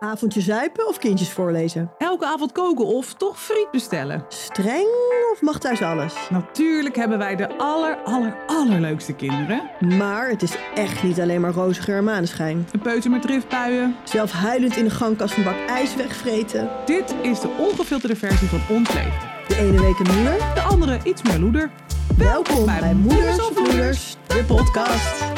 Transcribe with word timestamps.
Avondje 0.00 0.40
zuipen 0.40 0.88
of 0.88 0.98
kindjes 0.98 1.30
voorlezen? 1.30 1.90
Elke 1.98 2.26
avond 2.26 2.52
koken 2.52 2.86
of 2.86 3.14
toch 3.14 3.40
friet 3.40 3.70
bestellen? 3.70 4.24
Streng 4.28 4.88
of 5.32 5.40
mag 5.40 5.58
thuis 5.58 5.82
alles? 5.82 6.14
Natuurlijk 6.30 6.96
hebben 6.96 7.18
wij 7.18 7.36
de 7.36 7.56
aller, 7.56 7.98
aller, 8.04 8.36
allerleukste 8.46 9.12
kinderen. 9.12 9.70
Maar 9.98 10.28
het 10.28 10.42
is 10.42 10.56
echt 10.74 11.02
niet 11.02 11.20
alleen 11.20 11.40
maar 11.40 11.52
roze 11.52 11.82
geur 11.82 11.96
en 11.96 12.04
maneschijn. 12.04 12.68
Een 12.72 12.80
peuter 12.80 13.10
met 13.10 13.22
driftbuien. 13.22 13.96
Zelf 14.04 14.32
huilend 14.32 14.76
in 14.76 14.84
de 14.84 14.90
gangkast 14.90 15.36
een 15.36 15.44
bak 15.44 15.66
ijs 15.66 15.96
wegvreten. 15.96 16.70
Dit 16.84 17.14
is 17.22 17.40
de 17.40 17.48
ongefilterde 17.58 18.16
versie 18.16 18.48
van 18.48 18.76
ons 18.76 18.92
leven. 18.92 19.18
De 19.48 19.56
ene 19.56 19.80
week 19.80 19.98
een 19.98 20.14
moeder. 20.14 20.54
De 20.54 20.60
andere 20.60 21.00
iets 21.04 21.22
meer 21.22 21.38
loeder. 21.38 21.70
Welkom 22.16 22.64
bij 22.64 22.94
Moeders 22.94 23.40
of 23.40 23.58
Moeders, 23.58 24.16
de 24.26 24.44
podcast. 24.46 25.37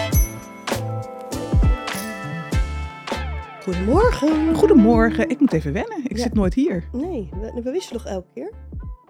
Goedemorgen. 3.74 4.54
Goedemorgen, 4.54 5.28
ik 5.28 5.40
moet 5.40 5.52
even 5.52 5.72
wennen. 5.72 6.00
Ik 6.04 6.16
Ja. 6.16 6.22
zit 6.22 6.34
nooit 6.34 6.54
hier. 6.54 6.84
Nee, 6.92 7.28
we, 7.40 7.60
we 7.62 7.70
wisselen 7.70 8.02
toch 8.02 8.12
elke 8.12 8.26
keer? 8.34 8.52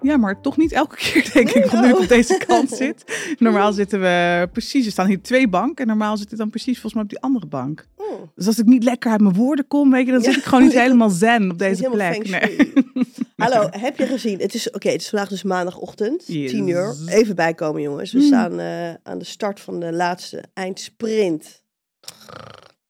Ja, 0.02 0.16
maar 0.16 0.40
toch 0.40 0.56
niet 0.56 0.72
elke 0.72 0.96
keer, 0.96 1.30
denk 1.32 1.50
ik, 1.50 1.64
want 1.64 1.82
nu 1.84 1.88
ik 1.88 1.94
Oh. 1.96 2.00
op 2.02 2.08
deze 2.08 2.42
kant 2.46 2.70
zit. 2.70 3.04
Normaal 3.38 3.72
zitten 3.72 4.00
we 4.00 4.48
precies, 4.52 4.86
er 4.86 4.92
staan 4.92 5.06
hier 5.06 5.22
twee 5.22 5.48
banken. 5.48 5.76
En 5.76 5.86
normaal 5.86 6.16
zit 6.16 6.32
ik 6.32 6.38
dan 6.38 6.50
precies 6.50 6.72
volgens 6.72 6.94
mij 6.94 7.02
op 7.02 7.08
die 7.08 7.20
andere 7.20 7.46
bank. 7.46 7.86
Oh. 7.96 8.06
Dus 8.34 8.46
als 8.46 8.58
ik 8.58 8.66
niet 8.66 8.82
lekker 8.84 9.10
uit 9.10 9.20
mijn 9.20 9.34
woorden 9.34 9.66
kom, 9.66 9.90
weet 9.90 10.06
je, 10.06 10.12
dan 10.12 10.20
Ja. 10.22 10.26
zit 10.30 10.36
ik 10.36 10.44
gewoon 10.44 10.64
niet 10.64 10.72
helemaal 10.84 11.10
zen 11.10 11.50
op 11.50 11.58
deze 11.58 11.88
plek. 11.90 12.28
Nee. 12.28 12.72
Hallo, 13.36 13.68
heb 13.70 13.98
je 13.98 14.06
gezien? 14.06 14.38
Het 14.40 14.54
is, 14.54 14.70
oké, 14.70 14.88
het 14.90 15.00
is 15.00 15.08
vandaag 15.08 15.28
dus 15.28 15.42
maandagochtend, 15.42 16.24
Yes. 16.26 16.50
10 16.50 16.68
uur. 16.68 16.96
Even 17.06 17.34
bijkomen 17.36 17.82
jongens. 17.82 18.12
We 18.12 18.18
Mm. 18.18 18.24
staan 18.24 18.58
eh, 18.60 18.94
aan 19.02 19.18
de 19.18 19.24
start 19.24 19.60
van 19.60 19.80
de 19.80 19.92
laatste 19.92 20.44
eindsprint 20.54 21.62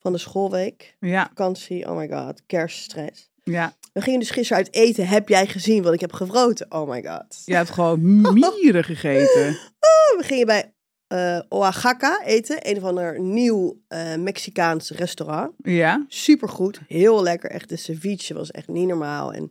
van 0.01 0.13
de 0.13 0.19
schoolweek. 0.19 0.97
Ja, 1.01 1.27
Vakantie, 1.29 1.89
oh 1.89 1.97
my 1.97 2.09
god, 2.09 2.43
kerststress. 2.47 3.31
ja. 3.45 3.79
We 3.93 4.01
gingen 4.01 4.21
dus 4.21 4.31
gisteren 4.31 4.65
uit 4.65 4.75
eten. 4.75 5.07
Heb 5.09 5.29
jij 5.29 5.47
gezien 5.47 5.83
wat 5.83 5.93
ik 5.93 6.01
heb 6.01 6.13
gevroten? 6.13 6.67
Oh 6.73 6.89
my 6.89 7.03
god. 7.03 7.43
Je 7.45 7.55
hebt 7.55 7.71
gewoon 7.71 8.21
mieren 8.33 8.85
gegeten. 8.85 9.59
We 10.19 10.23
gingen 10.23 10.47
bij 10.47 10.75
eh 11.07 11.41
Oaxaca 11.49 12.23
eten. 12.25 12.69
Een 12.69 12.77
of 12.77 12.83
ander 12.83 13.21
nieuw 13.21 13.81
eh, 13.89 14.15
Mexicaans 14.17 14.91
restaurant. 14.91 15.53
Ja, 15.63 16.05
Supergoed, 16.09 16.81
heel 16.87 17.23
lekker. 17.23 17.51
Echt, 17.51 17.69
de 17.69 17.77
ceviche 17.77 18.35
was 18.35 18.51
echt 18.51 18.69
niet 18.69 18.87
normaal. 18.89 19.33
En 19.33 19.49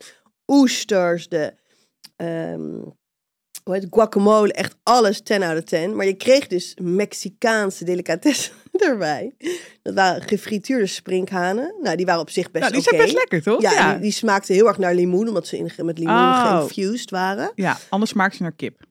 oesters, 0.47 1.27
de 1.29 1.53
ehm, 2.15 2.81
hoe 3.69 3.77
heet 3.79 3.87
guacamole, 3.89 4.53
echt 4.53 4.75
alles 4.83 5.21
10 5.21 5.43
out 5.43 5.57
of 5.57 5.63
10. 5.63 5.95
Maar 5.95 6.05
je 6.05 6.13
kreeg 6.13 6.47
dus 6.47 6.77
Mexicaanse 6.81 7.83
delicatessen 7.85 8.53
erbij. 8.71 9.33
Dat 9.81 9.93
waren 9.93 10.21
gefrituurde 10.21 10.85
sprinkhanen. 10.85 11.75
Nou, 11.81 11.95
die 11.95 12.05
waren 12.05 12.21
op 12.21 12.29
zich 12.29 12.51
best 12.51 12.63
nou, 12.63 12.75
die 12.75 12.81
oké. 12.81 12.89
zijn 12.89 13.01
best 13.01 13.17
lekker, 13.17 13.41
toch? 13.41 13.61
Ja, 13.61 13.71
ja. 13.71 13.91
Die, 13.91 14.01
die 14.01 14.11
smaakten 14.11 14.55
heel 14.55 14.67
erg 14.67 14.77
naar 14.77 14.95
limoen, 14.95 15.27
omdat 15.27 15.47
ze 15.47 15.57
in, 15.57 15.71
met 15.85 15.97
limoen 15.97 16.13
Oh. 16.15 16.57
geïnfused 16.57 17.09
waren. 17.09 17.51
Ja, 17.55 17.77
anders 17.89 18.11
smaakt 18.11 18.35
ze 18.35 18.41
naar 18.41 18.51
kip. 18.51 18.81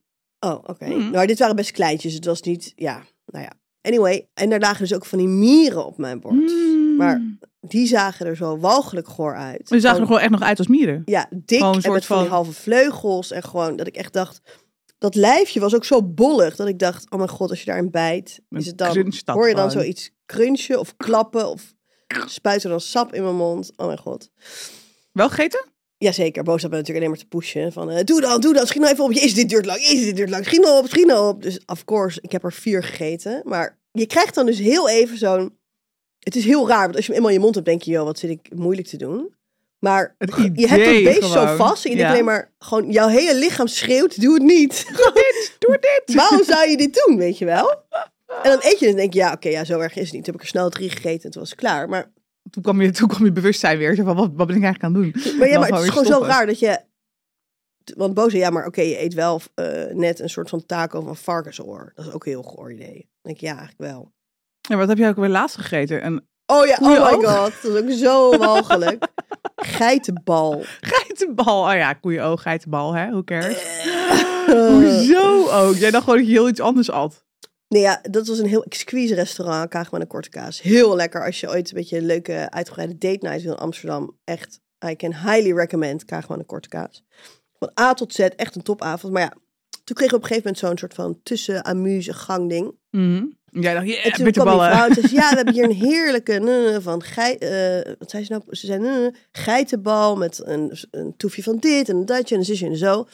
Oh, 0.40 0.58
oké. 0.66 0.86
Nou, 0.88 1.26
dit 1.26 1.38
waren 1.38 1.56
best 1.56 1.70
kleintjes. 1.70 2.14
Het 2.14 2.24
was 2.24 2.42
niet, 2.42 2.72
ja, 2.76 3.02
nou 3.26 3.44
ja. 3.44 3.52
Anyway, 3.80 4.28
en 4.34 4.50
daar 4.50 4.60
lagen 4.60 4.78
dus 4.78 4.94
ook 4.94 5.04
van 5.06 5.18
die 5.18 5.28
mieren 5.28 5.86
op 5.86 5.98
mijn 5.98 6.20
bord. 6.20 6.34
Mm. 6.34 6.96
Maar 6.96 7.22
die 7.60 7.86
zagen 7.86 8.26
er 8.26 8.36
zo 8.36 8.58
walgelijk 8.58 9.08
goor 9.08 9.36
uit. 9.36 9.68
Die 9.68 9.80
zagen 9.80 10.00
er 10.00 10.06
Gewoon- 10.06 10.20
echt 10.20 10.30
nog 10.30 10.42
uit 10.42 10.58
als 10.58 10.66
mieren. 10.66 11.02
Ja, 11.04 11.26
dik 11.30 11.60
en 11.60 11.70
met 11.70 11.82
soort 11.82 12.04
van 12.04 12.18
die 12.18 12.26
van- 12.26 12.34
halve 12.36 12.52
vleugels. 12.52 13.30
En 13.30 13.42
gewoon 13.42 13.76
dat 13.76 13.86
ik 13.86 13.96
echt 13.96 14.12
dacht... 14.12 14.40
Dat 14.98 15.14
lijfje 15.14 15.60
was 15.60 15.74
ook 15.74 15.84
zo 15.84 16.02
bollig 16.02 16.56
dat 16.56 16.68
ik 16.68 16.78
dacht... 16.78 17.10
Oh 17.10 17.18
mijn 17.18 17.30
god, 17.30 17.50
als 17.50 17.58
je 17.58 17.64
daarin 17.64 17.90
bijt, 17.90 18.40
is 18.50 18.66
het 18.66 18.78
dan, 18.78 19.12
hoor 19.24 19.48
je 19.48 19.54
dan 19.54 19.70
zoiets 19.70 20.10
crunchen 20.26 20.78
of 20.78 20.96
klappen 20.96 21.48
of 21.48 21.74
spuit 22.26 22.64
er 22.64 22.70
dan 22.70 22.80
sap 22.80 23.14
in 23.14 23.22
mijn 23.22 23.36
mond. 23.36 23.72
Oh 23.76 23.86
mijn 23.86 23.98
god. 23.98 24.30
Wel 25.12 25.28
gegeten? 25.28 25.64
Jazeker, 25.98 26.42
boos 26.42 26.62
had 26.62 26.70
me 26.70 26.76
natuurlijk 26.76 27.06
alleen 27.06 27.16
maar 27.16 27.28
te 27.28 27.36
pushen. 27.36 27.72
Van, 27.72 27.90
eh, 27.90 28.04
doe 28.04 28.20
dan, 28.20 28.40
doe 28.40 28.54
dan, 28.54 28.66
schiet 28.66 28.80
nou 28.80 28.92
even 28.92 29.04
op. 29.04 29.10
Is 29.10 29.34
dit 29.34 29.48
duurt 29.48 29.66
lang, 29.66 29.78
is 29.78 30.04
dit 30.04 30.16
duurt 30.16 30.30
lang. 30.30 30.44
Schiet 30.44 30.60
nou 30.60 30.78
op, 30.78 30.88
schiet 30.88 31.06
nou 31.06 31.28
op. 31.28 31.42
Dus 31.42 31.60
of 31.66 31.84
course, 31.84 32.18
ik 32.22 32.32
heb 32.32 32.44
er 32.44 32.52
vier 32.52 32.82
gegeten. 32.82 33.42
Maar 33.44 33.78
je 33.92 34.06
krijgt 34.06 34.34
dan 34.34 34.46
dus 34.46 34.58
heel 34.58 34.88
even 34.88 35.18
zo'n... 35.18 35.56
Het 36.18 36.36
is 36.36 36.44
heel 36.44 36.68
raar, 36.68 36.82
want 36.82 36.96
als 36.96 37.06
je 37.06 37.12
hem 37.12 37.16
eenmaal 37.16 37.30
in 37.30 37.36
je 37.36 37.42
mond 37.42 37.54
hebt, 37.54 37.66
denk 37.66 37.82
je... 37.82 37.90
joh, 37.90 38.04
wat 38.04 38.18
zit 38.18 38.30
ik 38.30 38.54
moeilijk 38.54 38.88
te 38.88 38.96
doen. 38.96 39.34
Maar 39.78 40.14
Het 40.18 40.34
je 40.54 40.66
hebt 40.68 40.84
dat 40.84 40.94
idee 40.94 41.04
beest 41.04 41.32
zo 41.32 41.56
vast. 41.56 41.84
En 41.84 41.90
je 41.90 41.96
denkt 41.96 42.12
alleen 42.12 42.24
maar, 42.24 42.52
gewoon 42.58 42.90
jouw 42.90 43.08
hele 43.08 43.34
lichaam 43.38 43.66
schreeuwt, 43.66 44.20
doe 44.20 44.34
het 44.34 44.42
niet. 44.42 44.86
Doe 45.58 45.78
dit! 45.80 46.14
Waarom 46.14 46.44
zou 46.44 46.68
je 46.68 46.76
dit 46.76 47.02
doen, 47.06 47.16
weet 47.16 47.38
je 47.38 47.44
wel? 47.44 47.70
En 48.42 48.50
dan 48.50 48.58
eet 48.62 48.78
je 48.78 48.88
en 48.88 48.96
denk 48.96 49.12
je, 49.12 49.18
ja, 49.18 49.32
oké, 49.32 49.48
ja, 49.48 49.64
zo 49.64 49.78
erg 49.78 49.96
is 49.96 50.04
het 50.04 50.12
niet. 50.12 50.24
Toen 50.24 50.32
heb 50.32 50.34
ik 50.34 50.40
er 50.40 50.46
snel 50.46 50.68
drie 50.68 50.90
gegeten 50.90 51.24
en 51.24 51.30
toen 51.30 51.40
was 51.40 51.50
het 51.50 51.58
klaar. 51.58 51.88
Maar, 51.88 52.12
Toen 52.50 52.62
kwam 52.62 52.80
je, 52.80 52.90
toen 52.90 53.08
kwam 53.08 53.24
je 53.24 53.32
bewustzijn 53.32 53.78
weer. 53.78 53.94
Van, 53.94 54.04
wat, 54.04 54.30
wat 54.34 54.46
ben 54.46 54.56
ik 54.56 54.62
eigenlijk 54.62 54.82
aan 54.82 55.02
het 55.02 55.14
doen? 55.14 55.38
maar, 55.38 55.48
ja, 55.48 55.58
maar 55.58 55.68
het 55.68 55.82
is 55.82 55.88
gewoon 55.88 56.04
zo 56.04 56.22
raar 56.22 56.46
dat 56.46 56.58
je... 56.58 56.80
Want 57.96 58.14
Bo 58.14 58.28
zei, 58.28 58.42
ja, 58.42 58.50
maar 58.50 58.66
oké, 58.66 58.80
je 58.80 59.00
eet 59.00 59.14
wel 59.14 59.40
eh, 59.54 59.84
net 59.92 60.20
een 60.20 60.30
soort 60.30 60.48
van 60.48 60.66
taco 60.66 61.00
van 61.00 61.16
varkensoor. 61.16 61.92
Dat 61.94 62.06
is 62.06 62.12
ook 62.12 62.26
een 62.26 62.32
heel 62.32 62.42
goor 62.42 62.72
idee. 62.72 62.94
Dan 62.94 63.08
denk 63.22 63.36
ik, 63.36 63.42
ja, 63.42 63.56
eigenlijk 63.58 63.92
wel. 63.92 64.12
Ja, 64.60 64.76
wat 64.76 64.88
heb 64.88 64.98
jij 64.98 65.08
ook 65.08 65.16
weer 65.16 65.28
laatst 65.28 65.56
gegeten? 65.56 66.06
Een 66.06 66.28
Oh 66.50 66.66
ja, 66.66 66.78
oh 66.80 66.88
my 66.88 67.26
god, 67.26 67.52
dat 67.62 67.74
is 67.74 67.82
ook 67.82 67.90
zo 67.90 68.36
walgelijk. 68.46 69.06
Geitenbal. 69.56 70.62
geitenbal. 70.80 71.62
Oh 71.70 71.74
ja, 71.74 71.92
koeienoog, 71.92 72.42
geitenbal, 72.42 72.92
hè? 72.94 73.10
Hoe 73.10 73.24
cares? 73.24 73.62
Eh, 74.46 74.66
Hoezo 74.68 75.48
ook? 75.48 75.74
Jij 75.74 75.90
dacht 75.90 76.04
gewoon 76.04 76.18
dat 76.18 76.28
je 76.28 76.32
heel 76.32 76.48
iets 76.48 76.60
anders 76.60 76.90
at. 76.90 77.24
Nee, 77.68 77.82
ja, 77.82 78.00
dat 78.10 78.26
was 78.26 78.38
een 78.38 78.46
heel 78.46 78.62
exquise 78.64 79.14
restaurant, 79.14 79.68
Kaag 79.68 79.90
met 79.92 80.00
een 80.00 80.06
korte 80.06 80.28
kaas. 80.28 80.62
Heel 80.62 80.96
lekker 80.96 81.24
als 81.24 81.40
je 81.40 81.48
ooit 81.48 81.68
een 81.70 81.76
beetje 81.76 81.98
een 81.98 82.06
leuke 82.06 82.50
uitgebreide 82.50 82.98
date 82.98 83.26
night 83.26 83.42
wil 83.42 83.52
in 83.52 83.58
Amsterdam. 83.58 84.18
Echt, 84.24 84.60
I 84.86 84.96
can 84.96 85.12
highly 85.14 85.52
recommend 85.52 86.04
Kaag 86.04 86.28
met 86.28 86.38
een 86.38 86.46
korte 86.46 86.68
kaas. 86.68 87.04
Van 87.58 87.70
A 87.80 87.94
tot 87.94 88.12
Z, 88.14 88.18
echt 88.18 88.56
een 88.56 88.62
topavond. 88.62 89.12
Maar 89.12 89.22
ja, 89.22 89.32
toen 89.84 89.96
kregen 89.96 90.14
we 90.14 90.16
op 90.16 90.22
een 90.22 90.28
gegeven 90.28 90.52
moment 90.52 90.58
zo'n 90.58 90.78
soort 90.78 90.94
van 90.94 91.20
tussen 91.22 91.62
amuse 91.64 92.12
gang 92.12 92.48
ding. 92.48 92.74
Mhm. 92.90 93.24
Jij 93.50 93.74
dacht, 93.74 93.84
En 93.86 93.90
yeah, 93.90 94.02
toen 94.02 94.10
kwam 94.12 94.14
die 94.14 94.24
bitterballen. 94.24 94.70
vrouw 94.70 94.86
en 94.88 94.94
zei, 94.94 95.08
ze, 95.08 95.14
ja, 95.14 95.28
we 95.30 95.36
hebben 95.40 95.54
hier 95.54 95.64
een 95.64 95.70
heerlijke 95.90 96.78
van 96.82 97.02
geit, 97.02 97.38
eh, 97.42 97.92
wat 97.98 98.10
zei 98.10 98.24
ze 98.24 98.32
nou? 98.32 98.42
Ze 98.50 98.66
zei, 98.66 99.10
geitenbal 99.32 100.16
met 100.16 100.40
een, 100.44 100.78
een 100.90 101.14
toefje 101.16 101.42
van 101.42 101.56
dit 101.58 101.88
en 101.88 101.96
een 101.96 102.06
datje 102.06 102.34
en 102.34 102.40
een 102.40 102.46
zusje 102.46 102.66
en 102.66 102.76
zo. 102.76 103.06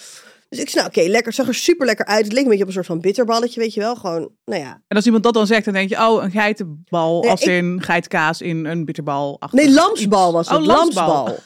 Dus 0.48 0.62
ik 0.62 0.68
zei, 0.68 0.84
nou 0.84 0.96
oké, 0.96 1.08
lekker. 1.10 1.26
Het 1.26 1.34
zag 1.34 1.48
er 1.48 1.54
super 1.54 1.86
lekker 1.86 2.06
uit. 2.06 2.24
Het 2.24 2.32
leek 2.32 2.42
een 2.42 2.48
beetje 2.48 2.62
op 2.62 2.68
een 2.68 2.74
soort 2.74 2.86
van 2.86 3.00
bitterballetje, 3.00 3.60
weet 3.60 3.74
je 3.74 3.80
wel. 3.80 3.96
Gewoon, 3.96 4.30
nou 4.44 4.60
ja. 4.62 4.82
En 4.88 4.96
als 4.96 5.04
iemand 5.04 5.22
dat 5.24 5.34
dan 5.34 5.46
zegt, 5.46 5.64
dan 5.64 5.74
denk 5.74 5.88
je, 5.88 5.96
oh, 5.96 6.22
een 6.22 6.30
geitenbal 6.30 7.20
Nee, 7.20 7.30
als 7.30 7.40
ik- 7.40 7.48
in 7.48 7.82
geitkaas 7.82 8.40
in 8.40 8.64
een 8.64 8.84
bitterbal. 8.84 9.40
Nee, 9.50 9.70
lamsbal 9.70 10.32
was 10.32 10.48
het. 10.48 10.58
Oh, 10.58 10.64
lamsbal. 10.66 11.08
lamsbal. 11.08 11.38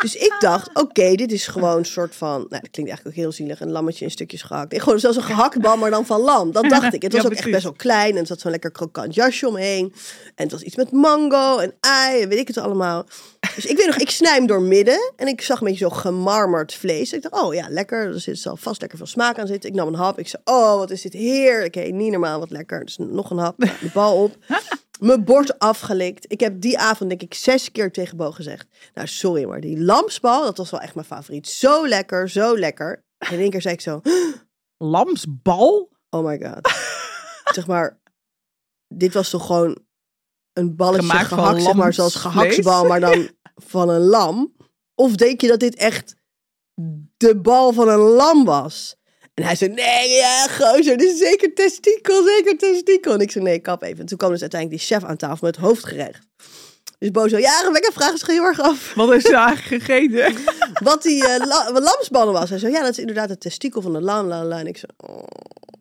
Dus 0.00 0.16
ik 0.16 0.36
dacht, 0.38 0.70
oké, 0.74 1.14
dit 1.14 1.32
is 1.32 1.46
gewoon 1.46 1.76
een 1.76 1.84
soort 1.84 2.14
van... 2.14 2.30
Nou, 2.30 2.48
dat 2.48 2.70
klinkt 2.70 2.90
eigenlijk 2.90 3.06
ook 3.06 3.22
heel 3.22 3.32
zielig. 3.32 3.60
Een 3.60 3.70
lammetje 3.70 4.04
in 4.04 4.10
stukjes 4.10 4.42
gehakt. 4.42 4.70
Nee, 4.70 4.80
gewoon 4.80 4.98
zelfs 4.98 5.16
een 5.16 5.22
gehaktbal, 5.22 5.76
maar 5.76 5.90
dan 5.90 6.06
van 6.06 6.20
lam. 6.20 6.52
Dat 6.52 6.68
dacht 6.68 6.94
ik. 6.94 7.02
Het 7.02 7.12
was 7.12 7.22
Ja, 7.22 7.28
ook 7.28 7.34
echt 7.34 7.50
best 7.50 7.62
wel 7.62 7.72
klein. 7.72 8.12
En 8.12 8.20
er 8.20 8.26
zat 8.26 8.40
zo'n 8.40 8.50
lekker 8.50 8.70
krokant 8.70 9.14
jasje 9.14 9.48
omheen. 9.48 9.92
En 10.34 10.44
het 10.44 10.52
was 10.52 10.62
iets 10.62 10.76
met 10.76 10.92
mango 10.92 11.58
en 11.58 11.74
ei 11.80 12.22
en 12.22 12.28
weet 12.28 12.38
ik 12.38 12.48
het 12.48 12.58
allemaal. 12.58 13.06
Dus 13.54 13.66
ik 13.66 13.76
weet 13.76 13.86
nog, 13.86 13.96
ik 13.96 14.10
snij 14.10 14.34
hem 14.34 14.46
door 14.46 14.62
midden. 14.62 15.12
En 15.16 15.26
ik 15.26 15.40
zag 15.40 15.60
een 15.60 15.66
beetje 15.66 15.88
zo 15.88 15.90
gemarmerd 15.90 16.74
vlees. 16.74 17.12
Ik 17.12 17.22
dacht, 17.22 17.44
oh 17.44 17.54
ja, 17.54 17.66
lekker. 17.68 18.06
Er 18.06 18.20
zit 18.20 18.38
zal 18.38 18.56
vast 18.56 18.80
lekker 18.80 18.98
veel 18.98 19.06
smaak 19.06 19.38
aan 19.38 19.46
zitten. 19.46 19.70
Ik 19.70 19.76
nam 19.76 19.88
een 19.88 19.94
hap. 19.94 20.18
Ik 20.18 20.28
zei, 20.28 20.42
oh, 20.44 20.76
wat 20.76 20.90
is 20.90 21.02
dit 21.02 21.12
heerlijk. 21.12 21.74
Hey, 21.74 21.90
niet 21.90 22.10
normaal, 22.10 22.38
wat 22.38 22.50
lekker. 22.50 22.84
Dus 22.84 22.96
nog 22.96 23.30
een 23.30 23.38
hap, 23.38 23.58
de 23.58 23.90
bal 23.92 24.22
op. 24.22 24.36
Mijn 24.98 25.24
bord 25.24 25.58
afgelikt. 25.58 26.32
Ik 26.32 26.40
heb 26.40 26.60
die 26.60 26.78
avond 26.78 27.08
denk 27.08 27.22
ik 27.22 27.34
zes 27.34 27.70
keer 27.70 27.92
tegen 27.92 28.16
Bo 28.16 28.30
gezegd. 28.30 28.66
Nou, 28.94 29.06
sorry, 29.06 29.44
maar 29.44 29.60
die 29.60 29.80
lamsbal, 29.80 30.44
dat 30.44 30.56
was 30.56 30.70
wel 30.70 30.80
echt 30.80 30.94
mijn 30.94 31.06
favoriet. 31.06 31.48
Zo 31.48 31.88
lekker, 31.88 32.30
zo 32.30 32.58
lekker. 32.58 33.04
En 33.18 33.32
in 33.32 33.40
één 33.40 33.50
keer 33.50 33.62
zei 33.62 33.74
ik 33.74 33.80
zo, 33.80 34.00
Lamsbal? 34.76 35.90
oh 36.10 36.24
my 36.24 36.38
god. 36.38 36.72
zeg 37.56 37.66
maar, 37.66 38.00
dit 38.94 39.14
was 39.14 39.30
toch 39.30 39.46
gewoon 39.46 39.78
een 40.52 40.76
balletje 40.76 41.08
Gemaakt 41.08 41.26
gehakt, 41.26 41.62
zeg 41.62 41.74
maar, 41.74 41.92
zoals 41.92 42.14
gehaksbal, 42.14 42.84
maar 42.84 43.00
dan 43.00 43.30
van 43.54 43.88
een 43.88 44.00
lam. 44.00 44.56
Of 44.94 45.14
denk 45.14 45.40
je 45.40 45.48
dat 45.48 45.60
dit 45.60 45.76
echt 45.76 46.16
de 47.16 47.40
bal 47.40 47.72
van 47.72 47.88
een 47.88 47.98
lam 47.98 48.44
was? 48.44 48.96
En 49.38 49.44
hij 49.44 49.54
zei, 49.56 49.72
nee, 49.72 50.08
ja, 50.08 50.46
gozer, 50.46 50.96
dit 50.96 51.12
is 51.12 51.18
zeker 51.18 51.54
testikel, 51.54 52.24
zeker 52.24 52.58
testikel. 52.58 53.12
En 53.12 53.20
ik 53.20 53.30
zei, 53.30 53.44
nee, 53.44 53.58
kap 53.58 53.82
even. 53.82 53.98
En 53.98 54.06
toen 54.06 54.18
kwam 54.18 54.30
dus 54.30 54.40
uiteindelijk 54.40 54.80
die 54.80 54.96
chef 54.96 55.04
aan 55.04 55.16
tafel 55.16 55.46
met 55.46 55.56
het 55.56 55.64
hoofdgerecht. 55.64 56.26
Dus 56.98 57.10
Bo 57.10 57.28
zo, 57.28 57.38
ja, 57.38 57.60
Rebecca, 57.60 57.90
vraag 57.92 58.10
eens 58.10 58.26
heel 58.26 58.44
erg 58.44 58.60
af 58.60 58.94
Wat 58.94 59.14
is 59.14 59.24
eigenlijk 59.24 59.84
gegeten? 59.84 60.34
wat 60.88 61.02
die 61.02 61.26
eh, 61.28 61.46
la- 61.46 61.70
lamsballen 61.72 62.32
was. 62.32 62.50
Hij 62.50 62.58
zo, 62.58 62.68
ja, 62.68 62.80
dat 62.80 62.90
is 62.90 62.98
inderdaad 62.98 63.28
het 63.28 63.40
testikel 63.40 63.82
van 63.82 63.92
de 63.92 64.00
lam, 64.00 64.26
la, 64.26 64.44
la. 64.44 64.58
En 64.58 64.66
ik 64.66 64.76
zo, 64.76 64.86
oh. 64.96 65.22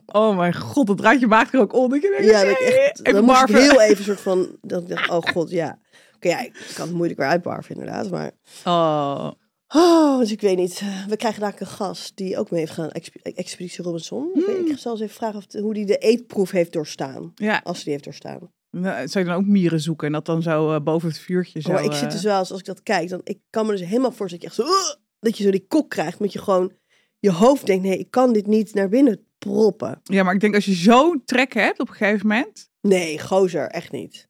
Oh 0.06 0.38
mijn 0.38 0.56
god, 0.56 0.88
dat 0.88 0.98
draadje 0.98 1.28
maakt 1.28 1.54
er 1.54 1.60
ook 1.60 1.74
onder. 1.74 1.98
Ik 1.98 2.04
denk, 2.18 2.32
ja, 2.32 2.44
dat 2.44 2.52
ik 2.52 2.60
echt, 2.60 3.06
dan 3.06 3.24
moest 3.24 3.42
ik 3.42 3.56
heel 3.56 3.82
even 3.82 4.04
soort 4.14 4.22
van, 4.22 4.58
dat 4.62 4.82
ik 4.82 4.88
dacht, 4.90 5.10
oh 5.10 5.22
god, 5.34 5.50
ja. 5.50 5.80
Oké, 6.16 6.28
ja, 6.28 6.40
ik 6.40 6.72
kan 6.76 6.88
het 6.88 6.96
moeilijk 6.96 7.20
weer 7.20 7.30
uitbarven 7.30 7.76
inderdaad, 7.76 8.10
maar... 8.10 8.32
Oh. 8.66 9.32
Oh, 9.76 10.20
dus 10.20 10.32
ik 10.32 10.42
weet 10.42 10.58
niet. 10.58 10.82
We 11.08 11.16
krijgen 11.18 11.42
daar 11.42 11.54
een 11.58 11.68
gast 11.68 12.12
die 12.16 12.38
ook 12.38 12.52
mee 12.52 12.60
heeft 12.60 12.72
gedaan, 12.72 12.92
Exp- 12.92 13.16
Expeditie 13.16 13.84
Robinson. 13.84 14.32
Ik, 14.68 14.78
zal 14.78 14.92
eens 14.92 15.02
even 15.02 15.16
vragen 15.16 15.38
of 15.38 15.46
de- 15.46 15.60
hoe 15.62 15.74
die 15.74 15.86
de 15.86 15.98
eetproef 15.98 16.52
heeft 16.52 16.74
doorstaan. 16.74 17.32
Ja, 17.36 17.62
Als 17.64 17.84
die 17.84 17.92
heeft 17.92 18.04
doorstaan. 18.04 18.52
Nou, 18.72 19.08
Zou 19.08 19.26
je 19.26 19.32
dan 19.32 19.40
ook 19.40 19.46
mieren 19.48 19.80
zoeken 19.80 20.08
en 20.08 20.14
dat 20.14 20.26
dan 20.26 20.42
zo 20.42 20.74
eh, 20.74 20.82
boven 20.82 21.08
het 21.10 21.20
vuurtje 21.20 21.62
zo... 21.62 21.72
maar 21.72 21.84
ik 21.84 21.92
zit 21.94 22.04
eh, 22.04 22.12
dus 22.12 22.24
wel 22.24 22.40
eens, 22.40 22.52
als 22.52 22.60
ik 22.60 22.66
dat 22.66 22.84
kijk, 22.84 23.10
dan 23.10 23.22
ik 23.24 23.40
kan 23.50 23.66
me 23.66 23.72
dus 23.72 23.82
helemaal 23.82 24.12
voorstellen 24.12 24.46
dat 24.48 24.56
je 24.56 24.64
echt 24.64 24.72
zo, 24.88 24.96
dat 25.20 25.38
je 25.38 25.44
zo 25.44 25.52
die 25.52 25.66
kok 25.68 25.90
krijgt, 25.90 26.20
met 26.20 26.34
je 26.34 26.40
gewoon 26.40 26.72
je 27.20 27.32
hoofd 27.32 27.66
denkt, 27.66 27.84
nee, 27.86 27.98
ik 27.98 28.12
kan 28.12 28.34
dit 28.34 28.48
niet 28.48 28.74
naar 28.74 28.90
binnen 28.90 29.26
proppen. 29.38 30.00
Ja, 30.04 30.24
maar 30.24 30.34
ik 30.34 30.40
denk 30.40 30.56
als 30.56 30.66
je 30.66 30.74
zo'n 30.74 31.22
trek 31.26 31.54
hebt 31.54 31.80
op 31.80 31.88
een 31.90 31.96
gegeven 31.96 32.28
moment... 32.28 32.70
Nee, 32.82 33.20
gozer, 33.20 33.68
echt 33.68 33.92
niet. 33.92 34.28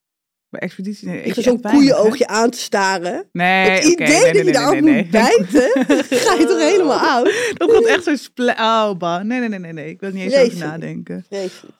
Bij 0.49 0.59
expeditie... 0.59 1.07
Nee, 1.07 1.19
Ik 1.19 1.25
ik 1.25 1.33
ga 1.33 1.41
zo'n 1.41 1.61
koeienoogje 1.61 2.27
aan 2.27 2.49
te 2.49 2.57
staren. 2.57 3.29
Nee, 3.31 3.69
het 3.69 3.83
idee 3.83 4.07
nee, 4.07 4.33
dat 4.33 4.45
je 4.45 4.51
daarop 4.51 4.81
moet 4.81 5.09
bijten, 5.09 5.69
ga 6.09 6.33
je 6.33 6.45
toch 6.47 6.59
helemaal 6.59 6.99
oud? 7.15 7.53
Dat 7.57 7.71
gaat 7.71 7.85
echt 7.85 8.03
zo 8.03 8.15
sple... 8.15 8.51
Oh, 8.51 8.91
bah. 8.97 9.23
Nee, 9.23 9.39
nee, 9.39 9.49
nee, 9.49 9.59
nee, 9.59 9.73
nee. 9.73 9.89
Ik 9.89 9.99
wil 9.99 10.11
niet 10.11 10.31
eens 10.31 10.53
over 10.53 10.67
nadenken. 10.67 11.25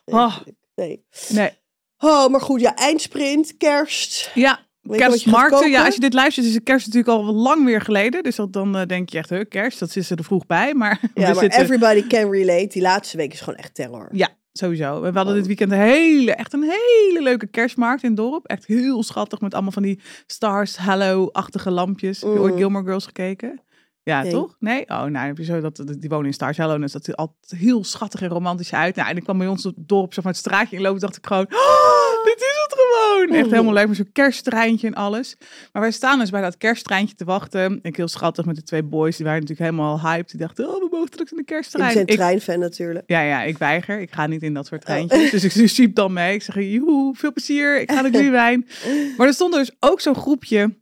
Oh. 0.06 0.38
Nee. 0.76 1.06
Nee. 1.30 1.50
Oh, 1.98 2.28
maar 2.28 2.42
goed, 2.42 2.62
ja, 2.62 2.76
eindsprint, 2.76 3.58
kerst. 3.58 4.32
Ja, 4.34 4.60
kerstmarkten. 4.92 5.70
Ja, 5.70 5.86
als 5.86 5.94
je 5.94 6.00
dit 6.00 6.14
luistert, 6.14 6.46
is 6.46 6.54
de 6.54 6.60
kerst 6.60 6.86
natuurlijk 6.86 7.14
al 7.14 7.34
lang 7.34 7.66
weer 7.66 7.82
geleden. 7.82 8.24
Dus 8.24 8.36
dat, 8.36 8.54
dan 8.54 8.78
eh, 8.78 8.86
denk 8.86 9.10
je 9.10 9.18
echt, 9.18 9.30
huh, 9.30 9.42
kerst, 9.50 9.80
dat 9.80 9.92
zit 9.92 10.10
er 10.10 10.24
vroeg 10.24 10.46
bij. 10.46 10.74
Maar 10.74 11.00
Ja, 11.14 11.26
maar 11.26 11.36
zitten... 11.36 11.62
everybody 11.62 12.08
can 12.08 12.32
relate. 12.32 12.68
Die 12.68 12.82
laatste 12.82 13.18
week 13.18 13.34
is 13.34 13.40
gewoon 13.40 13.60
echt 13.60 13.76
terror. 13.76 14.10
Ja, 14.12 14.30
sowieso. 14.58 15.02
We 15.02 15.08
Oh. 15.08 15.16
hadden 15.16 15.36
dit 15.36 15.48
weekend 15.48 15.72
een 15.72 15.78
hele, 15.78 16.32
echt 16.32 16.54
een 16.54 16.64
hele 16.64 17.20
leuke 17.22 17.48
kerstmarkt 17.48 18.04
in 18.04 18.10
het 18.10 18.18
dorp. 18.18 18.46
Echt 18.46 18.66
heel 18.66 19.04
schattig 19.04 19.42
met 19.42 19.54
allemaal 19.54 19.72
van 19.72 19.84
die 19.84 20.00
stars, 20.28 20.78
hallow-achtige 20.78 21.72
lampjes. 21.72 22.22
Heb 22.22 22.34
je 22.34 22.40
ooit. 22.40 22.56
Gilmore 22.56 22.86
Girls 22.86 23.06
gekeken? 23.06 23.62
Ja, 24.08 24.22
Nee. 24.22 24.32
toch? 24.32 24.56
Nee? 24.60 24.82
Oh, 24.90 25.04
nou, 25.04 25.28
heb 25.28 25.38
je 25.38 25.44
zo 25.44 25.62
dat, 25.62 25.84
die 26.00 26.10
wonen 26.10 26.32
in 26.40 26.54
Hallow. 26.56 26.82
Dus 26.82 26.92
dat 26.92 27.06
ziet 27.06 27.16
altijd 27.16 27.62
heel 27.62 27.84
schattig 27.84 28.22
en 28.22 28.28
romantisch 28.30 28.74
uit. 28.74 28.96
Nou, 28.96 29.10
en 29.10 29.18
ik 29.18 29.24
kwam 29.24 29.38
bij 29.38 29.48
ons 29.48 29.66
op 29.66 29.76
het 29.76 29.88
dorp 29.88 30.14
zo 30.14 30.22
van 30.22 30.32
het 30.32 30.40
straatje 30.40 30.76
inlopen. 30.76 31.00
dacht 31.00 31.18
ik 31.18 31.26
gewoon, 31.28 31.46
oh, 31.50 32.24
dit 32.24 32.38
is 32.38 32.66
het 32.68 32.74
gewoon. 32.80 33.38
Echt 33.38 33.52
helemaal 33.52 33.74
leuk 33.74 33.88
met 33.88 33.96
zo'n 33.98 34.10
kersttreintje 34.12 34.88
en 34.88 34.94
alles. 34.94 35.36
Maar 35.72 35.82
wij 35.82 35.92
staan 35.92 36.20
dus 36.20 36.30
bij 36.30 36.42
dat 36.42 36.58
kersttreintje 36.58 37.16
te 37.16 37.26
wachten. 37.26 37.80
Ik 37.82 37.96
heel 37.96 38.08
schattig 38.08 38.46
met 38.46 38.56
de 38.56 38.64
twee 38.64 38.84
boys. 38.84 39.16
Die 39.16 39.26
waren 39.26 39.42
natuurlijk 39.42 39.70
helemaal 39.70 40.02
hyped. 40.02 40.30
Die 40.32 40.40
dachten, 40.40 40.68
oh, 40.68 40.74
we 40.82 40.88
mogen 40.92 41.08
straks 41.08 41.32
in 41.32 41.36
de 41.38 41.42
Ik 41.44 41.48
kersttrein. 41.48 41.94
ben 41.94 42.06
Ik- 42.08 42.16
treinfan 42.16 42.60
natuurlijk. 42.60 43.04
ja, 43.10 43.22
ja, 43.22 43.44
ik 43.44 43.58
weiger. 43.58 44.00
Ik 44.00 44.14
ga 44.14 44.28
niet 44.28 44.44
in 44.44 44.54
dat 44.54 44.64
Oh. 44.64 44.70
soort 44.70 44.82
treintjes. 44.82 45.32
Dus 45.32 45.56
ik 45.58 45.68
siep 45.70 45.96
dan 45.96 46.14
mee. 46.14 46.34
Ik 46.34 46.42
zeg, 46.42 46.56
joe, 46.56 47.16
veel 47.16 47.34
plezier. 47.34 47.82
Ik 47.82 47.92
ga 47.92 48.02
naar 48.02 48.12
Glühwein. 48.12 48.68
Maar 49.18 49.28
er 49.28 49.34
stond 49.34 49.54
dus 49.54 49.72
ook 49.80 50.02
zo'n 50.02 50.16
groepje 50.16 50.76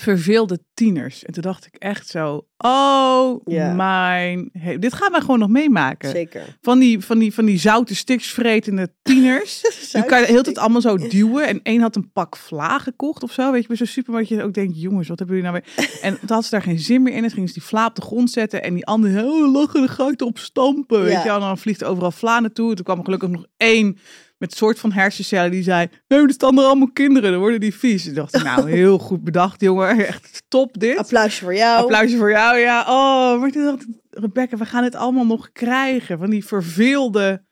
verveelde 0.00 0.58
tieners. 0.74 1.24
En 1.24 1.32
toen 1.32 1.42
dacht 1.42 1.66
ik 1.66 1.74
echt 1.74 2.08
zo, 2.08 2.46
oh 2.56 3.40
Ja. 3.44 3.72
mijn... 3.74 4.50
he- 4.52 4.78
dit 4.78 4.92
gaan 4.92 5.10
wij 5.12 5.20
gewoon 5.20 5.38
nog 5.38 5.48
meemaken. 5.48 6.10
Zeker. 6.10 6.56
Van 6.60 6.78
die, 6.78 7.00
van, 7.00 7.18
die, 7.18 7.34
van 7.34 7.44
die 7.44 7.58
zoute 7.58 7.94
stiksvretende 7.94 8.92
tieners. 9.02 9.60
Kan 10.06 10.18
je 10.20 10.26
de 10.26 10.30
hele 10.32 10.42
tijd 10.42 10.58
allemaal 10.58 10.80
zo 10.80 10.96
duwen. 11.08 11.46
En 11.46 11.60
één 11.62 11.80
had 11.80 11.96
een 11.96 12.12
pak 12.12 12.36
vla 12.36 12.78
gekocht 12.78 13.22
of 13.22 13.32
zo. 13.32 13.52
Weet 13.52 13.62
je, 13.62 13.68
bij 13.68 13.76
zo'n 13.76 13.86
supermarkt. 13.86 14.28
je 14.28 14.42
ook 14.42 14.54
denkt, 14.54 14.80
jongens, 14.80 15.08
wat 15.08 15.18
hebben 15.18 15.36
jullie 15.36 15.50
nou 15.52 15.62
weer? 15.74 15.88
En 16.02 16.18
toen 16.18 16.28
had 16.36 16.44
ze 16.44 16.50
daar 16.50 16.62
geen 16.62 16.78
zin 16.78 17.02
meer 17.02 17.14
in. 17.14 17.24
En 17.24 17.30
gingen 17.30 17.48
ze 17.48 17.54
die 17.54 17.62
vla 17.62 17.86
op 17.86 17.94
de 17.94 18.02
grond 18.02 18.30
zetten. 18.30 18.62
En 18.62 18.74
die 18.74 18.86
andere, 18.86 19.24
oh, 19.24 19.52
lachen, 19.52 19.80
dan 19.80 19.88
ga 19.88 20.08
ik 20.08 20.20
erop 20.20 20.38
stampen. 20.38 21.02
Weet 21.02 21.12
Ja. 21.12 21.18
je, 21.18 21.24
wel. 21.26 21.34
en 21.34 21.40
dan 21.40 21.58
vliegt 21.58 21.80
er 21.80 21.88
overal 21.88 22.10
vla 22.10 22.40
naartoe. 22.40 22.74
Toen 22.74 22.84
kwam 22.84 22.98
er 22.98 23.04
gelukkig 23.04 23.28
nog 23.28 23.44
één 23.56 23.98
met 24.38 24.50
een 24.50 24.56
soort 24.56 24.78
van 24.78 24.92
hersencellen. 24.92 25.50
Die 25.50 25.62
zei, 25.62 25.88
nee, 26.08 26.20
er 26.22 26.30
staan 26.30 26.58
er 26.58 26.64
allemaal 26.64 26.92
kinderen. 26.92 27.30
Dan 27.30 27.40
worden 27.40 27.60
die 27.60 27.74
vies. 27.74 28.04
Toen 28.04 28.14
dacht 28.14 28.34
ik, 28.36 28.42
nou, 28.42 28.70
heel 28.80 28.98
goed 28.98 29.24
bedacht, 29.24 29.60
jongen. 29.60 30.06
Echt 30.06 30.42
top 30.48 30.80
dit. 30.80 30.96
Applausje 30.96 31.44
voor 31.44 31.54
jou. 31.54 31.82
Applausje 31.82 32.16
voor 32.16 32.30
jou, 32.30 32.58
ja. 32.58 32.80
Oh, 32.80 33.40
maar 33.40 33.50
toen 33.50 33.64
dacht 33.64 33.82
ik, 33.82 33.88
Rebecca, 34.10 34.56
we 34.56 34.64
gaan 34.64 34.84
het 34.84 34.94
allemaal 34.94 35.26
nog 35.26 35.52
krijgen. 35.52 36.18
Van 36.18 36.30
die 36.30 36.44
verveelde, 36.44 37.44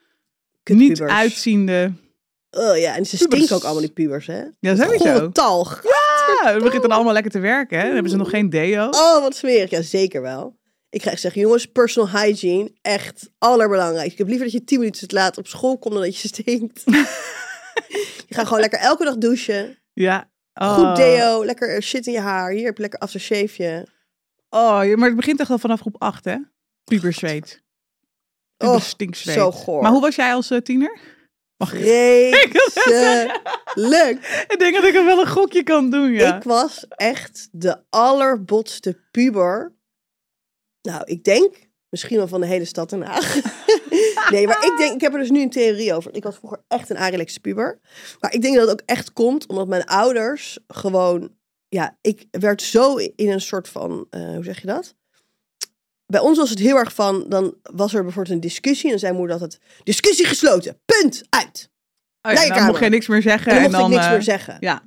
niet 0.64 1.00
uitziende... 1.00 1.92
Oh 2.50 2.78
ja, 2.78 2.96
en 2.96 3.06
ze 3.06 3.16
Pubers. 3.16 3.34
stinken 3.36 3.56
ook 3.56 3.62
allemaal 3.62 3.82
die 3.82 3.92
pubers, 3.92 4.26
hè? 4.26 4.42
Ja, 4.60 4.76
sowieso. 4.76 5.12
Gore 5.12 5.32
talg. 5.32 5.82
Ja, 5.82 6.52
het 6.52 6.62
begint 6.62 6.82
dan 6.82 6.90
allemaal 6.90 7.12
lekker 7.12 7.30
te 7.30 7.38
werken, 7.38 7.76
hè. 7.78 7.84
Dan 7.84 7.92
hebben 7.92 8.10
ze 8.10 8.16
nog 8.16 8.30
geen 8.30 8.50
deo. 8.50 8.88
Oh, 8.88 9.20
wat 9.20 9.36
smerig. 9.36 9.70
Ja, 9.70 9.82
zeker 9.82 10.22
wel. 10.22 10.56
Ik 10.94 11.02
ga 11.02 11.10
echt 11.10 11.20
zeggen, 11.20 11.40
jongens, 11.40 11.66
personal 11.66 12.10
hygiene, 12.20 12.72
echt 12.82 13.30
allerbelangrijkste. 13.38 14.12
Ik 14.12 14.18
heb 14.18 14.26
liever 14.26 14.44
dat 14.44 14.54
je 14.54 14.64
tien 14.64 14.78
minuten 14.78 15.08
te 15.08 15.14
laat 15.14 15.38
op 15.38 15.46
school 15.46 15.78
komt 15.78 15.94
dan 15.94 16.02
dat 16.02 16.20
je 16.20 16.28
stinkt. 16.34 16.82
je 18.26 18.34
gaat 18.34 18.46
gewoon 18.46 18.60
lekker 18.60 18.78
elke 18.78 19.04
dag 19.04 19.16
douchen. 19.16 19.78
Ja. 19.92 20.30
Oh. 20.54 20.74
Goed 20.74 20.96
deo, 20.96 21.44
lekker 21.44 21.82
shit 21.82 22.06
in 22.06 22.12
je 22.12 22.20
haar. 22.20 22.50
Hier 22.50 22.64
heb 22.64 22.76
je 22.76 22.82
lekker 22.82 22.98
aftershaveje. 22.98 23.86
Oh, 24.48 24.94
maar 24.94 25.08
het 25.08 25.16
begint 25.16 25.40
echt 25.40 25.50
al 25.50 25.58
vanaf 25.58 25.80
groep 25.80 25.96
8, 25.98 26.24
hè. 26.24 26.36
Puberzweet. 26.84 27.62
Oh, 28.58 28.68
Puberstinksweet. 28.68 29.34
zo 29.34 29.52
goor. 29.52 29.82
Maar 29.82 29.90
hoe 29.90 30.00
was 30.00 30.14
jij 30.14 30.34
als 30.34 30.50
eh, 30.50 30.58
tiener? 30.58 30.98
Mag 31.56 31.72
ik? 31.72 31.82
Vreselijk. 32.74 34.46
Ik 34.48 34.56
denk 34.58 34.74
dat 34.74 34.84
ik 34.84 34.94
er 34.94 35.04
wel 35.04 35.20
een 35.20 35.28
gokje 35.28 35.62
kan 35.62 35.90
doen, 35.90 36.12
ja. 36.12 36.36
Ik 36.36 36.42
was 36.42 36.86
echt 36.88 37.48
de 37.52 37.82
allerbotste 37.90 39.00
puber. 39.10 39.72
Nou, 40.84 41.02
ik 41.04 41.24
denk 41.24 41.54
misschien 41.88 42.16
wel 42.16 42.28
van 42.28 42.40
de 42.40 42.46
hele 42.46 42.64
stad 42.64 42.90
Den 42.90 43.02
Haag. 43.02 43.34
nee, 44.30 44.46
maar 44.46 44.64
ik 44.64 44.74
denk, 44.78 44.94
ik 44.94 45.00
heb 45.00 45.12
er 45.12 45.18
dus 45.18 45.30
nu 45.30 45.42
een 45.42 45.50
theorie 45.50 45.94
over. 45.94 46.14
Ik 46.14 46.22
was 46.22 46.36
vroeger 46.36 46.62
echt 46.68 46.90
een 46.90 46.96
Arilex 46.96 47.38
puber. 47.38 47.80
Maar 48.20 48.32
ik 48.32 48.42
denk 48.42 48.56
dat 48.56 48.68
het 48.68 48.80
ook 48.80 48.86
echt 48.86 49.12
komt 49.12 49.46
omdat 49.46 49.68
mijn 49.68 49.84
ouders 49.84 50.58
gewoon, 50.66 51.34
ja, 51.68 51.98
ik 52.00 52.26
werd 52.30 52.62
zo 52.62 52.96
in 52.96 53.30
een 53.30 53.40
soort 53.40 53.68
van, 53.68 54.06
eh, 54.10 54.34
hoe 54.34 54.44
zeg 54.44 54.60
je 54.60 54.66
dat? 54.66 54.94
Bij 56.06 56.20
ons 56.20 56.38
was 56.38 56.50
het 56.50 56.58
heel 56.58 56.76
erg 56.76 56.94
van, 56.94 57.24
dan 57.28 57.56
was 57.62 57.94
er 57.94 58.02
bijvoorbeeld 58.02 58.34
een 58.34 58.40
discussie 58.40 58.84
en 58.84 58.90
dan 58.90 58.98
zei 58.98 59.12
moeder 59.12 59.32
altijd, 59.32 59.60
discussie 59.82 60.26
gesloten, 60.26 60.80
punt, 60.84 61.22
uit. 61.30 61.70
Oh, 62.22 62.32
ja, 62.32 62.40
Nee, 62.40 62.48
dan 62.48 62.66
mocht 62.66 62.80
je 62.80 62.88
niks 62.88 63.06
meer 63.06 63.22
zeggen. 63.22 63.52
En 63.52 63.62
dan 63.62 63.70
mocht 63.70 63.82
ik 63.82 63.88
niks 63.88 64.04
eh, 64.04 64.10
meer 64.10 64.22
zeggen. 64.22 64.56
Ja. 64.60 64.82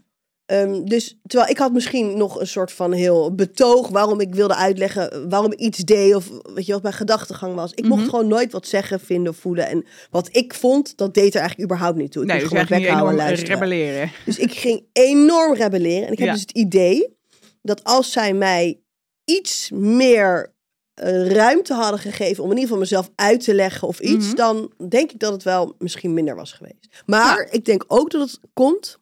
Ehm, 0.48 0.84
dus 0.86 1.20
terwijl 1.26 1.52
ik 1.52 1.58
had 1.58 1.74
misschien 1.74 2.18
nog 2.18 2.40
een 2.40 2.48
soort 2.48 2.72
van 2.72 2.92
heel 2.92 3.36
betoog 3.36 3.88
waarom 3.90 4.20
ik 4.20 4.36
wilde 4.36 4.56
uitleggen 4.56 5.30
waarom 5.30 5.52
ik 5.52 5.60
iets 5.60 5.78
deed 5.78 6.16
of 6.16 6.30
weet 6.54 6.66
je 6.66 6.72
wat 6.74 6.82
mijn 6.82 6.94
gedachtegang 6.94 7.56
was. 7.56 7.72
Ik 7.74 7.88
mocht 7.88 8.02
Mhm. 8.02 8.10
gewoon 8.10 8.28
nooit 8.28 8.52
wat 8.52 8.68
zeggen, 8.68 9.00
vinden 9.00 9.36
voelen. 9.36 9.68
En 9.68 9.86
wat 10.10 10.30
ik 10.32 10.54
vond, 10.54 10.98
dat 10.98 11.14
deed 11.14 11.34
er 11.34 11.40
eigenlijk 11.40 11.72
überhaupt 11.72 11.98
niet 11.98 12.12
toe. 12.12 12.22
Ik 12.22 12.28
Nee, 12.28 12.38
moest 12.40 12.50
dus 12.52 12.60
gewoon 12.62 12.80
bek 12.80 12.88
enorm 12.90 13.04
houden 13.06 13.20
en 13.20 13.26
luisteren. 13.30 13.54
rebelleren. 13.60 14.12
Dus 14.26 14.38
ik 14.38 14.52
ging 14.54 14.84
enorm 14.94 15.54
rebelleren. 15.54 16.06
En 16.08 16.12
ik 16.12 16.18
heb 16.18 16.28
Ja. 16.28 16.34
dus 16.34 16.42
het 16.42 16.52
idee 16.52 17.18
dat 17.62 17.84
als 17.84 18.12
zij 18.12 18.34
mij 18.34 18.80
iets 19.26 19.72
meer 19.74 20.56
eh, 20.94 21.28
ruimte 21.32 21.74
hadden 21.74 22.00
gegeven 22.00 22.44
om 22.44 22.50
in 22.52 22.56
ieder 22.56 22.64
geval 22.64 22.78
mezelf 22.80 23.10
uit 23.16 23.44
te 23.44 23.54
leggen 23.54 23.88
of 23.88 24.00
iets, 24.00 24.26
Mhm. 24.28 24.36
dan 24.36 24.72
denk 24.90 25.12
ik 25.12 25.20
dat 25.20 25.32
het 25.32 25.44
wel 25.44 25.76
misschien 25.80 26.14
minder 26.14 26.36
was 26.36 26.52
geweest. 26.54 26.88
Maar 27.06 27.48
ik 27.52 27.66
denk 27.66 27.84
ook 27.88 28.12
dat 28.12 28.22
het 28.22 28.40
komt 28.54 29.00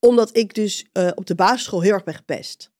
omdat 0.00 0.36
ik 0.36 0.54
dus 0.54 0.86
eh, 0.92 1.08
op 1.14 1.26
de 1.26 1.34
basisschool 1.34 1.80
heel 1.80 1.92
erg 1.92 2.04
ben 2.04 2.14
gepest. 2.14 2.70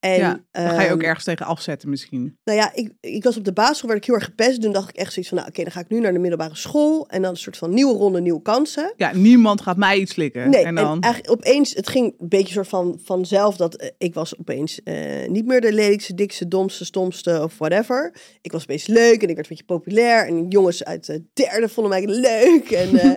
En, 0.00 0.18
ja, 0.18 0.44
dan 0.50 0.68
ga 0.68 0.82
je 0.82 0.92
ook 0.92 0.98
ehm, 0.98 1.08
ergens 1.08 1.24
tegen 1.24 1.46
afzetten 1.46 1.88
misschien. 1.88 2.38
nou 2.44 2.58
ja, 2.58 2.74
ik, 2.74 2.92
ik 3.00 3.24
was 3.24 3.36
op 3.36 3.44
de 3.44 3.52
basisschool, 3.52 3.90
werd 3.90 4.02
ik 4.02 4.06
heel 4.06 4.14
erg 4.14 4.24
gepest. 4.24 4.62
Toen 4.62 4.72
dacht 4.72 4.88
ik 4.88 4.96
echt 4.96 5.12
zoiets 5.12 5.28
van, 5.28 5.38
nou 5.38 5.50
oké, 5.50 5.62
dan 5.62 5.72
ga 5.72 5.80
ik 5.80 5.88
nu 5.88 6.00
naar 6.00 6.12
de 6.12 6.18
middelbare 6.18 6.56
school. 6.56 7.08
En 7.08 7.22
dan 7.22 7.30
een 7.30 7.36
soort 7.36 7.56
van 7.56 7.74
nieuwe 7.74 7.94
ronde, 7.94 8.20
nieuwe 8.20 8.42
kansen. 8.42 8.92
Ja, 8.96 9.14
niemand 9.14 9.60
gaat 9.60 9.76
mij 9.76 9.98
iets 9.98 10.12
slikken. 10.12 10.50
Nee, 10.50 10.64
en 10.64 10.74
dan... 10.74 11.00
eigenlijk 11.00 11.32
opeens, 11.32 11.74
het 11.74 11.88
ging 11.88 12.14
een 12.18 12.28
beetje 12.28 12.52
soort 12.52 12.68
van 12.68 13.00
vanzelf 13.04 13.56
dat 13.56 13.74
eh, 13.74 13.88
ik 13.98 14.14
was 14.14 14.38
opeens 14.38 14.82
eh, 14.82 15.28
niet 15.28 15.46
meer 15.46 15.60
de 15.60 15.72
lelijkste, 15.72 16.14
dikste, 16.14 16.48
domste, 16.48 16.84
stomste 16.84 17.42
of 17.42 17.58
whatever. 17.58 18.14
Ik 18.40 18.52
was 18.52 18.62
opeens 18.62 18.86
leuk 18.86 19.22
en 19.22 19.28
ik 19.28 19.36
werd 19.36 19.50
een 19.50 19.56
beetje 19.56 19.64
populair. 19.64 20.26
En 20.26 20.48
jongens 20.48 20.84
uit 20.84 21.06
de 21.06 21.24
derde 21.32 21.68
vonden 21.68 21.92
mij 21.92 22.06
leuk. 22.06 22.70
En, 22.70 22.90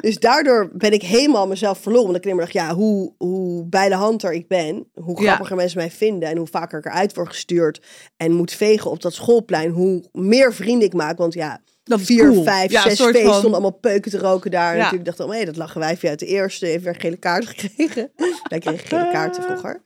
dus 0.00 0.18
daardoor 0.18 0.70
ben 0.72 0.92
ik 0.92 1.02
helemaal 1.02 1.46
mezelf 1.46 1.78
verloren. 1.78 2.04
Want 2.06 2.16
ik 2.16 2.24
alleen 2.24 2.36
maar 2.36 2.44
dacht, 2.52 2.56
ja, 2.66 2.74
hoe, 2.74 3.14
hoe 3.18 3.66
bij 3.66 3.88
de 3.88 3.94
hand 3.94 4.22
er 4.22 4.32
ik 4.32 4.48
ben, 4.48 4.86
hoe 4.94 5.20
Ja. 5.22 5.26
grappiger 5.26 5.56
mensen 5.56 5.78
mij 5.78 5.90
vinden 5.90 6.28
en 6.28 6.36
hoe 6.36 6.46
vaker 6.46 6.78
ik 6.78 6.84
eruit 6.84 7.14
word 7.14 7.28
gestuurd 7.28 7.82
en 8.16 8.32
moet 8.32 8.52
vegen 8.52 8.90
op 8.90 9.00
dat 9.02 9.12
schoolplein, 9.14 9.70
hoe 9.70 10.04
meer 10.12 10.54
vrienden 10.54 10.86
ik 10.88 10.94
maak. 10.94 11.18
Want 11.18 11.34
ja, 11.34 11.60
Dat 11.84 12.00
vier, 12.00 12.28
cool. 12.30 12.42
vijf, 12.42 12.70
Ja, 12.70 12.82
zes 12.82 12.98
van- 12.98 13.12
stonden 13.14 13.52
allemaal 13.52 13.70
peuken 13.80 14.10
te 14.10 14.18
roken 14.18 14.50
daar. 14.50 14.72
En 14.72 14.78
natuurlijk 14.78 15.04
dacht 15.04 15.18
ik, 15.20 15.26
oh, 15.26 15.32
hé, 15.32 15.44
dat 15.44 15.56
lachen 15.56 15.80
wij 15.80 15.98
uit 16.02 16.18
de 16.18 16.26
eerste. 16.26 16.66
Heeft 16.66 16.84
weer 16.84 16.94
een 16.94 17.00
gele 17.00 17.16
kaart 17.16 17.46
gekregen. 17.46 18.10
wij 18.50 18.58
kregen 18.58 18.86
gele 18.86 19.08
kaarten 19.12 19.42
vroeger. 19.42 19.82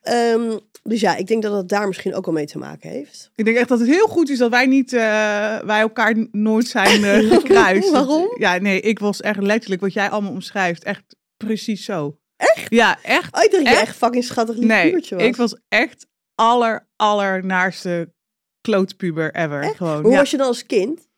Ehm, 0.00 0.58
dus 0.82 1.00
ja, 1.00 1.16
ik 1.16 1.26
denk 1.26 1.42
dat 1.42 1.52
dat 1.52 1.68
daar 1.68 1.86
misschien 1.86 2.14
ook 2.14 2.24
wel 2.24 2.34
mee 2.34 2.46
te 2.46 2.58
maken 2.58 2.90
heeft. 2.90 3.30
Ik 3.34 3.44
denk 3.44 3.56
echt 3.56 3.68
dat 3.68 3.78
het 3.78 3.88
heel 3.88 4.06
goed 4.06 4.28
is 4.28 4.38
dat 4.38 4.50
wij 4.50 4.66
niet, 4.66 4.92
eh, 4.92 5.00
wij 5.58 5.80
elkaar 5.80 6.26
nooit 6.30 6.68
zijn 6.68 7.04
eh, 7.04 7.30
gekruist. 7.34 7.90
Waarom? 7.90 8.34
Ja, 8.38 8.58
nee, 8.58 8.80
ik 8.80 8.98
was 8.98 9.20
echt 9.20 9.42
letterlijk 9.42 9.80
wat 9.80 9.92
jij 9.92 10.10
allemaal 10.10 10.32
omschrijft. 10.32 10.84
Echt 10.84 11.16
precies 11.36 11.84
zo. 11.84 12.18
Echt? 12.36 12.70
Ja, 12.70 12.98
echt. 13.02 13.36
Oh, 13.36 13.42
ik 13.42 13.50
dacht 13.50 13.62
je 13.62 13.68
Echt? 13.68 13.96
fucking 13.96 14.24
schattig 14.24 14.56
lief 14.56 14.66
Nee, 14.66 14.86
pubertje 14.86 15.14
was. 15.14 15.24
ik 15.24 15.36
was 15.36 15.56
echt 15.68 16.06
aller, 16.34 16.88
aller 16.96 17.44
naarste 17.44 18.12
klootpuber 18.60 19.34
ever. 19.34 19.62
Echt? 19.62 19.76
Gewoon, 19.76 20.02
Hoe 20.02 20.12
ja. 20.12 20.18
was 20.18 20.30
je 20.30 20.36
dan 20.36 20.46
als 20.46 20.66
kind? 20.66 21.08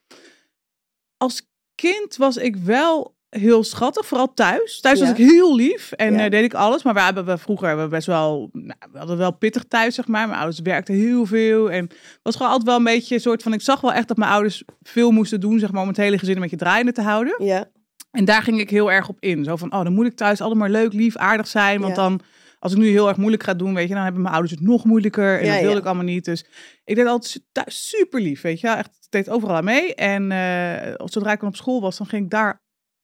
Als 1.16 1.50
kind 1.74 2.16
was 2.16 2.36
ik 2.36 2.56
wel 2.56 3.11
heel 3.36 3.64
schattig, 3.64 4.06
vooral 4.06 4.34
thuis. 4.34 4.80
Thuis 4.80 5.00
was 5.00 5.10
ik 5.10 5.16
heel 5.16 5.54
lief 5.54 5.92
en 5.92 6.14
Ja. 6.14 6.24
eh, 6.24 6.30
deed 6.30 6.44
ik 6.44 6.54
alles. 6.54 6.82
Maar 6.82 6.94
we 6.94 7.00
hebben 7.00 7.24
we 7.24 7.38
vroeger 7.38 7.66
hebben 7.66 7.84
we 7.84 7.90
best 7.90 8.06
wel, 8.06 8.48
nou, 8.52 8.78
we 8.92 8.98
hadden 8.98 9.16
wel 9.18 9.30
pittig 9.36 9.64
thuis, 9.64 9.94
zeg 9.94 10.06
maar. 10.08 10.26
Mijn 10.26 10.38
ouders 10.38 10.60
werkten 10.60 10.94
heel 10.94 11.26
veel 11.26 11.70
en 11.70 11.88
was 12.22 12.36
gewoon 12.36 12.50
altijd 12.50 12.68
wel 12.68 12.78
een 12.78 12.84
beetje 12.84 13.14
een 13.14 13.20
soort 13.20 13.42
van. 13.42 13.52
Ik 13.52 13.60
zag 13.60 13.80
wel 13.80 13.92
echt 13.92 14.08
dat 14.08 14.16
mijn 14.16 14.30
ouders 14.30 14.62
veel 14.82 15.10
moesten 15.10 15.40
doen, 15.40 15.58
zeg 15.58 15.72
maar, 15.72 15.82
om 15.82 15.88
het 15.88 15.96
hele 15.96 16.18
gezin 16.18 16.34
een 16.34 16.40
beetje 16.42 16.56
draaiende 16.56 16.92
te 16.92 17.02
houden. 17.02 17.44
Ja. 17.44 17.64
En 18.10 18.24
daar 18.24 18.42
ging 18.42 18.60
ik 18.60 18.70
heel 18.70 18.92
erg 18.92 19.08
op 19.08 19.16
in. 19.20 19.44
Zo 19.44 19.56
van, 19.56 19.72
oh, 19.72 19.82
dan 19.82 19.92
moet 19.92 20.06
ik 20.06 20.16
thuis 20.16 20.40
allemaal 20.40 20.68
leuk, 20.68 20.92
lief, 20.92 21.16
aardig 21.16 21.46
zijn. 21.46 21.80
Want 21.80 21.96
Ja. 21.96 22.02
dan, 22.02 22.20
als 22.58 22.72
ik 22.72 22.78
nu 22.78 22.88
heel 22.88 23.08
erg 23.08 23.16
moeilijk 23.16 23.42
ga 23.42 23.54
doen, 23.54 23.74
weet 23.74 23.88
je, 23.88 23.94
dan 23.94 24.02
hebben 24.02 24.22
mijn 24.22 24.34
ouders 24.34 24.54
het 24.58 24.66
nog 24.68 24.84
moeilijker. 24.84 25.38
En 25.38 25.44
Ja, 25.44 25.50
dat 25.52 25.60
wilde 25.60 25.74
ja. 25.74 25.80
ik 25.80 25.86
allemaal 25.86 26.04
niet. 26.04 26.24
Dus 26.24 26.44
ik 26.84 26.94
deed 26.96 27.06
altijd 27.06 27.42
super 27.66 28.20
lief, 28.20 28.40
weet 28.40 28.60
je. 28.60 28.68
Echt, 28.68 28.90
deed 29.10 29.28
overal 29.30 29.56
aan 29.56 29.64
mee. 29.64 29.94
En 29.94 30.32
eh, 30.32 30.92
zodra 31.04 31.32
ik 31.32 31.40
dan 31.40 31.48
op 31.48 31.56
school 31.56 31.80
was, 31.80 31.98
dan 31.98 32.06
ging 32.06 32.24
ik 32.24 32.30
daar 32.30 32.60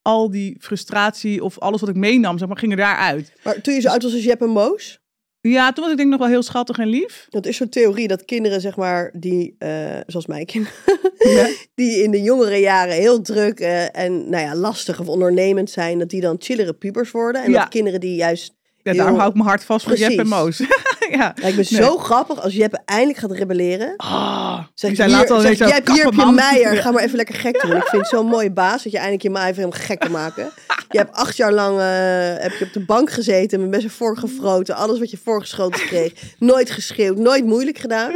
al 0.09 0.31
die 0.31 0.57
frustratie 0.61 1.45
of 1.45 1.59
alles 1.59 1.81
wat 1.81 1.89
ik 1.89 1.95
meenam, 1.97 2.39
zeg 2.39 2.49
maar, 2.49 2.57
ging 2.59 2.73
er 2.73 2.79
daaruit. 2.79 3.33
Maar 3.45 3.61
toen 3.61 3.75
je 3.75 3.81
zo 3.81 3.89
oud 3.89 4.03
was 4.03 4.13
als 4.13 4.25
Jep 4.25 4.41
en 4.43 4.49
Moos, 4.49 5.01
Ja, 5.41 5.73
toen 5.73 5.83
was 5.85 5.93
ik 5.93 5.99
denk 5.99 6.09
ik 6.13 6.19
nog 6.19 6.27
wel 6.29 6.35
heel 6.37 6.43
schattig 6.43 6.79
en 6.79 6.89
lief. 6.89 7.27
dat 7.31 7.47
is 7.47 7.57
zo'n 7.57 7.69
theorie 7.69 8.09
dat 8.09 8.25
kinderen, 8.25 8.61
zeg 8.61 8.77
maar, 8.77 9.11
die, 9.15 9.55
eh, 9.59 10.01
zoals 10.07 10.27
mijn 10.27 10.47
kinderen, 10.47 10.77
Ja. 11.19 11.49
die 11.75 12.03
in 12.03 12.11
de 12.11 12.23
jongere 12.23 12.57
jaren 12.57 12.95
heel 12.95 13.21
druk 13.21 13.61
eh, 13.61 13.97
en 13.97 14.31
nou 14.31 14.45
ja, 14.45 14.55
lastig 14.55 15.01
of 15.01 15.09
ondernemend 15.09 15.71
zijn, 15.71 15.99
dat 15.99 16.09
die 16.11 16.21
dan 16.21 16.37
chillere 16.39 16.73
pubers 16.73 17.11
worden. 17.11 17.43
En 17.45 17.51
Ja. 17.51 17.61
dat 17.61 17.69
kinderen 17.69 18.01
die 18.01 18.15
juist... 18.15 18.55
Ja, 18.83 18.93
daarom 18.93 19.07
Heel- 19.07 19.17
hou 19.19 19.29
ik 19.31 19.35
mijn 19.37 19.49
hart 19.49 19.65
vast 19.65 19.87
voor 19.87 19.97
Jep 19.97 20.19
en. 20.19 20.29
Moos. 20.29 20.61
ja. 21.19 21.35
Lijkt 21.41 21.57
me 21.57 21.67
Nee. 21.71 21.83
zo 21.83 21.97
grappig 21.97 22.41
als 22.43 22.55
Jeppe 22.55 22.81
eindelijk 22.85 23.19
gaat 23.19 23.33
rebelleren. 23.33 23.95
Ah, 23.97 24.65
Zeg, 24.75 24.97
hier, 24.97 25.09
later 25.09 25.35
al 25.35 25.41
zeg, 25.41 25.53
ineens 25.55 25.71
zo, 25.71 25.77
Jep, 25.77 25.89
hier 25.89 26.05
heb 26.05 26.13
je. 26.15 26.33
Meijer, 26.33 26.77
ga 26.77 26.91
maar 26.91 27.03
even 27.03 27.17
lekker 27.23 27.35
gek 27.35 27.61
doen. 27.63 27.77
Ik 27.77 27.83
vind 27.85 28.03
het 28.03 28.11
zo'n 28.11 28.27
mooie 28.27 28.51
baas 28.53 28.83
dat 28.83 28.93
je 28.93 28.99
eindelijk 28.99 29.23
je 29.23 29.31
Meijer 29.31 29.57
hem 29.57 29.71
gek 29.73 29.99
kan 29.99 30.11
maken. 30.11 30.51
Je 30.91 30.99
hebt 30.99 31.13
acht 31.17 31.37
jaar 31.37 31.53
lang 31.53 31.79
eh, 31.79 32.43
heb 32.43 32.53
je 32.59 32.65
op 32.65 32.73
de 32.73 32.85
bank 32.85 33.11
gezeten 33.11 33.69
met 33.69 33.81
zijn 33.81 33.93
voorgefroten. 33.93 34.75
Alles 34.77 34.99
wat 34.99 35.11
je 35.11 35.19
voorgeschoten 35.25 35.81
kreeg. 35.87 36.13
Nooit 36.39 36.71
geschreeuwd, 36.71 37.17
nooit 37.17 37.45
moeilijk 37.45 37.79
gedaan. 37.79 38.13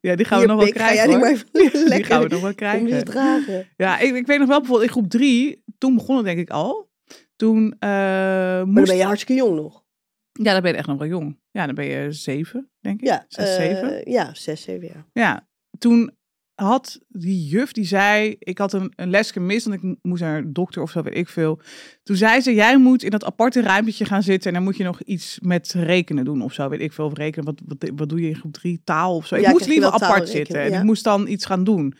Ja, 0.00 0.16
die 0.16 0.24
gaan 0.26 0.40
we 0.40 0.46
nog 0.46 0.56
wel 0.56 0.66
ga 0.66 0.72
krijgen. 0.72 1.08
die 1.08 1.26
even 1.26 2.04
gaan 2.10 2.22
we 2.22 2.28
nog 2.28 2.40
wel 2.40 2.54
krijgen. 2.54 3.04
dragen. 3.04 3.68
Ja, 3.76 3.98
ik, 3.98 4.14
ik 4.14 4.26
weet 4.26 4.38
nog 4.38 4.48
wel 4.48 4.58
bijvoorbeeld 4.58 4.88
in 4.88 4.94
groep 4.94 5.10
drie, 5.10 5.62
toen 5.78 5.94
begon 5.94 6.16
het 6.16 6.24
denk 6.24 6.38
ik 6.38 6.50
al. 6.50 6.88
Toen 7.36 7.76
Maar 7.78 8.58
dan 8.58 8.70
moest... 8.70 8.86
ben 8.86 8.96
je 8.96 9.04
hartstikke 9.04 9.42
jong 9.42 9.56
nog. 9.56 9.84
Ja, 10.32 10.52
dan 10.52 10.62
ben 10.62 10.70
je 10.72 10.76
echt 10.78 10.86
nog 10.86 10.98
wel 10.98 11.08
jong. 11.08 11.38
Ja, 11.56 11.66
dan 11.66 11.74
ben 11.74 11.84
je 11.84 12.12
zeven, 12.12 12.70
denk 12.80 13.00
ik. 13.00 13.06
Ja, 13.06 13.24
Zes, 13.28 13.48
eh, 13.48 13.54
zeven. 13.54 14.10
Ja, 14.10 14.34
zes, 14.34 14.62
zeven 14.62 14.86
jaar. 14.86 15.06
Ja, 15.12 15.48
toen 15.78 16.10
had 16.54 17.00
die 17.08 17.46
juf, 17.46 17.72
die 17.72 17.84
zei... 17.84 18.36
Ik 18.38 18.58
had 18.58 18.72
een, 18.72 18.92
een 18.96 19.10
les 19.10 19.30
gemist, 19.30 19.66
want 19.66 19.82
ik 19.82 19.96
moest 20.02 20.22
naar 20.22 20.38
een 20.38 20.52
dokter 20.52 20.82
of 20.82 20.90
zo, 20.90 21.02
weet 21.02 21.16
ik 21.16 21.28
veel. 21.28 21.60
Toen 22.02 22.16
zei 22.16 22.40
ze, 22.40 22.54
jij 22.54 22.78
moet 22.78 23.02
in 23.02 23.10
dat 23.10 23.24
aparte 23.24 23.60
ruimtetje 23.60 24.04
gaan 24.04 24.22
zitten... 24.22 24.48
en 24.48 24.54
dan 24.54 24.64
moet 24.64 24.76
je 24.76 24.84
nog 24.84 25.02
iets 25.02 25.38
met 25.42 25.72
rekenen 25.72 26.24
doen 26.24 26.42
of 26.42 26.52
zo, 26.52 26.68
weet 26.68 26.80
ik 26.80 26.92
veel. 26.92 27.04
Of 27.04 27.16
rekenen, 27.16 27.44
wat, 27.44 27.60
wat, 27.66 27.90
wat 27.96 28.08
doe 28.08 28.20
je 28.20 28.28
in 28.28 28.36
groep 28.36 28.52
drie? 28.52 28.80
Taal 28.84 29.16
of 29.16 29.26
zo. 29.26 29.36
Ja, 29.36 29.42
ik 29.42 29.52
moest 29.52 29.78
wel 29.78 29.92
apart 29.92 30.28
zitten. 30.28 30.60
En 30.60 30.70
ja. 30.70 30.78
ik 30.78 30.84
moest 30.84 31.04
dan 31.04 31.28
iets 31.28 31.44
gaan 31.44 31.64
doen. 31.64 31.94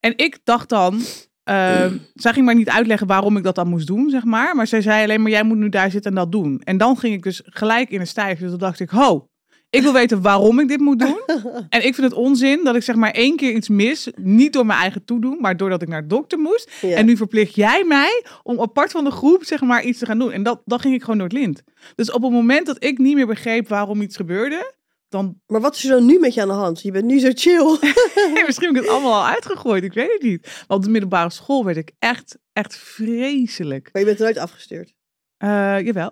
En 0.00 0.12
ik 0.16 0.38
dacht 0.44 0.68
dan... 0.68 1.00
ehm, 1.46 1.96
zij 2.14 2.32
ging 2.32 2.46
maar 2.46 2.54
niet 2.54 2.68
uitleggen 2.68 3.06
waarom 3.06 3.36
ik 3.36 3.42
dat 3.42 3.54
dan 3.54 3.68
moest 3.68 3.86
doen, 3.86 4.10
zeg 4.10 4.24
maar. 4.24 4.56
Maar 4.56 4.66
zij 4.66 4.80
zei 4.80 5.02
alleen 5.02 5.22
maar, 5.22 5.30
jij 5.30 5.42
moet 5.42 5.56
nu 5.56 5.68
daar 5.68 5.90
zitten 5.90 6.10
en 6.10 6.16
dat 6.16 6.32
doen. 6.32 6.60
En 6.64 6.76
dan 6.76 6.96
ging 6.96 7.14
ik 7.14 7.22
dus 7.22 7.42
gelijk 7.44 7.90
in 7.90 8.00
een 8.00 8.06
stijf. 8.06 8.38
Dus 8.38 8.50
toen 8.50 8.58
dacht 8.58 8.80
ik, 8.80 8.90
ho, 8.90 9.28
ik 9.70 9.82
wil 9.82 9.92
weten 9.92 10.22
waarom 10.22 10.58
ik 10.60 10.68
dit 10.68 10.80
moet 10.80 10.98
doen. 10.98 11.20
En 11.68 11.86
ik 11.86 11.94
vind 11.94 12.10
het 12.10 12.12
onzin 12.12 12.64
dat 12.64 12.76
ik 12.76 12.82
zeg 12.82 12.96
maar 12.96 13.10
één 13.10 13.36
keer 13.36 13.52
iets 13.52 13.68
mis. 13.68 14.10
Niet 14.16 14.52
door 14.52 14.66
mijn 14.66 14.78
eigen 14.78 15.04
toedoen, 15.04 15.38
maar 15.40 15.56
doordat 15.56 15.82
ik 15.82 15.88
naar 15.88 16.02
de 16.02 16.06
dokter 16.06 16.38
moest. 16.38 16.72
Ja. 16.80 16.96
En 16.96 17.06
nu 17.06 17.16
verplicht 17.16 17.54
jij 17.54 17.84
mij 17.84 18.24
om 18.42 18.60
apart 18.60 18.90
van 18.90 19.04
de 19.04 19.10
groep 19.10 19.44
zeg 19.44 19.60
maar 19.60 19.82
iets 19.82 19.98
te 19.98 20.06
gaan 20.06 20.18
doen. 20.18 20.32
En 20.32 20.42
dat, 20.42 20.62
dan 20.64 20.80
ging 20.80 20.94
ik 20.94 21.00
gewoon 21.00 21.18
door 21.18 21.28
het 21.28 21.36
lint. 21.36 21.62
Dus 21.94 22.10
op 22.10 22.22
het 22.22 22.32
moment 22.32 22.66
dat 22.66 22.84
ik 22.84 22.98
niet 22.98 23.14
meer 23.14 23.26
begreep 23.26 23.68
waarom 23.68 24.00
iets 24.00 24.16
gebeurde. 24.16 24.74
Dan, 25.16 25.40
Maar 25.46 25.60
wat 25.60 25.74
is 25.76 25.84
er 25.84 25.90
dan 25.90 26.06
nu 26.06 26.18
met 26.18 26.34
je 26.34 26.40
aan 26.42 26.48
de 26.48 26.54
hand? 26.54 26.82
Je 26.82 26.90
bent 26.90 27.04
nu 27.04 27.18
zo 27.18 27.30
chill. 27.34 27.78
misschien 28.46 28.66
heb 28.66 28.76
ik 28.76 28.82
het 28.82 28.88
allemaal 28.90 29.14
al 29.14 29.26
uitgegooid. 29.26 29.84
Ik 29.84 29.92
weet 29.92 30.12
het 30.12 30.22
niet. 30.22 30.42
Maar 30.68 30.76
op 30.76 30.82
de 30.82 30.90
middelbare 30.90 31.30
school 31.30 31.64
werd 31.64 31.76
ik 31.76 31.92
echt, 31.98 32.38
echt 32.52 32.76
vreselijk. 32.76 33.88
Maar 33.92 34.02
je 34.02 34.08
bent 34.08 34.18
nooit 34.18 34.38
afgestuurd. 34.38 34.94
Eh, 35.36 35.80
jawel. 35.80 36.08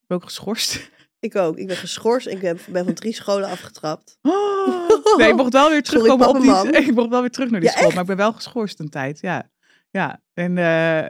Ik 0.00 0.06
ben 0.06 0.16
ook 0.16 0.24
geschorst. 0.24 0.90
Ik 1.20 1.36
ook. 1.36 1.56
Ik 1.56 1.66
ben 1.66 1.76
geschorst. 1.76 2.26
Ik 2.26 2.40
ben, 2.40 2.58
ben 2.68 2.84
van 2.84 2.94
drie 2.94 3.14
scholen 3.14 3.48
afgetrapt. 3.48 4.18
Oh. 4.22 4.88
Nee, 5.16 5.28
ik 5.28 5.36
mocht 5.36 5.52
wel 5.52 5.70
weer 5.70 5.82
terugkomen 5.92 6.28
op 6.28 6.40
die... 6.40 6.52
Ik 6.86 6.94
mocht 6.94 7.08
wel 7.08 7.20
weer 7.20 7.30
terug 7.30 7.50
naar 7.50 7.60
die 7.60 7.68
Ja, 7.68 7.74
school. 7.74 7.84
echt? 7.86 7.94
Maar 7.94 8.02
ik 8.02 8.08
ben 8.08 8.18
wel 8.18 8.32
geschorst 8.32 8.80
een 8.80 8.88
tijd, 8.90 9.20
ja. 9.20 9.50
Ja, 9.90 10.20
en, 10.32 10.58
eh, 10.58 10.64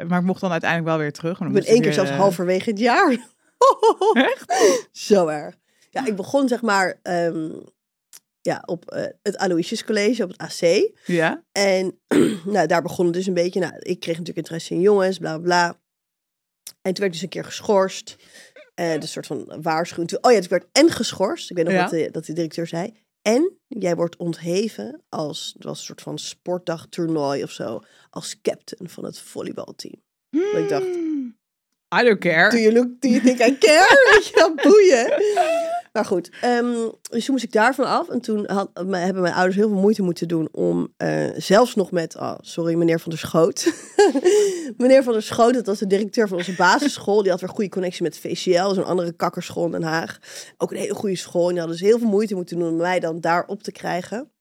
maar 0.08 0.18
ik 0.18 0.24
mocht 0.24 0.40
dan 0.40 0.50
uiteindelijk 0.50 0.90
wel 0.90 0.98
weer 0.98 1.12
terug. 1.12 1.38
en 1.40 1.46
dan 1.46 1.56
Ik 1.56 1.62
ben 1.62 1.64
één 1.70 1.74
keer 1.74 1.84
weer, 1.84 1.92
zelfs 1.94 2.10
eh, 2.10 2.16
halverwege 2.16 2.70
het 2.70 2.78
jaar. 2.78 3.10
Echt? 4.12 4.44
Zo 4.92 5.26
erg. 5.26 5.54
Ja, 5.94 6.06
ik 6.06 6.16
begon 6.16 6.48
zeg 6.48 6.62
maar 6.62 6.98
ehm, 7.02 7.50
ja, 8.40 8.62
op 8.66 8.90
eh, 8.90 9.04
het 9.22 9.36
Aloysius 9.36 9.84
College, 9.84 10.22
op 10.22 10.28
het 10.30 10.38
AC. 10.38 10.90
Ja? 11.06 11.44
En 11.52 11.98
nou, 12.54 12.66
daar 12.66 12.82
begon 12.82 13.04
het 13.04 13.14
dus 13.14 13.26
een 13.26 13.34
beetje. 13.34 13.60
Nou, 13.60 13.72
ik 13.78 14.00
kreeg 14.00 14.18
natuurlijk 14.18 14.46
interesse 14.46 14.74
in 14.74 14.80
jongens, 14.80 15.18
bla 15.18 15.38
bla. 15.38 15.66
En 16.82 16.94
toen 16.94 17.02
werd 17.02 17.04
ik 17.06 17.12
dus 17.12 17.22
een 17.22 17.28
keer 17.28 17.44
geschorst. 17.44 18.16
Dus 18.74 18.92
een 18.94 19.08
soort 19.08 19.26
van 19.26 19.62
waarschuwing. 19.62 20.12
Oh 20.20 20.30
ja, 20.30 20.36
dus 20.36 20.44
ik 20.44 20.50
werd 20.50 20.66
en 20.72 20.90
geschorst. 20.90 21.50
Ik 21.50 21.56
weet 21.56 21.64
nog 21.64 21.74
Ja. 21.74 21.80
wat, 21.82 21.90
de, 21.90 22.08
dat 22.10 22.24
de 22.24 22.32
directeur 22.32 22.66
zei. 22.66 22.92
En 23.22 23.58
jij 23.68 23.96
wordt 23.96 24.16
ontheven 24.16 25.02
als, 25.08 25.50
het 25.54 25.64
was 25.64 25.78
een 25.78 25.84
soort 25.84 26.00
van 26.00 26.18
sportdagtoernooi 26.18 27.42
of 27.42 27.50
zo, 27.50 27.80
als 28.10 28.40
captain 28.42 28.88
van 28.88 29.04
het 29.04 29.18
volleybalteam. 29.18 30.02
Ik 30.30 30.66
dacht, 30.68 30.84
Hmm. 30.84 31.36
I 32.00 32.04
don't 32.04 32.18
care. 32.18 32.50
Do 32.50 32.56
you 32.56 32.72
look, 32.72 33.00
do 33.00 33.08
you 33.08 33.20
think 33.22 33.38
I 33.40 33.58
care? 33.58 34.02
Weet 34.12 34.26
je 34.26 34.52
boeien. 34.62 35.06
Maar 35.94 36.04
goed, 36.04 36.30
ehm, 36.40 36.88
dus 37.10 37.24
toen 37.24 37.34
moest 37.34 37.44
ik 37.44 37.52
daarvan 37.52 37.84
af. 37.84 38.08
En 38.08 38.20
toen 38.20 38.46
hebben 38.74 39.20
mijn 39.20 39.34
ouders 39.34 39.56
heel 39.56 39.68
veel 39.68 39.78
moeite 39.80 40.02
moeten 40.02 40.28
doen 40.28 40.48
om 40.52 40.92
eh, 40.96 41.30
zelfs 41.36 41.74
nog 41.74 41.90
met, 41.90 42.16
oh, 42.16 42.34
sorry, 42.40 42.74
meneer 42.74 43.00
Van 43.00 43.10
der 43.10 43.18
Schoot. 43.18 43.72
meneer 44.78 45.02
Van 45.02 45.12
der 45.12 45.22
Schoot, 45.22 45.54
dat 45.54 45.66
was 45.66 45.78
de 45.78 45.86
directeur 45.86 46.28
van 46.28 46.36
onze 46.36 46.54
basisschool. 46.54 47.22
Die 47.22 47.30
had 47.30 47.40
weer 47.40 47.50
goede 47.50 47.70
connectie 47.70 48.02
met 48.02 48.18
VCL, 48.18 48.72
zo'n 48.72 48.84
andere 48.84 49.12
kakkerschool 49.12 49.64
in 49.64 49.70
Den 49.70 49.82
Haag. 49.82 50.18
Ook 50.56 50.70
een 50.70 50.76
hele 50.76 50.94
goede 50.94 51.16
school. 51.16 51.42
En 51.42 51.48
die 51.48 51.58
hadden 51.58 51.78
dus 51.78 51.88
heel 51.88 51.98
veel 51.98 52.08
moeite 52.08 52.34
moeten 52.34 52.58
doen 52.58 52.68
om 52.68 52.76
mij 52.76 53.00
dan 53.00 53.20
daar 53.20 53.46
op 53.46 53.62
te 53.62 53.72
krijgen. 53.72 54.32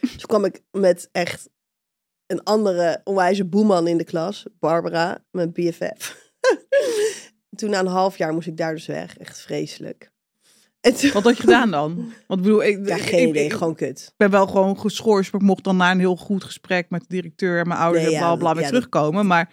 Toen 0.00 0.26
kwam 0.26 0.44
ik 0.44 0.62
met 0.70 1.08
echt 1.12 1.48
een 2.26 2.42
andere 2.42 3.00
onwijze 3.04 3.44
boeman 3.44 3.86
in 3.86 3.96
de 3.96 4.04
klas, 4.04 4.46
Barbara, 4.58 5.24
mijn 5.30 5.52
BFF. 5.52 6.32
toen 7.56 7.70
na 7.70 7.78
een 7.78 7.86
half 7.86 8.18
jaar 8.18 8.32
moest 8.32 8.46
ik 8.46 8.56
daar 8.56 8.74
dus 8.74 8.86
weg. 8.86 9.18
Echt 9.18 9.38
vreselijk. 9.38 10.12
Wat 11.12 11.22
had 11.22 11.36
je 11.36 11.42
gedaan 11.42 11.70
dan? 11.70 11.94
Want 12.26 12.40
ik 12.40 12.46
bedoel, 12.46 12.64
ik, 12.64 12.86
ja, 12.88 12.96
ik- 12.96 13.02
geen 13.02 13.22
ik- 13.22 13.28
idee. 13.28 13.44
ik 13.44 13.52
gewoon 13.52 13.74
kut. 13.74 14.12
ben 14.16 14.30
wel 14.30 14.46
gewoon 14.46 14.78
geschorst, 14.78 15.32
maar 15.32 15.40
ik 15.40 15.46
mocht 15.46 15.64
dan 15.64 15.76
na 15.76 15.90
een 15.90 15.98
heel 15.98 16.16
goed 16.16 16.44
gesprek 16.44 16.86
met 16.88 17.00
de 17.00 17.06
directeur 17.08 17.58
en 17.60 17.68
mijn 17.68 17.80
ouders 17.80 18.04
Nee, 18.04 18.14
en 18.14 18.20
ja, 18.20 18.26
bla 18.26 18.36
bla 18.36 18.46
dat- 18.48 18.54
weer 18.56 18.64
ja, 18.66 18.70
dat- 18.70 18.80
terugkomen. 18.90 19.26
Maar 19.26 19.48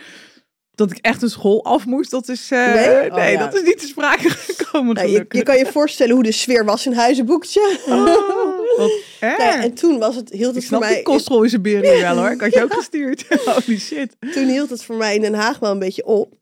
dat 0.72 0.92
ik 0.92 0.98
echt 0.98 1.22
een 1.22 1.30
school 1.30 1.64
af 1.64 1.86
moest, 1.86 2.12
dat 2.12 2.30
is, 2.30 2.52
eh, 2.52 2.74
Nee? 2.74 3.12
Oh, 3.34 3.40
dat 3.40 3.56
is 3.56 3.62
niet 3.64 3.80
te 3.80 3.88
sprake 3.88 4.30
gekomen. 4.56 4.96
Nou, 4.96 5.08
je, 5.08 5.26
je 5.30 5.44
kan 5.44 5.58
je 5.58 5.66
voorstellen 5.66 6.14
hoe 6.14 6.24
de 6.24 6.32
sfeer 6.32 6.66
was 6.66 6.86
in 6.86 6.94
Huizenboekje. 6.94 7.78
Oh. 7.86 8.88
Nou 9.22 9.44
ja, 9.44 9.64
en 9.64 9.74
toen 9.74 10.00
was 10.00 10.16
het, 10.16 10.30
hield 10.30 10.56
ik 10.56 10.62
het 10.62 10.66
voor 10.66 10.80
mij... 10.80 11.02
kostrol 11.02 11.44
in 11.44 11.62
beren 11.62 12.02
wel 12.02 12.18
hoor. 12.18 12.32
Ik 12.32 12.42
had 12.42 12.54
je 12.54 12.64
ook 12.64 12.74
gestuurd. 12.74 13.26
Holy 13.66 13.80
shit. 13.80 14.16
toen 14.34 14.48
hield 14.48 14.70
het 14.70 14.84
voor 14.84 14.96
mij 14.96 15.16
in 15.16 15.22
Den 15.22 15.34
Haag 15.34 15.60
wel 15.60 15.72
een 15.72 15.80
beetje 15.80 16.06
op. 16.06 16.34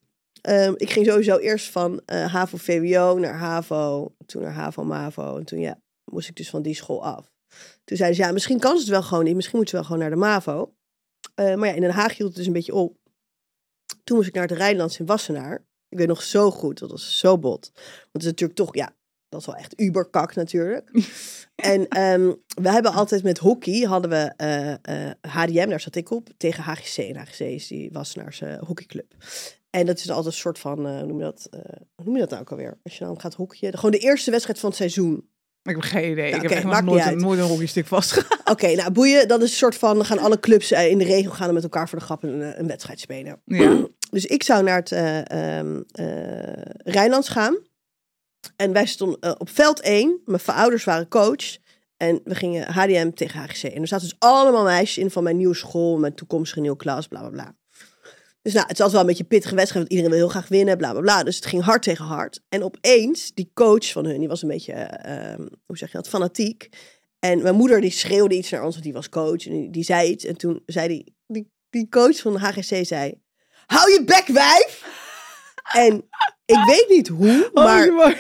Ehm, 0.42 0.74
ik 0.76 0.90
ging 0.90 1.06
sowieso 1.06 1.38
eerst 1.38 1.70
van 1.70 2.02
eh, 2.06 2.34
HAVO-VWO 2.34 3.18
naar 3.18 3.38
HAVO, 3.38 4.16
toen 4.26 4.42
naar 4.42 4.54
HAVO-MAVO. 4.54 5.38
En 5.38 5.46
toen 5.46 5.60
ja, 5.60 5.82
moest 6.04 6.30
ik 6.30 6.36
dus 6.36 6.50
van 6.50 6.62
die 6.62 6.76
school 6.76 7.04
af. 7.04 7.32
Toen 7.84 7.98
zeiden 7.98 8.18
ze, 8.18 8.24
ja, 8.24 8.32
misschien 8.32 8.60
kan 8.60 8.76
ze 8.76 8.82
het 8.82 8.90
wel 8.90 9.04
gewoon 9.04 9.24
niet. 9.24 9.36
Misschien 9.36 9.58
moeten 9.58 9.78
ze 9.78 9.84
wel 9.84 9.92
gewoon 9.92 10.10
naar 10.10 10.20
de 10.20 10.26
MAVO. 10.26 10.74
Eh, 11.36 11.56
maar 11.56 11.68
ja, 11.68 11.74
in 11.74 11.82
Den 11.82 11.92
Haag 11.92 12.18
hield 12.18 12.30
het 12.30 12.38
dus 12.38 12.48
een 12.48 12.54
beetje 12.54 12.74
op. 12.74 12.98
Toen 14.04 14.18
moest 14.18 14.30
ik 14.30 14.34
naar 14.34 14.48
het 14.48 14.58
Rijnlands 14.58 15.00
in 15.00 15.06
Wassenaar. 15.06 15.66
Ik 15.90 15.98
weet 15.98 16.08
nog 16.08 16.24
zo 16.24 16.52
goed, 16.52 16.80
dat 16.80 16.92
was 16.92 17.20
zo 17.20 17.38
bot. 17.38 17.72
Want 17.74 18.10
het 18.12 18.22
is 18.22 18.28
natuurlijk 18.28 18.60
toch, 18.60 18.76
ja, 18.76 18.96
dat 19.30 19.40
is 19.40 19.46
wel 19.46 19.56
echt 19.56 19.82
uberkak 19.82 20.36
natuurlijk. 20.36 20.92
en 21.56 21.88
ehm, 21.88 22.34
we 22.62 22.70
hebben 22.70 22.94
altijd 22.94 23.24
met 23.24 23.38
hockey, 23.38 23.82
hadden 23.82 24.10
we 24.10 24.34
eh, 24.38 24.72
eh, 24.72 25.16
HDM, 25.22 25.70
daar 25.70 25.80
zat 25.80 25.96
ik 25.96 26.12
op, 26.12 26.30
tegen 26.38 26.64
HGC. 26.64 26.98
En 26.98 27.16
HGC 27.16 27.40
is 27.40 27.68
die 27.68 27.92
Wassenaarse 27.92 28.62
hockeyclub. 28.66 29.14
En 29.70 29.86
dat 29.86 29.98
is 29.98 30.10
altijd 30.10 30.26
een 30.26 30.40
soort 30.40 30.60
van, 30.60 30.88
eh, 30.88 30.98
hoe 30.98 31.06
noem 31.06 31.18
je 31.18 31.24
dat, 31.24 31.48
eh, 31.52 31.60
hoe 31.96 32.06
noem 32.06 32.14
je 32.14 32.20
dat 32.20 32.30
nou 32.30 32.42
ook 32.42 32.52
alweer? 32.52 32.80
Als 32.84 32.98
je 32.98 33.06
dan 33.06 33.20
gaat 33.20 33.34
hockeyen. 33.34 33.76
Gewoon 33.76 33.92
de 33.92 33.98
eerste 33.98 34.32
wedstrijd 34.32 34.60
van 34.60 34.70
het 34.70 34.78
seizoen. 34.78 35.30
Ik 35.64 35.76
heb 35.76 35.82
geen 35.84 36.12
idee. 36.12 36.32
Ik 36.32 36.42
heb 36.42 36.52
echt 36.52 36.64
nog 36.64 36.72
maakt 36.72 36.86
nooit, 36.86 37.04
uit. 37.04 37.18
nooit 37.18 37.40
een 37.40 37.46
hockeystick 37.46 37.88
vastgehouden. 37.88 38.48
Oké, 38.54 38.76
nou 38.76 38.92
boeien, 38.92 39.28
dat 39.28 39.42
is 39.42 39.50
een 39.50 39.58
soort 39.58 39.76
van, 39.76 39.96
dan 39.96 40.06
gaan 40.06 40.20
alle 40.20 40.40
clubs 40.40 40.72
eh, 40.72 40.90
in 40.90 40.98
de 40.98 41.04
regel 41.04 41.32
gaan 41.32 41.54
met 41.54 41.64
elkaar 41.64 41.90
voor 41.90 42.00
de 42.00 42.06
grap 42.06 42.24
een, 42.24 42.60
een 42.60 42.68
wedstrijd 42.68 43.00
spelen. 43.00 43.42
Ja. 43.46 43.88
Dus 44.12 44.26
ik 44.26 44.44
zou 44.44 44.64
naar 44.64 44.76
het 44.76 44.92
eh 44.92 45.58
ehm, 45.58 45.82
eh, 45.92 46.62
Rijnlands 46.84 47.30
gaan. 47.30 47.58
En 48.56 48.74
wij 48.74 48.86
stonden 48.86 49.40
op 49.40 49.50
veld 49.50 49.82
1. 49.82 50.22
Mijn 50.26 50.42
ouders 50.46 50.84
waren 50.84 51.08
coach. 51.08 51.58
En 51.98 52.22
we 52.24 52.36
gingen 52.36 52.74
HDM 52.74 53.12
tegen 53.12 53.40
HGC. 53.40 53.64
En 53.64 53.82
er 53.82 53.88
zaten 53.88 54.08
dus 54.08 54.20
allemaal 54.20 54.64
meisjes 54.64 55.04
in 55.04 55.12
van 55.12 55.24
mijn 55.24 55.38
nieuwe 55.38 55.56
school. 55.56 55.98
Mijn 55.98 56.14
toekomstige 56.14 56.60
nieuwe 56.60 56.78
klas, 56.78 57.08
bla 57.08 57.20
bla 57.20 57.30
bla. 57.30 57.56
Dus 58.42 58.54
nou, 58.54 58.68
het 58.68 58.78
was 58.78 58.92
wel 58.92 59.02
een 59.02 59.08
beetje 59.08 59.24
een 59.24 59.30
pittige 59.30 59.56
wedstrijd. 59.56 59.88
Want 59.88 59.98
iedereen 59.98 60.18
wil 60.18 60.28
heel 60.28 60.40
graag 60.40 60.50
winnen, 60.50 60.78
bla 60.78 60.92
bla 60.92 61.02
bla. 61.02 61.24
Dus 61.24 61.36
het 61.36 61.46
ging 61.46 61.64
hard 61.64 61.84
tegen 61.84 62.06
hard. 62.06 62.42
En 62.50 62.64
opeens, 62.64 63.34
die 63.34 63.52
coach 63.54 63.92
van 63.92 64.06
hun, 64.06 64.20
die 64.20 64.28
was 64.28 64.42
een 64.42 64.48
beetje, 64.48 64.74
eh, 64.74 65.32
ehm, 65.32 65.48
hoe 65.66 65.78
zeg 65.78 65.92
je 65.92 65.98
dat, 65.98 66.08
fanatiek. 66.08 66.70
En 67.20 67.42
mijn 67.42 67.56
moeder 67.56 67.82
die 67.82 67.92
schreeuwde 67.92 68.36
iets 68.36 68.50
naar 68.50 68.64
ons, 68.64 68.72
want 68.72 68.84
die 68.84 68.94
was 68.94 69.10
coach. 69.10 69.46
En 69.46 69.52
die, 69.52 69.70
die 69.70 69.84
zei 69.84 70.10
iets. 70.10 70.26
En 70.26 70.38
toen 70.38 70.62
zei 70.66 70.88
die, 70.88 71.16
die, 71.28 71.52
die 71.70 71.90
coach 71.90 72.20
van 72.20 72.34
de 72.34 72.40
HGC 72.40 72.86
zei... 72.86 73.22
hou 73.66 73.92
je 73.92 74.04
bek, 74.06 74.28
wijf! 74.28 74.84
En 75.74 76.10
ik 76.46 76.64
weet 76.66 76.86
niet 76.90 77.08
hoe, 77.08 77.50
Oh, 77.54 77.64
maar 77.96 78.18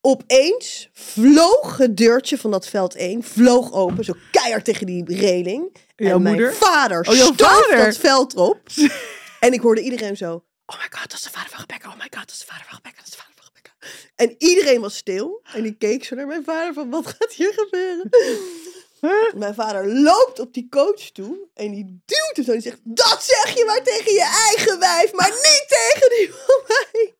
opeens 0.00 0.88
vloog 0.92 1.76
het 1.76 1.96
deurtje 1.96 2.38
van 2.38 2.50
dat 2.50 2.68
veld 2.68 2.94
1, 2.94 3.22
vloog 3.22 3.72
open, 3.72 4.04
zo 4.04 4.14
keihard 4.30 4.64
tegen 4.64 4.86
die 4.86 5.04
reling. 5.04 5.76
Jouw 5.96 6.14
en 6.16 6.22
mijn 6.22 6.54
vader 6.54 7.08
Oh, 7.08 7.14
jouw 7.14 7.32
vader? 7.36 7.84
dat 7.84 7.96
veld 7.96 8.34
op. 8.34 8.60
en 9.40 9.52
ik 9.52 9.60
hoorde 9.60 9.80
iedereen 9.80 10.16
zo, 10.16 10.44
oh 10.66 10.76
my 10.78 10.86
god, 10.90 11.10
dat 11.10 11.12
is 11.12 11.22
de 11.22 11.30
vader 11.30 11.50
van 11.50 11.60
Rebecca, 11.60 11.88
oh 11.88 11.94
my 11.94 12.00
god, 12.10 12.12
dat 12.12 12.30
is 12.30 12.38
de 12.38 12.46
vader 12.46 12.64
van 12.68 12.76
Rebecca, 12.76 12.96
dat 12.96 13.06
is 13.06 13.12
de 13.12 13.18
vader 13.18 13.34
van 13.36 13.44
Rebecca. 13.54 13.72
En 14.14 14.34
iedereen 14.38 14.80
was 14.80 14.96
stil 14.96 15.40
en 15.52 15.62
die 15.62 15.76
keek 15.76 16.04
zo 16.04 16.14
naar 16.14 16.26
mijn 16.26 16.44
vader 16.44 16.74
van, 16.74 16.90
wat 16.90 17.06
gaat 17.06 17.32
hier 17.32 17.52
gebeuren? 17.56 18.08
Mijn 19.34 19.54
vader 19.54 19.88
loopt 19.88 20.38
op 20.38 20.54
die 20.54 20.66
coach 20.70 21.10
toe 21.12 21.48
en 21.54 21.70
die 21.70 22.02
duwt 22.04 22.32
hem 22.32 22.44
zo 22.44 22.50
en 22.52 22.58
die 22.58 22.70
zegt, 22.70 22.80
dat 22.82 23.24
zeg 23.24 23.54
je 23.56 23.64
maar 23.64 23.82
tegen 23.82 24.12
je 24.12 24.50
eigen 24.54 24.78
wijf, 24.78 25.12
maar 25.12 25.30
niet 25.30 25.64
tegen 25.68 26.08
die 26.16 26.30
van 26.32 26.62
mij. 26.66 27.14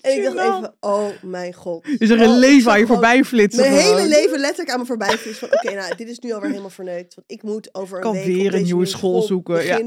En 0.00 0.16
ik 0.16 0.22
dacht 0.22 0.36
even, 0.36 0.74
oh 0.80 1.08
mijn 1.22 1.52
god. 1.52 1.86
Is 1.98 2.10
er 2.10 2.16
Oh, 2.16 2.22
een 2.22 2.32
ik 2.32 2.38
leven 2.38 2.72
aan 2.72 2.78
je 2.78 2.86
voorbij 2.86 3.24
flitsen? 3.24 3.60
Mijn 3.60 3.82
hele 3.82 4.08
leven 4.08 4.38
letterlijk 4.38 4.70
aan 4.70 4.80
me 4.80 4.86
voorbij 4.86 5.18
vliegt 5.18 5.38
van, 5.38 5.52
oké, 5.52 5.74
nou, 5.74 5.94
dit 5.96 6.08
is 6.08 6.18
nu 6.18 6.32
alweer 6.32 6.48
helemaal 6.48 6.70
verneukt. 6.70 7.14
Want 7.14 7.30
ik 7.30 7.42
moet 7.42 7.74
over 7.74 7.96
een 7.96 8.02
Kan 8.02 8.12
week 8.12 8.24
weer 8.24 8.46
op 8.46 8.52
een 8.52 8.62
nieuwe 8.62 8.86
school 8.86 9.22
zoeken, 9.22 9.64
ja. 9.64 9.80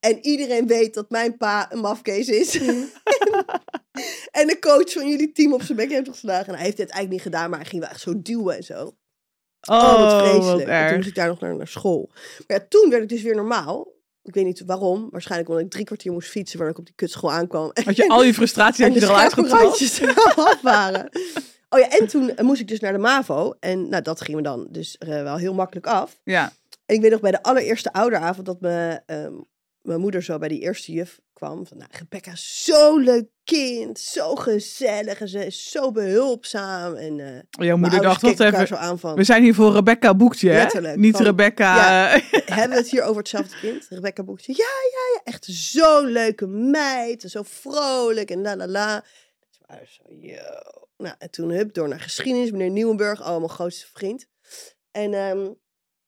En 0.00 0.18
iedereen 0.20 0.66
weet 0.66 0.94
dat 0.94 1.10
mijn 1.10 1.36
pa 1.36 1.72
een 1.72 1.80
mafkees 1.80 2.28
is. 2.28 2.56
en 4.40 4.46
de 4.46 4.56
coach 4.60 4.92
van 4.92 5.08
jullie 5.08 5.32
team 5.32 5.52
op 5.52 5.62
zijn 5.62 5.78
bek 5.78 5.90
heeft 5.90 6.08
geslagen. 6.08 6.46
En 6.46 6.54
hij 6.54 6.64
heeft 6.64 6.78
het 6.78 6.90
eigenlijk 6.90 7.10
niet 7.10 7.32
gedaan, 7.34 7.50
maar 7.50 7.58
hij 7.58 7.68
ging 7.68 7.82
wel 7.82 7.90
echt 7.90 8.00
zo 8.00 8.12
duwen 8.22 8.56
en 8.56 8.62
zo. 8.64 8.94
Oh, 9.68 9.76
Oh, 9.76 10.00
wat 10.00 10.12
wat 10.12 10.22
vreselijk. 10.22 10.68
en 10.68 10.86
toen 10.86 10.96
moest 10.96 11.08
ik 11.08 11.14
daar 11.14 11.28
nog 11.28 11.40
naar, 11.40 11.56
naar 11.56 11.68
school. 11.68 12.10
Maar 12.46 12.58
ja, 12.58 12.66
toen 12.68 12.90
werd 12.90 13.02
ik 13.02 13.08
dus 13.08 13.22
weer 13.22 13.34
normaal. 13.34 13.92
Ik 14.24 14.34
weet 14.34 14.44
niet 14.44 14.62
waarom. 14.66 15.08
Waarschijnlijk 15.10 15.50
omdat 15.50 15.64
ik 15.64 15.70
drie 15.70 15.84
kwartier 15.84 16.12
moest 16.12 16.28
fietsen, 16.28 16.58
waar 16.58 16.68
ik 16.68 16.78
op 16.78 16.84
die 16.84 16.94
kutschool 16.94 17.32
aankwam. 17.32 17.70
Had 17.84 17.96
je 17.96 18.08
al 18.08 18.24
je 18.24 18.34
frustratie 18.34 18.84
en 18.84 18.90
had 18.90 19.00
je 19.00 19.06
er 19.06 19.12
al 19.12 19.18
al 20.36 20.46
af 20.46 20.60
waren. 20.62 21.08
Oh 21.68 21.80
ja, 21.80 21.88
en 21.88 22.06
toen 22.06 22.36
eh, 22.36 22.44
moest 22.44 22.60
ik 22.60 22.68
dus 22.68 22.80
naar 22.80 22.92
de 22.92 22.98
MAVO. 22.98 23.54
En 23.60 23.88
nou, 23.88 24.02
dat 24.02 24.20
ging 24.20 24.36
me 24.36 24.42
dan 24.42 24.66
dus 24.70 24.98
eh, 24.98 25.08
wel 25.08 25.36
heel 25.36 25.54
makkelijk 25.54 25.86
af. 25.86 26.20
Ja. 26.24 26.52
En 26.86 26.94
ik 26.94 27.00
weet 27.00 27.10
nog 27.10 27.20
bij 27.20 27.30
de 27.30 27.42
allereerste 27.42 27.92
ouderavond 27.92 28.46
dat 28.46 28.60
me, 28.60 29.00
ehm, 29.06 29.32
mijn 29.82 30.00
moeder 30.00 30.22
zo 30.22 30.38
bij 30.38 30.48
die 30.48 30.60
eerste 30.60 30.92
juf 30.92 31.20
kwam. 31.44 31.66
Van, 31.66 31.76
nou, 31.76 31.90
Rebecca, 31.92 32.32
is 32.32 32.62
zo'n 32.64 33.02
leuk 33.02 33.26
kind. 33.44 33.98
Zo 33.98 34.34
gezellig. 34.34 35.20
En 35.20 35.28
ze 35.28 35.46
is 35.46 35.70
zo 35.70 35.90
behulpzaam. 35.90 36.94
En 36.94 37.20
eh 37.20 37.66
Jouw 37.66 37.76
moeder 37.76 38.02
dacht, 38.02 38.22
wat 38.22 38.40
even... 38.40 38.66
zo 38.66 38.74
aan 38.74 38.98
van... 38.98 39.14
We 39.14 39.24
zijn 39.24 39.42
hier 39.42 39.54
voor 39.54 39.72
Rebecca 39.72 40.14
Boekje, 40.14 40.50
hè? 40.50 40.56
Letterlijk, 40.62 40.96
Niet 40.96 41.16
van- 41.16 41.24
Rebecca... 41.24 41.74
Ja. 41.76 42.14
eh, 42.14 42.22
Hebben 42.56 42.76
we 42.76 42.82
het 42.82 42.90
hier 42.90 43.02
over 43.02 43.16
hetzelfde 43.16 43.56
kind? 43.56 43.86
Rebecca 43.88 44.22
Boekje. 44.22 44.52
Ja, 44.52 44.64
ja, 44.92 45.14
ja. 45.14 45.20
Echt 45.24 45.44
zo'n 45.44 46.06
leuke 46.06 46.46
meid. 46.46 47.22
En 47.22 47.30
zo 47.30 47.42
vrolijk 47.44 48.30
en 48.30 48.42
la 48.42 48.56
la 48.56 48.66
la. 48.66 49.04
Dus. 49.78 50.00
Nou, 50.96 51.14
en 51.18 51.30
toen 51.30 51.50
hup, 51.50 51.74
door 51.74 51.88
naar 51.88 52.00
geschiedenis. 52.00 52.50
Meneer 52.50 52.70
Nieuwenburg, 52.70 53.20
oh, 53.20 53.36
mijn 53.36 53.48
grootste 53.48 53.86
vriend. 53.92 54.26
En 54.90 55.14
ehm, 55.14 55.50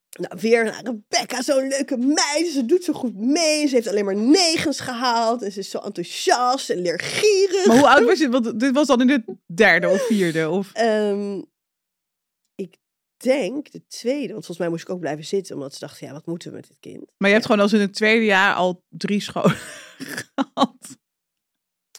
nou, 0.09 0.39
weer 0.39 0.63
naar 0.63 0.83
Rebecca, 0.83 1.41
zo'n 1.41 1.67
leuke 1.67 1.97
meid. 1.97 2.47
Ze 2.53 2.65
doet 2.65 2.83
zo 2.83 2.93
goed 2.93 3.15
mee. 3.15 3.67
Ze 3.67 3.75
heeft 3.75 3.87
alleen 3.87 4.05
maar 4.05 4.15
negens 4.15 4.79
gehaald. 4.79 5.41
En 5.41 5.51
ze 5.51 5.59
is 5.59 5.69
zo 5.69 5.77
enthousiast 5.77 6.69
en 6.69 6.81
leergierig. 6.81 7.65
maar 7.65 7.77
hoe 7.77 7.87
oud 7.87 8.05
was 8.05 8.19
je? 8.19 8.29
Want 8.29 8.59
dit 8.59 8.73
was 8.73 8.87
dan 8.87 9.01
in 9.01 9.07
de 9.07 9.37
derde 9.53 9.87
of 9.89 10.01
vierde? 10.01 10.49
Of... 10.49 10.73
Ehm, 10.73 11.41
ik 12.55 12.77
denk 13.17 13.71
de 13.71 13.87
tweede. 13.87 14.33
Want 14.33 14.45
volgens 14.45 14.57
mij 14.57 14.69
moest 14.69 14.83
ik 14.83 14.89
ook 14.89 14.99
blijven 14.99 15.25
zitten. 15.25 15.55
Omdat 15.55 15.73
ze 15.73 15.79
dachten, 15.79 16.07
ja, 16.07 16.13
wat 16.13 16.25
moeten 16.25 16.49
we 16.49 16.55
met 16.55 16.67
dit 16.67 16.77
kind? 16.79 17.11
Maar 17.17 17.29
je 17.29 17.35
hebt 17.35 17.45
gewoon 17.45 17.61
als 17.61 17.73
in 17.73 17.79
het 17.79 17.93
tweede 17.93 18.25
jaar 18.25 18.55
al 18.55 18.83
drie 18.89 19.21
scholen 19.21 19.57
gehad. 20.35 20.97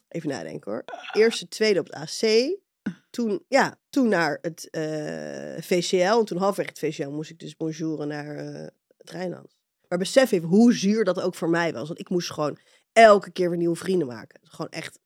Even 0.09 0.29
nadenken 0.29 0.71
hoor. 0.71 0.85
Eerste, 1.13 1.49
tweede 1.49 1.81
op 1.81 1.87
het 1.87 1.95
AC. 1.95 2.21
Toen, 3.11 3.45
ja, 3.49 3.79
toen 3.91 4.09
naar 4.09 4.39
het 4.43 4.69
eh, 4.71 5.63
VCL. 5.63 6.19
En 6.19 6.25
toen 6.25 6.39
halfweg 6.39 6.67
het 6.67 6.79
VCL 6.79 7.09
moest 7.09 7.31
ik 7.31 7.39
dus 7.39 7.57
bonjouren 7.57 8.09
naar 8.09 8.37
eh, 8.37 8.67
het 8.97 9.11
Rijnland. 9.11 9.57
Maar 9.89 9.99
besef 9.99 10.33
even 10.33 10.49
hoe 10.49 10.75
zuur 10.75 11.05
dat 11.05 11.21
ook 11.21 11.35
voor 11.35 11.49
mij 11.49 11.73
was. 11.73 11.87
Want 11.87 12.01
ik 12.01 12.09
moest 12.09 12.31
gewoon 12.31 12.59
elke 12.93 13.31
keer 13.31 13.49
weer 13.49 13.59
nieuwe 13.59 13.77
vrienden 13.77 14.07
maken. 14.07 14.41
Gewoon 14.43 14.71
echt. 14.71 14.99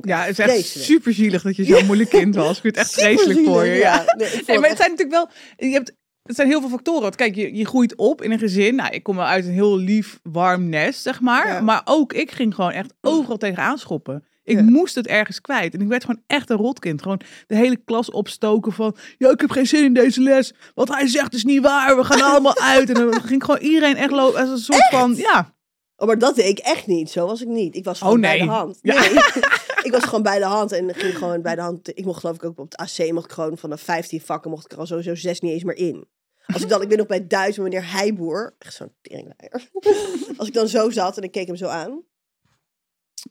Ja, 0.00 0.20
het 0.20 0.30
is 0.30 0.38
echt 0.38 0.50
vreselijk. 0.50 0.86
super 0.86 1.12
zielig 1.12 1.42
dat 1.42 1.56
je 1.56 1.64
zo'n 1.74 1.86
moeilijk 1.86 2.10
kind 2.10 2.34
was. 2.34 2.56
Ik 2.56 2.62
vind 2.62 2.76
het 2.76 2.84
echt 2.84 2.94
vreselijk 2.94 3.46
voor 3.46 3.64
je. 3.64 3.74
Ja. 3.74 4.04
Nee, 4.46 4.58
maar 4.58 4.68
het 4.68 4.78
zijn 4.78 4.90
natuurlijk 4.90 5.10
wel. 5.10 5.28
Je 5.56 5.72
hebt, 5.72 5.92
het 6.22 6.36
zijn 6.36 6.48
heel 6.48 6.60
veel 6.60 6.68
factoren. 6.68 7.02
Want 7.02 7.16
kijk, 7.16 7.34
je, 7.34 7.54
je 7.54 7.66
groeit 7.66 7.94
op 7.94 8.22
in 8.22 8.32
een 8.32 8.38
gezin. 8.38 8.74
Nou, 8.74 8.94
ik 8.94 9.02
kom 9.02 9.16
wel 9.16 9.24
uit 9.24 9.44
een 9.44 9.52
heel 9.52 9.76
lief, 9.76 10.20
warm 10.22 10.68
nest, 10.68 11.02
zeg 11.02 11.20
maar. 11.20 11.46
Ja. 11.46 11.60
Maar 11.60 11.82
ook 11.84 12.12
ik 12.12 12.30
ging 12.30 12.54
gewoon 12.54 12.70
echt 12.70 12.94
overal 13.00 13.36
tegenaan 13.36 13.78
schoppen. 13.78 14.24
Ik 14.46 14.56
Ja. 14.56 14.62
moest 14.62 14.94
het 14.94 15.06
ergens 15.06 15.40
kwijt. 15.40 15.74
En 15.74 15.80
ik 15.80 15.88
werd 15.88 16.04
gewoon 16.04 16.22
echt 16.26 16.50
een 16.50 16.56
rotkind. 16.56 17.02
Gewoon 17.02 17.20
de 17.46 17.54
hele 17.56 17.76
klas 17.76 18.10
opstoken 18.10 18.72
van... 18.72 18.96
Ja, 19.18 19.30
ik 19.30 19.40
heb 19.40 19.50
geen 19.50 19.66
zin 19.66 19.84
in 19.84 19.94
deze 19.94 20.20
les. 20.20 20.52
Wat 20.74 20.88
hij 20.88 21.06
zegt 21.08 21.34
is 21.34 21.44
niet 21.44 21.62
waar. 21.62 21.96
We 21.96 22.04
gaan 22.04 22.20
allemaal 22.22 22.58
uit. 22.74 22.88
En 22.88 22.94
dan 22.94 23.22
ging 23.22 23.44
gewoon 23.44 23.60
iedereen 23.60 23.96
echt 23.96 24.10
lopen 24.10 24.40
als 24.40 24.48
een 24.50 24.58
soort 24.58 24.88
van... 24.90 25.14
Ja, 25.14 25.54
Oh, 25.98 26.06
maar 26.06 26.18
dat 26.18 26.34
deed 26.34 26.46
ik 26.48 26.58
echt 26.58 26.86
niet. 26.86 27.10
Zo 27.10 27.26
was 27.26 27.40
ik 27.42 27.48
niet. 27.48 27.74
Ik 27.74 27.84
was 27.84 27.98
gewoon 27.98 28.14
Oh, 28.14 28.20
bij 28.20 28.36
nee. 28.38 28.46
de 28.46 28.52
hand. 28.52 28.78
Ja. 28.82 29.00
Nee. 29.00 29.10
ik 29.82 29.88
was 29.90 30.04
gewoon 30.04 30.22
bij 30.22 30.38
de 30.38 30.44
hand 30.44 30.72
en 30.72 30.94
ging 30.94 31.18
gewoon 31.18 31.42
bij 31.42 31.54
de 31.54 31.60
hand. 31.60 31.88
Ik 31.98 32.04
mocht 32.04 32.20
geloof 32.20 32.36
ik 32.36 32.44
ook 32.44 32.58
op 32.58 32.70
het 32.72 32.76
AC, 32.76 33.12
mocht 33.12 33.24
ik 33.24 33.32
gewoon 33.32 33.58
van 33.58 33.70
de 33.70 33.76
15 33.76 34.20
vakken, 34.20 34.50
mocht 34.50 34.64
ik 34.64 34.72
er 34.72 34.78
al 34.78 34.86
sowieso 34.86 35.14
zes 35.14 35.40
niet 35.40 35.52
eens 35.52 35.64
meer 35.64 35.76
in. 35.76 36.08
Als 36.46 36.62
ik 36.62 36.68
dan, 36.68 36.82
ik 36.82 36.88
ben 36.88 36.98
nog 36.98 37.06
bij 37.06 37.26
Duits 37.26 37.56
met 37.56 37.66
meneer 37.66 37.90
Heijboer, 37.92 38.54
echt 38.58 38.74
zo'n 38.74 38.92
teringleier. 39.02 39.68
Als 40.38 40.48
ik 40.48 40.54
dan 40.54 40.68
zo 40.68 40.90
zat 40.90 41.16
en 41.16 41.22
ik 41.22 41.32
keek 41.32 41.46
hem 41.46 41.56
zo 41.56 41.66
aan. 41.66 42.02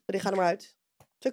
Die 0.05 0.19
ga 0.19 0.29
er 0.29 0.35
maar 0.35 0.45
uit. 0.45 0.74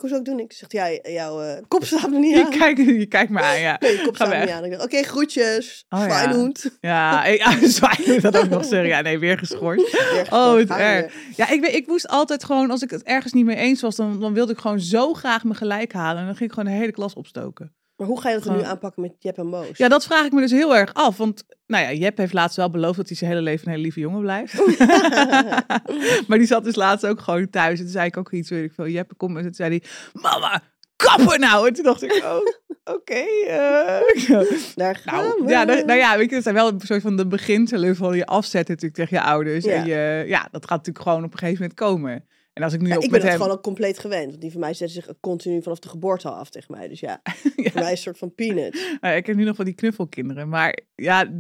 Zeg, 0.01 0.19
ik 0.19 0.25
doe 0.25 0.35
niks? 0.35 0.59
Zegt 0.59 0.73
hij, 0.73 1.01
ja, 1.03 1.11
jouw 1.11 1.43
eh, 1.43 1.63
kop 1.69 1.85
staat 1.85 2.11
me 2.11 2.19
niet 2.19 2.37
je 2.37 2.45
aan. 2.45 2.51
kijkt, 2.51 2.79
je 3.01 3.07
kijkt 3.07 3.31
me 3.31 3.41
aan, 3.41 3.61
ja. 3.61 3.77
Nee, 3.81 3.93
je 3.93 4.03
kop 4.05 4.15
Ga 4.17 4.25
staat 4.25 4.29
me 4.29 4.35
weg. 4.35 4.45
niet 4.45 4.55
aan. 4.55 4.65
Ik 4.65 4.71
dacht, 4.71 4.85
oké, 4.85 5.03
groetjes. 5.03 5.85
Oh, 5.89 5.99
ja. 5.99 6.09
Feyenoord. 6.09 6.71
Ja, 6.81 7.25
ik, 7.25 7.39
ja 8.05 8.21
dat 8.21 8.37
ook 8.37 8.49
nog 8.49 8.65
zeggen. 8.65 8.89
Ja, 8.89 9.01
nee, 9.01 9.19
weer 9.19 9.39
geschorst. 9.39 9.93
Weer 10.13 10.27
Oh, 10.31 10.57
het 10.57 10.69
je 10.69 10.75
erg. 10.75 11.15
Ja, 11.37 11.51
ik, 11.51 11.61
weet, 11.61 11.75
ik 11.75 11.87
moest 11.87 12.09
altijd 12.09 12.45
gewoon, 12.45 12.71
als 12.71 12.83
ik 12.83 12.91
het 12.91 13.03
ergens 13.03 13.33
niet 13.33 13.45
mee 13.45 13.57
eens 13.57 13.81
was, 13.81 13.97
dan, 13.97 14.21
dan 14.21 14.35
wilde 14.35 14.53
ik 14.53 14.59
gewoon 14.59 14.81
zo 14.81 15.15
graag 15.15 15.45
me 15.45 15.55
gelijk 15.55 15.93
halen. 15.93 16.21
En 16.21 16.27
dan 16.27 16.37
ging 16.37 16.51
ik 16.51 16.57
gewoon 16.57 16.73
de 16.73 16.79
hele 16.79 16.93
klas 16.93 17.15
opstoken. 17.15 17.75
Maar 17.97 18.07
hoe 18.07 18.21
ga 18.21 18.29
je 18.29 18.35
dat 18.39 18.45
er 18.47 18.53
nu 18.57 18.63
aanpakken 18.63 19.03
met 19.03 19.13
Jep 19.19 19.39
en 19.39 19.47
Moos? 19.47 19.77
Ja, 19.79 19.89
dat 19.89 20.05
vraag 20.05 20.25
ik 20.25 20.33
me 20.33 20.41
dus 20.41 20.51
heel 20.51 20.77
erg 20.77 20.95
af. 20.95 21.17
Want, 21.17 21.45
nou 21.67 21.85
ja, 21.85 21.93
Jep 21.93 22.17
heeft 22.17 22.33
laatst 22.33 22.57
wel 22.57 22.71
beloofd 22.71 22.97
dat 22.97 23.09
hij 23.09 23.17
zijn 23.17 23.31
hele 23.31 23.43
leven 23.43 23.65
een 23.67 23.71
hele 23.71 23.83
lieve 23.83 24.01
jongen 24.01 24.21
blijft. 24.21 24.55
maar 26.29 26.39
die 26.39 26.47
zat 26.47 26.65
dus 26.65 26.75
laatst 26.75 27.07
ook 27.07 27.21
gewoon 27.21 27.51
thuis. 27.51 27.79
En 27.79 27.85
toen 27.85 27.93
zei 27.93 28.07
ik 28.07 28.17
ook 28.17 28.33
iets, 28.33 28.51
weet 28.51 28.65
ik 28.65 28.73
veel. 28.73 28.87
Jep 28.89 29.13
komt 29.17 29.37
en 29.37 29.43
toen 29.43 29.55
zei 29.55 29.69
hij, 29.71 29.83
mama, 30.23 30.63
kappen 30.97 31.41
nou. 31.41 31.69
En 31.69 31.75
toen 31.75 31.85
dacht 31.85 32.03
ik, 32.03 32.13
oh, 32.25 32.37
oké. 32.95 33.25
eh. 33.47 34.01
Daar 34.75 34.97
gaan 34.97 35.25
Nou, 35.25 35.45
we. 35.45 35.51
ja, 35.51 35.65
nou, 35.65 35.85
nou 35.85 35.99
ja, 35.99 36.17
weet 36.17 36.29
je, 36.29 36.35
dat 36.35 36.43
zijn 36.43 36.55
wel 36.55 36.69
een 36.69 36.81
soort 36.81 37.03
van 37.03 37.17
de 37.17 37.27
beginselen 37.27 37.97
van 37.97 38.17
je 38.17 38.27
afzetten 38.27 38.75
natuurlijk 38.75 39.01
tegen 39.11 39.17
je 39.25 39.31
ouders. 39.33 39.65
Ja. 39.65 39.73
En 39.73 39.87
je, 39.87 40.25
ja, 40.29 40.49
dat 40.51 40.67
gaat 40.67 40.77
natuurlijk 40.79 41.05
gewoon 41.05 41.25
op 41.25 41.33
een 41.33 41.39
gegeven 41.39 41.61
moment 41.61 41.79
komen. 41.79 42.25
En 42.53 42.63
als 42.63 42.73
ik 42.73 42.81
nu 42.81 42.89
Ja, 42.89 42.97
ook 42.97 43.03
ik 43.03 43.11
ben 43.11 43.21
het 43.21 43.29
hem... 43.29 43.37
gewoon 43.39 43.53
al 43.57 43.61
compleet 43.61 43.99
gewend. 43.99 44.29
Want 44.29 44.41
die 44.41 44.51
van 44.51 44.61
mij 44.61 44.75
zetten 44.75 45.03
zich 45.03 45.15
continu 45.21 45.63
vanaf 45.63 45.79
de 45.79 45.89
geboorte 45.89 46.29
al 46.29 46.35
af 46.35 46.51
tegen 46.51 46.75
mij. 46.75 46.89
Dus 46.89 47.01
ja, 47.01 47.21
Ja. 47.57 47.71
voor 47.71 47.81
mij 47.81 47.83
is 47.83 47.91
een 47.91 47.97
soort 47.97 48.19
van 48.19 48.35
peanut. 48.35 48.75
Ik 49.17 49.27
heb 49.27 49.37
nu 49.37 49.45
nog 49.45 49.57
van 49.57 49.65
die 49.65 49.75
knuffelkinderen. 49.75 50.49
Maar 50.49 50.79
ja, 50.95 51.31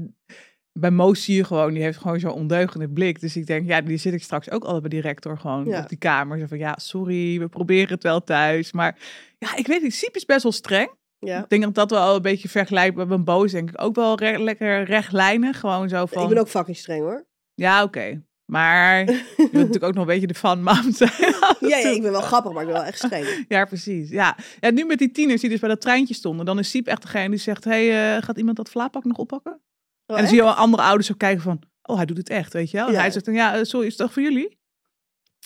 bij 0.72 0.90
Moos 0.90 1.24
zie 1.24 1.36
je 1.36 1.44
gewoon, 1.44 1.72
die 1.72 1.82
heeft 1.82 1.98
gewoon 1.98 2.20
zo'n 2.20 2.32
ondeugende 2.32 2.88
blik. 2.88 3.20
Dus 3.20 3.36
ik 3.36 3.46
denk, 3.46 3.66
ja, 3.68 3.80
die 3.80 3.96
zit 3.96 4.12
ik 4.12 4.22
straks 4.22 4.50
ook 4.50 4.62
altijd 4.64 4.80
bij 4.80 4.90
die 4.90 5.00
rector 5.00 5.38
gewoon 5.38 5.64
Ja. 5.66 5.80
op 5.82 5.88
die 5.88 5.98
kamer. 5.98 6.38
Zo 6.38 6.46
van, 6.46 6.58
ja, 6.58 6.74
sorry, 6.80 7.38
we 7.38 7.48
proberen 7.48 7.88
het 7.94 8.02
wel 8.02 8.24
thuis. 8.24 8.72
Maar 8.72 8.98
ja, 9.38 9.56
ik 9.56 9.66
weet 9.66 9.82
niet, 9.82 9.94
Siep 9.94 10.16
is 10.16 10.24
best 10.24 10.42
wel 10.42 10.52
streng. 10.52 10.90
Ja. 11.18 11.42
Ik 11.42 11.48
denk 11.48 11.62
dat 11.62 11.74
dat 11.74 11.90
wel 11.90 12.16
een 12.16 12.22
beetje 12.22 12.48
vergelijkbaar 12.48 13.06
met 13.06 13.08
mijn 13.08 13.24
boos, 13.38 13.52
denk 13.52 13.68
ik. 13.70 13.82
Ook 13.82 13.94
wel 13.94 14.18
re- 14.18 14.38
lekker 14.42 14.82
rechtlijnig, 14.84 15.60
gewoon 15.60 15.88
zo 15.88 16.06
van... 16.06 16.22
Ik 16.22 16.28
ben 16.28 16.38
ook 16.38 16.48
fucking 16.48 16.76
streng 16.76 17.00
hoor. 17.02 17.26
Ja, 17.54 17.82
oké. 17.82 18.22
Maar 18.52 19.04
je 19.10 19.24
wilt 19.36 19.52
natuurlijk 19.52 19.84
ook 19.84 19.94
nog 19.94 20.02
een 20.02 20.12
beetje 20.12 20.26
de 20.26 20.34
fan-mam 20.34 20.92
zijn. 20.92 21.10
Ja, 21.60 21.78
ja, 21.78 21.88
ik 21.88 22.02
ben 22.02 22.10
wel 22.12 22.20
grappig, 22.20 22.52
maar 22.52 22.60
ik 22.62 22.68
ben 22.68 22.76
wel 22.76 22.86
echt 22.86 22.98
streng. 22.98 23.44
Ja, 23.48 23.64
precies. 23.64 24.10
Ja. 24.10 24.36
ja, 24.60 24.70
nu 24.70 24.84
met 24.84 24.98
die 24.98 25.10
tieners 25.10 25.40
die 25.40 25.50
dus 25.50 25.60
bij 25.60 25.68
dat 25.68 25.80
treintje 25.80 26.14
stonden, 26.14 26.46
dan 26.46 26.58
is 26.58 26.70
Siep 26.70 26.86
echt 26.86 27.02
degene 27.02 27.28
die 27.30 27.38
zegt: 27.38 27.64
hey, 27.64 28.14
eh, 28.16 28.22
gaat 28.22 28.38
iemand 28.38 28.56
dat 28.56 28.70
vlaapak 28.70 29.04
nog 29.04 29.16
oppakken? 29.16 29.52
Oh, 29.52 30.16
en 30.16 30.16
dan 30.16 30.26
zie 30.26 30.36
je 30.36 30.42
wel 30.42 30.52
andere 30.52 30.82
ouders 30.82 31.06
zo 31.06 31.14
kijken 31.16 31.42
van: 31.42 31.60
oh, 31.82 31.96
hij 31.96 32.04
doet 32.06 32.16
het 32.16 32.28
echt, 32.28 32.52
weet 32.52 32.70
je 32.70 32.76
wel? 32.76 32.86
En 32.86 32.92
Ja. 32.92 32.98
hij 33.00 33.10
zegt 33.10 33.24
dan: 33.24 33.34
ja, 33.34 33.54
eh, 33.56 33.62
sorry, 33.62 33.86
is 33.86 33.92
het 33.92 34.02
toch 34.02 34.12
voor 34.12 34.22
jullie? 34.22 34.48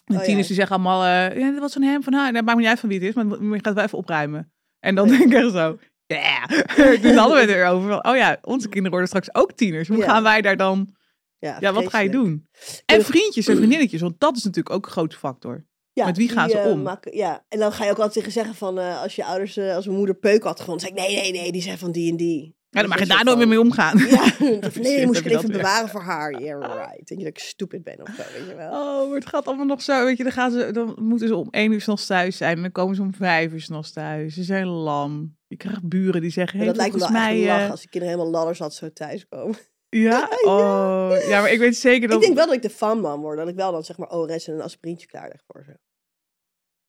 En 0.04 0.14
de 0.14 0.20
Oh, 0.20 0.24
tieners 0.26 0.46
die 0.46 0.56
zeggen 0.56 0.74
allemaal: 0.76 1.04
eh, 1.30 1.38
ja, 1.38 1.50
dat 1.50 1.60
was 1.60 1.72
van 1.72 1.82
hem, 1.82 2.02
van 2.02 2.12
haar. 2.12 2.32
Dat 2.32 2.44
maakt 2.44 2.58
niet 2.58 2.66
uit 2.66 2.80
van 2.80 2.88
wie 2.88 2.98
het 2.98 3.08
is, 3.08 3.14
maar 3.14 3.26
je 3.26 3.48
gaat 3.54 3.64
het 3.64 3.74
wel 3.74 3.84
even 3.84 3.98
opruimen. 3.98 4.52
En 4.80 4.94
dan 4.94 5.08
denk 5.08 5.22
ik 5.22 5.32
echt 5.32 5.52
zo. 5.52 5.78
Ja, 6.06 6.46
toen 7.02 7.14
hadden 7.16 7.36
we 7.36 7.40
het 7.40 7.50
erover. 7.50 7.88
van, 7.88 8.06
Oh 8.06 8.16
ja, 8.16 8.38
onze 8.42 8.66
kinderen 8.68 8.90
worden 8.90 9.08
straks 9.08 9.34
ook 9.34 9.52
tieners. 9.52 9.88
Hoe 9.88 10.02
gaan 10.02 10.22
wij 10.22 10.40
daar 10.42 10.56
dan? 10.56 10.95
Ja, 11.38 11.56
Ja, 11.60 11.72
wat 11.72 11.88
ga 11.88 11.98
je 11.98 12.10
doen? 12.10 12.46
En 12.86 13.04
vriendjes 13.04 13.48
en 13.48 13.56
vriendinnetjes, 13.56 14.00
want 14.00 14.20
dat 14.20 14.36
is 14.36 14.44
natuurlijk 14.44 14.74
ook 14.74 14.86
een 14.86 14.92
grote 14.92 15.16
factor. 15.16 15.66
Ja, 15.92 16.06
Met 16.06 16.16
wie 16.16 16.28
gaan 16.28 16.46
die, 16.46 16.56
ze 16.56 16.62
eh, 16.62 16.70
om? 16.70 16.82
maken- 16.82 17.16
ja, 17.16 17.44
en 17.48 17.58
dan 17.58 17.72
ga 17.72 17.84
je 17.84 17.90
ook 17.90 17.96
altijd 17.96 18.14
tegen 18.14 18.32
zeggen 18.32 18.54
van... 18.54 18.78
eh, 18.78 19.02
als 19.02 19.16
je 19.16 19.24
ouders, 19.24 19.56
eh, 19.56 19.74
als 19.74 19.84
mijn 19.86 19.96
moeder 19.98 20.14
peuk 20.14 20.42
had 20.42 20.58
gevonden... 20.60 20.86
zei 20.86 20.94
ik, 20.94 21.06
nee, 21.08 21.20
nee, 21.22 21.32
nee, 21.42 21.52
die 21.52 21.62
zijn 21.62 21.78
van 21.78 21.92
die 21.92 22.10
en 22.10 22.16
die. 22.16 22.54
Ja, 22.70 22.80
dan 22.80 22.90
mag 22.90 22.98
je 22.98 23.06
daar 23.06 23.24
nooit 23.24 23.38
meer 23.38 23.48
mee 23.48 23.60
omgaan. 23.60 23.98
Ja, 23.98 24.32
nee, 24.80 25.06
moest 25.06 25.20
ik 25.20 25.32
even 25.32 25.52
bewaren 25.52 25.88
voor 25.88 26.00
haar. 26.00 26.40
Yeah, 26.40 26.60
right. 26.60 27.06
Denk 27.06 27.20
je 27.20 27.26
dat 27.26 27.26
ik 27.26 27.38
stupid 27.38 27.82
ben 27.84 28.00
of 28.00 28.08
zo, 28.08 28.22
weet 28.38 28.48
je 28.48 28.54
wel. 28.54 28.70
Oh, 28.70 29.08
maar 29.08 29.18
het 29.18 29.26
gaat 29.26 29.46
allemaal 29.46 29.66
nog 29.66 29.82
zo. 29.82 30.04
Weet 30.04 30.16
je, 30.16 30.22
dan, 30.22 30.32
gaan 30.32 30.50
ze, 30.50 30.70
dan 30.72 30.96
moeten 31.00 31.28
ze 31.28 31.36
om 31.36 31.48
één 31.50 31.72
uur 31.72 31.80
s'nachts 31.80 32.06
thuis 32.06 32.36
zijn. 32.36 32.56
En 32.56 32.62
dan 32.62 32.72
komen 32.72 32.96
ze 32.96 33.02
om 33.02 33.14
vijf 33.14 33.52
uur 33.52 33.60
s'nachts 33.60 33.92
thuis. 33.92 34.34
Ze 34.34 34.42
zijn 34.42 34.66
lam. 34.66 35.36
Je 35.46 35.56
krijgt 35.56 35.88
buren 35.88 36.20
die 36.20 36.30
zeggen, 36.30 36.58
hey, 36.58 36.66
dat 36.66 36.76
lijkt 36.76 36.92
me 36.92 36.98
wel 36.98 37.08
echt 37.08 37.18
mij... 37.18 37.44
lach 37.46 37.70
als 37.70 37.80
die 37.80 37.88
kinderen 37.90 38.16
helemaal 38.16 38.38
ladders 38.38 38.58
had 38.58 38.74
zo 38.74 38.92
thuiskomen. 38.92 39.56
Ja? 39.88 40.28
Oh, 40.44 41.16
ja, 41.28 41.40
maar 41.40 41.52
ik 41.52 41.58
weet 41.58 41.76
zeker 41.76 42.08
dat... 42.08 42.16
Ik 42.16 42.22
denk 42.22 42.36
wel 42.36 42.46
dat 42.46 42.54
ik 42.54 42.62
de 42.62 42.70
fanman 42.70 43.20
word. 43.20 43.38
Dat 43.38 43.48
ik 43.48 43.54
wel 43.54 43.72
dan 43.72 43.84
zeg 43.84 43.96
maar 43.96 44.10
ORS 44.10 44.48
en 44.48 44.54
een 44.54 44.60
aspirintje 44.60 45.06
klaarleg 45.06 45.42
voor 45.46 45.64
ze. 45.64 45.78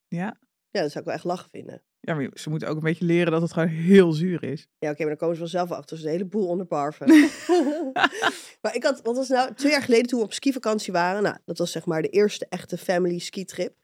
Ja? 0.07 0.38
Ja, 0.69 0.81
dat 0.81 0.91
zou 0.91 0.99
ik 0.99 1.05
wel 1.05 1.13
echt 1.13 1.23
lachen 1.23 1.49
vinden. 1.49 1.83
ja, 1.99 2.15
maar 2.15 2.29
ze 2.33 2.49
moeten 2.49 2.67
ook 2.67 2.75
een 2.75 2.83
beetje 2.83 3.05
leren 3.05 3.31
dat 3.31 3.41
het 3.41 3.53
gewoon 3.53 3.67
heel 3.67 4.12
zuur 4.12 4.43
is. 4.43 4.67
Ja, 4.79 4.89
oké, 4.89 4.99
maar 4.99 5.07
dan 5.07 5.17
komen 5.17 5.36
ze 5.36 5.41
vanzelf 5.41 5.71
achter. 5.71 5.95
Dus 5.95 6.05
een 6.05 6.12
heleboel 6.12 6.47
onderbarven. 6.47 7.07
maar 8.62 8.75
ik 8.75 8.83
had, 8.83 9.01
wat 9.01 9.15
was 9.15 9.27
nou, 9.27 9.53
twee 9.53 9.71
jaar 9.71 9.81
geleden 9.81 10.05
toen 10.05 10.19
we 10.19 10.25
op 10.25 10.33
skivakantie 10.33 10.93
waren. 10.93 11.23
Nou, 11.23 11.38
dat 11.45 11.57
was 11.57 11.71
zeg 11.71 11.86
maar 11.86 12.01
de 12.01 12.10
eerste 12.10 12.45
echte 12.49 12.77
family 12.77 13.19
skitrip. 13.19 13.75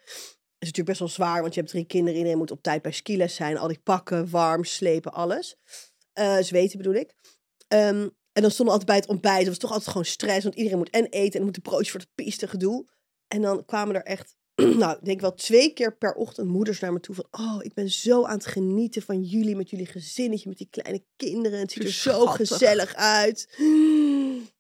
is 0.58 0.70
natuurlijk 0.70 0.88
best 0.88 1.00
wel 1.00 1.08
zwaar, 1.08 1.42
want 1.42 1.54
je 1.54 1.60
hebt 1.60 1.72
drie 1.72 1.86
kinderen. 1.86 2.18
Iedereen 2.18 2.38
moet 2.38 2.52
op 2.52 2.62
tijd 2.62 2.82
bij 2.82 2.92
skiles 2.92 3.36
zijn. 3.36 3.58
Al 3.58 3.68
die 3.68 3.80
pakken, 3.84 4.30
warm, 4.30 4.64
slepen, 4.64 5.14
alles. 5.14 5.56
Eh 6.14 6.38
zweten 6.38 6.78
bedoel 6.78 6.94
ik. 6.94 7.14
Ehm, 7.68 8.08
en 8.34 8.42
dan 8.42 8.52
stonden 8.52 8.76
we 8.76 8.82
altijd 8.82 8.86
bij 8.86 8.96
het 8.96 9.08
ontbijt. 9.08 9.40
Het 9.40 9.48
was 9.48 9.58
toch 9.58 9.72
altijd 9.72 9.90
gewoon 9.90 10.06
stress, 10.06 10.44
want 10.44 10.56
iedereen 10.56 10.78
moet 10.78 10.90
en 10.90 11.06
eten 11.06 11.40
en 11.40 11.46
moet 11.46 11.56
een 11.56 11.62
broodje 11.62 11.92
voor 11.92 12.00
de 12.00 12.24
piste 12.24 12.48
gedoe. 12.48 12.86
En 13.28 13.42
dan 13.42 13.66
kwamen 13.66 13.96
er 13.96 14.04
echt, 14.04 14.36
nou, 14.80 14.98
ik 14.98 15.06
denk 15.06 15.22
wel 15.22 15.34
twee 15.34 15.74
keer 15.74 15.98
per 15.98 16.14
ochtend 16.14 16.48
moeders 16.48 16.80
naar 16.80 16.94
me 16.94 17.00
toe 17.00 17.16
van, 17.16 17.28
oh, 17.32 17.58
ik 17.60 17.74
ben 17.74 17.90
zo 17.90 18.26
aan 18.26 18.38
het 18.38 18.46
genieten 18.46 19.02
van 19.02 19.22
jullie 19.22 19.56
met 19.56 19.70
jullie 19.70 19.86
gezinnetje, 19.86 20.50
met 20.50 20.58
die 20.58 20.68
kleine 20.70 21.06
kinderen. 21.16 21.60
Het 21.60 21.72
ziet 21.72 21.84
er 21.84 21.92
zo 21.92 22.26
gezellig 22.26 22.96
uit. 22.96 23.54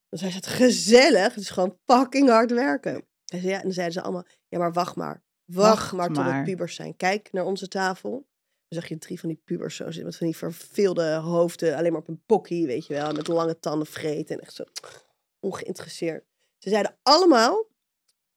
Dan 0.09 0.19
zei 0.19 0.31
ze, 0.31 0.37
het 0.37 0.47
gezellig, 0.47 1.33
het 1.33 1.43
is 1.43 1.49
gewoon 1.49 1.77
fucking 1.85 2.29
hard 2.29 2.51
werken. 2.51 3.07
En, 3.25 3.39
ze, 3.39 3.47
ja, 3.47 3.57
en 3.57 3.63
dan 3.63 3.71
zeiden 3.71 3.93
ze 3.93 4.01
allemaal, 4.01 4.25
ja, 4.47 4.57
maar 4.57 4.73
wacht 4.73 4.95
maar. 4.95 5.23
Wacht, 5.45 5.69
Wacht 5.77 5.91
maar 5.91 6.09
tot 6.09 6.33
het 6.33 6.43
pubers 6.43 6.75
zijn. 6.75 6.95
Kijk 6.95 7.31
naar 7.31 7.45
onze 7.45 7.67
tafel. 7.67 8.27
Dan 8.73 8.81
zag 8.81 8.91
je 8.91 8.97
drie 8.97 9.19
van 9.19 9.29
die 9.29 9.41
pubers 9.45 9.75
zo 9.75 9.83
zitten 9.83 10.05
met 10.05 10.15
van 10.15 10.27
die 10.27 10.37
verveelde 10.37 11.13
hoofden, 11.13 11.75
alleen 11.75 11.91
maar 11.91 12.01
op 12.01 12.07
een 12.07 12.23
pokkie, 12.25 12.65
weet 12.65 12.87
je 12.87 12.93
wel, 12.93 13.13
met 13.13 13.27
lange 13.27 13.59
tanden 13.59 13.87
vreten 13.87 14.35
en 14.35 14.41
echt 14.41 14.53
zo 14.53 14.63
ongeïnteresseerd. 15.39 16.25
Ze 16.57 16.69
zeiden 16.69 16.97
allemaal, 17.03 17.67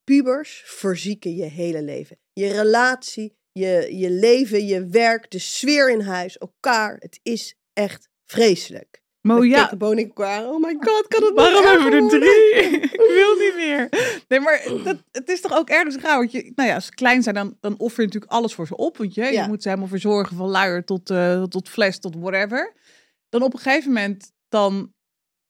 pubers 0.04 0.62
verzieken 0.66 1.34
je 1.34 1.44
hele 1.44 1.82
leven. 1.82 2.18
Je 2.32 2.52
relatie, 2.52 3.36
je, 3.52 3.96
je 3.96 4.10
leven, 4.10 4.66
je 4.66 4.86
werk, 4.86 5.30
de 5.30 5.38
sfeer 5.38 5.90
in 5.90 6.00
huis, 6.00 6.38
elkaar. 6.38 6.96
Het 6.98 7.20
is 7.22 7.58
echt 7.72 8.08
vreselijk. 8.24 9.02
Maar 9.26 9.44
ja, 9.44 9.70
oh 10.46 10.60
my 10.60 10.76
god, 10.80 11.08
kan 11.08 11.22
het 11.24 11.34
nog 11.34 11.50
Waarom 11.50 11.64
hebben 11.64 11.84
we 11.90 11.96
er 11.96 12.00
worden? 12.02 12.20
drie? 12.20 12.80
ik 13.06 13.10
wil 13.14 13.34
niet 13.34 13.54
meer. 13.56 13.88
Nee, 14.28 14.40
maar 14.40 14.62
dat, 14.84 14.96
het 15.12 15.28
is 15.28 15.40
toch 15.40 15.56
ook 15.56 15.68
ergens 15.68 15.96
raar. 15.96 16.18
Want 16.18 16.32
je, 16.32 16.52
nou 16.54 16.68
ja, 16.68 16.74
als 16.74 16.84
ze 16.86 16.94
klein 16.94 17.22
zijn, 17.22 17.34
dan, 17.34 17.56
dan 17.60 17.78
offer 17.78 18.00
je 18.00 18.06
natuurlijk 18.06 18.32
alles 18.32 18.54
voor 18.54 18.66
ze 18.66 18.76
op. 18.76 18.96
Want 18.96 19.14
je, 19.14 19.22
Ja. 19.22 19.42
je 19.42 19.48
moet 19.48 19.62
ze 19.62 19.68
helemaal 19.68 19.88
verzorgen. 19.90 20.36
Van 20.36 20.48
luier 20.48 20.84
tot, 20.84 21.10
eh, 21.10 21.42
tot 21.42 21.68
fles 21.68 21.98
tot 21.98 22.14
whatever. 22.18 22.72
Dan 23.28 23.42
op 23.42 23.52
een 23.52 23.58
gegeven 23.60 23.92
moment, 23.92 24.32
dan, 24.48 24.92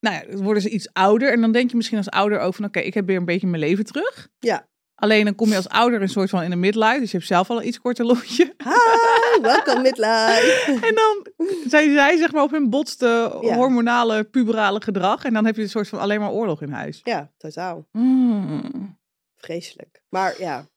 nou 0.01 0.17
ja, 0.17 0.37
worden 0.37 0.63
ze 0.63 0.69
iets 0.71 0.89
ouder. 0.93 1.33
En 1.33 1.41
dan 1.41 1.53
denk 1.53 1.71
je 1.71 1.77
misschien 1.77 1.99
als 1.99 2.11
ouder 2.11 2.39
over, 2.39 2.55
van, 2.55 2.65
oké, 2.65 2.81
ik 2.81 2.95
heb 2.95 3.07
weer 3.07 3.17
een 3.17 3.25
beetje 3.25 3.47
mijn 3.47 3.63
leven 3.63 3.85
terug. 3.85 4.29
Ja. 4.39 4.69
Alleen 4.97 5.25
dan 5.25 5.35
kom 5.35 5.49
je 5.49 5.57
als 5.57 5.69
ouder 5.69 6.03
een 6.03 6.09
soort 6.09 6.31
van 6.31 6.43
in 6.43 6.51
de 6.51 6.57
midlife. 6.57 6.99
Dus 7.01 7.11
je 7.11 7.17
hebt 7.17 7.29
zelf 7.29 7.51
al 7.51 7.61
een 7.61 7.67
iets 7.67 7.81
korter 7.81 8.05
lontje. 8.05 8.55
Hi, 8.65 9.41
welcome 9.41 9.81
midlife. 9.81 10.79
En 10.89 10.95
dan 10.95 11.27
zijn 11.69 11.93
zij 11.93 12.17
zeg 12.17 12.33
maar 12.33 12.43
op 12.43 12.51
hun 12.51 12.71
botste 12.71 13.39
Ja. 13.41 13.55
hormonale, 13.55 14.25
puberale 14.25 14.81
gedrag. 14.83 15.25
En 15.25 15.33
dan 15.33 15.45
heb 15.45 15.57
je 15.57 15.63
een 15.63 15.69
soort 15.69 15.89
van 15.89 15.99
alleen 15.99 16.21
maar 16.21 16.31
oorlog 16.31 16.63
in 16.63 16.71
huis. 16.71 17.01
Ja, 17.05 17.33
totaal. 17.37 17.87
Mm. 17.93 18.99
Vreselijk. 19.37 20.03
Maar 20.09 20.41
ja, 20.41 20.69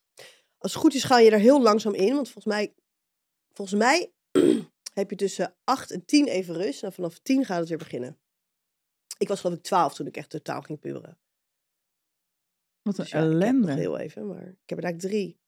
als 0.58 0.72
het 0.72 0.80
goed 0.82 0.94
is 0.94 1.04
ga 1.04 1.18
je 1.18 1.30
er 1.30 1.38
heel 1.38 1.62
langzaam 1.62 1.94
in. 1.94 2.14
Want 2.14 2.30
volgens 2.30 2.54
mij, 2.54 2.74
volgens 3.52 3.78
mij 3.78 4.12
heb 5.00 5.10
je 5.10 5.16
tussen 5.16 5.54
8 5.64 5.90
en 5.90 6.04
10 6.04 6.26
even 6.26 6.54
rust. 6.54 6.82
En 6.82 6.92
vanaf 6.92 7.18
10 7.18 7.44
gaat 7.44 7.58
het 7.58 7.68
weer 7.68 7.78
beginnen. 7.78 8.18
Ik 9.18 9.28
was 9.28 9.40
geloof 9.40 9.56
ik 9.56 9.62
12 9.62 9.94
toen 9.94 10.06
ik 10.06 10.16
echt 10.16 10.30
totaal 10.30 10.60
ging 10.62 10.80
puberen. 10.80 11.18
Wat 12.96 12.98
een 12.98 13.04
Dus 13.04 13.12
ja, 13.12 13.18
ik 13.18 13.24
ellende. 13.24 13.72
heel 13.72 13.98
even, 13.98 14.26
maar 14.26 14.42
ik 14.42 14.66
heb 14.68 14.78
er 14.78 14.84
eigenlijk 14.84 15.14
drie. 15.14 15.38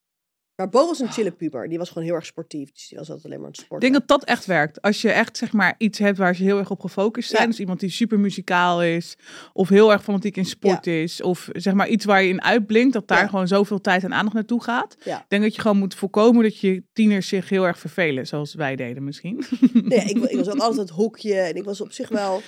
Maar 0.57 0.69
Bo 0.69 0.87
was 0.87 0.99
een 0.99 1.11
chille 1.13 1.31
puber. 1.33 1.69
Die 1.69 1.79
was 1.79 1.89
gewoon 1.89 2.05
heel 2.05 2.15
erg 2.15 2.27
sportief. 2.27 2.73
Dus 2.73 2.89
die 2.89 2.99
was 2.99 3.09
altijd 3.09 3.27
alleen 3.27 3.37
maar 3.39 3.47
aan 3.47 3.53
het 3.53 3.61
Ik 3.61 3.67
sporten. 3.67 3.91
denk 3.93 4.01
dat 4.07 4.19
dat 4.19 4.29
echt 4.29 4.47
werkt. 4.47 4.83
Als 4.83 5.03
je 5.03 5.11
echt 5.11 5.37
zeg 5.37 5.53
maar 5.53 5.75
iets 5.79 5.99
hebt 5.99 6.19
waar 6.19 6.35
ze 6.35 6.43
heel 6.43 6.59
erg 6.59 6.71
op 6.71 6.81
gefocust 6.81 7.29
zijn. 7.29 7.43
Ja. 7.43 7.49
Dus 7.49 7.61
iemand 7.61 7.81
die 7.81 7.91
super 7.91 8.21
muzikaal 8.21 8.83
is. 8.83 9.17
Of 9.53 9.69
heel 9.69 9.93
erg 9.93 10.03
fanatiek 10.03 10.37
in 10.37 10.45
sport 10.45 10.87
is. 10.87 11.23
Of 11.23 11.49
zeg 11.53 11.75
maar 11.75 11.89
iets 11.89 12.05
waar 12.05 12.23
je 12.23 12.29
in 12.29 12.43
uitblinkt. 12.43 12.93
Dat 12.93 13.09
daar 13.09 13.21
Ja. 13.23 13.27
gewoon 13.29 13.49
zoveel 13.49 13.81
tijd 13.81 14.05
en 14.05 14.13
aandacht 14.15 14.35
naartoe 14.35 14.63
gaat. 14.63 14.97
Ja. 15.05 15.19
Ik 15.21 15.25
denk 15.29 15.43
dat 15.43 15.55
je 15.55 15.61
gewoon 15.61 15.79
moet 15.79 15.95
voorkomen 15.95 16.43
dat 16.43 16.59
je 16.59 16.85
tieners 16.93 17.29
zich 17.29 17.49
heel 17.49 17.67
erg 17.67 17.79
vervelen. 17.79 18.27
Zoals 18.27 18.55
wij 18.55 18.77
deden 18.77 19.05
misschien. 19.05 19.45
Nee, 19.73 19.99
ik, 20.05 20.17
ik 20.19 20.37
was 20.37 20.49
ook 20.51 20.59
altijd 20.69 20.81
het 20.89 20.91
hokje. 20.97 21.35
En 21.35 21.55
ik 21.55 21.65
was 21.65 21.81
op 21.81 21.93
zich 21.93 22.09
wel... 22.09 22.41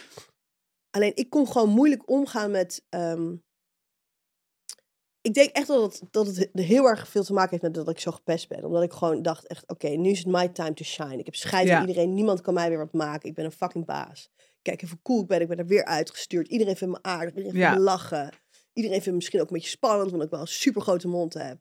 Alleen, 0.90 1.12
ik 1.14 1.30
kon 1.30 1.46
gewoon 1.48 1.68
moeilijk 1.70 2.11
omgaan 2.11 2.50
met... 2.50 2.85
ehm, 2.88 3.33
Ik 5.24 5.34
denk 5.34 5.50
echt 5.50 5.66
dat 5.66 5.82
het, 5.82 6.02
dat 6.12 6.26
het 6.26 6.37
he- 6.52 6.62
heel 6.62 6.84
erg 6.88 7.08
veel 7.08 7.24
te 7.24 7.32
maken 7.32 7.50
heeft 7.50 7.62
met 7.62 7.74
dat 7.74 7.88
ik 7.88 7.98
zo 8.00 8.10
gepest 8.10 8.48
ben. 8.48 8.64
Omdat 8.64 8.82
ik 8.82 8.92
gewoon 8.92 9.22
dacht 9.22 9.46
echt, 9.46 9.68
oké, 9.70 9.88
nu 9.88 10.10
is 10.10 10.18
het 10.18 10.26
my 10.26 10.48
time 10.48 10.74
to 10.74 10.84
shine. 10.84 11.18
Ik 11.18 11.24
heb 11.24 11.34
scheid 11.34 11.66
Ja. 11.66 11.76
aan 11.78 11.87
iedereen. 11.88 12.14
Niemand 12.14 12.40
kan 12.40 12.54
mij 12.54 12.68
weer 12.68 12.78
wat 12.78 12.92
maken. 12.92 13.28
Ik 13.28 13.34
ben 13.34 13.44
een 13.44 13.52
fucking 13.52 13.84
baas. 13.87 14.30
Kijk 14.62 14.82
even 14.82 14.98
cool 15.02 15.20
ik 15.20 15.26
ben. 15.26 15.40
Ik 15.40 15.48
ben 15.48 15.58
er 15.58 15.66
weer 15.66 15.84
uitgestuurd. 15.84 16.48
Iedereen 16.48 16.76
vindt 16.76 16.94
me 16.94 17.02
aardig. 17.02 17.28
Iedereen 17.34 17.50
vindt 17.50 17.66
Ja. 17.66 17.74
me 17.74 17.80
lachen. 17.80 18.30
Iedereen 18.72 18.96
vindt 18.96 19.06
me 19.10 19.14
misschien 19.14 19.40
ook 19.40 19.46
een 19.48 19.54
beetje 19.54 19.68
spannend. 19.70 20.10
Omdat 20.10 20.24
ik 20.26 20.30
wel 20.32 20.40
een 20.40 20.46
super 20.46 20.82
grote 20.82 21.08
mond 21.08 21.34
heb. 21.34 21.58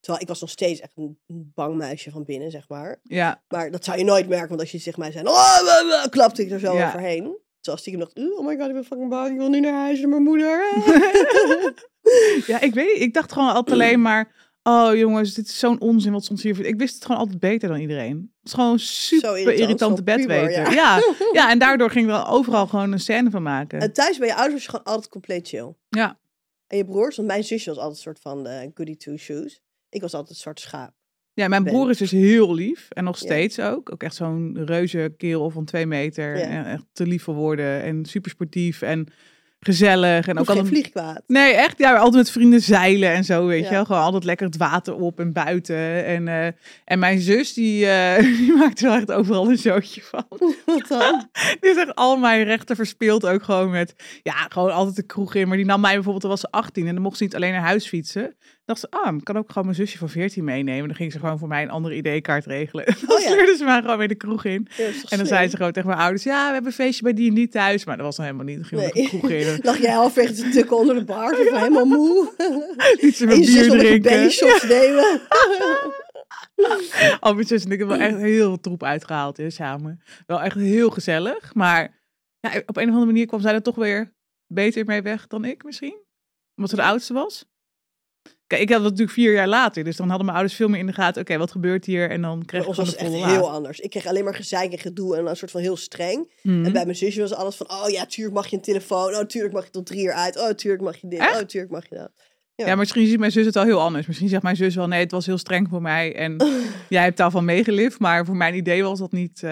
Terwijl 0.00 0.22
ik 0.22 0.28
was 0.28 0.40
nog 0.40 0.50
steeds 0.50 0.80
echt 0.80 0.92
een 0.96 1.18
bang 1.54 1.76
muisje 1.76 2.10
van 2.10 2.24
binnen, 2.24 2.50
zeg 2.50 2.68
maar. 2.68 3.00
ja, 3.02 3.42
Maar 3.48 3.70
dat 3.70 3.84
zou 3.84 3.98
je 3.98 4.04
nooit 4.04 4.28
merken, 4.28 4.48
want 4.48 4.60
als 4.60 4.70
je 4.70 4.80
tegen 4.82 5.00
mij 5.00 5.12
zei, 5.12 5.26
oh, 5.26 6.04
klapte 6.10 6.42
ik 6.42 6.50
er 6.50 6.58
zo 6.60 6.74
Ja. 6.76 6.86
overheen. 6.88 7.38
Terwijl 7.60 7.82
stiekem 7.82 8.00
dacht, 8.04 8.18
oh 8.38 8.46
my 8.46 8.56
god, 8.56 8.66
ik 8.68 8.72
ben 8.74 8.84
fucking 8.84 9.10
bang, 9.10 9.30
ik 9.32 9.38
wil 9.38 9.48
nu 9.48 9.60
naar 9.60 9.72
huis 9.72 10.00
naar 10.00 10.08
mijn 10.08 10.22
moeder. 10.22 10.72
ja, 12.46 12.60
ik 12.60 12.74
weet 12.74 12.92
niet. 12.92 13.02
Ik 13.02 13.14
dacht 13.14 13.32
gewoon 13.32 13.52
altijd 13.54 13.80
alleen 13.80 14.02
maar... 14.02 14.42
Oh 14.62 14.94
jongens, 14.94 15.34
dit 15.34 15.46
is 15.46 15.58
zo'n 15.58 15.80
onzin 15.80 16.12
wat 16.12 16.24
soms 16.24 16.42
hier... 16.42 16.64
Ik 16.64 16.78
wist 16.78 16.94
het 16.94 17.04
gewoon 17.04 17.20
altijd 17.20 17.40
beter 17.40 17.68
dan 17.68 17.78
iedereen. 17.78 18.16
Het 18.16 18.46
is 18.48 18.52
gewoon 18.52 18.78
super 18.78 19.30
irritant, 19.38 19.58
irritante 19.60 20.02
bedweter. 20.02 20.50
ja. 20.50 20.70
Ja. 20.70 21.02
ja, 21.32 21.50
en 21.50 21.58
daardoor 21.58 21.90
ging 21.90 22.10
er 22.10 22.26
overal 22.26 22.66
gewoon 22.66 22.92
een 22.92 23.00
scène 23.00 23.30
van 23.30 23.42
maken. 23.42 23.80
en 23.80 23.92
thuis 23.92 24.18
bij 24.18 24.28
je 24.28 24.34
ouders 24.34 24.52
was 24.54 24.62
je 24.62 24.70
gewoon 24.70 24.84
altijd 24.84 25.08
compleet 25.08 25.48
chill. 25.48 25.74
Ja. 25.88 26.18
En 26.66 26.76
je 26.76 26.84
broers, 26.84 27.16
want 27.16 27.28
mijn 27.28 27.44
zusje 27.44 27.68
was 27.68 27.78
altijd 27.78 27.96
een 27.96 28.02
soort 28.02 28.20
van 28.20 28.42
de 28.42 28.70
goody 28.74 28.96
two 28.96 29.16
shoes. 29.16 29.60
Ik 29.88 30.00
was 30.00 30.12
altijd 30.14 30.30
een 30.30 30.42
soort 30.42 30.60
schaap. 30.60 30.92
Ja, 31.32 31.48
mijn 31.48 31.62
ben. 31.64 31.72
broer 31.72 31.90
is 31.90 31.98
dus 31.98 32.10
heel 32.10 32.54
lief. 32.54 32.86
En 32.90 33.04
nog 33.04 33.18
Ja. 33.18 33.24
steeds 33.26 33.60
ook. 33.60 33.92
Ook 33.92 34.02
echt 34.02 34.14
zo'n 34.14 34.58
reuze 34.64 35.14
kerel 35.16 35.50
van 35.50 35.64
twee 35.64 35.86
meter. 35.86 36.38
Ja. 36.38 36.44
En 36.44 36.66
echt 36.66 36.84
te 36.92 37.06
lief 37.06 37.22
voor 37.22 37.34
woorden. 37.34 37.82
En 37.82 38.04
super 38.04 38.30
sportief 38.30 38.82
en 38.82 39.06
gezellig. 39.64 40.26
En 40.26 40.38
Ook 40.38 40.46
geen 40.46 40.56
altijd... 40.56 40.66
vliegkwaad. 40.74 41.22
Nee, 41.26 41.52
echt. 41.52 41.78
Ja, 41.78 41.94
altijd 41.96 42.14
met 42.14 42.30
vrienden 42.30 42.60
zeilen 42.60 43.12
en 43.12 43.24
zo, 43.24 43.46
weet 43.46 43.62
Ja. 43.62 43.68
je 43.68 43.74
wel. 43.74 43.84
Gewoon 43.84 44.02
altijd 44.02 44.24
lekker 44.24 44.46
het 44.46 44.56
water 44.56 44.94
op 44.94 45.20
en 45.20 45.32
buiten. 45.32 46.04
En, 46.04 46.28
eh, 46.28 46.46
en 46.84 46.98
mijn 46.98 47.20
zus, 47.20 47.52
die, 47.54 47.86
eh, 47.86 48.22
die 48.38 48.52
maakt 48.56 48.80
er 48.80 48.88
wel 48.88 48.96
echt 48.96 49.12
overal 49.12 49.48
een 49.50 49.58
zootje 49.58 50.00
van. 50.02 50.24
Wat 50.66 50.88
dan? 50.88 51.28
Die 51.60 51.70
is 51.70 51.76
echt 51.76 51.94
al 51.94 52.16
mijn 52.16 52.44
rechten 52.44 52.76
verspeeld 52.76 53.26
ook 53.26 53.42
gewoon 53.42 53.70
met... 53.70 53.94
Ja, 54.22 54.46
gewoon 54.48 54.72
altijd 54.72 54.96
de 54.96 55.02
kroeg 55.02 55.34
in. 55.34 55.48
Maar 55.48 55.56
die 55.56 55.66
nam 55.66 55.80
mij 55.80 55.92
bijvoorbeeld, 55.94 56.20
toen 56.20 56.30
was 56.30 56.40
ze 56.40 56.50
18 56.50 56.86
en 56.86 56.94
dan 56.94 57.02
mocht 57.02 57.16
ze 57.16 57.22
niet 57.22 57.34
alleen 57.34 57.52
naar 57.52 57.60
huis 57.60 57.86
fietsen. 57.86 58.34
Dacht 58.64 58.80
ze, 58.80 58.86
ah, 58.90 59.16
ik 59.16 59.24
kan 59.24 59.36
ook 59.36 59.48
gewoon 59.48 59.64
mijn 59.64 59.76
zusje 59.76 59.98
van 59.98 60.08
14 60.08 60.44
meenemen. 60.44 60.86
Dan 60.88 60.96
ging 60.96 61.12
ze 61.12 61.18
gewoon 61.18 61.38
voor 61.38 61.48
mij 61.48 61.62
een 61.62 61.70
andere 61.70 61.94
ID-kaart 61.94 62.46
regelen. 62.46 62.84
Dan 63.06 63.16
Oh 63.16 63.20
ja. 63.22 63.26
sleurde 63.30 63.56
ze 63.56 63.64
mij 63.64 63.80
gewoon 63.80 63.98
weer 63.98 64.08
de 64.08 64.14
kroeg 64.14 64.44
in. 64.44 64.66
Ja, 64.76 64.84
En 64.84 64.92
dan 64.92 65.08
slim? 65.08 65.26
zei 65.26 65.48
ze 65.48 65.56
gewoon 65.56 65.72
tegen 65.72 65.88
mijn 65.88 66.00
ouders, 66.00 66.22
ja, 66.22 66.46
we 66.46 66.52
hebben 66.52 66.70
een 66.70 66.76
feestje 66.76 67.02
bij 67.02 67.12
die 67.12 67.28
en 67.28 67.34
die 67.34 67.48
thuis. 67.48 67.84
Maar 67.84 67.96
dat 67.96 68.06
was 68.06 68.16
dan 68.16 68.24
helemaal 68.24 68.46
niet. 68.46 68.56
Dan 68.56 68.64
ging 68.64 68.80
Nee. 68.80 68.90
de 69.02 69.08
kroeg 69.08 69.30
in. 69.30 69.58
Lag 69.62 69.78
jij 69.78 69.92
halfweg 69.92 70.32
te 70.32 70.48
tukken 70.48 70.76
onder 70.76 70.94
de 70.94 71.04
bar, 71.04 71.34
van 71.36 71.56
helemaal 71.58 71.84
moe. 71.84 72.32
Bier 73.00 73.14
nog 73.18 73.28
met 73.28 73.46
je 73.46 73.68
drinken. 73.68 74.30
shots 74.30 74.62
nemen. 74.68 75.20
Zus 77.46 77.64
en 77.64 77.70
ik 77.70 77.78
hebben 77.78 77.98
wel 77.98 78.06
echt 78.06 78.16
heel 78.16 78.60
troep 78.60 78.82
uitgehaald 78.82 79.38
in 79.38 79.52
samen. 79.52 80.02
Wel 80.26 80.42
echt 80.42 80.56
heel 80.56 80.90
gezellig. 80.90 81.54
Maar 81.54 82.02
ja, 82.40 82.50
op 82.66 82.76
een 82.76 82.82
of 82.82 82.88
andere 82.88 83.06
manier 83.06 83.26
kwam 83.26 83.40
zij 83.40 83.52
er 83.54 83.62
toch 83.62 83.74
weer 83.74 84.14
beter 84.46 84.84
mee 84.84 85.02
weg 85.02 85.26
dan 85.26 85.44
ik 85.44 85.64
misschien. 85.64 85.96
Omdat 86.56 86.70
ze 86.70 86.76
de 86.76 86.82
oudste 86.88 87.12
was. 87.12 87.44
Kijk, 88.46 88.62
ik 88.62 88.68
had 88.68 88.78
dat 88.78 88.90
natuurlijk 88.90 89.18
vier 89.18 89.32
jaar 89.32 89.48
later. 89.48 89.84
Dus 89.84 89.96
dan 89.96 90.06
hadden 90.08 90.24
mijn 90.26 90.38
ouders 90.38 90.56
veel 90.58 90.68
meer 90.68 90.80
in 90.80 90.86
de 90.86 90.92
gaten. 90.92 91.22
Oké, 91.22 91.38
wat 91.38 91.50
gebeurt 91.50 91.84
hier? 91.84 92.10
En 92.10 92.22
dan 92.22 92.44
kreeg 92.44 92.60
ik 92.66 92.74
was 92.74 92.88
het 92.88 92.96
echt 92.96 93.12
heel 93.12 93.50
anders. 93.50 93.80
Ik 93.80 93.90
kreeg 93.90 94.06
alleen 94.06 94.24
maar 94.24 94.34
gezeik 94.34 94.72
en 94.72 94.78
gedoe 94.78 95.16
en 95.16 95.26
een 95.26 95.36
soort 95.36 95.50
van 95.50 95.60
heel 95.60 95.76
streng. 95.76 96.32
Mhm. 96.42 96.64
En 96.64 96.72
bij 96.72 96.84
mijn 96.84 96.96
zusje 96.96 97.20
was 97.20 97.34
alles 97.34 97.56
van, 97.56 97.70
oh 97.70 97.88
ja, 97.90 98.06
tuurlijk 98.06 98.34
mag 98.36 98.46
je 98.46 98.56
een 98.56 98.62
telefoon. 98.62 99.14
Oh, 99.14 99.20
tuurlijk 99.24 99.54
mag 99.54 99.64
je 99.64 99.70
tot 99.70 99.86
drie 99.86 100.04
uur 100.04 100.12
uit. 100.12 100.38
Oh, 100.38 100.48
tuurlijk 100.50 100.82
mag 100.82 100.96
je 100.96 101.08
dit. 101.08 101.18
Echt? 101.18 101.40
Oh, 101.40 101.46
tuurlijk 101.46 101.72
mag 101.72 101.88
je 101.88 101.94
dat. 101.96 102.10
Ja, 102.56 102.66
maar 102.66 102.76
misschien 102.76 103.06
ziet 103.06 103.18
mijn 103.18 103.32
zus 103.32 103.44
het 103.44 103.54
wel 103.54 103.64
heel 103.64 103.80
anders. 103.80 104.06
Misschien 104.06 104.28
zegt 104.28 104.42
mijn 104.42 104.56
zus 104.56 104.74
wel, 104.74 104.86
nee, 104.86 105.00
het 105.00 105.10
was 105.10 105.26
heel 105.26 105.38
streng 105.38 105.68
voor 105.68 105.82
mij. 105.82 106.14
En 106.14 106.36
jij 106.88 107.02
hebt 107.02 107.16
daarvan 107.16 107.44
meegelift. 107.44 107.98
Maar 107.98 108.24
voor 108.24 108.36
mijn 108.36 108.54
idee 108.54 108.82
was 108.82 108.98
dat 108.98 109.12
niet... 109.12 109.42
eh, 109.42 109.50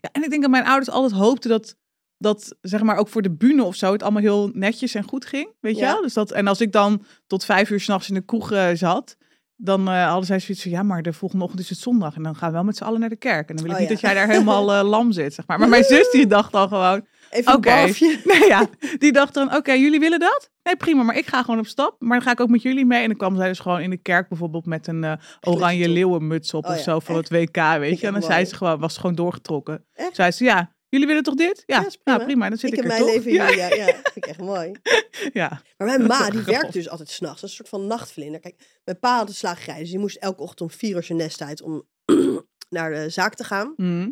Ja, 0.00 0.08
en 0.12 0.22
ik 0.22 0.30
denk 0.30 0.42
dat 0.42 0.50
mijn 0.50 0.66
ouders 0.66 0.90
altijd 0.90 1.20
hoopten 1.20 1.50
dat 1.50 1.76
dat 2.20 2.56
zeg 2.60 2.82
maar 2.82 2.96
ook 2.96 3.08
voor 3.08 3.22
de 3.22 3.30
bühne 3.36 3.62
of 3.64 3.74
zo 3.74 3.92
het 3.92 4.02
allemaal 4.02 4.22
heel 4.22 4.50
netjes 4.52 4.94
en 4.94 5.02
goed 5.04 5.24
ging. 5.24 5.48
Weet 5.60 5.74
je 5.76 5.80
Ja. 5.80 5.92
wel? 5.92 6.02
Dus 6.02 6.12
dat, 6.14 6.30
en 6.30 6.46
als 6.46 6.60
ik 6.60 6.72
dan 6.72 7.04
tot 7.26 7.44
vijf 7.44 7.70
uur 7.70 7.80
s'nachts 7.80 8.08
in 8.08 8.14
de 8.14 8.20
kroeg 8.24 8.52
eh, 8.52 8.68
zat, 8.74 9.16
dan 9.56 9.88
eh, 9.88 10.06
hadden 10.06 10.26
zij 10.26 10.40
zoiets 10.40 10.62
van, 10.62 10.72
ja, 10.72 10.82
maar 10.82 11.02
de 11.02 11.12
volgende 11.12 11.44
ochtend 11.44 11.62
is 11.62 11.68
het 11.70 11.78
zondag 11.78 12.14
en 12.16 12.22
dan 12.22 12.36
gaan 12.36 12.48
we 12.48 12.54
wel 12.54 12.64
met 12.64 12.76
z'n 12.76 12.84
allen 12.84 13.00
naar 13.00 13.08
de 13.08 13.16
kerk. 13.16 13.48
En 13.48 13.56
dan 13.56 13.64
wil 13.64 13.74
ik 13.74 13.80
Oh, 13.80 13.88
niet 13.88 13.88
ja. 13.88 13.94
dat 13.94 14.12
jij 14.12 14.14
daar 14.14 14.28
helemaal 14.34 14.72
eh, 14.74 14.88
lam 14.88 15.12
zit, 15.12 15.34
zeg 15.34 15.46
maar. 15.46 15.58
Maar 15.58 15.68
mijn 15.68 15.84
zus 15.84 16.10
die 16.10 16.26
dacht 16.26 16.52
dan 16.52 16.68
gewoon, 16.68 17.06
Even 17.30 17.54
Oké. 17.54 17.70
een 17.70 17.94
nee 18.24 18.48
ja, 18.48 18.66
die 18.98 19.12
dacht 19.12 19.34
dan, 19.34 19.54
oké, 19.56 19.72
jullie 19.72 20.00
willen 20.00 20.18
dat? 20.18 20.50
Nee, 20.62 20.76
prima, 20.76 21.02
maar 21.02 21.16
ik 21.16 21.26
ga 21.26 21.42
gewoon 21.42 21.58
op 21.60 21.66
stap. 21.66 21.96
Maar 21.98 22.16
dan 22.18 22.22
ga 22.26 22.32
ik 22.32 22.40
ook 22.40 22.48
met 22.48 22.62
jullie 22.62 22.84
mee. 22.86 23.00
En 23.02 23.08
dan 23.08 23.16
kwam 23.16 23.36
zij 23.36 23.48
dus 23.48 23.58
gewoon 23.58 23.80
in 23.80 23.90
de 23.90 23.96
kerk 23.96 24.28
bijvoorbeeld 24.28 24.66
met 24.66 24.86
een 24.86 25.04
eh, 25.04 25.12
oranje 25.40 25.88
leeuwenmuts 25.88 26.54
op 26.54 26.64
Oh 26.64 26.70
of 26.70 26.76
ja, 26.76 26.82
zo 26.82 26.98
van 27.00 27.14
echt? 27.16 27.28
het 27.28 27.38
WK, 27.38 27.78
weet 27.78 28.00
je. 28.00 28.06
En 28.06 28.12
dan 28.12 28.22
zei 28.22 28.44
ze 28.44 28.54
gewoon, 28.56 28.78
was 28.78 28.96
gewoon 28.96 29.14
doorgetrokken. 29.14 29.84
Echt? 29.92 30.14
Zei 30.14 30.30
ze, 30.30 30.44
ja, 30.44 30.72
jullie 30.90 31.06
willen 31.06 31.22
toch 31.22 31.34
dit? 31.34 31.62
Ja, 31.66 31.80
Ja, 31.80 31.86
is 31.86 31.98
nou 32.04 32.18
prima. 32.18 32.24
prima, 32.24 32.48
dan 32.48 32.58
zit 32.58 32.70
Ik 32.72 32.76
ik, 32.76 32.82
er 32.82 32.88
mijn 32.88 33.00
toch. 33.00 33.10
leven 33.10 33.32
ja. 33.32 33.48
Ja, 33.48 33.74
ja, 33.74 33.84
vind 33.84 34.16
ik 34.16 34.26
echt 34.26 34.38
mooi. 34.40 34.72
ja. 35.32 35.62
Maar 35.76 35.86
mijn 35.86 36.06
ma, 36.06 36.30
die 36.30 36.42
werkt 36.42 36.72
dus 36.72 36.88
altijd 36.88 37.08
s'nachts. 37.10 37.40
Dat 37.40 37.50
is 37.50 37.58
een 37.58 37.64
soort 37.66 37.80
van 37.80 37.86
nachtvlinder. 37.88 38.40
Kijk, 38.40 38.80
mijn 38.84 38.98
pa 38.98 39.16
had 39.16 39.28
een 39.28 39.34
slagerij. 39.34 39.78
Dus 39.78 39.90
die 39.90 39.98
moest 39.98 40.16
elke 40.16 40.42
ochtend 40.42 40.60
om 40.60 40.70
vier 40.70 40.96
uur 40.96 41.02
zijn 41.02 41.18
nest 41.18 41.42
uit 41.42 41.62
om 41.62 41.88
naar 42.68 42.90
de 42.92 43.08
zaak 43.08 43.34
te 43.34 43.44
gaan. 43.44 43.72
Mhm. 43.76 44.10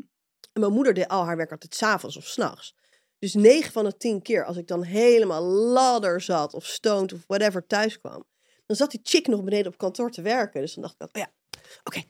En 0.53 0.61
mijn 0.61 0.73
moeder 0.73 0.95
deed 0.95 1.09
al 1.09 1.25
haar 1.25 1.37
werk 1.37 1.51
altijd 1.51 1.75
s'avonds 1.75 2.17
of 2.17 2.27
s'nachts. 2.27 2.75
Dus 3.19 3.35
negen 3.35 3.73
van 3.73 3.85
de 3.85 3.97
tien 3.97 4.23
keer 4.23 4.45
als 4.45 4.57
ik 4.57 4.67
dan 4.67 4.83
helemaal 4.83 5.43
ladder 5.45 6.21
zat 6.21 6.55
of 6.55 6.67
stoned 6.67 7.13
of 7.13 7.21
whatever 7.27 7.67
thuis 7.67 7.99
kwam. 8.01 8.25
Dan 8.67 8.77
zat 8.77 8.91
die 8.91 9.01
chick 9.03 9.27
nog 9.27 9.43
beneden 9.45 9.73
op 9.73 9.79
kantoor 9.79 10.11
te 10.11 10.23
werken. 10.23 10.61
Dus 10.61 10.75
dan 10.75 10.83
dacht 10.83 10.95
ik, 10.99 11.17
oh 11.17 11.23
ja, 11.23 11.33
oké, 11.85 12.03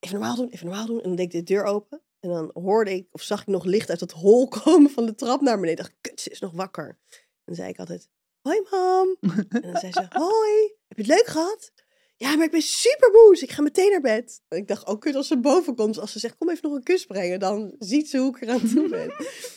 even 0.00 0.18
normaal 0.18 0.36
doen, 0.36 0.48
even 0.48 0.66
normaal 0.66 0.86
doen. 0.86 0.96
En 0.96 1.02
dan 1.02 1.16
deed 1.16 1.34
ik 1.34 1.46
de 1.46 1.54
deur 1.54 1.64
open. 1.64 2.02
En 2.20 2.30
dan 2.30 2.50
hoorde 2.54 2.94
ik 2.94 3.06
of 3.10 3.22
zag 3.22 3.40
ik 3.40 3.46
nog 3.46 3.64
licht 3.64 3.90
uit 3.90 4.00
het 4.00 4.12
hol 4.12 4.48
komen 4.62 4.90
van 4.90 5.06
de 5.06 5.14
trap 5.14 5.40
naar 5.40 5.60
beneden. 5.60 5.84
Ik 5.84 5.90
dacht, 5.90 5.94
kut, 6.00 6.20
ze 6.20 6.30
is 6.30 6.40
nog 6.40 6.52
wakker. 6.52 6.98
En 7.08 7.24
dan 7.44 7.54
zei 7.54 7.68
ik 7.68 7.78
altijd, 7.78 8.08
hoi 8.40 8.62
mam. 8.70 9.16
En 9.48 9.60
dan 9.62 9.76
zei 9.76 9.92
ze, 9.92 10.06
hoi, 10.24 10.74
heb 10.88 10.96
je 10.98 11.02
het 11.02 11.06
leuk 11.06 11.26
gehad? 11.26 11.72
Ja, 12.18 12.36
maar 12.36 12.44
ik 12.44 12.50
ben 12.50 12.62
super 12.62 13.10
moe, 13.10 13.38
ik 13.40 13.50
ga 13.50 13.62
meteen 13.62 13.90
naar 13.90 14.00
bed. 14.00 14.42
En 14.48 14.58
ik 14.58 14.68
dacht, 14.68 14.86
oh 14.86 14.98
kut, 14.98 15.14
als 15.14 15.26
ze 15.26 15.38
boven 15.40 15.74
komt, 15.74 15.98
als 15.98 16.12
ze 16.12 16.18
zegt, 16.18 16.36
kom 16.36 16.50
even 16.50 16.68
nog 16.68 16.76
een 16.78 16.82
kus 16.82 17.04
brengen, 17.06 17.38
dan 17.40 17.74
ziet 17.78 18.08
ze 18.10 18.18
hoe 18.18 18.36
ik 18.36 18.42
eraan 18.42 18.68
toe 18.68 18.88
ben. 18.88 19.12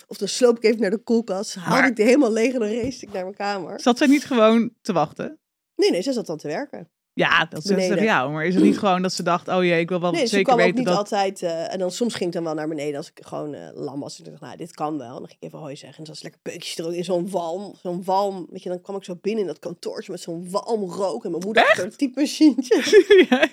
Of 0.08 0.18
dan 0.18 0.28
sloop 0.28 0.58
ik 0.58 0.64
even 0.64 0.82
naar 0.82 0.90
de 0.90 0.98
koelkast, 1.04 1.56
haalde 1.56 1.80
Maar- 1.80 1.90
ik 1.90 1.96
die 1.96 2.06
helemaal 2.06 2.32
leeg 2.32 2.54
en 2.54 2.60
dan 2.60 2.70
race 2.70 3.06
ik 3.06 3.12
naar 3.14 3.24
mijn 3.24 3.36
kamer. 3.36 3.80
Zat 3.80 3.98
zij 3.98 4.08
niet 4.08 4.26
gewoon 4.26 4.74
te 4.82 4.94
wachten? 4.94 5.40
Nee, 5.76 5.92
nee, 5.92 6.02
ze 6.02 6.14
zat 6.14 6.26
dan 6.26 6.38
te 6.38 6.48
werken. 6.48 6.92
Ja, 7.20 7.46
dat 7.46 7.60
is 7.66 7.76
tegen 7.76 8.04
jou. 8.04 8.32
Maar 8.32 8.46
is 8.46 8.56
het 8.56 8.64
niet 8.64 8.80
gewoon 8.80 9.02
dat 9.02 9.14
ze 9.14 9.24
dacht, 9.24 9.48
oh 9.48 9.64
jee, 9.64 9.80
ik 9.80 9.90
wil 9.90 10.00
wel 10.02 10.12
Nee, 10.12 10.22
ze 10.26 10.36
zeker 10.36 10.56
weten 10.56 10.76
niet 10.76 10.86
dat... 10.86 10.98
altijd. 10.98 11.44
eh, 11.44 11.74
en 11.74 11.80
dan 11.80 11.92
soms 11.92 12.14
ging 12.16 12.30
ik 12.30 12.36
dan 12.36 12.44
wel 12.44 12.54
naar 12.54 12.68
beneden 12.68 12.98
als 12.98 13.12
ik 13.16 13.26
gewoon 13.26 13.54
eh, 13.54 13.70
lam 13.74 14.00
was. 14.00 14.18
En 14.18 14.24
dacht, 14.24 14.42
nou, 14.42 14.58
dit 14.58 14.72
kan 14.72 14.98
wel. 14.98 15.08
En 15.08 15.14
dan 15.18 15.28
ging 15.28 15.38
ik 15.40 15.48
even 15.48 15.60
hoi 15.60 15.76
zeggen. 15.76 15.98
En 15.98 16.04
dan 16.04 16.14
was 16.14 16.24
lekker 16.24 16.42
peukjes 16.42 16.78
er 16.78 16.86
ook 16.86 16.92
in 16.94 17.04
zo'n 17.04 17.30
walm. 17.30 17.74
Zo'n 17.82 18.04
walm. 18.04 18.48
Weet 18.50 18.64
je, 18.64 18.70
dan 18.70 18.82
kwam 18.82 18.96
ik 18.96 19.04
zo 19.04 19.16
binnen 19.22 19.42
in 19.42 19.48
dat 19.48 19.60
kantoortje 19.60 20.12
met 20.12 20.22
zo'n 20.22 20.48
walm 20.50 20.84
rook. 20.92 21.26
En 21.26 21.32
mijn 21.32 21.44
moeder 21.46 21.64
had 21.64 21.76
zo'n 21.76 21.96
typemachientje. 21.96 22.78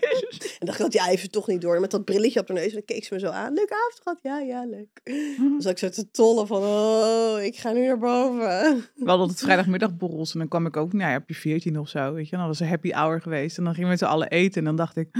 En 0.59 0.67
dacht 0.67 0.81
ik, 0.81 0.93
ja, 0.93 1.09
even 1.09 1.31
toch 1.31 1.47
niet 1.47 1.61
door. 1.61 1.75
En 1.75 1.81
met 1.81 1.91
dat 1.91 2.05
brilletje 2.05 2.41
op 2.41 2.47
de 2.47 2.53
neus. 2.53 2.67
En 2.67 2.73
dan 2.73 2.85
keek 2.85 3.05
ze 3.05 3.15
me 3.15 3.21
zo 3.21 3.29
aan. 3.29 3.55
Leuke 3.55 3.75
avond 3.75 4.01
gehad? 4.03 4.19
Ja, 4.23 4.39
ja, 4.39 4.65
leuk. 4.65 5.01
Dan 5.39 5.57
zat 5.63 5.73
ik 5.73 5.79
zo 5.79 5.89
te 5.89 6.11
tollen 6.11 6.47
van, 6.47 6.63
oh, 6.63 7.43
ik 7.43 7.57
ga 7.57 7.73
nu 7.73 7.87
naar 7.87 7.99
boven. 7.99 8.85
We 8.95 9.09
hadden 9.09 9.29
het 9.29 9.39
vrijdagmiddagborrels 9.41 10.33
en 10.33 10.39
dan 10.39 10.49
kwam 10.49 10.67
ik 10.67 10.77
ook, 10.77 10.93
nou 10.93 11.11
ja, 11.11 11.17
op 11.17 11.29
je 11.29 11.35
14 11.35 11.79
of 11.79 11.89
zo, 11.89 12.13
weet 12.13 12.29
je. 12.29 12.37
Dan 12.37 12.47
was 12.47 12.61
een 12.61 12.69
happy 12.69 12.91
hour 12.91 13.21
geweest 13.21 13.56
en 13.59 13.65
dan 13.65 13.73
gingen 13.75 13.89
we 13.89 13.95
met 13.99 13.99
z'n 14.09 14.15
allen 14.15 14.29
eten. 14.29 14.59
En 14.59 14.65
dan 14.65 14.77
dacht 14.77 14.97
ik, 14.97 15.09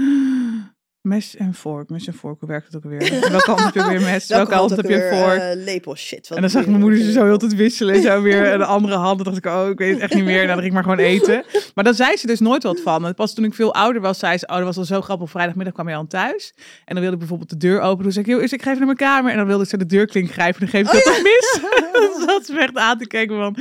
mes 1.01 1.35
en 1.35 1.53
vork, 1.53 1.89
mes 1.89 2.07
en 2.07 2.13
vork, 2.13 2.39
hoe 2.39 2.49
werkt 2.49 2.65
het 2.65 2.75
ook 2.75 2.83
alweer? 2.83 3.19
Welke 3.31 3.51
hand 3.51 3.63
heb 3.63 3.73
je 3.73 3.87
weer 3.89 4.01
mes? 4.01 4.27
Welke, 4.27 4.53
hand 4.55 4.69
heb 4.69 4.81
je 4.81 4.87
weer, 4.87 5.13
vork? 5.13 5.39
eh, 5.39 5.49
lepel, 5.63 5.95
shit. 5.95 6.29
en 6.29 6.41
dan 6.41 6.49
zag 6.49 6.61
weer- 6.61 6.69
mijn 6.69 6.81
moeder 6.83 6.99
ze 6.99 7.11
zo 7.11 7.23
heel 7.25 7.37
tijd 7.37 7.55
wisselen 7.55 7.95
en 7.95 8.01
zo 8.01 8.21
weer 8.27 8.45
en 8.51 8.57
de 8.57 8.65
andere 8.65 8.95
hand. 8.95 9.15
Dan 9.23 9.33
dacht 9.33 9.37
ik, 9.37 9.45
oh, 9.45 9.69
ik 9.69 9.77
weet 9.77 9.93
het 9.93 10.01
echt 10.01 10.13
niet 10.13 10.23
meer. 10.23 10.41
En 10.41 10.47
dan 10.47 10.55
ging 10.55 10.67
ik 10.67 10.73
maar 10.73 10.83
gewoon 10.83 10.99
eten. 10.99 11.43
Maar 11.75 11.83
dan 11.83 11.93
zei 11.93 12.17
ze 12.17 12.27
dus 12.27 12.39
nooit 12.39 12.63
wat 12.63 12.81
van. 12.81 13.05
En 13.05 13.13
pas 13.13 13.33
toen 13.33 13.45
ik 13.45 13.53
veel 13.53 13.73
ouder 13.73 14.01
was, 14.01 14.19
zei 14.19 14.37
ze, 14.37 14.47
oh, 14.47 14.55
dat 14.55 14.65
was 14.65 14.77
al 14.77 14.85
zo 14.85 15.01
grappig. 15.01 15.29
Vrijdagmiddag 15.29 15.73
kwam 15.73 15.87
je 15.89 15.93
dan 15.95 16.07
thuis. 16.07 16.53
En 16.57 16.63
dan 16.85 16.99
wilde 16.99 17.11
ik 17.13 17.19
bijvoorbeeld 17.19 17.49
de 17.49 17.57
deur 17.57 17.79
openen. 17.79 18.03
Toen 18.03 18.11
zei 18.11 18.25
ik, 18.25 18.31
joh, 18.31 18.41
is 18.43 18.53
ik 18.53 18.61
ga 18.61 18.71
even 18.71 18.85
naar 18.85 18.95
mijn 18.95 19.11
kamer. 19.11 19.31
En 19.31 19.37
dan 19.37 19.47
wilde 19.47 19.63
ik 19.63 19.69
zo 19.69 19.77
de 19.77 19.85
deurklink 19.85 20.31
grijpen. 20.31 20.61
En 20.61 20.67
dan 20.71 20.83
geef 20.83 20.87
ik 20.87 21.03
dat 21.03 21.13
toch 21.13 21.23
mis. 21.23 21.59
dan 21.93 22.27
zat 22.27 22.45
ze 22.45 22.53
me 22.53 22.59
echt 22.59 22.75
aan 22.77 22.97
te 22.97 23.07
kijken 23.07 23.35
van, 23.37 23.57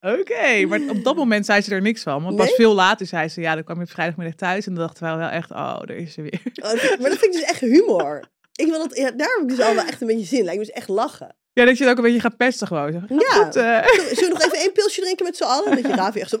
oké. 0.00 0.66
Maar 0.68 0.80
op 0.88 1.04
dat 1.04 1.16
moment 1.16 1.44
zei 1.46 1.60
ze 1.60 1.74
er 1.74 1.80
niks 1.82 2.02
van. 2.02 2.22
Want 2.22 2.36
pas 2.36 2.46
Nee? 2.46 2.54
veel 2.54 2.74
later 2.74 3.06
zei 3.06 3.28
ze, 3.28 3.40
ja, 3.40 3.54
dan 3.54 3.64
kwam 3.64 3.76
je 3.76 3.82
op 3.82 3.90
vrijdagmiddag 3.90 4.34
thuis. 4.34 4.66
En 4.66 4.74
dan 4.74 4.84
dachten 4.84 5.02
wij 5.02 5.16
wel 5.16 5.28
echt, 5.28 5.50
oh, 5.50 5.80
daar 5.80 5.96
is 5.96 6.12
ze 6.12 6.22
weer. 6.22 6.40
Oh, 6.44 6.70
dat 6.70 6.78
vind- 6.80 7.00
maar 7.00 7.10
dat 7.10 7.18
vind 7.18 7.34
ik 7.34 7.40
dus 7.40 7.50
echt 7.50 7.60
humor. 7.60 8.24
Ik 8.54 8.66
wil 8.66 8.78
dat, 8.78 8.96
ja, 8.96 9.10
daar 9.10 9.28
heb 9.38 9.42
ik 9.50 9.56
dus 9.56 9.66
al 9.66 9.74
wel 9.74 9.84
echt 9.84 10.00
een 10.00 10.06
beetje 10.06 10.24
zin 10.26 10.38
in. 10.38 10.44
Lijkt 10.44 10.60
me 10.60 10.66
dus 10.66 10.74
echt 10.74 10.88
lachen. 10.88 11.34
Ja, 11.52 11.64
dat 11.64 11.78
je 11.78 11.82
het 11.84 11.92
ook 11.92 11.98
een 11.98 12.04
beetje 12.04 12.20
gaat 12.20 12.36
pesten 12.36 12.66
gewoon. 12.66 12.92
Gaat 12.92 13.08
Ja. 13.08 13.44
goed, 13.44 13.56
eh. 13.56 13.86
Zullen 14.14 14.16
we 14.16 14.28
nog 14.32 14.42
even 14.42 14.58
één 14.58 14.72
pilsje 14.72 15.00
drinken 15.00 15.24
met 15.24 15.36
z'n 15.36 15.42
allen? 15.42 15.70
Dat 15.82 15.90
je 15.90 15.94
Ravi 15.94 16.20
echt 16.20 16.30
zo... 16.30 16.36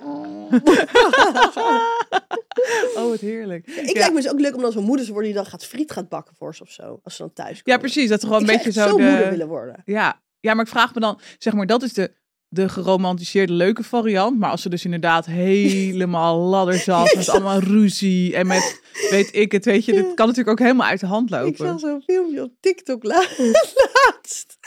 oh, 2.96 3.08
wat 3.08 3.20
heerlijk. 3.20 3.66
Ik 3.66 3.74
Ja. 3.86 3.92
lijkt 3.98 4.14
me 4.14 4.20
dus 4.22 4.30
ook 4.32 4.40
leuk 4.40 4.54
om 4.56 4.62
dan 4.62 4.72
zo'n 4.72 4.84
moeder 4.84 5.06
te 5.06 5.12
worden 5.12 5.30
die 5.32 5.40
dan 5.40 5.50
gaat 5.50 5.64
friet 5.66 5.90
gaat 5.92 6.08
bakken 6.08 6.34
voor 6.38 6.54
ze 6.54 6.62
of 6.62 6.70
zo. 6.70 7.00
Als 7.04 7.16
ze 7.16 7.22
dan 7.22 7.32
thuis 7.32 7.56
Ja, 7.56 7.62
komen. 7.62 7.80
precies. 7.80 8.08
Dat 8.08 8.20
er 8.22 8.26
gewoon 8.28 8.42
Ik 8.42 8.48
een 8.48 8.54
zou 8.54 8.64
beetje 8.66 8.80
zo 8.80 8.88
zo 8.88 8.98
moeder 8.98 9.24
de... 9.24 9.30
willen 9.30 9.48
worden. 9.48 9.82
Ja. 9.84 10.20
ja, 10.40 10.54
maar 10.54 10.64
ik 10.64 10.70
vraag 10.70 10.94
me 10.94 11.00
dan, 11.00 11.20
zeg 11.38 11.52
maar, 11.52 11.66
dat 11.66 11.82
is 11.82 11.92
de, 11.92 12.12
de 12.52 12.68
geromantiseerde 12.68 13.52
leuke 13.52 13.82
variant. 13.82 14.38
Maar 14.38 14.50
als 14.50 14.62
ze 14.62 14.68
dus 14.68 14.84
inderdaad 14.84 15.26
helemaal 15.26 16.38
ladder 16.54 16.74
zat 16.78 17.14
met 17.14 17.28
allemaal 17.28 17.58
ruzie 17.58 18.36
en 18.36 18.46
met, 18.46 18.80
weet 19.10 19.28
ik 19.34 19.52
het, 19.52 19.64
weet 19.64 19.84
je, 19.84 19.92
dat 19.92 20.14
kan 20.14 20.26
natuurlijk 20.26 20.48
ook 20.48 20.66
helemaal 20.66 20.86
uit 20.88 21.00
de 21.00 21.06
hand 21.06 21.30
Ik 21.32 21.36
lopen. 21.38 21.56
zag 21.66 21.80
zo'n 21.80 22.02
filmpje 22.06 22.42
op 22.42 22.52
TikTok 22.60 23.04
la- 23.04 23.26
laatst. 24.02 24.58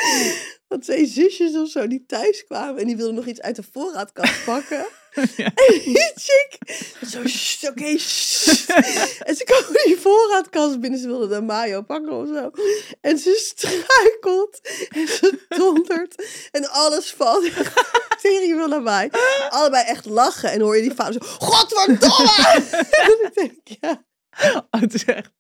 Van 0.68 0.80
twee 0.80 1.06
zusjes 1.06 1.56
of 1.56 1.70
zo 1.70 1.88
die 1.88 2.04
thuis 2.08 2.44
kwamen 2.46 2.82
en 2.82 2.88
die 2.88 2.96
wilden 2.96 3.16
nog 3.16 3.26
iets 3.26 3.42
uit 3.42 3.56
de 3.56 3.64
voorraadkast 3.72 4.46
pakken. 4.46 4.86
Ja. 5.38 5.46
En 5.46 5.80
die 5.84 6.12
chick, 6.16 6.58
zo, 7.08 7.20
"Sst, 7.24 7.70
oké, 7.70 7.98
sst." 7.98 8.70
En 9.28 9.36
ze 9.36 9.44
komen 9.44 9.82
die 9.86 9.98
voorraadkast 9.98 10.80
binnen, 10.80 11.00
ze 11.00 11.08
wilden 11.08 11.30
de 11.30 11.42
mayo 11.42 11.82
pakken 11.82 12.12
of 12.14 12.28
zo. 12.28 12.52
En 13.02 13.18
ze 13.18 13.42
struikelt 13.46 14.60
en 14.90 15.08
ze 15.08 15.40
dondert 15.58 16.24
en 16.52 16.70
alles 16.70 17.12
valt. 17.18 17.44
Tegen 18.22 18.58
wil 18.58 18.68
naar 18.68 18.82
mij. 18.82 19.12
Allebei 19.50 19.86
echt 19.86 20.06
lachen 20.06 20.52
en 20.52 20.62
hoor 20.62 20.76
je 20.76 20.82
die 20.82 20.94
vader 20.94 21.14
zo, 21.14 21.20
godverdomme! 21.40 22.64
en 22.92 23.18
ik 23.28 23.34
denk, 23.34 23.54
ja, 23.82 24.04
Oh, 24.72 24.82
het 24.82 24.94
is 24.94 25.04
echt, 25.06 25.32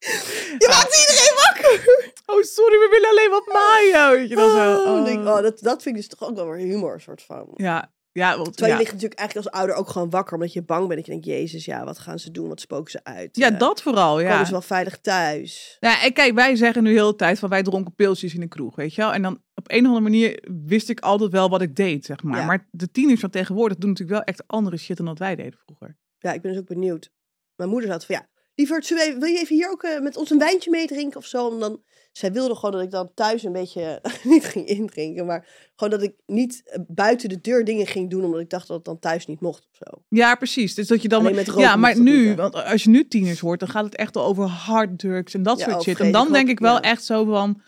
je 0.57 0.67
maakt 0.69 0.99
iedereen 0.99 1.35
wakker! 1.35 2.11
oh 2.25 2.43
sorry, 2.43 2.77
we 2.77 2.87
willen 2.91 3.09
alleen 3.09 3.29
wat 3.29 3.47
mayo. 3.53 4.11
Weet 4.17 4.29
je 4.29 4.35
dan 4.35 4.49
zo. 4.51 4.73
Oh, 4.81 4.87
Oh. 4.91 4.97
en 4.97 5.03
denk, 5.03 5.27
oh, 5.27 5.41
dat, 5.41 5.59
dat 5.59 5.81
vind 5.81 5.95
ik 5.95 6.01
dus 6.01 6.17
toch 6.17 6.29
ook 6.29 6.35
wel 6.35 6.49
weer 6.49 6.65
humor, 6.65 7.01
soort 7.01 7.21
van. 7.21 7.47
Ja, 7.55 7.91
ja, 8.13 8.35
want, 8.37 8.45
Terwijl 8.51 8.67
ja. 8.67 8.73
je 8.73 8.79
ligt 8.83 8.93
natuurlijk 8.93 9.19
eigenlijk 9.19 9.47
als 9.47 9.57
ouder 9.59 9.75
ook 9.75 9.89
gewoon 9.89 10.09
wakker, 10.09 10.33
omdat 10.33 10.53
je 10.53 10.63
bang 10.63 10.81
bent. 10.87 10.95
Dat 10.95 11.05
je 11.05 11.11
denkt, 11.11 11.25
jezus, 11.27 11.65
ja, 11.65 11.83
wat 11.85 11.99
gaan 11.99 12.19
ze 12.19 12.31
doen? 12.31 12.47
Wat 12.47 12.59
spoken 12.59 12.91
ze 12.91 13.03
uit? 13.03 13.35
ja, 13.37 13.51
Eh, 13.51 13.59
dat 13.59 13.81
vooral, 13.81 14.19
ja. 14.19 14.29
Komen 14.29 14.45
ze 14.45 14.51
wel 14.51 14.61
veilig 14.61 14.99
thuis? 14.99 15.77
Ja, 15.79 16.03
en 16.03 16.13
kijk, 16.13 16.33
wij 16.33 16.55
zeggen 16.55 16.83
nu 16.83 16.91
heel 16.91 17.09
de 17.11 17.15
tijd 17.15 17.39
van 17.39 17.49
wij 17.49 17.63
dronken 17.63 17.95
pilsjes 17.95 18.33
in 18.33 18.39
de 18.39 18.47
kroeg, 18.47 18.75
weet 18.75 18.95
je 18.95 19.01
wel. 19.01 19.13
En 19.13 19.21
dan 19.21 19.33
op 19.55 19.71
een 19.71 19.79
of 19.79 19.85
andere 19.85 20.01
manier 20.01 20.43
wist 20.65 20.89
ik 20.89 20.99
altijd 20.99 21.31
wel 21.31 21.49
wat 21.49 21.61
ik 21.61 21.75
deed, 21.75 22.05
zeg 22.05 22.23
maar. 22.23 22.39
Ja. 22.39 22.45
Maar 22.45 22.67
de 22.71 22.91
tieners 22.91 23.19
van 23.19 23.29
tegenwoordig 23.29 23.77
doen 23.77 23.89
natuurlijk 23.89 24.17
wel 24.17 24.27
echt 24.27 24.43
andere 24.47 24.77
shit 24.77 24.97
dan 24.97 25.05
dat 25.05 25.19
wij 25.19 25.35
deden 25.35 25.59
vroeger. 25.65 25.97
Ja, 26.17 26.33
ik 26.33 26.41
ben 26.41 26.51
dus 26.51 26.59
ook 26.59 26.67
benieuwd. 26.67 27.11
Mijn 27.55 27.69
moeder 27.69 27.89
zat 27.89 28.05
van, 28.05 28.15
ja, 28.15 28.27
we- 28.55 29.15
wil 29.19 29.29
je 29.29 29.39
even 29.39 29.55
hier 29.55 29.69
ook 29.71 29.83
eh, 29.83 29.99
met 30.01 30.17
ons 30.17 30.29
een 30.29 30.37
wijntje 30.37 30.69
meedrinken 30.69 31.17
of 31.19 31.25
zo? 31.25 31.51
En 31.53 31.59
dan, 31.59 31.83
zij 32.13 32.31
wilde 32.31 32.55
gewoon 32.55 32.71
dat 32.71 32.81
ik 32.81 32.91
dan 32.91 33.11
thuis 33.13 33.43
een 33.43 33.51
beetje, 33.51 34.01
niet 34.23 34.45
ging 34.45 34.65
indrinken, 34.65 35.25
maar 35.25 35.71
gewoon 35.75 35.99
dat 35.99 36.09
ik 36.09 36.15
niet 36.25 36.61
eh, 36.65 36.79
buiten 36.87 37.29
de 37.29 37.41
deur 37.41 37.65
dingen 37.65 37.87
ging 37.87 38.09
doen, 38.09 38.23
omdat 38.23 38.39
ik 38.39 38.49
dacht 38.49 38.67
dat 38.67 38.75
het 38.75 38.85
dan 38.85 38.99
thuis 38.99 39.25
niet 39.25 39.41
mocht 39.41 39.67
of 39.71 39.77
zo. 39.77 40.03
Ja, 40.09 40.35
precies. 40.35 40.75
Dus 40.75 40.87
dat 40.87 41.01
je 41.01 41.07
dan. 41.07 41.23
Met 41.23 41.53
ja, 41.55 41.75
maar 41.75 41.99
nu, 41.99 42.35
want 42.35 42.55
als 42.55 42.83
je 42.83 42.89
nu 42.89 43.07
tieners 43.07 43.39
hoort, 43.39 43.59
dan 43.59 43.69
gaat 43.69 43.85
het 43.85 43.95
echt 43.95 44.15
al 44.15 44.25
over 44.25 44.45
harddrugs 44.45 45.33
en 45.33 45.43
dat 45.43 45.59
Ja, 45.59 45.69
soort 45.69 45.83
shit. 45.83 45.99
En 45.99 46.11
dan 46.11 46.31
denk 46.31 46.49
ik 46.49 46.59
wel 46.59 46.73
ja. 46.75 46.81
echt 46.81 47.03
zo 47.03 47.25
van. 47.25 47.61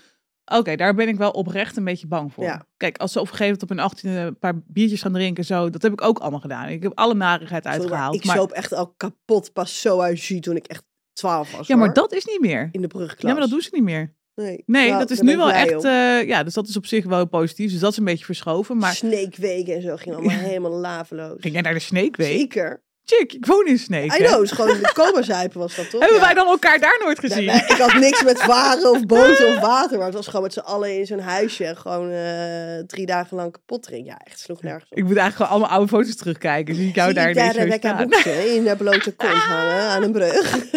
Oké, 0.46 0.76
daar 0.76 0.96
ben 0.96 1.08
ik 1.08 1.16
wel 1.16 1.32
oprecht 1.32 1.78
een 1.78 1.84
beetje 1.84 2.08
bang 2.08 2.34
voor. 2.34 2.44
Ja. 2.44 2.66
Kijk, 2.78 2.98
als 2.98 3.12
ze 3.12 3.20
op 3.20 3.26
een 3.26 3.36
gegeven 3.36 3.58
moment 3.60 3.72
op 3.72 3.78
een 3.78 3.84
18 3.84 4.10
een 4.10 4.40
paar 4.40 4.62
biertjes 4.68 5.02
gaan 5.02 5.14
drinken, 5.14 5.46
zo, 5.46 5.70
dat 5.70 5.82
heb 5.82 5.92
ik 5.92 6.02
ook 6.02 6.20
allemaal 6.20 6.40
gedaan. 6.40 6.68
Ik 6.68 6.84
heb 6.84 6.92
alle 6.96 7.14
narigheid 7.14 7.64
Sorry, 7.64 7.80
uitgehaald. 7.80 8.16
ik 8.16 8.26
maar, 8.26 8.46
echt 8.46 8.74
al 8.74 8.94
kapot 8.98 9.54
pas 9.54 9.82
zo 9.82 10.00
uit 10.00 10.24
jus 10.24 10.42
toen 10.42 10.56
ik 10.56 10.68
echt 10.68 10.84
12 11.14 11.52
was. 11.52 11.68
ja, 11.68 11.76
maar 11.76 11.86
hoor. 11.86 11.94
dat 11.94 12.14
is 12.14 12.26
niet 12.26 12.42
meer. 12.42 12.70
in 12.72 12.82
de 12.82 12.88
brugklas. 12.88 13.22
Ja, 13.22 13.32
maar 13.32 13.42
dat 13.42 13.50
doen 13.50 13.62
ze 13.62 13.70
niet 13.72 13.84
meer. 13.84 14.16
Nee, 14.36 14.64
Nee, 14.66 14.88
Nou, 14.88 15.00
dat 15.00 15.10
is 15.10 15.20
nu 15.20 15.38
wel 15.38 15.52
echt. 15.52 15.84
eh, 15.84 16.28
ja, 16.28 16.44
dus 16.44 16.54
dat 16.54 16.68
is 16.68 16.78
op 16.78 16.86
zich 16.86 17.06
wel 17.06 17.26
positief. 17.28 17.72
Dus 17.72 17.80
dat 17.80 17.92
is 17.92 17.98
een 17.98 18.04
beetje 18.04 18.26
verschoven. 18.26 18.78
Maar 18.78 18.94
Snake 18.96 19.42
Week 19.42 19.68
en 19.68 19.82
zo 19.82 19.96
ging 19.96 20.16
allemaal 20.16 20.38
helemaal 20.50 20.72
laveloos. 20.80 21.38
ging 21.40 21.54
jij 21.54 21.62
naar 21.64 21.74
de 21.74 21.80
Snake 21.80 22.12
Week? 22.18 22.38
Zeker. 22.40 22.84
Chick, 23.06 23.34
ik 23.34 23.46
woon 23.46 23.66
in. 23.68 23.74
I 23.90 24.08
hè? 24.08 24.08
know, 24.18 24.32
het 24.32 24.42
is 24.42 24.52
gewoon 24.52 24.78
de 24.82 24.92
coma-zuipen 24.94 25.60
was 25.60 25.76
dat 25.76 25.90
toch? 25.90 26.00
Hebben 26.02 26.18
Ja. 26.20 26.26
wij 26.26 26.34
dan 26.34 26.48
elkaar 26.48 26.80
daar 26.80 27.00
nooit 27.04 27.20
gezien? 27.20 27.46
nee, 27.46 27.56
ik 27.56 27.78
had 27.78 27.94
niks 27.94 28.24
met 28.24 28.42
varen 28.42 28.92
of 28.92 29.06
boten 29.06 29.48
of 29.48 29.60
water, 29.72 29.98
maar 29.98 30.06
het 30.06 30.16
was 30.16 30.26
gewoon 30.28 30.42
met 30.42 30.54
z'n 30.54 30.60
allen 30.60 30.98
in 30.98 31.06
zo'n 31.06 31.20
huisje 31.20 31.76
gewoon 31.76 32.12
eh, 32.12 32.78
drie 32.88 33.06
dagen 33.06 33.38
lang 33.38 33.52
kapot. 33.52 33.90
Ja, 34.04 34.18
echt 34.24 34.40
sloeg 34.40 34.62
nergens 34.62 34.92
op. 34.92 34.98
Ik 34.98 35.04
moet 35.04 35.18
eigenlijk 35.18 35.36
gewoon 35.36 35.52
allemaal 35.52 35.78
oude 35.78 35.88
foto's 35.96 36.16
terugkijken. 36.16 36.76
Zie 36.76 36.88
ik 36.90 36.96
jou 36.96 37.08
Zie 37.12 37.20
daar 37.20 37.34
daar 37.34 37.56
Rebecca 37.56 38.08
staan. 38.08 38.34
In 38.34 38.64
de 38.64 38.76
blote 38.78 39.16
kont 39.26 39.32
hangen 39.34 39.82
aan 39.82 40.04
een 40.04 40.12
brug. 40.12 40.58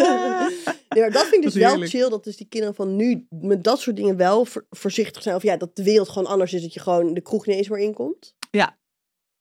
Nee, 0.89 1.01
maar 1.01 1.11
dat 1.11 1.21
vind 1.21 1.35
ik 1.35 1.41
dus 1.51 1.53
wel 1.53 1.69
heerlijk. 1.69 1.91
chill. 1.91 2.09
Dat 2.09 2.23
dus 2.23 2.37
die 2.37 2.47
kinderen 2.49 2.75
van 2.75 2.95
nu 2.95 3.25
met 3.29 3.63
dat 3.63 3.79
soort 3.79 3.95
dingen 3.95 4.17
wel 4.17 4.45
voor- 4.45 4.65
voorzichtig 4.69 5.21
zijn. 5.23 5.35
Of 5.35 5.43
ja, 5.43 5.57
dat 5.57 5.75
de 5.75 5.83
wereld 5.83 6.09
gewoon 6.09 6.27
anders 6.27 6.53
is. 6.53 6.61
Dat 6.61 6.73
je 6.73 6.79
gewoon 6.79 7.13
de 7.13 7.21
kroeg 7.21 7.45
niet 7.45 7.57
eens 7.57 7.69
meer 7.69 7.79
inkomt. 7.79 8.33
Ja. 8.51 8.77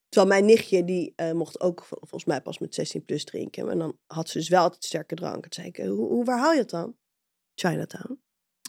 Terwijl 0.09 0.33
mijn 0.33 0.45
nichtje, 0.47 0.85
die 0.85 1.13
eh, 1.17 1.33
mocht 1.33 1.61
ook 1.61 1.85
vol- 1.85 1.99
volgens 2.01 2.25
mij 2.25 2.41
pas 2.41 2.59
met 2.59 2.75
16 2.75 3.05
plus 3.05 3.25
drinken. 3.25 3.71
En 3.71 3.79
dan 3.79 3.99
had 4.07 4.29
ze 4.29 4.39
dus 4.39 4.49
wel 4.49 4.63
altijd 4.63 4.85
sterke 4.85 5.15
drank. 5.15 5.43
Toen 5.43 5.53
zei 5.53 5.67
ik, 5.67 5.77
hoe, 5.77 5.91
hoe, 6.09 6.25
waar 6.25 6.39
haal 6.39 6.53
je 6.53 6.59
het 6.59 6.71
dan? 6.71 6.97
Chinatown. 7.55 8.21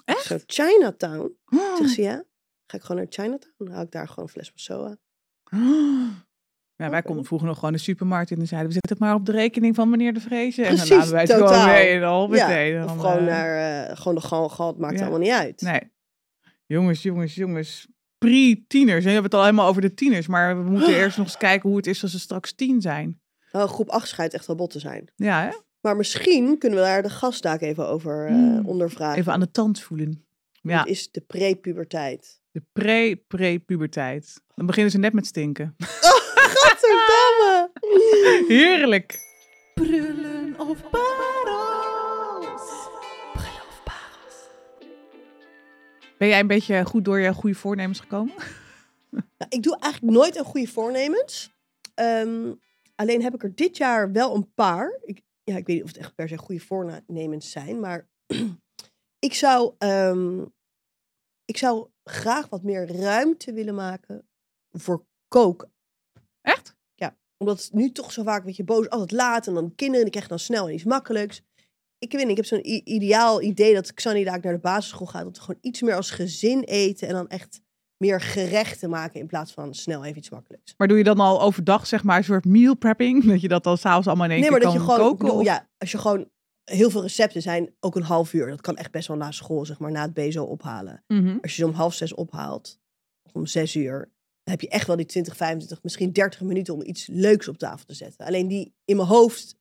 Echt? 0.05 0.23
Zo, 0.23 0.37
Chinatown? 0.45 1.37
Oh. 1.45 1.75
Zegt 1.77 1.89
ze, 1.89 2.01
ja. 2.01 2.23
Ga 2.65 2.77
ik 2.77 2.83
gewoon 2.83 2.97
naar 2.97 3.05
Chinatown? 3.09 3.53
Dan 3.57 3.67
haal 3.67 3.83
ik 3.83 3.91
daar 3.91 4.07
gewoon 4.07 4.25
een 4.25 4.31
fles 4.31 4.51
Passoa. 4.51 4.97
Ja, 6.75 6.89
wij 6.89 7.01
konden 7.01 7.25
vroeger 7.25 7.47
nog 7.47 7.57
gewoon 7.57 7.73
de 7.73 7.79
supermarkt 7.79 8.31
in 8.31 8.39
en 8.39 8.47
zeiden 8.47 8.67
we 8.67 8.73
zetten 8.73 8.91
het 8.91 8.99
maar 9.05 9.15
op 9.15 9.25
de 9.25 9.31
rekening 9.31 9.75
van 9.75 9.89
meneer 9.89 10.13
de 10.13 10.19
Vrezen. 10.19 10.65
En 10.65 10.75
dan 10.75 10.87
namen 10.87 11.11
wij 11.11 11.21
het 11.21 11.31
gewoon 11.31 11.47
totaal. 11.47 11.67
mee 11.67 11.89
en 11.89 12.03
al 12.03 12.35
Ja, 12.35 12.47
meteen. 12.47 12.81
of 12.81 12.87
Dan, 12.87 12.99
gewoon 12.99 13.17
eh, 13.17 13.25
naar, 13.25 13.87
eh, 13.89 13.95
gewoon 13.97 14.15
de 14.15 14.21
gal, 14.21 14.49
gal, 14.49 14.67
het 14.67 14.77
maakt 14.77 14.93
ja. 14.95 15.01
allemaal 15.01 15.19
niet 15.19 15.29
uit. 15.31 15.61
Nee. 15.61 15.91
Jongens, 16.65 17.03
jongens, 17.03 17.35
jongens. 17.35 17.87
Pre-tieners. 18.19 18.97
En 18.97 19.03
we 19.03 19.11
hebben 19.11 19.23
het 19.23 19.33
al 19.33 19.43
helemaal 19.43 19.67
over 19.67 19.81
de 19.81 19.93
tieners. 19.93 20.27
Maar 20.27 20.63
we 20.63 20.69
moeten 20.69 20.95
eerst 20.99 21.17
nog 21.17 21.25
eens 21.25 21.37
kijken 21.37 21.69
hoe 21.69 21.77
het 21.77 21.87
is 21.87 22.01
als 22.01 22.11
ze 22.11 22.19
straks 22.19 22.51
tien 22.53 22.81
zijn. 22.81 23.21
Nou, 23.51 23.67
groep 23.69 23.89
8 23.89 24.07
schijnt 24.07 24.33
echt 24.33 24.47
wel 24.47 24.55
bot 24.55 24.71
te 24.71 24.79
zijn. 24.79 25.11
Ja, 25.15 25.41
hè? 25.43 25.49
Maar 25.81 25.95
misschien 25.95 26.57
kunnen 26.57 26.79
we 26.79 26.85
daar 26.85 27.01
de 27.01 27.09
gastdaak 27.09 27.61
even 27.61 27.87
over 27.87 28.25
eh, 28.27 28.33
Hmm. 28.33 28.65
ondervragen. 28.65 29.19
Even 29.19 29.33
aan 29.33 29.39
de 29.39 29.51
tand 29.51 29.79
voelen. 29.81 30.25
Ja, 30.61 30.79
Het 30.79 30.87
is 30.89 31.11
de 31.11 31.21
prepuberteit. 31.21 32.41
de 32.51 32.61
pre-pre-puberteit. 32.73 34.41
Dan 34.55 34.65
beginnen 34.65 34.91
ze 34.91 34.97
net 34.97 35.13
met 35.13 35.25
stinken. 35.25 35.75
Gadverdamme! 36.59 37.71
Heerlijk. 38.47 39.19
Prullen 39.73 40.55
of 40.57 40.89
parels? 40.89 41.58
Ben 46.19 46.27
jij 46.27 46.39
een 46.39 46.47
beetje 46.47 46.85
goed 46.85 47.05
door 47.05 47.19
je 47.19 47.33
goede 47.33 47.55
voornemens 47.55 47.99
gekomen? 47.99 48.33
Nou, 49.09 49.49
ik 49.49 49.63
doe 49.63 49.79
eigenlijk 49.79 50.13
nooit 50.13 50.35
een 50.37 50.43
goede 50.43 50.67
voornemens. 50.67 51.51
Ehm, 51.93 52.53
alleen 52.95 53.21
heb 53.21 53.33
ik 53.33 53.43
er 53.43 53.55
dit 53.55 53.77
jaar 53.77 54.11
wel 54.11 54.35
een 54.35 54.53
paar. 54.53 54.99
Ik, 55.01 55.21
ja, 55.43 55.57
ik 55.57 55.65
weet 55.65 55.75
niet 55.75 55.83
of 55.83 55.91
het 55.91 55.97
echt 55.97 56.15
per 56.15 56.27
se 56.27 56.37
goede 56.37 56.61
voornemens 56.61 57.51
zijn. 57.51 57.79
Maar 57.79 58.09
ik 59.27 59.33
zou, 59.33 59.75
ehm, 59.77 60.45
ik 61.45 61.57
zou 61.57 61.89
graag 62.03 62.49
wat 62.49 62.63
meer 62.63 62.95
ruimte 62.95 63.53
willen 63.53 63.75
maken 63.75 64.27
voor 64.71 65.05
koken. 65.27 65.73
Echt? 66.41 66.77
Omdat 67.39 67.63
het 67.63 67.73
nu 67.73 67.91
toch 67.91 68.11
zo 68.11 68.23
vaak 68.23 68.45
met 68.45 68.55
je 68.55 68.63
boos 68.63 68.89
altijd 68.89 69.11
laat. 69.11 69.47
En 69.47 69.53
dan 69.53 69.75
kinderen, 69.75 70.01
die 70.01 70.09
krijgen 70.09 70.29
dan 70.29 70.39
snel 70.39 70.69
iets 70.69 70.83
makkelijks. 70.83 71.41
Ik 71.99 72.11
weet 72.11 72.21
niet, 72.21 72.29
ik 72.29 72.37
heb 72.37 72.45
zo'n 72.45 72.89
ideaal 72.89 73.41
idee 73.41 73.73
dat 73.73 73.93
Xanny 73.93 74.23
daar 74.23 74.39
naar 74.41 74.53
de 74.53 74.59
basisschool 74.59 75.07
gaat. 75.07 75.23
Dat 75.23 75.35
we 75.35 75.41
gewoon 75.41 75.59
iets 75.61 75.81
meer 75.81 75.95
als 75.95 76.11
gezin 76.11 76.63
eten. 76.63 77.07
En 77.07 77.13
dan 77.13 77.27
echt 77.27 77.61
meer 77.97 78.21
gerechten 78.21 78.89
maken 78.89 79.19
in 79.19 79.27
plaats 79.27 79.51
van 79.51 79.73
snel 79.73 80.03
even 80.03 80.17
iets 80.17 80.29
makkelijks. 80.29 80.73
Maar 80.77 80.87
doe 80.87 80.97
je 80.97 81.03
dan 81.03 81.19
al 81.19 81.41
overdag, 81.41 81.87
zeg 81.87 82.03
maar, 82.03 82.17
een 82.17 82.23
soort 82.23 82.45
meal 82.45 82.75
prepping? 82.75 83.23
Dat 83.31 83.41
je 83.41 83.47
dat 83.47 83.63
dan 83.63 83.77
s'avonds 83.77 84.07
allemaal 84.07 84.25
in 84.25 84.31
één 84.31 84.41
nee, 84.41 84.49
maar 84.49 84.59
keer 84.59 84.69
dat 84.69 84.79
je 84.79 84.85
kan 84.85 84.95
gewoon, 84.95 85.09
koken? 85.09 85.25
bedoel, 85.25 85.41
ja, 85.43 85.69
als 85.77 85.91
je 85.91 85.97
gewoon, 85.97 86.29
heel 86.63 86.89
veel 86.89 87.01
recepten 87.01 87.41
zijn 87.41 87.75
ook 87.79 87.95
een 87.95 88.01
half 88.01 88.33
uur. 88.33 88.47
Dat 88.47 88.61
kan 88.61 88.77
echt 88.77 88.91
best 88.91 89.07
wel 89.07 89.17
na 89.17 89.31
school, 89.31 89.65
zeg 89.65 89.79
maar, 89.79 89.91
na 89.91 90.01
het 90.01 90.13
BSO 90.13 90.43
ophalen. 90.43 91.03
Mhm. 91.07 91.37
Als 91.41 91.55
je 91.55 91.61
ze 91.61 91.67
om 91.67 91.73
half 91.73 91.93
zes 91.93 92.13
ophaalt, 92.13 92.79
of 93.23 93.33
om 93.33 93.45
zes 93.45 93.75
uur, 93.75 93.99
dan 94.43 94.57
heb 94.57 94.61
je 94.61 94.69
echt 94.69 94.87
wel 94.87 94.95
die 94.95 95.05
20, 95.05 95.35
25, 95.35 95.83
misschien 95.83 96.11
30 96.11 96.41
minuten 96.41 96.73
om 96.73 96.81
iets 96.81 97.07
leuks 97.07 97.47
op 97.47 97.57
tafel 97.57 97.85
te 97.85 97.93
zetten. 97.93 98.25
Alleen 98.25 98.47
die 98.47 98.73
in 98.85 98.95
mijn 98.95 99.07
hoofd 99.07 99.55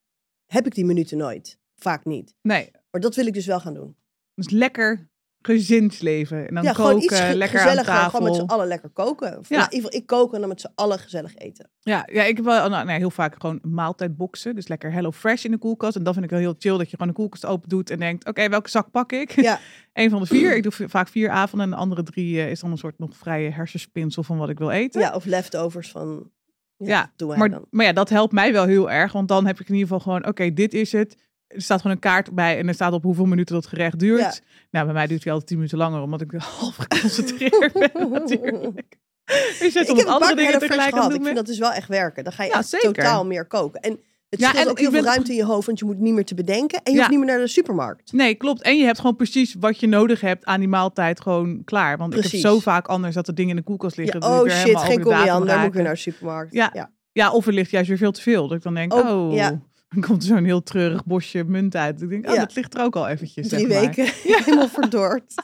heb 0.47 0.67
ik 0.67 0.75
die 0.75 0.85
minuten 0.85 1.19
nooit. 1.19 1.59
Vaak 1.79 2.05
niet. 2.05 2.35
Nee, 2.43 2.71
Maar 2.91 3.01
dat 3.01 3.15
wil 3.15 3.27
ik 3.27 3.35
dus 3.35 3.47
wel 3.47 3.61
gaan 3.61 3.75
doen. 3.75 3.97
dus 4.35 4.51
lekker 4.51 5.09
gezinsleven. 5.43 6.49
En 6.49 6.55
dan 6.55 6.63
ja, 6.65 6.73
koken, 6.73 6.85
gewoon 6.85 7.03
iets 7.03 7.21
ge- 7.21 7.35
lekker 7.35 7.61
aan 7.61 7.85
tafel. 7.85 8.11
Gewoon 8.11 8.29
met 8.29 8.35
z'n 8.41 8.47
allen 8.47 8.67
lekker 8.67 8.91
koken. 8.91 9.39
Of 9.39 9.49
Ja. 9.49 9.57
nou, 9.57 9.69
in 9.69 9.75
ieder 9.75 9.91
geval, 9.91 10.01
ik 10.01 10.07
koken 10.07 10.35
en 10.35 10.41
dan 10.41 10.49
met 10.49 10.61
z'n 10.61 10.73
allen 10.75 10.99
gezellig 10.99 11.37
eten. 11.37 11.71
Ja, 11.81 12.09
ja, 12.13 12.23
ik 12.25 12.37
heb 12.37 12.45
wel 12.45 12.69
nou, 12.69 12.85
nee, 12.87 12.99
heel 12.99 13.11
vaak 13.11 13.35
gewoon 13.41 13.59
maaltijdboxen. 13.63 14.55
Dus 14.55 14.69
lekker 14.69 14.93
Hello 14.93 15.13
Fresh 15.13 15.45
in 15.45 15.51
de 15.51 15.59
koelkast. 15.59 15.97
En 15.97 16.03
dat 16.03 16.13
vind 16.13 16.25
ik 16.25 16.31
wel 16.31 16.41
heel 16.41 16.55
chill, 16.59 16.77
dat 16.79 16.91
je 16.91 16.97
gewoon 16.97 17.09
de 17.09 17.15
koelkast 17.15 17.47
open 17.47 17.69
doet 17.69 17.91
en 17.91 17.99
denkt, 17.99 18.27
oké, 18.27 18.49
welke 18.49 18.71
zak 18.71 18.91
pak 18.91 19.13
ik? 19.13 19.31
Ja. 19.31 19.59
Eén 19.93 20.11
van 20.11 20.21
de 20.21 20.27
vier. 20.27 20.57
Ik 20.57 20.63
doe 20.63 20.89
vaak 20.89 21.09
vier 21.09 21.31
avonden 21.31 21.67
en 21.67 21.73
de 21.75 21.81
andere 21.81 22.03
drie 22.03 22.41
eh, 22.41 22.51
is 22.51 22.61
dan 22.61 22.71
een 22.71 22.79
soort 22.79 22.99
nog 22.99 23.17
vrije 23.17 23.51
hersenspinsel 23.51 24.23
van 24.23 24.39
wat 24.39 24.49
ik 24.49 24.59
wil 24.59 24.71
eten. 24.71 25.01
Ja, 25.01 25.15
of 25.15 25.25
leftovers 25.25 25.91
van... 25.91 26.31
Ja, 26.77 27.13
Ja, 27.17 27.27
maar, 27.37 27.51
dan. 27.51 27.67
maar 27.71 27.87
ja, 27.87 27.93
dat 27.93 28.09
helpt 28.09 28.33
mij 28.33 28.53
wel 28.53 28.65
heel 28.65 28.91
erg. 28.91 29.13
Want 29.13 29.29
dan 29.29 29.47
heb 29.47 29.61
ik 29.61 29.69
in 29.69 29.75
ieder 29.75 29.89
geval 29.89 30.01
gewoon, 30.03 30.27
oké, 30.27 30.53
dit 30.53 30.75
is 30.75 30.93
het. 30.93 31.17
Er 31.49 31.63
staat 31.63 31.81
gewoon 31.81 31.97
een 31.97 32.03
kaart 32.03 32.31
bij 32.35 32.59
en 32.59 32.69
er 32.69 32.75
staat 32.75 32.93
op 32.93 33.03
hoeveel 33.03 33.25
minuten 33.25 33.55
dat 33.55 33.67
gerecht 33.67 33.99
duurt. 33.99 34.21
Ja. 34.21 34.33
Nou, 34.71 34.85
bij 34.85 34.95
mij 34.95 35.07
duurt 35.07 35.23
hij 35.23 35.33
altijd 35.33 35.49
tien 35.49 35.59
minuten 35.59 35.79
langer, 35.79 36.01
omdat 36.01 36.21
ik 36.21 36.33
half 36.61 36.77
geconcentreerd 36.77 37.73
ben 37.73 38.11
natuurlijk. 38.21 38.97
Je 39.27 39.71
ik 39.85 39.91
om 39.91 39.97
heb 39.97 40.07
andere 40.07 40.35
dingen 40.35 40.59
tegelijk 40.59 40.89
gehad. 40.95 41.05
het 41.07 41.17
Ik 41.17 41.23
vind 41.25 41.37
dat 41.37 41.47
dus 41.47 41.59
wel 41.59 41.73
echt 41.73 41.89
werken. 41.89 42.25
Dan 42.25 42.33
ga 42.33 42.43
je 42.45 42.51
Ja, 42.51 42.57
echt 42.59 42.69
zeker. 42.69 42.93
totaal 42.93 43.27
meer 43.27 43.45
koken. 43.47 43.81
En 43.81 44.01
het 44.29 44.41
Ja, 44.41 44.55
en 44.55 44.69
ook 44.69 44.79
heel 44.79 44.91
veel 44.91 45.01
ben- 45.03 45.11
ruimte 45.11 45.31
in 45.31 45.37
je 45.37 45.45
hoofd, 45.45 45.67
want 45.67 45.79
je 45.79 45.85
moet 45.85 45.99
niet 45.99 46.15
meer 46.15 46.25
te 46.25 46.35
bedenken. 46.35 46.81
En 46.83 46.93
je 46.93 46.93
Ja. 46.93 46.97
hoeft 46.99 47.11
niet 47.11 47.19
meer 47.19 47.29
naar 47.29 47.39
de 47.45 47.47
supermarkt. 47.51 48.13
Nee, 48.13 48.35
klopt. 48.35 48.63
En 48.63 48.79
je 48.79 48.85
hebt 48.85 48.99
gewoon 48.99 49.17
precies 49.17 49.57
wat 49.61 49.81
je 49.81 49.87
nodig 49.87 50.21
hebt 50.21 50.45
aan 50.45 50.59
die 50.61 50.69
maaltijd 50.69 51.21
gewoon 51.21 51.65
klaar. 51.65 51.97
Want 51.99 52.15
ik 52.17 52.23
heb 52.23 52.41
zo 52.41 52.59
vaak 52.59 52.87
anders 52.87 53.15
dat 53.15 53.29
er 53.29 53.35
dingen 53.35 53.51
in 53.51 53.57
de 53.57 53.63
koelkast 53.63 53.97
liggen. 53.97 54.23
oh 54.23 54.43
weer 54.43 54.51
shit, 54.53 54.79
geen 54.79 55.01
koriander, 55.03 55.57
moet 55.59 55.67
ik 55.67 55.73
weer 55.73 55.83
naar 55.83 55.93
de 55.95 55.99
supermarkt. 55.99 56.53
Ja. 56.55 56.91
ja. 57.13 57.31
Of 57.33 57.47
er 57.47 57.53
ligt 57.53 57.71
juist 57.71 57.89
weer 57.89 57.99
veel 57.99 58.13
te 58.13 58.21
veel. 58.21 58.49
Dat 58.49 58.57
ik 58.57 58.63
dan 58.63 58.75
denk, 58.75 58.95
Ook, 58.95 59.05
oh, 59.09 59.35
ja. 59.35 59.61
Dan 59.89 60.03
komt 60.03 60.23
er 60.23 60.29
zo'n 60.29 60.45
heel 60.45 60.63
treurig 60.63 61.05
bosje 61.05 61.45
munt 61.45 61.77
uit. 61.77 62.03
Ik 62.03 62.09
denk, 62.09 62.27
oh, 62.29 62.35
Ja. 62.35 62.41
dat 62.41 62.55
ligt 62.55 62.75
er 62.75 62.83
ook 62.83 62.97
al 62.97 63.09
eventjes. 63.09 63.49
Drie 63.49 63.61
zeg 63.67 63.71
maar. 63.71 63.81
weken, 63.81 64.05
helemaal 64.45 64.69
verdord. 64.69 65.35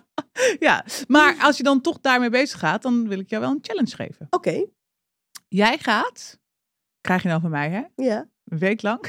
Ja, 0.58 0.84
maar 1.08 1.36
als 1.40 1.56
je 1.56 1.62
dan 1.62 1.80
toch 1.80 2.00
daarmee 2.00 2.30
bezig 2.30 2.58
gaat, 2.58 2.82
dan 2.82 3.08
wil 3.08 3.18
ik 3.18 3.30
jou 3.30 3.42
wel 3.42 3.50
een 3.50 3.58
challenge 3.62 3.94
geven. 3.96 4.26
Oké, 4.30 4.64
Jij 5.48 5.78
gaat, 5.78 6.38
krijg 7.00 7.22
je 7.22 7.28
nou 7.28 7.40
van 7.40 7.50
mij 7.50 7.70
hè, 7.70 7.82
ja. 8.04 8.28
een 8.44 8.58
week 8.58 8.82
lang, 8.82 9.06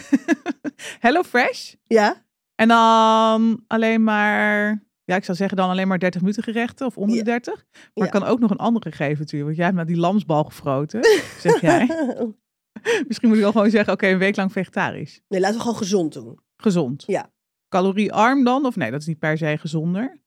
Hello 1.06 1.24
Fresh. 1.24 1.74
Ja, 1.88 2.26
En 2.56 2.68
dan 2.68 3.64
alleen 3.68 4.04
maar, 4.04 4.84
ja 5.04 5.16
ik 5.16 5.24
zou 5.24 5.38
zeggen 5.38 5.58
dan 5.58 5.70
alleen 5.70 5.88
maar 5.88 6.00
30 6.00 6.22
minuten 6.22 6.44
gerechten 6.44 6.86
of 6.86 6.98
onder 6.98 7.16
Ja. 7.18 7.24
de 7.24 7.30
30. 7.30 7.66
Maar 7.94 8.06
ik 8.06 8.12
kan 8.12 8.24
ook 8.24 8.40
nog 8.40 8.52
een 8.52 8.58
andere 8.58 8.92
geven 8.92 9.20
natuurlijk. 9.20 9.44
Want 9.44 9.56
jij 9.56 9.66
hebt 9.66 9.78
met 9.78 9.88
die 9.88 9.98
lamsbal 9.98 10.44
gefroten, 10.44 11.04
zeg 11.40 11.62
jij. 11.62 11.86
Misschien 13.08 13.28
moet 13.28 13.38
ik 13.38 13.44
wel 13.44 13.52
gewoon 13.52 13.70
zeggen, 13.70 13.94
oké, 13.94 14.08
een 14.08 14.18
week 14.18 14.36
lang 14.36 14.52
vegetarisch. 14.52 15.22
nee, 15.28 15.40
laten 15.40 15.56
we 15.56 15.62
gewoon 15.62 15.78
gezond 15.78 16.14
doen. 16.14 16.40
Gezond. 16.58 17.04
Ja. 17.08 17.34
Caloriearm 17.70 18.44
dan? 18.44 18.66
Of 18.66 18.76
nee, 18.76 18.92
dat 18.92 19.00
is 19.02 19.08
niet 19.08 19.20
per 19.20 19.38
se 19.38 19.58
gezonder. 19.58 20.22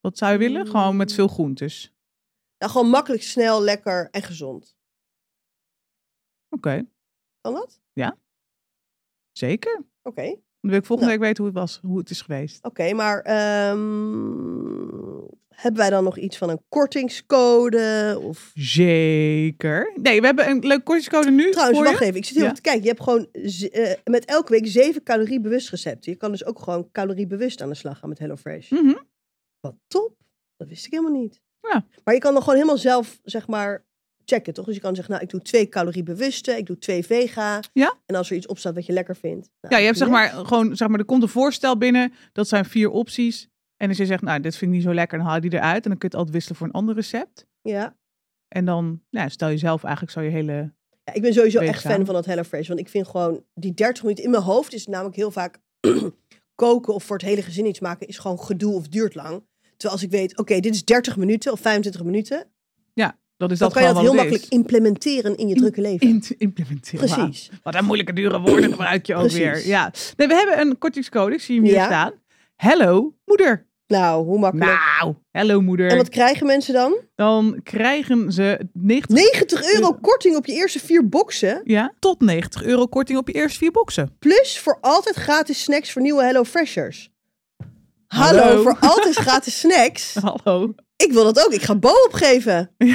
Wat 0.00 0.18
zou 0.18 0.32
je 0.32 0.38
willen? 0.38 0.66
Gewoon 0.66 0.96
met 0.96 1.08
Mm. 1.08 1.14
veel 1.14 1.28
groentes. 1.28 1.94
Nou, 2.58 2.72
gewoon 2.72 2.88
makkelijk, 2.88 3.22
snel, 3.22 3.62
lekker 3.62 4.08
en 4.10 4.22
gezond. 4.22 4.76
Oké, 6.48 6.86
Kan 7.40 7.52
dat? 7.52 7.80
zeker. 9.32 9.84
Oké, 10.02 10.36
Dan 10.64 10.72
wil 10.72 10.82
ik 10.82 10.86
volgende 10.88 11.10
Nou. 11.12 11.20
week 11.20 11.28
weten 11.28 11.44
hoe 11.44 11.52
het 11.52 11.62
was, 11.62 11.78
hoe 11.82 11.98
het 11.98 12.10
is 12.10 12.20
geweest. 12.22 12.64
oké. 12.64 12.92
maar 12.92 13.20
ehm, 13.20 15.22
hebben 15.48 15.80
wij 15.80 15.90
dan 15.90 16.04
nog 16.04 16.18
iets 16.18 16.38
van 16.38 16.48
een 16.48 16.60
kortingscode? 16.68 18.18
Of... 18.22 18.50
Zeker. 18.54 19.92
Nee, 20.02 20.20
we 20.20 20.26
hebben 20.26 20.48
een 20.48 20.66
leuke 20.66 20.82
kortingscode 20.82 21.30
nu 21.30 21.50
Trouwens, 21.50 21.78
voor 21.78 21.86
wacht 21.86 21.98
je. 21.98 22.04
even. 22.04 22.16
Ik 22.18 22.24
zit 22.24 22.36
heel 22.36 22.44
Ja. 22.44 22.52
te 22.52 22.60
kijken. 22.60 22.82
Je 22.82 22.88
hebt 22.88 23.02
gewoon 23.02 23.26
eh, 23.32 23.92
met 24.04 24.24
elke 24.24 24.52
week 24.52 24.66
zeven 24.66 25.02
caloriebewust 25.02 25.70
recepten. 25.70 26.12
Je 26.12 26.18
kan 26.18 26.30
dus 26.30 26.44
ook 26.44 26.58
gewoon 26.58 26.88
caloriebewust 26.92 27.62
aan 27.62 27.68
de 27.68 27.74
slag 27.74 27.98
gaan 27.98 28.08
met 28.08 28.18
HelloFresh. 28.18 28.70
Mhm. 28.70 28.94
Wat 29.60 29.74
top. 29.86 30.14
Dat 30.56 30.68
wist 30.68 30.86
ik 30.86 30.92
helemaal 30.92 31.20
niet. 31.20 31.40
Ja. 31.60 31.86
Maar 32.04 32.14
je 32.14 32.20
kan 32.20 32.32
dan 32.32 32.42
gewoon 32.42 32.56
helemaal 32.58 32.78
zelf, 32.78 33.18
zeg 33.22 33.46
maar, 33.48 33.84
checken, 34.24 34.54
toch? 34.54 34.64
Dus 34.64 34.74
je 34.74 34.80
kan 34.80 34.94
zeggen, 34.94 35.12
nou, 35.12 35.24
ik 35.24 35.30
doe 35.30 35.42
twee 35.42 35.68
caloriebewuste, 35.68 36.56
ik 36.56 36.66
doe 36.66 36.78
twee 36.78 37.04
vega. 37.04 37.60
Ja. 37.72 37.94
En 38.06 38.14
als 38.14 38.30
er 38.30 38.36
iets 38.36 38.46
op 38.46 38.58
staat 38.58 38.74
wat 38.74 38.86
je 38.86 38.92
lekker 38.92 39.16
vindt. 39.16 39.50
nou, 39.60 39.74
Ja, 39.74 39.80
je 39.80 39.86
hebt 39.86 39.98
zeg 39.98 40.08
maar 40.08 40.28
gewoon, 40.28 40.76
zeg 40.76 40.88
maar, 40.88 40.98
er 40.98 41.04
komt 41.04 41.22
een 41.22 41.28
voorstel 41.28 41.78
binnen. 41.78 42.12
Dat 42.32 42.48
zijn 42.48 42.64
vier 42.64 42.90
opties. 42.90 43.48
En 43.76 43.88
als 43.88 43.98
je 43.98 44.06
zegt, 44.06 44.22
nou, 44.22 44.40
dit 44.40 44.56
vind 44.56 44.70
ik 44.70 44.76
niet 44.76 44.86
zo 44.86 44.94
lekker, 44.94 45.18
dan 45.18 45.26
haal 45.26 45.34
je 45.36 45.40
die 45.40 45.54
eruit. 45.54 45.84
En 45.84 45.90
dan 45.90 45.98
kun 45.98 46.08
je 46.08 46.16
het 46.16 46.16
altijd 46.16 46.34
wisselen 46.34 46.58
voor 46.58 46.66
een 46.66 46.72
ander 46.72 46.94
recept. 46.94 47.46
Ja. 47.62 47.96
En 48.48 48.64
dan, 48.64 49.02
nou, 49.10 49.30
stel 49.30 49.48
je 49.48 49.58
zelf 49.58 49.82
eigenlijk 49.84 50.12
zo 50.12 50.20
je 50.20 50.30
hele... 50.30 50.72
ja, 51.04 51.12
ik 51.12 51.22
ben 51.22 51.32
sowieso 51.32 51.58
echt 51.58 51.80
fan 51.80 52.04
van 52.04 52.14
dat 52.14 52.26
HelloFresh. 52.26 52.68
Want 52.68 52.80
ik 52.80 52.88
vind 52.88 53.06
gewoon, 53.06 53.44
die 53.54 53.74
30 53.74 54.02
minuten 54.02 54.24
in 54.24 54.30
mijn 54.30 54.42
hoofd 54.42 54.72
is 54.72 54.86
namelijk 54.86 55.16
heel 55.16 55.30
vaak 55.30 55.58
koken 56.54 56.94
of 56.94 57.04
voor 57.04 57.16
het 57.16 57.26
hele 57.26 57.42
gezin 57.42 57.66
iets 57.66 57.80
maken 57.80 58.06
is 58.06 58.18
gewoon 58.18 58.40
gedoe 58.40 58.74
of 58.74 58.88
duurt 58.88 59.14
lang. 59.14 59.42
Terwijl 59.60 59.92
als 59.92 60.02
ik 60.02 60.10
weet, 60.10 60.38
oké, 60.38 60.60
dit 60.60 60.74
is 60.74 60.84
30 60.84 61.16
minuten 61.16 61.52
of 61.52 61.60
25 61.60 62.04
minuten, 62.04 62.46
Dat 63.36 63.50
is 63.50 63.58
dan 63.58 63.68
dat 63.68 63.76
kan 63.78 63.86
je 63.88 63.94
dat 63.94 64.02
heel 64.02 64.14
makkelijk 64.14 64.44
implementeren 64.48 65.36
in 65.36 65.48
je 65.48 65.54
drukke 65.54 65.80
leven. 65.80 66.06
in 66.08 66.24
implementeren. 66.38 67.08
Precies. 67.08 67.50
Wat 67.62 67.74
een 67.74 67.84
moeilijke 67.84 68.12
dure 68.12 68.40
woorden 68.40 68.70
gebruik 68.76 69.06
je 69.06 69.14
ook 69.14 69.20
Precies. 69.20 69.38
weer. 69.38 69.66
Ja. 69.66 69.92
Nee, 70.16 70.28
we 70.28 70.34
hebben 70.34 70.60
een 70.60 70.78
kortingscode. 70.78 71.34
Ik 71.34 71.40
zie 71.40 71.54
hem 71.56 71.64
hier 71.64 71.74
Ja. 71.74 71.84
staan. 71.84 72.12
Hello, 72.56 73.14
moeder. 73.24 73.66
Nou, 73.86 74.24
hoe 74.24 74.38
makkelijk. 74.38 74.70
Nou, 75.00 75.14
hello 75.30 75.60
moeder. 75.60 75.90
En 75.90 75.96
wat 75.96 76.08
krijgen 76.08 76.46
mensen 76.46 76.74
dan? 76.74 76.96
Dan 77.14 77.60
krijgen 77.62 78.32
ze 78.32 78.68
90, 78.72 79.16
90 79.16 79.74
euro 79.74 79.92
korting 79.92 80.36
op 80.36 80.46
je 80.46 80.52
eerste 80.52 80.78
vier 80.78 81.08
boxen. 81.08 81.60
ja, 81.64 81.92
tot 81.98 82.20
90 82.20 82.62
euro 82.64 82.86
korting 82.86 83.18
op 83.18 83.28
je 83.28 83.34
eerste 83.34 83.58
vier 83.58 83.70
boxen. 83.70 84.16
Plus 84.18 84.58
voor 84.58 84.78
altijd 84.80 85.16
gratis 85.16 85.62
snacks 85.62 85.92
voor 85.92 86.02
nieuwe 86.02 86.24
Hello 86.24 86.44
Freshers. 86.44 87.10
Hallo, 88.06 88.38
Hallo. 88.40 88.62
voor 88.62 88.76
altijd 88.80 89.14
gratis 89.14 89.58
snacks. 89.64 90.14
Hallo. 90.14 90.74
Ik 90.96 91.12
wil 91.12 91.24
dat 91.24 91.44
ook. 91.46 91.52
Ik 91.52 91.62
ga 91.62 91.74
Bo 91.74 91.90
opgeven. 92.06 92.70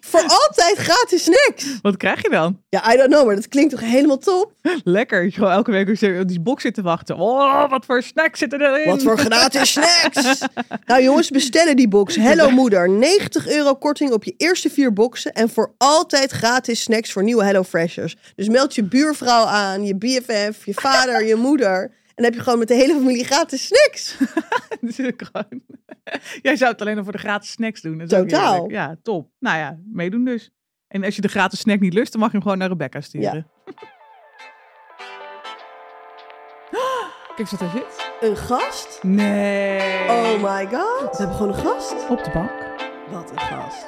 Voor 0.00 0.20
altijd 0.20 0.76
gratis 0.76 1.22
snacks. 1.22 1.80
Wat 1.82 1.96
krijg 1.96 2.22
je 2.22 2.30
dan? 2.30 2.60
Ja, 2.68 2.92
I 2.92 2.96
don't 2.96 3.10
know, 3.10 3.26
maar 3.26 3.34
dat 3.34 3.48
klinkt 3.48 3.70
toch 3.70 3.80
helemaal 3.80 4.18
top? 4.18 4.52
Lekker. 4.84 5.32
Gewoon 5.32 5.50
elke 5.50 5.70
week 5.70 5.88
op 6.20 6.28
die 6.28 6.40
box 6.40 6.62
zitten 6.62 6.82
wachten. 6.82 7.16
Oh, 7.16 7.70
wat 7.70 7.84
voor 7.84 8.02
snacks 8.02 8.38
zitten 8.38 8.60
erin? 8.60 8.88
Wat 8.88 9.02
voor 9.02 9.18
gratis 9.18 9.70
snacks! 9.78 10.38
Nou 10.86 11.02
jongens, 11.02 11.30
bestellen 11.30 11.76
die 11.76 11.88
box. 11.88 12.16
Hello 12.16 12.50
moeder, 12.60 12.90
90 12.90 13.48
euro 13.48 13.74
korting 13.74 14.12
op 14.12 14.24
je 14.24 14.34
eerste 14.36 14.70
vier 14.70 14.92
boxen. 14.92 15.32
En 15.32 15.48
voor 15.48 15.74
altijd 15.78 16.30
gratis 16.30 16.80
snacks 16.80 17.12
voor 17.12 17.22
nieuwe 17.22 17.44
Hello 17.44 17.62
Freshers. 17.62 18.16
Dus 18.34 18.48
meld 18.48 18.74
je 18.74 18.84
buurvrouw 18.84 19.44
aan, 19.44 19.86
je 19.86 19.96
BFF, 19.96 20.64
je 20.66 20.74
vader, 20.74 21.26
je 21.26 21.34
moeder. 21.34 21.90
En 22.14 22.22
dan 22.22 22.24
heb 22.24 22.34
je 22.34 22.40
gewoon 22.40 22.58
met 22.58 22.68
de 22.68 22.74
hele 22.74 22.92
familie 22.92 23.24
gratis 23.24 23.66
snacks. 23.66 24.16
Ik 25.06 25.22
gewoon... 25.32 25.62
Jij 26.42 26.56
zou 26.56 26.72
het 26.72 26.80
alleen 26.80 26.94
nog 26.96 27.04
voor 27.04 27.12
de 27.12 27.18
gratis 27.18 27.50
snacks 27.50 27.80
doen. 27.80 27.98
Dat 27.98 28.12
is 28.12 28.18
ook 28.18 28.28
Totaal. 28.28 28.70
Ja, 28.70 28.96
top. 29.02 29.30
Nou 29.38 29.58
ja, 29.58 29.78
meedoen 29.92 30.24
dus. 30.24 30.50
En 30.88 31.04
als 31.04 31.14
je 31.16 31.20
de 31.22 31.28
gratis 31.28 31.58
snack 31.60 31.80
niet 31.80 31.94
lust, 31.94 32.12
dan 32.12 32.20
mag 32.20 32.30
je 32.30 32.36
hem 32.36 32.42
gewoon 32.46 32.58
naar 32.58 32.68
Rebecca 32.68 33.00
sturen. 33.00 33.46
Kijk 37.26 37.38
eens 37.38 37.50
wat 37.50 37.60
er 37.60 37.70
zit. 37.70 38.10
Een 38.20 38.36
gast? 38.36 38.98
Nee. 39.02 40.08
Oh 40.08 40.42
my 40.42 40.66
god. 40.66 41.10
We 41.10 41.16
hebben 41.16 41.36
gewoon 41.36 41.52
een 41.52 41.58
gast. 41.58 42.08
Op 42.08 42.24
de 42.24 42.30
bank. 42.30 42.50
Wat 43.10 43.30
een 43.30 43.38
gast. 43.38 43.84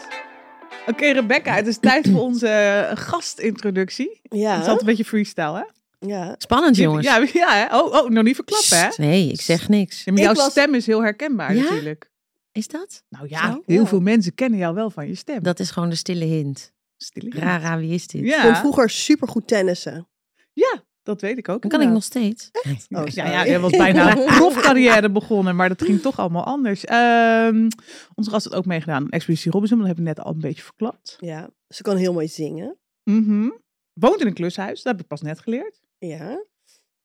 Oké, 0.86 1.06
Rebecca, 1.10 1.54
het 1.54 1.66
is 1.66 1.78
tijd 1.78 2.10
voor 2.10 2.20
onze 2.20 2.48
eh, 2.48 2.96
gastintroductie. 2.96 4.20
Het 4.22 4.32
is 4.32 4.40
Ja, 4.40 4.56
altijd 4.56 4.80
een 4.80 4.86
beetje 4.86 5.04
freestyle, 5.04 5.56
hè? 5.56 5.64
Ja. 6.06 6.34
Spannend, 6.38 6.76
jongens. 6.76 7.06
Ja, 7.06 7.16
ja 7.32 7.54
hè? 7.54 7.78
Oh, 7.78 7.92
oh, 7.92 8.08
nog 8.10 8.24
niet 8.24 8.34
verklappen, 8.34 8.78
hè? 8.78 8.88
Nee, 8.96 9.28
ik 9.32 9.40
zeg 9.40 9.68
niks. 9.68 10.04
Ja, 10.04 10.12
maar 10.12 10.22
jouw 10.22 10.30
Ik 10.32 10.36
was- 10.36 10.50
stem 10.50 10.74
is 10.74 10.86
heel 10.86 11.02
herkenbaar 11.02 11.54
Ja? 11.54 11.62
natuurlijk. 11.62 12.10
Is 12.52 12.68
dat? 12.68 13.02
Nou 13.08 13.26
ja, 13.28 13.52
Zo? 13.52 13.62
heel 13.66 13.80
Ja. 13.82 13.86
veel 13.86 14.00
mensen 14.00 14.34
kennen 14.34 14.58
jou 14.58 14.74
wel 14.74 14.90
van 14.90 15.06
je 15.08 15.14
stem. 15.14 15.42
Dat 15.42 15.60
is 15.60 15.70
gewoon 15.70 15.88
de 15.88 15.94
stille 15.94 16.24
hint. 16.24 16.72
Stille 16.96 17.30
hint. 17.30 17.42
Rara, 17.42 17.78
wie 17.78 17.94
is 17.94 18.06
dit? 18.06 18.22
Ik 18.24 18.32
vond 18.32 18.42
Ja, 18.42 18.56
vroeger 18.60 18.90
supergoed 18.90 19.46
tennissen. 19.48 20.08
ja, 20.52 20.82
dat 21.02 21.20
weet 21.20 21.38
ik 21.38 21.48
ook. 21.48 21.62
Dan 21.62 21.70
kan 21.70 21.80
ik 21.80 21.88
nog 21.88 22.02
steeds. 22.04 22.50
Oh, 22.88 23.06
ja, 23.06 23.26
ja, 23.26 23.46
jij 23.46 23.60
was 23.66 23.70
bijna 23.70 24.16
een 24.16 24.24
profcarrière 24.24 25.10
begonnen, 25.10 25.56
maar 25.56 25.68
dat 25.68 25.82
ging 25.82 26.00
toch 26.00 26.18
allemaal 26.18 26.44
anders. 26.44 26.84
Ehm 26.84 27.68
onze 28.14 28.30
gast 28.30 28.44
had 28.44 28.54
ook 28.54 28.66
meegedaan 28.66 29.02
aan 29.04 29.10
Expeditie 29.10 29.50
Robinson, 29.50 29.78
dat 29.78 29.86
hebben 29.86 30.04
we 30.04 30.10
net 30.10 30.20
al 30.20 30.32
een 30.32 30.40
beetje 30.40 30.62
verklapt. 30.62 31.16
Ja, 31.20 31.50
ze 31.68 31.82
kan 31.82 31.96
heel 31.96 32.12
mooi 32.12 32.28
zingen. 32.28 32.76
Mhm. 33.04 33.48
Woont 33.92 34.20
in 34.20 34.26
een 34.26 34.34
klushuis, 34.34 34.82
dat 34.82 34.92
heb 34.92 35.00
ik 35.02 35.06
pas 35.08 35.22
net 35.22 35.40
geleerd. 35.40 35.80
Ja. 36.06 36.44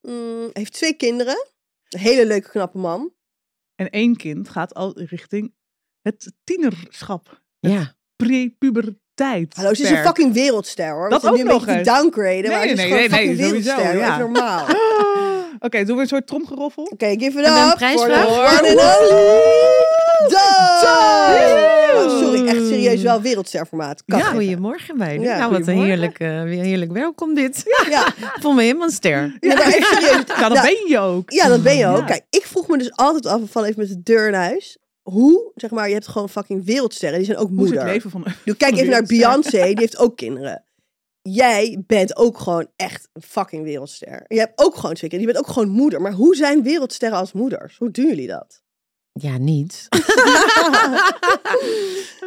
Mm, 0.01 0.49
heeft 0.53 0.73
twee 0.73 0.93
kinderen. 0.93 1.47
Een 1.89 1.99
hele 1.99 2.25
leuke, 2.25 2.49
knappe 2.49 2.77
man. 2.77 3.13
En 3.75 3.89
één 3.89 4.15
kind 4.15 4.49
gaat 4.49 4.73
al 4.73 4.91
richting 4.99 5.53
het 6.01 6.31
tienerschap, 6.43 7.41
Ja. 7.59 7.95
prepuberteit. 8.15 9.55
Hallo, 9.55 9.73
ze 9.73 9.83
is 9.83 9.89
een 9.89 9.97
fucking 10.03 10.33
wereldster 10.33 10.91
hoor. 10.91 11.09
Dat 11.09 11.25
ook 11.25 11.33
nu 11.35 11.39
een 11.39 11.45
nog 11.45 11.65
beetje 11.65 11.83
te 11.83 11.89
eens. 11.91 11.99
downgraden, 11.99 12.51
maar 12.51 12.59
Nee, 12.59 12.67
ze 12.67 12.73
is 12.73 12.77
nee, 12.79 12.87
gewoon 12.87 12.99
nee, 12.99 13.09
fucking 13.09 13.37
nee, 13.37 13.47
sowieso, 13.47 13.81
ja. 13.81 13.91
Even 14.07 14.19
normaal. 14.19 14.67
Oké, 15.65 15.83
doen 15.85 15.95
we 15.95 16.01
een 16.01 16.07
soort 16.07 16.27
tromgeroffel? 16.27 16.83
Oké, 16.83 17.07
give 17.07 17.39
it 17.39 17.45
En 17.45 17.51
een 17.53 17.57
up 17.57 17.63
voor 17.63 17.71
de 17.71 17.75
prijsvraag? 17.75 18.27
Dawn! 20.27 22.09
Sorry, 22.09 22.47
echt 22.47 22.67
serieus 22.67 23.01
wel 23.01 23.21
wereldsterformaat. 23.21 24.03
Ja, 24.05 24.19
goedemorgen 24.19 24.97
meiden. 24.97 25.25
Ja, 25.27 25.37
nou, 25.37 25.51
wat 25.51 25.67
een 25.67 25.81
heerlijk, 25.83 26.17
weer 26.17 26.63
heerlijk 26.63 26.91
welkom 26.91 27.33
dit. 27.33 27.63
Ja, 27.89 28.07
Ik 28.35 28.37
voel 28.41 28.53
me 28.53 28.61
helemaal 28.61 28.87
een 28.87 28.93
ster. 28.93 29.37
ja, 29.39 29.53
maar 29.55 29.71
serieus. 29.71 30.23
Ja, 30.39 30.49
dat 30.49 30.53
Nou, 30.53 30.61
ben 30.61 30.87
je 30.87 30.99
ook. 30.99 31.31
Ja, 31.31 31.47
dat 31.47 31.63
ben 31.63 31.77
je 31.77 31.85
ook. 31.87 31.97
Ja. 31.97 32.05
Kijk, 32.05 32.25
ik 32.29 32.45
vroeg 32.45 32.67
me 32.67 32.77
dus 32.77 32.91
altijd 32.95 33.25
af, 33.25 33.41
van 33.45 33.63
even 33.63 33.79
met 33.79 33.87
de 33.89 34.03
deur 34.03 34.27
in 34.27 34.33
huis. 34.33 34.77
Hoe, 35.01 35.51
zeg 35.55 35.69
maar, 35.69 35.87
je 35.87 35.93
hebt 35.93 36.07
gewoon 36.07 36.29
fucking 36.29 36.65
wereldsterren. 36.65 37.17
Die 37.17 37.25
zijn 37.27 37.37
ook 37.37 37.47
Hoe 37.49 37.55
is 37.57 37.63
het 37.63 37.69
moeder. 37.73 37.93
leven 37.93 38.09
van 38.09 38.25
kijk 38.57 38.73
even 38.73 38.89
naar? 38.89 39.03
Beyoncé, 39.03 39.63
die 39.63 39.79
heeft 39.79 39.97
ook 39.97 40.17
kinderen. 40.17 40.63
Jij 41.21 41.83
bent 41.87 42.15
ook 42.17 42.37
gewoon 42.39 42.67
echt 42.75 43.09
een 43.13 43.21
fucking 43.21 43.63
wereldster. 43.63 44.25
Je 44.27 44.39
hebt 44.39 44.59
ook 44.59 44.75
gewoon 44.75 44.95
twee 44.95 45.09
kinderen. 45.09 45.19
Je 45.27 45.39
bent 45.39 45.47
ook 45.47 45.53
gewoon 45.53 45.69
moeder. 45.69 46.01
Maar 46.01 46.11
hoe 46.11 46.35
zijn 46.35 46.63
wereldsterren 46.63 47.17
als 47.17 47.31
moeders? 47.31 47.77
Hoe 47.77 47.91
doen 47.91 48.05
jullie 48.07 48.27
dat? 48.27 48.61
Ja, 49.21 49.37
niet. 49.37 49.87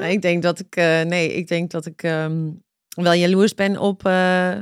ik 0.14 0.22
denk 0.22 0.42
dat 0.42 0.58
ik, 0.58 0.76
eh, 0.76 1.00
nee, 1.00 1.32
ik 1.32 1.48
denk 1.48 1.70
dat 1.70 1.86
ik 1.86 2.02
ehm, 2.02 2.50
wel 2.88 3.12
jaloers 3.12 3.54
ben 3.54 3.78
op, 3.78 4.06
eh, 4.06 4.58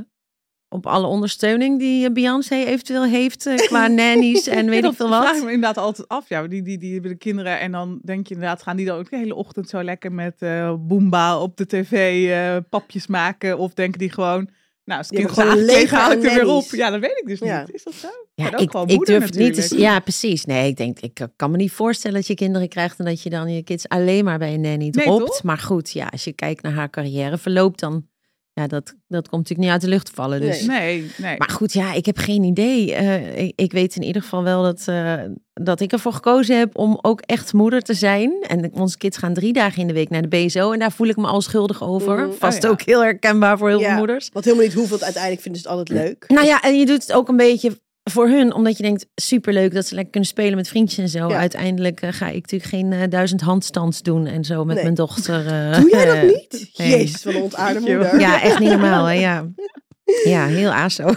op 0.69 0.87
alle 0.87 1.07
ondersteuning 1.07 1.79
die 1.79 2.07
eh, 2.07 2.13
Beyoncé 2.13 2.55
eventueel 2.55 3.05
heeft 3.05 3.51
qua 3.67 3.87
nannies 4.01 4.47
en 4.47 4.69
weet 4.69 4.83
dat 4.83 4.91
ik 4.91 4.97
veel 4.97 5.07
vraag 5.07 5.29
ik 5.29 5.35
wat. 5.35 5.45
me 5.45 5.53
inderdaad 5.53 5.85
altijd 5.85 6.09
af. 6.09 6.29
Ja, 6.29 6.47
die, 6.47 6.63
die, 6.63 6.79
die 6.79 6.93
hebben 6.93 7.11
de 7.11 7.17
kinderen 7.17 7.61
en 7.61 7.73
dan 7.73 8.01
denk 8.03 8.27
je 8.27 8.35
inderdaad, 8.35 8.63
gaan 8.63 8.77
die 8.77 8.87
dan 8.87 8.99
ook 8.99 9.11
de 9.11 9.17
hele 9.17 9.35
ochtend 9.35 9.69
zo 9.69 9.83
lekker 9.83 10.13
met 10.13 10.39
Boomba 10.79 11.39
op 11.39 11.57
de 11.57 11.67
tv 11.67 12.63
papjes 12.69 13.07
maken? 13.07 13.59
Of 13.59 13.75
denken 13.75 13.99
die 13.99 14.13
gewoon, 14.13 14.49
nou, 14.85 14.99
als 14.99 15.09
het 15.09 15.19
kind 15.19 15.31
gewoon 15.31 15.49
haal 15.89 16.13
ik 16.13 16.25
er 16.25 16.35
weer 16.35 16.47
op. 16.47 16.65
Ja, 16.71 16.91
dat 16.91 17.01
weet 17.01 17.21
ik 17.23 17.27
dus 17.27 17.39
Ja. 17.39 17.61
niet. 17.61 17.75
Is 17.75 17.83
dat 17.83 17.95
zo? 17.95 18.09
Ja, 18.35 18.47
ik, 18.47 18.61
ik 18.61 18.73
moeder 18.73 19.05
durf 19.05 19.25
het 19.25 19.35
niet 19.39 19.55
te, 19.55 19.61
natuurlijk. 19.61 19.91
Ja, 19.91 20.01
precies. 20.01 20.45
Nee, 20.45 20.69
ik 20.69 20.77
denk, 20.77 21.01
ik 21.01 21.27
kan 21.37 21.51
me 21.51 21.57
niet 21.57 21.73
voorstellen 21.73 22.17
dat 22.17 22.27
je 22.27 22.35
kinderen 22.35 22.69
krijgt 22.69 22.99
en 22.99 23.05
dat 23.05 23.23
je 23.23 23.31
dan 23.31 23.53
je 23.55 23.63
kids 23.63 23.89
alleen 23.89 24.25
maar 24.25 24.39
bij 24.39 24.55
een 24.55 24.61
nanny 24.61 24.91
dropt. 24.91 25.43
maar 25.43 25.59
goed, 25.59 25.91
ja, 25.91 26.07
als 26.07 26.25
je 26.25 26.33
kijkt 26.33 26.63
naar 26.63 26.73
haar 26.73 26.91
carrière 26.91 27.39
verloop, 27.39 27.79
dan, 27.79 28.07
ja, 28.53 28.67
dat, 28.67 28.95
dat 29.09 29.29
komt 29.29 29.43
natuurlijk 29.43 29.61
niet 29.61 29.71
uit 29.71 29.81
de 29.81 29.89
lucht 29.89 30.11
vallen. 30.11 30.41
Dus. 30.41 30.67
Nee. 30.67 30.79
Nee, 31.01 31.11
nee. 31.17 31.39
Maar 31.39 31.51
goed, 31.51 31.73
ja, 31.73 31.93
ik 31.93 32.07
heb 32.07 32.19
geen 32.19 32.43
idee. 32.43 32.95
Eh, 32.95 33.39
ik, 33.43 33.53
ik 33.57 33.73
weet 33.73 33.97
in 33.97 34.03
ieder 34.03 34.23
geval 34.23 34.43
wel 34.43 34.63
dat, 34.63 34.83
eh, 34.87 35.15
dat 35.53 35.81
ik 35.81 35.93
ervoor 35.93 36.13
gekozen 36.13 36.59
heb 36.59 36.79
om 36.79 36.99
ook 37.03 37.21
echt 37.21 37.53
moeder 37.53 37.83
te 37.83 37.95
zijn. 37.95 38.45
En 38.49 38.71
onze 38.73 38.99
kids 38.99 39.17
gaan 39.17 39.35
drie 39.35 39.53
dagen 39.53 39.81
in 39.81 39.87
de 39.87 39.93
week 39.93 40.11
naar 40.11 40.29
de 40.29 40.29
BSO. 40.29 40.73
En 40.73 40.79
daar 40.79 40.93
voel 40.93 41.09
ik 41.09 41.17
me 41.17 41.27
al 41.27 41.41
schuldig 41.41 41.83
over. 41.83 42.27
Mm, 42.27 42.33
Vast 42.33 42.57
oh 42.57 42.63
ja. 42.63 42.69
ook 42.69 42.83
heel 42.83 43.03
herkenbaar 43.03 43.59
voor 43.59 43.69
heel 43.69 43.81
Ja. 43.81 43.87
veel 43.89 43.97
moeders. 43.97 44.29
Wat 44.33 44.45
helemaal 44.45 44.67
niet 44.67 44.89
want 44.89 45.03
uiteindelijk 45.03 45.43
vinden 45.43 45.61
ze 45.61 45.69
het 45.69 45.79
altijd 45.79 45.99
leuk. 45.99 46.25
Nou 46.29 46.47
ja, 46.47 46.63
en 46.63 46.79
je 46.79 46.87
doet 46.87 47.03
het 47.03 47.13
ook 47.13 47.29
een 47.29 47.37
beetje 47.37 47.79
voor 48.11 48.29
hun. 48.29 48.55
Omdat 48.55 48.77
je 48.77 48.83
denkt, 48.83 49.07
superleuk 49.15 49.75
dat 49.75 49.87
ze 49.87 49.95
lekker 49.95 50.11
kunnen 50.13 50.31
spelen 50.31 50.57
met 50.57 50.69
vriendjes 50.69 50.99
en 50.99 51.09
zo. 51.21 51.29
Ja. 51.29 51.39
Uiteindelijk 51.39 52.01
eh, 52.01 52.13
ga 52.13 52.27
ik 52.29 52.41
natuurlijk 52.41 52.71
geen 52.71 52.93
eh, 52.93 53.01
duizend 53.09 53.41
handstands 53.41 54.03
doen 54.03 54.27
en 54.27 54.45
zo 54.45 54.65
met 54.65 54.75
Nee. 54.75 54.85
mijn 54.85 54.95
dochter. 54.95 55.47
eh, 55.47 55.81
Doe 55.81 55.91
jij 55.91 56.05
dat 56.05 56.23
niet? 56.33 56.71
nee. 56.77 56.89
Jezus, 56.89 57.25
wat 57.25 57.35
een 57.35 57.43
ontaarde 57.43 57.81
moeder. 57.81 58.21
Ja, 58.21 58.43
echt 58.43 58.59
niet 58.59 58.69
normaal. 58.71 59.05
Hè? 59.05 59.13
Ja. 59.13 59.47
ja, 60.25 60.47
heel 60.47 60.71
aso. 60.73 61.05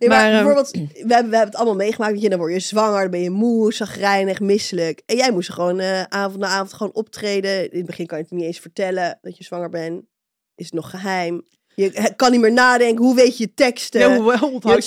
Maar 0.00 0.08
Maar, 0.08 0.24
ehm, 0.24 0.32
bijvoorbeeld, 0.32 0.70
we 0.70 0.78
hebben, 0.80 1.06
we 1.06 1.14
hebben 1.14 1.40
het 1.40 1.54
allemaal 1.56 1.74
meegemaakt. 1.74 2.12
Weet 2.12 2.22
je, 2.22 2.28
dan 2.28 2.38
word 2.38 2.52
je 2.52 2.60
zwanger, 2.60 3.00
dan 3.00 3.10
ben 3.10 3.22
je 3.22 3.30
moe, 3.30 3.72
zagrijnig, 3.72 4.40
misselijk. 4.40 5.02
En 5.06 5.16
jij 5.16 5.32
moest 5.32 5.52
gewoon 5.52 5.78
eh, 5.80 6.02
avond 6.02 6.38
na 6.40 6.46
avond 6.46 6.72
gewoon 6.72 6.94
optreden. 6.94 7.70
In 7.72 7.76
het 7.78 7.86
begin 7.86 8.06
kan 8.06 8.18
je 8.18 8.24
het 8.24 8.32
niet 8.32 8.44
eens 8.44 8.58
vertellen 8.58 9.18
dat 9.22 9.36
je 9.36 9.44
zwanger 9.44 9.68
bent. 9.68 10.02
Is 10.54 10.64
het 10.64 10.74
nog 10.74 10.90
geheim? 10.90 11.42
Je 11.74 12.12
kan 12.16 12.30
niet 12.30 12.40
meer 12.40 12.52
nadenken. 12.52 13.04
Hoe 13.04 13.14
weet 13.14 13.36
je 13.36 13.42
je 13.42 13.54
teksten? 13.54 14.00
Ja, 14.00 14.16
hoe 14.16 14.32
je 14.32 14.44
onthoud 14.44 14.86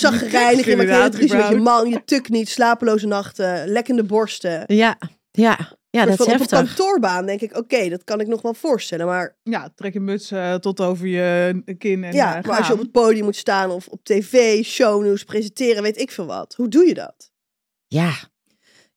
je 0.64 0.76
maakt 0.76 1.18
hele 1.18 1.36
met 1.36 1.48
je 1.48 1.56
man. 1.56 1.88
Je 1.88 2.04
tukt 2.04 2.28
niet, 2.28 2.48
slapeloze 2.48 3.06
nachten, 3.06 3.68
lekkende 3.68 4.04
borsten. 4.04 4.64
Ja, 4.66 4.98
ja. 5.30 5.58
ja 5.90 6.04
dat 6.04 6.14
is 6.14 6.20
op 6.20 6.26
een 6.26 6.38
heftig. 6.38 6.58
kantoorbaan 6.58 7.26
denk 7.26 7.40
ik, 7.40 7.56
oké, 7.56 7.88
dat 7.88 8.04
kan 8.04 8.20
ik 8.20 8.26
nog 8.26 8.42
wel 8.42 8.54
voorstellen. 8.54 9.06
Maar 9.06 9.36
Ja, 9.42 9.72
trek 9.74 9.92
je 9.92 10.00
muts 10.00 10.30
eh, 10.30 10.54
tot 10.54 10.80
over 10.80 11.06
je 11.06 11.62
kin 11.78 12.04
en 12.04 12.12
ja, 12.12 12.36
eh, 12.36 12.44
maar 12.44 12.58
als 12.58 12.66
je 12.66 12.72
op 12.72 12.78
het 12.78 12.92
podium 12.92 13.24
moet 13.24 13.36
staan 13.36 13.70
of 13.70 13.86
op 13.86 14.04
tv, 14.04 14.64
shownieuws, 14.64 15.24
presenteren, 15.24 15.82
weet 15.82 16.00
ik 16.00 16.10
veel 16.10 16.26
wat. 16.26 16.54
Hoe 16.54 16.68
doe 16.68 16.86
je 16.86 16.94
dat? 16.94 17.32
Ja. 17.86 18.12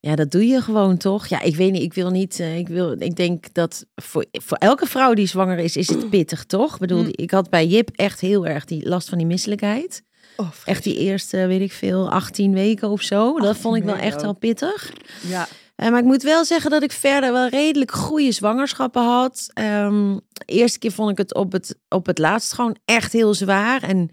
Ja, 0.07 0.15
dat 0.15 0.31
doe 0.31 0.47
je 0.47 0.61
gewoon 0.61 0.97
toch? 0.97 1.27
Ja, 1.27 1.41
ik 1.41 1.55
weet 1.55 1.71
niet. 1.71 1.81
Ik 1.81 1.93
wil 1.93 2.09
niet. 2.09 2.39
eh, 2.39 2.57
ik, 2.57 2.67
wil, 2.67 2.95
ik 2.99 3.15
denk 3.15 3.53
dat 3.53 3.85
voor, 3.95 4.25
voor 4.31 4.57
elke 4.57 4.85
vrouw 4.85 5.13
die 5.13 5.27
zwanger 5.27 5.57
is, 5.59 5.75
is 5.77 5.87
het 5.89 6.09
pittig, 6.15 6.45
toch? 6.45 6.73
Ik 6.73 6.79
bedoel, 6.79 7.01
Mm. 7.03 7.09
ik 7.11 7.31
had 7.31 7.49
bij 7.49 7.65
Jip 7.67 7.89
echt 7.95 8.19
heel 8.19 8.45
erg 8.45 8.65
die 8.65 8.87
last 8.89 9.09
van 9.09 9.17
die 9.17 9.27
misselijkheid. 9.27 10.03
Oh, 10.37 10.47
Echt 10.65 10.83
die 10.83 10.97
eerste, 10.97 11.47
weet 11.47 11.61
ik 11.61 11.71
veel, 11.71 12.09
18 12.11 12.53
weken 12.53 12.89
of 12.89 13.01
zo. 13.01 13.33
Dat 13.37 13.47
18 13.47 13.61
vond 13.61 13.75
ik 13.77 13.83
wel 13.83 13.95
echt 13.95 14.15
ook. 14.15 14.21
wel 14.21 14.33
pittig. 14.33 14.93
Ja, 15.27 15.47
Eh, 15.75 15.89
maar 15.89 15.99
ik 15.99 16.05
moet 16.05 16.23
wel 16.23 16.45
zeggen 16.45 16.71
dat 16.71 16.83
ik 16.83 16.91
verder 16.91 17.31
wel 17.31 17.47
redelijk 17.47 17.91
goede 17.91 18.31
zwangerschappen 18.31 19.03
had. 19.03 19.49
Ehm, 19.53 20.13
de 20.31 20.45
eerste 20.45 20.79
keer 20.79 20.91
vond 20.91 21.11
ik 21.11 21.17
het 21.17 21.33
op 21.35 21.51
het, 21.51 21.75
op 21.89 22.05
het 22.05 22.17
laatst 22.17 22.53
gewoon 22.53 22.75
echt 22.85 23.13
heel 23.13 23.33
zwaar. 23.33 23.83
En 23.83 24.09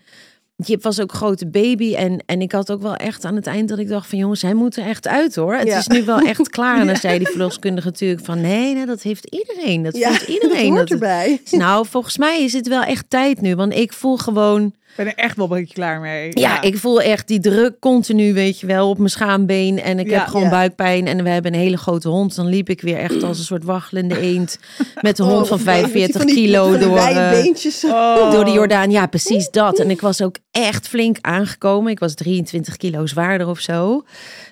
Jip 0.57 0.82
was 0.82 1.00
ook 1.00 1.12
grote 1.12 1.46
baby. 1.46 1.94
En, 1.94 2.22
en 2.26 2.40
ik 2.40 2.52
had 2.52 2.70
ook 2.72 2.82
wel 2.82 2.94
echt 2.96 3.24
aan 3.24 3.36
het 3.36 3.46
eind 3.46 3.68
dat 3.68 3.78
ik 3.78 3.88
dacht 3.88 4.09
van 4.09 4.18
jongens, 4.18 4.42
hij 4.42 4.55
moet 4.55 4.76
er 4.76 4.86
echt 4.86 5.07
uit 5.09 5.34
hoor. 5.34 5.55
Het 5.55 5.66
Ja. 5.68 5.78
is 5.78 5.86
nu 5.86 6.05
wel 6.05 6.18
echt 6.18 6.48
klaar. 6.48 6.80
En 6.80 6.86
dan 6.86 6.96
zei 7.07 7.18
die 7.18 7.26
verloskundige 7.28 7.86
natuurlijk 7.86 8.24
van 8.24 8.40
nee, 8.40 8.86
dat 8.86 9.02
heeft 9.02 9.24
iedereen. 9.24 9.82
Dat 9.82 9.96
Ja, 9.96 10.09
vindt 10.12 10.28
iedereen. 10.42 10.74
dat 10.74 10.76
hoort 10.76 10.88
dat 10.88 10.88
het- 10.88 11.09
erbij. 11.09 11.40
nou, 11.50 11.86
volgens 11.86 12.16
mij 12.18 12.42
is 12.42 12.52
het 12.52 12.68
wel 12.68 12.82
echt 12.82 13.05
tijd 13.09 13.40
nu. 13.40 13.55
Want 13.57 13.74
ik 13.74 13.92
voel 13.92 14.16
gewoon 14.16 14.74
ben 14.97 15.07
er 15.07 15.14
echt 15.14 15.36
wel 15.36 15.45
een 15.51 15.59
beetje 15.59 15.74
klaar 15.74 16.01
mee. 16.01 16.30
Ja, 16.30 16.62
ik 16.62 16.76
voel 16.78 17.01
echt 17.03 17.28
die 17.28 17.40
druk 17.40 17.78
continu, 17.80 18.32
weet 18.34 18.61
je 18.61 18.66
wel, 18.66 18.88
op 18.88 18.99
mijn 18.99 19.11
schaambeen. 19.11 19.80
En 19.80 19.99
ik 19.99 20.11
Ja. 20.11 20.18
heb 20.18 20.26
gewoon 20.26 20.42
Ja. 20.42 20.51
buikpijn. 20.51 21.07
En 21.07 21.22
we 21.22 21.28
hebben 21.28 21.55
een 21.55 21.61
hele 21.61 21.76
grote 21.76 22.09
hond. 22.09 22.34
Dan 22.36 22.47
liep 22.47 22.68
ik 22.68 22.80
weer 22.80 22.97
echt 22.99 23.22
als 23.22 23.38
een 23.38 23.45
soort 23.45 23.64
waggelende 23.64 24.18
eend. 24.20 24.59
Met 25.01 25.18
een 25.18 25.24
Oh, 25.26 25.30
hond 25.32 25.49
van 25.49 25.57
of 25.59 25.64
met 25.64 25.74
die- 25.74 25.82
45 25.82 26.16
van 26.16 26.26
die- 26.26 26.34
kilo 26.34 26.70
van 26.70 26.80
door, 26.80 26.95
beentjes. 27.30 27.84
Oh. 27.84 28.30
door 28.32 28.45
de 28.45 28.51
Jordaan. 28.51 28.90
Ja, 28.90 29.07
precies 29.07 29.51
dat. 29.51 29.78
En 29.78 29.90
ik 29.90 30.01
was 30.01 30.22
ook 30.22 30.36
echt 30.51 30.88
flink 30.88 31.16
aangekomen. 31.20 31.90
Ik 31.92 31.99
was 31.99 32.14
23 32.14 32.76
kilo 32.76 33.07
zwaarder 33.07 33.49
of 33.49 33.59
zo. 33.61 34.03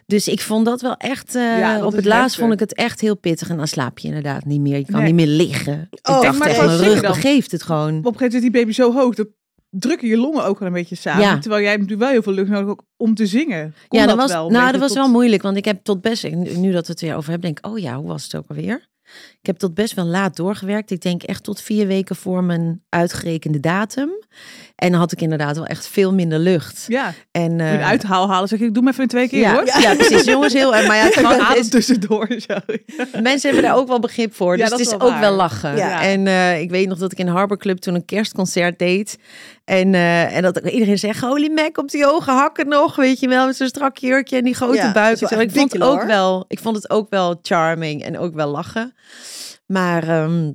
Dus 0.07 0.29
ik 0.29 0.41
vond 0.41 0.65
dat 0.67 0.81
wel 0.81 0.95
echt... 0.97 1.35
eh, 1.35 1.43
Ja, 1.59 1.77
dat 1.77 1.85
op 1.87 1.93
het 1.93 2.05
laatst 2.05 2.37
vond 2.39 2.53
ik 2.53 2.61
het 2.61 2.75
echt 2.75 3.01
heel 3.01 3.17
pittig. 3.17 3.49
En 3.49 3.57
dan 3.57 3.67
slaap 3.69 3.99
je 3.99 4.09
inderdaad 4.09 4.45
niet 4.45 4.61
meer. 4.61 4.77
Je 4.79 4.85
kan 4.85 5.03
Nee. 5.03 5.13
niet 5.13 5.27
meer 5.27 5.37
liggen. 5.37 5.89
Ik 5.91 6.09
Oh, 6.09 6.21
dacht 6.23 6.39
maar 6.39 6.49
echt, 6.49 6.65
mijn 6.65 6.79
rug 6.79 7.01
begeeft 7.01 7.53
het 7.53 7.63
gewoon. 7.63 7.89
Op 7.89 7.91
een 7.91 8.03
gegeven 8.03 8.13
moment 8.19 8.35
is 8.35 8.41
die 8.41 8.51
baby 8.51 8.73
zo 8.73 8.93
hoog, 8.95 9.15
dat 9.15 9.27
drukken 9.75 10.09
je 10.09 10.17
longen 10.17 10.45
ook 10.45 10.59
wel 10.59 10.69
een 10.69 10.75
beetje 10.75 10.95
samen. 10.95 11.23
Ja. 11.23 11.39
Terwijl 11.39 11.63
jij 11.63 11.71
hebt 11.71 11.83
natuurlijk 11.83 12.11
wel 12.11 12.21
heel 12.21 12.23
veel 12.23 12.43
lucht 12.43 12.51
nodig 12.51 12.69
ook 12.69 12.83
om 12.97 13.15
te 13.15 13.27
zingen. 13.27 13.75
Kon 13.89 13.99
ja, 14.01 14.07
dat 14.07 14.17
was, 14.17 14.31
wel, 14.33 14.51
nou, 14.51 14.71
dat 14.71 14.81
was 14.81 14.89
tot- 14.89 14.99
wel 14.99 15.11
moeilijk, 15.11 15.43
want 15.43 15.57
ik 15.57 15.65
heb 15.65 15.85
tot 15.85 16.01
best, 16.01 16.23
nu 16.31 16.57
nu 16.57 16.73
dat 16.73 16.87
we 16.87 16.93
het 16.93 17.01
weer 17.01 17.17
over 17.17 17.31
hebben, 17.31 17.53
denk 17.55 17.67
ik, 17.67 17.73
oh 17.73 17.79
ja, 17.79 17.97
hoe 17.97 18.07
was 18.09 18.23
het 18.23 18.37
ook 18.37 18.49
alweer? 18.49 18.91
Ik 19.41 19.47
heb 19.47 19.57
tot 19.59 19.75
best 19.75 19.95
wel 19.95 20.05
laat 20.05 20.37
doorgewerkt. 20.37 20.91
Ik 20.91 21.01
denk 21.01 21.23
echt 21.23 21.45
tot 21.45 21.61
vier 21.61 21.87
weken 21.87 22.17
voor 22.17 22.45
mijn 22.45 22.85
uitgerekende 22.89 23.61
datum. 23.61 24.11
En 24.77 24.91
dan 24.91 25.01
had 25.01 25.13
ik 25.13 25.21
inderdaad 25.21 25.57
wel 25.57 25.67
echt 25.67 25.87
veel 25.89 26.15
minder 26.15 26.39
lucht. 26.39 26.85
Ja, 26.89 27.13
En, 27.31 27.59
uh, 27.59 27.73
eh, 27.73 27.81
een 27.81 27.87
uithaal 27.87 28.29
halen. 28.29 28.49
Zeg 28.49 28.61
ik, 28.61 28.75
doe 28.75 28.83
hem 28.85 28.93
even 28.93 29.09
twee 29.09 29.29
keer 29.29 29.41
ja, 29.41 29.53
hoor. 29.53 29.67
ja. 29.81 29.95
precies. 29.95 30.25
Jongens, 30.25 30.53
heel 30.53 30.75
erg. 30.77 30.87
Maar 30.87 30.97
ja, 30.97 31.05
het, 31.13 31.15
Gewoon 31.15 31.41
adem 31.41 31.61
is- 31.61 31.69
tussendoor. 31.69 32.27
Zo. 32.29 32.55
mensen 33.23 33.51
hebben 33.51 33.63
daar 33.71 33.77
ook 33.77 33.89
wel 33.89 34.01
begrip 34.01 34.35
voor. 34.35 34.57
Ja, 34.57 34.61
Dus 34.61 34.71
dat 34.71 34.79
het 34.79 34.89
is 34.89 34.97
wel 34.97 35.09
ook 35.09 35.19
wel 35.19 35.33
lachen. 35.33 35.77
Ja. 35.77 36.03
En 36.03 36.27
eh, 36.27 36.61
ik 36.61 36.71
weet 36.71 36.89
nog 36.89 36.99
dat 36.99 37.13
ik 37.13 37.19
in 37.19 37.27
Harbor 37.27 37.59
Club 37.59 37.79
toen 37.79 37.95
een 37.95 38.05
kerstconcert 38.05 38.79
deed. 38.79 39.19
En, 39.65 39.95
eh, 39.95 40.37
en 40.37 40.43
dat 40.43 40.59
iedereen 40.59 40.99
zegt, 40.99 41.21
holy 41.21 41.51
mac, 41.55 41.79
op 41.79 41.91
die 41.91 42.05
hoge 42.05 42.31
hakken 42.31 42.69
nog. 42.69 42.97
Weet 42.97 43.21
je 43.21 43.29
wel, 43.29 43.47
met 43.47 43.57
zo'n 43.57 43.67
strak 43.67 43.97
jurkje 43.99 44.37
en 44.37 44.45
die 44.45 44.55
grote 44.55 44.91
buik. 44.93 45.21
Ik 45.21 45.29
vond, 45.29 45.73
het 45.73 45.83
ook 45.83 46.05
wel, 46.05 46.45
ik 46.49 46.59
vond 46.59 46.77
het 46.77 46.91
ook 46.91 47.11
wel 47.11 47.39
charming 47.43 48.05
en 48.05 48.19
ook 48.19 48.35
wel 48.35 48.49
lachen. 48.49 48.95
Maar 49.67 50.09
ehm, 50.09 50.51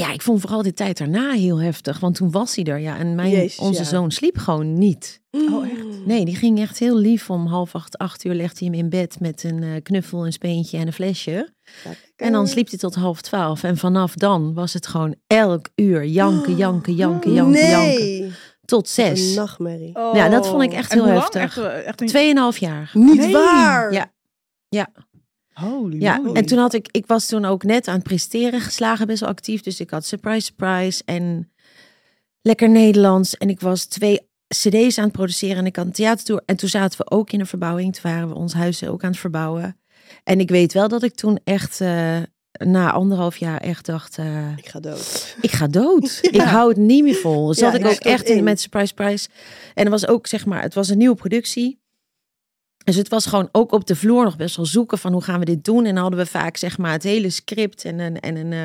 ja, 0.00 0.12
ik 0.12 0.22
vond 0.22 0.40
vooral 0.40 0.62
de 0.62 0.72
tijd 0.74 0.98
daarna 0.98 1.30
heel 1.30 1.60
heftig. 1.60 2.00
Want 2.00 2.14
toen 2.14 2.30
was 2.30 2.54
hij 2.56 2.64
er. 2.64 2.78
Ja, 2.78 2.98
en 2.98 3.14
mijn, 3.14 3.30
Jezus, 3.30 3.58
onze 3.58 3.82
ja. 3.82 3.88
zoon 3.88 4.10
sliep 4.10 4.38
gewoon 4.38 4.78
niet. 4.78 5.22
Oh, 5.30 5.66
echt? 5.70 6.06
Nee, 6.06 6.24
die 6.24 6.36
ging 6.36 6.60
echt 6.60 6.78
heel 6.78 6.96
lief. 6.96 7.30
Om 7.30 7.46
half 7.46 7.74
acht, 7.74 7.98
acht 7.98 8.24
uur 8.24 8.34
legde 8.34 8.58
hij 8.58 8.68
hem 8.68 8.78
in 8.84 8.88
bed 8.88 9.20
met 9.20 9.44
een 9.44 9.62
eh, 9.62 9.82
knuffel, 9.82 10.26
een 10.26 10.32
speentje 10.32 10.78
en 10.78 10.86
een 10.86 10.92
flesje. 10.92 11.52
En 12.16 12.32
dan 12.32 12.48
sliep 12.48 12.68
hij 12.68 12.78
tot 12.78 12.94
half 12.94 13.20
twaalf. 13.20 13.62
En 13.62 13.76
vanaf 13.76 14.14
dan 14.14 14.54
was 14.54 14.72
het 14.72 14.86
gewoon 14.86 15.14
elk 15.26 15.68
uur 15.74 16.04
janken, 16.04 16.56
janken, 16.56 16.94
janken, 16.94 17.32
janken, 17.32 17.60
janken. 17.62 17.98
Nee, 17.98 18.32
Tot 18.64 18.82
een 18.84 18.88
zes. 19.16 19.34
nachtmerrie. 19.34 19.92
Ja, 20.12 20.28
dat 20.28 20.48
vond 20.48 20.62
ik 20.62 20.72
echt 20.72 20.90
En 20.90 20.96
heel 20.96 21.04
hoe 21.06 21.14
lang? 21.14 21.32
heftig. 21.32 21.64
Echt, 21.64 21.72
eh, 21.72 21.86
echt 21.86 22.00
een... 22.00 22.06
Tweeënhalf 22.06 22.58
jaar. 22.58 22.90
Niet 22.92 23.16
Nee. 23.16 23.32
waar! 23.32 23.92
Ja. 24.68 24.92
Holy 25.54 26.00
Ja, 26.00 26.16
moly. 26.16 26.36
en 26.36 26.46
toen 26.46 26.58
had 26.58 26.74
ik, 26.74 26.88
ik 26.90 27.06
was 27.06 27.26
toen 27.26 27.44
ook 27.44 27.62
net 27.62 27.88
aan 27.88 27.94
het 27.94 28.02
presteren 28.02 28.60
geslagen, 28.60 29.06
best 29.06 29.20
wel 29.20 29.28
actief. 29.28 29.60
Dus 29.62 29.80
ik 29.80 29.90
had 29.90 30.04
Surprise 30.06 30.40
Surprise 30.46 31.02
en 31.04 31.48
Lekker 32.42 32.68
Nederlands. 32.70 33.36
En 33.36 33.48
ik 33.48 33.60
was 33.60 33.84
twee 33.84 34.20
cd's 34.48 34.98
aan 34.98 35.04
het 35.04 35.12
produceren 35.12 35.56
en 35.56 35.66
ik 35.66 35.76
had 35.76 35.86
een 35.86 35.92
theatertour. 35.92 36.42
En 36.46 36.56
toen 36.56 36.68
zaten 36.68 36.98
we 36.98 37.10
ook 37.10 37.30
in 37.30 37.40
een 37.40 37.46
verbouwing. 37.46 37.92
Toen 37.92 38.02
waren 38.12 38.28
we 38.28 38.34
ons 38.34 38.52
huis 38.52 38.84
ook 38.86 39.02
aan 39.04 39.10
het 39.10 39.18
verbouwen. 39.18 39.78
En 40.24 40.40
ik 40.40 40.48
weet 40.50 40.72
wel 40.72 40.88
dat 40.88 41.02
ik 41.02 41.14
toen 41.14 41.38
echt 41.44 41.80
eh, 41.80 42.16
na 42.64 42.92
anderhalf 42.92 43.36
jaar 43.36 43.60
echt 43.60 43.86
dacht, 43.86 44.18
eh, 44.18 44.56
Ik 44.56 44.66
ga 44.68 44.80
dood. 44.80 45.36
ik 45.40 45.50
ga 45.52 45.66
dood. 45.66 46.18
Ja. 46.22 46.30
Ik 46.30 46.40
hou 46.48 46.68
het 46.68 46.76
niet 46.78 47.02
meer 47.02 47.14
vol. 47.14 47.54
Zat 47.54 47.72
Ja, 47.72 47.78
ik 47.78 47.86
ook 47.86 47.92
echt 47.98 48.28
in 48.28 48.44
met 48.44 48.60
Surprise 48.60 48.94
Prize. 48.94 49.28
En 49.74 49.84
er 49.84 49.90
was 49.90 50.06
ook, 50.06 50.26
zeg 50.26 50.46
maar, 50.46 50.62
het 50.62 50.74
was 50.74 50.88
een 50.88 50.98
nieuwe 50.98 51.14
productie. 51.16 51.82
Dus 52.84 52.96
het 52.96 53.08
was 53.08 53.26
gewoon 53.26 53.48
ook 53.52 53.72
op 53.72 53.86
de 53.86 53.96
vloer 53.96 54.24
nog 54.24 54.36
best 54.36 54.56
wel 54.56 54.66
zoeken 54.66 54.98
van 54.98 55.12
hoe 55.12 55.22
gaan 55.22 55.38
we 55.38 55.44
dit 55.44 55.64
doen. 55.64 55.84
En 55.84 55.92
dan 55.94 56.02
hadden 56.02 56.20
we 56.20 56.26
vaak 56.26 56.56
zeg 56.56 56.78
maar 56.78 56.92
het 56.92 57.02
hele 57.02 57.30
script 57.30 57.84
en 57.84 57.98
een, 57.98 58.20
en 58.20 58.36
een, 58.36 58.52
eh, 58.52 58.60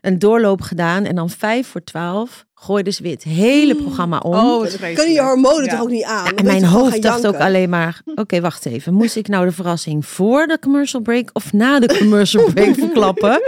een 0.00 0.18
doorloop 0.18 0.60
gedaan. 0.60 1.04
En 1.04 1.14
dan 1.14 1.30
vijf 1.30 1.66
voor 1.66 1.84
twaalf 1.84 2.44
gooiden 2.54 2.92
ze 2.92 3.02
weer 3.02 3.12
het 3.12 3.22
hele 3.22 3.74
programma 3.74 4.18
om. 4.18 4.34
Oh, 4.34 4.66
kunnen 4.80 5.12
je 5.12 5.20
hormonen 5.22 5.64
Ja. 5.64 5.70
toch 5.70 5.80
ook 5.80 5.90
niet 5.90 6.04
aan? 6.04 6.24
Ja, 6.24 6.32
en 6.34 6.44
mijn 6.44 6.64
hoofd 6.64 7.02
dacht 7.02 7.26
ook 7.26 7.36
alleen 7.36 7.68
maar, 7.70 8.02
oké, 8.14 8.40
wacht 8.40 8.66
even. 8.66 8.94
Moest 8.94 9.16
ik 9.16 9.28
nou 9.28 9.44
de 9.46 9.52
verrassing 9.52 10.06
voor 10.06 10.46
de 10.46 10.58
commercial 10.58 11.02
break 11.02 11.30
of 11.32 11.52
na 11.52 11.80
de 11.80 11.98
commercial 11.98 12.52
break 12.52 12.74
verklappen? 12.84 13.42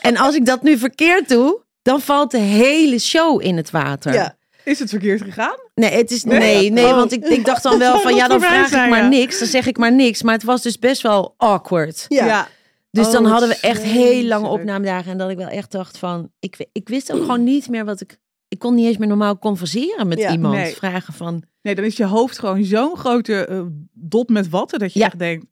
En 0.00 0.16
als 0.16 0.34
ik 0.34 0.46
dat 0.46 0.62
nu 0.62 0.78
verkeerd 0.78 1.28
doe, 1.28 1.60
dan 1.82 2.00
valt 2.00 2.30
de 2.30 2.38
hele 2.38 2.98
show 2.98 3.42
in 3.42 3.56
het 3.56 3.70
water. 3.70 4.12
Ja. 4.12 4.36
Is 4.64 4.78
het 4.78 4.88
verkeerd 4.90 5.22
gegaan? 5.22 5.56
Nee, 5.74 5.90
het 5.90 6.10
is, 6.10 6.24
Nee? 6.24 6.38
nee, 6.38 6.70
nee, 6.70 6.84
Oh. 6.86 6.94
want 6.94 7.12
ik, 7.12 7.24
ik 7.24 7.44
dacht 7.44 7.62
dan 7.62 7.78
wel 7.78 8.00
van, 8.06 8.14
ja, 8.14 8.28
dan 8.28 8.40
vraag 8.40 8.68
zijn, 8.68 8.84
ik 8.84 8.90
maar 8.90 9.02
ja. 9.02 9.08
niks. 9.08 9.38
Dan 9.38 9.48
zeg 9.48 9.66
ik 9.66 9.76
maar 9.78 9.92
niks. 9.92 10.22
Maar 10.22 10.34
het 10.34 10.42
was 10.42 10.62
dus 10.62 10.78
best 10.78 11.02
wel 11.02 11.34
awkward. 11.36 12.04
Ja. 12.08 12.48
Dus 12.90 13.06
Oh, 13.06 13.12
dan 13.12 13.22
wat 13.22 13.30
hadden 13.32 13.48
we 13.48 13.58
echt 13.60 13.82
heel 13.82 14.24
lange 14.24 14.48
opnamedagen. 14.48 15.12
En 15.12 15.18
dat 15.18 15.30
ik 15.30 15.36
wel 15.36 15.48
echt 15.48 15.70
dacht 15.70 15.98
van, 15.98 16.30
ik, 16.40 16.68
ik 16.72 16.88
wist 16.88 17.12
ook 17.12 17.20
gewoon 17.20 17.44
niet 17.44 17.68
meer 17.68 17.84
wat 17.84 18.00
ik... 18.00 18.18
Ik 18.48 18.58
kon 18.58 18.74
niet 18.74 18.86
eens 18.86 18.96
meer 18.96 19.08
normaal 19.08 19.38
converseren 19.38 20.08
met 20.08 20.18
Ja. 20.18 20.30
iemand. 20.32 20.54
Nee. 20.54 20.74
Vragen 20.74 21.12
van, 21.14 21.42
Nee, 21.62 21.74
dan 21.74 21.84
is 21.84 21.96
je 21.96 22.04
hoofd 22.04 22.38
gewoon 22.38 22.64
zo'n 22.64 22.96
grote 22.96 23.46
eh, 23.46 23.60
dot 23.92 24.28
met 24.28 24.48
watten 24.48 24.78
dat 24.78 24.92
je 24.92 24.98
Ja. 24.98 25.06
echt 25.06 25.18
denkt. 25.18 25.46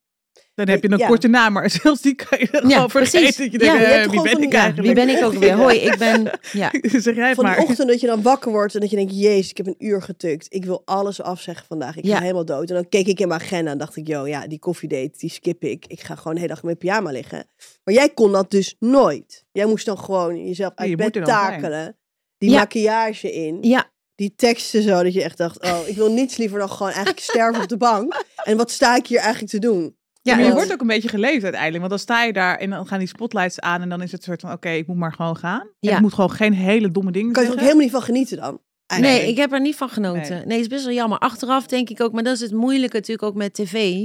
Dan 0.67 0.75
heb 0.75 0.83
je 0.83 0.91
een 0.93 0.99
Ja. 0.99 1.07
korte 1.07 1.29
naam, 1.29 1.53
maar 1.53 1.71
zelfs 1.83 2.01
die 2.01 2.15
kan 2.15 2.39
je 2.39 2.49
dan 2.51 2.69
Ja, 2.69 2.75
gewoon 2.75 2.91
vergeten. 2.91 3.21
precies. 3.21 3.37
Dat 3.37 3.53
je 3.53 3.67
Ja, 3.67 3.73
denkt, 3.73 3.87
je 3.89 3.93
eh, 3.95 4.01
wie 4.01 4.09
gewoon 4.09 4.25
ben 4.25 4.33
ik 4.33 4.39
die- 4.41 4.49
ja, 4.51 4.59
eigenlijk? 4.63 4.87
wie 4.97 5.07
ben 5.07 5.17
ik 5.17 5.25
ook 5.25 5.33
weer? 5.35 5.55
Hoi, 5.55 5.77
ik 5.79 5.99
ben... 5.99 6.31
Ja. 6.53 6.71
zeg 6.83 7.15
jij 7.15 7.27
het 7.27 7.35
Van 7.35 7.45
maar. 7.45 7.59
ochtend 7.59 7.89
dat 7.89 8.01
je 8.01 8.07
dan 8.07 8.23
wakker 8.23 8.51
wordt 8.53 8.75
en 8.75 8.81
dat 8.81 8.91
je 8.91 8.97
denkt, 8.97 9.21
jezus, 9.21 9.51
ik 9.51 9.57
heb 9.57 9.67
een 9.67 9.75
uur 9.79 10.03
getukt. 10.03 10.47
Ik 10.49 10.65
wil 10.65 10.83
alles 10.85 11.23
afzeggen 11.23 11.67
vandaag. 11.67 11.97
Ik 11.97 12.05
Ja. 12.05 12.17
ga 12.17 12.21
helemaal 12.23 12.45
dood. 12.45 12.69
En 12.69 12.75
dan 12.75 12.89
keek 12.89 13.07
ik 13.07 13.21
in 13.21 13.29
mijn 13.29 13.41
agenda 13.41 13.71
en 13.71 13.79
dacht 13.79 13.97
ik, 13.97 14.07
yo, 14.07 14.27
ja, 14.27 14.47
die 14.47 14.59
koffiedate, 14.59 15.13
die 15.19 15.31
skip 15.31 15.65
ik. 15.65 15.85
Ik 15.87 16.01
ga 16.01 16.15
gewoon 16.15 16.33
de 16.35 16.41
hele 16.41 16.53
dag 16.53 16.63
in 16.63 16.67
mijn 16.67 16.79
pyjama 16.79 17.11
liggen. 17.11 17.47
Maar 17.85 17.95
jij 17.95 18.09
kon 18.09 18.33
dat 18.33 18.51
dus 18.51 18.77
nooit. 18.79 19.45
Jij 19.53 19.67
moest 19.67 19.87
dan 19.87 19.99
gewoon 19.99 20.47
jezelf 20.47 20.73
uit 20.75 20.89
je 20.89 20.97
bed 20.97 21.13
takelen. 21.25 21.97
Die 22.39 22.51
Ja. 22.51 22.59
maquillage 22.59 23.33
in. 23.33 23.59
Ja, 23.61 23.91
Die 24.15 24.35
teksten 24.37 24.83
zo, 24.83 25.03
dat 25.03 25.13
je 25.13 25.23
echt 25.23 25.37
dacht, 25.39 25.63
oh, 25.63 25.79
ik 25.87 25.97
wil 25.97 26.13
niets 26.13 26.37
liever 26.37 26.59
dan 26.59 26.71
gewoon 26.71 26.89
eigenlijk 26.93 27.21
sterven 27.31 27.63
op 27.63 27.69
de 27.69 27.77
bank. 27.77 28.25
En 28.45 28.57
wat 28.57 28.71
sta 28.71 28.97
ik 28.97 29.07
hier 29.07 29.19
eigenlijk 29.19 29.51
te 29.53 29.59
doen? 29.59 29.97
Ja, 30.23 30.35
maar 30.37 30.45
je 30.45 30.53
wordt 30.53 30.73
ook 30.73 30.81
een 30.81 30.87
beetje 30.87 31.09
geleefd 31.09 31.43
uiteindelijk. 31.43 31.79
Want 31.79 31.91
dan 31.91 31.99
sta 31.99 32.23
je 32.25 32.33
daar 32.33 32.57
en 32.57 32.71
dan 32.71 32.87
gaan 32.87 32.99
die 32.99 33.09
spotlights 33.09 33.61
aan. 33.61 33.83
En 33.83 33.89
dan 33.89 34.03
is 34.03 34.13
het 34.13 34.23
soort 34.23 34.41
van, 34.41 34.53
oké, 34.53 34.69
ik 34.71 34.87
moet 34.87 34.97
maar 34.97 35.13
gewoon 35.13 35.37
gaan. 35.37 35.61
En 35.61 35.69
Ja. 35.81 35.95
ik 35.95 36.01
moet 36.01 36.15
gewoon 36.15 36.31
geen 36.31 36.53
hele 36.53 36.91
domme 36.91 37.13
dingen 37.13 37.33
Kan 37.33 37.43
je 37.43 37.49
er 37.49 37.55
ook 37.55 37.61
helemaal 37.61 37.83
niet 37.83 37.91
van 37.93 38.03
genieten 38.03 38.37
dan? 38.37 38.61
Eigenlijk. 38.87 39.21
Nee, 39.23 39.31
ik 39.31 39.37
heb 39.37 39.53
er 39.53 39.61
niet 39.61 39.77
van 39.77 39.89
genoten. 39.89 40.21
Nee. 40.37 40.45
Nee, 40.45 40.57
het 40.57 40.61
is 40.61 40.67
best 40.69 40.85
wel 40.85 40.95
jammer. 40.95 41.19
Achteraf 41.19 41.67
denk 41.67 41.89
ik 41.91 42.01
ook, 42.03 42.13
maar 42.13 42.23
dat 42.23 42.35
is 42.35 42.41
het 42.41 42.53
moeilijke 42.53 42.97
natuurlijk 42.97 43.23
ook 43.29 43.35
met 43.35 43.55
tv 43.55 44.05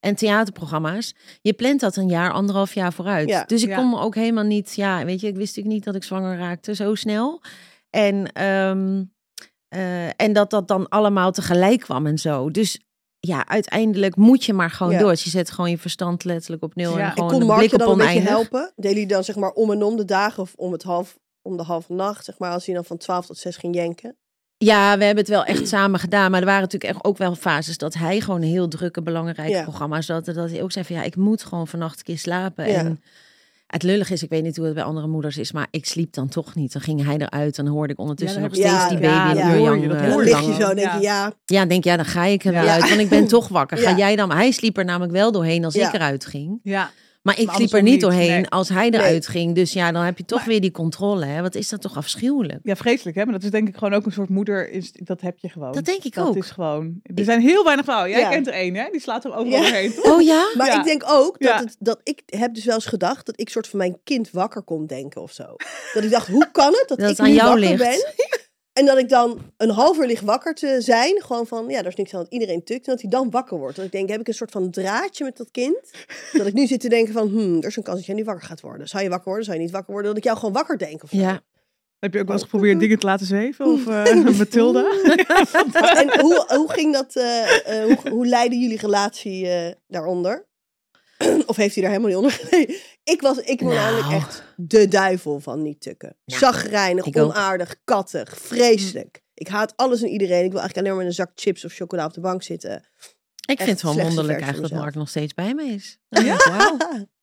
en 0.00 0.14
theaterprogramma's. 0.14 1.14
Je 1.42 1.52
plant 1.52 1.80
dat 1.80 1.96
een 1.96 2.08
jaar, 2.08 2.32
anderhalf 2.32 2.74
jaar 2.74 2.92
vooruit. 2.92 3.28
Ja. 3.28 3.44
dus 3.46 3.62
ik 3.62 3.68
Ja. 3.68 3.76
kon 3.76 3.90
me 3.90 3.98
ook 3.98 4.14
helemaal 4.14 4.44
niet, 4.44 4.74
ja, 4.74 5.04
weet 5.04 5.20
je, 5.20 5.26
ik 5.26 5.36
wist 5.36 5.46
natuurlijk 5.56 5.74
niet 5.74 5.84
dat 5.84 5.94
ik 5.94 6.02
zwanger 6.04 6.38
raakte 6.38 6.74
zo 6.74 6.94
snel. 6.94 7.42
En, 7.90 8.32
ehm, 8.32 9.02
eh, 9.68 10.06
en 10.20 10.32
dat 10.32 10.50
dat 10.50 10.68
dan 10.68 10.88
allemaal 10.88 11.32
tegelijk 11.32 11.80
kwam 11.80 12.06
en 12.06 12.18
zo. 12.18 12.50
Dus 12.50 12.80
ja, 13.26 13.46
uiteindelijk 13.48 14.16
moet 14.16 14.44
je 14.44 14.52
maar 14.52 14.70
gewoon 14.70 14.92
Ja. 14.92 14.98
door. 14.98 15.10
Dus 15.10 15.24
je 15.24 15.30
zet 15.30 15.50
gewoon 15.50 15.70
je 15.70 15.78
verstand 15.78 16.24
letterlijk 16.24 16.62
op 16.62 16.74
nul 16.74 16.98
Ja. 16.98 17.04
en 17.04 17.12
gewoon 17.12 17.30
kon 17.30 17.40
een 17.40 17.46
Mark 17.46 17.70
je 17.70 17.78
dan 17.78 17.90
een 17.90 17.96
beetje 17.96 18.20
helpen? 18.20 18.72
Deden 18.76 18.92
jullie 18.92 19.06
dan 19.06 19.24
zeg 19.24 19.36
maar 19.36 19.50
om 19.50 19.70
en 19.70 19.82
om 19.82 19.96
de 19.96 20.04
dagen 20.04 20.42
of 20.42 20.52
om 20.56 20.72
het 20.72 20.82
half 20.82 21.18
om 21.42 21.56
de 21.56 21.62
halve 21.62 21.92
nacht, 21.92 22.24
zeg 22.24 22.38
maar, 22.38 22.50
als 22.52 22.66
hij 22.66 22.74
dan 22.74 22.84
van 22.84 22.96
12 22.96 23.26
tot 23.26 23.38
6 23.38 23.56
ging 23.56 23.74
jenken? 23.74 24.16
Ja, 24.56 24.98
we 24.98 25.04
hebben 25.04 25.24
het 25.24 25.32
wel 25.32 25.44
echt 25.44 25.68
samen 25.76 26.00
gedaan. 26.00 26.30
Maar 26.30 26.40
er 26.40 26.46
waren 26.46 26.62
natuurlijk 26.62 26.92
echt 26.94 27.04
ook 27.04 27.18
wel 27.18 27.34
fases 27.34 27.78
dat 27.78 27.94
hij 27.94 28.20
gewoon 28.20 28.42
een 28.42 28.48
heel 28.48 28.68
drukke, 28.68 29.02
belangrijke 29.02 29.52
Ja. 29.52 29.62
programma's 29.62 30.08
had. 30.08 30.24
Dat 30.24 30.50
hij 30.50 30.62
ook 30.62 30.72
zei 30.72 30.84
van 30.84 30.96
ja, 30.96 31.02
ik 31.02 31.16
moet 31.16 31.44
gewoon 31.44 31.68
vannacht 31.68 31.98
een 31.98 32.04
keer 32.04 32.18
slapen. 32.18 32.68
Ja. 32.68 32.74
En 32.78 33.02
het 33.74 33.82
lullig 33.82 34.10
is, 34.10 34.22
ik 34.22 34.28
weet 34.30 34.42
niet 34.42 34.56
hoe 34.56 34.64
het 34.66 34.74
bij 34.74 34.82
andere 34.84 35.06
moeders 35.06 35.36
is, 35.38 35.52
maar 35.52 35.66
ik 35.70 35.86
sliep 35.86 36.12
dan 36.12 36.28
toch 36.28 36.54
niet. 36.54 36.72
Dan 36.72 36.82
ging 36.82 37.04
hij 37.04 37.16
eruit 37.16 37.58
en 37.58 37.64
dan 37.64 37.74
hoorde 37.74 37.92
ik 37.92 37.98
ondertussen 37.98 38.40
Ja, 38.40 38.46
nog 38.46 38.56
steeds 38.56 38.88
die 38.88 38.98
baby 38.98 39.38
ja, 39.38 39.54
En 39.54 39.88
dan 39.88 40.18
lig 40.20 40.40
je 40.46 40.54
zo 40.60 40.74
denk 40.74 40.78
je, 40.78 40.82
ja. 40.84 40.98
ja, 41.00 41.32
Ja, 41.44 41.66
denk 41.66 41.84
ja, 41.84 41.96
dan 41.96 42.04
ga 42.04 42.24
ik 42.24 42.44
er 42.44 42.52
wel 42.52 42.64
Ja. 42.64 42.72
uit, 42.74 42.88
want 42.88 43.00
ik 43.00 43.08
ben 43.08 43.26
toch 43.36 43.48
wakker. 43.48 43.78
Ga 43.78 43.90
Ja. 43.90 43.96
jij 43.96 44.16
dan? 44.16 44.30
Hij 44.32 44.50
sliep 44.50 44.76
er 44.78 44.84
namelijk 44.84 45.12
wel 45.12 45.32
doorheen 45.32 45.64
als 45.64 45.74
Ja. 45.74 45.88
ik 45.88 45.94
eruit 45.94 46.26
ging. 46.26 46.60
Ja, 46.62 46.90
Maar 47.24 47.38
ik 47.40 47.46
Maar 47.46 47.54
sliep 47.54 47.72
er 47.72 47.82
niet 47.82 48.00
doorheen 48.00 48.30
nee. 48.30 48.48
als 48.48 48.68
hij 48.68 48.88
Nee. 48.88 49.00
eruit 49.00 49.26
ging. 49.26 49.54
Dus 49.54 49.72
ja, 49.72 49.92
dan 49.92 50.02
heb 50.04 50.18
je 50.18 50.24
toch 50.24 50.38
Maar- 50.38 50.48
weer 50.48 50.60
die 50.60 50.70
controle. 50.70 51.24
Hè? 51.24 51.42
Wat 51.42 51.54
is 51.54 51.68
dat 51.68 51.80
toch 51.80 51.96
afschuwelijk? 51.96 52.58
ja, 52.62 52.76
vreselijk 52.76 53.16
hè. 53.16 53.24
Maar 53.24 53.32
dat 53.32 53.42
is 53.42 53.50
denk 53.50 53.68
ik 53.68 53.74
gewoon 53.76 53.94
ook 53.94 54.06
een 54.06 54.12
soort 54.12 54.28
moeder. 54.28 54.70
Is, 54.70 54.92
dat 54.92 55.20
heb 55.20 55.38
je 55.38 55.48
gewoon. 55.48 55.72
Dat 55.72 55.84
denk 55.84 56.04
ik 56.04 56.14
dat 56.14 56.26
ook. 56.26 56.36
is 56.36 56.50
gewoon. 56.50 57.00
Er 57.14 57.24
zijn 57.24 57.40
heel 57.40 57.64
weinig 57.64 57.84
vrouwen. 57.84 58.10
Jij 58.10 58.20
Ja. 58.20 58.28
kent 58.28 58.46
er 58.46 58.52
één 58.52 58.74
hè. 58.74 58.88
Die 58.90 59.00
slaat 59.00 59.24
er 59.24 59.34
overal 59.36 59.62
Ja. 59.64 59.90
toch? 60.02 60.12
Oh 60.14 60.22
ja? 60.22 60.50
Maar 60.56 60.66
Ja. 60.66 60.78
ik 60.78 60.84
denk 60.84 61.02
ook 61.06 61.38
dat, 61.38 61.48
Ja. 61.50 61.58
het, 61.60 61.76
dat 61.78 62.00
ik 62.02 62.22
heb 62.26 62.54
dus 62.54 62.64
wel 62.64 62.74
eens 62.74 62.86
gedacht 62.86 63.26
dat 63.26 63.40
ik 63.40 63.48
soort 63.48 63.68
van 63.68 63.78
mijn 63.78 63.96
kind 64.04 64.30
wakker 64.30 64.62
kon 64.62 64.86
denken 64.86 65.22
of 65.22 65.32
zo. 65.32 65.56
Dat 65.94 66.04
ik 66.04 66.10
dacht, 66.10 66.28
hoe 66.28 66.48
kan 66.52 66.72
het 66.72 66.84
dat, 66.88 66.98
Dat 66.98 67.00
ik 67.00 67.16
het 67.16 67.20
aan 67.20 67.26
nu 67.30 67.34
jou 67.34 67.48
wakker 67.60 67.68
ligt. 67.68 67.82
ben? 68.16 68.42
En 68.74 68.86
dat 68.86 68.98
ik 68.98 69.08
dan 69.08 69.38
een 69.56 69.70
half 69.70 69.98
uur 69.98 70.06
lig 70.06 70.20
wakker 70.20 70.54
te 70.54 70.76
zijn. 70.78 71.22
Gewoon 71.22 71.46
van, 71.46 71.68
ja, 71.68 71.78
er 71.78 71.86
is 71.86 71.94
niks 71.94 72.14
aan 72.14 72.22
dat 72.22 72.32
iedereen 72.32 72.64
tukt. 72.64 72.86
En 72.86 72.92
dat 72.92 73.00
hij 73.00 73.10
dan 73.10 73.30
wakker 73.30 73.58
wordt. 73.58 73.76
Dat 73.76 73.84
ik 73.84 73.92
denk, 73.92 74.08
heb 74.08 74.20
ik 74.20 74.28
een 74.28 74.34
soort 74.34 74.50
van 74.50 74.70
draadje 74.70 75.24
met 75.24 75.36
dat 75.36 75.50
kind? 75.50 75.90
Dat 76.32 76.46
ik 76.46 76.52
nu 76.52 76.66
zit 76.66 76.80
te 76.80 76.88
denken 76.88 77.12
van, 77.12 77.28
hmm, 77.28 77.56
er 77.56 77.66
is 77.66 77.76
een 77.76 77.82
kans 77.82 77.96
dat 77.96 78.06
jij 78.06 78.14
nu 78.14 78.24
wakker 78.24 78.46
gaat 78.46 78.60
worden. 78.60 78.88
Zou 78.88 79.02
je 79.02 79.08
wakker 79.08 79.28
worden, 79.28 79.44
zou 79.44 79.56
je 79.56 79.62
niet 79.62 79.72
wakker 79.72 79.92
worden? 79.92 80.10
Dat 80.10 80.18
ik 80.18 80.24
jou 80.24 80.38
gewoon 80.38 80.54
wakker 80.54 80.78
denk 80.78 81.02
of 81.02 81.10
zo. 81.10 81.16
Ja. 81.16 81.42
Heb 81.98 82.12
je 82.12 82.20
ook 82.20 82.26
wel 82.26 82.36
eens 82.36 82.44
geprobeerd 82.44 82.80
dingen 82.80 82.98
te 82.98 83.06
laten 83.06 83.26
zweven? 83.26 83.66
Of 83.66 83.86
eh 83.88 84.14
Mathilda? 84.38 84.84
En 85.94 86.20
hoe, 86.20 86.44
hoe 86.48 86.72
ging 86.72 86.92
dat, 86.92 87.16
eh, 87.16 87.82
eh, 87.82 87.84
hoe, 87.84 88.10
hoe 88.10 88.26
leidde 88.26 88.56
jullie 88.56 88.78
relatie 88.78 89.48
eh, 89.48 89.72
daaronder? 89.88 90.46
of 91.46 91.56
heeft 91.56 91.74
hij 91.74 91.82
daar 91.84 91.92
helemaal 91.92 92.20
niet 92.20 92.30
onder 92.30 92.32
geleden? 92.48 92.76
Ik 93.04 93.20
was, 93.20 93.38
ik 93.38 93.60
was 93.60 93.74
Nou. 93.74 93.92
namelijk 93.94 94.22
echt 94.22 94.42
de 94.56 94.88
duivel 94.88 95.40
van 95.40 95.62
niet 95.62 95.80
tukken. 95.80 96.16
Ja, 96.24 96.38
Zagrijnig, 96.38 97.04
ik 97.06 97.16
ook. 97.18 97.30
onaardig, 97.30 97.76
kattig, 97.84 98.38
vreselijk. 98.38 99.22
Ik 99.34 99.48
haat 99.48 99.72
alles 99.76 100.02
en 100.02 100.08
iedereen. 100.08 100.44
Ik 100.44 100.50
wil 100.52 100.60
eigenlijk 100.60 100.76
alleen 100.76 100.90
maar 100.90 101.06
met 101.06 101.06
een 101.18 101.24
zak 101.24 101.30
chips 101.34 101.64
of 101.64 101.72
chocola 101.72 102.04
op 102.04 102.12
de 102.14 102.20
bank 102.20 102.42
zitten. 102.42 102.84
Ik 103.46 103.56
vind 103.58 103.70
het 103.70 103.82
wel 103.82 103.94
wonderlijk 104.04 104.40
eigenlijk 104.40 104.72
dat 104.72 104.82
Mark 104.82 104.94
nog 104.94 105.08
steeds 105.08 105.34
bij 105.34 105.54
me 105.54 105.62
is. 105.64 105.98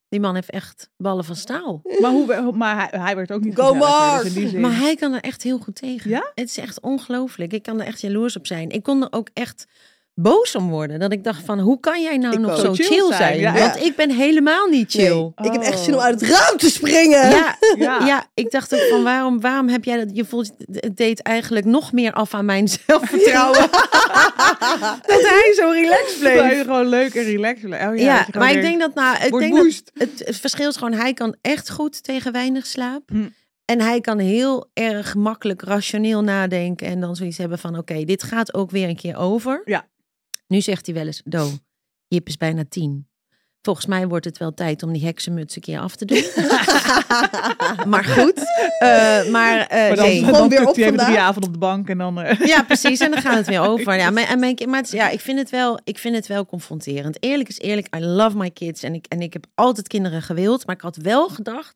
Die 0.10 0.20
man 0.20 0.36
heeft 0.36 0.50
echt 0.50 0.90
ballen 0.98 1.24
van 1.26 1.36
staal. 1.36 1.82
maar 2.00 2.12
hoe, 2.12 2.52
maar 2.52 2.76
hij, 2.90 3.00
hij 3.02 3.16
werd 3.16 3.32
ook 3.32 3.44
niet 3.44 3.56
Go 3.56 3.74
Mark! 3.74 4.24
dus 4.24 4.34
zin- 4.34 4.60
Maar 4.60 4.76
hij 4.78 4.96
kan 4.96 5.14
er 5.14 5.22
echt 5.22 5.44
heel 5.44 5.58
goed 5.58 5.76
tegen. 5.76 6.10
Ja? 6.10 6.32
Het 6.36 6.50
is 6.50 6.58
echt 6.58 6.80
ongelooflijk. 6.82 7.54
Ik 7.54 7.64
kan 7.64 7.80
er 7.80 7.86
echt 7.88 8.02
jaloers 8.02 8.36
op 8.38 8.48
zijn. 8.48 8.70
Ik 8.70 8.84
kon 8.84 9.02
er 9.02 9.08
ook 9.12 9.30
echt 9.34 9.66
boos 10.16 10.56
om 10.56 10.70
worden. 10.70 11.00
Dat 11.00 11.12
ik 11.12 11.24
dacht 11.24 11.46
van, 11.46 11.60
hoe 11.60 11.80
kan 11.80 12.02
jij 12.02 12.18
nou 12.18 12.34
Ik 12.34 12.40
nog 12.40 12.60
zo 12.60 12.74
Chill 12.74 12.86
chill, 12.86 13.14
zijn, 13.14 13.40
ja. 13.40 13.54
Want 13.54 13.76
ik 13.84 13.96
ben 13.96 14.10
helemaal 14.12 14.68
niet 14.68 14.92
chill. 14.92 15.14
Nee, 15.14 15.32
ik 15.36 15.52
heb 15.52 15.62
echt 15.62 15.80
zin 15.80 15.94
om 15.94 16.00
Oh. 16.00 16.06
uit 16.06 16.22
het 16.22 16.30
raam 16.30 16.58
te 16.58 16.70
springen. 16.70 17.30
Ja, 17.30 17.58
Ja. 17.78 18.06
ja. 18.06 18.26
ik 18.34 18.52
dacht 18.52 18.74
ook 18.74 18.88
van 18.90 19.04
waarom, 19.04 19.42
waarom 19.42 19.68
heb 19.70 19.84
jij 19.84 19.98
dat? 19.98 20.16
Je 20.16 20.26
voelt 20.26 20.52
het 20.72 20.98
deed 20.98 21.22
eigenlijk 21.22 21.66
nog 21.66 21.92
meer 21.92 22.14
af 22.14 22.34
aan 22.34 22.46
mijn 22.46 22.68
zelfvertrouwen. 22.88 23.60
dat 25.12 25.22
hij 25.22 25.54
zo 25.56 25.70
relaxed 25.70 26.22
Dat 26.22 26.32
hij 26.32 26.48
bleef. 26.48 26.62
gewoon 26.62 26.88
leuk 26.88 27.14
en 27.16 27.24
relaxed. 27.24 27.62
bleef. 27.70 27.88
Oh, 27.88 27.98
ja, 27.98 28.28
maar 28.38 28.52
ik 28.52 28.62
denk 28.62 28.80
dat 28.80 28.94
nou, 28.94 29.16
ik 29.26 29.32
denk 29.40 29.56
dat 29.56 29.82
het, 29.94 30.22
het 30.26 30.38
verschil 30.40 30.70
is 30.70 30.76
gewoon, 30.76 30.94
hij 30.94 31.14
kan 31.14 31.36
echt 31.42 31.70
goed 31.72 32.04
tegen 32.04 32.32
weinig 32.32 32.66
slaap. 32.66 33.02
Hm. 33.10 33.28
En 33.66 33.82
hij 33.82 34.02
kan 34.02 34.20
heel 34.20 34.70
erg 34.74 35.16
makkelijk 35.16 35.62
rationeel 35.62 36.22
nadenken 36.22 36.88
en 36.88 37.00
dan 37.00 37.16
zoiets 37.16 37.38
hebben 37.38 37.60
van, 37.60 37.78
oké, 37.78 38.04
dit 38.04 38.24
gaat 38.24 38.54
ook 38.54 38.72
weer 38.72 38.88
een 38.90 38.96
keer 38.96 39.18
over. 39.18 39.62
Ja. 39.66 39.88
Nu 40.52 40.62
zegt 40.62 40.86
hij 40.86 40.96
wel 40.96 41.06
eens, 41.06 41.22
Do, 41.26 41.50
Jip 42.08 42.28
is 42.28 42.38
bijna 42.38 42.64
tien. 42.70 43.08
Volgens 43.62 43.86
mij 43.86 44.08
wordt 44.08 44.26
het 44.26 44.38
wel 44.38 44.54
tijd 44.54 44.84
om 44.84 44.94
die 44.94 45.06
heksenmuts 45.06 45.56
een 45.56 45.62
keer 45.62 45.80
af 45.80 45.96
te 45.96 46.06
doen. 46.06 46.24
maar 47.92 48.04
goed. 48.04 48.38
eh, 48.80 49.30
maar 49.32 49.68
eh, 49.68 49.88
Maar 49.88 49.96
dan, 49.96 50.06
nee. 50.06 50.26
Dan 50.32 50.50
weer 50.50 50.68
op 50.68 50.76
avonden 51.18 51.48
op 51.50 51.54
de 51.54 51.60
bank 51.60 51.90
en 51.90 51.98
dan... 51.98 52.22
eh, 52.22 52.48
Ja, 52.48 52.64
precies. 52.64 53.00
En 53.00 53.12
dan 53.12 53.22
gaat 53.22 53.36
het 53.36 53.48
weer 53.48 53.62
over. 53.62 53.96
Ja, 53.96 54.10
maar, 54.16 54.24
en 54.24 54.40
mijn, 54.40 54.58
maar 54.68 54.80
het 54.82 54.92
ja, 54.92 55.10
ik, 55.10 55.20
vind 55.20 55.40
het 55.40 55.50
wel, 55.50 55.80
ik 55.84 55.98
vind 55.98 56.16
het 56.16 56.28
wel 56.28 56.46
confronterend. 56.46 57.24
Eerlijk 57.24 57.50
is 57.50 57.60
eerlijk. 57.60 57.96
I 57.96 58.00
love 58.00 58.38
my 58.38 58.50
kids. 58.50 58.84
En 58.84 58.94
ik, 58.94 59.06
en 59.08 59.22
ik 59.22 59.34
heb 59.34 59.46
altijd 59.56 59.88
kinderen 59.88 60.22
gewild. 60.22 60.66
Maar 60.66 60.76
ik 60.76 60.82
had 60.82 60.96
wel 60.96 61.30
gedacht 61.30 61.76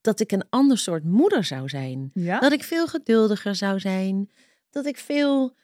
dat 0.00 0.20
ik 0.20 0.32
een 0.32 0.44
ander 0.50 0.78
soort 0.78 1.04
moeder 1.04 1.44
zou 1.44 1.68
zijn. 1.68 2.10
ja? 2.14 2.38
Dat 2.40 2.52
ik 2.52 2.64
veel 2.64 2.86
geduldiger 2.86 3.54
zou 3.54 3.80
zijn. 3.80 4.30
Dat 4.70 4.86
ik 4.86 4.96
veel... 4.98 5.54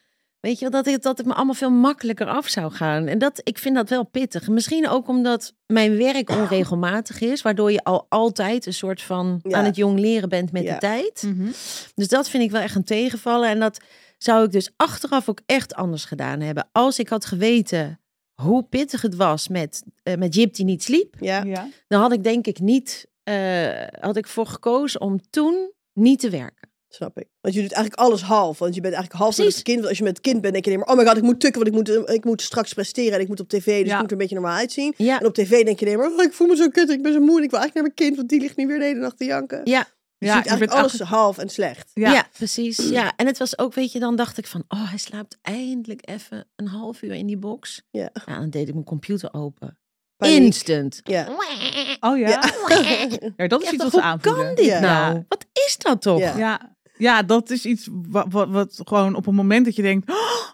Weet 0.40 0.58
je, 0.58 0.68
wel, 0.68 0.82
dat, 0.82 0.94
ik, 0.94 1.02
dat 1.02 1.18
het 1.18 1.26
me 1.26 1.34
allemaal 1.34 1.54
veel 1.54 1.70
makkelijker 1.70 2.26
af 2.26 2.48
zou 2.48 2.72
gaan. 2.72 3.06
En 3.06 3.18
dat, 3.18 3.40
ik 3.44 3.58
vind 3.58 3.74
dat 3.74 3.88
wel 3.88 4.04
pittig. 4.04 4.48
Misschien 4.48 4.88
ook 4.88 5.08
omdat 5.08 5.54
mijn 5.66 5.96
werk 5.96 6.30
onregelmatig 6.40 7.20
is. 7.20 7.42
Waardoor 7.42 7.72
je 7.72 7.84
al 7.84 8.06
altijd 8.08 8.66
een 8.66 8.74
soort 8.74 9.02
van 9.02 9.40
Ja. 9.42 9.58
aan 9.58 9.64
het 9.64 9.76
jong 9.76 9.98
leren 9.98 10.28
bent 10.28 10.52
met 10.52 10.62
Ja. 10.62 10.72
de 10.72 10.78
tijd. 10.78 11.22
Mhm. 11.22 11.48
Dus 11.94 12.08
dat 12.08 12.28
vind 12.28 12.42
ik 12.42 12.50
wel 12.50 12.60
echt 12.60 12.74
een 12.74 12.84
tegenvallen. 12.84 13.48
En 13.48 13.58
dat 13.58 13.80
zou 14.18 14.44
ik 14.44 14.52
dus 14.52 14.70
achteraf 14.76 15.28
ook 15.28 15.40
echt 15.46 15.74
anders 15.74 16.04
gedaan 16.04 16.40
hebben. 16.40 16.68
Als 16.72 16.98
ik 16.98 17.08
had 17.08 17.24
geweten 17.24 18.00
hoe 18.42 18.62
pittig 18.62 19.02
het 19.02 19.14
was 19.14 19.48
met, 19.48 19.82
eh, 20.02 20.14
met 20.16 20.34
Jip 20.34 20.54
die 20.54 20.64
niet 20.64 20.82
sliep. 20.82 21.14
Ja. 21.20 21.42
Ja. 21.42 21.68
Dan 21.88 22.00
had 22.00 22.12
ik 22.12 22.22
denk 22.24 22.46
ik 22.46 22.60
niet, 22.60 23.06
eh, 23.22 23.82
had 24.00 24.16
ik 24.16 24.26
voor 24.26 24.46
gekozen 24.46 25.00
om 25.00 25.20
toen 25.30 25.72
niet 25.92 26.20
te 26.20 26.30
werken. 26.30 26.67
Snap 26.90 27.18
ik. 27.18 27.26
Want 27.40 27.54
je 27.54 27.60
doet 27.60 27.72
eigenlijk 27.72 28.02
alles 28.08 28.22
half. 28.22 28.58
Want 28.58 28.74
je 28.74 28.80
bent 28.80 28.94
eigenlijk 28.94 29.22
half 29.24 29.36
het 29.36 29.62
kind. 29.62 29.76
Want 29.76 29.88
als 29.88 29.98
je 29.98 30.04
met 30.04 30.16
het 30.16 30.26
kind 30.26 30.40
bent, 30.40 30.52
denk 30.52 30.64
je 30.64 30.70
alleen 30.70 30.84
maar... 30.86 30.94
Oh 30.94 31.00
my 31.02 31.06
god, 31.08 31.16
ik 31.16 31.22
moet 31.22 31.40
tukken, 31.40 31.62
want 31.64 31.74
ik 31.76 31.94
moet, 31.94 32.06
eh, 32.06 32.14
ik 32.14 32.24
moet 32.24 32.42
straks 32.42 32.72
presteren. 32.74 33.12
En 33.12 33.20
ik 33.20 33.28
moet 33.28 33.40
op 33.40 33.48
tv, 33.48 33.78
dus 33.80 33.88
Ja. 33.88 33.94
ik 33.94 33.98
moet 34.00 34.06
er 34.06 34.12
een 34.12 34.18
beetje 34.18 34.34
normaal 34.34 34.56
uitzien. 34.56 34.94
Ja, 34.96 35.20
En 35.20 35.26
op 35.26 35.34
tv 35.34 35.64
denk 35.64 35.80
je 35.80 35.86
alleen 35.86 35.98
maar... 35.98 36.10
Oh, 36.10 36.22
ik 36.22 36.32
voel 36.32 36.46
me 36.46 36.56
zo 36.56 36.68
kut, 36.68 36.90
ik 36.90 37.02
ben 37.02 37.12
zo 37.12 37.20
moe. 37.20 37.36
en 37.38 37.42
Ik 37.44 37.50
wil 37.50 37.60
eigenlijk 37.60 37.74
naar 37.74 37.82
mijn 37.82 37.94
kind, 37.94 38.16
want 38.16 38.28
die 38.28 38.40
ligt 38.40 38.56
nu 38.56 38.66
weer 38.66 38.78
de 38.78 38.84
hele 38.84 39.00
nacht 39.00 39.16
te 39.18 39.24
janken. 39.24 39.60
ja, 39.64 39.78
Dus 39.82 39.88
je 40.18 40.26
Ja, 40.26 40.34
doet 40.34 40.44
je 40.44 40.48
eigenlijk 40.50 40.80
bent 40.82 40.92
alles 41.00 41.08
half 41.08 41.38
en 41.38 41.48
slecht. 41.48 41.90
ja. 41.94 42.12
Ja. 42.12 42.26
precies. 42.32 42.76
Ja, 42.88 43.12
en 43.16 43.26
het 43.26 43.38
was 43.38 43.58
ook, 43.58 43.74
weet 43.74 43.92
je, 43.92 43.98
dan 43.98 44.16
dacht 44.16 44.38
ik 44.38 44.46
van, 44.46 44.64
oh, 44.68 44.88
hij 44.88 44.98
slaapt 44.98 45.38
eindelijk 45.42 46.08
even 46.08 46.46
een 46.56 46.66
half 46.66 47.02
uur 47.02 47.12
in 47.14 47.26
die 47.26 47.38
box. 47.38 47.82
Ja. 47.90 48.10
dan 48.26 48.50
deed 48.50 48.68
ik 48.68 48.74
mijn 48.74 48.86
computer 48.86 49.34
open. 49.34 49.78
Paniek. 50.16 50.36
Instant. 50.36 51.00
Ja. 51.04 51.28
Oh 52.00 52.18
ja? 52.18 52.28
Ja. 52.28 52.42
Ja, 53.36 53.46
dat 53.48 53.62
is 53.62 53.66
Ja, 53.68 53.72
iets 53.74 53.82
wat 53.82 53.92
ze 53.92 54.02
aanvoelen. 54.02 54.44
kan 54.46 54.54
dit 54.54 54.64
Ja. 54.64 54.80
nou? 54.80 55.24
Wat 55.28 55.46
is 55.52 55.76
dat 55.78 56.02
toch? 56.02 56.18
Ja. 56.36 56.76
Ja. 56.98 57.22
dat 57.22 57.50
is 57.50 57.64
iets 57.64 57.88
wat, 57.92 58.26
wat, 58.32 58.48
wat 58.48 58.80
gewoon 58.84 59.14
op 59.14 59.26
een 59.26 59.34
moment 59.34 59.64
dat 59.64 59.76
je 59.76 59.82
denkt... 59.82 60.10
"Oh, 60.10 60.50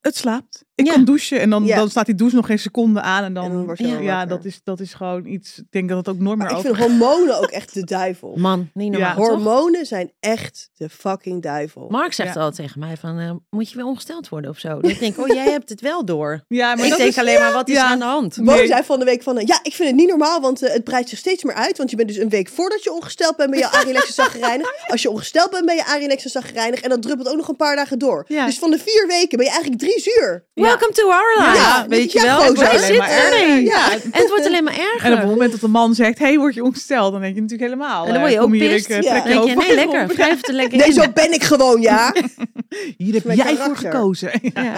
het 0.00 0.16
slaapt. 0.16 0.64
Ik 0.78 0.86
Ja. 0.86 0.92
kan 0.92 1.04
douchen. 1.04 1.40
En 1.40 1.50
dan, 1.50 1.64
Ja. 1.64 1.76
dan 1.76 1.90
staat 1.90 2.06
die 2.06 2.14
douche 2.14 2.36
nog 2.36 2.46
geen 2.46 2.58
seconde 2.58 3.00
aan. 3.00 3.24
En 3.24 3.34
dan, 3.34 3.76
En 3.76 4.02
Ja. 4.02 4.26
dat 4.26 4.44
is, 4.44 4.60
dat 4.64 4.80
is 4.80 4.94
gewoon 4.94 5.26
iets... 5.26 5.58
Ik 5.58 5.64
denk 5.70 5.88
dat 5.88 5.98
het 5.98 6.08
ook 6.08 6.18
nooit 6.18 6.38
meer 6.38 6.46
Maar 6.46 6.58
ik 6.58 6.66
over... 6.66 6.74
vind 6.76 6.88
hormonen 7.00 7.38
ook 7.38 7.50
echt 7.50 7.74
de 7.74 7.84
duivel. 7.84 8.32
Man, 8.36 8.70
niet 8.74 8.90
normaal, 8.92 9.08
Ja. 9.10 9.14
toch? 9.16 9.26
Hormonen 9.26 9.86
zijn 9.86 10.12
echt 10.20 10.70
de 10.74 10.88
fucking 10.88 11.42
duivel. 11.42 11.86
Mark 11.88 12.12
zegt 12.12 12.34
Ja. 12.34 12.40
al 12.40 12.50
tegen 12.50 12.80
mij 12.80 12.96
van, 12.96 13.18
eh, 13.18 13.30
moet 13.50 13.70
je 13.70 13.76
weer 13.76 13.84
ongesteld 13.86 14.28
worden 14.28 14.50
of 14.50 14.58
zo? 14.58 14.68
Dan 14.68 14.80
denk 14.80 15.00
ik, 15.00 15.18
oh, 15.18 15.26
jij 15.26 15.50
hebt 15.50 15.68
het 15.68 15.80
wel 15.80 16.04
door. 16.04 16.40
Ja, 16.48 16.74
maar 16.74 16.84
ik 16.84 16.90
dat 16.90 16.98
denk 16.98 17.10
is, 17.10 17.18
alleen 17.18 17.38
maar, 17.38 17.52
wat 17.52 17.68
is 17.68 17.74
ja. 17.74 17.84
aan 17.86 17.98
de 17.98 18.04
hand? 18.04 18.36
Nee. 18.36 18.66
zei 18.66 18.82
van 18.84 18.98
de 18.98 19.04
week 19.04 19.22
van, 19.22 19.38
eh, 19.38 19.46
ja, 19.46 19.58
ik 19.62 19.74
vind 19.74 19.88
het 19.88 19.96
niet 19.98 20.08
normaal, 20.08 20.40
want 20.40 20.62
eh, 20.62 20.72
het 20.72 20.84
breidt 20.84 21.08
zich 21.08 21.18
steeds 21.18 21.44
meer 21.44 21.54
uit. 21.54 21.76
Want 21.76 21.90
je 21.90 21.96
bent 21.96 22.08
dus 22.08 22.18
een 22.18 22.28
week 22.28 22.48
voordat 22.48 22.82
je 22.84 22.92
ongesteld 22.92 23.36
bent, 23.36 23.50
ben 23.50 23.58
je 23.58 23.70
arilex 23.70 24.06
en 24.06 24.12
zagrijnig. 24.12 24.72
Als 24.92 25.02
je 25.02 25.10
ongesteld 25.10 25.50
bent, 25.50 25.66
ben 25.66 25.74
je 25.76 25.84
arilex 25.84 26.24
en 26.24 26.30
zagrijnig. 26.30 26.80
En 26.80 26.88
dat 26.88 27.02
druppelt 27.02 27.28
ook 27.28 27.36
nog 27.36 27.48
een 27.48 27.56
paar 27.56 27.76
dagen 27.76 27.98
door. 27.98 28.24
Ja. 28.28 28.46
Dus 28.46 28.58
van 28.58 28.70
de 28.70 28.78
vier 28.78 29.06
weken 29.06 29.36
ben 29.38 29.46
je 29.46 29.52
eigenlijk 29.52 29.80
drie 29.82 30.00
zuur. 30.00 30.46
Welcome 30.68 30.92
to 30.92 31.10
our 31.10 31.38
life. 31.38 31.56
Ja, 31.56 31.86
weet 31.88 32.12
je 32.12 32.18
ja, 32.20 32.24
wel? 32.24 32.36
Alleen 32.46 33.00
er? 33.00 33.00
erger. 33.00 33.60
Ja. 33.60 33.92
En 33.92 34.00
het 34.12 34.28
wordt 34.28 34.46
alleen 34.46 34.64
maar 34.64 34.72
En 34.74 34.80
op 34.86 34.92
het 35.00 35.02
erger. 35.12 35.26
moment 35.26 35.50
dat 35.50 35.60
de 35.60 35.68
man 35.68 35.94
zegt, 35.94 36.18
hey, 36.18 36.38
word 36.38 36.54
je 36.54 36.62
ongesteld? 36.64 37.12
Dan 37.12 37.20
denk 37.20 37.34
je 37.34 37.40
natuurlijk 37.40 37.70
helemaal... 37.70 38.06
En 38.06 38.12
dan 38.12 38.20
word 38.20 38.32
je 38.32 38.36
eh, 38.38 38.42
ook 38.44 38.50
kom 38.50 38.60
hier, 38.60 38.70
pist. 38.70 38.90
ik, 38.90 38.96
eh, 38.96 39.02
Ja. 39.02 39.24
denk 39.24 39.44
je, 39.44 39.54
nee, 39.54 39.74
lekker. 39.74 40.06
Wrijf 40.06 40.36
het 40.36 40.48
er 40.48 40.54
lekker 40.54 40.78
Nee, 40.78 40.86
in. 40.86 40.92
zo 40.92 41.12
ben 41.14 41.32
ik 41.32 41.42
gewoon, 41.42 41.80
ja. 41.80 42.14
Hier 42.96 43.14
heb 43.14 43.24
jij 43.36 43.56
voor 43.56 43.76
gekozen. 43.76 44.32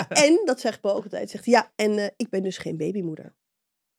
En, 0.09 0.41
dat 0.45 0.61
zegt 0.61 0.81
Bo 0.81 0.91
ook 0.91 1.03
altijd, 1.03 1.31
zegt 1.31 1.45
ja, 1.45 1.71
en 1.77 1.99
eh, 1.99 2.05
ik 2.17 2.31
ben 2.31 2.43
dus 2.43 2.59
geen 2.59 2.77
babymoeder. 2.77 3.25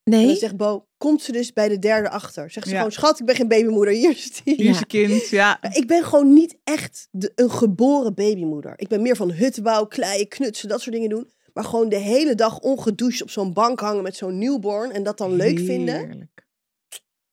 En 0.03 0.11
dan 0.11 0.25
Nee? 0.25 0.35
zegt 0.35 0.57
Bo, 0.57 0.85
komt 0.97 1.21
ze 1.21 1.31
dus 1.31 1.53
bij 1.53 1.67
de 1.69 1.79
derde 1.79 2.09
achter. 2.09 2.51
Zegt 2.51 2.65
ze 2.67 2.71
Ja. 2.71 2.77
gewoon, 2.77 2.91
schat, 2.93 3.19
ik 3.19 3.25
ben 3.25 3.35
geen 3.35 3.47
babymoeder, 3.47 3.93
hier 3.93 4.09
is 4.09 4.41
die. 4.43 4.55
Hier 4.55 4.69
is 4.69 4.79
je 4.79 4.85
kind, 4.85 5.27
ja. 5.27 5.57
Ik 5.71 5.87
ben 5.87 6.03
gewoon 6.03 6.33
niet 6.33 6.57
echt 6.63 7.07
de, 7.11 7.31
een 7.35 7.51
geboren 7.51 8.13
babymoeder. 8.13 8.73
Ik 8.75 8.87
ben 8.87 9.01
meer 9.01 9.15
van 9.15 9.31
huttenbouw, 9.31 9.85
kleien, 9.85 10.27
knutsen, 10.27 10.69
dat 10.69 10.81
soort 10.81 10.95
dingen 10.95 11.09
doen. 11.09 11.29
Maar 11.53 11.63
gewoon 11.63 11.89
de 11.89 11.97
hele 11.97 12.35
dag 12.35 12.59
ongedoucht 12.59 13.21
op 13.21 13.29
zo'n 13.29 13.53
bank 13.53 13.79
hangen 13.79 14.03
met 14.03 14.15
zo'n 14.15 14.37
newborn 14.37 14.91
en 14.91 15.03
dat 15.03 15.17
dan 15.17 15.35
leuk 15.35 15.59
vinden. 15.59 15.95
Heerlijk. 15.95 16.45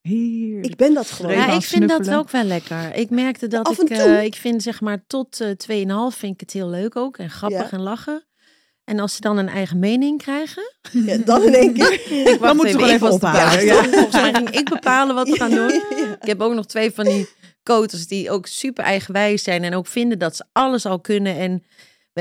Heerlijk. 0.00 0.66
Ik 0.66 0.76
ben 0.76 0.94
dat 0.94 1.10
gewoon. 1.10 1.32
Ja, 1.32 1.52
ik 1.52 1.62
vind 1.62 1.88
dat 1.88 2.10
ook 2.10 2.30
wel 2.30 2.44
lekker. 2.44 2.94
Ik 2.94 3.10
merkte 3.10 3.46
dat 3.46 3.66
af 3.66 3.78
ik, 3.78 3.88
en 3.90 3.96
eh, 3.98 4.04
toe. 4.04 4.24
ik 4.24 4.34
vind 4.34 4.62
zeg 4.62 4.80
maar 4.80 5.04
tot 5.06 5.40
eh 5.40 5.48
2,5 6.12 6.16
vind 6.16 6.34
ik 6.34 6.40
het 6.40 6.52
heel 6.52 6.68
leuk 6.68 6.96
ook. 6.96 7.18
En 7.18 7.30
grappig 7.30 7.70
Ja. 7.70 7.76
en 7.76 7.80
lachen. 7.82 8.26
En 8.84 8.98
als 8.98 9.14
ze 9.14 9.20
dan 9.20 9.36
een 9.36 9.48
eigen 9.48 9.78
mening 9.78 10.18
krijgen. 10.22 10.72
Ja, 10.92 11.16
dan 11.16 11.42
in 11.42 11.54
één 11.54 11.72
keer. 11.72 11.92
Ik 12.32 12.38
wacht 12.40 12.54
moeten 12.54 12.78
wel 12.78 12.88
ik 12.88 12.94
even 12.94 13.10
ophalen, 13.10 13.64
ja. 13.64 13.84
Volgens 13.84 14.14
mij 14.14 14.34
ging 14.34 14.50
ik 14.50 14.68
bepalen 14.68 15.14
wat 15.14 15.28
we 15.28 15.36
gaan 15.36 15.50
doen. 15.60 15.68
Ja. 15.96 16.18
Ik 16.20 16.26
heb 16.26 16.40
ook 16.40 16.54
nog 16.54 16.66
twee 16.66 16.90
van 16.90 17.04
die 17.04 17.28
coaches 17.62 18.06
die 18.06 18.30
ook 18.30 18.46
super 18.46 18.84
eigenwijs 18.84 19.42
zijn 19.42 19.64
en 19.64 19.74
ook 19.74 19.86
vinden 19.86 20.18
dat 20.18 20.36
ze 20.36 20.44
alles 20.52 20.86
al 20.86 21.00
kunnen. 21.00 21.36
En 21.36 21.64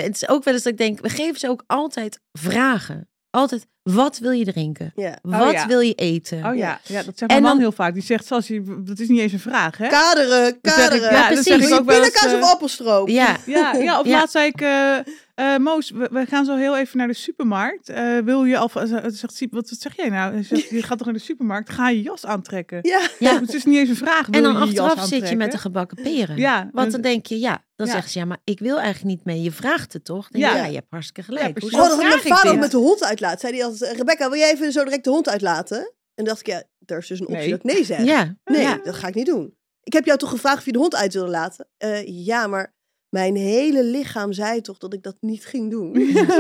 het 0.04 0.16
is 0.16 0.28
ook 0.30 0.44
wel 0.44 0.54
eens 0.54 0.64
dat 0.64 0.72
ik 0.72 0.78
denk, 0.78 1.00
we 1.02 1.10
geven 1.10 1.40
ze 1.40 1.50
ook 1.50 1.64
altijd 1.68 2.20
vragen. 2.32 3.10
Altijd, 3.30 3.66
wat 3.84 4.18
wil 4.18 4.32
je 4.32 4.46
drinken? 4.46 4.92
Ja. 4.96 5.18
Wat 5.22 5.52
ja. 5.52 5.68
wil 5.68 5.80
je 5.80 5.94
eten? 5.94 6.46
Oh 6.46 6.56
ja, 6.56 6.80
ja 6.84 7.04
dat 7.04 7.18
zegt 7.18 7.20
En 7.20 7.28
mijn 7.28 7.42
man 7.42 7.52
dan- 7.52 7.60
heel 7.60 7.72
vaak. 7.72 7.94
Die 7.94 8.04
zegt, 8.04 8.26
zoals 8.26 8.48
je, 8.48 8.82
dat 8.86 9.00
is 9.00 9.08
niet 9.08 9.20
eens 9.20 9.34
een 9.34 9.40
vraag, 9.40 9.78
hè? 9.78 9.88
Kaderen, 9.88 10.30
zeg 10.40 10.48
ik, 10.54 10.62
kaderen. 10.62 11.12
ja, 11.12 11.28
precies. 11.28 11.48
ik 11.48 11.60
Wil 11.60 11.68
je 11.68 11.74
ook 11.80 11.86
wel 11.86 11.96
eens... 12.04 12.10
pindakaas 12.12 12.34
eh, 12.34 12.44
of 12.48 12.52
appelstroop? 12.54 13.08
Ja, 13.08 13.38
Ja, 13.46 13.74
ja, 13.74 14.00
of 14.00 14.06
Ja. 14.06 14.12
laatst 14.12 14.32
zei 14.32 14.48
ik, 14.48 14.62
eh, 14.62 14.98
eh, 15.38 15.58
Moos, 15.58 15.90
we, 15.92 16.10
we 16.12 16.26
gaan 16.26 16.46
zo 16.46 16.56
heel 16.56 16.78
even 16.78 16.98
naar 16.98 17.08
de 17.08 17.14
supermarkt. 17.14 17.90
Eh, 17.90 18.18
wil 18.18 18.44
je 18.46 18.58
al, 18.58 18.70
zegt 19.08 19.36
Siep, 19.36 19.54
wat, 19.54 19.70
wat 19.70 19.80
zeg 19.80 19.96
jij 19.96 20.10
nou? 20.10 20.34
Hij 20.34 20.44
zegt, 20.44 20.70
je 20.70 20.84
gaat 20.84 20.98
toch 20.98 21.08
naar 21.08 21.16
de 21.16 21.22
supermarkt, 21.22 21.70
ga 21.70 21.90
je 21.90 22.02
jas 22.02 22.26
aantrekken. 22.26 22.80
Ja. 22.82 23.10
ja. 23.20 23.40
Het 23.40 23.54
is 23.54 23.66
niet 23.66 23.78
eens 23.78 23.90
een 23.90 23.96
vraag, 23.96 24.30
En 24.30 24.44
dan 24.44 24.54
je 24.54 24.60
je 24.66 24.72
jas 24.72 24.86
achteraf 24.86 25.08
zit 25.08 25.30
je 25.30 25.36
met 25.36 25.52
de 25.52 25.58
gebakken 25.58 26.04
peren. 26.04 26.38
Ja, 26.38 26.70
Want 26.72 26.92
dan 26.92 27.02
denk 27.02 27.26
je, 27.26 27.40
ja, 27.40 27.66
dan 27.76 27.86
Ja. 27.88 27.92
zeggen 27.94 28.12
ze, 28.12 28.20
ja, 28.20 28.26
maar 28.26 28.38
ik 28.44 28.60
wil 28.60 28.80
eigenlijk 28.80 29.16
niet 29.16 29.26
mee. 29.26 29.42
Je 29.42 29.52
vraagt 29.52 29.94
het 29.94 30.06
toch? 30.06 30.28
Dan 30.30 30.42
denk 30.42 30.52
je, 30.54 30.58
Ja. 30.58 30.64
ja, 30.64 30.70
je 30.70 30.76
hebt 30.76 30.88
hartstikke 30.90 31.24
gelijk. 31.24 31.62
Ja, 31.62 31.80
Oh, 31.82 31.88
dat 31.90 31.98
mijn 31.98 32.20
vader 32.20 32.52
ook 32.52 32.60
met 32.60 32.72
de 32.72 32.78
hond 32.78 33.04
uitlaten. 33.04 33.40
Zei 33.40 33.54
hij 33.54 33.66
altijd, 33.66 33.98
Rebecca, 33.98 34.30
wil 34.30 34.40
jij 34.40 34.52
even 34.54 34.72
zo 34.72 34.84
direct 34.84 35.04
de 35.04 35.10
hond 35.10 35.30
uitlaten? 35.30 35.78
En 35.80 36.24
dan 36.24 36.26
dacht 36.26 36.40
ik, 36.40 36.48
ja, 36.48 36.64
er 36.86 36.98
is 36.98 37.08
dus 37.08 37.20
een 37.20 37.28
optie 37.28 37.42
Nee. 37.42 37.50
dat 37.50 37.60
ik 37.66 37.74
nee 37.74 37.84
zeg. 37.84 38.04
Ja, 38.04 38.36
Nee, 38.46 38.62
ja. 38.62 38.80
dat 38.84 38.96
ga 38.96 39.08
ik 39.08 39.16
niet 39.16 39.26
doen. 39.26 39.56
Ik 39.84 39.94
heb 39.94 40.06
jou 40.06 40.18
toch 40.18 40.30
gevraagd 40.30 40.58
of 40.58 40.66
je 40.66 40.72
de 40.72 40.78
hond 40.78 40.96
uit 40.96 41.14
wilde 41.14 41.30
laten? 41.30 41.68
Eh, 41.78 42.26
ja, 42.26 42.48
maar 42.48 42.76
mijn 43.10 43.36
hele 43.36 43.84
lichaam 43.84 44.34
zei 44.34 44.62
toch 44.62 44.78
dat 44.78 44.94
ik 44.94 45.04
dat 45.04 45.16
niet 45.20 45.46
ging 45.46 45.72
doen. 45.72 45.96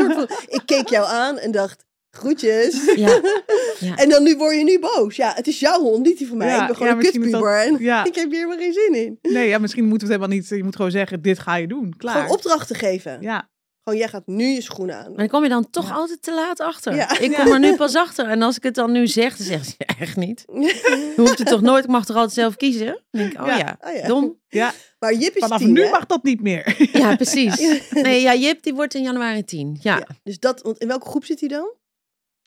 Ik 0.57 0.61
keek 0.65 0.87
jou 0.89 1.05
aan 1.07 1.37
en 1.37 1.51
dacht, 1.51 1.85
groetjes. 2.09 2.85
Ja. 2.95 3.21
Ja. 3.79 3.95
En 4.01 4.09
dan 4.09 4.23
nu 4.23 4.37
word 4.37 4.55
je 4.55 4.63
nu 4.63 4.79
boos. 4.79 5.15
Ja, 5.15 5.33
het 5.35 5.47
is 5.47 5.59
jouw 5.59 5.79
hond, 5.81 6.05
niet 6.05 6.17
die 6.17 6.27
van 6.27 6.37
mij. 6.37 6.47
Ja, 6.47 6.61
ik 6.61 6.67
ben 6.67 6.75
gewoon 6.75 6.91
een 6.97 7.03
dat- 7.03 7.11
kutpuber 7.11 7.59
en 7.61 7.73
ik 8.07 8.15
heb 8.15 8.29
hier 8.31 8.39
helemaal 8.39 8.57
geen 8.57 8.73
zin 8.73 8.93
in. 8.95 9.19
Nee, 9.21 9.47
ja, 9.47 9.57
misschien 9.57 9.85
moeten 9.87 10.07
we 10.07 10.13
het 10.13 10.21
helemaal 10.23 10.41
niet. 10.43 10.57
Je 10.57 10.63
moet 10.63 10.75
gewoon 10.75 10.91
zeggen, 10.91 11.21
dit 11.21 11.39
ga 11.39 11.55
je 11.55 11.67
doen. 11.67 11.93
Klaar. 11.97 12.15
Gewoon 12.15 12.29
opdrachten 12.31 12.75
geven. 12.75 13.17
Ja, 13.21 13.49
Gewoon, 13.87 14.01
jij 14.01 14.09
gaat 14.11 14.27
nu 14.27 14.45
je 14.45 14.61
schoenen 14.61 14.95
aan. 14.95 15.07
Maar 15.09 15.17
dan 15.17 15.27
kom 15.27 15.43
je 15.43 15.49
dan 15.49 15.69
toch 15.69 15.91
altijd 15.91 16.21
te 16.21 16.33
laat 16.33 16.59
achter. 16.59 16.95
Ja. 16.95 17.19
Ik 17.19 17.33
kom 17.33 17.51
er 17.53 17.59
nu 17.59 17.75
pas 17.75 17.95
achter. 17.95 18.27
En 18.29 18.41
als 18.41 18.57
ik 18.57 18.63
het 18.63 18.75
dan 18.75 18.91
nu 18.91 19.07
zeg, 19.07 19.37
dan 19.37 19.45
zeggen 19.45 19.65
ze 19.65 19.75
echt 19.99 20.15
niet. 20.15 20.43
Je 20.47 21.13
hoeft 21.15 21.37
het 21.37 21.47
toch 21.47 21.61
nooit, 21.61 21.83
ik 21.83 21.89
mag 21.89 22.05
toch 22.05 22.15
altijd 22.15 22.33
zelf 22.33 22.55
kiezen? 22.55 22.85
Dan 22.85 23.01
denk 23.21 23.33
ik, 23.33 23.41
oh 23.41 23.47
Ja. 23.47 23.57
ja, 23.57 23.77
Oh 23.81 23.93
ja. 23.95 24.07
dom. 24.07 24.39
ja. 24.47 24.73
Maar 24.99 25.13
Jip 25.13 25.35
is 25.35 25.41
vanaf 25.43 25.59
tien, 25.59 25.71
nu 25.71 25.83
hè? 25.83 25.89
mag 25.89 26.05
dat 26.05 26.23
niet 26.23 26.41
meer. 26.41 26.89
Ja, 26.93 27.15
precies. 27.15 27.55
Nee, 27.91 28.21
ja, 28.21 28.35
Jip 28.35 28.63
die 28.63 28.73
wordt 28.73 28.93
in 28.93 29.01
januari 29.03 29.43
10. 29.43 29.77
Ja, 29.81 29.97
Ja. 29.97 30.07
Dus 30.23 30.39
dat, 30.39 30.61
want 30.61 30.77
in 30.77 30.87
welke 30.87 31.09
groep 31.09 31.25
zit 31.25 31.39
hij 31.39 31.49
dan? 31.49 31.73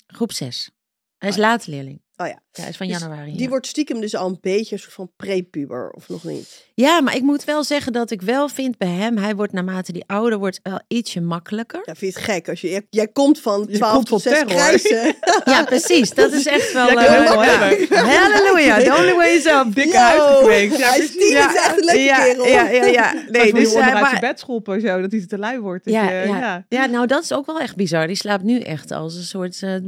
groep 0.07 0.32
6. 0.32 0.70
Hij 1.18 1.28
is 1.28 1.36
late 1.36 1.70
leerling. 1.70 2.03
Oh 2.20 2.26
ja. 2.26 2.66
Is 2.68 2.76
van 2.76 2.86
Dus 2.86 2.98
januari. 2.98 3.32
Die 3.32 3.40
ja. 3.42 3.48
wordt 3.48 3.66
stiekem 3.66 4.00
dus 4.00 4.14
al 4.16 4.26
een 4.28 4.38
beetje 4.40 4.74
een 4.74 4.80
soort 4.80 4.92
van 4.94 5.10
prepuber, 5.16 5.90
of 5.90 6.08
nog 6.08 6.24
niet? 6.24 6.66
Ja, 6.74 7.00
maar 7.00 7.16
ik 7.16 7.22
moet 7.22 7.44
wel 7.44 7.64
zeggen 7.64 7.92
dat 7.92 8.10
ik 8.10 8.22
wel 8.22 8.48
vind 8.48 8.78
bij 8.78 8.88
hem, 8.88 9.16
hij 9.16 9.34
wordt 9.34 9.52
naarmate 9.52 9.92
die 9.92 10.04
ouder 10.06 10.38
wordt 10.38 10.60
wel 10.62 10.80
ietsje 10.88 11.20
makkelijker. 11.20 11.82
Ja, 11.84 11.94
vind 11.94 12.12
je 12.14 12.20
het 12.20 12.28
gek? 12.30 12.48
Als 12.48 12.60
je, 12.60 12.70
jij, 12.70 12.86
jij 12.90 13.08
komt 13.08 13.40
van 13.40 13.66
Je 13.68 13.76
12 13.76 13.94
komt 13.94 14.06
tot 14.06 14.22
van 14.22 14.32
6 14.32 14.40
terror. 14.40 14.58
grijzen. 14.58 15.14
Ja, 15.52 15.64
precies. 15.64 16.10
Dat 16.14 16.32
is 16.32 16.46
echt 16.46 16.72
wel... 16.72 16.88
Eh, 16.88 16.94
ja. 16.94 17.40
hebben. 17.42 17.96
Halleluja, 18.08 18.78
the 18.78 18.94
only 18.98 19.14
way 19.14 19.28
is 19.34 19.44
up. 19.46 19.74
Dikke 19.74 19.92
Yo, 19.92 19.98
huid 19.98 20.36
gekweekt. 20.36 20.76
Ja, 20.78 20.88
hij 20.90 20.98
is 20.98 21.16
echt 21.34 21.78
een 21.78 21.84
leuke 21.84 22.00
ja, 22.00 22.24
kerel. 22.24 22.46
Ja, 22.46 22.68
ja, 22.68 22.84
ja. 22.84 23.12
Nee, 23.28 23.52
dus 23.52 23.62
dus 23.64 23.72
hij 23.74 23.82
uit 23.82 24.00
maar- 24.00 24.08
zijn 24.08 24.20
bed 24.20 24.38
schoppen, 24.40 24.80
zo, 24.80 25.00
dat 25.00 25.10
hij 25.12 25.26
te 25.26 25.38
lui 25.38 25.58
wordt. 25.60 25.84
Dat 25.84 25.94
Ja, 25.94 26.10
je- 26.10 26.28
ja, 26.28 26.38
ja. 26.38 26.64
ja. 26.68 26.86
nou 26.86 27.06
dat 27.06 27.22
is 27.22 27.32
ook 27.32 27.46
wel 27.46 27.60
echt 27.60 27.76
bizar. 27.76 28.06
Die 28.06 28.16
slaapt 28.16 28.42
nu 28.42 28.58
echt 28.60 28.90
als 28.90 29.14
een 29.16 29.22
soort 29.22 29.62
eh, 29.62 29.74
eh, 29.74 29.82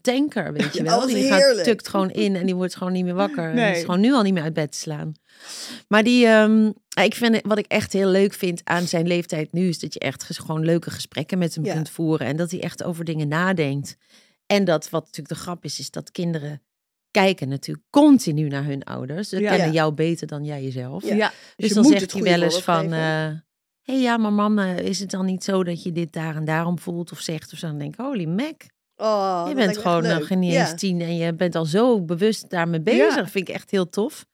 tanker, 0.00 0.52
weet 0.52 0.72
je 0.72 0.82
Ja, 0.82 0.90
wel. 0.98 1.06
die 1.06 1.26
gaat, 1.26 1.64
tukt 1.64 1.88
gewoon 1.88 2.10
in 2.10 2.36
en 2.36 2.46
die 2.46 2.54
wordt 2.54 2.76
gewoon 2.76 2.92
niet 2.92 3.04
meer 3.04 3.14
wakker. 3.14 3.48
En 3.48 3.54
Nee. 3.54 3.72
is 3.76 3.80
gewoon 3.80 4.00
nu 4.00 4.12
al 4.12 4.22
niet 4.22 4.32
meer 4.34 4.42
uit 4.42 4.52
bed 4.54 4.72
te 4.72 4.78
slaan. 4.78 5.12
Maar 5.88 6.02
die, 6.04 6.26
ehm, 6.26 6.70
ik 7.04 7.14
vind, 7.14 7.38
wat 7.42 7.58
ik 7.58 7.66
echt 7.66 7.92
heel 7.92 8.08
leuk 8.08 8.32
vind 8.32 8.60
aan 8.64 8.86
zijn 8.86 9.06
leeftijd 9.06 9.52
nu... 9.52 9.68
is 9.68 9.78
dat 9.78 9.92
je 9.94 10.00
echt 10.00 10.38
gewoon 10.40 10.64
leuke 10.64 10.90
gesprekken 10.90 11.38
met 11.38 11.54
hem 11.54 11.64
Ja. 11.64 11.72
kunt 11.72 11.90
voeren. 11.90 12.26
En 12.26 12.36
dat 12.36 12.50
hij 12.50 12.60
echt 12.60 12.82
over 12.82 13.04
dingen 13.04 13.28
nadenkt. 13.28 13.96
En 14.46 14.64
dat, 14.64 14.90
wat 14.90 15.02
natuurlijk 15.04 15.28
de 15.28 15.40
grap 15.40 15.64
is, 15.64 15.78
is 15.78 15.90
dat 15.90 16.10
kinderen 16.10 16.62
kijken 17.10 17.48
natuurlijk 17.48 17.86
continu 17.90 18.48
naar 18.48 18.64
hun 18.64 18.84
ouders. 18.84 19.28
Ze 19.28 19.40
Ja. 19.40 19.50
kennen 19.50 19.72
jou 19.72 19.92
beter 19.94 20.26
dan 20.26 20.44
jij 20.44 20.62
jezelf. 20.62 21.04
Ja. 21.08 21.32
Dus, 21.56 21.68
je 21.68 21.74
dan 21.74 21.84
zegt 21.84 22.12
hij 22.12 22.22
wel 22.22 22.42
eens 22.42 22.62
van... 22.62 22.92
hé 22.92 23.42
hey, 23.82 24.00
ja, 24.00 24.16
maar 24.16 24.32
mam, 24.32 24.58
eh, 24.58 24.78
is 24.78 25.00
het 25.00 25.10
dan 25.10 25.24
niet 25.26 25.44
zo 25.44 25.64
dat 25.64 25.82
je 25.82 25.92
dit 25.92 26.12
daar 26.12 26.36
en 26.36 26.44
daarom 26.44 26.78
voelt 26.78 27.12
of 27.12 27.20
zegt? 27.20 27.52
Of 27.52 27.58
zo, 27.58 27.66
dan 27.66 27.78
denk 27.78 27.94
ik, 27.94 28.00
holy 28.00 28.24
mac. 28.24 28.62
Oh, 29.00 29.44
je 29.48 29.54
bent 29.54 29.78
gewoon 29.78 30.02
leuk. 30.02 30.18
nog 30.18 30.38
niet 30.38 30.52
Ja. 30.52 30.60
eens 30.70 30.80
tien 30.80 31.00
en 31.00 31.16
je 31.16 31.34
bent 31.34 31.54
al 31.54 31.64
zo 31.64 32.00
bewust 32.02 32.50
daarmee 32.50 32.80
bezig. 32.80 33.14
Ja. 33.14 33.26
Vind 33.28 33.48
ik 33.48 33.54
echt 33.54 33.70
heel 33.70 33.88
tof. 33.88 34.26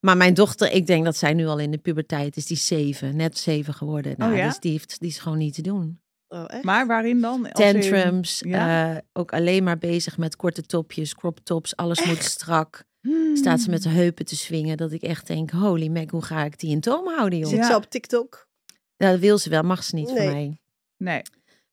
Maar 0.00 0.16
mijn 0.16 0.34
dochter, 0.34 0.70
ik 0.72 0.86
denk 0.86 1.04
dat 1.04 1.16
zij 1.16 1.34
nu 1.34 1.46
al 1.46 1.58
in 1.58 1.70
de 1.70 1.78
puberteit 1.78 2.36
is. 2.36 2.46
Die 2.46 2.56
zeven, 2.56 3.16
net 3.16 3.38
zeven 3.38 3.74
geworden. 3.74 4.14
Nou, 4.16 4.36
ja? 4.36 4.46
dus 4.46 4.58
die, 4.58 4.70
heeft, 4.70 5.00
die 5.00 5.08
is 5.08 5.18
gewoon 5.18 5.38
niet 5.38 5.54
te 5.54 5.62
doen. 5.62 6.00
Oh, 6.28 6.44
echt? 6.46 6.64
Maar 6.64 6.86
waarin 6.86 7.20
dan? 7.20 7.50
Als 7.52 7.64
in- 7.64 7.80
Tantrums, 7.80 8.42
ja? 8.46 8.94
eh, 8.94 8.98
ook 9.12 9.32
alleen 9.32 9.64
maar 9.64 9.78
bezig 9.78 10.18
met 10.18 10.36
korte 10.36 10.62
topjes, 10.62 11.14
crop 11.14 11.38
tops. 11.42 11.76
Alles 11.76 12.04
moet 12.04 12.22
strak. 12.22 12.84
Hmm. 13.00 13.36
Staat 13.36 13.60
ze 13.60 13.70
met 13.70 13.82
de 13.82 13.88
heupen 13.88 14.24
te 14.24 14.36
swingen. 14.36 14.76
Dat 14.76 14.92
ik 14.92 15.02
echt 15.02 15.26
denk, 15.26 15.50
holy 15.50 15.88
mac, 15.88 16.10
hoe 16.10 16.22
ga 16.24 16.44
ik 16.44 16.58
die 16.58 16.70
in 16.70 16.80
toom 16.80 17.06
houden, 17.08 17.38
joh? 17.38 17.48
Zit 17.48 17.58
Ja. 17.58 17.66
ze 17.66 17.76
op 17.76 17.90
TikTok? 17.90 18.48
Ja, 18.96 19.10
dat 19.10 19.20
wil 19.20 19.38
ze 19.38 19.48
wel, 19.50 19.62
mag 19.62 19.84
ze 19.84 19.94
niet 19.94 20.12
Nee. 20.12 20.16
van 20.16 20.26
mij. 20.34 20.58
Nee. 20.96 21.22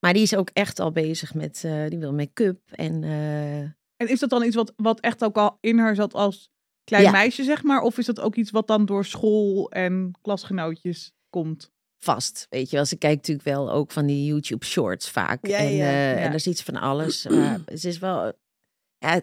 Maar 0.06 0.14
die 0.14 0.22
is 0.22 0.36
ook 0.36 0.49
echt 0.54 0.80
al 0.80 0.91
bezig 0.91 1.34
met, 1.34 1.64
eh, 1.64 1.88
die 1.88 1.99
wil 1.99 2.14
make-up 2.14 2.60
en... 2.72 3.04
eh, 3.04 3.60
En 3.60 4.08
is 4.10 4.20
dat 4.20 4.30
dan 4.30 4.43
iets 4.43 4.56
wat, 4.56 4.74
wat 4.76 4.99
echt 4.99 5.24
ook 5.24 5.38
al 5.38 5.58
in 5.60 5.78
haar 5.78 5.95
zat 5.95 6.14
als 6.14 6.49
klein 6.84 7.04
Ja. 7.04 7.12
meisje, 7.12 7.43
zeg 7.43 7.64
maar? 7.64 7.82
Of 7.82 7.97
is 7.97 8.06
dat 8.06 8.20
ook 8.20 8.36
iets 8.36 8.52
wat 8.52 8.68
dan 8.68 8.86
door 8.86 9.06
school 9.06 9.72
en 9.72 10.12
klasgenootjes 10.22 11.12
komt? 11.30 11.72
vast. 12.04 12.47
Weet 12.49 12.70
je 12.70 12.76
wel, 12.76 12.86
ze 12.86 12.97
kijkt 12.97 13.18
natuurlijk 13.28 13.47
wel 13.47 13.72
ook 13.72 13.91
van 13.91 14.06
die 14.06 14.26
YouTube 14.26 14.66
shorts 14.66 15.10
vaak. 15.10 15.47
Ja, 15.47 15.58
en, 15.58 15.74
ja, 15.74 15.84
eh, 15.86 16.12
en 16.18 16.24
daar 16.24 16.34
is 16.36 16.47
iets 16.47 16.62
van 16.64 16.76
alles. 16.76 17.28
Maar 17.28 17.60
ze 17.76 17.88
is 17.88 17.97
wel. 17.99 18.34
Ja, 18.97 19.22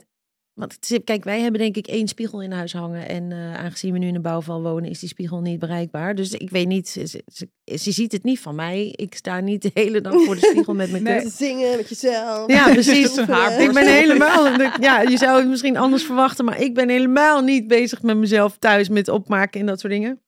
want 0.58 0.72
het 0.72 0.90
is- 0.90 0.98
kijk, 1.04 1.24
wij 1.24 1.40
hebben 1.40 1.60
denk 1.60 1.76
ik 1.76 1.86
één 1.86 2.08
spiegel 2.08 2.42
in 2.42 2.52
huis 2.52 2.72
hangen. 2.72 3.08
En 3.08 3.32
eh, 3.32 3.54
aangezien 3.54 3.92
we 3.92 3.98
nu 3.98 4.06
in 4.06 4.14
een 4.14 4.22
bouwval 4.22 4.62
wonen, 4.62 4.90
is 4.90 4.98
die 4.98 5.08
spiegel 5.08 5.40
niet 5.40 5.58
bereikbaar. 5.58 6.14
Dus 6.14 6.30
ik 6.32 6.50
weet 6.50 6.66
niet, 6.66 6.88
ze, 6.88 7.06
ze, 7.06 7.22
ze- 7.32 7.78
ze 7.78 7.92
ziet 7.92 8.12
het 8.12 8.22
niet 8.22 8.40
van 8.40 8.54
mij. 8.54 8.92
Ik 8.96 9.14
sta 9.14 9.40
niet 9.40 9.62
de 9.62 9.70
hele 9.74 10.00
dag 10.00 10.12
voor 10.24 10.34
de 10.34 10.46
spiegel 10.46 10.74
met 10.74 10.90
mijn 10.90 11.02
Nee. 11.08 11.22
Te 11.22 11.30
zingen 11.30 11.76
met 11.76 11.88
jezelf. 11.88 12.50
Ja, 12.50 12.72
precies. 12.72 13.16
Ik 13.66 13.72
ben 13.72 13.86
helemaal. 13.86 14.60
Ja, 14.80 15.00
je 15.00 15.16
zou 15.16 15.38
het 15.38 15.48
misschien 15.48 15.76
anders 15.76 16.02
verwachten, 16.04 16.44
maar 16.44 16.60
ik 16.60 16.74
ben 16.74 16.88
helemaal 16.88 17.40
niet 17.40 17.66
bezig 17.66 18.02
met 18.02 18.16
mezelf 18.16 18.56
thuis 18.58 18.88
met 18.88 19.08
opmaken 19.08 19.60
en 19.60 19.66
dat 19.66 19.80
soort 19.80 19.92
dingen. 19.92 20.20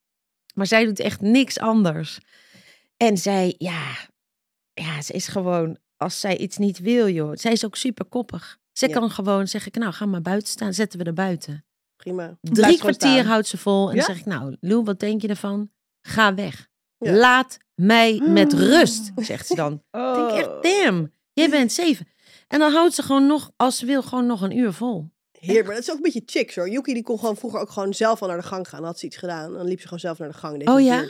Maar 0.55 0.67
zij 0.67 0.85
doet 0.85 1.01
echt 1.01 1.21
niks 1.21 1.59
anders. 1.59 2.19
En 2.97 3.17
zij, 3.19 3.55
ja, 3.59 3.83
ja, 4.73 5.03
ze 5.03 5.13
is 5.13 5.29
gewoon, 5.29 5.79
als 5.97 6.21
zij 6.21 6.37
iets 6.37 6.57
niet 6.59 6.79
wil, 6.79 7.09
joh. 7.09 7.31
Zij 7.35 7.53
is 7.53 7.65
ook 7.65 7.77
super 7.77 8.05
koppig. 8.05 8.59
Ze 8.73 8.89
Ja. 8.89 8.93
kan 8.95 9.11
gewoon 9.11 9.49
zeggen, 9.49 9.73
nou, 9.81 9.93
ga 9.93 10.07
maar 10.07 10.23
buiten 10.23 10.49
staan, 10.49 10.73
zetten 10.75 10.99
we 10.99 11.05
er 11.05 11.13
buiten. 11.13 11.65
Prima. 11.97 12.39
Drie 12.41 12.79
kwartier 12.79 13.11
staan. 13.11 13.25
houdt 13.25 13.47
ze 13.47 13.57
vol. 13.59 13.89
En 13.91 13.97
Ja? 13.97 14.07
dan 14.07 14.15
zeg 14.15 14.19
ik, 14.25 14.27
nou, 14.33 14.57
Lou, 14.61 14.85
wat 14.85 15.01
denk 15.01 15.23
je 15.23 15.29
ervan? 15.29 15.71
Ga 16.03 16.35
weg. 16.35 16.69
Ja. 16.99 17.13
Laat 17.13 17.59
mij 17.75 18.21
met 18.27 18.53
rust, 18.73 19.11
zegt 19.17 19.47
ze 19.47 19.55
dan. 19.55 19.73
Ik 19.73 19.81
denk 19.91 20.31
Oh. 20.31 20.39
echt, 20.39 20.63
damn, 20.63 21.13
jij 21.33 21.51
bent 21.51 21.73
zeven. 21.73 22.09
En 22.49 22.59
dan 22.59 22.73
houdt 22.73 22.95
ze 22.95 23.03
gewoon 23.03 23.27
nog, 23.27 23.51
als 23.57 23.77
ze 23.79 23.87
wil, 23.87 24.03
gewoon 24.03 24.27
nog 24.27 24.41
een 24.41 24.57
uur 24.57 24.73
vol. 24.73 25.11
Heerlijk, 25.39 25.67
maar 25.67 25.75
dat 25.75 25.83
is 25.85 25.91
ook 25.91 25.97
een 25.97 26.03
beetje 26.03 26.23
chicks 26.27 26.55
hoor. 26.57 26.69
Yuki 26.71 26.95
die 26.95 27.03
kon 27.03 27.19
gewoon 27.19 27.37
vroeger 27.37 27.61
ook 27.61 27.71
gewoon 27.71 27.95
zelf 27.95 28.23
al 28.23 28.29
naar 28.29 28.37
de 28.37 28.43
gang 28.43 28.69
gaan. 28.69 28.79
Dan 28.81 28.89
had 28.89 28.99
ze 28.99 29.07
iets 29.07 29.17
gedaan. 29.17 29.53
Dan 29.53 29.67
liep 29.67 29.79
ze 29.79 29.85
gewoon 29.85 29.99
zelf 29.99 30.19
naar 30.19 30.29
de 30.29 30.35
gang. 30.35 30.59
Deed 30.59 30.69
Oh 30.69 30.81
ja? 30.81 31.07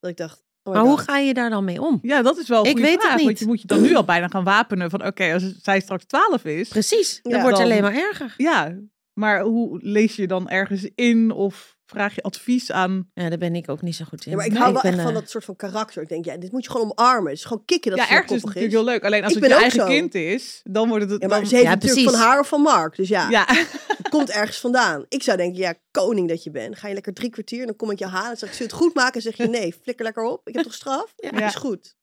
Dat 0.00 0.10
ik 0.10 0.16
dacht, 0.16 0.38
oh 0.38 0.46
Maar 0.72 0.82
hoe 0.82 0.98
ga 0.98 1.18
je 1.18 1.34
daar 1.34 1.50
dan 1.50 1.64
mee 1.64 1.80
om? 1.82 1.98
Ja, 2.02 2.22
dat 2.22 2.38
is 2.38 2.48
wel 2.48 2.64
een 2.64 2.70
Ik 2.70 2.78
weet 2.78 2.92
het 2.92 3.00
vraag. 3.00 3.14
Want 3.14 3.26
niet. 3.28 3.38
je 3.38 3.46
moet 3.46 3.60
je 3.60 3.66
dan 3.66 3.80
nu 3.82 3.94
al 3.94 4.04
bijna 4.04 4.28
gaan 4.28 4.44
wapenen 4.44 4.90
van... 4.90 5.06
Oké, 5.06 5.32
als 5.32 5.54
zij 5.62 5.80
straks 5.80 6.04
12 6.04 6.44
is... 6.44 6.68
Precies, 6.68 7.20
Ja, 7.22 7.40
wordt 7.42 7.56
dan- 7.56 7.64
alleen 7.64 7.82
maar 7.82 7.94
erger. 7.94 8.34
Ja, 8.36 8.78
maar 9.12 9.40
hoe 9.40 9.78
lees 9.82 10.16
je 10.16 10.26
dan 10.26 10.48
ergens 10.48 10.90
in 10.94 11.30
of 11.30 11.76
vraag 11.90 12.14
je 12.14 12.22
advies 12.22 12.72
aan... 12.72 13.10
Ja, 13.14 13.28
daar 13.28 13.38
ben 13.38 13.54
ik 13.54 13.68
ook 13.68 13.82
niet 13.82 13.94
zo 13.96 14.04
goed 14.08 14.24
in. 14.24 14.30
Ja, 14.30 14.36
maar 14.36 14.46
ik 14.46 14.52
Nee, 14.52 14.60
hou 14.60 14.72
wel 14.72 14.82
ben, 14.82 14.92
echt 14.92 15.00
van 15.02 15.10
eh, 15.10 15.16
dat 15.18 15.30
soort 15.30 15.44
van 15.44 15.56
karakter. 15.56 16.02
Ik 16.02 16.08
denk, 16.08 16.24
ja, 16.24 16.36
dit 16.36 16.52
moet 16.52 16.64
je 16.64 16.70
gewoon 16.70 16.92
omarmen. 16.96 17.28
Het 17.30 17.38
is 17.38 17.44
gewoon 17.44 17.64
kicken 17.64 17.90
dat 17.90 17.98
ja, 18.00 18.04
ze 18.06 18.10
zo 18.10 18.16
ergens 18.16 18.32
is 18.34 18.38
het 18.42 18.46
natuurlijk 18.54 18.74
heel 18.74 18.84
leuk. 18.92 19.04
Alleen 19.04 19.24
als 19.24 19.32
Ik 19.34 19.42
het 19.42 19.50
je 19.50 19.56
eigen 19.58 19.80
zo. 19.80 19.86
kind 19.86 20.14
is, 20.14 20.60
dan 20.64 20.88
wordt 20.88 21.10
het... 21.10 21.20
Ja, 21.22 21.28
maar 21.28 21.38
dan- 21.38 21.46
ze 21.48 21.54
heeft 21.54 21.66
Ja, 21.66 21.72
het 21.72 21.82
natuurlijk 21.82 22.06
precies. 22.08 22.20
van 22.22 22.30
haar 22.30 22.40
of 22.40 22.48
van 22.48 22.60
Mark. 22.62 22.96
Dus 22.96 23.08
ja, 23.08 23.28
ja. 23.30 23.44
het 23.98 24.08
komt 24.08 24.30
ergens 24.30 24.58
vandaan. 24.58 25.04
Ik 25.08 25.22
zou 25.22 25.36
denken, 25.36 25.58
ja, 25.58 25.74
koning 25.90 26.28
dat 26.28 26.42
je 26.42 26.50
bent. 26.50 26.76
Ga 26.78 26.88
je 26.88 26.94
lekker 26.94 27.12
drie 27.14 27.30
kwartier 27.30 27.60
en 27.60 27.66
dan 27.66 27.76
kom 27.76 27.90
ik 27.90 27.98
je 27.98 28.06
halen. 28.06 28.30
En 28.30 28.36
zeg 28.36 28.48
ik, 28.48 28.54
zul 28.54 28.66
je 28.66 28.72
het 28.72 28.82
goed 28.82 28.94
maken? 28.94 29.14
En 29.14 29.22
zeg 29.22 29.36
je, 29.36 29.46
nee, 29.58 29.74
flikker 29.82 30.04
lekker 30.04 30.22
op. 30.22 30.48
Ik 30.48 30.54
heb 30.54 30.62
toch 30.64 30.74
straf? 30.74 31.12
Ja, 31.16 31.30
Ja. 31.34 31.46
is 31.46 31.54
goed. 31.54 31.96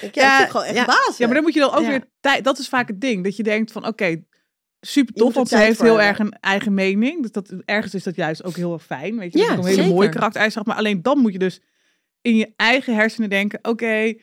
Ik 0.00 0.14
ja, 0.14 0.42
ik 0.44 0.50
gewoon 0.50 0.66
echt 0.66 0.76
ja. 0.76 0.84
baas. 0.84 1.14
Ja, 1.16 1.24
maar 1.26 1.34
dan 1.34 1.44
moet 1.44 1.54
je 1.54 1.60
dan 1.60 1.72
ook 1.74 1.82
Ja. 1.82 1.88
weer 1.88 2.08
tijd. 2.20 2.44
Dat 2.44 2.58
is 2.58 2.68
vaak 2.68 2.88
het 2.88 3.00
ding. 3.00 3.24
Dat 3.24 3.36
je 3.36 3.42
denkt 3.42 3.72
van 3.72 3.86
oké, 3.86 4.22
super 4.80 5.14
tof, 5.14 5.34
want 5.34 5.48
ze 5.48 5.54
tijd 5.54 5.66
heeft 5.66 5.80
heel 5.80 6.00
erg 6.00 6.18
een 6.18 6.32
eigen 6.32 6.74
mening. 6.74 7.22
Dus 7.22 7.32
dat, 7.32 7.54
ergens 7.64 7.94
is 7.94 8.02
dat 8.02 8.16
juist 8.16 8.44
ook 8.44 8.56
heel 8.56 8.72
erg 8.72 8.84
fijn. 8.84 9.18
Weet 9.18 9.32
je, 9.32 9.38
Ja, 9.38 9.56
dat 9.56 9.66
is 9.66 9.76
een 9.76 9.82
hele 9.82 9.94
mooie 9.94 10.08
karaktereigenschap. 10.08 10.66
Maar 10.66 10.76
alleen 10.76 11.02
dan 11.02 11.18
moet 11.18 11.32
je 11.32 11.38
dus 11.38 11.60
in 12.20 12.36
je 12.36 12.52
eigen 12.56 12.94
hersenen 12.94 13.30
denken: 13.30 13.58
oké, 13.62 14.14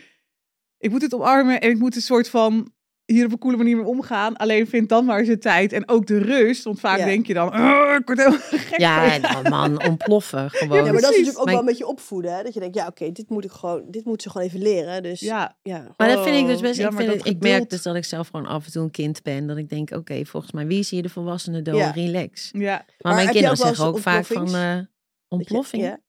ik 0.78 0.90
moet 0.90 1.02
het 1.02 1.14
omarmen 1.14 1.62
en 1.62 1.70
ik 1.70 1.78
moet 1.78 1.96
een 1.96 2.02
soort 2.02 2.30
van 2.30 2.72
hier 3.14 3.26
op 3.26 3.32
een 3.32 3.38
coole 3.38 3.58
manier 3.58 3.76
mee 3.76 3.86
omgaan. 3.86 4.36
Alleen 4.38 4.68
vind 4.68 4.90
dan 4.90 5.06
maar 5.06 5.20
eens 5.20 5.28
de 5.28 5.38
tijd 5.38 5.74
en 5.74 5.90
ook 5.90 6.06
de 6.08 6.18
rust. 6.18 6.64
Want 6.64 6.80
vaak 6.80 6.98
Ja. 6.98 7.06
denk 7.06 7.28
je 7.28 7.34
dan, 7.34 7.48
"Oh, 7.48 7.96
ik 8.00 8.06
word 8.06 8.18
helemaal 8.18 8.40
gek. 8.42 8.78
Ja, 8.80 9.20
dan, 9.20 9.42
man, 9.52 9.84
ontploffen 9.88 10.50
gewoon. 10.52 10.78
Ja, 10.78 10.84
maar 10.84 11.02
dat 11.02 11.02
is 11.02 11.08
natuurlijk 11.10 11.38
ook 11.40 11.44
Maar- 11.46 11.54
wel 11.54 11.64
een 11.64 11.70
beetje 11.70 11.88
opvoeden. 11.88 12.36
Hè? 12.36 12.44
Dat 12.44 12.54
je 12.54 12.60
denkt, 12.60 12.76
ja, 12.76 12.88
oké, 12.88 13.12
dit 13.12 13.30
moet 13.30 13.44
ik 13.44 13.52
gewoon, 13.52 13.84
dit 13.88 14.06
moet 14.06 14.22
ze 14.22 14.30
gewoon 14.30 14.48
even 14.48 14.60
leren. 14.62 15.04
Dus 15.04 15.20
ja, 15.20 15.56
Ja, 15.64 15.94
Maar 15.98 16.08
dat 16.08 16.24
vind 16.24 16.36
ik 16.38 16.46
dus 16.48 16.56
Oh, 16.56 16.62
best. 16.62 16.80
ja, 16.80 16.88
ik, 16.90 16.94
vind 16.96 17.08
dat 17.08 17.18
het- 17.18 17.28
ik 17.28 17.40
merk 17.42 17.70
dus 17.70 17.82
dat 17.82 17.96
ik 17.96 18.06
zelf 18.06 18.28
gewoon 18.28 18.46
af 18.46 18.66
en 18.66 18.72
toe 18.72 18.84
een 18.84 18.92
kind 18.92 19.24
ben. 19.24 19.48
Dat 19.48 19.58
ik 19.58 19.70
denk, 19.70 19.92
oké, 19.92 20.26
volgens 20.26 20.52
mij, 20.52 20.68
wie 20.68 20.80
is 20.80 20.90
hier 20.90 21.02
de 21.02 21.10
volwassene 21.10 21.62
dood? 21.62 21.78
Ja. 21.78 21.92
Relax. 21.92 22.50
ja. 22.54 22.60
Maar, 22.60 22.86
Maar 22.98 23.14
mijn 23.14 23.26
je 23.26 23.32
kinderen 23.32 23.58
zeggen 23.58 23.86
ook 23.86 24.00
vaak 24.00 24.26
van 24.26 24.46
eh, 24.48 24.76
je- 24.76 24.88
ontploffing. 25.28 25.84
ja. 25.84 26.00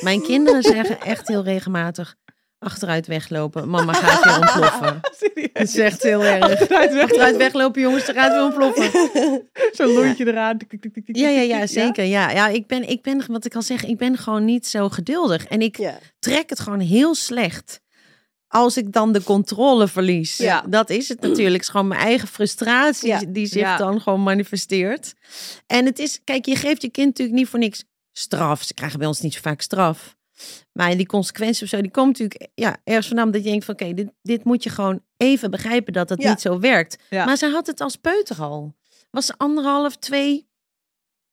Mijn 0.00 0.22
kinderen 0.22 0.62
zeggen 0.62 1.00
echt 1.00 1.28
heel 1.28 1.42
regelmatig 1.44 2.16
achteruit 2.62 3.06
weglopen. 3.06 3.68
Mama 3.68 3.92
gaat 3.92 4.24
weer 4.24 4.36
ontploffen. 4.38 5.00
Dat 5.52 5.62
is 5.62 5.76
echt 5.76 6.02
heel 6.02 6.24
erg. 6.24 6.42
Achteruit 6.44 6.92
weg. 6.92 7.02
Achteruit 7.02 7.36
weglopen, 7.36 7.80
jongens, 7.82 8.04
ze 8.04 8.12
gaat 8.12 8.32
weer 8.32 8.42
ontploffen. 8.44 8.90
Zo'n 9.76 9.92
lontje 9.92 10.26
eraan. 10.26 10.56
Ja, 11.04 11.28
ja, 11.28 11.40
ja, 11.40 11.66
zeker. 11.66 12.04
Ja, 12.04 12.30
ja 12.30 12.48
ik, 12.48 12.66
ben, 12.66 12.88
ik 12.88 13.02
ben, 13.02 13.24
wat 13.26 13.44
ik 13.44 13.54
al 13.54 13.62
zeg, 13.62 13.84
ik 13.84 13.96
ben 13.98 14.16
gewoon 14.18 14.44
niet 14.44 14.66
zo 14.66 14.88
geduldig. 14.88 15.44
En 15.46 15.60
ik 15.62 15.76
Ja. 15.78 15.98
trek 16.18 16.50
het 16.50 16.60
gewoon 16.60 16.80
heel 16.80 17.14
slecht. 17.14 17.80
Als 18.48 18.76
ik 18.76 18.92
dan 18.92 19.12
de 19.12 19.22
controle 19.22 19.88
verlies. 19.88 20.36
Ja. 20.36 20.64
Dat 20.68 20.90
is 20.90 21.08
het 21.08 21.20
natuurlijk. 21.20 21.52
Het 21.52 21.62
is 21.62 21.68
gewoon 21.68 21.88
mijn 21.88 22.00
eigen 22.00 22.28
frustratie 22.28 23.08
Ja. 23.08 23.20
die 23.28 23.46
zich 23.46 23.76
dan 23.76 24.00
gewoon 24.00 24.22
manifesteert. 24.22 25.12
En 25.66 25.84
het 25.84 25.98
is, 25.98 26.20
kijk, 26.24 26.46
je 26.46 26.56
geeft 26.56 26.82
je 26.82 26.90
kind 26.90 27.06
natuurlijk 27.06 27.38
niet 27.38 27.48
voor 27.48 27.58
niks 27.58 27.84
straf. 28.12 28.62
Ze 28.62 28.74
krijgen 28.74 28.98
bij 28.98 29.08
ons 29.08 29.20
niet 29.20 29.34
zo 29.34 29.40
vaak 29.42 29.60
straf. 29.60 30.16
Maar 30.72 30.96
die 30.96 31.06
consequenties 31.06 31.62
of 31.62 31.68
zo, 31.68 31.80
die 31.80 31.90
komt 31.90 32.18
natuurlijk 32.18 32.50
ja, 32.54 32.76
ergens 32.84 33.06
vandaan 33.06 33.30
dat 33.30 33.44
je 33.44 33.50
denkt 33.50 33.64
van 33.64 33.74
oké, 33.74 33.94
dit, 33.94 34.08
dit 34.22 34.44
moet 34.44 34.62
je 34.62 34.70
gewoon 34.70 35.02
even 35.16 35.50
begrijpen 35.50 35.92
dat 35.92 36.08
het 36.08 36.22
Ja. 36.22 36.28
niet 36.30 36.40
zo 36.40 36.58
werkt. 36.58 36.98
Ja. 37.10 37.24
Maar 37.24 37.36
ze 37.36 37.46
had 37.50 37.66
het 37.66 37.80
als 37.80 37.96
peuter 37.96 38.40
al. 38.40 38.74
was 39.10 39.26
ze 39.26 39.34
anderhalf, 39.36 39.96
twee. 39.96 40.48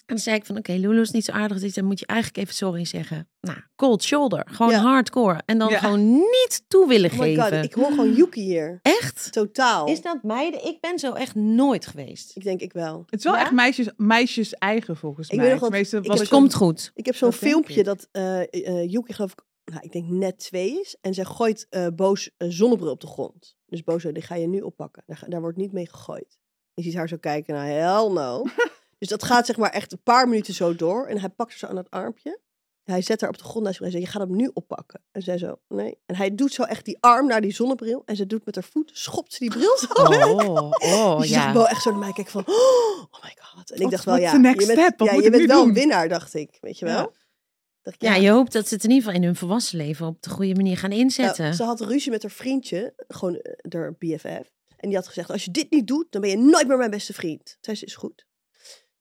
En 0.10 0.16
dan 0.16 0.24
zei 0.24 0.36
ik 0.36 0.46
van, 0.46 0.58
oké, 0.58 0.72
Lulu 0.72 1.02
is 1.02 1.12
niet 1.12 1.26
zo 1.26 1.32
aardig. 1.32 1.60
Dus 1.60 1.74
dan 1.74 1.86
moet 1.86 2.00
je 2.00 2.06
eigenlijk 2.06 2.40
even 2.44 2.54
sorry 2.54 2.86
zeggen. 2.86 3.30
Nou, 3.42 3.58
cold 3.76 4.04
shoulder. 4.04 4.48
Gewoon 4.52 4.72
Ja. 4.72 4.82
hardcore. 4.82 5.42
En 5.46 5.58
dan 5.58 5.70
Ja. 5.70 5.78
gewoon 5.80 6.12
niet 6.12 6.64
toe 6.68 6.88
willen 6.88 7.12
Oh 7.12 7.18
my 7.20 7.24
geven. 7.36 7.44
god, 7.56 7.64
ik 7.66 7.74
hoor 7.74 7.90
gewoon 7.90 8.14
Yuki 8.14 8.42
hier. 8.42 8.80
Echt? 8.82 9.32
Totaal. 9.32 9.88
Is 9.88 10.02
dat 10.02 10.24
meiden? 10.24 10.66
Ik 10.68 10.82
ben 10.82 11.00
zo 11.00 11.14
echt 11.14 11.36
nooit 11.36 11.88
geweest. 11.88 12.36
Ik 12.36 12.44
denk 12.44 12.62
ik 12.62 12.74
wel. 12.74 13.04
Het 13.10 13.20
is 13.20 13.24
wel 13.24 13.34
Ja? 13.34 13.42
echt 13.42 13.52
meisjes, 13.52 13.88
meisjes 13.98 14.54
eigen 14.54 14.96
volgens 14.98 15.30
Ik 15.30 15.36
mij. 15.36 15.46
weet 15.46 15.54
nog 15.60 15.70
heb 15.72 15.80
Het 15.80 16.18
zo'n- 16.18 16.28
komt 16.28 16.54
goed. 16.54 16.92
Ik 16.94 17.06
heb 17.06 17.16
zo'n 17.16 17.34
filmpje 17.34 17.80
ik. 17.80 17.86
dat 17.86 18.08
eh 18.12 18.42
eh, 18.42 18.90
Yuki 18.92 19.14
geloof 19.14 19.32
ik, 19.32 19.44
nou, 19.66 19.82
ik 19.84 19.92
denk 19.92 20.08
net 20.08 20.40
twee 20.40 20.80
is. 20.80 20.98
En 21.02 21.14
zij 21.14 21.26
gooit 21.26 21.68
eh, 21.70 21.88
boos 21.96 22.30
een 22.38 22.52
zonnebril 22.52 22.92
op 22.92 23.02
de 23.02 23.08
grond. 23.08 23.56
Dus 23.66 23.84
Bozo, 23.84 24.12
die 24.12 24.24
ga 24.24 24.36
je 24.36 24.48
nu 24.48 24.62
oppakken. 24.62 25.04
Daar 25.28 25.42
wordt 25.42 25.58
niet 25.58 25.72
mee 25.72 25.88
gegooid. 25.90 26.38
Je 26.74 26.84
ziet 26.84 26.94
haar 26.96 27.08
zo 27.08 27.18
kijken, 27.18 27.54
nou 27.56 27.68
hell 27.68 28.14
no. 28.14 28.44
dus 29.00 29.08
dat 29.08 29.24
gaat 29.24 29.46
zeg 29.46 29.58
maar 29.58 29.70
echt 29.72 29.92
een 29.92 30.04
paar 30.04 30.28
minuten 30.30 30.54
zo 30.54 30.76
door. 30.76 31.06
En 31.08 31.20
hij 31.20 31.30
pakt 31.30 31.58
zo 31.60 31.68
aan 31.68 31.78
het 31.78 31.90
armpje. 31.90 32.40
Hij 32.84 33.02
zet 33.02 33.22
haar 33.22 33.30
op 33.30 33.38
de 33.38 33.44
grond 33.44 33.66
naast 33.66 33.82
en 33.82 33.92
zegt, 33.92 34.04
je 34.04 34.10
gaat 34.10 34.22
hem 34.22 34.36
nu 34.36 34.50
oppakken. 34.54 35.02
En 35.12 35.22
zij 35.22 35.38
zo, 35.38 35.60
nee. 35.68 35.98
En 36.06 36.16
hij 36.16 36.36
doet 36.36 36.54
zo 36.54 36.64
echt 36.64 36.86
die 36.86 36.98
arm 37.00 37.28
naar 37.28 37.42
die 37.42 37.52
zonnebril. 37.54 38.02
En 38.06 38.16
ze 38.16 38.26
doet 38.26 38.46
met 38.46 38.56
haar 38.56 38.64
voet, 38.64 38.92
schopt 38.94 39.34
ze 39.34 39.40
die 39.40 39.50
bril 39.50 39.78
zo 39.78 40.10
weg. 40.10 40.26
Oh, 40.28 40.72
oh 40.80 41.18
Dus 41.18 41.28
je 41.28 41.34
zag 41.34 41.44
ja. 41.44 41.54
Bo 41.54 41.64
echt 41.64 41.82
zo 41.82 41.90
naar 41.90 42.00
mij 42.00 42.12
kijken 42.12 42.32
van, 42.32 42.44
oh 42.48 43.24
my 43.24 43.38
god. 43.42 43.70
En 43.72 43.76
ik 43.76 43.82
Wat- 43.82 43.92
dacht 43.92 44.04
wel, 44.06 44.16
what's 44.16 44.32
ja, 44.32 44.38
the 44.38 44.44
next 44.48 44.60
je 44.60 44.66
bent, 44.66 44.80
step? 44.80 45.00
Wat 45.00 45.08
ja, 45.08 45.14
moet 45.14 45.24
je 45.24 45.30
ik 45.30 45.36
bent 45.36 45.48
nu 45.48 45.54
wel 45.54 45.60
een 45.60 45.66
doen? 45.66 45.74
winnaar, 45.74 46.10
dacht 46.10 46.34
ik. 46.34 46.58
Weet 46.62 46.80
je 46.80 46.86
wel? 46.86 46.96
Ja. 46.98 47.10
Dacht 47.82 47.96
ik, 48.04 48.08
Ja, 48.10 48.16
je 48.16 48.30
hoopt 48.30 48.52
dat 48.52 48.68
ze 48.68 48.74
het 48.74 48.84
in 48.84 48.90
ieder 48.90 49.04
geval 49.06 49.20
in 49.22 49.26
hun 49.28 49.36
volwassen 49.36 49.78
leven 49.78 50.08
op 50.08 50.22
de 50.22 50.30
goede 50.30 50.56
manier 50.56 50.78
gaan 50.78 50.92
inzetten. 50.92 51.44
Nou, 51.44 51.56
ze 51.56 51.64
had 51.64 51.82
ruzie 51.82 52.12
met 52.12 52.22
haar 52.22 52.32
vriendje, 52.32 52.94
gewoon 53.08 53.36
eh, 53.36 53.72
haar 53.80 53.94
BFF. 53.98 54.52
En 54.78 54.88
die 54.88 54.96
had 54.96 55.08
gezegd, 55.08 55.32
als 55.32 55.46
je 55.46 55.52
dit 55.52 55.72
niet 55.72 55.88
doet, 55.88 56.06
dan 56.10 56.22
ben 56.22 56.30
je 56.30 56.38
nooit 56.38 56.68
meer 56.68 56.78
mijn 56.78 56.90
beste 56.92 57.14
vriend. 57.14 57.58
Zij 57.62 57.76
ze 57.76 57.86
is 57.86 57.96
goed. 57.96 58.26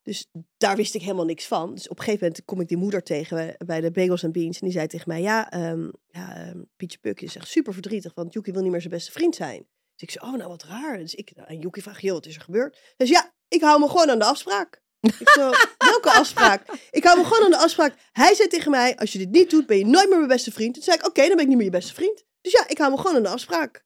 Dus 0.09 0.27
daar 0.57 0.77
wist 0.77 0.95
ik 0.95 1.01
helemaal 1.01 1.25
niks 1.25 1.47
van. 1.47 1.75
Dus 1.75 1.89
op 1.89 1.99
een 1.99 2.05
gegeven 2.05 2.27
moment 2.27 2.45
kom 2.45 2.61
ik 2.61 2.69
die 2.69 2.77
moeder 2.77 3.03
tegen 3.03 3.57
bij- 3.67 3.81
de 3.81 3.91
Bagels 3.91 4.23
en 4.23 4.33
Beans. 4.33 4.59
En 4.59 4.65
die 4.67 4.77
zei 4.77 4.87
tegen 4.87 5.09
mij, 5.09 5.21
ja, 5.21 5.51
ehm, 5.51 5.89
ja 6.07 6.37
ehm, 6.37 6.63
Pietje 6.77 6.99
Pukje 6.99 7.27
is 7.27 7.37
echt 7.37 7.49
super 7.49 7.73
verdrietig, 7.73 8.15
want 8.15 8.33
Yuki 8.33 8.53
wil 8.53 8.63
niet 8.63 8.71
meer 8.71 8.81
zijn 8.81 8.93
beste 8.93 9.13
vriend 9.13 9.35
zijn. 9.35 9.67
Dus 9.97 10.09
ik 10.09 10.11
zei, 10.11 10.27
oh, 10.27 10.37
nou 10.39 10.49
wat 10.49 10.65
raar. 10.65 10.99
Dus 10.99 11.15
ik 11.15 11.33
aan 11.37 11.59
Yuki 11.59 11.83
vraag, 11.83 12.01
joh, 12.01 12.13
wat 12.13 12.27
is 12.27 12.35
er 12.35 12.41
gebeurd? 12.43 12.95
Dus 12.97 13.09
ja, 13.09 13.35
ik 13.49 13.61
hou 13.61 13.81
me 13.81 13.89
gewoon 13.89 14.11
aan 14.11 14.19
de 14.19 14.25
afspraak. 14.25 14.83
Ik 15.01 15.29
zo, 15.29 15.51
welke 15.93 16.13
afspraak? 16.13 16.63
Ik 16.91 17.05
hou 17.05 17.19
me 17.19 17.25
gewoon 17.25 17.45
aan 17.45 17.51
de 17.51 17.59
afspraak. 17.59 17.95
Hij 18.13 18.35
zei 18.35 18.49
tegen 18.49 18.71
mij, 18.71 18.97
als 18.97 19.13
je 19.13 19.19
dit 19.19 19.31
niet 19.31 19.51
doet, 19.51 19.67
ben 19.67 19.79
je 19.79 19.87
nooit 19.87 20.09
meer 20.09 20.17
mijn 20.17 20.29
beste 20.29 20.53
vriend. 20.53 20.75
Toen 20.75 20.83
zei 20.83 20.97
ik, 20.97 21.07
oké, 21.07 21.21
dan 21.27 21.31
ben 21.37 21.41
ik 21.41 21.47
niet 21.49 21.57
meer 21.57 21.67
je 21.67 21.73
beste 21.73 21.95
vriend. 21.95 22.25
Dus 22.41 22.53
ja, 22.53 22.69
ik 22.69 22.79
hou 22.79 22.91
me 22.91 22.97
gewoon 22.97 23.17
aan 23.17 23.23
de 23.23 23.29
afspraak. 23.29 23.85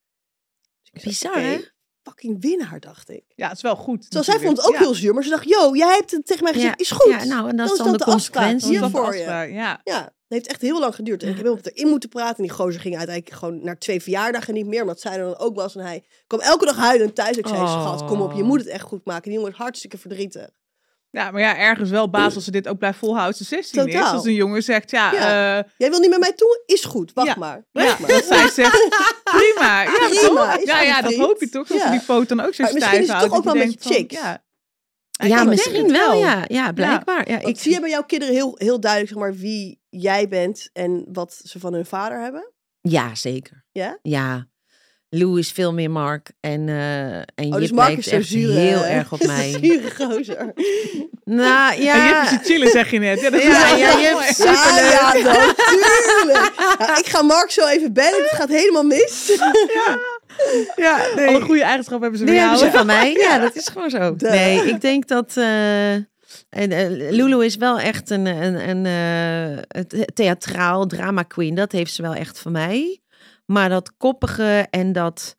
Dus 0.90 1.18
zei, 1.18 1.34
Bizar, 1.34 1.42
hè? 1.42 1.71
Fucking 2.02 2.36
winnaar, 2.40 2.80
dacht 2.80 3.10
ik. 3.10 3.22
Ja, 3.34 3.48
het 3.48 3.56
is 3.56 3.62
wel 3.62 3.76
goed. 3.76 4.02
Terwijl 4.10 4.24
zij 4.24 4.38
vond 4.38 4.56
het 4.56 4.66
ook 4.66 4.72
Ja, 4.72 4.78
heel 4.78 4.94
zuur, 4.94 5.14
maar 5.14 5.22
ze 5.22 5.30
dacht, 5.30 5.48
yo, 5.48 5.76
jij 5.76 5.94
hebt 5.94 6.10
het 6.10 6.26
tegen 6.26 6.44
mij 6.44 6.52
gezegd, 6.52 6.80
is 6.80 6.90
goed. 6.90 7.10
Ja, 7.12 7.24
nou, 7.24 7.48
en 7.48 7.56
dat 7.56 7.66
Dan 7.66 7.76
is 7.76 7.82
dan 7.82 7.90
dat 7.90 7.98
de 7.98 8.04
de 8.04 8.10
consequentie. 8.10 8.52
dat 8.52 8.62
is 8.62 8.68
hier 8.68 8.80
de 8.80 8.90
voor 8.90 9.16
je. 9.16 9.52
Ja. 9.52 9.80
Ja, 9.84 10.02
het 10.02 10.12
heeft 10.28 10.46
echt 10.46 10.60
heel 10.60 10.80
lang 10.80 10.94
geduurd. 10.94 11.22
En 11.22 11.28
ik 11.28 11.36
heb 11.36 11.44
helemaal 11.44 11.64
erin 11.72 11.88
moeten 11.88 12.08
praten. 12.08 12.36
En 12.36 12.42
die 12.42 12.52
gozer 12.52 12.80
ging 12.80 12.96
uiteindelijk 12.96 13.36
gewoon 13.36 13.64
naar 13.64 13.78
twee 13.78 14.02
verjaardagen 14.02 14.54
niet 14.54 14.66
meer. 14.66 14.80
Omdat 14.80 15.00
zij 15.00 15.12
er 15.12 15.24
dan 15.24 15.38
ook 15.38 15.54
was. 15.56 15.76
En 15.76 15.84
hij 15.84 16.04
kwam 16.26 16.40
elke 16.40 16.64
dag 16.64 16.76
huilend 16.76 17.14
thuis. 17.14 17.36
Ik 17.36 17.46
zei, 17.46 17.60
Oh. 17.60 17.82
schat, 17.82 18.04
kom 18.04 18.20
op, 18.20 18.32
je 18.32 18.42
moet 18.42 18.58
het 18.58 18.68
echt 18.68 18.82
goed 18.84 19.04
maken. 19.04 19.22
Die 19.22 19.32
jongen 19.32 19.50
is 19.52 19.58
hartstikke 19.58 19.98
verdrietig. 19.98 20.48
Ja, 21.12 21.30
maar 21.30 21.40
ja, 21.40 21.56
ergens 21.56 21.90
wel 21.90 22.10
baas 22.10 22.34
als 22.34 22.44
ze 22.44 22.50
dit 22.50 22.68
ook 22.68 22.78
blijft 22.78 22.98
volhouden. 22.98 23.36
Ze 23.36 23.44
16 23.44 23.86
is. 23.86 23.92
Totaal. 23.94 24.12
Als 24.12 24.24
een 24.24 24.34
jongen 24.34 24.62
zegt, 24.62 24.90
ja, 24.90 25.12
Ja. 25.12 25.58
eh, 25.58 25.70
Jij 25.76 25.90
wil 25.90 25.98
niet 26.00 26.10
met 26.10 26.18
mij 26.20 26.32
toe? 26.32 26.62
Is 26.66 26.84
goed, 26.84 27.12
wacht 27.12 27.28
Ja. 27.28 27.34
maar. 27.38 27.64
ja, 27.72 27.84
Wacht 27.84 27.98
maar. 27.98 28.08
dat 28.10 28.24
zij 28.24 28.48
zegt, 28.48 28.88
prima. 29.24 29.82
Ja, 29.82 29.90
Prima, 29.90 30.20
toch? 30.20 30.56
is 30.56 30.64
ja, 30.64 30.80
ja 30.82 31.02
dat 31.02 31.14
hoop 31.14 31.40
je 31.40 31.48
toch? 31.48 31.66
Dat 31.66 31.80
ze 31.80 31.90
die 31.90 32.00
foto 32.00 32.34
dan 32.36 32.46
ook 32.46 32.54
zo 32.54 32.62
Maar 32.62 32.72
misschien 32.72 32.92
stijf 32.98 33.02
is 33.02 33.12
het 33.12 33.20
toch 33.20 33.30
houden. 33.30 33.52
ook 33.52 33.58
wel 33.58 33.68
van, 33.80 33.92
chicks. 33.92 34.14
Ja, 34.14 34.44
Ja, 35.26 35.44
misschien 35.44 35.88
wel, 35.92 36.10
wel. 36.10 36.18
ja. 36.18 36.44
Ja, 36.46 36.72
blijkbaar. 36.72 37.30
Ja, 37.30 37.38
ik, 37.40 37.58
zie 37.58 37.72
je 37.72 37.80
bij 37.80 37.90
jouw 37.90 38.04
kinderen 38.04 38.34
heel, 38.34 38.54
heel 38.58 38.80
duidelijk 38.80 39.12
zeg 39.12 39.22
maar, 39.22 39.34
wie 39.34 39.80
jij 39.88 40.28
bent 40.28 40.70
en 40.72 41.04
wat 41.12 41.40
ze 41.44 41.60
van 41.60 41.72
hun 41.72 41.86
vader 41.86 42.20
hebben? 42.20 42.52
ja 42.80 43.14
zeker. 43.14 43.64
Ja? 43.72 43.98
Ja. 44.02 44.46
Lou 45.14 45.38
is 45.38 45.50
veel 45.52 45.72
meer 45.72 45.90
Mark. 45.90 46.30
En, 46.40 46.68
eh 46.68 47.16
en 47.16 47.24
Oh, 47.36 47.44
Jip 47.48 47.58
dus 47.58 47.70
Mark 47.72 47.96
is 47.98 48.06
echt 48.08 48.26
zure... 48.26 48.52
heel 48.52 48.84
erg 48.84 49.12
op 49.12 49.26
mij. 49.34 49.56
zure 49.62 49.90
gozer. 49.96 50.52
nou, 51.24 51.74
En 51.76 51.82
ja. 51.82 51.94
je 52.08 52.14
hebt 52.14 52.28
ze 52.28 52.38
chillen, 52.52 52.70
zeg 52.70 52.90
je 52.90 52.98
net. 52.98 53.20
Ja, 53.20 53.30
dat 53.30 53.40
is 53.40 53.46
Ja, 53.46 53.68
ja, 53.76 53.98
je 53.98 54.06
hebt 54.06 54.36
ze- 54.36 54.42
Ja, 54.44 54.52
ja, 54.52 55.10
Superleuk. 55.12 55.56
natuurlijk. 55.56 56.52
Ja, 56.78 56.98
ik 56.98 57.06
ga 57.06 57.22
Mark 57.22 57.50
zo 57.50 57.66
even 57.66 57.92
bellen. 57.92 58.22
Het 58.22 58.32
gaat 58.38 58.48
helemaal 58.48 58.82
mis. 58.84 59.32
ja, 60.76 60.98
nee. 61.16 61.26
Alle 61.26 61.40
goede 61.40 61.62
eigenschappen 61.62 62.02
hebben 62.10 62.18
ze 62.18 62.24
bij 62.24 62.34
hebben 62.36 62.58
ze 62.58 62.70
van 62.70 62.86
mij. 62.86 63.12
Ja, 63.12 63.38
dat 63.38 63.56
is 63.56 63.68
gewoon 63.68 63.90
zo. 63.90 64.16
Duh. 64.16 64.30
Nee, 64.30 64.64
ik 64.68 64.80
denk 64.80 65.08
dat... 65.08 65.36
eh, 65.36 65.92
en, 65.92 66.06
eh, 66.50 66.86
Lulu 67.10 67.44
is 67.44 67.56
wel 67.56 67.78
echt 67.78 68.10
een, 68.10 68.26
een, 68.26 68.68
een 68.68 68.86
eh, 68.86 69.62
het- 69.68 70.10
theatraal 70.14 70.86
drama 70.86 71.22
queen. 71.22 71.54
Dat 71.54 71.72
heeft 71.72 71.92
ze 71.94 72.02
wel 72.02 72.14
echt 72.14 72.38
van 72.38 72.52
mij. 72.52 73.00
Maar 73.52 73.68
dat 73.68 73.96
koppige 73.96 74.66
en 74.70 74.92
dat 74.92 75.36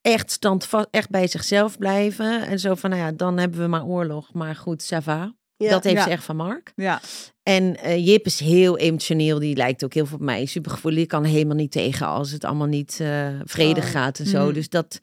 echt 0.00 0.30
standvast, 0.30 0.88
echt 0.90 1.10
bij 1.10 1.26
zichzelf 1.26 1.78
blijven. 1.78 2.46
En 2.46 2.58
zo 2.58 2.74
van, 2.74 2.90
nou 2.90 3.02
ja, 3.02 3.12
dan 3.12 3.38
hebben 3.38 3.60
we 3.60 3.66
maar 3.66 3.84
oorlog. 3.84 4.32
Maar 4.32 4.56
goed, 4.56 4.92
ça 4.94 4.96
va. 5.02 5.34
Ja. 5.56 5.70
Dat 5.70 5.84
heeft 5.84 5.96
Ja. 5.96 6.02
ze 6.02 6.10
echt 6.10 6.24
van 6.24 6.36
Mark. 6.36 6.72
Ja, 6.76 7.00
En 7.42 7.76
eh, 7.76 8.06
Jip 8.06 8.26
is 8.26 8.40
heel 8.40 8.78
emotioneel. 8.78 9.38
Die 9.38 9.56
lijkt 9.56 9.84
ook 9.84 9.94
heel 9.94 10.06
veel 10.06 10.16
op 10.16 10.22
mij. 10.24 10.46
Supergevoelig. 10.46 11.06
kan 11.06 11.24
helemaal 11.24 11.56
niet 11.56 11.70
tegen 11.72 12.06
als 12.06 12.30
het 12.30 12.44
allemaal 12.44 12.66
niet 12.66 12.98
eh, 13.00 13.40
vredig 13.44 13.84
Oh. 13.84 13.90
gaat 13.90 14.18
en 14.18 14.26
zo. 14.26 14.44
Mhm. 14.44 14.54
Dus 14.54 14.68
dat, 14.68 15.00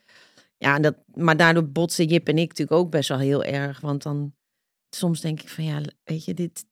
ja, 0.57 0.79
dat, 0.79 0.95
maar 1.13 1.37
daardoor 1.37 1.69
botsen 1.69 2.05
Jip 2.05 2.27
en 2.27 2.37
ik 2.37 2.47
natuurlijk 2.47 2.79
ook 2.79 2.91
best 2.91 3.09
wel 3.09 3.19
heel 3.19 3.43
erg. 3.43 3.79
Want 3.81 4.03
dan, 4.03 4.33
soms 4.95 5.21
denk 5.21 5.41
ik 5.41 5.49
van 5.49 5.63
ja, 5.63 5.81
weet 6.03 6.25
je, 6.25 6.33
dit, 6.33 6.65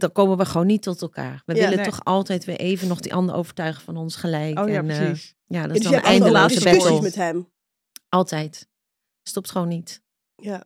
dan 0.00 0.12
komen 0.12 0.36
we 0.36 0.44
gewoon 0.44 0.66
niet 0.66 0.82
tot 0.82 1.02
elkaar. 1.02 1.42
We 1.46 1.54
Ja, 1.54 1.60
willen 1.60 1.76
nee. 1.76 1.84
toch 1.86 2.04
altijd 2.04 2.44
weer 2.44 2.56
even 2.58 2.88
nog 2.88 3.00
die 3.00 3.14
ander 3.14 3.34
overtuigen 3.34 3.82
van 3.82 3.96
ons 3.96 4.16
gelijk. 4.16 4.58
oh 4.58 4.68
ja, 4.68 4.74
en, 4.78 4.90
eh, 4.90 4.96
precies. 4.98 5.34
ja, 5.46 5.60
dat 5.66 5.68
Ja, 5.70 5.74
is 5.74 5.80
dus 5.80 5.90
dan 5.90 5.94
een 6.00 6.06
eindeloze 6.06 6.54
discussies 6.54 6.82
battle. 6.82 7.00
met 7.00 7.14
hem. 7.14 7.48
Altijd. 8.08 8.68
Stopt 9.22 9.50
gewoon 9.50 9.68
niet. 9.68 10.02
Ja. 10.36 10.64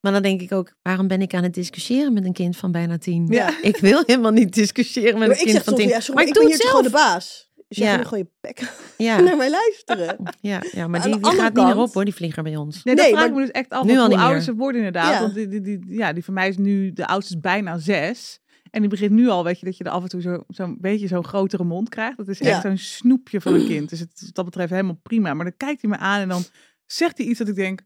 Maar 0.00 0.12
dan 0.12 0.22
denk 0.22 0.40
ik 0.40 0.52
ook, 0.52 0.74
waarom 0.82 1.08
ben 1.08 1.22
ik 1.22 1.34
aan 1.34 1.42
het 1.42 1.54
discussiëren 1.54 2.12
met 2.12 2.24
een 2.24 2.32
kind 2.32 2.56
van 2.56 2.72
bijna 2.72 2.98
tien? 2.98 3.26
Ja. 3.26 3.54
Ik 3.62 3.76
wil 3.76 4.02
helemaal 4.06 4.30
niet 4.30 4.54
discussiëren 4.54 5.18
met 5.18 5.28
Maar 5.28 5.38
een 5.38 5.44
kind 5.44 5.62
van 5.62 5.74
tien. 5.74 5.88
ja, 5.88 6.00
sorry, 6.00 6.14
maar 6.14 6.26
ik 6.28 6.34
doe 6.34 6.42
hier 6.44 6.52
het 6.52 6.60
toch 6.60 6.70
gewoon 6.70 6.90
zelf. 6.90 7.02
de 7.04 7.10
baas. 7.12 7.50
Dus 7.68 7.78
jij 7.78 7.86
Ja. 7.90 7.96
moet 7.96 8.06
gewoon 8.06 8.24
je 8.24 8.30
bek 8.40 8.72
Ja, 9.06 9.20
naar 9.20 9.36
mij 9.36 9.50
luisteren. 9.50 10.16
ja, 10.40 10.62
ja, 10.72 10.86
maar 10.88 11.02
die, 11.02 11.12
gaat 11.12 11.22
niet 11.22 11.52
meer 11.54 11.64
kant- 11.64 11.76
op 11.88 11.92
hoor, 11.94 12.04
die 12.04 12.14
vlieger 12.14 12.42
bij 12.42 12.56
ons. 12.56 12.82
Nee, 12.82 12.94
Nee, 12.94 13.04
dat 13.04 13.04
vraag 13.04 13.20
maar- 13.20 13.28
ik 13.30 13.34
me 13.34 13.40
dus 13.40 13.50
echt 13.50 13.70
af. 13.70 13.84
Nu 13.84 13.98
al 13.98 14.06
hoe 14.06 14.18
ouder 14.18 14.42
ze 14.42 14.54
worden 14.54 14.76
inderdaad. 14.84 15.12
Ja. 15.12 15.20
Want 15.20 15.34
die, 15.34 15.48
die, 15.48 15.60
die, 15.60 15.78
ja, 15.88 16.12
die 16.12 16.24
van 16.24 16.34
mij 16.34 16.48
is 16.48 16.56
nu, 16.56 16.92
de 16.92 17.06
oudste 17.06 17.34
is 17.34 17.40
bijna 17.40 17.78
zes. 17.78 18.40
En 18.74 18.80
die 18.80 18.90
begint 18.90 19.10
nu 19.10 19.28
al, 19.28 19.44
weet 19.44 19.58
je, 19.60 19.64
dat 19.66 19.76
je 19.76 19.84
er 19.84 19.90
af 19.90 20.02
en 20.02 20.08
toe 20.08 20.20
zo- 20.20 20.44
zo'n 20.48 20.76
beetje 20.80 21.06
zo'n 21.06 21.24
grotere 21.24 21.64
mond 21.64 21.88
krijgt. 21.88 22.16
Dat 22.16 22.28
is 22.28 22.40
echt 22.40 22.50
Ja. 22.50 22.60
zo'n 22.60 22.76
snoepje 22.78 23.40
van 23.40 23.54
een 23.54 23.66
kind. 23.66 23.88
Dus 23.88 24.00
het, 24.00 24.12
is 24.14 24.22
wat 24.26 24.34
dat 24.34 24.44
betreft 24.44 24.70
helemaal 24.70 24.98
prima. 25.02 25.34
Maar 25.34 25.44
dan 25.44 25.56
kijkt 25.56 25.80
hij 25.80 25.90
me 25.90 25.96
aan 25.96 26.20
en 26.20 26.28
dan 26.28 26.42
zegt 26.86 27.18
hij 27.18 27.26
iets 27.26 27.38
dat 27.38 27.48
ik 27.48 27.54
denk... 27.54 27.80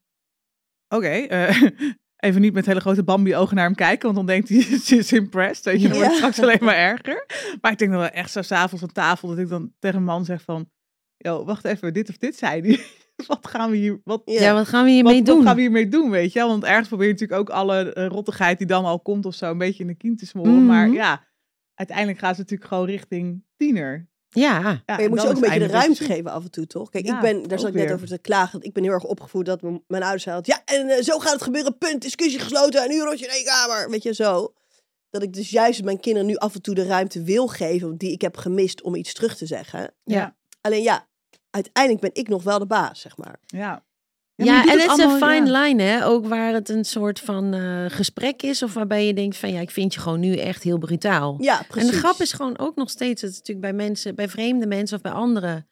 Oké, 0.88 1.06
eh, 1.08 1.62
even 2.26 2.40
niet 2.40 2.52
met 2.52 2.66
hele 2.66 2.80
grote 2.80 3.04
Bambi-ogen 3.04 3.56
naar 3.56 3.64
hem 3.64 3.74
kijken. 3.74 4.04
Want 4.04 4.16
dan 4.16 4.26
denkt 4.26 4.48
hij, 4.48 4.60
ze 4.86 4.96
is 4.96 5.12
impressed. 5.12 5.64
Weet 5.64 5.80
je, 5.82 5.88
dan 5.88 5.96
wordt 5.98 6.12
het 6.12 6.20
Ja. 6.20 6.30
straks 6.32 6.40
alleen 6.48 6.64
maar 6.66 6.76
erger. 6.76 7.26
Maar 7.60 7.72
ik 7.72 7.78
denk 7.78 7.90
dan 7.90 8.00
wel 8.00 8.08
echt 8.08 8.30
zo 8.30 8.42
s'avonds 8.42 8.84
aan 8.84 8.92
tafel 8.92 9.28
dat 9.28 9.38
ik 9.38 9.48
dan 9.48 9.72
tegen 9.78 9.96
een 9.98 10.04
man 10.04 10.24
zeg 10.24 10.42
van... 10.42 10.70
Yo, 11.16 11.44
wacht 11.44 11.64
even, 11.64 11.92
dit 11.92 12.08
of 12.08 12.16
dit 12.16 12.36
zei 12.36 12.60
hij. 12.60 12.80
wat 13.26 13.46
gaan 13.46 13.70
we 13.70 13.76
hier... 13.76 14.00
Wat, 14.04 14.22
Ja. 14.24 14.54
Wat 14.54 14.68
gaan 14.68 14.84
we 14.84 14.90
hiermee 14.90 15.16
wat, 15.16 15.26
doen? 15.26 15.36
wat 15.36 15.46
gaan 15.46 15.54
we 15.54 15.60
hiermee 15.60 15.88
doen, 15.88 16.10
weet 16.10 16.32
je? 16.32 16.38
wel? 16.38 16.48
Want 16.48 16.64
ergens 16.64 16.88
probeer 16.88 17.06
je 17.06 17.12
natuurlijk 17.12 17.40
ook 17.40 17.50
alle 17.50 17.92
eh, 17.92 18.06
rottigheid 18.06 18.58
die 18.58 18.66
dan 18.66 18.84
al 18.84 19.00
komt 19.00 19.26
of 19.26 19.34
zo 19.34 19.50
een 19.50 19.58
beetje 19.58 19.82
in 19.82 19.88
de 19.88 19.94
kiem 19.94 20.16
te 20.16 20.26
smoren. 20.26 20.52
Mhm. 20.52 20.66
Maar 20.66 20.88
ja, 20.88 21.24
uiteindelijk 21.74 22.18
gaan 22.18 22.34
ze 22.34 22.40
natuurlijk 22.40 22.68
gewoon 22.70 22.86
richting 22.86 23.44
tiener. 23.56 24.08
Ja, 24.28 24.58
Ja, 24.60 24.82
Maar 24.86 25.02
je 25.02 25.08
moet 25.08 25.22
je 25.22 25.28
ook 25.28 25.34
een 25.34 25.40
beetje 25.40 25.58
de 25.58 25.66
ruimte 25.66 26.04
geven 26.04 26.30
af 26.30 26.44
en 26.44 26.50
toe, 26.50 26.66
toch? 26.66 26.90
Kijk, 26.90 27.06
Ja, 27.06 27.14
ik 27.14 27.20
ben, 27.20 27.48
daar 27.48 27.58
zat 27.58 27.68
ik 27.68 27.74
net 27.74 27.84
weer. 27.84 27.94
over 27.94 28.06
te 28.06 28.18
klagen. 28.18 28.62
Ik 28.62 28.72
ben 28.72 28.82
heel 28.82 28.92
erg 28.92 29.04
opgevoed 29.04 29.46
dat 29.46 29.62
mijn 29.62 30.02
ouders 30.02 30.22
zeiden... 30.22 30.44
Ja, 30.46 30.74
en 30.74 30.88
eh, 30.88 31.02
zo 31.02 31.18
gaat 31.18 31.32
het 31.32 31.42
gebeuren, 31.42 31.78
punt, 31.78 32.02
discussie 32.02 32.40
gesloten. 32.40 32.82
En 32.82 32.88
nu 32.88 33.00
rotje 33.00 33.24
in 33.24 33.32
één 33.32 33.44
kamer. 33.44 33.90
Weet 33.90 34.02
je, 34.02 34.14
zo. 34.14 34.52
Dat 35.10 35.22
ik 35.22 35.32
dus 35.32 35.50
juist 35.50 35.84
mijn 35.84 36.00
kinderen 36.00 36.28
nu 36.28 36.36
af 36.36 36.54
en 36.54 36.62
toe 36.62 36.74
de 36.74 36.84
ruimte 36.84 37.22
wil 37.22 37.46
geven... 37.46 37.96
die 37.96 38.12
ik 38.12 38.20
heb 38.20 38.36
gemist 38.36 38.82
om 38.82 38.94
iets 38.94 39.12
terug 39.12 39.36
te 39.36 39.46
zeggen. 39.46 39.94
Ja, 40.04 40.36
Alleen 40.60 40.82
ja, 40.82 41.08
uiteindelijk 41.56 42.14
ben 42.14 42.22
ik 42.22 42.28
nog 42.28 42.42
wel 42.42 42.58
de 42.58 42.66
baas, 42.66 43.00
zeg 43.00 43.16
maar. 43.16 43.36
ja. 43.46 43.84
ja, 44.34 44.62
en 44.62 44.80
het 44.80 44.98
is 44.98 45.04
een 45.04 45.10
fine 45.10 45.46
ja. 45.50 45.62
line, 45.62 45.82
hè? 45.82 46.06
Ook 46.06 46.26
waar 46.26 46.52
het 46.52 46.68
een 46.68 46.84
soort 46.84 47.20
van 47.20 47.54
eh, 47.54 47.84
gesprek 47.88 48.42
is, 48.42 48.62
of 48.62 48.74
waarbij 48.74 49.06
je 49.06 49.14
denkt 49.14 49.36
van 49.36 49.52
ja, 49.52 49.60
ik 49.60 49.70
vind 49.70 49.94
je 49.94 50.00
gewoon 50.00 50.20
nu 50.20 50.36
echt 50.36 50.62
heel 50.62 50.78
brutaal. 50.78 51.36
Ja, 51.38 51.62
precies. 51.68 51.88
En 51.88 51.94
de 51.94 51.98
grap 51.98 52.20
is 52.20 52.32
gewoon 52.32 52.58
ook 52.58 52.76
nog 52.76 52.90
steeds, 52.90 53.22
het 53.22 53.30
is 53.30 53.36
natuurlijk 53.36 53.66
bij 53.66 53.86
mensen, 53.86 54.14
bij 54.14 54.28
vreemde 54.28 54.66
mensen 54.66 54.96
of 54.96 55.02
bij 55.02 55.12
anderen, 55.12 55.68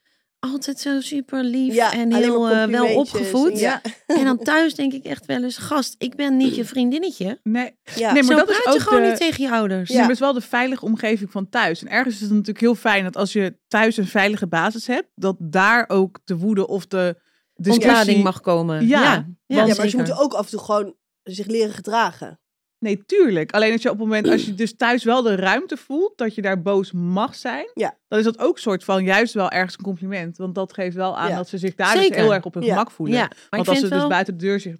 altijd 0.53 0.80
zo 0.80 1.01
super 1.01 1.45
lief 1.45 1.74
Ja, 1.74 1.92
en 1.92 2.14
heel 2.14 2.49
eh, 2.49 2.66
wel 2.66 2.97
opgevoed. 2.97 3.59
Ja, 3.59 3.80
En 4.07 4.24
dan 4.24 4.38
thuis 4.38 4.74
denk 4.74 4.92
ik 4.92 5.05
echt 5.05 5.26
wel 5.26 5.42
eens, 5.42 5.57
gast, 5.57 5.95
ik 5.99 6.16
ben 6.16 6.36
niet 6.36 6.55
je 6.55 6.64
vriendinnetje. 6.64 7.40
Nee, 7.42 7.76
ja. 7.95 8.12
nee, 8.12 8.22
maar 8.22 8.32
Zo 8.32 8.45
dat 8.45 8.45
praat 8.45 8.59
is 8.59 8.64
je 8.64 8.70
ook 8.70 8.80
gewoon 8.80 9.03
de, 9.03 9.09
niet 9.09 9.16
tegen 9.16 9.45
je 9.45 9.51
ouders. 9.51 9.88
Nee, 9.88 9.99
maar 9.99 10.07
het 10.07 10.14
is 10.14 10.22
wel 10.22 10.32
de 10.32 10.40
veilige 10.40 10.84
omgeving 10.84 11.30
van 11.30 11.49
thuis. 11.49 11.80
En 11.80 11.88
ergens 11.88 12.14
is 12.14 12.20
het 12.20 12.30
natuurlijk 12.30 12.61
heel 12.61 12.74
fijn 12.74 13.05
dat 13.05 13.16
als 13.16 13.32
je 13.32 13.59
thuis 13.68 13.97
een 13.97 14.07
veilige 14.07 14.47
basis 14.47 14.86
hebt, 14.86 15.09
dat 15.14 15.36
daar 15.38 15.84
ook 15.88 16.20
de 16.24 16.36
woede 16.36 16.66
of 16.66 16.86
de 16.86 17.20
discussie... 17.55 17.90
Ontlading 17.90 18.22
mag 18.22 18.40
komen. 18.40 18.86
Ja, 18.86 19.26
ja, 19.47 19.66
maar 19.66 19.88
ze 19.88 19.97
moeten 19.97 20.18
ook 20.18 20.34
af 20.34 20.45
en 20.45 20.51
toe 20.51 20.61
gewoon 20.61 20.95
zich 21.22 21.47
leren 21.47 21.74
gedragen. 21.74 22.40
Nee, 22.85 23.03
tuurlijk. 23.07 23.53
Alleen 23.53 23.72
als 23.72 23.82
je 23.82 23.91
op 23.91 23.99
het 23.99 24.07
moment, 24.07 24.28
als 24.28 24.45
je 24.45 24.55
dus 24.64 24.76
thuis 24.76 25.05
wel 25.05 25.22
de 25.22 25.35
ruimte 25.37 25.76
voelt 25.76 26.12
dat 26.18 26.35
je 26.35 26.43
daar 26.43 26.62
boos 26.62 26.93
mag 26.93 27.35
zijn, 27.35 27.70
Ja. 27.74 27.99
dan 28.09 28.18
is 28.18 28.24
dat 28.24 28.39
ook 28.39 28.59
soort 28.59 28.85
van 28.85 29.05
juist 29.05 29.35
wel 29.35 29.51
ergens 29.51 29.74
een 29.78 29.85
compliment. 29.85 30.37
Want 30.37 30.55
dat 30.55 30.72
geeft 30.74 30.97
wel 30.97 31.18
aan 31.18 31.28
Ja. 31.28 31.37
dat 31.37 31.49
ze 31.49 31.59
zich 31.59 31.74
daar 31.74 31.93
dus 31.95 32.03
Zeker. 32.03 32.20
heel 32.20 32.35
erg 32.35 32.45
op 32.45 32.55
hun 32.55 32.62
Ja. 32.62 32.68
gemak 32.70 32.91
voelen. 32.91 33.16
Ja, 33.16 33.26
maar 33.28 33.37
Want 33.51 33.68
als 33.68 33.78
ze 33.78 33.89
dus 33.89 34.07
buiten 34.07 34.39
de 34.39 34.45
deur 34.45 34.61
zich 34.61 34.76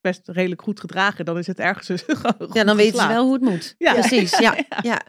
best 0.00 0.28
redelijk 0.28 0.62
goed 0.62 0.80
gedragen, 0.80 1.24
dan 1.24 1.38
is 1.38 1.46
het 1.46 1.58
ergens 1.58 1.86
dus 1.86 2.02
gewoon 2.06 2.50
Ja, 2.52 2.64
dan 2.64 2.76
weten 2.76 3.00
ze 3.00 3.06
wel 3.08 3.24
hoe 3.24 3.32
het 3.32 3.42
moet. 3.42 3.74
Ja. 3.78 3.92
Precies, 3.92 4.38
ja. 4.46 4.56
ja. 4.82 5.00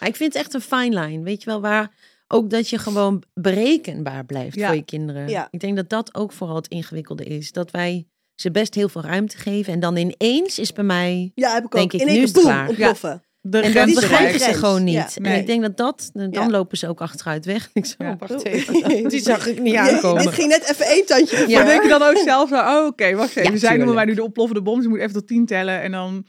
Maar 0.00 0.08
ik 0.08 0.16
vind 0.16 0.32
het 0.32 0.42
echt 0.42 0.54
een 0.54 0.60
fine 0.60 1.00
line. 1.00 1.22
Weet 1.22 1.42
je 1.42 1.50
wel, 1.50 1.60
waar 1.60 1.90
ook 2.28 2.50
dat 2.50 2.68
je 2.68 2.78
gewoon 2.78 3.22
berekenbaar 3.34 4.24
blijft 4.24 4.56
Ja. 4.56 4.66
voor 4.66 4.76
je 4.76 4.82
kinderen. 4.84 5.28
Ja. 5.28 5.48
Ik 5.50 5.60
denk 5.60 5.76
dat 5.76 5.88
dat 5.88 6.14
ook 6.14 6.32
vooral 6.32 6.56
het 6.56 6.68
ingewikkelde 6.68 7.24
is. 7.24 7.52
Dat 7.52 7.70
wij 7.70 8.06
ze 8.40 8.50
best 8.50 8.74
heel 8.74 8.88
veel 8.88 9.02
ruimte 9.02 9.36
geven. 9.38 9.72
En 9.72 9.80
dan 9.80 9.96
ineens 9.96 10.58
is 10.58 10.72
bij 10.72 10.84
mij... 10.84 11.32
Ja, 11.34 11.54
heb 11.54 11.64
ik 11.64 11.70
Denk 11.70 11.94
ook. 11.94 12.00
ik, 12.00 12.06
nu 12.06 12.12
is 12.16 12.22
het 12.22 12.32
boem, 12.32 12.42
klaar. 12.42 12.68
ontploffen. 12.68 13.22
De 13.40 13.58
En 13.60 13.72
dat 13.72 13.82
geen 13.84 13.94
begrijpen 13.94 14.40
ze 14.40 14.52
gewoon 14.54 14.84
niet. 14.84 14.94
Ja, 14.94 15.08
En 15.22 15.38
ik 15.38 15.46
denk 15.46 15.62
dat 15.62 15.76
dat... 15.76 16.10
Dan 16.12 16.28
Ja. 16.30 16.48
lopen 16.48 16.78
ze 16.78 16.88
ook 16.88 17.00
achteruit 17.00 17.44
weg. 17.44 17.70
Ik 17.74 17.86
zo, 17.86 17.94
Ja. 17.98 18.16
wacht 18.18 18.32
Oh. 18.32 18.52
even. 18.52 19.08
Die 19.08 19.20
zag 19.20 19.46
ik 19.46 19.60
niet 19.60 19.72
Ja, 19.72 19.90
aankomen. 19.94 20.22
dit 20.22 20.32
ging 20.34 20.48
net 20.48 20.70
even 20.70 20.86
één 20.86 21.06
tandje 21.06 21.48
Ja. 21.48 21.58
Maar 21.58 21.66
denk 21.66 21.82
je 21.82 21.88
dan 21.88 22.02
ook 22.02 22.18
zelf 22.24 22.48
zo, 22.48 22.54
oh 22.56 22.86
oké, 22.86 23.14
wacht 23.14 23.36
even. 23.36 23.52
Ja, 23.52 23.58
Zij 23.58 23.76
noemen 23.76 23.86
mij 23.94 24.04
tuurlijk. 24.04 24.08
nu 24.08 24.14
de 24.14 24.22
ontploffende 24.22 24.62
bom, 24.62 24.74
dus 24.74 24.84
ik 24.84 24.90
moet 24.90 24.98
even 25.00 25.12
tot 25.12 25.26
tien 25.26 25.46
tellen. 25.46 25.80
En 25.82 25.90
dan, 25.92 26.26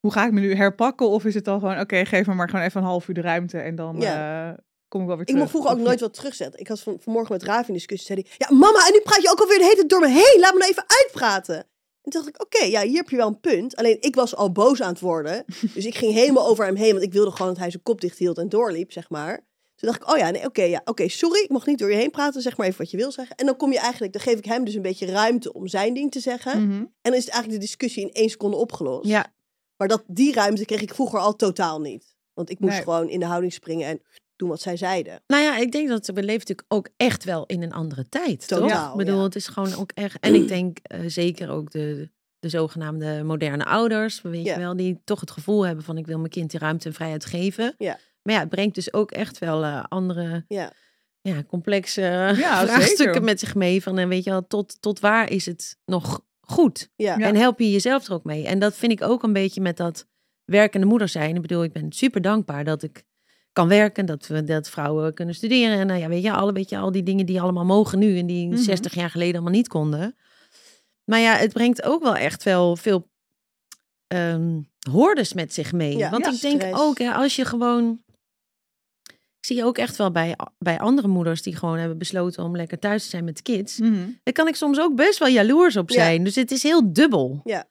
hoe 0.00 0.12
ga 0.12 0.26
ik 0.26 0.32
me 0.32 0.40
nu 0.40 0.54
herpakken? 0.54 1.08
Of 1.08 1.24
is 1.24 1.34
het 1.34 1.44
dan 1.44 1.58
gewoon, 1.60 1.80
oké, 1.80 2.04
geef 2.04 2.26
me 2.26 2.34
maar 2.34 2.48
gewoon 2.48 2.64
even 2.64 2.80
een 2.80 2.86
half 2.86 3.08
uur 3.08 3.14
de 3.14 3.20
ruimte 3.20 3.58
en 3.58 3.74
dan 3.74 4.02
eh, 4.02 4.48
kom 4.92 5.00
ik 5.00 5.06
wel 5.06 5.16
weer 5.16 5.26
Ik 5.28 5.32
terug. 5.34 5.40
mocht 5.42 5.50
vroeger 5.50 5.70
ook 5.80 5.86
nooit 5.86 6.00
wat 6.00 6.14
terugzetten. 6.14 6.60
Ik 6.60 6.68
had 6.68 6.80
van, 6.80 6.96
vanmorgen 7.00 7.32
met 7.32 7.42
Ravi 7.42 7.68
een 7.68 7.74
discussie. 7.74 8.06
Zei 8.06 8.24
hij, 8.28 8.46
ja 8.48 8.56
mama, 8.56 8.86
en 8.86 8.92
nu 8.92 9.00
praat 9.00 9.22
je 9.22 9.30
ook 9.30 9.40
alweer 9.40 9.58
de 9.58 9.64
hele 9.64 9.76
tijd 9.76 9.88
door 9.88 10.00
me 10.00 10.08
heen. 10.08 10.40
Laat 10.40 10.52
me 10.52 10.58
nou 10.58 10.70
even 10.70 10.84
uitpraten. 10.86 11.56
En 11.56 12.10
toen 12.10 12.22
dacht 12.22 12.28
ik, 12.28 12.42
oké, 12.42 12.64
ja, 12.64 12.82
hier 12.82 12.96
heb 12.96 13.08
je 13.10 13.16
wel 13.16 13.26
een 13.26 13.40
punt. 13.40 13.76
Alleen 13.76 13.96
ik 14.00 14.14
was 14.14 14.34
al 14.36 14.52
boos 14.52 14.82
aan 14.82 14.92
het 14.92 15.00
worden. 15.00 15.44
Dus 15.74 15.86
ik 15.86 15.94
ging 15.94 16.12
helemaal 16.12 16.46
over 16.46 16.64
hem 16.64 16.74
heen. 16.74 16.92
Want 16.92 17.04
ik 17.04 17.12
wilde 17.12 17.30
gewoon 17.30 17.48
dat 17.52 17.58
hij 17.60 17.70
zijn 17.70 17.82
kop 17.82 18.00
dicht 18.00 18.18
hield 18.18 18.38
en 18.38 18.48
doorliep, 18.48 18.92
zeg 18.92 19.10
maar. 19.10 19.36
Toen 19.76 19.90
dacht 19.90 20.02
ik, 20.02 20.10
oh 20.10 20.18
ja, 20.18 20.30
nee, 20.30 20.44
oké, 20.44 20.62
ja, 20.62 20.80
oké, 20.84 21.08
sorry. 21.08 21.40
Ik 21.42 21.48
mag 21.50 21.66
niet 21.66 21.78
door 21.78 21.90
je 21.90 21.96
heen 21.96 22.10
praten. 22.10 22.42
Zeg 22.42 22.56
maar 22.56 22.66
even 22.66 22.78
wat 22.78 22.90
je 22.90 22.96
wil 22.96 23.12
zeggen. 23.12 23.36
En 23.36 23.46
dan 23.46 23.56
kom 23.56 23.72
je 23.72 23.78
eigenlijk, 23.78 24.12
dan 24.12 24.22
geef 24.22 24.38
ik 24.38 24.44
hem 24.44 24.64
dus 24.64 24.74
een 24.74 24.82
beetje 24.82 25.06
ruimte 25.06 25.52
om 25.52 25.66
zijn 25.68 25.94
ding 25.94 26.10
te 26.10 26.20
zeggen. 26.20 26.62
Mhm. 26.66 26.72
En 26.80 26.90
dan 27.02 27.14
is 27.14 27.24
het 27.24 27.32
eigenlijk 27.32 27.60
de 27.62 27.66
discussie 27.66 28.02
in 28.02 28.12
één 28.12 28.30
seconde 28.30 28.56
opgelost. 28.56 29.06
Ja, 29.08 29.32
Maar 29.76 29.88
dat, 29.88 30.02
die 30.06 30.32
ruimte 30.32 30.64
kreeg 30.64 30.80
ik 30.82 30.94
vroeger 30.94 31.18
al 31.18 31.36
totaal 31.36 31.80
niet. 31.80 32.14
Want 32.34 32.50
ik 32.50 32.58
moest 32.60 32.72
Nee. 32.72 32.82
gewoon 32.82 33.08
in 33.08 33.20
de 33.20 33.26
houding 33.26 33.52
springen 33.52 33.88
en 33.88 34.02
doen 34.42 34.50
wat 34.50 34.60
zij 34.60 34.76
zeiden. 34.76 35.22
Nou 35.26 35.42
ja, 35.42 35.56
ik 35.58 35.72
denk 35.72 35.88
dat 35.88 36.06
we 36.06 36.12
leven 36.12 36.32
natuurlijk 36.32 36.64
ook 36.68 36.88
echt 36.96 37.24
wel 37.24 37.46
in 37.46 37.62
een 37.62 37.72
andere 37.72 38.08
tijd. 38.08 38.48
Totaal, 38.48 38.68
toch? 38.90 39.00
Ik 39.00 39.06
bedoel, 39.06 39.22
het 39.22 39.34
is 39.36 39.46
gewoon 39.46 39.74
ook 39.74 39.90
echt. 39.94 40.20
En 40.20 40.34
ik 40.34 40.48
denk 40.48 40.78
eh, 40.82 41.00
zeker 41.06 41.50
ook 41.50 41.70
de, 41.70 42.10
de 42.38 42.48
zogenaamde 42.48 43.22
moderne 43.24 43.64
ouders, 43.64 44.22
weet 44.22 44.44
Ja. 44.44 44.52
je 44.54 44.58
wel, 44.60 44.76
die 44.76 45.00
toch 45.04 45.20
het 45.20 45.30
gevoel 45.30 45.66
hebben 45.66 45.84
van 45.84 45.98
ik 45.98 46.06
wil 46.06 46.18
mijn 46.18 46.30
kind 46.30 46.50
die 46.50 46.60
ruimte 46.60 46.88
en 46.88 46.94
vrijheid 46.94 47.24
geven. 47.24 47.74
Ja. 47.78 47.98
Maar 48.22 48.34
ja, 48.34 48.40
het 48.40 48.48
brengt 48.48 48.74
dus 48.74 48.92
ook 48.92 49.10
echt 49.10 49.38
wel 49.38 49.64
eh, 49.64 49.84
andere, 49.88 50.44
Ja. 50.48 50.72
ja, 51.20 51.42
complexe 51.44 52.00
Ja, 52.00 52.34
vraagstukken 52.66 52.96
zeker. 52.96 53.22
met 53.22 53.40
zich 53.40 53.54
mee. 53.54 53.82
Van 53.82 53.98
en 53.98 54.08
weet 54.08 54.24
je 54.24 54.30
wel, 54.30 54.46
tot, 54.46 54.82
tot 54.82 55.00
waar 55.00 55.30
is 55.30 55.46
het 55.46 55.78
nog 55.84 56.20
goed? 56.40 56.90
Ja. 56.96 57.18
Ja. 57.18 57.26
En 57.26 57.36
help 57.36 57.58
je 57.58 57.70
jezelf 57.70 58.06
er 58.06 58.12
ook 58.14 58.24
mee. 58.24 58.46
En 58.46 58.58
dat 58.58 58.74
vind 58.74 58.92
ik 58.92 59.02
ook 59.02 59.22
een 59.22 59.32
beetje 59.32 59.60
met 59.60 59.76
dat 59.76 60.06
werkende 60.44 60.86
moeder 60.86 61.08
zijn. 61.08 61.34
Ik 61.34 61.42
bedoel, 61.42 61.62
ik 61.64 61.72
ben 61.72 61.92
super 61.92 62.20
dankbaar 62.20 62.64
dat 62.64 62.82
ik 62.82 63.04
kan 63.52 63.68
werken, 63.68 64.06
dat 64.06 64.26
we 64.26 64.44
dat 64.44 64.68
vrouwen 64.68 65.14
kunnen 65.14 65.34
studeren. 65.34 65.78
En 65.78 65.86
nou 65.86 66.00
ja, 66.00 66.08
weet 66.08 66.22
je, 66.22 66.32
alle, 66.32 66.52
weet 66.52 66.68
je, 66.68 66.78
al 66.78 66.92
die 66.92 67.02
dingen 67.02 67.26
die 67.26 67.40
allemaal 67.40 67.64
mogen 67.64 67.98
nu 67.98 68.18
en 68.18 68.26
die 68.26 68.48
Mhm. 68.48 68.56
60 68.56 68.94
jaar 68.94 69.10
geleden 69.10 69.34
allemaal 69.34 69.52
niet 69.52 69.68
konden. 69.68 70.16
Maar 71.04 71.18
ja, 71.20 71.34
het 71.36 71.52
brengt 71.52 71.82
ook 71.82 72.02
wel 72.02 72.16
echt 72.16 72.42
wel 72.42 72.76
veel 72.76 73.10
hordes 74.90 75.32
met 75.32 75.54
zich 75.54 75.72
mee. 75.72 75.96
Ja, 75.96 76.10
Want 76.10 76.24
ja, 76.24 76.32
ik 76.32 76.40
denk 76.40 76.60
stress. 76.60 76.80
ook, 76.80 76.98
hè, 76.98 77.12
als 77.12 77.36
je 77.36 77.44
gewoon. 77.44 78.00
Ik 79.38 79.48
zie 79.48 79.64
ook 79.64 79.78
echt 79.78 79.96
wel 79.96 80.10
bij, 80.10 80.36
bij 80.58 80.78
andere 80.78 81.08
moeders 81.08 81.42
die 81.42 81.56
gewoon 81.56 81.78
hebben 81.78 81.98
besloten 81.98 82.44
om 82.44 82.56
lekker 82.56 82.78
thuis 82.78 83.02
te 83.02 83.08
zijn 83.08 83.24
met 83.24 83.42
kids. 83.42 83.78
Mhm. 83.78 84.08
Daar 84.22 84.34
kan 84.34 84.48
ik 84.48 84.54
soms 84.56 84.80
ook 84.80 84.94
best 84.96 85.18
wel 85.18 85.28
jaloers 85.28 85.76
op 85.76 85.88
Ja. 85.90 85.94
zijn. 85.94 86.24
Dus 86.24 86.34
het 86.34 86.50
is 86.50 86.62
heel 86.62 86.92
dubbel. 86.92 87.40
Ja, 87.44 87.64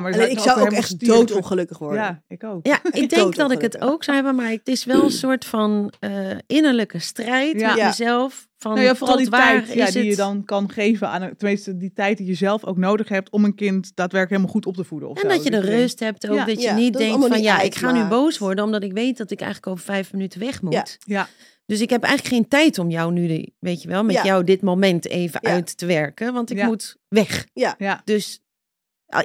maar 0.00 0.12
Alleen 0.12 0.30
ik 0.30 0.38
zou 0.38 0.60
ook 0.60 0.72
echt 0.72 1.06
doodongelukkig 1.06 1.78
worden. 1.78 2.00
Ja, 2.02 2.22
ik 2.28 2.44
ook. 2.44 2.66
Ja, 2.66 2.80
ik 3.02 3.10
denk 3.10 3.36
dat 3.36 3.50
ik 3.50 3.60
het 3.60 3.80
ook 3.80 4.04
zou 4.04 4.16
hebben, 4.16 4.34
maar 4.34 4.50
het 4.50 4.68
is 4.68 4.84
wel 4.84 5.04
een 5.04 5.10
soort 5.10 5.44
van 5.44 5.92
eh, 6.00 6.10
innerlijke 6.46 6.98
strijd 6.98 7.60
Ja. 7.60 7.68
met 7.68 7.76
Ja. 7.78 7.86
mezelf. 7.86 8.46
Van 8.58 8.74
Nou 8.74 8.84
ja, 8.84 8.94
vooral 8.94 9.16
die 9.16 9.28
waar 9.28 9.64
tijd 9.64 9.72
ja, 9.74 9.86
is 9.86 9.92
die 9.92 10.02
je 10.02 10.08
het- 10.08 10.18
dan 10.18 10.44
kan 10.44 10.70
geven 10.70 11.08
aan, 11.08 11.36
tenminste 11.36 11.76
die 11.76 11.92
tijd 11.92 12.16
die 12.18 12.26
je 12.26 12.34
zelf 12.34 12.64
ook 12.64 12.76
nodig 12.76 13.08
hebt 13.08 13.30
om 13.30 13.44
een 13.44 13.54
kind 13.54 13.82
daadwerkelijk 13.94 14.30
helemaal 14.30 14.52
goed 14.52 14.66
op 14.66 14.74
te 14.76 14.84
voeden. 14.84 15.08
Of 15.08 15.16
En 15.22 15.30
zo. 15.30 15.36
dat 15.36 15.44
je 15.44 15.50
de 15.50 15.60
rust 15.60 16.00
hebt 16.00 16.28
ook. 16.28 16.36
Ja. 16.36 16.44
Dat 16.44 16.60
je 16.62 16.68
Ja, 16.68 16.74
niet 16.74 16.92
dat 16.92 17.02
denkt 17.02 17.20
van 17.26 17.30
niet 17.30 17.44
ja, 17.44 17.60
ik 17.60 17.74
ga 17.74 17.92
nu 17.92 18.04
boos 18.04 18.38
worden 18.38 18.64
omdat 18.64 18.82
ik 18.82 18.92
weet 18.92 19.16
dat 19.16 19.30
ik 19.30 19.40
eigenlijk 19.40 19.72
over 19.72 19.84
vijf 19.84 20.12
minuten 20.12 20.40
weg 20.40 20.62
moet. 20.62 20.72
Ja. 20.74 20.86
Ja, 21.04 21.28
Dus 21.66 21.80
ik 21.80 21.90
heb 21.90 22.02
eigenlijk 22.02 22.34
geen 22.34 22.48
tijd 22.48 22.78
om 22.78 22.90
jou 22.90 23.12
nu, 23.12 23.48
weet 23.58 23.82
je 23.82 23.88
wel, 23.88 24.04
met 24.04 24.14
Ja. 24.14 24.24
jou 24.24 24.44
dit 24.44 24.62
moment 24.62 25.08
even 25.08 25.38
Ja. 25.42 25.50
uit 25.50 25.76
te 25.76 25.86
werken. 25.86 26.32
Want 26.32 26.50
ik 26.50 26.56
Ja. 26.56 26.66
moet 26.66 26.96
weg. 27.08 27.46
ja, 27.52 28.00
Dus 28.04 28.40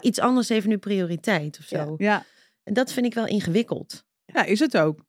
iets 0.02 0.20
anders 0.20 0.50
heeft 0.50 0.68
nu 0.68 0.78
prioriteit 0.78 1.58
of 1.60 1.66
zo. 1.66 1.78
Ja. 1.78 1.94
ja. 1.98 2.26
En 2.64 2.74
dat 2.74 2.92
vind 2.92 3.06
ik 3.06 3.14
wel 3.14 3.28
ingewikkeld. 3.28 4.06
Ja, 4.26 4.44
is 4.44 4.60
het 4.60 4.78
ook. 4.78 5.08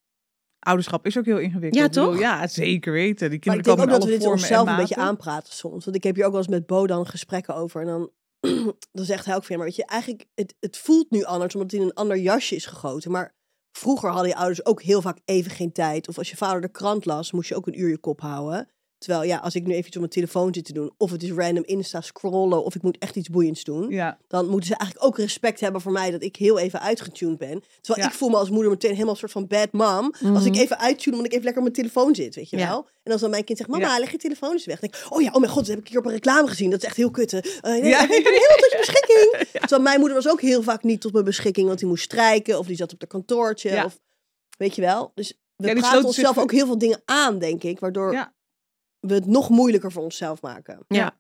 Ouderschap 0.59 1.07
is 1.07 1.19
ook 1.19 1.25
heel 1.25 1.39
ingewikkeld. 1.39 1.95
Ja, 1.95 2.03
toch? 2.03 2.19
Ja, 2.19 2.47
zeker 2.47 2.93
weten. 2.93 3.31
Die 3.31 3.39
Maar 3.39 3.39
kinderen 3.39 3.59
ik 3.59 3.65
denk 3.65 3.77
komen 3.77 3.95
ook 3.95 4.01
dat 4.01 4.09
we 4.09 4.19
dit 4.19 4.27
onszelf 4.27 4.67
en 4.67 4.73
een 4.73 4.79
beetje 4.79 4.97
aanpraten 4.97 5.53
soms. 5.53 5.85
Want 5.85 5.97
ik 5.97 6.03
heb 6.03 6.15
hier 6.15 6.25
ook 6.25 6.31
wel 6.31 6.41
eens 6.41 6.51
met 6.51 6.67
Bo 6.67 6.87
dan 6.87 7.07
gesprekken 7.07 7.55
over. 7.55 7.81
En 7.81 7.87
dan, 7.87 8.11
dan 8.93 9.05
zegt 9.05 9.25
hij 9.25 9.35
ook 9.35 9.45
van, 9.45 9.51
ja, 9.51 9.57
maar 9.57 9.67
weet 9.67 9.77
je, 9.77 9.85
eigenlijk, 9.85 10.27
het, 10.35 10.55
het 10.61 10.79
voelt 10.79 11.11
nu 11.11 11.25
anders 11.25 11.55
omdat 11.55 11.71
het 11.71 11.81
in 11.81 11.87
een 11.87 11.95
ander 11.95 12.17
jasje 12.17 12.55
is 12.55 12.67
gegoten. 12.67 13.11
Maar 13.11 13.35
vroeger 13.73 14.11
hadden 14.11 14.29
je 14.29 14.37
ouders 14.37 14.65
ook 14.65 14.83
heel 14.83 15.03
vaak 15.03 15.19
even 15.25 15.51
geen 15.51 15.73
tijd. 15.73 16.09
Of 16.09 16.19
als 16.19 16.31
je 16.31 16.37
vader 16.37 16.61
de 16.61 16.71
krant 16.71 17.05
las, 17.05 17.33
moest 17.33 17.49
je 17.49 17.57
ook 17.57 17.67
een 17.67 17.81
uur 17.81 17.89
je 17.89 17.99
kop 17.99 18.21
houden. 18.21 18.69
Terwijl, 19.01 19.23
ja, 19.23 19.37
als 19.37 19.55
ik 19.55 19.63
nu 19.67 19.73
even 19.73 19.87
iets 19.87 19.95
op 19.97 20.01
mijn 20.01 20.13
telefoon 20.13 20.55
zit 20.55 20.65
te 20.65 20.73
doen, 20.73 20.91
of 20.97 21.11
het 21.11 21.23
is 21.23 21.31
random 21.33 21.63
Insta 21.67 22.01
scrollen, 22.01 22.65
of 22.65 22.75
ik 22.75 22.83
moet 22.83 22.99
echt 22.99 23.17
iets 23.17 23.29
boeiends 23.29 23.65
doen, 23.65 23.89
Ja, 23.91 24.19
dan 24.29 24.49
moeten 24.49 24.67
ze 24.69 24.75
eigenlijk 24.77 25.07
ook 25.11 25.19
respect 25.19 25.61
hebben 25.61 25.81
voor 25.81 25.93
mij 25.93 26.11
dat 26.11 26.23
ik 26.23 26.37
heel 26.37 26.59
even 26.59 26.81
uitgetuned 26.81 27.39
ben. 27.39 27.63
Terwijl 27.81 28.07
Ja. 28.07 28.13
ik 28.13 28.19
voel 28.19 28.29
me 28.29 28.37
als 28.37 28.51
moeder 28.51 28.71
meteen 28.71 28.91
helemaal 28.91 29.13
een 29.13 29.19
soort 29.19 29.33
van 29.33 29.47
bad 29.47 29.73
mom. 29.73 30.15
Als 30.35 30.45
ik 30.45 30.53
Mhm. 30.53 30.61
even 30.61 30.79
uittune, 30.79 31.17
omdat 31.17 31.27
ik 31.27 31.33
even 31.39 31.45
lekker 31.45 31.63
op 31.67 31.73
mijn 31.75 31.89
telefoon 31.89 32.15
zit, 32.15 32.35
weet 32.35 32.51
je 32.51 32.57
Ja. 32.57 32.67
wel. 32.69 32.89
En 33.03 33.13
als 33.13 33.21
dan 33.21 33.31
mijn 33.31 33.45
kind 33.45 33.59
zegt, 33.59 33.71
mama, 33.71 33.99
leg 33.99 34.11
je 34.11 34.19
telefoon 34.19 34.53
eens 34.53 34.65
weg. 34.67 34.81
Dan 34.81 34.91
denk 34.91 35.05
ik, 35.05 35.13
oh 35.13 35.23
ja, 35.23 35.31
oh 35.33 35.41
mijn 35.41 35.53
god, 35.53 35.67
dat 35.67 35.75
heb 35.75 35.79
ik 35.85 35.89
hier 35.89 35.99
op 35.99 36.05
een 36.05 36.13
reclame 36.13 36.49
gezien. 36.49 36.71
Dat 36.71 36.79
is 36.83 36.87
echt 36.89 36.97
heel 36.97 37.11
kutte. 37.11 37.39
Eh, 37.61 37.71
nee, 37.73 37.85
Ja. 37.85 38.03
Ik 38.03 38.09
hem 38.11 38.23
helemaal 38.23 38.57
tot 38.57 38.71
je 38.71 38.77
beschikking. 38.87 39.49
Terwijl 39.53 39.83
mijn 39.83 39.99
moeder 39.99 40.17
was 40.23 40.29
ook 40.29 40.41
heel 40.41 40.63
vaak 40.63 40.83
niet 40.83 41.01
tot 41.01 41.13
mijn 41.13 41.25
beschikking, 41.25 41.67
want 41.67 41.79
die 41.79 41.89
moest 41.89 42.05
strijken. 42.05 42.59
Of 42.59 42.67
die 42.67 42.77
zat 42.77 42.93
op 42.93 43.01
de 43.01 43.07
kantoortje. 43.07 43.85
Of, 43.85 43.99
weet 44.59 44.75
je 44.75 44.81
wel. 44.83 45.13
Dus 45.15 45.39
we 45.57 45.75
praten 45.75 46.05
onszelf 46.05 46.39
ook 46.39 46.53
heel 46.53 46.67
veel 46.67 46.79
dingen 46.79 47.03
aan, 47.05 47.39
denk 47.39 47.63
ik. 47.63 47.81
Waardoor. 47.81 48.13
We 49.01 49.15
het 49.15 49.27
nog 49.27 49.49
moeilijker 49.49 49.93
voor 49.93 50.03
onszelf 50.03 50.43
maken. 50.43 50.85
Ja. 50.89 51.19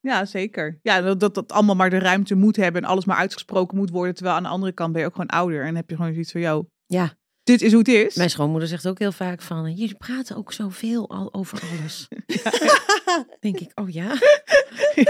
ja, 0.00 0.24
zeker. 0.24 0.78
Ja, 0.82 1.00
dat, 1.00 1.20
dat 1.20 1.34
dat 1.34 1.52
allemaal 1.52 1.74
maar 1.74 1.90
de 1.90 1.98
ruimte 1.98 2.34
moet 2.34 2.56
hebben 2.56 2.82
en 2.82 2.88
alles 2.88 3.04
maar 3.04 3.16
uitgesproken 3.16 3.76
moet 3.76 3.90
worden. 3.90 4.14
Terwijl 4.14 4.36
aan 4.36 4.42
de 4.42 4.48
andere 4.48 4.72
kant 4.72 4.92
ben 4.92 5.00
je 5.00 5.06
ook 5.06 5.12
gewoon 5.14 5.26
ouder. 5.28 5.64
En 5.64 5.76
heb 5.76 5.90
je 5.90 5.96
gewoon 5.96 6.12
zoiets 6.12 6.32
van, 6.32 6.40
yo, 6.40 6.68
Ja, 6.86 7.12
dit 7.42 7.62
is 7.62 7.70
hoe 7.70 7.78
het 7.78 7.88
is. 7.88 8.14
mijn 8.14 8.30
schoonmoeder 8.30 8.68
zegt 8.68 8.88
ook 8.88 8.98
heel 8.98 9.12
vaak 9.12 9.42
van, 9.42 9.74
jullie 9.74 9.96
praten 9.96 10.36
ook 10.36 10.52
zoveel 10.52 11.08
al 11.10 11.34
over 11.34 11.62
alles. 11.78 12.08
denk 13.40 13.60
ik, 13.60 13.70
oh 13.74 13.88
ja? 13.90 14.04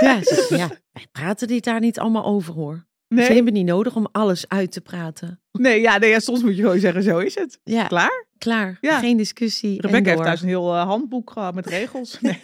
ja, 0.01 0.23
ze 0.23 0.35
zegt, 0.35 0.49
ja, 0.61 0.69
wij 0.93 1.07
praten 1.13 1.49
dit 1.49 1.65
daar 1.65 1.81
niet 1.81 1.99
allemaal 1.99 2.25
over 2.25 2.55
hoor. 2.55 2.87
Ze 3.09 3.15
Nee, 3.15 3.33
hebben 3.35 3.53
niet 3.53 3.67
nodig 3.67 3.97
om 3.97 4.09
alles 4.13 4.49
uit 4.49 4.73
te 4.73 4.81
praten. 4.81 5.41
nee, 5.53 5.81
ja, 5.81 5.99
nee 5.99 6.11
ja, 6.11 6.19
soms 6.21 6.43
moet 6.43 6.57
je 6.57 6.63
gewoon 6.63 6.79
zeggen, 6.79 7.03
zo 7.03 7.19
is 7.19 7.35
het. 7.35 7.61
Ja, 7.65 7.87
Klaar? 7.87 8.27
Klaar. 8.39 8.79
Ja. 8.81 8.99
Geen 8.99 9.17
discussie. 9.17 9.81
Rebecca 9.81 10.11
heeft 10.11 10.23
thuis 10.23 10.43
een 10.43 10.49
heel 10.49 10.75
eh, 10.75 10.87
handboek 10.87 11.31
gehad 11.31 11.55
met 11.55 11.67
regels. 11.67 12.19
Nee. 12.21 12.41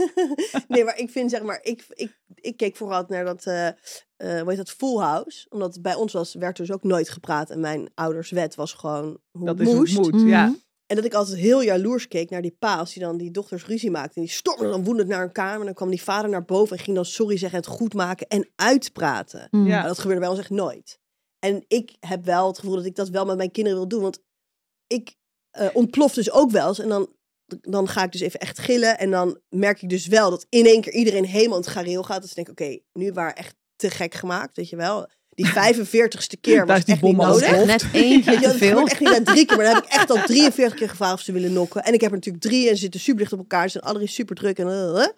nee, 0.68 0.84
maar 0.84 0.98
ik 0.98 1.10
vind 1.10 1.30
zeg 1.30 1.42
maar, 1.42 1.58
ik, 1.62 1.84
ik, 1.88 2.18
ik 2.34 2.56
keek 2.56 2.76
vooral 2.76 3.04
naar 3.08 3.24
dat, 3.24 3.46
eh 3.46 3.66
eh 3.66 3.74
hoe 4.16 4.48
heet 4.48 4.56
dat, 4.56 4.70
Full 4.70 4.98
House. 4.98 5.46
Omdat 5.48 5.82
bij 5.82 5.94
ons 5.94 6.12
was, 6.12 6.34
werd 6.34 6.56
dus 6.56 6.72
ook 6.72 6.82
nooit 6.82 7.08
gepraat. 7.08 7.50
En 7.50 7.60
mijn 7.60 7.90
ouders 7.94 8.30
wet 8.30 8.54
was 8.54 8.72
gewoon 8.72 9.18
hoe 9.30 9.46
Dat 9.46 9.58
het 9.58 9.68
is 9.68 9.74
hoe 9.74 9.84
het 9.84 10.12
moet, 10.12 10.28
ja. 10.28 10.46
Mhm. 10.46 10.54
En 10.86 10.96
dat 10.96 11.04
ik 11.04 11.14
altijd 11.14 11.38
heel 11.38 11.62
jaloers 11.62 12.08
keek 12.08 12.30
naar 12.30 12.42
die 12.42 12.56
pa, 12.58 12.76
als 12.76 12.92
die 12.92 13.02
dan 13.02 13.16
die 13.16 13.30
dochters 13.30 13.66
ruzie 13.66 13.90
maakte. 13.90 14.14
En 14.14 14.22
die 14.22 14.30
stormde 14.30 14.68
dan 14.68 14.84
woedend 14.84 15.08
naar 15.08 15.22
een 15.22 15.32
kamer. 15.32 15.58
En 15.58 15.64
dan 15.64 15.74
kwam 15.74 15.90
die 15.90 16.02
vader 16.02 16.30
naar 16.30 16.44
boven 16.44 16.76
en 16.76 16.82
ging 16.82 16.96
dan 16.96 17.04
sorry 17.04 17.36
zeggen, 17.36 17.58
het 17.58 17.68
goed 17.68 17.94
maken 17.94 18.26
en 18.26 18.48
uitpraten. 18.56 19.48
Mhm. 19.50 19.66
Ja. 19.66 19.78
Maar 19.78 19.88
dat 19.88 19.98
gebeurde 19.98 20.20
bij 20.20 20.30
ons 20.30 20.38
echt 20.38 20.50
nooit. 20.50 20.98
En 21.38 21.64
ik 21.68 21.96
heb 22.00 22.24
wel 22.24 22.46
het 22.46 22.58
gevoel 22.58 22.76
dat 22.76 22.84
ik 22.84 22.94
dat 22.94 23.08
wel 23.08 23.24
met 23.24 23.36
mijn 23.36 23.50
kinderen 23.50 23.78
wil 23.78 23.88
doen. 23.88 24.02
Want 24.02 24.22
ik 24.86 25.14
eh, 25.54 25.68
ontplof 25.72 26.14
dus 26.14 26.30
ook 26.30 26.50
wel 26.50 26.68
eens. 26.68 26.78
En 26.78 26.88
dan, 26.88 27.08
dan 27.60 27.88
ga 27.88 28.02
ik 28.04 28.12
dus 28.12 28.20
even 28.20 28.40
echt 28.40 28.58
gillen. 28.58 28.98
En 28.98 29.10
dan 29.10 29.38
merk 29.48 29.82
ik 29.82 29.88
dus 29.88 30.06
wel 30.06 30.30
dat 30.30 30.46
in 30.48 30.66
één 30.66 30.80
keer 30.80 30.92
iedereen 30.92 31.24
helemaal 31.24 31.56
in 31.58 31.62
het 31.64 31.72
gareel 31.72 32.02
gaat. 32.02 32.20
Dus 32.20 32.30
ik 32.30 32.36
denk, 32.36 32.48
oké, 32.48 32.78
nu 32.92 33.12
waren 33.12 33.36
echt 33.36 33.54
te 33.76 33.90
gek 33.90 34.14
gemaakt, 34.14 34.56
weet 34.56 34.68
je 34.68 34.76
wel. 34.76 35.08
Die 35.28 35.46
45ste 35.58 36.40
keer 36.40 36.56
Daar 36.56 36.66
was 36.66 36.78
is 36.78 36.84
die 36.84 36.94
echt 36.94 37.02
niet 37.02 37.16
nodig. 37.16 37.42
ontploft. 37.48 37.66
Net 37.66 37.84
eentje 37.92 38.30
Weet 38.30 38.40
je, 38.40 38.46
te 38.46 38.48
dat 38.48 38.56
veel. 38.56 38.68
gebeurt 38.68 38.90
echt 38.90 39.00
niet 39.00 39.10
na 39.10 39.22
drie 39.32 39.46
keer, 39.46 39.56
maar 39.56 39.66
dan 39.66 39.74
heb 39.74 39.84
ik 39.84 39.90
echt 39.90 40.10
al 40.10 40.22
43 40.26 40.78
keer 40.78 40.88
gevraagd 40.88 41.14
of 41.14 41.20
ze 41.20 41.32
willen 41.32 41.52
nokken. 41.52 41.82
En 41.84 41.92
ik 41.94 42.00
heb 42.00 42.10
er 42.10 42.16
natuurlijk 42.16 42.44
drie 42.44 42.68
en 42.68 42.74
ze 42.74 42.80
zitten 42.82 43.00
super 43.00 43.20
dicht 43.20 43.32
op 43.32 43.38
elkaar. 43.38 43.64
Ze 43.64 43.70
zijn 43.70 43.84
alle 43.84 43.94
drie 43.98 44.08
super 44.08 44.36
druk. 44.36 44.58
En, 44.58 44.68
eh, 44.68 44.88
eh. 45.02 45.08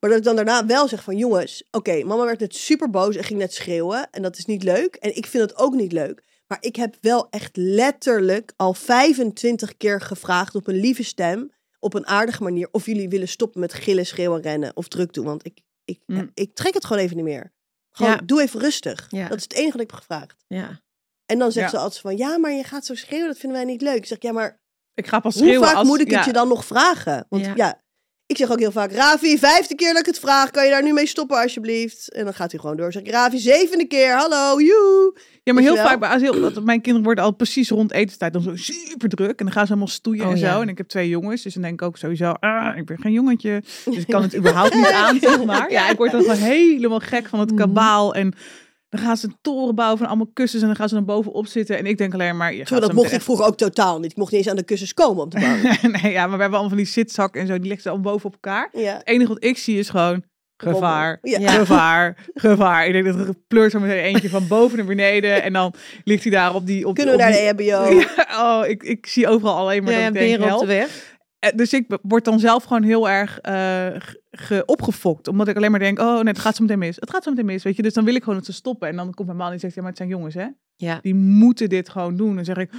Maar 0.00 0.10
dat 0.10 0.18
ik 0.18 0.24
dan 0.24 0.36
daarna 0.36 0.66
wel 0.66 0.88
zeg 0.88 1.02
van 1.02 1.16
jongens, 1.16 1.64
oké, 1.70 2.04
mama 2.04 2.24
werd 2.24 2.40
net 2.40 2.54
super 2.54 2.90
boos 2.90 3.16
en 3.16 3.24
ging 3.24 3.38
net 3.38 3.54
schreeuwen. 3.54 4.08
En 4.10 4.22
dat 4.22 4.38
is 4.38 4.44
niet 4.44 4.62
leuk. 4.62 4.94
En 4.94 5.16
ik 5.16 5.26
vind 5.26 5.42
het 5.50 5.56
ook 5.58 5.74
niet 5.74 5.92
leuk. 5.92 6.22
Maar 6.48 6.58
ik 6.60 6.76
heb 6.76 6.96
wel 7.00 7.26
echt 7.30 7.56
letterlijk 7.56 8.52
al 8.56 8.74
25 8.74 9.76
keer 9.76 10.00
gevraagd 10.00 10.54
op 10.54 10.66
een 10.66 10.80
lieve 10.80 11.02
stem, 11.04 11.50
op 11.78 11.94
een 11.94 12.06
aardige 12.06 12.42
manier, 12.42 12.68
of 12.70 12.86
jullie 12.86 13.08
willen 13.08 13.28
stoppen 13.28 13.60
met 13.60 13.74
gillen, 13.74 14.06
schreeuwen, 14.06 14.40
rennen 14.42 14.76
of 14.76 14.88
druk 14.88 15.12
doen. 15.12 15.24
Want 15.24 15.46
ik, 15.46 15.60
ik, 15.84 16.00
Mm. 16.06 16.30
ik 16.34 16.54
trek 16.54 16.74
het 16.74 16.84
gewoon 16.84 17.02
even 17.02 17.16
niet 17.16 17.24
meer. 17.24 17.52
Gewoon, 17.90 18.12
Ja. 18.12 18.20
doe 18.24 18.42
even 18.42 18.60
rustig. 18.60 19.06
Ja. 19.10 19.28
Dat 19.28 19.36
is 19.36 19.42
het 19.42 19.52
enige 19.52 19.72
wat 19.72 19.80
ik 19.80 19.90
heb 19.90 19.98
gevraagd. 20.00 20.44
Ja. 20.46 20.80
En 21.26 21.38
dan 21.38 21.52
zegt 21.52 21.70
ze 21.70 21.78
altijd 21.78 22.00
van, 22.00 22.16
ja, 22.16 22.38
maar 22.38 22.52
je 22.52 22.64
gaat 22.64 22.86
zo 22.86 22.94
schreeuwen, 22.94 23.28
dat 23.28 23.38
vinden 23.38 23.58
wij 23.58 23.66
niet 23.68 23.82
leuk. 23.82 23.96
Ik 23.96 24.06
zeg, 24.06 24.18
ja, 24.20 24.32
maar 24.32 24.60
Ik 24.94 25.06
ga 25.06 25.20
pas 25.20 25.34
hoe 25.34 25.42
schreeuwen 25.42 25.66
vaak 25.68 25.76
als... 25.76 25.88
moet 25.88 26.00
ik 26.00 26.10
het 26.10 26.24
je 26.24 26.32
dan 26.32 26.48
nog 26.48 26.64
vragen? 26.64 27.26
Want 27.28 27.44
ja. 27.44 27.82
Ik 28.28 28.36
zeg 28.36 28.50
ook 28.50 28.58
heel 28.58 28.72
vaak, 28.72 28.92
Ravi, 28.92 29.38
vijfde 29.38 29.74
keer 29.74 29.88
dat 29.88 29.98
ik 30.00 30.06
het 30.06 30.18
vraag, 30.18 30.50
kan 30.50 30.64
je 30.64 30.70
daar 30.70 30.82
nu 30.82 30.92
mee 30.92 31.06
stoppen 31.06 31.40
alsjeblieft? 31.42 32.12
En 32.12 32.24
dan 32.24 32.34
gaat 32.34 32.50
hij 32.50 32.60
gewoon 32.60 32.76
door. 32.76 32.92
Zeg 32.92 33.02
ik, 33.02 33.10
Ravi, 33.10 33.38
zevende 33.38 33.84
keer, 33.86 34.16
hallo, 34.16 34.60
joe. 34.60 35.18
Ja, 35.42 35.52
maar 35.52 35.62
heel 35.62 35.74
wel? 35.74 35.84
vaak 35.86 36.00
bij 36.00 36.08
asiel, 36.08 36.40
dat 36.40 36.64
mijn 36.64 36.80
kinderen 36.80 37.04
worden 37.06 37.24
al 37.24 37.30
precies 37.32 37.68
rond 37.70 37.92
etenstijd 37.92 38.32
dan 38.32 38.42
zo 38.42 38.56
super 38.56 39.08
druk. 39.08 39.38
En 39.38 39.44
dan 39.44 39.52
gaan 39.52 39.64
ze 39.64 39.70
allemaal 39.70 39.88
stoeien 39.88 40.24
Oh, 40.24 40.30
en 40.30 40.38
zo. 40.38 40.44
ja. 40.46 40.60
En 40.60 40.68
ik 40.68 40.78
heb 40.78 40.88
twee 40.88 41.08
jongens, 41.08 41.42
dus 41.42 41.52
dan 41.54 41.62
denk 41.62 41.80
ik 41.80 41.86
ook 41.86 41.96
sowieso, 41.96 42.30
ah, 42.30 42.76
ik 42.76 42.86
ben 42.86 42.98
geen 43.00 43.12
jongetje. 43.12 43.62
Dus 43.84 43.96
ik 43.96 44.06
kan 44.06 44.22
het 44.22 44.36
überhaupt 44.36 44.74
niet 44.74 44.86
aan, 44.90 45.18
zeg 45.20 45.44
maar. 45.44 45.70
Ja, 45.70 45.90
ik 45.90 45.96
word 45.96 46.10
dan 46.12 46.20
gewoon 46.20 46.36
helemaal 46.36 46.98
gek 47.00 47.26
van 47.26 47.40
het 47.40 47.48
Mhm. 47.50 47.58
kabaal. 47.58 48.14
En 48.14 48.34
dan 48.88 49.00
gaan 49.00 49.16
ze 49.16 49.26
een 49.26 49.36
toren 49.42 49.74
bouwen 49.74 49.98
van 49.98 50.06
allemaal 50.06 50.30
kussens 50.32 50.62
en 50.62 50.68
dan 50.68 50.76
gaan 50.76 50.88
ze 50.88 50.94
dan 50.94 51.04
bovenop 51.04 51.46
zitten. 51.46 51.78
En 51.78 51.86
ik 51.86 51.98
denk 51.98 52.12
alleen 52.14 52.36
maar, 52.36 52.52
je 52.52 52.58
gaat 52.58 52.68
Zo, 52.68 52.80
dat 52.80 52.92
mocht 52.92 53.12
ik 53.12 53.20
vroeger 53.22 53.46
ook 53.46 53.56
totaal 53.56 53.98
niet. 54.00 54.10
Ik 54.10 54.16
mocht 54.16 54.30
niet 54.32 54.40
eens 54.40 54.50
aan 54.50 54.56
de 54.56 54.62
kussens 54.64 54.94
komen 54.94 55.22
om 55.22 55.28
te 55.28 55.38
bouwen. 55.40 55.62
nee, 56.02 56.12
ja, 56.12 56.26
maar 56.26 56.36
we 56.36 56.42
hebben 56.42 56.58
allemaal 56.58 56.68
van 56.68 56.76
die 56.76 56.86
zitzakken 56.86 57.40
en 57.40 57.46
zo. 57.46 57.52
Die 57.52 57.62
leggen 57.62 57.82
ze 57.82 57.88
allemaal 57.88 58.12
boven 58.12 58.26
op 58.26 58.32
elkaar. 58.32 58.68
ja. 58.72 58.92
Het 58.96 59.06
enige 59.06 59.28
wat 59.32 59.44
ik 59.44 59.58
zie 59.58 59.78
is 59.78 59.88
gewoon 59.88 60.22
gevaar, 60.56 61.18
Ja. 61.22 61.50
Gevaar, 61.50 62.26
gevaar. 62.34 62.86
Ik 62.86 62.92
denk 62.92 63.04
dat 63.04 63.28
er 63.28 63.34
pleurt 63.48 63.70
zo 63.72 63.80
meteen 63.80 64.02
eentje 64.02 64.28
van 64.28 64.46
boven 64.48 64.76
naar 64.76 64.86
beneden. 64.86 65.42
En 65.42 65.52
dan 65.52 65.74
ligt 66.04 66.22
hij 66.22 66.32
daar 66.32 66.54
op 66.54 66.66
die... 66.66 66.86
Op 66.86 66.94
Kunnen 66.94 67.16
we 67.16 67.22
op 67.22 67.28
naar 67.28 67.54
die- 67.54 67.54
de 67.66 67.72
EHBO? 67.72 67.98
Ja, 68.16 68.60
oh, 68.60 68.66
ik, 68.68 68.82
ik 68.82 69.06
zie 69.06 69.28
overal 69.28 69.56
alleen 69.56 69.84
maar 69.84 69.92
Ja, 69.92 69.98
dat 70.10 70.22
ik 70.22 70.38
denk, 70.38 70.52
op 70.52 70.60
de 70.60 70.66
weg. 70.66 71.16
Eh, 71.38 71.50
Dus 71.54 71.72
ik 71.72 71.98
word 72.02 72.24
dan 72.24 72.38
zelf 72.40 72.64
gewoon 72.64 72.82
heel 72.82 73.08
erg 73.08 73.38
eh, 73.40 73.52
ge- 73.98 74.20
ge- 74.30 74.62
opgefokt. 74.66 75.28
Omdat 75.28 75.48
ik 75.48 75.56
alleen 75.56 75.70
maar 75.70 75.80
denk, 75.80 75.98
oh 75.98 76.14
nee, 76.14 76.24
het 76.32 76.38
gaat 76.38 76.56
zo 76.56 76.62
meteen 76.62 76.78
mis. 76.78 76.96
Het 76.96 77.10
gaat 77.10 77.22
zo 77.22 77.30
meteen 77.30 77.46
mis, 77.46 77.62
weet 77.62 77.76
je. 77.76 77.82
Dus 77.82 77.92
dan 77.92 78.04
wil 78.04 78.14
ik 78.14 78.22
gewoon 78.22 78.38
dat 78.38 78.46
ze 78.46 78.52
stoppen. 78.52 78.88
En 78.88 78.96
dan 78.96 79.14
komt 79.14 79.26
mijn 79.28 79.38
man 79.40 79.52
en 79.52 79.60
zegt, 79.60 79.74
ja, 79.74 79.80
maar 79.80 79.90
het 79.90 79.98
zijn 79.98 80.08
jongens, 80.10 80.34
hè. 80.34 80.46
Ja. 80.76 80.98
Die 81.02 81.14
moeten 81.14 81.68
dit 81.68 81.88
gewoon 81.88 82.16
doen. 82.16 82.34
Dan 82.34 82.44
zeg 82.44 82.56
ik, 82.56 82.70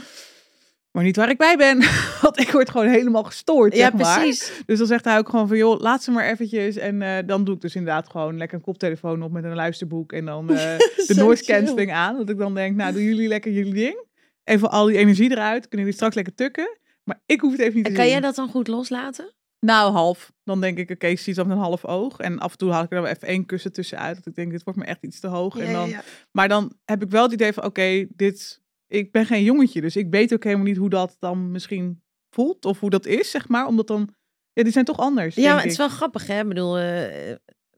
maar 0.92 1.04
niet 1.04 1.16
waar 1.16 1.30
ik 1.30 1.38
bij 1.38 1.56
ben. 1.58 1.78
Want 2.22 2.40
ik 2.40 2.52
word 2.52 2.70
gewoon 2.70 2.88
helemaal 2.88 3.24
gestoord, 3.24 3.76
Ja, 3.76 3.90
zeg 3.90 4.02
maar. 4.02 4.20
precies. 4.20 4.52
Dus 4.66 4.78
dan 4.78 4.88
zegt 4.88 5.06
hij 5.06 5.18
ook 5.18 5.30
gewoon 5.30 5.48
van, 5.48 5.58
joh, 5.58 5.80
laat 5.80 6.04
ze 6.04 6.12
maar 6.12 6.26
eventjes. 6.30 6.76
En 6.76 7.02
eh, 7.02 7.28
dan 7.28 7.44
doe 7.44 7.56
ik 7.56 7.62
dus 7.62 7.76
inderdaad 7.76 8.10
gewoon 8.10 8.38
lekker 8.38 8.58
een 8.58 8.64
koptelefoon 8.64 9.22
op 9.24 9.32
met 9.32 9.44
een 9.44 9.56
luisterboek. 9.56 10.12
En 10.12 10.26
dan 10.26 10.50
eh, 10.50 10.78
de 11.08 11.14
noise 11.16 11.44
cancelling 11.46 11.92
aan. 11.92 12.18
Dat 12.18 12.30
ik 12.30 12.38
dan 12.38 12.54
denk, 12.54 12.76
nou, 12.76 12.94
doen 12.94 13.04
jullie 13.04 13.28
lekker 13.28 13.52
jullie 13.52 13.74
ding. 13.74 14.06
Even 14.44 14.72
al 14.72 14.86
die 14.86 14.98
energie 14.98 15.32
eruit. 15.32 15.62
Kunnen 15.62 15.80
jullie 15.80 15.94
straks 15.94 16.16
lekker 16.16 16.36
tukken. 16.36 16.78
Maar 17.10 17.22
ik 17.26 17.42
hoef 17.42 17.52
het 17.52 17.62
even 17.62 17.76
niet 17.76 17.86
En 17.86 17.92
te 17.92 17.98
kan 17.98 18.06
zien. 18.06 18.14
jij 18.14 18.22
dat 18.22 18.36
dan 18.36 18.50
goed 18.50 18.68
loslaten? 18.68 19.34
Nou, 19.60 19.92
half. 19.92 20.32
Dan 20.44 20.62
denk 20.62 20.78
ik, 20.78 20.90
oké, 20.90 21.16
zie 21.16 21.34
het 21.34 21.48
met 21.48 21.56
een 21.58 21.64
half 21.64 21.86
oog. 21.86 22.20
En 22.20 22.40
af 22.40 22.52
en 22.52 22.58
toe 22.58 22.72
haal 22.72 22.84
ik 22.84 22.92
er 22.92 23.02
dan 23.02 23.06
even 23.10 23.28
één 23.28 23.46
kussen 23.46 23.72
tussenuit. 23.72 24.16
Dat 24.16 24.26
ik 24.26 24.36
denk, 24.36 24.52
dit 24.52 24.64
wordt 24.64 24.80
me 24.80 24.86
echt 24.86 25.04
iets 25.04 25.20
te 25.20 25.28
hoog. 25.28 25.58
en 25.58 25.74
dan, 25.74 25.94
Maar 26.32 26.48
dan 26.48 26.74
heb 26.86 27.04
ik 27.04 27.10
wel 27.10 27.24
het 27.24 27.32
idee 27.32 27.54
van, 27.54 27.64
oké, 27.64 28.06
dit... 28.10 28.62
Ik 28.88 29.12
ben 29.12 29.26
geen 29.26 29.44
jongetje, 29.44 29.82
dus 29.82 29.96
ik 29.96 30.08
weet 30.10 30.34
ook 30.34 30.44
helemaal 30.44 30.66
niet 30.66 30.78
hoe 30.78 30.90
dat 30.90 31.16
dan 31.20 31.52
misschien 31.52 32.04
voelt. 32.30 32.66
Of 32.66 32.80
hoe 32.80 32.90
dat 32.90 33.06
is, 33.06 33.32
zeg 33.32 33.48
maar. 33.48 33.66
Omdat 33.68 33.88
dan... 33.88 34.10
Ja, 34.54 34.64
die 34.64 34.72
zijn 34.72 34.86
toch 34.86 34.98
anders, 34.98 35.36
Ja, 35.36 35.54
maar 35.54 35.62
het 35.62 35.72
is 35.72 35.78
wel 35.78 35.90
grappig, 35.90 36.28
hè? 36.28 36.40
Ik 36.42 36.48
bedoel, 36.48 36.78
eh, 36.78 37.36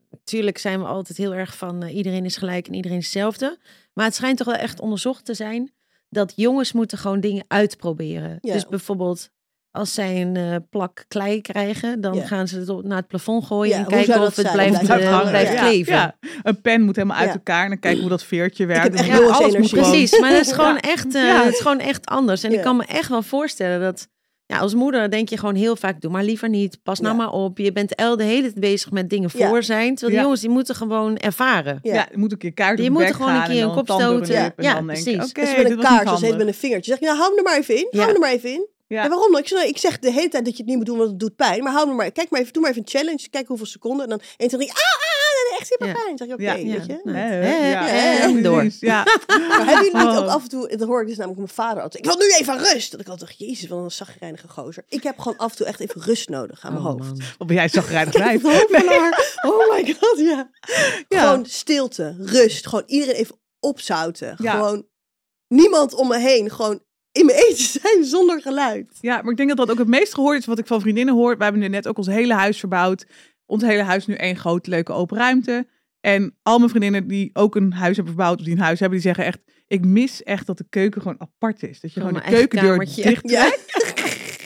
natuurlijk 0.10 0.58
zijn 0.58 0.80
we 0.80 0.86
altijd 0.86 1.18
heel 1.18 1.34
erg 1.34 1.58
van 1.58 1.84
eh, 1.84 1.96
iedereen 1.96 2.26
is 2.26 2.38
gelijk 2.38 2.68
en 2.68 2.74
iedereen 2.74 2.98
is 2.98 3.04
hetzelfde. 3.04 3.58
Maar 3.94 4.06
het 4.06 4.16
schijnt 4.16 4.38
toch 4.38 4.48
wel 4.48 4.56
echt 4.56 4.80
onderzocht 4.80 5.26
te 5.26 5.34
zijn 5.34 5.72
dat 6.12 6.34
jongens 6.36 6.72
moeten 6.72 6.98
gewoon 6.98 7.20
dingen 7.20 7.46
uitproberen. 7.48 8.38
Ja. 8.42 8.54
Dus 8.54 8.68
bijvoorbeeld 8.68 9.30
als 9.72 9.94
zij 9.94 10.22
een 10.22 10.36
eh, 10.36 10.56
plak 10.70 11.06
klei 11.08 11.42
krijgen, 11.42 12.02
dan 12.02 12.14
Ja. 12.16 12.26
gaan 12.26 12.48
ze 12.48 12.60
het 12.60 12.70
op, 12.70 12.84
naar 12.84 12.98
het 12.98 13.08
plafond 13.08 13.46
gooien 13.46 13.78
Ja, 13.78 13.84
en 13.84 13.88
kijken 13.88 14.22
of 14.22 14.36
het 14.36 14.52
blijft, 14.52 14.84
Blijft 14.84 15.04
eh, 15.04 15.12
hangen, 15.12 15.30
blijft 15.30 15.54
ja. 15.54 15.60
kleven. 15.60 15.94
Ja, 15.94 16.18
een 16.44 16.62
pen 16.62 16.82
moet 16.82 16.96
helemaal 16.96 17.18
uit 17.18 17.28
Ja. 17.28 17.34
elkaar. 17.34 17.64
En 17.64 17.70
dan 17.70 17.80
kijken 17.80 18.00
hoe 18.02 18.10
dat 18.10 18.24
veertje 18.24 18.66
werkt. 18.66 19.00
alles 19.00 19.58
moet 19.58 19.70
gewoon- 19.70 19.90
Precies, 19.90 20.20
maar 20.20 20.30
dat 20.32 20.40
is 20.46 20.52
gewoon, 20.52 20.74
Ja. 20.74 20.82
echt, 20.82 21.16
eh, 21.16 21.24
Ja. 21.24 21.44
het 21.44 21.54
is 21.54 21.60
gewoon 21.60 21.80
echt 21.80 22.06
anders. 22.06 22.44
En 22.44 22.52
Ja. 22.52 22.58
ik 22.58 22.64
kan 22.64 22.76
me 22.76 22.86
echt 22.86 23.10
wel 23.10 23.22
voorstellen 23.22 23.80
dat... 23.82 24.08
Ja, 24.52 24.60
als 24.60 24.74
moeder 24.74 25.10
denk 25.10 25.30
je 25.30 25.38
gewoon 25.38 25.56
heel 25.56 25.76
vaak, 25.76 26.02
doe 26.02 26.12
maar 26.12 26.24
liever 26.24 26.50
niet. 26.50 26.78
Pas 26.84 27.00
nou 27.00 27.16
Ja. 27.16 27.22
maar 27.24 27.32
op. 27.32 27.58
Je 27.58 27.72
bent 27.72 27.96
el 27.96 28.18
de 28.18 28.24
hele 28.24 28.42
tijd 28.42 28.60
bezig 28.60 28.92
met 28.92 29.10
dingen 29.10 29.30
Ja. 29.34 29.48
voor 29.48 29.64
zijn. 29.64 29.96
Terwijl 29.96 30.18
Ja. 30.18 30.22
jongens, 30.24 30.42
die 30.42 30.50
moeten 30.50 30.76
gewoon 30.76 31.18
ervaren. 31.18 31.80
Ja. 31.82 31.94
Ja, 31.94 32.08
je 32.12 32.18
moet 32.18 32.32
een 32.32 32.38
keer 32.38 32.54
kaart 32.54 32.78
Je 32.80 32.84
op 32.84 32.90
moet 32.90 33.02
er 33.02 33.14
gewoon 33.14 33.30
een 33.32 33.36
gaan 33.36 33.46
keer 33.46 33.56
en 33.56 33.62
een 33.70 33.76
dan 33.76 33.86
kop 33.86 34.00
stoten. 34.00 34.34
lip. 34.44 34.54
En 34.58 34.64
Ja, 34.64 34.74
dan 34.74 34.88
denk 34.88 35.04
precies. 35.04 35.30
oké, 35.30 35.42
Dus 35.42 35.56
met 35.56 35.66
een 35.72 35.78
heet 35.78 36.04
handig. 36.04 36.38
met 36.38 36.48
een 36.48 36.54
vingertje. 36.54 36.92
Zeg 36.92 37.00
je, 37.00 37.06
nou, 37.06 37.18
hou 37.18 37.30
hem 37.30 37.38
er 37.38 37.44
maar 37.44 37.58
even 37.58 37.76
in. 37.76 37.88
Ja. 37.92 37.98
Hou 37.98 38.06
hem 38.06 38.16
er 38.16 38.20
maar 38.28 38.32
even 38.32 38.50
in. 38.50 38.68
Ja. 38.88 39.04
En 39.04 39.10
waarom 39.10 39.32
dan? 39.32 39.42
Ik 39.42 39.48
zeg, 39.48 39.58
nou, 39.58 39.70
ik 39.70 39.78
zeg 39.78 40.00
de 40.00 40.12
hele 40.12 40.28
tijd 40.30 40.46
dat 40.46 40.54
je 40.54 40.60
het 40.62 40.68
niet 40.68 40.78
moet 40.78 40.86
doen, 40.86 40.98
want 40.98 41.10
het 41.10 41.20
doet 41.20 41.36
pijn. 41.36 41.64
Maar 41.64 41.72
hou 41.72 41.84
hem 41.84 41.92
er 41.92 41.98
maar. 42.02 42.12
Kijk 42.12 42.30
maar 42.30 42.40
even, 42.40 42.54
doe 42.54 42.62
maar 42.62 42.72
even 42.72 42.84
een 42.84 42.90
challenge. 42.90 43.28
Kijk 43.30 43.48
hoeveel 43.48 43.66
seconden. 43.66 44.04
En 44.04 44.10
dan 44.10 44.20
1, 44.38 44.50
2, 44.50 44.60
3. 44.60 44.70
Ah, 44.70 44.76
ah, 44.78 44.84
ah, 44.84 45.11
echt 45.70 45.78
pijn. 45.78 46.16
Dan 46.16 46.18
zeg 46.18 46.28
je, 46.28 46.34
oké, 46.34 46.44
Ja. 46.44 46.54
weet 46.54 46.66
je. 46.86 47.02
Ja, 47.04 48.42
door. 48.42 48.66
Ja. 48.80 49.04
Maar 49.48 49.66
hebben 49.66 49.86
jullie 49.86 49.98
niet 50.08 50.18
Oh. 50.18 50.18
ook 50.24 50.30
af 50.30 50.44
en 50.44 50.50
toe, 50.50 50.76
dat 50.78 50.88
hoor 50.88 51.02
ik 51.02 51.08
dus 51.08 51.18
namelijk 51.18 51.42
mijn 51.42 51.54
vader 51.54 51.84
altijd. 51.84 52.06
Ik 52.06 52.12
wil 52.12 52.20
nu 52.20 52.32
even 52.40 52.58
rust. 52.58 52.92
Dat 52.92 53.00
ik 53.00 53.08
altijd 53.08 53.30
dacht, 53.30 53.40
jezus, 53.50 53.70
wat 53.70 53.80
een 53.84 53.92
zagrijnige 53.92 54.48
gozer. 54.48 54.84
Ik 54.88 55.04
heb 55.04 55.20
gewoon 55.20 55.38
af 55.38 55.52
en 55.52 55.58
toe 55.58 55.66
echt 55.66 55.80
even 55.80 56.02
rust 56.02 56.30
nodig 56.30 56.64
aan 56.66 56.74
mijn 56.74 56.86
Oh, 56.86 56.92
hoofd. 56.92 57.04
man. 57.04 57.22
Wat 57.38 57.48
ben 57.48 57.56
jij 57.56 57.68
zagrijnig 57.68 58.14
van 58.42 58.86
haar. 58.86 59.38
Oh 59.42 59.72
my 59.72 59.96
god, 60.00 60.20
ja. 60.20 60.50
Ja. 61.08 61.20
Gewoon 61.22 61.46
stilte, 61.46 62.16
rust. 62.20 62.68
Gewoon 62.68 62.84
iedereen 62.88 63.16
even 63.16 63.40
opzouten. 63.60 64.36
Ja. 64.38 64.52
Gewoon 64.52 64.88
niemand 65.48 65.94
om 65.94 66.08
me 66.08 66.18
heen. 66.20 66.50
Gewoon 66.50 66.84
in 67.12 67.26
mijn 67.26 67.38
eentje 67.38 67.66
zijn 67.82 68.06
zonder 68.06 68.42
geluid. 68.42 68.98
Ja, 69.02 69.22
maar 69.22 69.32
ik 69.32 69.38
denk 69.38 69.50
dat 69.50 69.58
dat 69.58 69.72
ook 69.72 69.78
het 69.78 69.88
meest 69.88 70.14
gehoord 70.14 70.40
is 70.40 70.46
wat 70.46 70.60
ik 70.60 70.68
van 70.68 70.82
vriendinnen 70.82 71.14
hoor. 71.16 71.38
We 71.38 71.44
hebben 71.44 71.62
nu 71.62 71.68
net 71.68 71.88
ook 71.88 71.98
ons 71.98 72.08
hele 72.08 72.34
huis 72.34 72.60
verbouwd. 72.60 73.06
Ons 73.52 73.64
hele 73.64 73.84
huis 73.84 74.06
nu 74.06 74.14
één 74.14 74.36
grote 74.36 74.70
leuke 74.70 74.92
open 74.92 75.18
ruimte. 75.18 75.68
En 76.00 76.38
al 76.44 76.58
mijn 76.58 76.70
vriendinnen 76.70 77.08
die 77.08 77.30
ook 77.34 77.56
een 77.56 77.74
huis 77.74 77.96
hebben 77.96 78.14
verbouwd 78.14 78.40
of 78.40 78.46
die 78.46 78.54
een 78.54 78.62
huis 78.62 78.80
hebben, 78.80 79.00
die 79.00 79.08
zeggen 79.08 79.26
echt, 79.26 79.40
ik 79.68 79.86
mis 79.86 80.24
echt 80.24 80.46
dat 80.46 80.58
de 80.58 80.66
keuken 80.70 81.02
gewoon 81.02 81.22
apart 81.22 81.64
is. 81.64 81.80
Dat 81.80 81.94
je 81.94 82.00
Gewoon 82.00 82.16
gewoon 82.16 82.32
de 82.32 82.38
keukendeur 82.38 82.78
dicht 82.96 83.30
Ja, 83.30 83.54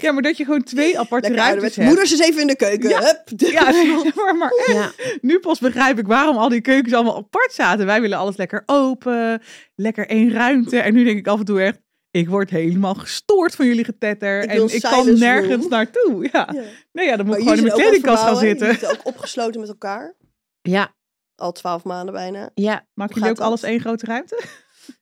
Ja, 0.01 0.11
maar 0.11 0.21
dat 0.21 0.37
je 0.37 0.43
gewoon 0.43 0.63
twee 0.63 0.99
aparte 0.99 1.29
lekker 1.29 1.45
ruimtes 1.45 1.75
hebt. 1.75 1.87
Moeders 1.87 2.13
is 2.13 2.19
even 2.19 2.41
in 2.41 2.47
de 2.47 2.55
keuken. 2.55 2.89
Ja. 2.89 2.99
Hup. 2.99 3.39
Ja, 3.39 3.71
nee, 3.71 4.11
maar, 4.15 4.35
maar 4.35 4.51
Ja, 4.67 4.91
nu 5.21 5.39
pas 5.39 5.59
begrijp 5.59 5.99
ik 5.99 6.07
waarom 6.07 6.37
al 6.37 6.49
die 6.49 6.61
keukens 6.61 6.93
allemaal 6.93 7.17
apart 7.17 7.53
zaten. 7.53 7.85
Wij 7.85 8.01
willen 8.01 8.17
alles 8.17 8.37
lekker 8.37 8.63
open, 8.65 9.41
lekker 9.75 10.07
één 10.07 10.31
ruimte. 10.31 10.79
En 10.79 10.93
nu 10.93 11.03
denk 11.03 11.17
ik 11.17 11.27
af 11.27 11.39
en 11.39 11.45
toe 11.45 11.61
echt, 11.61 11.79
ik 12.19 12.29
word 12.29 12.49
helemaal 12.49 12.95
gestoord 12.95 13.55
van 13.55 13.65
jullie 13.65 13.83
getetter. 13.83 14.43
Ik 14.43 14.49
en 14.49 14.75
ik 14.75 14.81
kan 14.81 15.19
nergens 15.19 15.55
room. 15.61 15.69
naartoe. 15.69 16.29
Ja. 16.31 16.49
Ja. 16.53 16.61
Nee, 16.91 17.05
ja, 17.05 17.15
dan 17.15 17.25
moet 17.25 17.27
Maar 17.27 17.37
ik 17.37 17.43
gewoon 17.43 17.57
in 17.57 17.63
mijn 17.63 17.75
kledingkast 17.75 18.23
gaan 18.23 18.37
zitten. 18.37 18.65
Jullie 18.65 18.79
zitten 18.81 18.97
ook 18.99 19.05
opgesloten 19.05 19.59
met 19.59 19.69
elkaar. 19.69 20.15
ja, 20.61 20.93
Al 21.35 21.51
twaalf 21.51 21.83
maanden 21.83 22.13
bijna. 22.13 22.49
ja. 22.53 22.87
Maken 22.93 23.13
Hoe 23.13 23.23
jullie 23.23 23.39
ook 23.39 23.45
alles 23.47 23.63
één 23.63 23.79
grote 23.79 24.05
ruimte? 24.05 24.43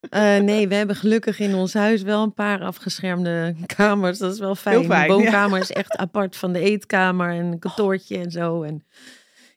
Eh, 0.09 0.37
nee, 0.37 0.67
we 0.67 0.75
hebben 0.75 0.95
gelukkig 0.95 1.39
in 1.39 1.55
ons 1.55 1.73
huis 1.73 2.01
wel 2.01 2.23
een 2.23 2.33
paar 2.33 2.61
afgeschermde 2.61 3.55
kamers. 3.65 4.17
Dat 4.17 4.33
is 4.33 4.39
wel 4.39 4.55
fijn. 4.55 4.79
Heel 4.79 4.85
fijn, 4.89 5.07
de 5.07 5.13
woonkamer 5.13 5.59
is 5.59 5.71
echt 5.71 5.95
apart 5.97 6.35
van 6.35 6.53
de 6.53 6.59
eetkamer 6.59 7.29
en 7.29 7.45
een 7.45 7.59
kantoortje 7.59 8.17
en 8.17 8.31
zo. 8.31 8.61
En 8.63 8.85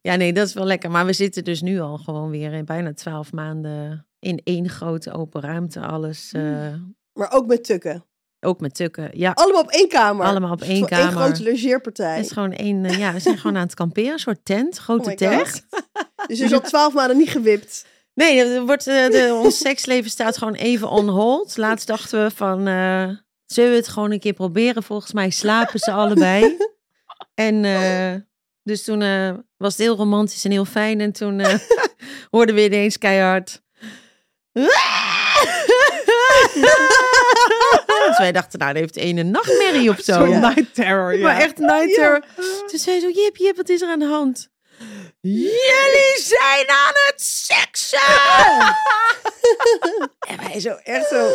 ja, 0.01 0.17
nee, 0.17 0.33
dat 0.33 0.47
is 0.47 0.55
wel 0.55 0.65
lekker. 0.67 0.91
Maar 0.91 1.07
we 1.07 1.13
zitten 1.13 1.45
dus 1.45 1.61
nu 1.63 1.81
al 1.81 1.97
gewoon 1.97 2.31
weer 2.31 2.53
in 2.53 2.65
bijna 2.65 2.93
twaalf 2.93 3.33
maanden 3.33 4.07
in 4.19 4.41
één 4.45 4.69
grote 4.69 5.13
open 5.13 5.41
ruimte. 5.41 5.81
Alles, 5.81 6.33
eh, 6.33 6.75
Maar 7.17 7.33
ook 7.33 7.47
met 7.47 7.65
tukken. 7.65 8.05
ook 8.41 8.61
met 8.61 8.75
tukken. 8.75 9.11
Ja, 9.13 9.31
Allemaal 9.35 9.63
op 9.63 9.71
één 9.71 9.89
kamer. 9.89 10.27
allemaal 10.27 10.53
op 10.53 10.63
één 10.63 10.87
kamer. 10.87 11.05
één 11.05 11.13
grote 11.13 11.43
logeerpartij. 11.51 12.17
Het 12.17 12.25
is 12.25 12.33
gewoon 12.33 12.53
één, 12.53 12.85
eh, 12.85 12.99
ja, 12.99 13.13
we 13.13 13.19
zijn 13.19 13.39
gewoon 13.39 13.57
aan 13.57 13.63
het 13.63 13.75
kamperen. 13.75 14.13
Een 14.13 14.19
soort 14.19 14.45
tent, 14.45 14.77
grote 14.77 15.01
Oh 15.01 15.07
my 15.07 15.15
tent. 15.15 15.67
Dus 16.27 16.39
je 16.39 16.45
is 16.45 16.53
al 16.53 16.61
twaalf 16.61 16.95
maanden 16.95 17.17
niet 17.17 17.31
gewipt. 17.31 17.87
Nee, 18.15 18.45
er 18.45 18.67
wordt, 18.67 18.87
eh, 18.87 19.07
de, 19.11 19.41
ons 19.43 19.59
seksleven 19.59 20.11
staat 20.11 20.39
gewoon 20.39 20.55
even 20.55 20.89
on 20.89 21.09
hold. 21.09 21.57
Laatst 21.57 21.87
dachten 21.87 22.23
we 22.23 22.31
van, 22.31 22.67
eh, 22.67 23.09
zullen 23.47 23.71
we 23.71 23.77
het 23.77 23.89
gewoon 23.89 24.11
een 24.11 24.21
keer 24.21 24.33
proberen? 24.33 24.83
Volgens 24.83 25.13
mij 25.13 25.31
slapen 25.31 25.79
ze 25.79 25.91
allebei. 25.91 26.57
En 27.35 27.63
dus 28.63 28.85
toen 28.85 28.99
was 29.57 29.73
het 29.73 29.83
heel 29.83 29.97
romantisch 29.97 30.45
en 30.45 30.51
heel 30.51 30.65
fijn. 30.65 31.01
En 31.01 31.13
toen 31.13 31.43
hoorden 32.31 32.55
we 32.55 32.65
ineens 32.65 32.99
keihard... 32.99 33.63
dus 38.07 38.19
wij 38.19 38.33
dachten, 38.33 38.59
nou, 38.59 38.73
dat 38.73 38.81
heeft 38.81 38.97
een 38.97 39.17
een 39.17 39.31
nachtmerrie 39.31 39.91
of 39.91 40.01
zo. 40.01 40.27
Ja. 40.27 40.39
night 40.39 40.75
terror, 40.75 41.17
ja. 41.17 41.23
Maar 41.23 41.41
echt 41.41 41.59
night 41.59 41.95
terror. 41.95 42.25
Toen 42.67 42.79
zei 42.79 43.01
ze 43.01 43.13
zo, 43.13 43.21
Jip, 43.21 43.37
Jip, 43.37 43.57
wat 43.57 43.69
is 43.69 43.83
er 43.83 43.89
aan 43.89 43.99
de 43.99 44.07
hand? 44.07 44.49
Jullie 45.21 46.17
zijn 46.17 46.69
aan 46.69 46.93
het 47.07 47.23
seksen! 47.23 47.99
en 50.29 50.37
wij 50.49 50.61
zo, 50.61 50.71
echt 50.71 51.09
zo, 51.09 51.27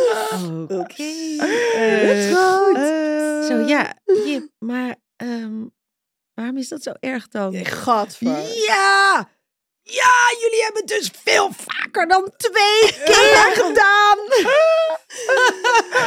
oké. 0.68 1.02
Het 1.36 1.74
eh, 1.74 2.28
is 2.28 2.36
goed. 2.36 2.76
Zo, 3.48 3.66
ja, 3.66 3.94
Jip, 4.04 4.48
maar 4.58 4.94
ehm, 5.16 5.62
Waarom 6.34 6.56
is 6.56 6.68
dat 6.68 6.82
zo 6.82 6.92
erg 7.00 7.28
dan? 7.28 7.64
Gadver. 7.64 8.56
Ja! 8.66 9.28
Ja, 9.84 10.14
jullie 10.40 10.62
hebben 10.62 10.86
dus 10.86 11.10
veel 11.24 11.50
vaker 11.56 12.08
dan 12.08 12.30
twee 12.36 12.92
keer 13.04 13.50
gedaan. 13.54 14.18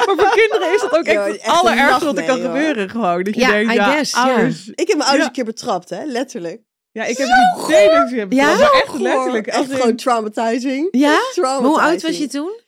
Maar 0.05 0.15
voor 0.17 0.29
kinderen 0.35 0.73
is 0.73 0.81
dat 0.81 0.91
ook 0.97 1.05
Ja, 1.05 1.25
echt 1.25 1.41
het 1.41 1.51
allerergste 1.51 1.99
een 1.99 2.05
wat 2.05 2.17
er 2.17 2.23
kan 2.25 2.37
hoor. 2.41 2.45
gebeuren. 2.45 2.89
Gewoon. 2.89 3.23
Dat 3.23 3.33
je 3.35 3.39
Ja, 3.39 3.49
denkt, 3.49 3.71
I 3.71 3.75
ja, 3.75 3.91
guess, 3.91 4.11
ja. 4.11 4.23
ouders. 4.29 4.67
Ik 4.67 4.87
heb 4.87 4.97
mijn 4.97 4.99
ouders 5.09 5.17
Ja. 5.21 5.25
een 5.25 5.31
keer 5.31 5.43
betrapt, 5.45 5.89
hè? 5.89 6.03
Letterlijk. 6.05 6.61
Ja, 6.91 7.03
ik 7.03 7.17
heb 7.17 7.27
het 7.27 7.65
idee 7.65 7.89
dat 7.89 8.09
je 8.09 8.15
hebt. 8.17 8.33
Ja? 8.33 8.49
Ja, 8.49 8.57
maar 8.57 8.71
echt 8.71 8.87
Goor. 8.89 8.99
letterlijk. 8.99 9.47
Echt 9.47 9.69
in- 9.69 9.75
gewoon 9.75 9.95
traumatizing. 9.95 10.87
Ja? 10.91 11.19
Traumatizing. 11.33 11.73
Hoe 11.75 11.81
oud 11.81 12.01
was 12.01 12.17
je 12.17 12.27
toen? 12.27 12.59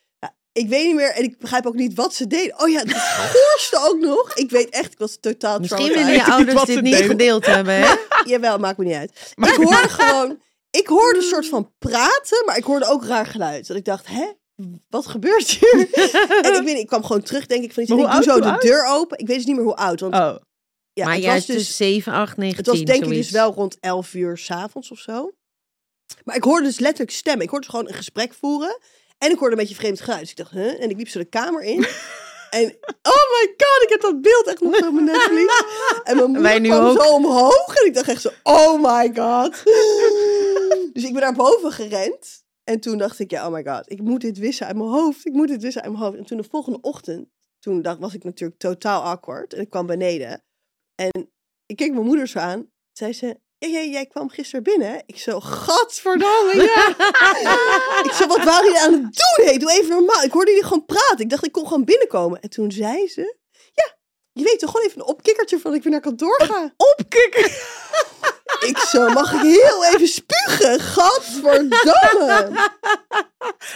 Ik 0.52 0.70
weet 0.70 0.86
niet 0.86 0.96
meer 0.96 1.10
en 1.14 1.24
ik 1.24 1.38
begrijp 1.40 1.66
ook 1.66 1.74
niet 1.76 1.94
wat 1.96 2.14
ze 2.14 2.28
deden. 2.28 2.60
Oh 2.60 2.70
ja, 2.70 2.80
het 2.80 2.92
goorste 3.34 3.78
ook 3.90 4.00
nog. 4.00 4.34
Ik 4.36 4.50
weet 4.50 4.70
echt, 4.70 4.92
ik 4.92 4.98
was 4.98 5.18
totaal 5.22 5.60
Misschien 5.60 5.86
traumatized. 5.86 6.16
willen 6.16 6.26
je 6.26 6.32
ouders 6.54 6.66
dit 6.66 6.82
niet 6.82 6.94
deden. 6.94 7.08
gedeeld 7.10 7.46
hebben, 7.46 7.74
hè? 7.80 7.94
Jawel, 8.32 8.58
maakt 8.58 8.78
me 8.78 8.84
niet 8.86 8.96
uit. 8.96 9.12
ik 9.36 9.54
hoorde 9.56 9.90
gewoon, 9.90 10.40
ik 10.78 10.88
hoorde 10.88 11.18
een 11.18 11.24
soort 11.24 11.48
van 11.48 11.74
praten, 11.80 12.44
maar 12.46 12.58
ik 12.58 12.64
hoorde 12.64 12.86
ook 12.86 13.06
raar 13.06 13.26
geluid. 13.26 13.68
Dat 13.68 13.78
ik 13.78 13.86
dacht, 13.86 14.08
hè? 14.08 14.32
Wat 14.90 15.06
gebeurt 15.08 15.50
hier? 15.50 15.74
en 16.46 16.56
ik, 16.56 16.62
weet, 16.64 16.78
ik 16.78 16.88
kwam 16.88 17.04
gewoon 17.04 17.22
terug, 17.22 17.46
denk 17.46 17.64
ik, 17.64 17.74
van 17.74 17.84
iets. 17.84 17.92
En 17.92 18.00
ik 18.00 18.12
doe 18.12 18.24
zo 18.24 18.40
de 18.40 18.56
deur 18.60 18.86
open. 18.86 19.18
Ik 19.18 19.28
weet 19.28 19.38
dus 19.38 19.46
niet 19.46 19.56
meer 19.56 19.66
hoe 19.66 19.76
oud. 19.76 20.00
Want 20.00 20.14
Oh, 20.14 20.36
ja, 20.94 21.06
maar 21.06 21.16
het 21.16 21.26
was 21.26 21.46
dus 21.46 21.56
dus 21.56 21.76
7, 21.76 22.14
8, 22.14 22.38
9, 22.38 22.58
Het 22.58 22.66
was 22.66 22.76
10, 22.76 22.86
denk 22.86 23.04
ik 23.04 23.10
dus 23.10 23.30
wel 23.30 23.54
rond 23.54 23.78
11 23.80 24.14
uur 24.14 24.38
s'avonds 24.38 24.92
of 24.92 25.00
zo. 25.00 25.32
Maar 26.24 26.36
ik 26.36 26.44
hoorde 26.44 26.66
dus 26.66 26.80
letterlijk 26.80 27.12
stemmen. 27.12 27.44
Ik 27.44 27.50
hoorde 27.50 27.66
dus 27.66 27.76
gewoon 27.76 27.90
een 27.92 27.98
gesprek 27.98 28.34
voeren. 28.34 28.80
En 29.18 29.32
ik 29.32 29.38
hoorde 29.38 29.56
een 29.56 29.62
beetje 29.62 29.76
vreemd 29.76 30.02
geluid. 30.02 30.22
Dus 30.22 30.30
ik 30.30 30.38
dacht, 30.38 30.52
huh? 30.52 30.82
En 30.82 30.90
ik 30.90 30.98
liep 30.98 31.08
zo 31.08 31.20
de 31.20 31.26
kamer 31.26 31.64
in. 31.64 31.88
en 32.60 32.64
oh 33.02 33.24
my 33.34 33.54
god, 33.58 33.84
ik 33.84 33.90
heb 33.90 34.02
dat 34.02 34.22
beeld 34.22 34.48
echt 34.48 34.62
nog 34.62 34.88
op 34.88 34.94
mijn 34.94 35.06
netvlies. 35.06 35.64
En 36.04 36.16
mijn 36.16 36.26
moeder 36.26 36.42
Wij 36.42 36.60
nu 36.60 36.70
kwam 36.70 36.86
ook. 36.86 37.02
zo 37.02 37.10
omhoog. 37.10 37.76
En 37.76 37.86
ik 37.86 37.94
dacht 37.94 38.08
echt 38.08 38.22
zo, 38.22 38.30
oh 38.44 38.82
my 38.82 39.12
god. 39.16 39.64
Dus 40.94 41.04
ik 41.04 41.14
ben 41.14 41.22
naar 41.22 41.34
boven 41.34 41.72
gerend. 41.72 42.46
En 42.64 42.80
toen 42.80 42.98
dacht 42.98 43.20
ik, 43.20 43.32
ja, 43.32 43.48
oh 43.48 43.54
my 43.54 43.64
god, 43.66 43.92
ik 43.92 44.02
moet 44.02 44.22
dit 44.22 44.38
wissen 44.38 44.68
uit 44.68 44.76
mijn 44.76 44.90
hoofd. 44.90 45.26
Ik 45.26 45.34
moet 45.34 45.48
dit 45.48 45.62
wissen 45.62 45.82
uit 45.82 45.92
mijn 45.92 46.04
hoofd. 46.04 46.18
En 46.18 46.26
toen 46.26 46.38
de 46.38 46.48
volgende 46.50 46.82
ochtend, 46.82 47.28
toen 47.60 47.82
dacht, 47.82 48.00
was 48.00 48.14
ik 48.14 48.24
natuurlijk 48.24 48.60
totaal 48.60 49.02
awkward. 49.02 49.54
En 49.54 49.62
ik 49.62 49.70
kwam 49.70 49.86
beneden. 49.86 50.44
En 50.96 51.32
ik 51.66 51.76
keek 51.76 51.92
mijn 51.92 52.06
moeder 52.06 52.28
zo 52.28 52.40
aan. 52.40 52.72
Zei 52.92 53.14
ze, 53.14 53.40
jij, 53.58 53.90
jij 53.90 54.06
kwam 54.06 54.30
gisteren 54.30 54.64
binnen. 54.64 54.88
hè?" 54.88 54.98
Ik 55.06 55.18
zo, 55.18 55.40
gadverdamme, 55.40 56.54
ja. 56.56 56.88
ik 58.08 58.12
zo, 58.12 58.28
wat 58.28 58.44
waren 58.44 58.66
jullie 58.66 58.80
aan 58.80 58.94
het 58.94 59.02
doen? 59.02 59.46
Hey, 59.46 59.58
doe 59.58 59.72
even 59.72 59.90
normaal. 59.90 60.24
Ik 60.24 60.32
hoorde 60.32 60.52
jullie 60.52 60.66
gewoon 60.66 60.86
praten. 60.86 61.20
Ik 61.20 61.30
dacht, 61.30 61.46
ik 61.46 61.52
kon 61.52 61.68
gewoon 61.68 61.86
binnenkomen. 61.86 62.40
En 62.40 62.50
toen 62.50 62.72
zei 62.72 63.08
ze, 63.08 63.36
ja, 63.74 63.98
je 64.32 64.44
weet 64.44 64.60
toch 64.60 64.72
gewoon 64.72 64.86
even 64.86 65.00
een 65.00 65.08
opkikkertje 65.08 65.60
van 65.60 65.74
ik 65.74 65.84
weer 65.84 65.92
naar 65.92 66.02
kantoor 66.02 66.42
ga. 66.42 66.74
opkikken. 66.78 67.52
Ik 68.60 68.78
zo, 68.78 69.08
mag 69.10 69.34
ik 69.34 69.40
heel 69.42 69.86
even 69.94 70.08
spugen? 70.08 70.80
Gadverdamme. 70.80 72.50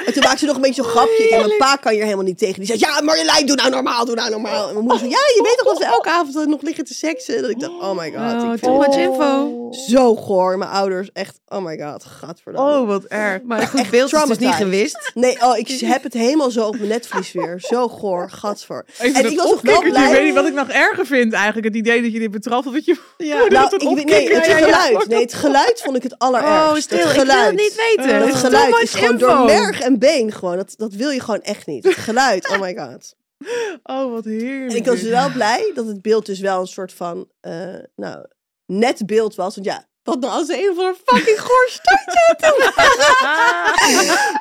En 0.05 0.13
toen 0.13 0.23
maakte 0.23 0.37
ze 0.37 0.45
nog 0.45 0.55
een 0.55 0.61
beetje 0.61 0.81
zo'n 0.83 0.91
grapje. 0.91 1.29
En 1.29 1.45
mijn 1.47 1.57
pa 1.57 1.75
kan 1.75 1.91
hier 1.91 2.03
helemaal 2.03 2.23
niet 2.25 2.37
tegen. 2.37 2.55
Die 2.55 2.65
zei, 2.65 2.79
ja 2.79 3.01
Marjolein, 3.01 3.45
doe 3.45 3.55
nou 3.55 3.69
normaal, 3.69 4.05
doe 4.05 4.15
nou 4.15 4.29
normaal. 4.29 4.67
En 4.67 4.73
mijn 4.73 4.79
moeder 4.85 4.97
zei, 4.99 5.09
ja, 5.11 5.17
je 5.17 5.41
weet 5.43 5.57
toch 5.57 5.67
dat 5.67 5.77
we 5.77 5.85
elke 5.85 6.09
avond 6.09 6.47
nog 6.47 6.61
liggen 6.61 6.83
te 6.85 6.93
seksen? 6.93 7.41
Dat 7.41 7.49
ik 7.51 7.59
dacht, 7.59 7.71
oh 7.73 7.97
my 7.97 8.11
god. 8.15 8.43
Oh, 8.43 8.53
ik 8.53 8.61
too 8.61 8.77
much 8.77 8.95
info. 8.95 9.67
zo 9.89 10.15
goor. 10.15 10.57
Mijn 10.57 10.71
ouders, 10.71 11.09
echt, 11.13 11.39
oh 11.47 11.63
my 11.65 11.77
god, 11.77 12.03
gadverdamme. 12.03 12.79
Oh, 12.81 12.87
wat 12.87 13.03
erg. 13.03 13.41
Maar 13.43 13.61
goed 13.67 13.89
beeld 13.89 14.13
is 14.13 14.23
dus 14.27 14.37
niet 14.37 14.53
gewist. 14.53 15.11
Nee, 15.13 15.41
oh, 15.41 15.57
ik 15.57 15.67
heb 15.79 16.03
het 16.03 16.13
helemaal 16.13 16.51
zo 16.51 16.65
op 16.67 16.75
mijn 16.75 16.87
netvlies 16.87 17.31
weer. 17.31 17.55
Zo 17.59 17.87
goor, 17.87 18.29
gadver. 18.29 18.85
Even 18.99 19.15
En 19.15 19.23
dat 19.23 19.31
ik 19.31 19.37
was 19.37 19.47
nog 19.49 19.61
wel 19.61 19.81
blij. 19.81 20.11
weet 20.11 20.27
je 20.27 20.33
wat 20.33 20.45
ik 20.45 20.53
nog 20.53 20.69
erger 20.69 21.05
vind 21.05 21.33
eigenlijk? 21.33 21.65
Het 21.67 21.75
idee 21.75 22.01
dat 22.01 22.11
je 22.11 22.19
dit 22.19 22.31
betrapt. 22.31 22.73
Dat 22.73 22.85
je 22.85 22.97
Ja. 23.17 23.33
moeder 23.39 23.51
Nou, 23.59 23.69
dat 23.69 23.81
ik 23.81 23.87
nee, 23.87 23.95
het 23.95 24.03
opkikker- 24.03 24.49
ja, 24.49 24.57
ja, 24.57 24.67
ja. 24.67 24.70
Geluid. 24.73 25.07
Nee, 25.07 25.21
het 25.21 25.33
geluid 25.33 25.81
vond 25.81 25.95
ik 25.95 26.03
het 26.03 26.19
allerergst. 26.19 26.69
Oh, 26.71 26.75
stil. 26.75 26.97
Het 26.97 27.07
Ik 27.07 27.13
wil 27.13 27.21
geluid. 27.25 27.45
het 27.51 27.59
niet 27.59 27.75
weten. 27.75 28.15
Uh, 28.19 28.25
Het 28.25 28.35
geluid 28.35 28.81
is 28.81 28.93
gewoon 28.93 29.11
info. 29.13 29.27
door 29.27 29.45
merg 29.45 29.79
en 29.81 29.99
been 29.99 30.31
gewoon. 30.31 30.55
Dat, 30.57 30.73
dat 30.77 30.93
wil 30.93 31.09
je 31.09 31.19
gewoon 31.19 31.41
echt 31.41 31.65
niet. 31.65 31.83
Het 31.83 31.93
geluid, 31.95 32.49
oh 32.49 32.59
my 32.59 32.75
god. 32.77 33.13
Oh, 33.83 34.11
wat 34.11 34.25
heerlijk. 34.25 34.71
En 34.71 34.75
ik 34.77 34.85
was 34.85 35.01
wel 35.01 35.31
blij 35.31 35.71
dat 35.73 35.85
het 35.85 36.01
beeld 36.01 36.25
dus 36.25 36.39
wel 36.39 36.61
een 36.61 36.67
soort 36.67 36.93
van, 36.93 37.27
eh, 37.39 37.53
nou, 37.95 38.25
net 38.65 39.05
beeld 39.05 39.35
was. 39.35 39.55
Want 39.55 39.67
ja, 39.67 39.87
wat 40.03 40.19
nou 40.19 40.33
als 40.33 40.47
een 40.49 40.71
van 40.75 40.85
een 40.85 40.95
fucking 41.05 41.39
goor 41.39 41.67
stadje 41.69 42.19
had 42.27 42.39
doen? 42.49 42.71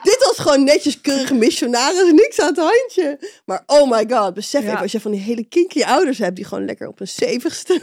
Dit 0.12 0.24
was 0.26 0.38
gewoon 0.38 0.64
netjes 0.64 1.00
keurig 1.00 1.32
missionaris, 1.32 2.12
niks 2.12 2.40
aan 2.40 2.46
het 2.46 2.56
handje. 2.58 3.18
Maar 3.44 3.62
oh 3.66 3.90
my 3.90 4.04
god, 4.10 4.34
besef 4.34 4.62
Ja. 4.62 4.68
even 4.68 4.80
als 4.80 4.92
je 4.92 5.00
van 5.00 5.10
die 5.10 5.20
hele 5.20 5.44
kinky 5.44 5.82
ouders 5.82 6.18
hebt 6.18 6.36
die 6.36 6.44
gewoon 6.44 6.64
lekker 6.64 6.88
op 6.88 7.00
een 7.00 7.08
zevigste. 7.08 7.80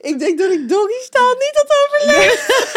Ik 0.00 0.18
denk 0.18 0.38
dat 0.38 0.50
ik 0.52 0.68
doggy 0.68 1.00
staal 1.04 1.32
niet 1.34 1.50
had 1.52 1.72
overleefd. 1.86 2.68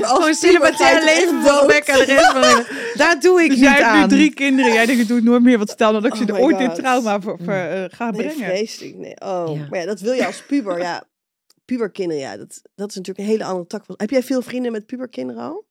Gewoon 0.14 0.34
celibatair 0.34 1.04
leven 1.04 1.42
de 1.42 2.04
rest 2.04 2.26
van. 2.26 2.64
Daar 3.00 3.20
doe 3.20 3.42
ik 3.42 3.48
Dus 3.48 3.58
niet 3.58 3.66
jij 3.68 3.74
hebt 3.74 3.84
aan. 3.86 4.00
nu 4.00 4.08
drie 4.08 4.34
kinderen. 4.34 4.72
Jij 4.72 4.86
denkt, 4.86 5.00
ik 5.02 5.08
doe 5.08 5.16
het 5.16 5.26
nooit 5.26 5.42
meer. 5.42 5.58
Wat 5.58 5.70
stel 5.70 5.90
nou 5.90 6.02
dat 6.02 6.12
ik 6.14 6.20
Oh 6.20 6.26
ze 6.26 6.32
er 6.32 6.38
my 6.38 6.44
ooit 6.46 6.58
dit 6.58 6.74
trauma 6.74 7.20
voor, 7.20 7.38
voor, 7.44 7.52
eh, 7.52 7.84
ga 7.88 8.10
Nee, 8.10 8.20
brengen. 8.26 8.44
vreselijk. 8.44 8.94
Nee. 8.96 9.14
Oh. 9.20 9.50
Ja. 9.54 9.66
Maar 9.70 9.78
ja, 9.80 9.86
dat 9.86 10.00
wil 10.00 10.12
je 10.12 10.26
als 10.26 10.42
puber. 10.46 10.78
Ja, 10.78 11.04
puberkinderen, 11.64 12.22
ja, 12.22 12.36
dat, 12.36 12.60
dat 12.74 12.88
is 12.90 12.94
natuurlijk 12.96 13.18
een 13.18 13.32
hele 13.32 13.44
andere 13.44 13.66
tak. 13.66 13.84
van- 13.84 13.94
Heb 13.98 14.10
jij 14.10 14.22
veel 14.22 14.42
vrienden 14.42 14.72
met 14.72 14.86
puberkinderen 14.86 15.42
al? 15.42 15.64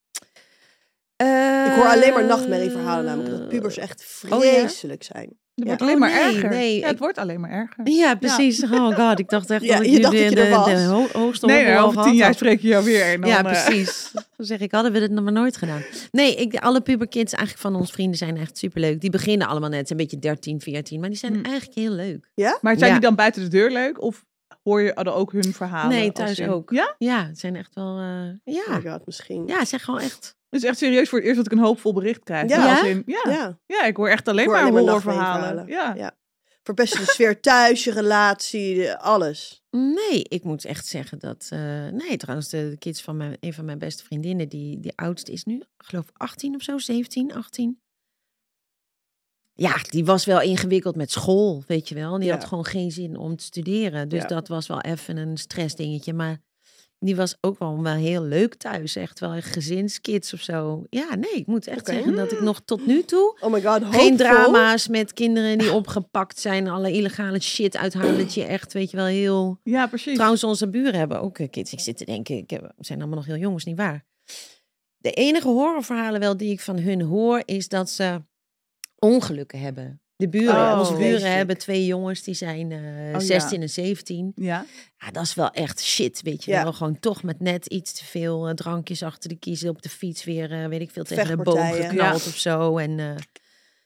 Ik 1.17 1.71
hoor 1.75 1.85
alleen 1.87 2.13
maar 2.13 2.25
nachtmerrieverhalen 2.25 3.05
namelijk. 3.05 3.37
Dat 3.37 3.47
pubers 3.49 3.77
echt 3.77 4.23
oh 4.29 4.43
ja? 4.43 4.51
vreselijk 4.51 5.03
zijn. 5.03 5.37
Het 5.55 5.65
wordt 5.65 5.79
Ja. 5.79 5.85
alleen 5.87 5.93
Oh, 6.03 6.09
maar 6.09 6.09
nee, 6.25 6.33
erger. 6.35 6.49
nee, 6.49 6.75
ja, 6.77 6.83
het 6.83 6.91
ik- 6.93 6.99
wordt 6.99 7.17
alleen 7.17 7.39
maar 7.39 7.49
erger. 7.49 7.89
Ja, 7.89 8.15
precies. 8.15 8.63
Oh 8.63 8.95
god, 8.95 9.19
ik 9.19 9.29
dacht 9.29 9.49
echt 9.49 9.63
Ja, 9.63 9.75
dat 9.77 9.85
ik 9.85 9.89
je 9.91 9.95
nu 9.95 10.01
dacht 10.01 10.13
de, 10.15 10.19
dat 10.21 10.29
je 10.29 10.35
de, 10.35 10.41
er 10.41 10.49
was. 10.49 10.65
de 10.65 10.83
ho- 10.83 11.07
hoogste 11.21 11.45
Nee, 11.45 11.55
hobbel 11.55 11.71
nee, 11.73 11.81
al 11.81 11.87
over 11.87 12.03
tien 12.03 12.15
jaar 12.15 12.33
spreek 12.33 12.59
je 12.61 12.67
jou 12.67 12.83
weer. 12.85 13.03
En 13.05 13.21
dan, 13.21 13.29
ja, 13.29 13.37
eh, 13.43 13.63
precies. 13.65 14.11
Dan 14.13 14.45
zeg 14.45 14.59
ik, 14.59 14.71
hadden 14.71 14.91
we 14.91 14.99
dit 14.99 15.11
nog 15.11 15.23
maar 15.23 15.33
nooit 15.33 15.57
gedaan. 15.57 15.81
Nee, 16.11 16.35
ik, 16.35 16.55
alle 16.55 16.81
puberkids 16.81 17.33
eigenlijk 17.33 17.67
van 17.67 17.75
ons 17.75 17.91
vrienden 17.91 18.17
zijn 18.17 18.37
echt 18.37 18.57
superleuk. 18.57 19.01
Die 19.01 19.09
beginnen 19.09 19.47
allemaal 19.47 19.69
net 19.69 19.89
een 19.89 19.97
beetje 19.97 20.19
13, 20.19 20.61
14, 20.61 20.99
maar 20.99 21.09
die 21.09 21.17
zijn 21.17 21.33
Hm. 21.35 21.43
eigenlijk 21.45 21.75
heel 21.77 21.91
leuk. 21.91 22.29
maar 22.61 22.77
zijn 22.77 22.87
Ja. 22.91 22.91
die 22.97 23.05
dan 23.07 23.15
buiten 23.15 23.41
de 23.41 23.47
deur 23.47 23.71
leuk? 23.71 24.01
Of 24.01 24.25
hoor 24.63 24.81
je 24.81 24.93
er 24.93 25.13
ook 25.13 25.31
hun 25.31 25.53
verhalen? 25.53 25.89
Nee, 25.97 26.11
als 26.11 26.35
thuis 26.35 26.49
ook. 26.49 26.71
Ja? 26.71 26.95
Ja, 26.97 27.25
het 27.27 27.39
zijn 27.39 27.55
echt 27.55 27.75
wel, 27.75 27.97
eh, 27.99 28.05
Oh 28.43 28.53
ja. 28.67 28.77
my 28.77 28.89
god, 28.91 29.05
misschien. 29.05 29.43
Ja, 29.47 29.59
het 29.59 29.67
zijn 29.67 29.81
gewoon 29.81 29.99
echt. 29.99 30.35
Het 30.53 30.63
is 30.63 30.69
echt 30.69 30.77
serieus 30.77 31.09
voor 31.09 31.17
het 31.17 31.27
eerst 31.27 31.37
dat 31.43 31.51
ik 31.51 31.57
een 31.57 31.65
hoopvol 31.65 31.93
bericht 31.93 32.23
krijg. 32.23 32.49
Ja? 32.49 32.69
Als 32.79 32.87
in, 32.87 33.03
ja. 33.05 33.21
Ja. 33.31 33.59
Ja. 33.65 33.83
ik 33.85 33.95
hoor 33.97 34.09
echt 34.09 34.27
alleen 34.27 34.45
hoor 34.45 34.53
maar 34.53 34.63
alleen 34.65 34.81
horrorverhalen. 34.83 35.67
Ja. 35.67 35.93
Ja. 35.95 36.17
Verpesten 36.63 36.99
de 36.99 37.11
sfeer 37.11 37.39
thuis, 37.39 37.83
je 37.83 37.91
relatie, 37.91 38.93
alles. 38.93 39.63
Nee, 39.69 40.23
ik 40.23 40.43
moet 40.43 40.65
echt 40.65 40.85
zeggen 40.85 41.19
dat. 41.19 41.47
eh, 41.49 41.87
nee, 41.87 42.17
trouwens, 42.17 42.49
de, 42.49 42.69
de 42.69 42.77
kids 42.77 43.01
van 43.01 43.17
mijn, 43.17 43.37
een 43.39 43.53
van 43.53 43.65
mijn 43.65 43.77
beste 43.79 44.03
vriendinnen, 44.03 44.49
die, 44.49 44.79
die 44.79 44.91
oudste 44.95 45.31
is 45.31 45.43
nu, 45.43 45.61
geloof 45.77 46.09
ik, 46.09 46.17
18 46.17 46.55
of 46.55 46.61
zo, 46.61 46.77
17, 46.77 47.33
18. 47.33 47.81
Ja, 49.53 49.75
die 49.89 50.05
was 50.05 50.25
wel 50.25 50.41
ingewikkeld 50.41 50.95
met 50.95 51.11
school, 51.11 51.63
weet 51.67 51.89
je 51.89 51.95
wel. 51.95 52.17
Die 52.17 52.27
Ja. 52.27 52.33
had 52.33 52.45
gewoon 52.45 52.65
geen 52.65 52.91
zin 52.91 53.17
om 53.17 53.35
te 53.35 53.43
studeren. 53.43 54.09
Dus 54.09 54.21
Ja. 54.21 54.27
dat 54.27 54.47
was 54.47 54.67
wel 54.67 54.81
even 54.81 55.17
een 55.17 55.37
stressdingetje. 55.37 56.13
Maar 56.13 56.41
die 57.05 57.15
was 57.15 57.37
ook 57.41 57.59
wel, 57.59 57.81
wel 57.81 57.93
heel 57.93 58.23
leuk 58.23 58.55
thuis. 58.55 58.95
Echt 58.95 59.19
wel 59.19 59.35
een 59.35 59.43
gezinskids 59.43 60.33
of 60.33 60.41
zo. 60.41 60.83
Ja, 60.89 61.15
nee, 61.15 61.33
ik 61.33 61.47
moet 61.47 61.67
echt 61.67 61.85
zeggen 61.85 62.15
dat 62.15 62.31
ik 62.31 62.41
nog 62.41 62.61
tot 62.65 62.85
nu 62.85 63.03
toe 63.03 63.37
Oh 63.39 63.51
my 63.51 63.61
god, 63.61 63.83
geen 63.85 64.17
drama's 64.17 64.87
met 64.87 65.13
kinderen 65.13 65.57
die 65.57 65.73
opgepakt 65.81 66.39
zijn. 66.39 66.67
Alle 66.67 66.91
illegale 66.91 67.41
shit 67.41 67.77
uithalen. 67.77 68.17
Dat 68.17 68.33
je 68.33 68.43
echt, 68.43 68.73
weet 68.73 68.91
je 68.91 68.97
wel, 68.97 69.05
heel... 69.05 69.59
ja, 69.63 69.87
precies. 69.87 70.15
Trouwens, 70.15 70.43
onze 70.43 70.69
buren 70.69 70.99
hebben 70.99 71.21
ook 71.21 71.39
eh, 71.39 71.49
kids. 71.49 71.73
Ik 71.73 71.79
zit 71.79 71.97
te 71.97 72.05
denken, 72.05 72.37
ik 72.37 72.49
heb, 72.49 72.61
we 72.61 72.85
zijn 72.85 72.99
allemaal 72.99 73.17
nog 73.17 73.27
heel 73.27 73.37
jong, 73.37 73.55
is 73.55 73.63
niet 73.63 73.77
waar. 73.77 74.05
De 74.97 75.11
enige 75.11 75.47
horrorverhalen 75.47 76.19
wel 76.19 76.37
die 76.37 76.51
ik 76.51 76.59
van 76.59 76.79
hun 76.79 77.01
hoor, 77.01 77.41
is 77.45 77.67
dat 77.67 77.89
ze 77.89 78.21
ongelukken 78.99 79.59
hebben. 79.59 80.02
De 80.15 80.29
buren, 80.29 80.71
Oh, 80.71 80.79
onze 80.79 80.95
buren 80.95 81.31
hebben 81.35 81.57
twee 81.57 81.85
jongens, 81.85 82.23
die 82.23 82.33
zijn 82.33 82.71
eh 82.71 83.11
ja. 83.11 83.19
16 83.19 83.61
en 83.61 83.69
17. 83.69 84.31
Ja. 84.35 84.65
Ja, 84.97 85.11
dat 85.11 85.23
is 85.23 85.33
wel 85.33 85.49
echt 85.51 85.81
shit, 85.83 86.21
weet 86.21 86.43
je 86.43 86.51
Ja. 86.51 86.63
wel. 86.63 86.73
Gewoon 86.73 86.99
toch 86.99 87.23
met 87.23 87.39
net 87.39 87.65
iets 87.65 87.93
te 87.93 88.05
veel 88.05 88.47
eh, 88.47 88.53
drankjes 88.53 89.03
achter 89.03 89.29
de 89.29 89.35
kiezen 89.35 89.69
op 89.69 89.81
de 89.81 89.89
fiets 89.89 90.23
weer, 90.23 90.51
eh, 90.51 90.67
weet 90.67 90.81
ik 90.81 90.91
veel, 90.91 91.03
tegen 91.03 91.37
de 91.37 91.43
boom 91.43 91.71
geknald 91.71 92.27
of 92.27 92.37
zo. 92.37 92.77
En 92.77 92.99
eh, 92.99 93.15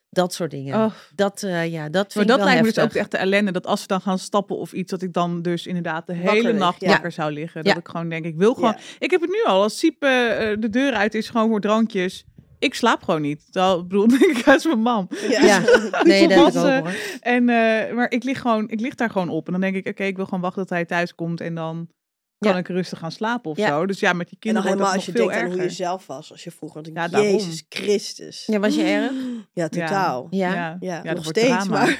dat 0.09 0.33
soort 0.33 0.51
dingen. 0.51 0.75
Oh, 0.85 0.91
Dat, 1.15 1.43
eh, 1.43 1.71
ja, 1.71 1.89
dat 1.89 2.15
maar 2.15 2.25
dat 2.25 2.39
lijkt 2.43 2.61
me 2.65 2.73
dus 2.73 2.83
ook 2.83 2.93
echt 2.93 3.11
de 3.11 3.17
ellende. 3.17 3.51
Dat 3.51 3.65
als 3.65 3.81
ze 3.81 3.87
dan 3.87 4.01
gaan 4.01 4.19
stappen 4.19 4.57
of 4.57 4.73
iets, 4.73 4.91
dat 4.91 5.01
ik 5.01 5.13
dan 5.13 5.41
dus 5.41 5.65
inderdaad 5.67 6.07
de 6.07 6.13
hele 6.13 6.53
nacht 6.53 6.85
wakker 6.85 7.11
zou 7.11 7.31
liggen. 7.31 7.63
Dat 7.63 7.77
ik 7.77 7.87
gewoon 7.87 8.09
denk, 8.09 8.25
ik 8.25 8.35
wil 8.35 8.53
gewoon... 8.53 8.75
Ik 8.99 9.11
heb 9.11 9.21
het 9.21 9.29
nu 9.29 9.43
al, 9.45 9.61
als 9.61 9.79
Siep 9.79 10.03
eh, 10.03 10.51
eh, 10.51 10.59
de 10.61 10.69
deur 10.69 10.93
uit 10.93 11.13
is, 11.13 11.29
gewoon 11.29 11.49
voor 11.49 11.61
drankjes. 11.61 12.25
Ik 12.59 12.73
slaap 12.73 13.03
gewoon 13.03 13.21
niet. 13.21 13.51
Terwijl, 13.51 13.79
ik 13.79 13.87
bedoel, 13.87 14.05
ik 14.29 14.45
is 14.45 14.65
mijn 14.65 14.79
mam. 14.79 15.07
Ja. 15.29 15.45
Ja, 15.45 15.59
nee, 16.03 16.27
dat 16.27 16.53
heb 16.53 16.53
ik 16.53 16.59
ook 16.59 16.83
hoor. 16.83 16.91
En, 17.19 17.49
eh, 17.49 17.95
maar 17.95 18.11
ik 18.11 18.23
lig, 18.23 18.41
gewoon, 18.41 18.69
ik 18.69 18.79
lig 18.79 18.95
daar 18.95 19.09
gewoon 19.09 19.29
op. 19.29 19.45
En 19.45 19.51
dan 19.51 19.61
denk 19.61 19.75
ik, 19.75 19.87
oké, 19.87 20.03
ik 20.03 20.15
wil 20.15 20.25
gewoon 20.25 20.41
wachten 20.41 20.61
tot 20.61 20.69
hij 20.69 20.85
thuis 20.85 21.15
komt. 21.15 21.41
En 21.41 21.55
dan 21.55 21.87
kan 22.39 22.51
Ja. 22.51 22.57
ik 22.57 22.67
rustig 22.67 22.99
gaan 22.99 23.11
slapen 23.11 23.51
of 23.51 23.57
Ja. 23.57 23.67
zo. 23.67 23.85
Dus 23.85 23.99
ja, 23.99 24.13
met 24.13 24.29
die 24.29 24.37
En 24.39 24.53
dan 24.53 24.63
kinderen 24.63 24.63
helemaal 24.63 24.85
wordt 24.93 24.95
als 24.97 25.05
het 25.05 25.15
je 25.15 25.21
nog 25.21 25.31
veel 25.31 25.39
denkt 25.39 25.43
aan 25.45 25.51
hoe 25.51 25.57
je 25.61 25.69
erger. 25.69 25.85
zelf 25.85 26.07
was. 26.07 26.31
Als 26.31 26.43
je 26.43 26.51
vroeger 26.51 26.81
had, 26.83 26.89
Ja, 26.93 27.07
daarom. 27.07 27.31
Jezus 27.31 27.63
Christus. 27.69 28.43
Ja, 28.45 28.59
was 28.59 28.75
je 28.75 28.83
erg? 28.83 29.11
Ja, 29.53 29.67
totaal. 29.69 30.27
Ja, 30.29 30.53
Ja. 30.53 30.77
Ja, 30.79 30.95
nog 30.95 31.03
dat 31.13 31.23
wordt 31.23 31.39
steeds. 31.39 31.47
drama. 31.65 31.69
Maar 31.85 31.99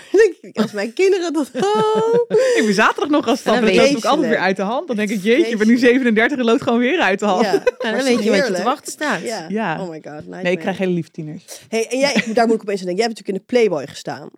als 0.64 0.72
mijn 0.72 0.93
kinderen 0.93 1.34
dat... 1.34 1.51
Oh. 1.55 2.14
Ik 2.57 2.61
ben 2.65 2.73
zaterdag 2.73 3.09
nog 3.09 3.23
gaan 3.26 3.38
stappen. 3.38 3.73
Ja, 3.73 3.81
Dat 3.81 3.85
loopt 3.91 3.97
ook 4.05 4.11
altijd 4.11 4.30
weer 4.30 4.38
uit 4.39 4.55
de 4.55 4.61
hand. 4.61 4.88
Dan 4.88 4.95
denk 4.95 5.09
ik, 5.09 5.22
jeetje, 5.23 5.51
ik 5.51 5.57
ben 5.57 5.68
nu 5.68 5.77
vreselijk. 5.77 5.93
37 6.03 6.38
en 6.38 6.45
loopt 6.45 6.61
gewoon 6.61 6.80
weer 6.80 6.99
uit 6.99 7.19
de 7.19 7.26
hand. 7.26 7.45
Ja, 7.45 7.51
Ja, 7.53 7.61
maar 7.81 7.91
dan 7.95 8.03
weet 8.03 8.23
je 8.23 8.30
wat 8.30 8.47
je 8.47 8.53
te 8.53 8.64
wachten 8.64 8.91
staat. 8.91 9.22
Ja. 9.22 9.45
Ja. 9.49 9.81
Oh 9.81 9.89
my 9.89 10.01
god. 10.03 10.27
Nee, 10.27 10.51
ik 10.51 10.59
krijg 10.59 10.77
hele 10.77 10.91
lief 10.91 11.07
tieners. 11.09 11.43
Hey, 11.68 11.88
en 11.89 11.97
jij, 11.99 12.23
daar 12.34 12.45
moet 12.47 12.55
ik 12.55 12.61
opeens 12.61 12.80
aan 12.80 12.85
denken. 12.85 12.95
Jij 12.95 13.05
hebt 13.05 13.18
natuurlijk 13.19 13.27
in 13.27 13.34
de 13.34 13.43
Playboy 13.45 13.88
gestaan. 13.88 14.30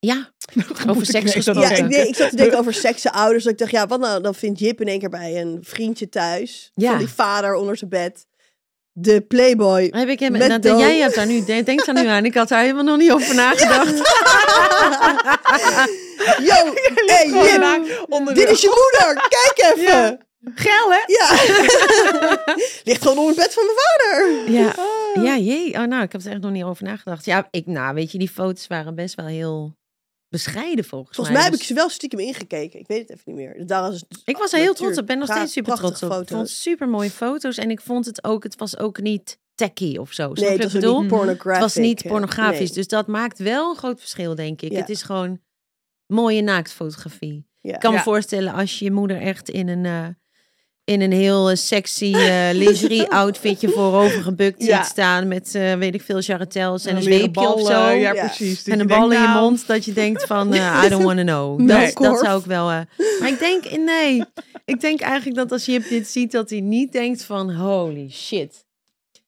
Ja, 0.00 0.30
over 0.90 1.06
seks 1.06 1.32
gesproken. 1.32 1.60
Ja, 1.60 1.70
ik, 1.70 1.88
nee, 1.88 2.08
ik 2.08 2.14
zat 2.14 2.30
te 2.30 2.36
denken 2.36 2.58
over 2.58 2.74
sekse 2.74 3.12
ouders. 3.12 3.44
Dat 3.44 3.52
ik 3.52 3.58
dacht, 3.58 3.70
ja, 3.70 3.86
wat 3.86 4.00
nou? 4.00 4.22
Dan 4.22 4.34
vindt 4.34 4.58
Jip 4.58 4.80
in 4.80 4.88
één 4.88 4.98
keer 4.98 5.08
bij 5.08 5.40
een 5.40 5.58
vriendje 5.62 6.08
thuis. 6.08 6.70
Ja. 6.74 6.90
Van 6.90 6.98
die 6.98 7.08
vader 7.08 7.54
onder 7.54 7.76
zijn 7.76 7.90
bed. 7.90 8.26
De 8.92 9.20
Playboy. 9.20 9.88
heb 9.90 10.08
ik 10.08 10.20
hem, 10.20 10.32
Met 10.32 10.48
dat, 10.48 10.62
dood. 10.62 10.80
jij 10.80 10.98
hebt 10.98 11.14
daar 11.14 11.26
nu, 11.26 11.44
denk, 11.44 11.66
denkt 11.66 11.86
daar 11.86 11.94
nu 11.94 12.06
aan. 12.06 12.24
Ik 12.24 12.34
had 12.34 12.48
daar 12.48 12.60
helemaal 12.60 12.84
nog 12.84 12.98
niet 12.98 13.10
over 13.12 13.34
nagedacht. 13.34 13.96
Yo, 16.48 16.74
hey 17.06 17.26
Jip. 17.26 18.34
Dit 18.34 18.48
is 18.48 18.60
je 18.60 18.88
moeder. 18.90 19.28
Kijk 19.28 19.74
even. 19.74 19.92
Ja. 19.92 20.18
Geil, 20.54 20.92
hè? 20.92 21.00
Ja. 21.06 21.28
Ligt 22.84 23.02
gewoon 23.02 23.18
onder 23.18 23.34
het 23.34 23.44
bed 23.44 23.54
van 23.54 23.64
mijn 23.64 23.76
vader. 23.78 24.50
Ja, 24.52 24.74
ja, 25.22 25.36
jee. 25.36 25.74
Oh, 25.74 25.84
nou, 25.84 26.02
ik 26.02 26.12
heb 26.12 26.24
er 26.24 26.30
echt 26.30 26.40
nog 26.40 26.50
niet 26.50 26.64
over 26.64 26.84
nagedacht. 26.84 27.24
Ja, 27.24 27.48
ik, 27.50 27.66
nou, 27.66 27.94
weet 27.94 28.12
je, 28.12 28.18
die 28.18 28.28
foto's 28.28 28.66
waren 28.66 28.94
best 28.94 29.14
wel 29.14 29.26
heel 29.26 29.78
bescheiden 30.30 30.84
volgens, 30.84 31.14
Volgens 31.16 31.36
mij 31.36 31.44
heb 31.44 31.52
ik 31.54 31.58
Dus 31.58 31.68
ze 31.68 31.74
wel 31.74 31.88
stiekem 31.88 32.18
ingekeken. 32.18 32.80
Ik 32.80 32.86
weet 32.86 33.00
het 33.00 33.10
even 33.10 33.22
niet 33.24 33.34
meer. 33.36 33.66
Daar 33.66 33.82
was 33.82 33.94
het- 34.00 34.22
Ik 34.24 34.36
was 34.36 34.52
er 34.52 34.58
heel 34.58 34.74
trots 34.74 34.98
op. 34.98 35.06
ben 35.06 35.18
nog 35.18 35.28
steeds 35.28 35.52
super 35.52 35.74
trots 35.74 36.02
op. 36.02 36.10
Ik 36.10 36.16
vond 36.16 36.28
foto's. 36.28 36.62
super 36.62 36.88
mooie 36.88 37.10
foto's. 37.10 37.56
En 37.58 37.70
ik 37.70 37.80
vond 37.80 38.06
het 38.06 38.24
ook, 38.24 38.42
het 38.42 38.56
was 38.56 38.78
ook 38.78 39.00
niet 39.00 39.38
tacky 39.54 39.96
of 39.96 40.12
zo. 40.12 40.32
Nee, 40.32 40.50
het 40.50 40.62
was 40.62 40.72
bedoel? 40.72 41.02
niet. 41.02 41.10
Het 41.42 41.58
was 41.58 41.74
niet 41.74 42.02
eh, 42.02 42.10
pornografisch. 42.10 42.58
nee. 42.58 42.72
Dus 42.72 42.86
dat 42.86 43.06
maakt 43.06 43.38
wel 43.38 43.70
een 43.70 43.76
groot 43.76 44.00
verschil, 44.00 44.34
denk 44.34 44.62
ik. 44.62 44.72
Ja. 44.72 44.78
Het 44.78 44.88
is 44.88 45.02
gewoon 45.02 45.40
mooie 46.06 46.42
naaktfotografie. 46.42 47.46
Ja. 47.60 47.74
Ik 47.74 47.80
kan 47.80 47.90
Ja. 47.92 47.96
me 47.96 48.02
voorstellen 48.02 48.52
als 48.52 48.78
je 48.78 48.84
je 48.84 48.90
moeder 48.90 49.20
echt 49.20 49.48
in 49.48 49.68
een, 49.68 49.84
eh, 49.84 50.06
in 50.90 51.00
een 51.00 51.12
heel 51.12 51.50
eh, 51.50 51.56
sexy 51.56 52.14
eh 52.14 52.48
lingerie 52.52 53.08
outfitje 53.22 53.68
voorover 53.68 54.22
gebukt 54.22 54.62
Ja. 54.64 54.76
ziet 54.82 54.90
staan. 54.92 55.28
Met, 55.28 55.54
eh, 55.54 55.74
weet 55.74 55.94
ik 55.94 56.02
veel, 56.02 56.20
charretels 56.20 56.84
en 56.86 56.96
een 56.96 57.02
zweepje 57.02 57.54
of 57.54 57.60
zo. 57.66 57.72
Ja, 57.88 57.90
Ja. 58.12 58.12
precies. 58.26 58.64
En 58.64 58.72
een 58.80 58.86
denkt, 58.86 58.92
bal 59.02 59.10
in 59.12 59.20
je 59.20 59.26
nou, 59.26 59.40
mond 59.40 59.66
dat 59.66 59.84
je 59.84 59.92
denkt 59.92 60.24
van, 60.26 60.54
I 60.54 60.88
don't 60.88 61.02
want 61.04 61.18
to 61.18 61.24
know. 61.24 61.58
Nee. 61.60 61.92
Dat, 61.94 62.02
dat 62.04 62.18
zou 62.18 62.40
ik 62.40 62.46
wel... 62.46 62.70
eh, 62.70 62.80
maar 63.20 63.28
ik 63.28 63.38
denk, 63.38 63.78
nee. 63.78 64.24
Ik 64.64 64.80
denk 64.80 65.00
eigenlijk 65.00 65.36
dat 65.36 65.52
als 65.52 65.64
je 65.64 65.80
dit 65.88 66.08
ziet, 66.08 66.32
dat 66.32 66.50
hij 66.50 66.60
niet 66.60 66.92
denkt 66.92 67.22
van, 67.22 67.54
holy 67.54 68.10
shit. 68.10 68.64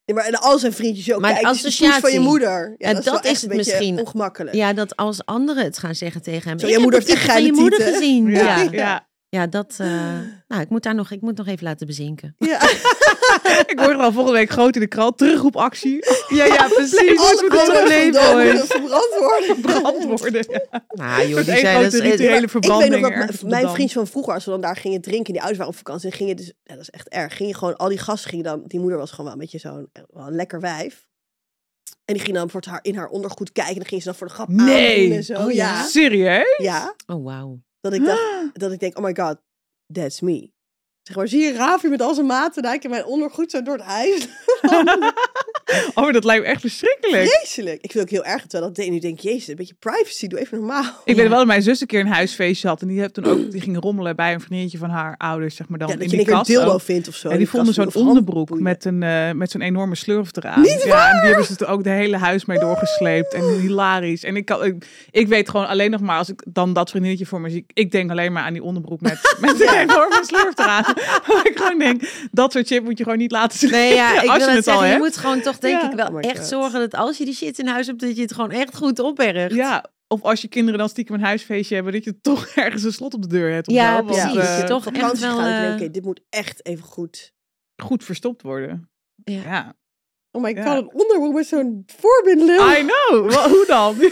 Ja, 0.04 0.14
maar 0.14 0.24
en 0.24 0.34
al 0.40 0.58
zijn 0.58 0.72
vriendjes 0.72 1.12
ook. 1.12 1.20
Maar 1.20 1.30
Kijk, 1.32 1.42
de 1.42 1.48
poes 1.50 1.60
van 1.76 1.86
je 1.86 1.92
associatie. 1.94 2.20
moeder. 2.20 2.74
Ja, 2.78 2.88
En 2.88 2.94
dat, 2.94 2.98
is, 2.98 3.04
wel 3.10 3.14
dat 3.14 3.24
echt 3.24 3.34
is 3.36 3.42
een 3.42 3.48
het 3.48 3.56
misschien. 3.58 3.98
ongemakkelijk. 4.00 4.56
Ja, 4.56 4.72
dat 4.72 4.96
als 4.96 5.24
anderen 5.24 5.64
het 5.64 5.78
gaan 5.78 5.94
zeggen 5.94 6.22
tegen 6.22 6.48
hem. 6.48 6.58
Zo, 6.58 6.66
je 6.66 6.78
moeder 6.78 7.00
heeft 7.00 7.12
echt 7.24 7.42
je 7.44 7.52
moeder 7.52 7.80
gezien. 7.82 8.30
Ja, 8.30 8.68
Ja, 8.70 9.06
ja. 9.36 9.46
dat... 9.46 9.74
eh, 9.78 9.86
nou, 10.48 10.60
ik 10.62 10.68
moet, 10.68 10.82
daar 10.82 10.94
nog, 10.94 11.10
ik 11.10 11.20
moet 11.20 11.36
nog 11.36 11.46
even 11.46 11.64
laten 11.64 11.86
bezinken. 11.86 12.34
Ja. 12.38 12.60
Ik 13.66 13.80
word 13.80 13.98
al 13.98 14.12
volgende 14.12 14.38
week 14.38 14.50
groot 14.50 14.74
in 14.74 14.80
de 14.80 14.86
krant. 14.86 15.18
Terugroepactie. 15.18 15.98
Ja, 16.28 16.44
ja, 16.44 16.68
precies. 16.68 17.18
Alle 17.18 17.48
anderen 17.50 18.66
verdoven, 18.66 19.44
verbrand 19.44 20.04
worden. 20.20 20.46
Ja. 20.50 20.84
Nou, 20.88 21.26
joh, 21.26 21.34
Met 21.36 21.46
die 21.46 21.56
zijn... 21.56 21.82
dat 21.82 21.92
is- 21.92 22.00
rituele 22.00 22.34
Ik 22.34 22.40
weet 22.40 22.50
verbranding. 22.50 23.00
nog 23.00 23.26
dat 23.26 23.42
mijn, 23.42 23.68
vriendjes 23.68 23.92
van 23.92 24.06
vroeger, 24.06 24.34
als 24.34 24.44
we 24.44 24.50
dan 24.50 24.60
daar 24.60 24.76
gingen 24.76 25.00
drinken, 25.00 25.32
die 25.32 25.42
ouders 25.42 25.58
waren 25.58 25.72
op 25.72 25.78
vakantie, 25.78 26.10
gingen 26.10 26.36
dus, 26.36 26.46
ja, 26.62 26.74
dat 26.74 26.82
is 26.82 26.90
echt 26.90 27.08
erg, 27.08 27.36
gingen 27.36 27.54
gewoon, 27.54 27.76
al 27.76 27.88
die 27.88 27.98
gasten 27.98 28.30
gingen 28.30 28.44
dan, 28.44 28.62
die 28.66 28.80
moeder 28.80 28.98
was 28.98 29.10
gewoon 29.10 29.24
wel 29.24 29.34
een 29.34 29.40
beetje 29.40 29.58
zo'n, 29.58 29.88
eh, 29.92 30.26
lekker 30.28 30.60
wijf. 30.60 31.06
En 32.04 32.14
die 32.14 32.22
ging 32.22 32.36
dan 32.36 32.50
voor 32.50 32.62
haar, 32.68 32.78
in 32.82 32.96
haar 32.96 33.08
ondergoed 33.08 33.52
kijken 33.52 33.72
en 33.72 33.78
dan 33.78 33.88
ging 33.88 34.00
ze 34.02 34.08
dan 34.08 34.16
voor 34.16 34.26
de 34.26 34.32
grap 34.32 34.48
Nee. 34.48 35.02
aandoen 35.02 35.16
en 35.16 35.24
zo. 35.24 35.34
Oh, 35.34 35.52
ja? 35.52 35.74
ja. 35.74 35.82
Serieus? 35.84 36.54
Ja, 36.56 36.94
Oh, 37.06 37.24
wauw. 37.24 37.60
Dat 37.82 37.92
ik 37.92 38.04
dacht, 38.04 38.20
dat 38.60 38.72
ik 38.72 38.80
denk, 38.80 38.98
oh 38.98 39.04
my 39.04 39.14
god, 39.14 39.36
that's 39.92 40.20
me. 40.20 40.50
Zeg 41.02 41.16
maar, 41.16 41.28
zie 41.28 41.40
je 41.40 41.52
Ravi 41.52 41.88
met 41.88 42.02
al 42.02 42.14
zijn 42.14 42.26
maten, 42.26 42.62
daar 42.62 42.74
ik 42.74 42.84
in 42.84 42.90
mijn 42.90 43.04
ondergoed 43.04 43.50
zo 43.50 43.62
door 43.62 43.76
het 43.76 43.84
huis. 43.84 44.28
Oh, 45.94 46.04
maar 46.04 46.12
dat 46.12 46.24
lijkt 46.24 46.42
me 46.44 46.48
echt 46.48 46.60
verschrikkelijk. 46.60 47.28
Vreselijk. 47.28 47.82
Ik 47.82 47.92
vind 47.92 47.92
het 47.92 48.02
ook 48.02 48.24
heel 48.24 48.32
erg, 48.32 48.42
terwijl 48.42 48.62
dat 48.62 48.74
deed. 48.74 48.86
En 48.86 48.92
nu 48.92 48.98
denk 48.98 49.16
ik, 49.16 49.20
jezus, 49.20 49.48
een 49.48 49.56
beetje 49.56 49.74
privacy, 49.78 50.26
doe 50.26 50.40
even 50.40 50.58
normaal. 50.58 50.84
Ik 51.04 51.16
weet 51.16 51.28
wel 51.28 51.38
dat 51.38 51.46
mijn 51.46 51.62
zus 51.62 51.80
een 51.80 51.86
keer 51.86 52.00
een 52.00 52.06
huisfeestje 52.06 52.68
had. 52.68 52.82
En 52.82 52.88
die, 52.88 53.00
heeft 53.00 53.14
toen 53.14 53.24
ook, 53.24 53.50
die 53.50 53.60
ging 53.60 53.80
rommelen 53.80 54.16
bij 54.16 54.32
een 54.32 54.40
vriendinnetje 54.40 54.78
van 54.78 54.90
haar 54.90 55.14
ouders. 55.16 55.56
Zeg 55.56 55.68
maar 55.68 55.78
dan 55.78 55.88
Ja, 55.88 55.94
in 55.94 56.00
dat 56.00 56.10
je 56.10 56.16
die 56.16 56.26
een 56.26 56.32
keer 56.32 56.34
een 56.34 56.40
kast 56.40 56.56
dildo 56.58 56.72
ook. 56.72 56.80
vindt 56.80 57.08
of 57.08 57.14
zo. 57.14 57.28
En 57.28 57.36
die 57.36 57.44
de 57.44 57.50
vonden 57.50 57.74
kast 57.74 57.92
zo'n 57.92 58.06
onderbroek 58.06 58.60
met, 58.60 58.84
een, 58.84 59.02
eh, 59.02 59.30
met 59.30 59.50
zo'n 59.50 59.60
enorme 59.60 59.94
slurf 59.94 60.36
eraan. 60.36 60.64
ja, 60.64 61.10
en 61.10 61.20
die 61.20 61.26
hebben 61.28 61.44
ze 61.44 61.56
toen 61.56 61.68
ook 61.68 61.84
de 61.84 61.90
hele 61.90 62.16
huis 62.16 62.44
mee 62.44 62.58
doorgesleept. 62.58 63.34
En 63.34 63.60
hilarisch. 63.60 64.24
En 64.24 64.36
ik, 64.36 64.44
kan, 64.44 64.64
ik, 64.64 64.86
ik 65.10 65.28
weet 65.28 65.48
gewoon 65.48 65.66
alleen 65.66 65.90
nog 65.90 66.00
maar, 66.00 66.18
als 66.18 66.28
ik 66.28 66.42
dan 66.48 66.72
dat 66.72 66.90
vriendinnetje 66.90 67.26
voor 67.26 67.40
me 67.40 67.50
zie, 67.50 67.64
ik 67.72 67.90
denk 67.90 68.10
alleen 68.10 68.32
maar 68.32 68.42
aan 68.42 68.52
die 68.52 68.62
onderbroek 68.62 69.00
met, 69.00 69.36
met 69.40 69.60
een 69.60 69.78
enorme 69.78 70.20
slurf 70.26 70.58
eraan. 70.58 70.82
Waar 71.26 71.46
ik 71.46 71.56
gewoon 71.56 71.78
denk, 71.78 72.02
dat 72.30 72.52
soort 72.52 72.66
shit 72.66 72.84
moet 72.84 72.98
je 72.98 73.04
gewoon 73.04 73.18
niet 73.18 73.30
laten 73.30 73.58
zien. 73.58 73.70
Nee, 73.70 73.94
ja, 73.94 74.22
ik 74.22 74.28
als 74.28 74.38
wil 74.38 74.48
je 74.48 74.54
het 74.54 74.56
al 74.56 74.62
zeggen. 74.62 74.84
Je 74.84 74.90
hebt. 74.90 75.04
moet 75.04 75.16
gewoon 75.16 75.40
toch, 75.40 75.58
denk 75.62 75.80
Ja. 75.82 75.90
ik, 75.90 75.96
wel 75.96 76.06
Oh 76.12 76.18
echt 76.20 76.38
God. 76.38 76.46
zorgen 76.46 76.80
dat 76.80 76.94
als 76.94 77.18
je 77.18 77.24
die 77.24 77.34
shit 77.34 77.58
in 77.58 77.66
huis 77.66 77.86
hebt, 77.86 78.00
dat 78.00 78.16
je 78.16 78.22
het 78.22 78.32
gewoon 78.34 78.50
echt 78.50 78.76
goed 78.76 78.98
opbergt. 78.98 79.54
Ja, 79.54 79.84
of 80.08 80.22
als 80.22 80.42
je 80.42 80.48
kinderen 80.48 80.78
dan 80.78 80.88
stiekem 80.88 81.14
een 81.14 81.20
huisfeestje 81.24 81.74
hebben, 81.74 81.92
dat 81.92 82.04
je 82.04 82.20
toch 82.20 82.46
ergens 82.64 82.82
een 82.82 82.92
slot 82.92 83.14
op 83.14 83.22
de 83.22 83.28
deur 83.28 83.52
hebt. 83.52 83.70
Ja, 83.70 83.96
zo, 83.96 84.04
want, 84.04 84.06
precies. 84.20 84.36
eh, 84.48 84.58
Je 84.60 84.64
toch 84.64 84.86
echt 84.86 85.18
wel... 85.20 85.38
eh, 85.38 85.44
denken, 85.44 85.72
oké, 85.74 85.90
dit 85.90 86.04
moet 86.04 86.20
echt 86.28 86.66
even 86.66 86.84
goed. 86.84 87.32
goed 87.82 88.04
verstopt 88.04 88.42
worden. 88.42 88.90
Ja. 89.24 89.42
ja. 89.42 89.74
Oh 90.30 90.42
my 90.42 90.50
Ja. 90.54 90.64
god, 90.64 90.82
een 90.82 90.92
onderbroek 91.00 91.34
met 91.34 91.46
zo'n 91.46 91.82
voorbindlul. 91.86 92.70
I 92.70 92.84
know. 92.86 93.32
Hoe 93.34 93.64
dan? 93.66 93.96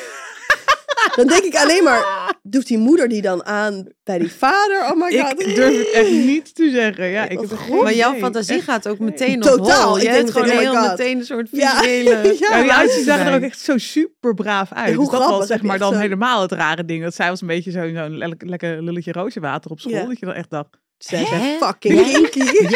Dan 1.16 1.26
denk 1.26 1.42
ik 1.42 1.54
alleen 1.56 1.84
maar, 1.84 2.34
doet 2.42 2.66
die 2.66 2.78
moeder 2.78 3.08
die 3.08 3.22
dan 3.22 3.44
aan 3.44 3.86
bij 4.04 4.18
die 4.18 4.32
vader? 4.32 4.80
Oh 4.90 4.96
my 4.96 5.18
god. 5.20 5.40
Ik 5.46 5.54
durf 5.54 5.78
het 5.78 5.90
echt 5.90 6.10
niet 6.10 6.54
te 6.54 6.70
zeggen. 6.70 7.06
Ja, 7.06 7.28
ik 7.28 7.40
heb 7.40 7.50
geen 7.58 7.82
Maar 7.82 7.94
jouw 7.94 8.14
fantasie 8.14 8.54
Echt. 8.56 8.64
gaat 8.64 8.88
ook 8.88 8.98
meteen 8.98 9.36
op 9.36 9.42
Totaal. 9.42 9.88
hol. 9.88 9.98
Je 10.00 10.08
hebt 10.08 10.30
gewoon 10.30 10.48
meteen, 10.48 10.66
oh 10.68 10.72
heel 10.72 10.80
God. 10.80 10.90
meteen 10.98 11.18
een 11.18 11.24
soort 11.24 11.48
Ja. 11.50 11.76
visuele... 11.80 12.36
Ja, 12.50 12.58
Ja, 12.58 12.76
uitjes 12.76 13.04
zagen 13.04 13.26
er 13.26 13.34
ook 13.34 13.42
echt 13.42 13.60
zo 13.60 13.78
super 13.78 14.34
braaf 14.34 14.72
uit. 14.72 14.88
Ja, 14.88 14.94
hoe 14.94 15.02
dus 15.04 15.12
dat 15.12 15.20
grappig, 15.22 15.38
was 15.38 15.46
zeg 15.46 15.62
maar 15.62 15.78
dan 15.78 15.92
zo- 15.92 15.98
helemaal 15.98 16.42
het 16.42 16.52
rare 16.52 16.84
ding. 16.84 17.02
Dat 17.02 17.14
zij 17.14 17.28
was 17.28 17.40
een 17.40 17.46
beetje 17.46 17.70
zo'n 17.70 17.94
zo 17.94 18.08
le- 18.08 18.34
lekker 18.38 18.82
lulletje 18.82 19.12
rozenwater 19.12 19.70
op 19.70 19.80
school. 19.80 19.92
Ja. 19.92 20.04
Dat 20.04 20.18
je 20.18 20.26
dan 20.26 20.34
echt 20.34 20.50
dacht, 20.50 20.68
Zij 21.04 21.26
zijn 21.26 21.58
fucking 21.58 21.94
Ja. 21.94 22.12
kinky. 22.12 22.68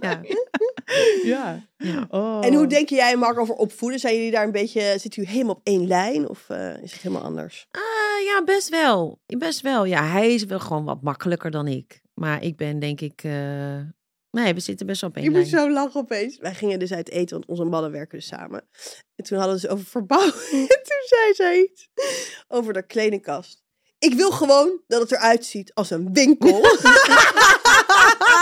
Ja. 0.00 0.20
ja. 1.22 1.68
Ja. 1.76 2.06
Oh. 2.10 2.46
En 2.46 2.54
hoe 2.54 2.66
denk 2.66 2.88
jij, 2.88 3.16
Mark, 3.16 3.38
over 3.38 3.54
opvoeden? 3.54 3.98
Zijn 3.98 4.14
jullie 4.16 4.30
daar 4.30 4.44
een 4.44 4.52
beetje, 4.52 4.80
zitten 4.80 5.10
jullie 5.10 5.30
helemaal 5.30 5.54
op 5.54 5.60
één 5.64 5.86
lijn? 5.86 6.28
Of 6.28 6.44
eh, 6.48 6.82
is 6.82 6.92
het 6.92 7.02
helemaal 7.02 7.24
anders? 7.24 7.66
Ah, 7.70 8.24
ja, 8.24 8.42
best 8.44 8.68
wel. 8.68 9.20
Best 9.26 9.60
wel. 9.60 9.84
Ja, 9.84 10.04
hij 10.04 10.34
is 10.34 10.44
wel 10.44 10.60
gewoon 10.60 10.84
wat 10.84 11.02
makkelijker 11.02 11.50
dan 11.50 11.66
ik. 11.66 12.00
Maar 12.14 12.42
ik 12.42 12.56
ben 12.56 12.78
denk 12.78 13.00
ik... 13.00 13.20
eh, 13.24 13.78
Nee, 14.30 14.54
we 14.54 14.60
zitten 14.60 14.86
best 14.86 15.00
wel 15.00 15.10
op 15.10 15.16
één 15.16 15.24
Je 15.24 15.30
moet 15.30 15.48
zo 15.48 15.70
lachen 15.70 16.00
opeens. 16.00 16.38
Wij 16.38 16.54
gingen 16.54 16.78
dus 16.78 16.92
uit 16.92 17.10
eten, 17.10 17.36
want 17.36 17.48
onze 17.48 17.64
mannen 17.64 17.90
werken 17.92 18.18
dus 18.18 18.26
samen. 18.26 18.68
En 19.16 19.24
toen 19.24 19.38
hadden 19.38 19.58
ze 19.60 19.66
het 19.66 19.74
over 19.74 19.86
verbouwen. 19.86 20.34
En 20.52 20.66
toen 20.82 21.02
zei 21.06 21.34
zij 21.34 21.60
iets 21.70 21.88
over 22.48 22.72
de 22.72 22.86
kledingkast. 22.86 23.62
Ik 23.98 24.14
wil 24.14 24.30
gewoon 24.30 24.80
dat 24.86 25.00
het 25.00 25.12
eruit 25.12 25.44
ziet 25.44 25.74
als 25.74 25.90
een 25.90 26.12
winkel. 26.12 26.60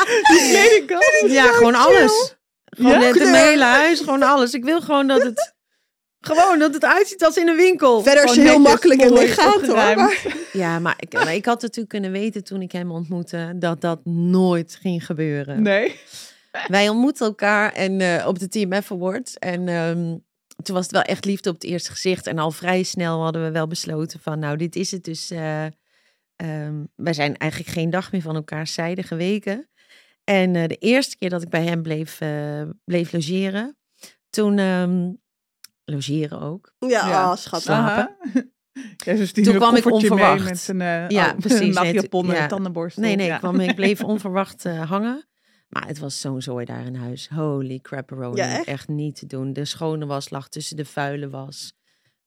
kledingkast. 0.04 1.24
Ja, 1.38 1.44
gewoon 1.52 1.74
alles. 1.74 2.36
Gewoon 2.64 3.00
Ja? 3.00 3.06
het 3.06 3.18
hele 3.36 3.64
huis, 3.64 3.98
gewoon 3.98 4.22
alles. 4.22 4.52
Ik 4.54 4.64
wil 4.64 4.80
gewoon 4.80 5.06
dat 5.06 5.22
het... 5.22 5.56
Gewoon 6.20 6.58
dat 6.58 6.74
het 6.74 6.84
uitziet 6.84 7.24
als 7.24 7.36
in 7.36 7.48
een 7.48 7.56
winkel. 7.56 8.02
Verder 8.02 8.24
is 8.24 8.32
ze 8.32 8.40
heel 8.40 8.58
makkelijk 8.58 9.00
en 9.00 9.08
mooi, 9.08 9.26
legaat 9.26 9.66
hoor. 9.66 9.74
Maar, 9.76 10.26
Ja, 10.52 10.78
maar 10.78 10.94
ik, 10.98 11.12
maar 11.12 11.34
ik 11.34 11.44
had 11.44 11.60
natuurlijk 11.62 11.88
kunnen 11.88 12.10
weten 12.12 12.44
toen 12.44 12.62
ik 12.62 12.72
hem 12.72 12.90
ontmoette... 12.90 13.52
dat 13.56 13.80
dat 13.80 14.04
nooit 14.04 14.78
ging 14.80 15.06
gebeuren. 15.06 15.62
Nee. 15.62 16.00
Wij 16.66 16.88
ontmoeten 16.88 17.26
elkaar 17.26 17.72
en, 17.72 18.00
eh, 18.00 18.26
op 18.26 18.38
de 18.38 18.48
TMF 18.48 18.92
Awards. 18.92 19.34
En 19.34 19.68
ehm, 19.68 20.16
toen 20.62 20.74
was 20.74 20.82
het 20.82 20.90
wel 20.92 21.02
echt 21.02 21.24
liefde 21.24 21.48
op 21.48 21.54
het 21.54 21.64
eerste 21.64 21.90
gezicht. 21.90 22.26
En 22.26 22.38
al 22.38 22.50
vrij 22.50 22.82
snel 22.82 23.22
hadden 23.22 23.44
we 23.44 23.50
wel 23.50 23.66
besloten 23.66 24.20
van... 24.20 24.38
nou, 24.38 24.56
dit 24.56 24.76
is 24.76 24.90
het 24.90 25.04
dus... 25.04 25.30
ehm, 25.30 25.70
wij 26.94 27.12
zijn 27.12 27.36
eigenlijk 27.36 27.70
geen 27.72 27.90
dag 27.90 28.12
meer 28.12 28.22
van 28.22 28.34
elkaar 28.34 28.66
zijde 28.66 29.02
geweken. 29.02 29.68
En 30.28 30.56
eh, 30.56 30.66
de 30.68 30.76
eerste 30.76 31.18
keer 31.18 31.30
dat 31.30 31.42
ik 31.42 31.48
bij 31.48 31.64
hem 31.64 31.82
bleef, 31.82 32.20
eh, 32.20 32.62
bleef 32.84 33.12
logeren... 33.12 33.76
toen... 34.30 34.58
ehm, 34.58 35.10
logeren 35.84 36.40
ook. 36.40 36.72
ja, 36.78 37.08
Ja. 37.08 37.36
schattig. 37.36 37.62
Slapen. 37.62 38.16
Aha. 38.20 38.42
Ja, 38.96 39.16
zo 39.16 39.42
Toen 39.42 39.54
kwam 39.54 39.76
ik 39.76 39.92
onverwacht. 39.92 40.38
Mee 40.38 40.48
met 40.48 40.68
een, 40.68 40.80
uh, 40.80 41.08
Ja, 41.08 41.34
precies. 41.40 41.76
Een 41.76 41.84
en 42.10 42.26
ja. 42.26 42.42
een 42.42 42.48
tandenborstel. 42.48 43.02
Nee, 43.02 43.16
nee, 43.16 43.26
Ja. 43.26 43.34
ik, 43.34 43.40
kwam, 43.40 43.60
ik 43.60 43.74
bleef 43.74 44.04
onverwacht 44.14 44.64
eh, 44.64 44.90
hangen. 44.90 45.28
Maar 45.68 45.86
het 45.86 45.98
was 45.98 46.20
zo'n 46.20 46.42
zooi 46.42 46.64
daar 46.64 46.86
in 46.86 46.94
huis. 46.94 47.28
Holy 47.28 47.78
crapperoni. 47.78 48.36
Ja, 48.36 48.56
echt? 48.56 48.64
echt? 48.66 48.88
niet 48.88 49.16
te 49.18 49.26
doen. 49.26 49.52
De 49.52 49.64
schone 49.64 50.06
was 50.06 50.30
lag 50.30 50.48
tussen 50.48 50.76
de 50.76 50.84
vuile 50.84 51.28
was. 51.28 51.72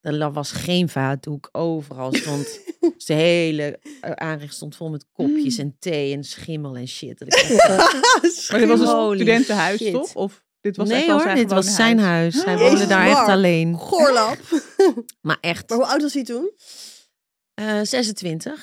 Er 0.02 0.32
was 0.32 0.52
geen 0.52 0.90
vaatdoek. 0.90 1.49
Overal 1.52 2.14
stond 2.14 2.60
dus 2.95 3.06
de 3.06 3.14
hele 3.14 3.80
eh, 4.02 4.12
aanrecht 4.12 4.53
stond 4.53 4.76
vol 4.76 4.90
met 4.90 5.06
kopjes 5.12 5.58
en 5.58 5.76
thee 5.80 6.14
en 6.14 6.24
schimmel 6.24 6.76
en 6.76 6.88
shit. 6.88 7.20
Dat 7.20 7.28
ik 7.28 7.34
echt- 7.34 7.49
Maar 8.52 8.60
dit 8.60 8.70
was 8.70 8.80
een 8.80 9.16
studentenhuis, 9.16 9.78
shit. 9.80 9.94
toch? 9.94 10.16
Of 10.16 10.44
dit 10.62 10.78
was 10.78 10.88
nee 10.88 10.98
echt 10.98 11.06
wel 11.08 11.16
hoor, 11.16 11.24
zijn 11.26 11.38
dit 11.38 11.49
was 11.52 11.76
zijn 11.76 11.99
huis. 11.99 12.44
Hij 12.44 12.53
Jezus, 12.53 12.70
woonde 12.70 12.88
daar 12.88 13.08
echt 13.08 13.28
alleen. 13.28 13.78
Goorlap. 13.78 14.38
Maar 15.22 15.38
echt, 15.41 15.70
Maar 15.70 15.78
hoe 15.78 15.88
oud 15.88 16.02
was 16.02 16.14
hij 16.14 16.24
toen? 16.24 16.52
eh 17.53 17.80
26. 17.84 18.53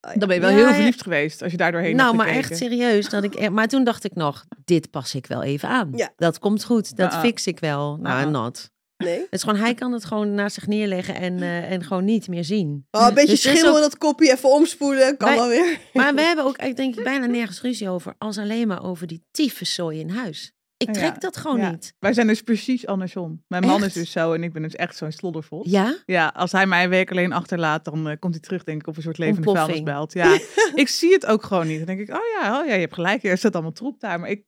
Oh, 0.00 0.12
ja. 0.12 0.18
Dan 0.18 0.28
ben 0.28 0.36
je 0.36 0.42
wel 0.42 0.50
Ja, 0.50 0.56
heel 0.56 0.66
ja. 0.66 0.74
verliefd 0.74 1.02
geweest 1.02 1.42
als 1.42 1.50
je 1.50 1.56
daar 1.58 1.72
doorheen 1.72 1.96
Nou, 1.96 2.14
maar 2.16 2.26
gekeken. 2.26 2.50
echt 2.50 2.58
serieus. 2.60 3.08
Dat 3.08 3.24
ik, 3.24 3.34
echt- 3.44 3.50
maar 3.50 3.68
toen 3.68 3.84
dacht 3.84 4.04
ik 4.04 4.14
nog, 4.14 4.44
dit 4.64 4.90
pas 4.90 5.14
ik 5.14 5.26
wel 5.26 5.42
even 5.42 5.68
aan. 5.68 5.90
Ja. 5.94 6.12
Dat 6.16 6.38
komt 6.38 6.64
goed, 6.64 6.96
dat 6.96 7.14
fix 7.14 7.46
ik 7.46 7.58
wel. 7.60 7.96
Nou, 7.96 8.30
not. 8.30 8.70
Nee? 9.04 9.18
Het 9.18 9.26
is 9.30 9.42
gewoon, 9.42 9.58
hij 9.58 9.74
kan 9.74 9.92
het 9.92 10.04
gewoon 10.04 10.34
naast 10.34 10.54
zich 10.54 10.66
neerleggen 10.66 11.14
en, 11.14 11.42
eh, 11.42 11.70
en 11.70 11.84
gewoon 11.84 12.04
niet 12.04 12.28
meer 12.28 12.44
zien. 12.44 12.86
Oh, 12.90 13.06
een 13.08 13.14
beetje 13.14 13.30
Dus 13.50 13.64
ook- 13.66 13.74
in 13.74 13.80
dat 13.80 13.98
kopje, 13.98 14.32
even 14.32 14.50
omspoelen. 14.52 15.16
Kan 15.16 15.34
wel 15.34 15.48
weer. 15.48 15.78
Maar 15.92 16.14
we 16.14 16.20
hebben 16.30 16.44
ook, 16.44 16.58
ik 16.58 16.76
denk 16.76 16.96
ik, 16.96 17.04
bijna 17.04 17.26
nergens 17.26 17.60
ruzie 17.60 17.88
over. 17.88 18.14
Als 18.18 18.38
alleen 18.38 18.68
maar 18.68 18.84
over 18.84 19.06
die 19.06 19.24
tyfuszooi 19.30 19.98
in 20.00 20.10
huis. 20.10 20.52
Ik 20.76 20.86
Ja, 20.86 20.92
trek 20.92 21.20
dat 21.20 21.36
gewoon 21.36 21.58
ja. 21.58 21.70
niet. 21.70 21.94
Wij 21.98 22.12
zijn 22.12 22.26
dus 22.26 22.42
precies 22.42 22.86
andersom. 22.86 23.44
Mijn 23.48 23.66
man 23.66 23.84
is 23.84 23.92
dus 23.92 24.10
zo 24.10 24.32
en 24.32 24.42
ik 24.42 24.52
ben 24.52 24.62
dus 24.62 24.74
echt 24.74 24.96
zo'n 24.96 25.12
sloddervol. 25.12 25.66
Ja? 25.68 25.96
Ja, 26.06 26.32
als 26.36 26.52
hij 26.52 26.66
mij 26.66 26.84
een 26.84 26.90
week 26.90 27.10
alleen 27.10 27.32
achterlaat, 27.32 27.84
dan 27.84 28.08
eh, 28.08 28.16
komt 28.18 28.34
hij 28.34 28.42
terug, 28.42 28.64
denk 28.64 28.80
ik, 28.80 28.86
op 28.86 28.96
een 28.96 29.02
soort 29.02 29.18
levende 29.18 29.52
vuilnisbelt. 29.52 30.12
Ja, 30.12 30.38
ik 30.74 30.88
zie 30.88 31.12
het 31.12 31.26
ook 31.26 31.42
gewoon 31.44 31.66
niet. 31.66 31.76
Dan 31.76 31.86
denk 31.86 32.00
ik, 32.08 32.14
oh 32.14 32.20
ja, 32.40 32.60
oh 32.60 32.66
ja, 32.66 32.74
je 32.74 32.80
hebt 32.80 32.94
gelijk, 32.94 33.24
er 33.24 33.38
staat 33.38 33.52
allemaal 33.54 33.72
troep 33.72 34.00
daar. 34.00 34.20
Maar 34.20 34.30
ik, 34.30 34.44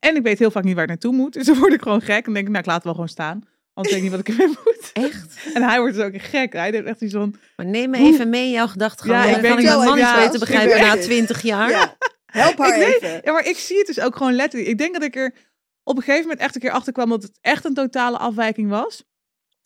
en 0.00 0.16
ik 0.16 0.22
weet 0.22 0.38
heel 0.38 0.50
vaak 0.50 0.64
niet 0.64 0.74
waar 0.74 0.82
ik 0.82 0.88
naartoe 0.88 1.12
moet. 1.14 1.32
Dus 1.32 1.46
dan 1.46 1.58
word 1.58 1.72
ik 1.72 1.82
gewoon 1.82 2.00
gek 2.02 2.26
en 2.26 2.32
denk 2.32 2.46
ik, 2.46 2.52
nou, 2.52 2.58
ik 2.58 2.66
laat 2.66 2.74
het 2.74 2.84
wel 2.84 2.92
gewoon 2.94 3.08
staan. 3.08 3.42
Anders 3.74 3.94
weet 3.94 4.04
ik 4.04 4.10
niet 4.10 4.10
wat 4.10 4.28
ik 4.28 4.28
ermee 4.28 4.46
moet. 4.64 4.90
Echt? 4.92 5.36
En 5.54 5.62
hij 5.62 5.80
wordt 5.80 5.94
dus 5.94 6.04
ook 6.04 6.20
gek. 6.20 6.52
Hij 6.52 6.70
heeft 6.70 6.86
echt 6.86 7.00
iets 7.00 7.12
van, 7.12 7.34
Maar 7.56 7.66
neem 7.66 7.90
me 7.90 7.96
even 7.98 8.28
mee 8.30 8.44
in 8.44 8.50
jouw 8.50 8.66
gedachtegang. 8.66 9.24
Ja, 9.24 9.28
ik 9.28 9.32
kan 9.32 9.42
weet 9.42 9.58
ik 9.58 9.64
wel, 9.64 9.78
mijn 9.78 9.98
man 9.98 10.14
weet 10.14 10.24
beter 10.24 10.38
begrijpen 10.38 10.80
na. 10.80 10.96
20 10.96 11.42
jaar. 11.42 11.70
Ja. 11.70 11.96
Help 12.26 12.58
haar 12.58 12.68
Ik 12.78 12.86
weet- 12.86 13.02
even. 13.02 13.20
Ja, 13.24 13.32
maar 13.32 13.46
ik 13.46 13.56
zie 13.56 13.78
het 13.78 13.86
dus 13.86 14.00
ook 14.00 14.16
gewoon 14.16 14.34
letterlijk. 14.34 14.70
Ik 14.70 14.78
denk 14.78 14.92
dat 14.94 15.02
ik 15.02 15.16
er 15.16 15.34
op 15.82 15.96
een 15.96 16.02
gegeven 16.02 16.22
moment 16.22 16.40
echt 16.40 16.54
een 16.54 16.60
keer 16.60 16.70
achter 16.70 16.92
kwam 16.92 17.08
dat 17.08 17.22
het 17.22 17.38
echt 17.40 17.64
een 17.64 17.74
totale 17.74 18.18
afwijking 18.18 18.68
was. 18.68 19.04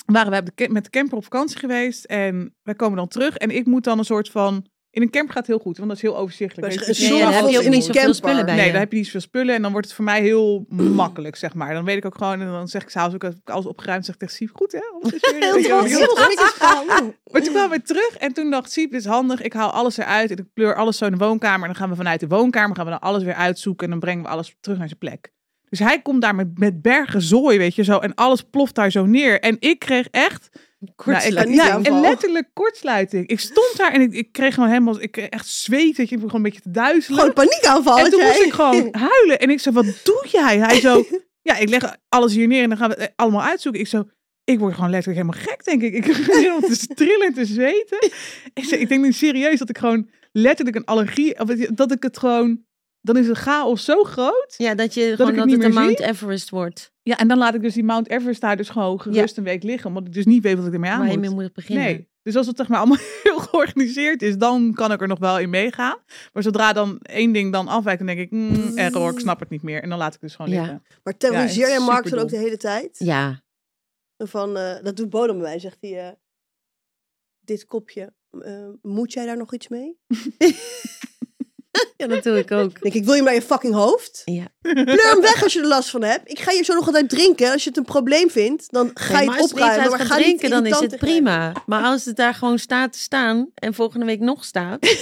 Waren 0.06 0.44
we 0.56 0.68
met 0.68 0.84
de 0.84 0.90
camper 0.90 1.16
op 1.16 1.22
vakantie 1.22 1.58
geweest 1.58 2.04
en 2.04 2.54
wij 2.62 2.74
komen 2.74 2.96
dan 2.96 3.08
terug 3.08 3.36
en 3.36 3.50
ik 3.50 3.66
moet 3.66 3.84
dan 3.84 3.98
een 3.98 4.04
soort 4.04 4.30
van. 4.30 4.66
In 4.90 5.02
een 5.02 5.10
camper 5.10 5.34
gaat 5.34 5.46
het 5.46 5.56
heel 5.56 5.64
goed, 5.64 5.76
want 5.76 5.88
dat 5.88 5.96
is 5.96 6.02
heel 6.02 6.16
overzichtelijk. 6.16 6.72
Ja, 6.72 6.80
ja, 7.16 7.24
dan 7.24 7.32
heb 7.32 7.48
je 7.48 7.58
ook 7.58 7.64
niet 7.64 7.74
een 7.88 7.94
zoveel 7.94 8.14
spullen 8.14 8.44
bij 8.46 8.54
Nee, 8.56 8.66
je. 8.66 8.70
dan 8.72 8.80
heb 8.80 8.90
je 8.90 8.96
niet 8.96 9.04
zoveel 9.06 9.20
spullen 9.20 9.54
en 9.54 9.62
dan 9.62 9.70
wordt 9.72 9.86
het 9.86 9.96
voor 9.96 10.04
mij 10.04 10.22
heel 10.22 10.66
makkelijk, 11.02 11.36
zeg 11.36 11.54
maar. 11.54 11.74
Dan 11.74 11.84
weet 11.84 11.96
ik 11.96 12.04
ook 12.04 12.14
gewoon, 12.14 12.40
en 12.40 12.46
dan 12.46 12.68
zeg 12.68 12.82
ik 12.82 12.88
s'avonds 12.88 13.14
ook, 13.14 13.24
als 13.24 13.34
ik 13.34 13.50
alles 13.50 13.66
opgeruimd, 13.66 14.04
zeg 14.04 14.14
ik 14.14 14.20
tegen 14.20 14.34
Siep, 14.36 14.50
goed 14.56 14.72
hè? 14.72 14.78
Alles 15.00 15.12
is 15.12 15.20
weer- 15.32 15.54
Heel 15.54 15.84
heel 15.86 16.14
gaan. 16.36 16.86
maar 17.32 17.42
toen 17.42 17.52
kwamen 17.52 17.70
we 17.78 17.82
terug 17.82 18.16
en 18.16 18.32
toen 18.32 18.50
dacht 18.50 18.72
Siep, 18.72 18.90
dit 18.90 19.00
is 19.00 19.06
handig. 19.06 19.42
Ik 19.42 19.52
haal 19.52 19.70
alles 19.70 19.96
eruit 19.96 20.30
en 20.30 20.36
ik 20.36 20.44
pleur 20.54 20.74
alles 20.74 20.98
zo 20.98 21.04
in 21.04 21.12
de 21.12 21.18
woonkamer. 21.18 21.60
En 21.60 21.66
dan 21.66 21.76
gaan 21.76 21.90
we 21.90 21.96
vanuit 21.96 22.20
de 22.20 22.28
woonkamer 22.28 22.76
gaan 22.76 22.84
we 22.84 22.90
dan 22.90 23.00
alles 23.00 23.22
weer 23.22 23.34
uitzoeken. 23.34 23.84
En 23.84 23.90
dan 23.90 24.00
brengen 24.00 24.22
we 24.22 24.28
alles 24.30 24.56
terug 24.60 24.78
naar 24.78 24.86
zijn 24.88 24.98
plek. 24.98 25.32
Dus 25.68 25.78
hij 25.78 26.02
komt 26.02 26.22
daar 26.22 26.34
met, 26.34 26.58
met 26.58 26.82
bergen 26.82 27.22
zooi, 27.22 27.58
weet 27.58 27.74
je 27.74 27.84
zo. 27.84 27.98
En 27.98 28.14
alles 28.14 28.42
ploft 28.42 28.74
daar 28.74 28.90
zo 28.90 29.06
neer. 29.06 29.40
En 29.40 29.56
ik 29.60 29.78
kreeg 29.78 30.08
echt... 30.10 30.48
Nou, 30.78 30.90
ik, 30.90 30.96
Kortsluiting. 30.96 31.56
Paniekaanval. 31.56 32.00
letterlijk 32.00 32.48
kortsluiting. 32.52 33.26
Ik 33.26 33.40
stond 33.40 33.76
daar 33.76 33.92
en 33.92 34.00
ik, 34.00 34.12
ik 34.12 34.32
kreeg 34.32 34.54
gewoon 34.54 34.68
helemaal... 34.68 35.00
Ik 35.00 35.16
echt 35.16 35.48
zweet. 35.48 35.98
Ik 35.98 36.08
gewoon 36.08 36.34
een 36.34 36.42
beetje 36.42 36.60
te 36.60 36.70
duizelen. 36.70 37.18
Gewoon 37.18 37.34
paniekaanval. 37.34 37.98
en 37.98 38.10
toen 38.10 38.20
jij. 38.20 38.28
moest 38.28 38.42
ik 38.42 38.52
gewoon 38.52 38.88
huilen. 39.08 39.38
En 39.38 39.50
ik 39.50 39.60
zei, 39.60 39.74
wat 39.74 40.00
doe 40.04 40.26
jij? 40.28 40.58
Hij 40.58 40.80
zo... 40.80 41.04
Ja, 41.42 41.56
ik 41.56 41.68
leg 41.68 41.96
alles 42.08 42.34
hier 42.34 42.46
neer 42.46 42.62
en 42.62 42.68
dan 42.68 42.78
gaan 42.78 42.90
we 42.90 42.94
het 42.98 43.12
allemaal 43.16 43.42
uitzoeken. 43.42 43.80
Ik 43.80 43.86
zo... 43.86 44.08
Ik 44.44 44.58
word 44.58 44.74
gewoon 44.74 44.90
letterlijk 44.90 45.26
helemaal 45.26 45.46
gek, 45.48 45.64
denk 45.64 45.82
ik. 45.82 45.94
Ik 45.94 46.06
begin 46.26 46.60
te 46.60 46.86
trillen 46.94 47.26
en 47.26 47.32
te 47.32 47.44
zweten. 47.44 48.10
Ik, 48.54 48.64
zei, 48.64 48.80
ik 48.80 48.88
denk 48.88 49.04
nu 49.04 49.12
serieus 49.12 49.58
dat 49.58 49.68
ik 49.68 49.78
gewoon 49.78 50.10
letterlijk 50.32 50.76
een 50.76 50.84
allergie... 50.84 51.40
Of 51.40 51.48
dat 51.74 51.92
ik 51.92 52.02
het 52.02 52.18
gewoon... 52.18 52.66
Dan 53.00 53.16
is 53.16 53.26
het 53.26 53.38
chaos 53.38 53.84
zo 53.84 54.02
groot. 54.02 54.54
Ja, 54.56 54.74
dat 54.74 54.94
je 54.94 55.00
ik 55.00 55.16
gewoon 55.16 55.34
dat 55.34 55.50
het 55.50 55.60
de 55.60 55.68
Mount 55.68 55.98
zie? 55.98 56.06
Everest 56.06 56.50
wordt. 56.50 56.92
Ja, 57.08 57.18
en 57.18 57.28
dan 57.28 57.38
laat 57.38 57.54
ik 57.54 57.60
dus 57.62 57.74
die 57.74 57.84
Mount 57.84 58.08
Everest 58.08 58.40
daar 58.40 58.56
dus 58.56 58.68
gewoon 58.68 59.00
gerust 59.00 59.36
een 59.36 59.44
week 59.44 59.62
liggen. 59.62 59.88
Omdat 59.88 60.06
ik 60.06 60.12
dus 60.12 60.24
niet 60.24 60.42
weet 60.42 60.56
wat 60.56 60.66
ik 60.66 60.72
ermee 60.72 60.90
aan 60.90 61.06
moet. 61.06 61.30
moet 61.30 61.52
beginnen. 61.52 61.84
Nee. 61.84 62.08
Dus 62.22 62.36
als 62.36 62.46
het 62.46 62.56
zeg 62.56 62.68
maar 62.68 62.78
allemaal 62.78 62.98
heel 63.22 63.38
georganiseerd 63.38 64.22
is, 64.22 64.36
dan 64.38 64.74
kan 64.74 64.92
ik 64.92 65.00
er 65.00 65.08
nog 65.08 65.18
wel 65.18 65.38
in 65.38 65.50
meegaan. 65.50 65.96
Maar 66.32 66.42
zodra 66.42 66.72
dan 66.72 66.98
één 66.98 67.32
ding 67.32 67.52
dan 67.52 67.68
afwijkt, 67.68 67.98
dan 67.98 68.06
denk 68.16 68.18
ik, 68.20 68.30
mm, 68.30 68.76
error, 68.76 69.10
ik 69.12 69.18
snap 69.18 69.40
het 69.40 69.48
niet 69.50 69.62
meer. 69.62 69.82
En 69.82 69.88
dan 69.88 69.98
laat 69.98 70.14
ik 70.14 70.20
het 70.20 70.22
dus 70.22 70.34
gewoon 70.36 70.50
Ja. 70.50 70.60
liggen. 70.60 70.82
Maar 71.02 71.16
terroriseer 71.16 71.66
Ja, 71.68 71.68
jij 71.74 71.78
Mark 71.84 72.10
dan 72.10 72.18
ook 72.18 72.28
de 72.28 72.36
hele 72.36 72.56
tijd? 72.56 72.98
Ja. 72.98 73.42
Van, 74.16 74.56
eh, 74.56 74.82
dat 74.82 74.96
doet 74.96 75.10
Bodem 75.10 75.38
bij 75.38 75.48
mij, 75.48 75.58
zegt 75.58 75.76
hij. 75.80 76.06
eh, 76.08 76.12
dit 77.40 77.64
kopje, 77.64 78.12
eh, 78.40 78.68
moet 78.82 79.12
jij 79.12 79.26
daar 79.26 79.36
nog 79.36 79.54
iets 79.54 79.68
mee? 79.68 79.96
ja, 81.96 82.06
dat 82.06 82.22
doe 82.22 82.38
ik 82.38 82.50
ook. 82.52 82.80
Denk 82.82 82.94
ik, 82.94 83.04
wil 83.04 83.14
je 83.14 83.22
maar 83.22 83.34
je 83.34 83.42
fucking 83.42 83.74
hoofd? 83.74 84.22
Ja. 84.24 84.44
Pleur 84.60 85.10
hem 85.10 85.20
weg 85.20 85.42
als 85.42 85.52
je 85.52 85.60
er 85.60 85.66
last 85.66 85.90
van 85.90 86.02
hebt. 86.02 86.30
Ik 86.30 86.38
ga 86.38 86.50
je 86.52 86.62
zo 86.64 86.74
nog 86.74 86.86
altijd 86.86 87.08
drinken. 87.08 87.52
Als 87.52 87.62
je 87.62 87.68
het 87.68 87.78
een 87.78 87.84
probleem 87.84 88.30
vindt, 88.30 88.72
dan 88.72 88.90
ga 88.94 89.12
Nee, 89.18 89.24
je 89.24 89.30
het 89.30 89.52
opruimen. 89.52 89.80
uit 89.80 89.90
Maar 89.90 90.00
ga 90.06 90.16
niet 90.16 90.24
drinken, 90.24 90.50
dan 90.50 90.66
is 90.66 90.78
het 90.78 90.96
prima. 90.96 91.52
Maar 91.66 91.82
als 91.84 92.04
het 92.04 92.16
daar 92.16 92.34
gewoon 92.34 92.58
staat 92.58 92.92
te 92.92 92.98
staan 92.98 93.50
en 93.54 93.74
volgende 93.74 94.06
week 94.06 94.20
nog 94.20 94.44
staat. 94.44 94.80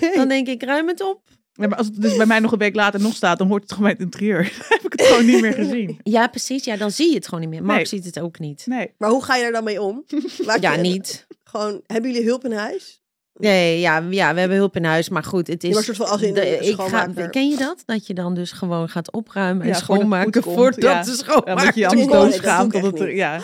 Nee. 0.00 0.14
dan 0.14 0.28
denk 0.28 0.46
ik, 0.48 0.62
ruim 0.62 0.88
het 0.88 1.00
op. 1.00 1.20
Ja, 1.52 1.66
maar 1.68 1.78
als 1.78 1.86
het 1.86 2.02
dus 2.02 2.16
bij 2.16 2.26
mij 2.26 2.38
nog 2.38 2.52
een 2.52 2.58
week 2.58 2.74
later 2.74 3.00
nog 3.00 3.14
staat, 3.14 3.38
dan 3.38 3.48
hoort 3.48 3.62
het 3.62 3.72
gewoon 3.72 3.84
bij 3.84 3.92
het 3.92 4.00
interieur. 4.14 4.42
Dan 4.58 4.66
heb 4.68 4.84
ik 4.92 4.92
het 4.92 5.02
gewoon 5.08 5.26
niet 5.26 5.40
meer 5.40 5.52
gezien. 5.52 6.00
Ja, 6.02 6.26
precies. 6.26 6.64
Ja, 6.64 6.76
dan 6.76 6.90
zie 6.90 7.08
je 7.08 7.14
het 7.14 7.24
gewoon 7.24 7.40
niet 7.40 7.48
meer. 7.50 7.62
Mark 7.62 7.76
Nee. 7.76 7.86
ziet 7.86 8.04
het 8.04 8.20
ook 8.20 8.38
niet. 8.38 8.62
Nee. 8.66 8.94
Maar 8.98 9.10
hoe 9.10 9.22
ga 9.24 9.36
je 9.36 9.44
er 9.44 9.52
dan 9.52 9.64
mee 9.64 9.82
om? 9.82 10.04
Laat 10.38 10.62
Ja, 10.62 10.72
je- 10.74 10.80
niet. 10.80 11.26
Gewoon, 11.44 11.80
hebben 11.86 12.10
jullie 12.12 12.26
hulp 12.26 12.44
in 12.44 12.52
huis? 12.52 13.01
Nee, 13.42 13.80
ja, 13.80 14.02
ja, 14.10 14.34
we 14.34 14.40
hebben 14.40 14.58
hulp 14.58 14.76
in 14.76 14.84
huis, 14.84 15.08
maar 15.08 15.24
goed, 15.24 15.46
het 15.46 15.64
is... 15.64 15.70
maar 15.70 15.78
een 15.78 15.84
soort 15.84 15.96
van 15.96 16.06
als 16.08 16.22
in 16.22 16.34
de- 16.34 16.58
ik 16.58 16.80
ga, 16.80 17.06
ken 17.30 17.48
je 17.48 17.56
dat? 17.56 17.82
Dat 17.86 18.06
je 18.06 18.14
dan 18.14 18.34
dus 18.34 18.52
gewoon 18.52 18.88
gaat 18.88 19.12
opruimen 19.12 19.62
en 19.62 19.68
Ja, 19.68 19.74
schoonmaken 19.74 20.42
voordat 20.42 20.82
ja. 20.82 21.02
de 21.02 21.14
schoonmaker 21.16 21.52
omdat 21.62 21.74
je 21.74 21.86
anders 21.88 22.06
dat 22.40 22.72
dat 22.72 22.82
het 22.82 22.84
echt 22.92 23.00
er- 23.00 23.14
ja. 23.14 23.40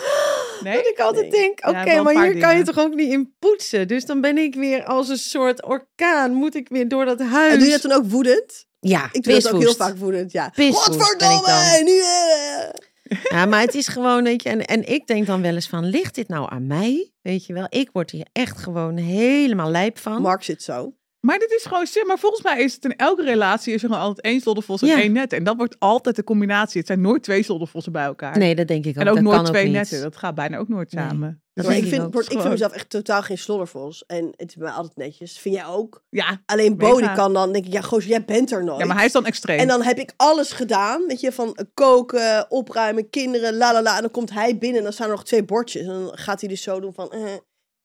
Nee? 0.63 0.75
Dat 0.75 0.87
ik 0.87 0.99
altijd 0.99 1.31
Nee. 1.31 1.41
denk, 1.41 1.59
oké, 1.67 2.01
maar 2.01 2.23
hier 2.23 2.37
kan 2.37 2.57
je 2.57 2.63
toch 2.63 2.77
ook 2.79 2.93
niet 2.95 3.11
in 3.11 3.33
poetsen? 3.39 3.87
Dus 3.87 4.05
dan 4.05 4.21
ben 4.21 4.37
ik 4.37 4.55
weer 4.55 4.83
als 4.83 5.09
een 5.09 5.17
soort 5.17 5.65
orkaan, 5.65 6.33
moet 6.33 6.55
ik 6.55 6.67
weer 6.69 6.87
door 6.87 7.05
dat 7.05 7.19
huis. 7.21 7.51
En 7.53 7.57
doe 7.59 7.67
je 7.67 7.73
dat 7.79 7.81
dan 7.91 7.91
ook 7.91 8.05
woedend? 8.09 8.65
Ja, 8.79 9.09
Ik 9.11 9.23
doe 9.23 9.33
dat 9.33 9.53
ook 9.53 9.61
heel 9.61 9.73
vaak 9.75 9.97
woedend, 9.97 10.31
ja. 10.31 10.51
Godverdomme! 10.55 11.81
Nu, 11.83 11.99
eh. 11.99 12.69
Ja, 13.29 13.45
maar 13.45 13.61
het 13.61 13.75
is 13.75 13.87
gewoon, 13.87 14.23
weet 14.23 14.43
je, 14.43 14.49
en, 14.49 14.65
en 14.65 14.89
ik 14.89 15.07
denk 15.07 15.25
dan 15.25 15.41
wel 15.41 15.53
eens 15.53 15.67
van, 15.67 15.85
ligt 15.85 16.15
dit 16.15 16.27
nou 16.27 16.51
aan 16.51 16.67
mij? 16.67 17.11
Weet 17.21 17.45
je 17.45 17.53
wel, 17.53 17.65
ik 17.69 17.89
word 17.91 18.11
hier 18.11 18.27
echt 18.31 18.57
gewoon 18.57 18.97
helemaal 18.97 19.69
lijp 19.69 19.97
van. 19.97 20.21
Mark 20.21 20.43
zit 20.43 20.63
zo. 20.63 20.93
Maar 21.19 21.39
dit 21.39 21.51
is 21.51 21.65
gewoon, 21.65 21.87
zeg 21.87 22.05
maar 22.05 22.19
volgens 22.19 22.43
mij 22.43 22.63
is 22.63 22.73
het 22.73 22.83
in 22.85 22.95
elke 22.95 23.23
relatie 23.23 23.73
is 23.73 23.81
er 23.83 23.87
gewoon 23.89 24.03
altijd 24.03 24.25
één 24.25 24.41
sloddervos 24.41 24.81
en 24.81 24.87
Ja. 24.87 24.99
één 24.99 25.11
net. 25.11 25.33
En 25.33 25.43
dat 25.43 25.55
wordt 25.57 25.75
altijd 25.79 26.15
de 26.15 26.23
combinatie. 26.23 26.77
Het 26.77 26.87
zijn 26.87 27.01
nooit 27.01 27.23
twee 27.23 27.43
sloddervossen 27.43 27.91
bij 27.91 28.03
elkaar. 28.03 28.37
Nee, 28.37 28.55
dat 28.55 28.67
denk 28.67 28.85
ik 28.85 28.95
ook. 28.95 29.01
en 29.01 29.09
ook 29.09 29.15
dat 29.15 29.23
nooit 29.23 29.35
kan 29.35 29.45
twee 29.45 29.61
ook 29.61 29.67
niet. 29.67 29.77
netten. 29.77 30.01
Dat 30.01 30.17
gaat 30.17 30.35
bijna 30.35 30.57
ook 30.57 30.67
nooit 30.67 30.91
Nee. 30.93 31.05
samen. 31.07 31.41
Dat 31.53 31.65
denk 31.67 31.83
ik 31.83 31.89
vind, 31.89 32.13
word- 32.13 32.25
ik 32.31 32.39
vind 32.39 32.49
mezelf 32.49 32.71
echt 32.71 32.89
totaal 32.89 33.21
geen 33.21 33.37
sloddervos. 33.37 34.03
En 34.05 34.25
het 34.35 34.49
is 34.49 34.55
bij 34.55 34.67
mij 34.67 34.73
altijd 34.75 34.97
netjes. 34.97 35.39
Vind 35.39 35.55
jij 35.55 35.65
ook? 35.65 36.03
Ja. 36.09 36.41
Alleen. 36.45 36.77
Bodie 36.77 37.13
kan 37.13 37.33
dan, 37.33 37.51
denk 37.53 37.65
ik, 37.65 37.71
ja, 37.73 37.81
goos, 37.81 38.05
jij 38.05 38.25
bent 38.25 38.51
er 38.51 38.63
nooit. 38.63 38.79
ja, 38.79 38.85
maar 38.85 38.95
hij 38.95 39.05
is 39.05 39.11
dan 39.11 39.25
extreem. 39.25 39.59
En 39.59 39.67
dan 39.67 39.81
heb 39.83 39.97
ik 39.97 40.13
alles 40.17 40.51
gedaan, 40.51 41.03
weet 41.07 41.19
je, 41.19 41.31
van 41.31 41.57
koken, 41.73 42.51
opruimen, 42.51 43.09
kinderen, 43.09 43.53
la 43.57 43.73
la 43.73 43.81
la. 43.81 43.95
En 43.95 44.01
dan 44.01 44.11
komt 44.11 44.31
hij 44.31 44.57
binnen 44.57 44.77
en 44.77 44.83
dan 44.83 44.93
staan 44.93 45.07
er 45.07 45.13
nog 45.13 45.25
twee 45.25 45.43
bordjes. 45.43 45.81
En 45.81 45.87
dan 45.87 46.11
gaat 46.17 46.39
hij 46.39 46.49
dus 46.49 46.61
zo 46.61 46.79
doen 46.79 46.93
van, 46.93 47.11
eh, 47.11 47.21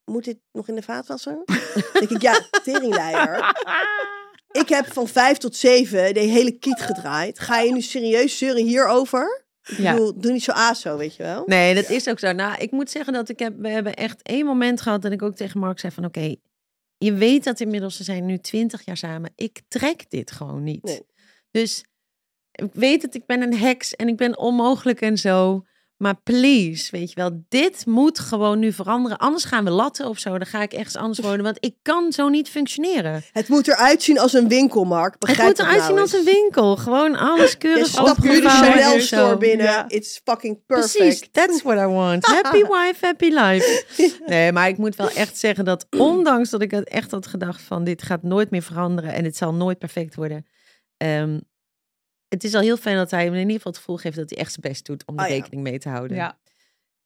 moet 0.04 0.24
dit 0.24 0.38
nog 0.52 0.68
in 0.68 0.74
de 0.74 0.82
vaatwasser? 0.82 1.42
denk 1.92 2.10
ik, 2.10 2.22
ja, 2.22 2.40
teringleier. 2.64 3.54
Ik 4.50 4.68
heb 4.68 4.92
van 4.92 5.08
vijf 5.08 5.36
tot 5.36 5.56
zeven 5.56 6.14
de 6.14 6.20
hele 6.20 6.52
kiet 6.58 6.80
gedraaid. 6.80 7.38
Ga 7.38 7.60
je 7.60 7.72
nu 7.72 7.80
serieus 7.80 8.38
zeuren 8.38 8.64
hierover? 8.64 9.44
Ik 9.66 9.78
Ja. 9.78 9.92
bedoel, 9.92 10.18
doe 10.20 10.32
niet 10.32 10.42
zo 10.42 10.52
aso, 10.52 10.96
weet 10.96 11.16
je 11.16 11.22
wel. 11.22 11.42
Nee, 11.46 11.74
dat 11.74 11.88
is 11.90 12.08
ook 12.08 12.18
zo. 12.18 12.32
Nou, 12.32 12.58
ik 12.58 12.70
moet 12.70 12.90
zeggen 12.90 13.12
dat 13.12 13.28
ik 13.28 13.38
heb, 13.38 13.54
we 13.58 13.68
hebben 13.68 13.94
echt 13.94 14.22
één 14.22 14.46
moment 14.46 14.80
gehad 14.80 15.02
dat 15.02 15.12
ik 15.12 15.22
ook 15.22 15.36
tegen 15.36 15.60
Mark 15.60 15.78
zei 15.80 15.92
van, 15.92 16.04
oké, 16.04 16.34
je 16.98 17.12
weet 17.12 17.44
dat 17.44 17.60
inmiddels, 17.60 17.98
we 17.98 18.04
zijn 18.04 18.26
nu 18.26 18.38
twintig 18.38 18.84
jaar 18.84 18.96
samen, 18.96 19.32
ik 19.36 19.60
trek 19.68 20.10
dit 20.10 20.30
gewoon 20.30 20.62
niet. 20.62 20.82
Nee. 20.82 21.06
Dus 21.50 21.84
ik 22.52 22.72
weet 22.72 23.02
dat 23.02 23.14
ik 23.14 23.26
ben 23.26 23.42
een 23.42 23.56
heks 23.58 23.94
en 23.96 24.08
ik 24.08 24.16
ben 24.16 24.38
onmogelijk 24.38 25.00
en 25.00 25.18
zo. 25.18 25.64
Maar 26.04 26.20
please, 26.22 26.90
weet 26.90 27.08
je 27.08 27.14
wel, 27.14 27.44
dit 27.48 27.86
moet 27.86 28.18
gewoon 28.18 28.58
nu 28.58 28.72
veranderen. 28.72 29.18
Anders 29.18 29.44
gaan 29.44 29.64
we 29.64 29.70
latten 29.70 30.08
of 30.08 30.18
zo. 30.18 30.38
Dan 30.38 30.46
ga 30.46 30.62
ik 30.62 30.72
ergens 30.72 30.96
anders 30.96 31.18
wonen. 31.18 31.42
Want 31.42 31.56
ik 31.60 31.74
kan 31.82 32.12
zo 32.12 32.28
niet 32.28 32.48
functioneren. 32.48 33.22
Het 33.32 33.48
moet 33.48 33.68
eruit 33.68 34.02
zien 34.02 34.18
als 34.18 34.32
een 34.32 34.48
winkel, 34.48 34.84
Mark. 34.84 35.18
Begrijp 35.18 35.38
het 35.38 35.46
moet 35.48 35.58
eruit 35.58 35.76
nou 35.76 35.90
zien 35.90 36.00
als 36.00 36.12
eens. 36.12 36.26
een 36.26 36.32
winkel. 36.32 36.76
Gewoon 36.76 37.16
alles 37.16 37.50
Je 37.50 37.58
keurig 37.58 37.86
stapt 37.86 38.22
nu 38.22 38.40
de 38.40 38.48
Chanel 38.48 39.00
store 39.00 39.36
binnen. 39.36 39.66
Ja. 39.66 39.84
It's 39.88 40.20
fucking 40.24 40.66
perfect. 40.66 40.96
Precies, 40.96 41.28
that's 41.32 41.62
what 41.62 41.78
I 41.78 41.86
want. 41.86 42.26
Happy 42.42 42.60
wife, 42.62 42.96
happy 43.00 43.28
life. 43.28 43.84
Nee, 44.26 44.52
maar 44.52 44.68
ik 44.68 44.78
moet 44.78 44.96
wel 44.96 45.10
echt 45.10 45.38
zeggen 45.38 45.64
dat 45.64 45.86
ondanks 45.98 46.50
dat 46.50 46.62
ik 46.62 46.70
het 46.70 46.88
echt 46.88 47.10
had 47.10 47.26
gedacht 47.26 47.62
van 47.62 47.84
dit 47.84 48.02
gaat 48.02 48.22
nooit 48.22 48.50
meer 48.50 48.62
veranderen 48.62 49.12
en 49.12 49.24
het 49.24 49.36
zal 49.36 49.54
nooit 49.54 49.78
perfect 49.78 50.14
worden. 50.14 50.46
ehm, 50.96 51.38
het 52.34 52.44
is 52.44 52.54
al 52.54 52.60
heel 52.60 52.76
fijn 52.76 52.96
dat 52.96 53.10
hij 53.10 53.30
me 53.30 53.34
in 53.34 53.40
ieder 53.40 53.56
geval 53.56 53.72
het 53.72 53.80
gevoel 53.80 53.96
geeft 53.96 54.16
dat 54.16 54.30
hij 54.30 54.38
echt 54.38 54.52
zijn 54.52 54.72
best 54.72 54.86
doet 54.86 55.04
om 55.06 55.16
de 55.16 55.22
ja. 55.22 55.28
rekening 55.28 55.62
mee 55.62 55.78
te 55.78 55.88
houden. 55.88 56.16
ja. 56.16 56.38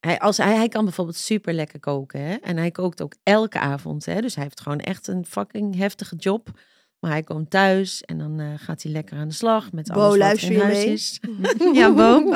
Hij, 0.00 0.18
als 0.18 0.36
hij, 0.36 0.54
hij 0.54 0.68
kan 0.68 0.84
bijvoorbeeld 0.84 1.16
super 1.16 1.52
lekker 1.52 1.80
koken. 1.80 2.20
Hè? 2.20 2.34
En 2.34 2.56
hij 2.56 2.70
kookt 2.70 3.02
ook 3.02 3.14
elke 3.22 3.58
avond. 3.58 4.04
Hè? 4.04 4.20
Dus 4.20 4.34
hij 4.34 4.44
heeft 4.44 4.60
gewoon 4.60 4.80
echt 4.80 5.06
een 5.06 5.26
fucking 5.26 5.76
heftige 5.76 6.16
job. 6.16 6.50
Maar 6.98 7.10
hij 7.10 7.22
komt 7.22 7.50
thuis 7.50 8.02
en 8.02 8.18
dan 8.18 8.40
eh, 8.40 8.46
gaat 8.56 8.82
hij 8.82 8.92
lekker 8.92 9.18
aan 9.18 9.28
de 9.28 9.34
slag 9.34 9.72
met 9.72 9.92
Bo, 9.92 10.00
alles 10.00 10.18
wat 10.18 10.50
in 10.50 10.60
huis 10.60 10.84
mee? 10.84 10.92
is. 10.92 11.20
ja, 11.80 11.94
Bo. 11.94 12.32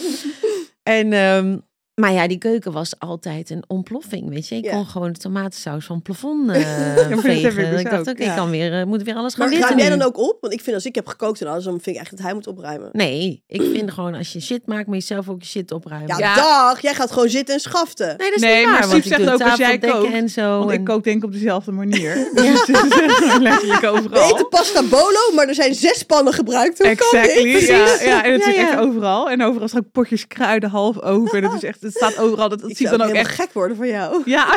en, 0.98 1.12
ehm, 1.12 1.58
maar 2.00 2.12
ja, 2.12 2.28
die 2.28 2.38
keuken 2.38 2.72
was 2.72 2.92
altijd 2.98 3.50
een 3.50 3.64
ontploffing, 3.66 4.28
weet 4.28 4.48
je. 4.48 4.54
Ik 4.56 4.64
Ja. 4.64 4.70
kon 4.70 4.86
gewoon 4.86 5.12
de 5.12 5.18
tomatensaus 5.18 5.84
van 5.84 5.94
het 5.94 6.04
plafond 6.04 6.50
eh 6.50 6.94
dat 6.96 7.10
ik 7.10 7.18
vegen. 7.20 7.70
dus 7.70 7.80
ik 7.80 7.90
dacht, 7.90 8.08
ook, 8.08 8.18
ja. 8.18 8.30
ik 8.30 8.36
kan 8.36 8.50
weer, 8.50 8.80
eh, 8.80 8.84
moet 8.86 9.02
weer 9.02 9.14
alles 9.14 9.34
gaan 9.34 9.40
Maar 9.48 9.54
witten 9.56 9.68
ruim 9.76 9.88
jij 9.88 9.98
dan 9.98 10.06
ook 10.08 10.18
op? 10.18 10.36
Want 10.40 10.52
ik 10.52 10.60
vind 10.60 10.74
als 10.76 10.84
ik 10.86 10.94
heb 10.94 11.06
gekookt 11.06 11.40
en 11.40 11.46
alles, 11.46 11.64
dan 11.64 11.80
vind 11.80 11.96
ik 11.96 12.02
echt 12.02 12.10
dat 12.10 12.20
hij 12.20 12.34
moet 12.34 12.46
opruimen. 12.46 12.88
Nee, 12.92 13.42
ik 13.46 13.62
vind 13.72 13.90
gewoon 13.90 14.14
als 14.14 14.32
je 14.32 14.40
shit 14.40 14.66
maakt, 14.66 14.86
moet 14.86 14.96
je 14.96 15.02
zelf 15.02 15.28
ook 15.28 15.40
je 15.42 15.48
shit 15.48 15.72
opruimen. 15.72 16.08
Ja, 16.08 16.18
Ja. 16.18 16.34
dag! 16.34 16.80
Jij 16.82 16.94
gaat 16.94 17.12
gewoon 17.12 17.28
zitten 17.28 17.54
en 17.54 17.60
schaften. 17.60 18.06
Nee, 18.06 18.16
dat 18.16 18.34
is 18.36 18.40
Nee, 18.42 18.56
niet 18.56 18.64
maar 18.64 18.88
waar, 18.88 19.02
zegt 19.02 19.30
ook 19.30 19.40
als 19.42 19.56
jij 19.58 19.78
kookt, 19.78 20.12
en 20.12 20.28
zo. 20.28 20.58
Want 20.58 20.70
en- 20.70 20.78
ik 20.78 20.84
kook 20.84 21.04
denk 21.04 21.16
ik 21.16 21.24
op 21.24 21.32
dezelfde 21.32 21.72
manier. 21.72 22.14
Dus 22.34 22.66
het 22.66 22.68
is 22.68 23.00
echt 23.00 23.38
letterlijk 23.40 23.80
We 23.80 23.88
overal. 23.88 24.30
eten 24.34 24.48
pasta 24.48 24.82
bolo, 24.82 25.32
maar 25.34 25.48
er 25.48 25.54
zijn 25.54 25.74
zes 25.74 26.02
pannen 26.02 26.32
gebruikt. 26.32 26.78
Hoe 26.78 26.94
kan 26.94 27.20
Exactly. 27.20 27.52
dit? 27.52 27.66
Ja, 27.66 27.76
ja, 28.02 28.24
en 28.24 28.32
het 28.32 28.44
Ja, 28.44 28.50
is 28.50 28.56
echt 28.56 28.70
ja. 28.70 28.78
overal. 28.80 29.30
En 29.30 29.42
overal 29.42 29.68
staan 29.68 29.90
potjes 29.92 30.26
kruiden 30.26 30.70
half 30.70 31.00
open. 31.00 31.42
Het 31.44 31.52
is 31.52 31.62
echt, 31.62 31.82
het 31.86 31.96
staat 31.96 32.18
overal. 32.18 32.48
Dat, 32.48 32.60
dat 32.60 32.70
Ik 32.70 32.76
ziet 32.76 32.86
zou 32.86 32.98
dan 32.98 33.08
ook 33.08 33.14
echt. 33.14 33.34
gek 33.34 33.52
worden 33.52 33.76
voor 33.76 33.86
jou. 33.86 34.22
Ja. 34.24 34.46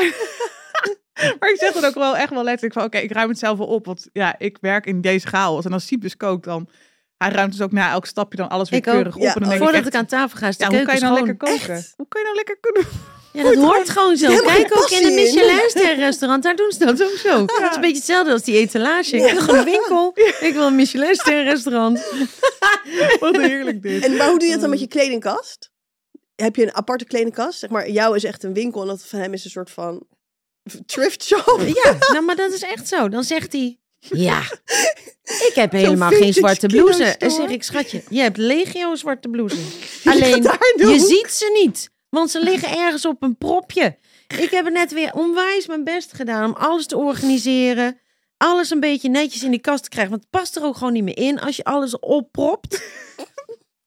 maar 1.40 1.50
ik 1.50 1.58
zeg 1.60 1.74
dan 1.74 1.86
ook 1.86 1.94
wel 1.94 2.18
echt 2.18 2.30
wel 2.30 2.44
letterlijk 2.44 2.74
van, 2.74 2.84
oké, 2.84 2.98
ik 2.98 3.12
ruim 3.12 3.30
het 3.30 3.40
zelf 3.40 3.58
wel 3.58 3.68
op. 3.68 3.86
Want 3.86 4.08
ja, 4.14 4.36
ik 4.38 4.58
werk 4.62 4.86
in 4.86 5.02
deze 5.02 5.28
chaos. 5.28 5.66
En 5.66 5.74
als 5.74 5.86
Siep 5.86 6.02
dus 6.02 6.18
kookt, 6.18 6.44
dan 6.44 6.70
hij 7.18 7.30
ruimt 7.32 7.52
dus 7.52 7.62
ook 7.62 7.72
na 7.72 7.92
elk 7.92 8.06
stapje 8.06 8.38
dan 8.38 8.50
alles 8.50 8.70
weer 8.70 8.80
Ik 8.80 8.88
ook. 8.88 8.94
keurig 8.94 9.16
op. 9.16 9.22
Ja, 9.22 9.34
en 9.36 9.42
dan 9.50 9.58
Voordat 9.58 9.86
ik 9.86 9.96
aan 9.96 10.06
tafel 10.06 10.38
ga, 10.38 10.48
is 10.48 10.58
de 10.58 10.64
ja, 10.64 10.70
hoe 10.70 10.82
kan 10.82 10.96
je 10.96 11.02
nou 11.02 11.16
schoon. 11.16 11.28
lekker 11.28 11.48
koken? 11.48 11.74
Echt? 11.76 11.94
Hoe 11.98 12.06
kan 12.08 12.22
je 12.22 12.28
nou 12.28 12.36
lekker 12.38 12.58
kunnen? 12.62 12.84
Ja, 13.34 13.44
dat 13.44 13.56
hoort 13.56 13.90
gewoon 13.90 14.18
zo. 14.18 14.28
Kijk 14.28 14.42
ook 14.42 14.50
in 14.50 14.58
een 14.66 14.76
passie 14.76 15.00
in. 15.02 15.14
Michelin-ster-restaurant, 15.16 16.44
daar 16.44 16.56
doen 16.56 16.72
ze 16.72 16.86
dat 16.86 17.04
ook 17.04 17.18
zo. 17.18 17.42
Het 17.42 17.52
is 17.70 17.76
een 17.76 17.82
beetje 17.82 17.96
hetzelfde 17.98 18.32
als 18.32 18.44
die 18.44 18.58
etalage. 18.58 19.16
Ik 19.16 19.32
wil 19.32 19.42
gewoon 19.42 19.60
een 19.60 19.66
winkel. 19.66 20.12
Ik 20.40 20.54
wil 20.54 20.68
een 20.68 20.76
Michelin-ster-restaurant. 20.76 22.06
Wat 23.20 23.36
heerlijk 23.38 23.82
dit. 23.82 24.04
En, 24.06 24.16
maar 24.18 24.28
hoe 24.30 24.38
doe 24.40 24.48
je 24.48 24.52
dat 24.54 24.62
dan 24.62 24.70
met 24.70 24.80
je 24.80 24.88
kledingkast? 24.88 25.72
Heb 26.42 26.56
je 26.56 26.64
een 26.64 26.76
aparte 26.76 27.06
kledingkast? 27.06 27.60
Zeg 27.60 27.70
maar, 27.70 27.90
jou 27.90 28.16
is 28.16 28.24
echt 28.24 28.44
een 28.44 28.54
winkel 28.54 28.82
en 28.82 28.88
dat 28.88 29.04
van 29.06 29.20
hem 29.20 29.34
is 29.34 29.44
een 29.44 29.52
soort 29.52 29.70
van 29.70 30.08
thrift 30.86 31.24
shop. 31.24 31.62
Ja, 31.84 31.98
nou, 32.12 32.26
maar 32.26 32.36
dat 32.36 32.52
is 32.52 32.62
echt 32.62 32.88
zo. 32.88 33.10
Dan 33.10 33.24
zegt 33.24 33.52
hij, 33.52 33.80
ja, 34.00 34.42
ik 35.50 35.52
heb 35.54 35.72
helemaal 35.72 36.10
geen 36.10 36.34
zwarte 36.34 36.68
blouse. 36.68 36.92
kinderstore. 36.92 37.26
En 37.26 37.32
zeg 37.32 37.50
ik, 37.50 37.64
schatje, 37.64 38.04
je 38.10 38.22
hebt 38.22 38.38
legio 38.38 38.96
zwarte 38.96 39.30
blouse. 39.30 39.56
gaat 40.04 40.14
Alleen, 40.14 40.44
je 40.76 41.00
ziet 41.00 41.32
ze 41.32 41.60
niet. 41.64 41.90
Want 42.10 42.32
ze 42.32 42.44
liggen 42.44 42.78
ergens 42.78 43.06
op 43.06 43.24
een 43.24 43.38
propje. 43.38 43.98
Ik 44.38 44.50
heb 44.50 44.66
er 44.66 44.72
net 44.72 44.94
weer 44.94 45.14
onwijs 45.14 45.68
mijn 45.68 45.84
best 45.84 46.14
gedaan 46.14 46.50
om 46.50 46.56
alles 46.56 46.86
te 46.86 46.98
organiseren. 46.98 48.00
Alles 48.38 48.70
een 48.70 48.80
beetje 48.80 49.10
netjes 49.10 49.44
in 49.44 49.52
die 49.52 49.60
kast 49.60 49.84
te 49.84 49.90
krijgen. 49.90 50.12
Want 50.12 50.24
het 50.24 50.32
past 50.32 50.56
er 50.56 50.64
ook 50.64 50.78
gewoon 50.78 50.94
niet 50.94 51.04
meer 51.04 51.18
in 51.18 51.40
als 51.40 51.56
je 51.56 51.64
alles 51.64 52.00
oppropt. 52.00 52.82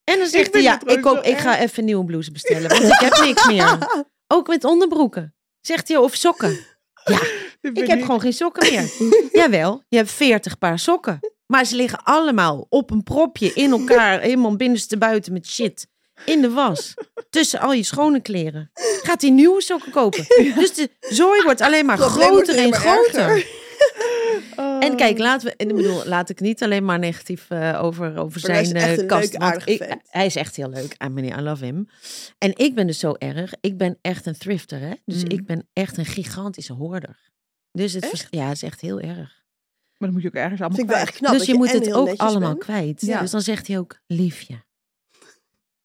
En 0.05 0.19
dan 0.19 0.27
zegt 0.27 0.53
hij, 0.53 0.63
ja, 0.63 0.81
ik, 0.87 1.01
koop, 1.01 1.23
ik 1.23 1.39
ga 1.39 1.59
even 1.59 1.79
een 1.79 1.85
nieuwe 1.85 2.05
blouse 2.05 2.33
bestellen. 2.33 2.69
Want 2.69 2.83
ik 2.83 2.99
heb 2.99 3.21
niks 3.21 3.47
meer. 3.47 3.79
Ook 4.35 4.49
met 4.49 4.65
onderbroeken. 4.65 5.35
Zegt 5.61 5.89
hij, 5.89 5.97
of 5.97 6.15
sokken. 6.15 6.59
Ja, 7.05 7.21
ik 7.83 7.87
heb 7.87 8.01
gewoon 8.01 8.21
geen 8.21 8.33
sokken 8.33 8.73
meer. 8.73 8.91
Jawel, 9.43 9.83
je 9.89 9.97
hebt 9.97 10.11
40 10.11 10.59
paar 10.59 10.79
sokken. 10.79 11.21
Maar 11.47 11.65
ze 11.65 11.77
liggen 11.77 12.03
allemaal 12.03 12.67
op 12.69 12.91
een 12.91 13.03
propje 13.03 13.53
in 13.53 13.71
elkaar, 13.71 14.21
helemaal 14.21 14.57
binnenste 14.57 14.99
buiten 14.99 15.33
met 15.33 15.47
shit. 15.47 15.87
In 16.25 16.41
de 16.41 16.51
was. 16.51 16.95
Tussen 17.31 17.61
al 17.61 17.73
je 17.73 17.83
schone 17.83 18.21
kleren. 18.21 18.71
Gaat 19.03 19.21
hij 19.21 19.31
nieuwe 19.31 19.63
sokken 19.63 19.93
kopen. 19.93 20.25
Dus 20.55 20.75
de 20.75 20.91
zooi 21.01 21.43
wordt 21.43 21.61
alleen 21.61 21.87
maar 21.87 21.99
groter 21.99 22.57
en 22.59 22.75
groter. 22.75 23.47
Oh. 24.57 24.85
En 24.85 24.97
kijk, 24.97 25.19
laten 25.19 25.49
we, 25.49 25.57
en 25.57 25.69
ik 25.69 25.75
bedoel, 25.77 26.05
laat 26.07 26.29
ik 26.31 26.41
niet 26.41 26.63
alleen 26.63 26.85
maar 26.85 26.99
negatief 26.99 27.47
eh, 27.51 27.81
over, 27.83 28.07
over 28.17 28.41
Maar 28.41 28.51
zijn 28.65 28.65
is 28.65 28.73
echt 28.73 28.97
eh, 28.97 28.99
een 28.99 29.07
kast. 29.07 29.35
ik- 29.65 29.97
hij 30.11 30.27
is 30.27 30.37
echt 30.37 30.57
heel 30.57 30.69
leuk. 30.69 30.95
Ah, 30.99 31.11
meneer, 31.13 31.39
I 31.39 31.41
love 31.41 31.65
him. 31.65 31.89
En 32.39 32.57
ik 32.59 32.75
ben 32.75 32.87
dus 32.87 32.99
zo 32.99 33.13
erg. 33.19 33.53
Ik 33.61 33.77
ben 33.77 33.99
echt 34.01 34.27
een 34.27 34.39
thrifter, 34.39 34.81
hè. 34.81 34.93
Dus 35.05 35.23
Mhm. 35.23 35.33
ik 35.33 35.47
ben 35.47 35.69
echt 35.73 35.97
een 35.97 36.05
gigantische 36.07 36.73
hoorder. 36.73 37.31
Dus 37.73 37.93
het, 37.93 38.11
Echt? 38.13 38.27
ja, 38.31 38.45
het 38.47 38.57
is 38.57 38.63
echt 38.63 38.81
heel 38.81 39.01
erg. 39.01 39.17
Maar 39.99 40.11
dan 40.11 40.13
moet 40.13 40.23
je 40.23 40.29
ook 40.29 40.35
ergens 40.35 40.61
allemaal 40.61 40.79
vind 40.79 40.91
ik 40.91 40.95
wel 40.97 41.05
kwijt. 41.05 41.09
echt 41.09 41.19
knap. 41.19 41.33
dus 41.39 41.47
je 41.47 41.55
moet 41.55 41.73
het 41.73 41.93
ook 41.93 42.19
allemaal 42.21 42.49
bent. 42.51 42.63
kwijt. 42.65 43.01
Ja. 43.01 43.21
Dus 43.21 43.31
dan 43.31 43.41
zegt 43.43 43.67
hij 43.67 43.79
ook, 43.79 43.99
liefje, 44.07 44.63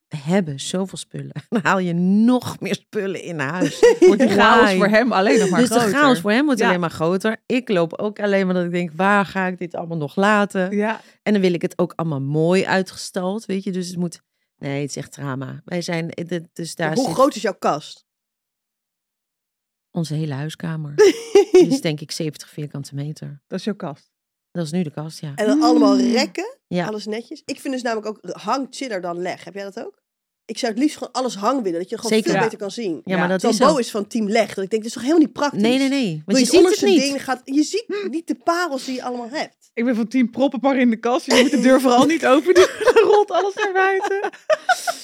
we 0.08 0.18
hebben 0.18 0.60
zoveel 0.60 0.98
spullen. 0.98 1.32
Dan 1.50 1.62
haal 1.64 1.80
je 1.80 1.94
nog 1.94 2.60
meer 2.60 2.76
spullen 2.76 3.22
in 3.22 3.40
huis. 3.40 3.80
Wordt 4.00 4.20
die 4.22 4.30
chaos 4.30 4.74
voor 4.74 4.88
hem 4.88 5.12
alleen 5.12 5.40
nog 5.40 5.50
maar 5.50 5.60
dus 5.60 5.70
de 5.70 5.80
groter. 5.80 5.98
chaos 6.00 6.20
voor 6.20 6.32
hem 6.32 6.46
wordt 6.46 6.60
Ja. 6.60 6.68
alleen 6.68 6.80
maar 6.80 6.90
groter. 6.90 7.38
Ik 7.46 7.70
loop 7.70 7.94
ook 7.94 8.20
alleen 8.20 8.46
maar 8.46 8.56
dat 8.56 8.66
ik 8.66 8.72
denk, 8.72 8.92
waar 8.96 9.26
ga 9.26 9.48
ik 9.48 9.58
dit 9.58 9.76
allemaal 9.76 9.98
nog 9.98 10.16
laten? 10.16 10.76
Ja, 10.76 11.02
En 11.24 11.34
dan 11.34 11.42
wil 11.42 11.54
ik 11.54 11.62
het 11.62 11.78
ook 11.78 11.94
allemaal 11.96 12.22
mooi 12.22 12.66
uitgestald, 12.66 13.46
weet 13.46 13.64
je. 13.64 13.72
Dus 13.72 13.88
het 13.88 13.98
moet... 13.98 14.22
Nee, 14.58 14.82
het 14.82 14.90
is 14.90 14.96
echt 14.96 15.12
drama. 15.12 15.62
Wij 15.66 15.82
zijn... 15.82 16.10
Dus 16.54 16.76
daar 16.76 16.94
Hoe 16.94 17.06
zit 17.06 17.14
groot 17.14 17.36
is 17.36 17.42
jouw 17.42 17.58
kast? 17.60 18.06
onze 19.92 20.14
hele 20.14 20.34
huiskamer. 20.34 20.96
Die 21.52 21.68
is 21.68 21.82
denk 21.82 22.02
ik 22.02 22.12
70 22.12 22.50
vierkante 22.50 22.96
meter. 22.96 23.42
dat 23.48 23.60
is 23.60 23.66
jouw 23.66 23.76
kast. 23.76 24.12
Dat 24.58 24.66
is 24.66 24.72
nu 24.72 24.84
de 24.84 24.92
kast, 24.92 25.20
ja. 25.22 25.32
En 25.36 25.46
dan 25.48 25.62
allemaal 25.62 25.96
Mm. 25.98 26.12
rekken, 26.12 26.58
Ja. 26.68 26.86
alles 26.88 27.06
netjes. 27.06 27.42
Ik 27.46 27.60
vind 27.60 27.74
dus 27.74 27.84
namelijk 27.84 28.08
ook 28.08 28.20
hang 28.36 28.68
chiller 28.70 29.02
dan 29.02 29.22
leg. 29.22 29.44
Heb 29.44 29.54
jij 29.54 29.64
dat 29.64 29.80
ook? 29.80 30.02
Ik 30.46 30.58
zou 30.58 30.72
het 30.72 30.82
liefst 30.82 30.98
gewoon 30.98 31.14
alles 31.14 31.36
hang 31.36 31.62
willen, 31.64 31.80
dat 31.80 31.90
je 31.90 31.96
gewoon 31.96 32.12
Zeker. 32.12 32.26
veel 32.30 32.40
Ja. 32.40 32.44
beter 32.44 32.58
kan 32.58 32.72
zien. 32.72 33.02
Ja, 33.04 33.18
maar 33.18 33.28
dat 33.28 33.44
is 33.44 33.58
Bo 33.58 33.68
zo. 33.68 33.78
is 33.78 33.92
van 33.92 34.08
team 34.08 34.30
leg. 34.30 34.54
Dat 34.54 34.64
ik 34.64 34.70
denk, 34.70 34.72
dit 34.72 34.86
is 34.86 34.92
toch 34.92 35.02
helemaal 35.02 35.24
niet 35.24 35.34
praktisch? 35.34 35.62
Nee, 35.62 35.78
nee, 35.78 35.90
nee. 35.90 36.22
Want 36.26 36.38
je 36.38 36.44
het 36.44 36.54
ziet 36.54 36.80
het 36.82 36.90
niet. 36.90 37.00
ding 37.02 37.24
gaat, 37.24 37.42
je 37.44 37.64
ziet 37.64 38.08
niet 38.10 38.28
de 38.28 38.36
parels 38.36 38.86
die 38.86 38.96
je 38.96 39.04
allemaal 39.04 39.30
hebt. 39.30 39.56
Ik 39.74 39.86
ben 39.86 39.96
van 39.96 40.08
team 40.08 40.30
proppenpar 40.30 40.78
in 40.78 40.90
de 40.90 40.98
kast. 40.98 41.26
Je 41.26 41.40
moet 41.42 41.52
de 41.52 41.60
deur 41.60 41.82
vooral 41.82 42.06
niet 42.06 42.26
open 42.26 42.54
doen. 42.54 42.68
Dan 42.94 43.04
rolt 43.04 43.32
alles 43.32 43.54
naar 43.54 43.74
buiten. 43.74 44.30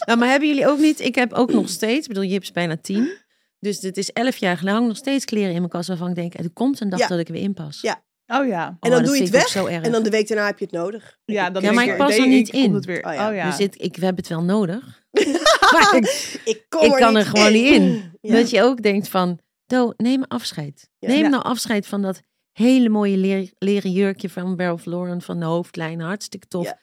Nou, 0.05 0.19
maar 0.19 0.29
hebben 0.29 0.47
jullie 0.47 0.67
ook 0.67 0.79
niet... 0.79 0.99
Ik 0.99 1.15
heb 1.15 1.33
ook 1.33 1.51
nog 1.51 1.69
steeds... 1.69 2.01
Ik 2.01 2.07
bedoel, 2.07 2.23
je 2.23 2.33
hebt 2.33 2.53
bijna 2.53 2.77
tien. 2.77 3.11
Dus 3.59 3.79
dit 3.79 3.97
is 3.97 4.11
elf 4.11 4.37
jaar 4.37 4.59
lang 4.63 4.87
nog 4.87 4.97
steeds 4.97 5.25
kleren 5.25 5.49
in 5.51 5.57
mijn 5.57 5.69
kast 5.69 5.87
waarvan 5.87 6.09
ik 6.09 6.15
denk... 6.15 6.33
Er 6.33 6.49
komt 6.53 6.79
een 6.81 6.89
dag 6.89 6.99
Ja. 6.99 7.07
dat 7.07 7.19
ik 7.19 7.27
er 7.27 7.33
weer 7.33 7.41
in 7.43 7.53
pas. 7.53 7.81
Ja. 7.81 8.03
Oh 8.27 8.47
ja. 8.47 8.67
En 8.67 8.73
Oh, 8.79 8.79
dan 8.79 8.91
dat 8.91 9.03
doe 9.05 9.11
je 9.11 9.17
vind 9.17 9.27
het 9.27 9.35
ook 9.35 9.41
weg. 9.41 9.47
zo 9.47 9.65
erg. 9.65 9.85
En 9.85 9.91
dan 9.91 10.03
de 10.03 10.09
week 10.09 10.27
daarna 10.27 10.45
heb 10.45 10.59
je 10.59 10.65
het 10.65 10.73
nodig. 10.73 11.17
Ja, 11.25 11.49
dan 11.49 11.61
Ja, 11.63 11.71
maar 11.71 11.85
ik 11.85 11.97
pas 11.97 12.17
er 12.17 12.27
niet 12.27 12.49
komt 12.49 12.63
in. 12.63 12.73
Het 12.73 12.85
weer. 12.85 13.05
Oh 13.05 13.13
ja. 13.13 13.29
Oh 13.29 13.35
ja. 13.35 13.45
Dus 13.45 13.57
dit, 13.57 13.81
ik, 13.81 13.95
we 13.95 14.05
hebben 14.05 14.23
het 14.23 14.33
wel 14.33 14.43
nodig. 14.43 15.03
maar 15.73 15.95
ik, 15.95 16.39
Ik, 16.45 16.65
kom 16.69 16.81
ik 16.85 16.91
er 16.93 16.99
kan 16.99 17.15
er 17.17 17.25
gewoon 17.25 17.51
niet 17.51 17.65
in. 17.73 18.11
Ja. 18.21 18.33
Dat 18.35 18.49
je 18.49 18.61
ook 18.61 18.81
denkt 18.81 19.07
van... 19.07 19.39
Do, 19.65 19.93
neem 19.97 20.23
afscheid. 20.23 20.89
Ja. 20.99 21.07
Neem 21.07 21.21
Ja. 21.23 21.27
nou 21.27 21.43
afscheid 21.43 21.87
van 21.87 22.01
dat 22.01 22.21
hele 22.51 22.89
mooie 22.89 23.17
leer, 23.17 23.51
leren 23.57 23.91
jurkje 23.91 24.29
van 24.29 24.59
Ralph 24.59 24.85
Lauren 24.85 25.21
van 25.21 25.39
de 25.39 25.45
hoofdlijn. 25.45 25.99
Hartstikke 26.01 26.47
tof. 26.47 26.65
Ja. 26.65 26.79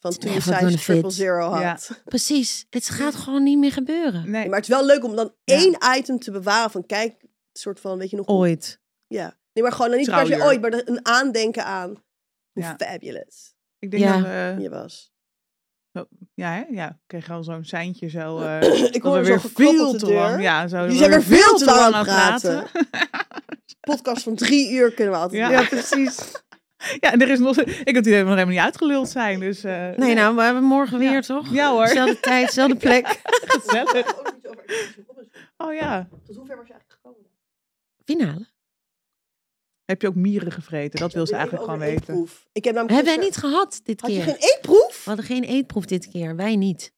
Van 0.00 0.10
toen 0.18 0.30
je 0.30 0.36
Never 0.36 0.54
gonna 0.54 0.70
size 0.70 0.84
triple 0.84 1.10
zero 1.10 1.50
had. 1.50 1.60
Ja. 1.60 1.78
Precies. 2.04 2.66
Het 2.70 2.88
gaat 2.88 3.14
gewoon 3.14 3.42
niet 3.42 3.58
meer 3.58 3.72
gebeuren. 3.72 4.30
Nee. 4.30 4.46
Maar 4.48 4.58
het 4.58 4.68
is 4.68 4.74
wel 4.74 4.86
leuk 4.86 5.04
om 5.04 5.16
dan 5.16 5.32
Ja. 5.44 5.54
één 5.54 5.76
item 5.98 6.18
te 6.18 6.30
bewaren 6.30 6.70
van 6.70 6.86
kijk, 6.86 7.12
een 7.22 7.28
soort 7.52 7.80
van, 7.80 7.98
weet 7.98 8.10
je 8.10 8.16
nog 8.16 8.26
hoe- 8.26 8.36
Ooit. 8.36 8.80
Ja. 9.06 9.36
Nee, 9.54 9.62
maar 9.62 9.72
gewoon 9.72 9.88
dan 9.90 9.98
niet 9.98 10.10
per 10.10 10.26
se 10.26 10.42
ooit, 10.42 10.60
maar 10.60 10.72
een 10.72 11.06
aandenken 11.06 11.64
aan 11.64 11.88
hoe 12.52 12.62
Ja. 12.62 12.74
fabulous 12.78 13.54
Ik 13.78 13.90
denk 13.90 14.02
Ja. 14.02 14.12
dat 14.16 14.22
we... 14.26 14.62
je 14.62 14.70
was. 14.70 15.12
Ja, 16.34 16.52
hè? 16.52 16.64
Ja. 16.70 16.88
Ik 16.90 16.96
kreeg 17.06 17.30
al 17.30 17.44
zo'n 17.44 17.64
seintje 17.64 18.08
zo... 18.08 18.38
eh 18.42 18.82
Ik 18.94 19.02
hoor 19.02 19.18
we 19.18 19.24
zo 19.24 19.30
weer 19.30 19.40
veel 19.40 19.92
te 19.96 20.06
deur. 20.06 20.14
lang... 20.14 20.42
Ja, 20.42 20.68
zo, 20.68 20.86
Die 20.86 20.96
zijn 20.96 21.10
weer 21.10 21.22
veel 21.22 21.56
te 21.56 21.64
lang 21.64 21.94
aan 21.94 22.04
praten. 22.04 22.66
Podcast 23.90 24.22
van 24.22 24.34
drie 24.34 24.72
uur 24.72 24.94
kunnen 24.94 25.14
we 25.14 25.20
altijd 25.20 25.50
Ja. 25.50 25.64
precies. 25.64 26.18
Ja, 27.00 27.12
en 27.12 27.20
er 27.20 27.28
is 27.30 27.38
nog... 27.38 27.56
Ik 27.58 27.66
heb 27.86 27.94
het 27.94 27.96
idee 27.96 28.02
dat 28.02 28.04
we 28.04 28.14
nog 28.14 28.24
helemaal 28.28 28.46
niet 28.46 28.58
uitgeluld 28.64 29.08
zijn. 29.08 29.40
Dus, 29.40 29.64
eh, 29.64 29.90
Nee, 29.96 30.14
nou, 30.14 30.36
we 30.36 30.42
hebben 30.42 30.62
morgen 30.62 31.00
Ja. 31.02 31.10
weer, 31.10 31.22
toch? 31.22 31.52
Ja 31.52 31.70
hoor, 31.70 31.88
Zelfde 31.88 32.20
tijd, 32.20 32.52
zelfde 32.52 32.76
plek. 32.76 33.06
gezellig. 33.46 34.14
Oh 35.56 35.74
ja. 35.74 36.08
Tot 36.26 36.36
hoever 36.36 36.56
was 36.56 36.66
je 36.66 36.72
eigenlijk 36.72 36.90
gekomen? 37.02 37.26
Finale. 38.04 38.46
Heb 39.84 40.02
je 40.02 40.08
ook 40.08 40.14
mieren 40.14 40.52
gevreten? 40.52 41.00
Dat 41.00 41.12
wil 41.12 41.26
ze 41.26 41.34
eigenlijk 41.34 41.64
gewoon 41.64 41.78
weten. 41.80 41.96
eetproef? 42.14 42.46
Ik 42.52 42.64
heb 42.64 42.74
namelijk 42.74 42.94
Hebben 43.04 43.14
wij 43.16 43.24
gisteren- 43.24 43.50
niet 43.50 43.58
gehad 43.60 43.80
dit 43.84 44.00
Had 44.00 44.10
je 44.10 44.16
keer. 44.16 44.24
geen 44.24 44.36
eetproef? 44.56 44.96
We 45.04 45.10
hadden 45.10 45.24
geen 45.24 45.42
eetproef 45.44 45.84
dit 45.84 46.08
keer. 46.08 46.36
Wij 46.36 46.56
niet. 46.56 46.92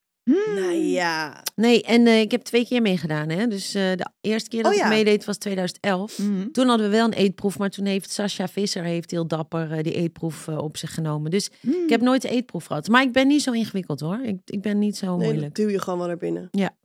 Nou 0.54 0.72
ja. 0.72 1.42
Nee, 1.54 1.82
en 1.82 2.06
eh, 2.06 2.20
ik 2.20 2.30
heb 2.30 2.42
twee 2.42 2.66
keer 2.66 2.82
meegedaan. 2.82 3.28
Hè? 3.28 3.46
Dus 3.46 3.74
eh, 3.74 3.82
de 3.96 4.06
eerste 4.20 4.48
keer 4.48 4.62
dat 4.62 4.72
Oh 4.72 4.78
ja. 4.78 4.84
ik 4.84 4.90
meedeed 4.90 5.24
was 5.24 5.36
2011. 5.38 6.18
Mhm. 6.18 6.50
Toen 6.50 6.68
hadden 6.68 6.90
we 6.90 6.96
wel 6.96 7.04
een 7.04 7.12
eetproef, 7.12 7.58
maar 7.58 7.70
toen 7.70 7.84
heeft 7.84 8.10
Sascha 8.10 8.48
Visser 8.48 8.82
heeft 8.84 9.10
heel 9.10 9.26
dapper 9.26 9.72
eh, 9.72 9.82
die 9.82 9.92
eetproef 9.94 10.48
op 10.48 10.76
zich 10.76 10.94
genomen. 10.94 11.30
Dus 11.30 11.50
ik 11.62 11.88
heb 11.90 12.00
nooit 12.00 12.22
de 12.22 12.28
eetproef 12.28 12.64
gehad. 12.64 12.88
Maar 12.88 13.02
ik 13.02 13.12
ben 13.12 13.26
niet 13.26 13.42
zo 13.42 13.52
ingewikkeld 13.52 14.00
hoor. 14.00 14.20
Ik, 14.22 14.38
ik 14.44 14.62
ben 14.62 14.78
niet 14.78 14.96
zo 14.96 15.06
Nee, 15.06 15.18
dat 15.18 15.26
moeilijk. 15.28 15.54
duw 15.54 15.68
je 15.68 15.80
gewoon 15.80 15.98
wel 15.98 16.08
naar 16.08 16.16
binnen. 16.16 16.48
Ja. 16.50 16.76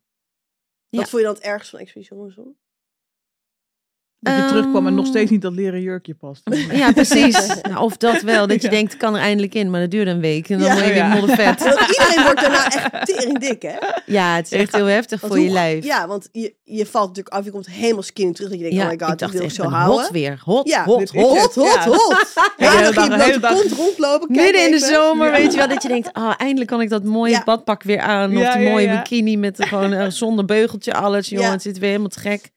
Wat 0.90 1.00
Ja. 1.02 1.06
vond 1.08 1.22
je 1.22 1.28
dan 1.28 1.34
het 1.36 1.44
ergst 1.44 1.70
van 1.70 1.80
Expedition 1.80 2.18
Robinson? 2.20 2.56
Dat 4.24 4.36
je 4.36 4.46
terugkwam 4.46 4.88
en 4.88 4.94
nog 4.94 5.04
Ehm, 5.04 5.14
steeds 5.14 5.32
niet 5.32 5.42
dat 5.42 5.54
leren 5.54 5.82
jurkje 5.82 6.14
past. 6.14 6.42
Ja, 6.72 6.92
precies. 7.02 7.48
Nou, 7.62 7.78
of 7.84 7.98
dat 7.98 8.22
wel, 8.22 8.48
dat 8.48 8.62
je 8.62 8.68
Ja. 8.68 8.74
denkt, 8.74 8.98
kan 8.98 9.16
er 9.16 9.22
eindelijk 9.22 9.54
in, 9.56 9.70
maar 9.70 9.80
dat 9.82 9.92
duurt 9.92 10.08
een 10.08 10.20
week. 10.20 10.50
En 10.50 10.60
dan 10.60 10.68
Ja. 10.68 10.76
ben 10.76 10.88
je 10.88 10.94
weer 10.94 11.06
moddervet. 11.08 11.64
Want 11.64 11.80
iedereen 11.80 12.24
wordt 12.24 12.42
daarna 12.42 12.66
echt 12.72 13.06
tering 13.06 13.40
dik, 13.40 13.62
hè? 13.62 13.76
Ja, 14.06 14.36
het 14.36 14.46
is 14.52 14.52
echt 14.60 14.76
heel 14.76 14.86
heftig 14.86 15.20
voor 15.20 15.40
je 15.40 15.50
lijf. 15.50 15.86
Ja, 15.86 16.08
want 16.08 16.30
je, 16.32 16.54
je 16.64 16.86
valt 16.86 17.08
natuurlijk 17.08 17.36
af, 17.36 17.46
je 17.46 17.52
komt 17.52 17.68
helemaal 17.70 18.04
skinny 18.04 18.34
terug. 18.34 18.50
Dat 18.50 18.60
je 18.60 18.64
denkt, 18.70 18.84
oh 18.84 18.90
my 18.90 18.98
god, 19.08 19.22
ik 19.22 19.28
ik, 19.28 19.34
wil 19.34 19.42
echt, 19.42 19.56
zo 19.56 19.64
houden. 19.64 20.02
hot 20.02 20.12
weer. 20.12 20.42
Hot, 20.46 20.68
Ja, 20.68 20.84
hot, 20.84 21.10
hot. 21.12 21.38
Hot, 21.40 21.56
hot, 21.56 21.66
Ja. 21.74 21.86
hot. 21.86 22.34
Ja, 22.58 22.82
dan 22.92 22.94
ging 22.94 23.26
je 23.34 23.40
kont 23.40 23.72
rondlopen. 23.72 24.28
Midden 24.36 24.66
in 24.66 24.72
de 24.72 24.80
zomer, 24.80 25.32
weet 25.32 25.52
je 25.52 25.58
wel, 25.58 25.68
dat 25.68 25.82
je 25.82 25.88
denkt, 25.88 26.14
ah, 26.14 26.34
eindelijk 26.38 26.70
kan 26.70 26.82
ik 26.82 26.90
dat 26.90 27.04
mooie 27.04 27.42
badpak 27.46 27.84
weer 27.84 28.00
aan. 28.00 28.38
Of 28.38 28.54
die 28.54 28.70
mooie 28.70 28.90
bikini 28.90 29.38
met 29.38 29.66
gewoon 29.66 29.94
eh, 29.94 30.06
zonder 30.10 30.46
beugeltje, 30.46 30.94
alles. 30.94 31.30
Jongen, 31.30 31.52
het 31.52 31.62
zit 31.62 31.78
weer 31.80 31.88
helemaal 31.90 32.10
te 32.10 32.20
gek. 32.20 32.50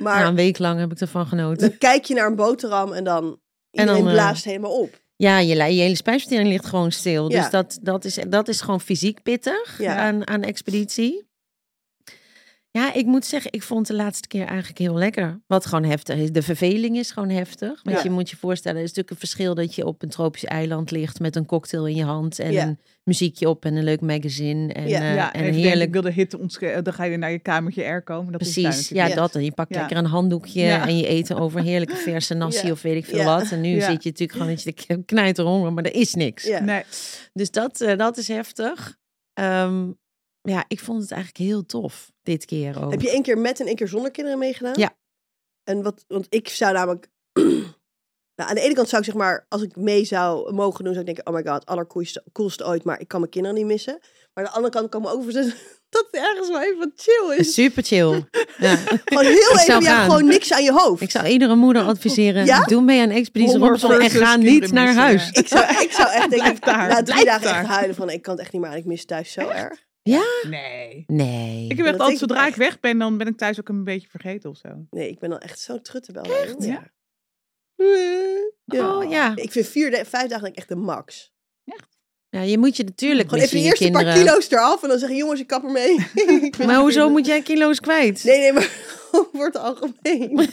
Maar 0.00 0.16
Nou, 0.18 0.28
een 0.28 0.34
week 0.34 0.58
lang 0.58 0.78
heb 0.80 0.92
ik 0.92 1.00
ervan 1.00 1.26
genoten. 1.26 1.68
dan 1.68 1.78
kijk 1.78 2.04
je 2.04 2.14
naar 2.14 2.26
een 2.26 2.36
boterham 2.36 2.92
en 2.92 3.04
dan... 3.04 3.40
Iedereen 3.70 3.98
dan, 4.02 4.08
eh, 4.08 4.12
blaast 4.12 4.44
helemaal 4.44 4.78
op. 4.80 5.00
Ja, 5.16 5.38
je, 5.38 5.62
hele 5.62 5.94
spijsvertering 5.94 6.48
ligt 6.48 6.66
gewoon 6.66 6.92
stil. 6.92 7.30
Ja. 7.30 7.40
Dus 7.40 7.50
dat, 7.50 7.78
dat, 7.82 8.04
is, 8.04 8.18
dat 8.28 8.48
is 8.48 8.60
gewoon 8.60 8.80
fysiek 8.80 9.22
pittig 9.22 9.78
Ja. 9.78 9.96
aan, 9.96 10.26
aan 10.26 10.42
expeditie. 10.42 11.30
Ja, 12.74 12.92
ik 12.94 13.06
moet 13.06 13.24
zeggen, 13.24 13.52
ik 13.52 13.62
vond 13.62 13.86
de 13.86 13.94
laatste 13.94 14.28
keer 14.28 14.46
eigenlijk 14.46 14.78
heel 14.78 14.94
lekker. 14.94 15.40
Wat 15.46 15.66
gewoon 15.66 15.84
heftig 15.84 16.16
is. 16.18 16.32
De 16.32 16.42
verveling 16.42 16.96
is 16.96 17.10
gewoon 17.10 17.28
heftig. 17.28 17.80
Want 17.82 17.96
Ja. 17.96 18.02
je 18.02 18.10
moet 18.10 18.30
je 18.30 18.36
voorstellen, 18.36 18.76
het 18.80 18.90
is 18.90 18.94
natuurlijk 18.96 19.22
een 19.22 19.28
verschil 19.28 19.54
dat 19.54 19.74
je 19.74 19.86
op 19.86 20.02
een 20.02 20.08
tropisch 20.08 20.44
eiland 20.44 20.90
ligt 20.90 21.20
met 21.20 21.36
een 21.36 21.46
cocktail 21.46 21.86
in 21.86 21.94
je 21.94 22.04
hand 22.04 22.38
en 22.38 22.52
Ja. 22.52 22.62
een 22.66 22.78
muziekje 23.04 23.48
op 23.48 23.64
en 23.64 23.74
een 23.76 23.84
leuk 23.84 24.00
magazine 24.00 24.72
en, 24.72 24.88
Ja. 24.88 25.00
eh, 25.00 25.14
ja, 25.14 25.32
en 25.32 25.40
en 25.40 25.46
een 25.48 25.54
heerlijk. 25.54 25.86
Ik 25.86 25.92
wil 25.92 26.02
de 26.02 26.10
hitte 26.12 26.38
ontschrijven. 26.38 26.84
Dan 26.84 26.92
ga 26.92 27.04
je 27.04 27.16
naar 27.16 27.30
je 27.30 27.38
kamertje 27.38 27.84
air 27.84 28.02
komen. 28.02 28.32
Dat 28.32 28.40
is 28.40 28.52
Precies, 28.52 28.88
ja, 28.88 29.08
dat. 29.08 29.34
En 29.34 29.44
je 29.44 29.52
pakt 29.52 29.74
Ja. 29.74 29.78
lekker 29.80 29.96
een 29.96 30.04
handdoekje 30.04 30.60
Ja. 30.60 30.86
en 30.86 30.96
je 30.98 31.06
eten 31.06 31.36
over 31.36 31.62
heerlijke 31.62 31.96
verse 31.96 32.34
nasi 32.42 32.66
Ja. 32.66 32.72
of 32.72 32.82
weet 32.82 32.96
ik 32.96 33.04
veel 33.04 33.18
Ja. 33.18 33.24
wat. 33.24 33.50
En 33.50 33.60
nu 33.60 33.68
Ja. 33.68 33.90
zit 33.90 34.02
je 34.02 34.08
natuurlijk 34.10 34.38
gewoon 34.38 34.54
dat 34.54 34.84
je 34.86 35.02
knijter 35.04 35.44
honger, 35.44 35.72
maar 35.72 35.84
er 35.84 35.94
is 35.94 36.14
niks. 36.14 36.44
Ja. 36.44 36.60
Nee, 36.60 36.82
Dus 37.32 37.50
dat, 37.50 37.80
eh, 37.80 37.98
dat 37.98 38.16
is 38.16 38.28
heftig. 38.28 38.96
Ehm, 39.32 39.90
ja, 40.42 40.64
ik 40.68 40.80
vond 40.80 41.02
het 41.02 41.10
eigenlijk 41.10 41.50
heel 41.50 41.66
tof 41.66 42.12
dit 42.22 42.44
keer 42.44 42.84
ook. 42.84 42.90
Heb 42.90 43.00
je 43.00 43.10
één 43.10 43.22
keer 43.22 43.38
met 43.38 43.60
en 43.60 43.66
één 43.66 43.76
keer 43.76 43.88
zonder 43.88 44.10
kinderen 44.10 44.38
meegedaan? 44.38 44.74
Ja. 44.76 44.96
En 45.64 45.82
wat, 45.82 46.04
want 46.08 46.26
ik 46.28 46.48
zou 46.48 46.72
namelijk... 46.72 47.10
nou, 48.36 48.50
aan 48.50 48.54
de 48.54 48.60
ene 48.60 48.74
kant 48.74 48.88
zou 48.88 49.02
ik 49.02 49.08
zeg 49.08 49.16
maar, 49.18 49.46
als 49.48 49.62
ik 49.62 49.76
mee 49.76 50.04
zou 50.04 50.52
mogen 50.52 50.84
doen, 50.84 50.94
zou 50.94 51.06
ik 51.08 51.14
denken, 51.14 51.34
oh 51.34 51.40
my 51.40 51.50
god, 51.52 51.66
allercoolste 51.66 52.24
coolste 52.32 52.64
ooit, 52.64 52.84
maar 52.84 53.00
ik 53.00 53.08
kan 53.08 53.20
mijn 53.20 53.32
kinderen 53.32 53.56
niet 53.58 53.66
missen. 53.66 53.98
Maar 54.34 54.44
aan 54.44 54.50
de 54.50 54.56
andere 54.56 54.72
kant 54.72 54.88
kan 54.88 55.00
ik 55.00 55.06
me 55.06 55.12
ook 55.12 55.22
voorstellen 55.22 55.54
dat 55.88 56.06
het 56.10 56.20
ergens 56.20 56.48
wel 56.48 56.62
even 56.62 56.92
chill 56.96 57.36
is. 57.38 57.54
Super 57.54 57.82
chill. 57.82 58.24
ja. 58.58 58.76
Gewoon 59.04 59.24
heel 59.24 59.34
Ik 59.52 59.58
even, 59.58 59.82
ja, 59.82 60.04
gewoon 60.04 60.26
niks 60.26 60.52
aan 60.52 60.62
je 60.62 60.72
hoofd. 60.72 61.02
Ik 61.02 61.10
zou 61.10 61.26
iedere 61.26 61.54
moeder 61.54 61.82
adviseren, 61.82 62.44
Ja? 62.44 62.64
doe 62.64 62.82
mee 62.82 63.00
aan 63.00 63.10
Expeditie 63.10 63.58
Robinson 63.58 64.00
en 64.00 64.10
ga 64.10 64.36
niet 64.36 64.72
naar 64.72 64.94
huis. 64.94 65.30
Ik 65.30 65.48
zou, 65.48 65.82
ik 65.82 65.92
zou 65.92 66.10
echt 66.10 66.30
denken, 66.30 66.56
na 66.64 67.02
drie 67.02 67.24
dagen 67.24 67.42
daar. 67.42 67.58
echt 67.58 67.68
huilen 67.68 67.94
van, 67.94 68.10
ik 68.10 68.22
kan 68.22 68.32
het 68.32 68.42
echt 68.42 68.52
niet 68.52 68.62
meer 68.62 68.70
aan, 68.70 68.76
ik 68.76 68.84
mis 68.84 69.04
thuis 69.04 69.32
zo 69.32 69.48
erg. 69.48 69.90
Nee. 70.02 71.04
Nee. 71.06 71.68
Ik 71.68 71.76
heb 71.76 71.86
echt 71.86 71.98
altijd, 71.98 72.18
zodra 72.18 72.42
ik 72.42 72.48
echt. 72.48 72.56
weg 72.56 72.80
ben, 72.80 72.98
dan 72.98 73.18
ben 73.18 73.26
ik 73.26 73.36
thuis 73.36 73.60
ook 73.60 73.68
een 73.68 73.84
beetje 73.84 74.08
vergeten 74.08 74.50
of 74.50 74.56
zo. 74.56 74.68
Nee, 74.90 75.08
ik 75.08 75.18
ben 75.18 75.30
dan 75.30 75.38
echt 75.38 75.60
zo 75.60 75.80
truttebel. 75.80 76.22
Echt? 76.22 76.64
Ja. 76.64 76.90
Oh 78.66 79.10
ja. 79.10 79.32
Ik 79.36 79.52
vind 79.52 79.66
vier, 79.66 80.04
vijf 80.06 80.28
dagen 80.28 80.54
echt 80.54 80.68
de 80.68 80.76
max. 80.76 81.32
ja, 82.28 82.40
je 82.40 82.58
moet 82.58 82.76
je 82.76 82.84
natuurlijk 82.84 83.28
Gewoon 83.28 83.44
even 83.44 83.58
je 83.58 83.64
eerste 83.64 83.90
paar 83.90 84.14
kilo's 84.14 84.50
eraf 84.50 84.82
en 84.82 84.88
dan 84.88 84.98
zeggen 84.98 85.16
jongens, 85.16 85.40
ik 85.40 85.46
kap 85.46 85.64
ermee. 85.64 85.96
Maar 86.66 86.76
hoezo 86.76 87.08
moet 87.14 87.26
jij 87.26 87.42
kilo's 87.42 87.80
kwijt? 87.80 88.24
Nee, 88.24 88.38
nee, 88.38 88.52
maar 88.52 89.00
voor 89.32 89.44
het 89.44 89.56
algemeen. 89.58 90.38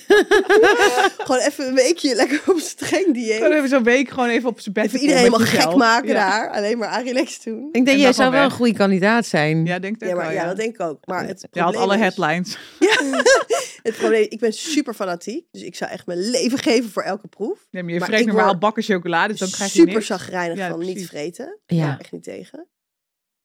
gewoon 1.26 1.42
even 1.42 1.68
een 1.68 1.74
weekje 1.76 2.16
lekker 2.16 2.42
op 2.48 2.60
streng 2.60 3.14
dieet. 3.14 3.34
Gewoon 3.38 3.52
even 3.52 3.70
zo'n 3.70 3.84
week 3.84 4.10
gewoon 4.10 4.30
even 4.30 4.50
op 4.50 4.60
zijn 4.60 4.74
bed. 4.74 4.86
Even 4.86 5.00
iedereen 5.00 5.24
helemaal 5.24 5.48
gek 5.48 5.76
maken 5.76 6.08
Ja. 6.08 6.14
daar. 6.30 6.50
Alleen 6.52 6.78
maar 6.78 6.88
aan 6.88 7.04
relax 7.04 7.44
doen. 7.44 7.68
Ik 7.72 7.74
denk, 7.74 7.88
En 7.88 8.00
jij 8.00 8.14
zou 8.14 8.32
wel 8.32 8.44
een 8.44 8.52
goede 8.52 8.74
kandidaat 8.74 9.26
zijn. 9.26 9.66
Ja, 9.66 9.80
denk 9.80 9.96
ik 9.96 10.02
Ja, 10.02 10.08
ook 10.10 10.16
maar 10.16 10.26
wel, 10.26 10.34
ja, 10.34 10.42
ja. 10.42 10.48
dat 10.48 10.58
denk 10.58 10.74
ik 10.74 10.82
ook. 10.82 11.06
Maar 11.06 11.28
het 11.28 11.48
Je 11.52 11.62
had 11.62 11.76
alle 11.76 11.94
is- 11.96 12.00
headlines. 12.02 12.58
Het 13.84 13.96
probleem, 13.98 14.26
ik 14.30 14.40
ben 14.40 14.54
super 14.54 14.94
fanatiek. 14.94 15.46
Dus 15.52 15.62
ik 15.62 15.76
zou 15.76 15.92
echt 15.92 16.06
mijn 16.06 16.30
leven 16.30 16.58
geven 16.60 16.90
voor 16.90 17.04
elke 17.04 17.28
proef. 17.28 17.68
Neem 17.72 17.88
je, 17.88 17.94
je 17.94 18.00
Maar 18.00 18.08
vreet 18.10 18.26
normaal 18.26 18.58
bakken 18.58 18.84
chocolade, 18.84 19.28
dus 19.28 19.40
dan 19.40 19.50
krijg 19.50 19.74
je 19.74 19.80
super 19.80 20.56
Ja, 20.56 20.70
van 20.70 20.80
niet 20.80 21.08
vreten. 21.08 21.58
Ik 21.66 21.78
Ja. 21.78 21.98
echt 22.00 22.12
niet 22.12 22.24
tegen. 22.24 22.68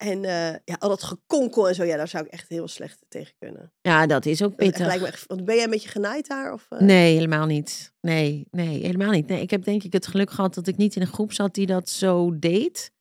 En 0.04 0.24
eh, 0.24 0.56
ja, 0.64 0.76
al 0.78 0.88
dat 0.88 1.02
gekonkel 1.02 1.68
en 1.68 1.74
zo, 1.74 1.84
ja, 1.84 1.96
daar 1.96 2.08
zou 2.08 2.24
ik 2.24 2.30
echt 2.32 2.48
heel 2.48 2.68
slecht 2.68 2.98
tegen 3.08 3.34
kunnen. 3.38 3.72
Ja, 3.80 4.06
dat 4.06 4.26
is 4.26 4.42
ook 4.42 4.48
Dat 4.48 4.58
pittig. 4.58 4.86
lijkt 4.86 5.02
me 5.02 5.06
echt, 5.08 5.24
want 5.26 5.44
ben 5.44 5.54
jij 5.54 5.64
een 5.64 5.70
beetje 5.70 5.88
genaaid 5.88 6.26
daar? 6.28 6.52
Of, 6.52 6.66
eh? 6.68 6.78
Nee, 6.80 7.14
helemaal 7.14 7.46
niet. 7.46 7.92
Nee, 8.00 8.46
nee, 8.50 8.80
helemaal 8.84 9.10
niet. 9.10 9.26
Nee, 9.26 9.40
ik 9.40 9.50
heb 9.50 9.64
denk 9.64 9.82
ik 9.82 9.92
het 9.92 10.06
geluk 10.06 10.30
gehad 10.30 10.54
dat 10.54 10.66
ik 10.66 10.76
niet 10.76 10.96
in 10.96 11.02
een 11.02 11.08
groep 11.08 11.32
zat 11.32 11.54
die 11.54 11.66
dat 11.66 11.88
zo 11.88 12.38
deed. 12.38 12.92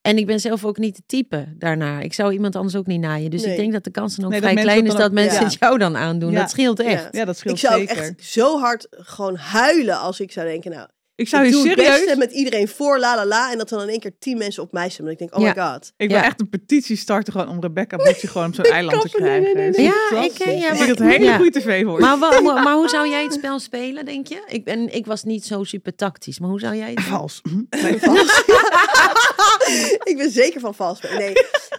En 0.00 0.16
ik 0.18 0.26
ben 0.26 0.40
zelf 0.40 0.64
ook 0.64 0.78
niet 0.78 0.96
de 0.96 1.02
type 1.06 1.54
daarna. 1.58 2.00
Ik 2.00 2.12
zou 2.12 2.32
iemand 2.32 2.56
anders 2.56 2.76
ook 2.76 2.86
niet 2.86 3.00
naaien. 3.00 3.30
Dus 3.30 3.42
Nee. 3.42 3.50
ik 3.50 3.56
denk 3.56 3.72
dat 3.72 3.84
de 3.84 3.90
kans 3.90 4.16
dan 4.16 4.24
ook 4.24 4.30
Nee, 4.30 4.40
vrij 4.40 4.54
klein 4.54 4.86
is 4.86 4.92
dat 4.92 5.02
ook- 5.02 5.12
mensen 5.12 5.40
ja. 5.40 5.44
het 5.44 5.56
jou 5.58 5.78
dan 5.78 5.96
aandoen. 5.96 6.32
Ja. 6.32 6.40
Dat 6.40 6.50
scheelt 6.50 6.80
echt. 6.80 7.02
Ja. 7.02 7.08
Ja, 7.20 7.24
dat 7.24 7.36
scheelt 7.36 7.54
Ik 7.54 7.60
zou 7.60 7.78
zeker. 7.78 7.96
echt 7.96 8.24
zo 8.24 8.58
hard 8.58 8.86
gewoon 8.90 9.36
huilen 9.36 9.98
als 9.98 10.20
ik 10.20 10.32
zou 10.32 10.46
denken, 10.46 10.70
nou, 10.70 10.88
ik 11.22 11.28
zou 11.28 11.44
ik 11.46 11.52
je 11.52 11.56
serieus... 11.60 11.76
beste 12.04 12.16
met 12.16 12.32
iedereen 12.32 12.68
voor, 12.68 12.98
la 12.98 13.14
la 13.16 13.26
la. 13.26 13.52
En 13.52 13.58
dat 13.58 13.68
dan 13.68 13.82
in 13.82 13.88
één 13.88 14.00
keer 14.00 14.12
tien 14.18 14.38
mensen 14.38 14.62
op 14.62 14.72
mij 14.72 14.88
stemmen. 14.88 15.12
Dat 15.12 15.22
ik 15.22 15.28
denk, 15.28 15.40
oh 15.42 15.54
Ja. 15.54 15.64
my 15.64 15.72
god. 15.72 15.92
Ik 15.96 16.08
wil 16.08 16.18
Ja. 16.18 16.24
echt 16.24 16.40
een 16.40 16.48
petitie 16.48 16.96
starten 16.96 17.32
gewoon 17.32 17.48
om 17.48 17.60
Rebecca 17.60 17.96
Butchie 17.96 18.28
gewoon 18.28 18.46
op 18.48 18.54
zo'n 18.54 18.64
eiland 18.78 19.00
te 19.00 19.08
nee, 19.20 19.20
krijgen. 19.28 19.54
nee, 19.56 19.64
nee, 19.64 19.72
Zie 19.74 19.82
je 19.82 20.08
Ja, 20.10 20.20
het 20.22 20.32
ik, 20.32 20.38
wel? 20.44 20.54
eh, 20.54 20.60
ja, 20.60 20.66
Ik 20.66 20.68
maar- 20.78 20.86
denk 20.86 20.88
dat 20.88 21.06
het 21.06 21.16
hele 21.16 21.24
ja. 21.24 21.36
goede 21.36 21.60
tv 21.60 21.84
wordt. 21.84 22.00
Maar, 22.04 22.18
maar, 22.18 22.42
maar 22.42 22.74
hoe 22.74 22.88
zou 22.88 23.08
jij 23.14 23.22
het 23.22 23.32
spel 23.32 23.58
spelen, 23.58 24.04
denk 24.04 24.26
je? 24.26 24.42
Ik, 24.46 24.64
ben, 24.64 24.94
ik 24.94 25.06
was 25.06 25.22
niet 25.24 25.44
zo 25.46 25.64
super 25.64 25.94
tactisch. 25.94 26.38
Maar 26.38 26.48
hoe 26.50 26.60
zou 26.60 26.76
jij 26.76 26.88
het 26.88 26.96
doen? 26.96 27.04
Vals. 27.04 27.40
Nee, 27.82 27.98
Vals. 27.98 28.42
ik 30.04 30.14
ben 30.16 30.30
zeker 30.30 30.60
van 30.60 30.74
vals. 30.74 31.00
Nee, 31.00 31.32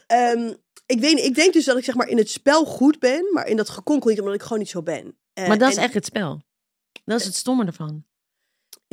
Ehm, 0.07 0.53
ik, 0.85 0.99
weet, 0.99 1.19
ik 1.19 1.35
denk 1.35 1.53
dus 1.53 1.65
dat 1.65 1.77
ik 1.77 1.83
zeg 1.83 1.95
maar 1.95 2.07
in 2.07 2.17
het 2.17 2.29
spel 2.29 2.65
goed 2.65 2.99
ben, 2.99 3.29
maar 3.33 3.47
in 3.47 3.57
dat 3.57 3.69
gekonkel 3.69 4.09
niet, 4.09 4.19
omdat 4.19 4.33
ik 4.35 4.41
gewoon 4.41 4.59
niet 4.59 4.69
zo 4.69 4.81
ben. 4.83 5.17
Eh, 5.33 5.47
Maar 5.47 5.57
dat 5.57 5.69
is 5.71 5.77
en- 5.77 5.83
echt 5.83 5.93
het 5.93 6.05
spel. 6.05 6.41
Dat 7.05 7.19
is 7.19 7.25
het 7.25 7.35
stomme 7.35 7.65
ervan. 7.65 8.03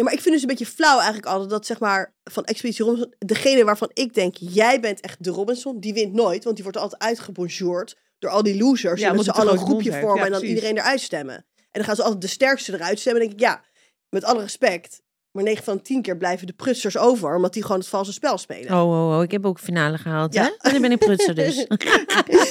Ja, 0.01 0.07
maar 0.07 0.15
ik 0.15 0.21
vind 0.21 0.35
dus 0.35 0.43
een 0.43 0.49
beetje 0.49 0.67
flauw 0.67 0.97
eigenlijk 0.97 1.27
altijd 1.27 1.51
dat 1.51 1.67
zeg 1.67 1.79
maar 1.79 2.15
van 2.25 2.45
Expeditie 2.45 2.85
Robinson, 2.85 3.15
degene 3.19 3.65
waarvan 3.65 3.91
ik 3.93 4.15
denk, 4.15 4.37
jij 4.39 4.81
bent 4.81 5.01
echt 5.01 5.25
de 5.25 5.31
Robinson, 5.31 5.81
die 5.81 5.93
wint 5.93 6.13
nooit, 6.13 6.45
want 6.45 6.55
die 6.55 6.65
wordt 6.65 6.79
altijd 6.79 7.03
uitgebonjourd 7.03 7.97
door 8.19 8.31
al 8.31 8.43
die 8.43 8.57
losers. 8.57 9.01
Ja, 9.01 9.11
omdat 9.11 9.25
z'n 9.25 9.41
het 9.41 9.51
een 9.51 9.59
groepje 9.59 9.93
vormen 9.93 10.17
Ja, 10.17 10.25
en 10.25 10.31
dan 10.31 10.41
precies. 10.41 10.57
iedereen 10.57 10.79
eruit 10.79 11.01
stemmen. 11.01 11.35
En 11.35 11.67
dan 11.71 11.85
gaan 11.85 11.97
ze 11.97 12.03
altijd 12.03 12.21
de 12.21 12.27
sterkste 12.27 12.75
eruit 12.75 12.99
stemmen. 13.01 13.23
En 13.23 13.29
dan 13.29 13.37
denk 13.39 13.51
ik, 13.51 13.61
ja, 13.61 13.65
met 14.09 14.25
alle 14.25 14.41
respect, 14.41 15.03
maar 15.33 15.45
9 15.45 15.65
van 15.65 15.77
de 15.77 15.83
10 15.83 16.03
keer 16.03 16.17
blijven 16.17 16.47
de 16.47 16.53
prutsers 16.53 16.97
over, 16.99 17.37
omdat 17.37 17.53
die 17.53 17.63
gewoon 17.63 17.79
het 17.79 17.89
valse 17.89 18.13
spel 18.13 18.39
spelen. 18.39 18.73
Oh, 18.73 18.91
oh, 18.91 19.17
oh. 19.17 19.23
Ik 19.23 19.31
heb 19.31 19.47
ook 19.47 19.59
finale 19.59 19.99
gehaald, 19.99 20.35
Ja. 20.35 20.43
hè? 20.43 20.49
En 20.59 20.73
dan 20.73 20.81
ben 20.81 20.93
ik 20.93 20.99
prutser 20.99 21.35
dus. 21.35 21.55
Ja, 21.67 21.77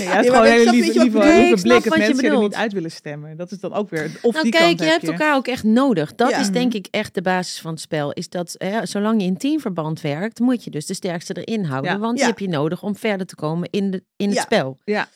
het 0.05 0.07
maar 0.07 0.23
is 0.23 0.29
gewoon 0.29 0.45
een 0.45 0.51
je- 0.51 0.57
hele 0.57 0.71
lieve, 0.71 0.85
je 0.85 1.05
ik 1.05 1.13
lieve, 1.13 1.27
ik 1.29 1.61
blik 1.61 1.83
dat 1.83 1.83
je 1.83 1.89
mensen 1.99 2.25
er 2.31 2.37
niet 2.39 2.53
uit 2.55 2.73
willen 2.73 2.91
stemmen. 2.91 3.37
Dat 3.37 3.51
is 3.51 3.59
dan 3.59 3.73
ook 3.73 3.89
weer... 3.89 4.19
Of 4.21 4.31
Nou 4.33 4.43
die 4.43 4.51
kijk, 4.51 4.65
kant 4.65 4.79
je 4.79 4.85
heb 4.85 5.01
hebt 5.01 5.11
elkaar 5.13 5.35
ook 5.35 5.47
echt 5.47 5.63
nodig. 5.63 6.15
Dat 6.15 6.29
Ja. 6.29 6.39
is 6.39 6.49
denk 6.49 6.73
ik 6.73 6.87
echt 6.91 7.13
de 7.13 7.21
basis 7.21 7.59
van 7.61 7.71
het 7.71 7.81
spel. 7.81 8.11
Is 8.11 8.29
dat 8.29 8.55
hè, 8.57 8.85
zolang 8.85 9.21
je 9.21 9.27
in 9.27 9.37
teamverband 9.37 10.01
werkt, 10.01 10.39
moet 10.39 10.63
je 10.63 10.69
dus 10.69 10.85
de 10.85 10.93
sterkste 10.93 11.33
erin 11.43 11.63
houden. 11.63 11.91
Ja. 11.91 11.99
Want 11.99 12.17
die 12.17 12.25
heb 12.25 12.39
je 12.39 12.47
nodig 12.49 12.83
om 12.83 12.95
verder 12.95 13.25
te 13.27 13.35
komen 13.35 13.67
in, 13.71 13.91
de, 13.91 14.03
in 14.17 14.27
het 14.27 14.35
Ja. 14.37 14.41
spel. 14.43 14.77
Ja. 14.85 15.07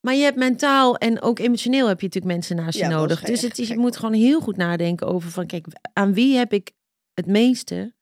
Maar 0.00 0.14
je 0.14 0.22
hebt 0.22 0.36
mentaal 0.36 0.96
en 0.96 1.22
ook 1.22 1.38
emotioneel 1.38 1.88
heb 1.88 2.00
je 2.00 2.06
natuurlijk 2.06 2.34
mensen 2.34 2.56
naast 2.56 2.78
je 2.78 2.86
nodig. 2.86 3.20
Dus 3.20 3.42
het 3.42 3.58
is, 3.58 3.68
je 3.68 3.78
moet 3.78 3.96
gewoon 3.96 4.14
heel 4.14 4.40
goed 4.40 4.56
nadenken 4.56 5.06
over 5.06 5.30
van 5.30 5.46
kijk, 5.46 5.66
aan 5.92 6.14
wie 6.14 6.36
heb 6.36 6.52
ik 6.52 6.70
het 7.14 7.26
meeste 7.26 7.94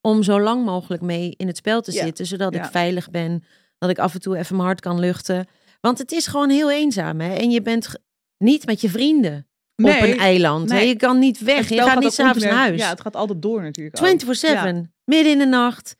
om 0.00 0.22
zo 0.22 0.40
lang 0.40 0.64
mogelijk 0.64 1.02
mee 1.02 1.34
in 1.36 1.46
het 1.46 1.56
spel 1.56 1.80
te 1.82 1.92
Ja. 1.92 2.04
zitten, 2.04 2.26
zodat 2.26 2.54
ik 2.54 2.64
veilig 2.64 3.10
ben, 3.10 3.44
dat 3.78 3.90
ik 3.90 3.98
af 3.98 4.14
en 4.14 4.20
toe 4.20 4.36
even 4.36 4.54
mijn 4.56 4.66
hart 4.68 4.80
kan 4.80 4.98
luchten. 5.00 5.46
Want 5.80 5.98
het 5.98 6.12
is 6.12 6.26
gewoon 6.26 6.50
heel 6.50 6.70
eenzaam 6.70 7.20
hè? 7.20 7.34
en 7.34 7.50
je 7.50 7.62
bent 7.62 7.88
niet 8.38 8.66
met 8.66 8.80
je 8.80 8.88
vrienden 8.88 9.48
op 9.76 9.86
een 9.86 10.18
eiland. 10.18 10.68
nee. 10.68 10.88
Je 10.88 10.96
kan 10.96 11.18
niet 11.18 11.38
weg, 11.38 11.68
je 11.68 11.82
gaat 11.82 12.00
niet 12.00 12.12
s'avonds 12.12 12.44
naar 12.44 12.52
huis. 12.54 12.80
Ja, 12.80 12.88
het 12.88 13.00
gaat 13.00 13.16
altijd 13.16 13.42
door 13.42 13.62
natuurlijk. 13.62 13.96
ook. 14.02 14.06
24-7, 14.06 14.92
midden 15.04 15.32
in 15.32 15.38
de 15.38 15.46
nacht. 15.46 15.96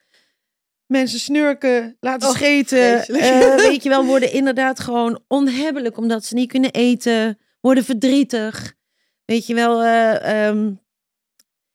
Mensen 0.86 1.18
snurken, 1.20 1.96
laten 2.00 2.28
Och, 2.28 2.34
scheten. 2.36 3.02
eh, 3.06 3.56
weet 3.68 3.82
je 3.82 3.88
wel, 3.88 4.04
worden 4.04 4.32
inderdaad 4.32 4.80
gewoon 4.80 5.20
onhebbelijk 5.28 5.96
omdat 5.98 6.24
ze 6.24 6.34
niet 6.34 6.48
kunnen 6.50 6.70
eten. 6.70 7.38
Worden 7.60 7.84
verdrietig. 7.84 8.74
Weet 9.24 9.46
je 9.46 9.54
wel, 9.54 9.82
eh, 9.82 10.46
ehm, 10.48 10.72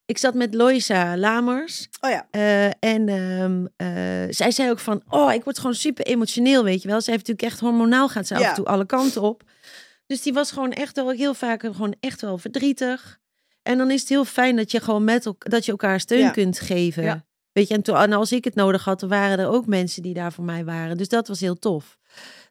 ik 0.09 0.17
zat 0.17 0.33
met 0.33 0.53
Loisa 0.53 1.17
Lamers. 1.17 1.87
Oh 2.01 2.09
ja, 2.09 2.27
eh, 2.31 2.65
en 2.65 3.09
ehm, 3.09 3.65
eh, 3.75 3.87
zij 4.33 4.51
zei 4.51 4.69
ook 4.69 4.79
van, 4.79 5.03
oh, 5.09 5.33
ik 5.33 5.43
word 5.43 5.59
gewoon 5.59 5.75
super 5.75 6.05
emotioneel, 6.05 6.63
weet 6.63 6.81
je 6.81 6.87
wel. 6.87 7.01
Zij 7.01 7.13
heeft 7.13 7.27
natuurlijk 7.27 7.53
echt 7.53 7.61
hormonaal, 7.61 8.09
gaat 8.09 8.27
ze 8.27 8.35
af 8.35 8.41
en 8.41 8.53
toe 8.53 8.65
alle 8.65 8.85
kanten 8.85 9.21
op. 9.21 9.43
Dus 10.05 10.21
die 10.21 10.33
was 10.33 10.51
gewoon 10.51 10.71
echt 10.71 10.95
wel 10.95 11.09
heel 11.09 11.33
vaak 11.33 11.61
gewoon 11.61 11.95
echt 11.99 12.21
wel 12.21 12.37
verdrietig. 12.37 13.19
En 13.63 13.77
dan 13.77 13.91
is 13.91 13.99
het 13.99 14.09
heel 14.09 14.25
fijn 14.25 14.55
dat 14.55 14.71
je 14.71 14.79
gewoon 14.79 15.03
met 15.03 15.25
elkaar, 15.25 15.49
dat 15.51 15.65
je 15.65 15.71
elkaar 15.71 15.99
steun 15.99 16.19
Ja. 16.19 16.29
kunt 16.29 16.59
geven. 16.59 17.03
Ja. 17.03 17.25
Weet 17.51 17.67
je, 17.67 17.73
en, 17.73 17.81
toen, 17.81 17.95
en 17.95 18.13
als 18.13 18.31
ik 18.31 18.43
het 18.43 18.55
nodig 18.55 18.83
had, 18.83 18.99
dan 18.99 19.09
waren 19.09 19.39
er 19.39 19.47
ook 19.49 19.65
mensen 19.65 20.01
die 20.01 20.13
daar 20.13 20.33
voor 20.33 20.43
mij 20.43 20.65
waren. 20.65 20.97
Dus 20.97 21.07
dat 21.09 21.27
was 21.27 21.39
heel 21.39 21.59
tof. 21.59 21.97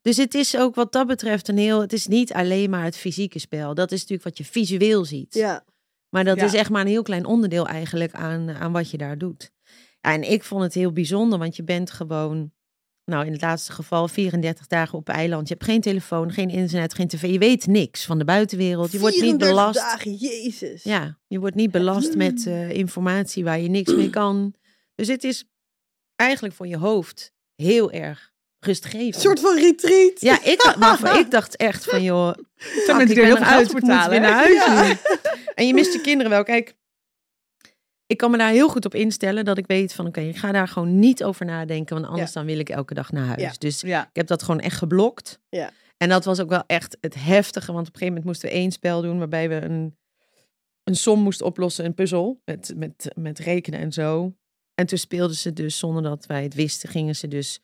Dus 0.02 0.16
het 0.16 0.34
is 0.34 0.56
ook 0.56 0.74
wat 0.74 0.92
dat 0.92 1.06
betreft 1.06 1.48
een 1.48 1.58
heel, 1.58 1.80
het 1.80 1.92
is 1.92 2.06
niet 2.06 2.32
alleen 2.32 2.70
maar 2.70 2.84
het 2.84 2.96
fysieke 2.96 3.38
spel. 3.38 3.74
Dat 3.74 3.92
is 3.92 4.00
natuurlijk 4.00 4.28
wat 4.28 4.38
je 4.38 4.44
visueel 4.52 5.04
ziet. 5.04 5.34
ja. 5.34 5.64
Maar 6.10 6.24
dat 6.24 6.38
Ja. 6.38 6.44
is 6.44 6.54
echt 6.54 6.70
maar 6.70 6.80
een 6.80 6.86
heel 6.86 7.02
klein 7.02 7.24
onderdeel 7.24 7.66
eigenlijk 7.66 8.12
aan, 8.12 8.50
aan 8.50 8.72
wat 8.72 8.90
je 8.90 8.96
daar 8.98 9.18
doet. 9.18 9.50
Ja, 10.00 10.12
en 10.12 10.30
ik 10.30 10.44
vond 10.44 10.62
het 10.62 10.74
heel 10.74 10.92
bijzonder, 10.92 11.38
want 11.38 11.56
je 11.56 11.64
bent 11.64 11.90
gewoon, 11.90 12.52
nou 13.04 13.26
in 13.26 13.32
het 13.32 13.40
laatste 13.40 13.72
geval, 13.72 14.08
34 14.08 14.66
dagen 14.66 14.98
op 14.98 15.08
eiland. 15.08 15.48
Je 15.48 15.54
hebt 15.54 15.66
geen 15.66 15.80
telefoon, 15.80 16.32
geen 16.32 16.50
internet, 16.50 16.94
geen 16.94 17.08
tv. 17.08 17.22
Je 17.32 17.38
weet 17.38 17.66
niks 17.66 18.04
van 18.04 18.18
de 18.18 18.24
buitenwereld. 18.24 18.92
Je 18.92 18.98
wordt 18.98 19.14
niet 19.14 19.24
34 19.24 19.56
belast. 19.58 19.78
dagen, 19.80 20.14
jezus. 20.14 20.82
Ja, 20.82 21.18
je 21.26 21.38
wordt 21.38 21.56
niet 21.56 21.70
belast 21.70 22.16
met 22.16 22.46
eh, 22.46 22.70
informatie 22.70 23.44
waar 23.44 23.60
je 23.60 23.68
niks 23.68 23.94
mee 23.94 24.10
kan. 24.10 24.54
Dus 24.94 25.08
het 25.08 25.24
is 25.24 25.44
eigenlijk 26.16 26.54
voor 26.54 26.66
je 26.66 26.76
hoofd 26.78 27.32
heel 27.54 27.90
erg 27.90 28.32
rustgevend. 28.60 29.14
Een 29.14 29.20
soort 29.20 29.40
van 29.40 29.58
retreat. 29.58 30.20
Ja, 30.20 30.44
ik, 30.44 30.74
waarvan 30.78 31.18
ik 31.24 31.30
dacht 31.30 31.56
echt 31.56 31.84
van, 31.84 32.02
joh, 32.02 32.34
mensen 32.86 33.00
ik 33.00 33.14
ben 33.14 33.24
heel 33.24 33.36
veel 33.36 33.44
eruit, 33.46 33.72
moet 33.72 33.82
weer 34.08 34.20
naar 34.20 34.32
huis. 34.32 34.96
En 35.54 35.66
je 35.66 35.74
mist 35.74 35.92
je 35.92 36.00
kinderen 36.00 36.30
wel. 36.30 36.42
Kijk, 36.42 36.76
ik 38.06 38.16
kan 38.16 38.30
me 38.30 38.38
daar 38.38 38.50
heel 38.50 38.68
goed 38.68 38.84
op 38.84 38.94
instellen 38.94 39.44
dat 39.44 39.58
ik 39.58 39.66
weet 39.66 39.92
van, 39.92 40.06
oké, 40.06 40.20
ik 40.20 40.36
ga 40.36 40.52
daar 40.52 40.68
gewoon 40.68 40.98
niet 40.98 41.24
over 41.24 41.46
nadenken, 41.46 41.94
want 41.96 42.08
anders 42.08 42.32
dan 42.32 42.46
wil 42.46 42.58
ik 42.58 42.68
elke 42.68 42.94
dag 42.94 43.12
naar 43.12 43.26
huis. 43.26 43.40
Ja. 43.40 43.52
Dus 43.58 43.80
Ja. 43.80 44.02
ik 44.02 44.16
heb 44.16 44.26
dat 44.26 44.42
gewoon 44.42 44.60
echt 44.60 44.76
geblokt. 44.76 45.40
Ja. 45.48 45.70
En 45.96 46.08
dat 46.08 46.24
was 46.24 46.40
ook 46.40 46.48
wel 46.48 46.64
echt 46.66 46.96
het 47.00 47.14
heftige, 47.14 47.72
want 47.72 47.88
op 47.88 47.94
een 47.94 47.98
gegeven 48.00 48.06
moment 48.06 48.24
moesten 48.24 48.48
we 48.48 48.54
één 48.54 48.70
spel 48.72 49.02
doen 49.02 49.18
waarbij 49.18 49.48
we 49.48 49.54
een, 49.54 49.96
een 50.84 50.96
som 50.96 51.20
moesten 51.20 51.46
oplossen, 51.46 51.84
een 51.84 51.94
puzzel, 51.94 52.40
met, 52.44 52.72
met, 52.76 53.10
met 53.14 53.38
rekenen 53.38 53.80
en 53.80 53.92
zo. 53.92 54.32
En 54.74 54.86
toen 54.86 54.98
speelden 54.98 55.36
ze 55.36 55.52
dus, 55.52 55.78
zonder 55.78 56.02
dat 56.02 56.26
wij 56.26 56.42
het 56.42 56.54
wisten, 56.54 56.88
gingen 56.88 57.16
ze 57.16 57.28
dus 57.28 57.60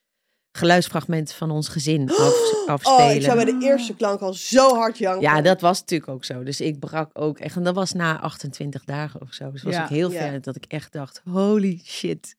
geluidsfragmenten 0.56 1.34
van 1.34 1.50
ons 1.50 1.68
gezin 1.68 2.10
af, 2.16 2.34
afspelen. 2.66 2.98
Oh, 3.08 3.14
ik 3.14 3.22
zou 3.22 3.34
bij 3.36 3.44
de 3.44 3.56
eerste 3.60 3.94
klank 3.94 4.20
al 4.20 4.32
zo 4.34 4.74
hard 4.74 4.98
janken. 4.98 5.22
Ja, 5.22 5.40
dat 5.42 5.60
was 5.60 5.80
natuurlijk 5.80 6.10
ook 6.10 6.24
zo. 6.24 6.42
Dus 6.42 6.60
ik 6.60 6.78
brak 6.78 7.10
ook 7.12 7.38
echt. 7.38 7.56
En 7.56 7.62
dat 7.62 7.74
was 7.74 7.92
na 7.92 8.20
28 8.20 8.84
dagen 8.84 9.20
of 9.20 9.32
zo. 9.32 9.50
Dus 9.50 9.62
was 9.62 9.74
Ja. 9.74 9.82
ik 9.82 9.88
heel 9.88 10.10
Ja. 10.10 10.18
ver 10.20 10.40
dat 10.42 10.56
ik 10.56 10.64
echt 10.68 10.92
dacht, 10.92 11.20
holy 11.30 11.80
shit. 11.84 12.36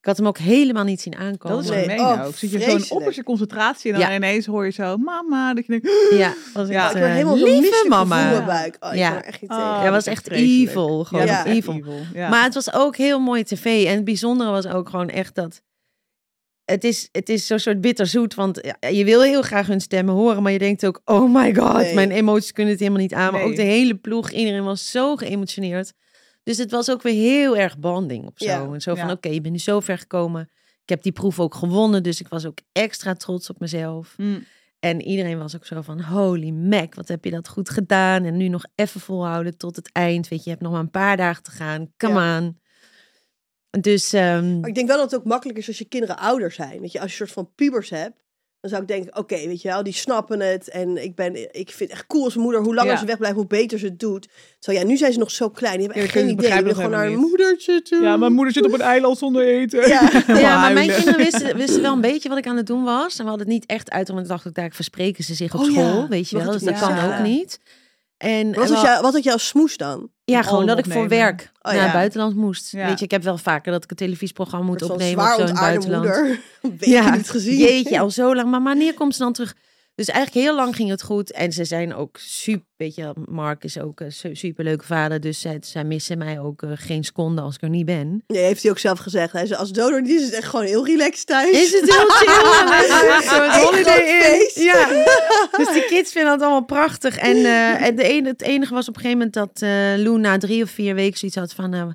Ik 0.00 0.12
had 0.12 0.16
hem 0.20 0.26
ook 0.30 0.38
helemaal 0.38 0.84
niet 0.84 1.00
zien 1.00 1.16
aankomen. 1.16 1.56
Dat 1.56 1.64
is 1.64 1.70
Nee, 1.70 1.82
gemeen 1.82 2.00
oh, 2.00 2.24
ook. 2.26 2.34
Zit 2.36 2.50
je 2.50 2.60
zo'n 2.60 2.96
opperste 2.98 3.22
concentratie 3.22 3.92
en 3.92 3.98
dan 4.00 4.08
Ja. 4.08 4.14
ineens 4.16 4.46
hoor 4.46 4.64
je 4.64 4.70
zo, 4.70 4.96
mama. 4.96 5.54
Dat 5.54 5.66
je 5.66 5.72
denkt, 5.80 5.88
Ja, 6.18 6.34
was 6.54 6.68
Ja, 6.68 6.84
echt, 6.86 6.94
ik 6.94 7.02
helemaal 7.02 7.36
lieve 7.36 7.84
mama. 7.88 8.44
buik. 8.44 8.76
Oh, 8.80 8.92
ik 8.92 8.98
Ja. 8.98 9.08
kan 9.08 9.18
er 9.18 9.24
echt 9.24 9.40
niet 9.40 9.50
Oh. 9.50 9.56
Ja, 9.56 9.82
dat 9.82 9.92
was 9.92 10.06
echt 10.06 10.30
evil. 10.30 11.04
Gewoon 11.04 11.26
Ja, 11.26 11.44
evil. 11.46 11.80
Ja. 12.14 12.28
Maar 12.28 12.42
het 12.44 12.54
was 12.54 12.72
ook 12.72 12.96
heel 12.96 13.20
mooi 13.20 13.42
tv. 13.42 13.84
En 13.86 13.94
het 13.94 14.04
bijzondere 14.04 14.50
was 14.50 14.66
ook 14.66 14.88
gewoon 14.88 15.08
echt 15.08 15.34
dat... 15.34 15.62
Het 16.66 16.84
is, 16.84 17.08
het 17.12 17.28
is 17.28 17.46
zo'n 17.46 17.58
soort 17.58 17.80
bitterzoet, 17.80 18.34
want 18.34 18.60
je 18.90 19.04
wil 19.04 19.22
heel 19.22 19.42
graag 19.42 19.66
hun 19.66 19.80
stemmen 19.80 20.14
horen, 20.14 20.42
maar 20.42 20.52
je 20.52 20.58
denkt 20.58 20.86
ook, 20.86 21.00
oh 21.04 21.34
my 21.34 21.54
god, 21.54 21.76
Nee. 21.76 21.94
mijn 21.94 22.10
emoties 22.10 22.52
kunnen 22.52 22.72
het 22.72 22.80
helemaal 22.82 23.02
niet 23.02 23.14
aan. 23.14 23.32
Maar 23.32 23.42
ook 23.42 23.56
de 23.56 23.62
hele 23.62 23.94
ploeg, 23.94 24.30
iedereen 24.30 24.64
was 24.64 24.90
zo 24.90 25.16
geëmotioneerd. 25.16 25.92
Dus 26.42 26.58
het 26.58 26.70
was 26.70 26.90
ook 26.90 27.02
weer 27.02 27.12
heel 27.14 27.56
erg 27.56 27.78
bonding 27.78 28.24
of 28.26 28.32
zo. 28.34 28.44
Ja. 28.46 28.68
En 28.72 28.80
zo 28.80 28.94
van, 28.94 29.06
Ja. 29.06 29.12
oké, 29.12 29.28
je 29.28 29.40
bent 29.40 29.52
nu 29.54 29.60
zo 29.60 29.80
ver 29.80 29.98
gekomen. 29.98 30.50
Ik 30.82 30.88
heb 30.88 31.02
die 31.02 31.12
proef 31.12 31.40
ook 31.40 31.54
gewonnen, 31.54 32.02
dus 32.02 32.20
ik 32.20 32.28
was 32.28 32.46
ook 32.46 32.58
extra 32.72 33.14
trots 33.14 33.50
op 33.50 33.60
mezelf. 33.60 34.14
Mm. 34.16 34.44
En 34.80 35.02
iedereen 35.02 35.38
was 35.38 35.56
ook 35.56 35.66
zo 35.66 35.80
van, 35.80 36.00
holy 36.00 36.50
mac, 36.50 36.94
wat 36.94 37.08
heb 37.08 37.24
je 37.24 37.30
dat 37.30 37.48
goed 37.48 37.70
gedaan. 37.70 38.24
En 38.24 38.36
nu 38.36 38.48
nog 38.48 38.64
even 38.74 39.00
volhouden 39.00 39.56
tot 39.56 39.76
het 39.76 39.90
eind. 39.92 40.28
Weet 40.28 40.38
je, 40.38 40.44
je 40.44 40.50
hebt 40.50 40.62
nog 40.62 40.72
maar 40.72 40.80
een 40.80 40.90
paar 40.90 41.16
dagen 41.16 41.42
te 41.42 41.50
gaan. 41.50 41.92
Come 41.96 42.38
on. 42.38 42.58
Dus 43.80 44.12
ehm, 44.12 44.60
Maar 44.60 44.68
ik 44.68 44.74
denk 44.74 44.88
wel 44.88 44.96
dat 44.96 45.10
het 45.10 45.20
ook 45.20 45.26
makkelijk 45.26 45.58
is 45.58 45.66
als 45.68 45.78
je 45.78 45.84
kinderen 45.84 46.18
ouder 46.18 46.52
zijn. 46.52 46.80
Weet 46.80 46.92
je, 46.92 47.00
als 47.00 47.14
je 47.16 47.20
een 47.20 47.26
soort 47.28 47.46
van 47.46 47.54
pubers 47.54 47.90
hebt. 47.90 48.24
Dan 48.60 48.70
zou 48.70 48.82
ik 48.82 48.88
denken, 48.96 49.16
oké, 49.18 49.46
weet 49.46 49.62
je 49.62 49.68
wel, 49.68 49.82
die 49.82 49.92
snappen 49.92 50.40
het. 50.40 50.68
En 50.70 51.02
ik, 51.04 51.14
ben, 51.14 51.34
ik 51.54 51.70
vind 51.70 51.78
het 51.78 51.98
echt 51.98 52.06
cool 52.06 52.24
als 52.24 52.36
moeder. 52.36 52.60
Hoe 52.62 52.74
langer 52.74 52.92
Ja. 52.92 52.98
ze 52.98 53.04
wegblijft, 53.06 53.36
hoe 53.36 53.46
beter 53.46 53.78
ze 53.78 53.84
het 53.84 53.98
doet. 54.00 54.28
Zo 54.58 54.72
ja, 54.72 54.84
nu 54.84 54.96
zijn 54.96 55.12
ze 55.12 55.18
nog 55.18 55.30
zo 55.30 55.50
klein. 55.50 55.76
Die 55.78 55.84
hebben 55.86 56.02
echt 56.02 56.12
geen 56.12 56.28
idee. 56.28 56.36
Die 56.50 56.54
willen 56.60 56.74
gewoon 56.74 56.90
dat 56.90 56.90
naar 56.90 57.08
helemaal 57.08 57.28
moedertje 57.28 57.82
toe. 57.82 58.00
Ja, 58.02 58.16
mijn 58.16 58.32
moeder 58.32 58.52
zit 58.52 58.64
op 58.66 58.72
een 58.72 58.80
eiland 58.80 59.18
zonder 59.18 59.46
eten. 59.46 59.88
Ja. 59.88 60.02
Maar 60.60 60.72
mijn 60.72 60.90
kinderen 60.90 61.16
wisten, 61.16 61.56
wisten 61.56 61.82
wel 61.82 61.92
een 61.92 62.00
beetje 62.00 62.28
wat 62.28 62.38
ik 62.38 62.46
aan 62.46 62.56
het 62.56 62.66
doen 62.66 62.84
was. 62.84 63.18
En 63.18 63.22
we 63.24 63.28
hadden 63.28 63.46
het 63.46 63.54
niet 63.56 63.66
echt 63.66 63.90
uit, 63.90 64.08
want 64.08 64.20
ik 64.20 64.28
dacht 64.28 64.54
daar 64.54 64.70
verspreken 64.72 65.24
ze 65.24 65.34
zich 65.34 65.54
op 65.54 65.60
Oh 65.60 65.66
ja, 65.66 65.72
school. 65.72 66.08
Weet 66.08 66.30
je 66.30 66.36
wel, 66.36 66.52
dus 66.52 66.62
dat 66.62 66.78
kan 66.78 66.98
ook 66.98 67.18
niet. 67.18 67.60
En 68.16 68.46
Wat, 68.46 68.56
was 68.56 68.68
wel- 68.70 68.82
jou, 68.84 69.02
wat 69.02 69.12
had 69.12 69.22
jouw 69.24 69.36
smoes 69.36 69.76
dan? 69.76 70.10
Ja, 70.34 70.42
gewoon 70.42 70.66
dat 70.66 70.78
ik 70.78 70.92
voor 70.92 71.08
werk 71.08 71.50
Oh, 71.62 71.72
naar 71.72 71.74
ja. 71.74 71.82
het 71.82 71.92
buitenland 71.92 72.36
moest. 72.36 72.72
Ja. 72.72 72.86
Weet 72.86 72.98
je, 72.98 73.04
ik 73.04 73.10
heb 73.10 73.22
wel 73.22 73.38
vaker 73.38 73.72
dat 73.72 73.84
ik 73.84 73.90
een 73.90 73.96
televisieprogramma 73.96 74.66
moet 74.66 74.82
opnemen 74.82 75.24
of 75.24 75.34
zo 75.34 75.40
in 75.40 75.46
het 75.46 75.54
buitenland. 75.54 76.04
moeder. 76.04 76.40
Je 77.04 77.10
niet 77.16 77.30
gezien. 77.30 77.56
Jeetje, 77.58 78.00
al 78.00 78.10
zo 78.10 78.34
lang. 78.34 78.50
Maar 78.50 78.62
wanneer 78.62 78.94
komt 78.94 79.14
ze 79.14 79.22
dan 79.22 79.32
terug? 79.32 79.54
Dus 79.96 80.08
eigenlijk 80.08 80.46
heel 80.46 80.54
lang 80.56 80.76
ging 80.76 80.90
het 80.90 81.02
goed. 81.02 81.32
En 81.32 81.52
ze 81.52 81.64
zijn 81.64 81.94
ook 81.94 82.16
super, 82.20 82.66
weet 82.76 82.94
je, 82.94 83.12
Mark 83.28 83.64
is 83.64 83.78
ook 83.78 84.00
een 84.00 84.12
su- 84.12 84.34
superleuke 84.34 84.84
vader. 84.84 85.20
Dus 85.20 85.40
zij, 85.40 85.58
zij 85.60 85.84
missen 85.84 86.18
mij 86.18 86.40
ook 86.40 86.62
eh, 86.62 86.70
geen 86.74 87.04
seconde 87.04 87.40
als 87.40 87.54
ik 87.54 87.62
er 87.62 87.68
niet 87.68 87.84
ben. 87.86 88.24
Nee, 88.26 88.42
heeft 88.42 88.62
hij 88.62 88.70
ook 88.70 88.78
zelf 88.78 88.98
gezegd. 88.98 89.32
Hij 89.32 89.46
zei, 89.46 89.60
als 89.60 89.72
donor 89.72 90.02
die 90.02 90.14
is 90.14 90.24
het 90.24 90.32
echt 90.32 90.48
gewoon 90.48 90.64
heel 90.64 90.86
relaxed 90.86 91.26
thuis. 91.26 91.50
Is 91.50 91.72
het 91.80 91.90
heel 91.94 92.08
chill? 92.10 93.60
Holiday 93.64 93.98
in. 93.98 94.22
feest. 94.22 94.58
Ja. 94.62 94.88
Dus 95.58 95.72
die 95.72 95.84
kids 95.84 96.12
vinden 96.12 96.32
het 96.32 96.40
allemaal 96.42 96.64
prachtig. 96.64 97.16
En, 97.18 97.44
en 97.80 97.96
de 97.96 98.02
ene, 98.02 98.28
het 98.28 98.42
enige 98.42 98.74
was 98.74 98.88
op 98.88 98.94
een 98.96 99.00
gegeven 99.00 99.18
moment 99.32 99.34
dat 99.34 99.62
eh 99.70 100.02
Lou 100.04 100.18
na 100.18 100.38
drie 100.38 100.62
of 100.62 100.70
vier 100.70 100.94
weken 100.94 101.18
zoiets 101.18 101.36
had 101.38 101.52
van... 101.52 101.70
nou, 101.70 101.92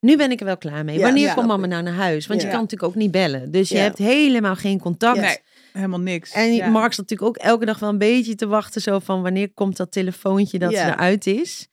nu 0.00 0.16
ben 0.16 0.30
ik 0.30 0.40
er 0.40 0.46
wel 0.46 0.56
klaar 0.56 0.84
mee. 0.84 0.96
Ja, 0.98 1.02
Wanneer 1.02 1.26
ja. 1.26 1.34
komt 1.34 1.46
mama 1.46 1.66
nou 1.66 1.82
naar 1.82 1.92
huis? 1.94 2.26
Want 2.26 2.40
Ja. 2.40 2.46
je 2.46 2.52
kan 2.52 2.62
natuurlijk 2.62 2.90
ook 2.90 2.98
niet 2.98 3.10
bellen. 3.10 3.50
Dus 3.50 3.68
je 3.68 3.78
hebt 3.78 3.98
helemaal 3.98 4.56
geen 4.56 4.80
contact. 4.80 5.20
Nee, 5.20 5.36
helemaal 5.76 6.00
niks. 6.00 6.32
En 6.32 6.52
Ja. 6.54 6.68
Mark 6.68 6.92
zat 6.92 7.08
natuurlijk 7.08 7.28
ook 7.38 7.44
elke 7.44 7.64
dag 7.64 7.78
wel 7.78 7.88
een 7.88 7.98
beetje 7.98 8.34
te 8.34 8.46
wachten. 8.46 8.80
Zo 8.80 8.98
van 8.98 9.22
wanneer 9.22 9.52
komt 9.52 9.76
dat 9.76 9.92
telefoontje 9.92 10.58
dat 10.58 10.70
Ja. 10.70 10.78
ze 10.86 10.92
eruit 10.92 11.26
is. 11.26 11.68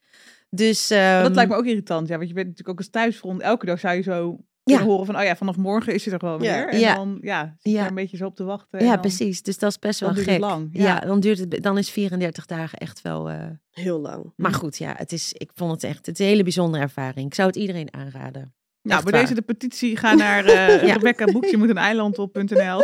Dus 0.50 0.90
Maar 0.90 1.24
dat 1.24 1.36
lijkt 1.36 1.52
me 1.52 1.58
ook 1.58 1.66
irritant. 1.66 2.08
Ja, 2.08 2.16
want 2.18 2.28
je 2.28 2.34
bent 2.34 2.48
natuurlijk 2.48 2.74
ook 2.80 2.86
als 2.86 2.90
thuisfront. 2.90 3.42
Elke 3.42 3.66
dag 3.66 3.80
zou 3.80 3.96
je 3.96 4.02
zo 4.02 4.38
kunnen 4.64 4.84
horen 4.86 5.06
van, 5.06 5.16
oh 5.18 5.24
ja, 5.24 5.36
vanaf 5.36 5.58
morgen 5.58 5.94
is 5.94 6.06
het 6.06 6.14
er 6.14 6.20
gewoon 6.20 6.42
Ja. 6.42 6.54
weer. 6.56 6.68
En 6.70 6.80
Ja. 6.80 6.96
dan 6.96 7.18
ja, 7.22 7.44
zit 7.58 7.72
je 7.74 7.78
Ja. 7.78 7.82
er 7.84 7.90
een 7.90 7.96
beetje 7.96 8.18
zo 8.18 8.26
op 8.26 8.36
te 8.36 8.44
wachten. 8.44 8.80
en 8.80 8.86
Ja, 8.86 8.92
dan- 8.92 9.02
precies. 9.02 9.42
Dus 9.42 9.58
dat 9.58 9.70
is 9.70 9.80
best 9.80 10.00
dan 10.00 10.08
wel 10.08 10.18
duurt 10.18 10.30
gek. 10.30 10.42
het 10.42 10.50
lang, 10.52 10.70
Ja. 10.72 10.84
ja. 10.84 11.00
dan 11.00 11.20
duurt 11.20 11.40
het, 11.40 11.64
dan 11.64 11.78
is 11.78 11.90
34 11.90 12.46
dagen 12.46 12.78
echt 12.78 13.02
wel. 13.02 13.30
eh, 13.30 13.46
Heel 13.72 14.00
lang. 14.00 14.34
Maar 14.36 14.54
goed, 14.54 14.78
ja, 14.78 14.94
het 14.98 15.12
is, 15.12 15.34
ik 15.34 15.52
vond 15.54 15.72
het 15.72 15.84
echt 15.84 16.06
het 16.06 16.20
is 16.20 16.26
een 16.26 16.32
hele 16.32 16.44
bijzondere 16.44 16.84
ervaring. 16.84 17.26
Ik 17.28 17.34
zou 17.34 17.48
het 17.48 17.58
iedereen 17.58 17.94
aanraden. 17.94 18.54
Nou, 18.84 18.96
Echt 18.96 19.04
bij 19.04 19.12
waar. 19.12 19.22
deze 19.22 19.34
de 19.34 19.42
petitie, 19.42 19.98
ga 19.98 20.14
naar 20.14 20.46
eh 20.46 20.84
Ja. 20.88 20.94
Rebecca 20.94 21.26
Boeks, 21.26 21.50
je 21.50 21.58
moet 21.58 21.70
een 21.70 21.78
eiland 21.78 22.20
op.nl. 22.20 22.84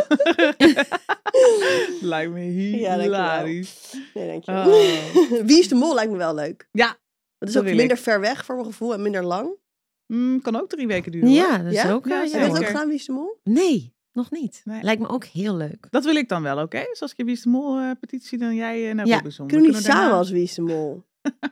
Lijkt 2.00 2.32
me 2.32 2.40
hilarisch. 2.40 3.94
Nee, 4.14 4.26
dankjewel. 4.28 4.66
Oh. 4.66 5.42
Wie 5.48 5.58
is 5.58 5.68
de 5.68 5.74
mol 5.74 5.94
lijkt 5.94 6.10
me 6.12 6.16
wel 6.18 6.34
leuk. 6.34 6.68
Ja, 6.72 6.86
Dat 7.38 7.48
is 7.48 7.54
Dat 7.54 7.62
ook 7.64 7.68
minder 7.74 7.96
ik. 7.96 8.02
ver 8.02 8.20
weg 8.20 8.44
voor 8.44 8.54
mijn 8.54 8.66
gevoel 8.66 8.94
en 8.94 9.02
minder 9.02 9.24
lang. 9.24 9.48
mm, 10.06 10.40
kan 10.42 10.56
ook 10.56 10.68
drie 10.68 10.86
weken 10.86 11.12
duren. 11.12 11.30
Ja, 11.30 11.48
hoor. 11.54 11.64
dat 11.64 11.72
is 11.72 11.82
Ja? 11.82 11.90
ook. 11.92 12.06
Ja, 12.06 12.24
eh, 12.24 12.30
Heb 12.32 12.40
je 12.42 12.48
ook 12.50 12.58
ja. 12.60 12.66
gedaan, 12.66 12.86
Wie 12.88 12.96
is 12.96 13.04
de 13.06 13.12
mol? 13.12 13.38
Nee, 13.44 13.94
nog 14.12 14.30
niet. 14.30 14.60
Nee. 14.64 14.82
Lijkt 14.82 15.00
me 15.00 15.08
ook 15.08 15.24
heel 15.24 15.56
leuk. 15.56 15.86
Dat 15.90 16.04
wil 16.04 16.14
ik 16.16 16.28
dan 16.28 16.42
wel, 16.42 16.62
oké? 16.62 16.82
Zoals 16.92 17.12
ik 17.16 17.24
Wie 17.24 17.34
is 17.34 17.42
de 17.42 17.48
Mol 17.48 17.78
eh, 17.78 17.90
petitie, 18.00 18.38
dan 18.38 18.54
jij 18.54 18.92
naar 18.92 19.06
Ja. 19.06 19.16
Robinson. 19.16 19.46
Kunnen 19.46 19.66
we 19.66 19.72
niet 19.76 19.84
daarna- 19.86 20.00
samen 20.02 20.16
als 20.18 20.30
Wie 20.30 20.42
is 20.42 20.54
de 20.54 20.62
mol? 20.62 21.02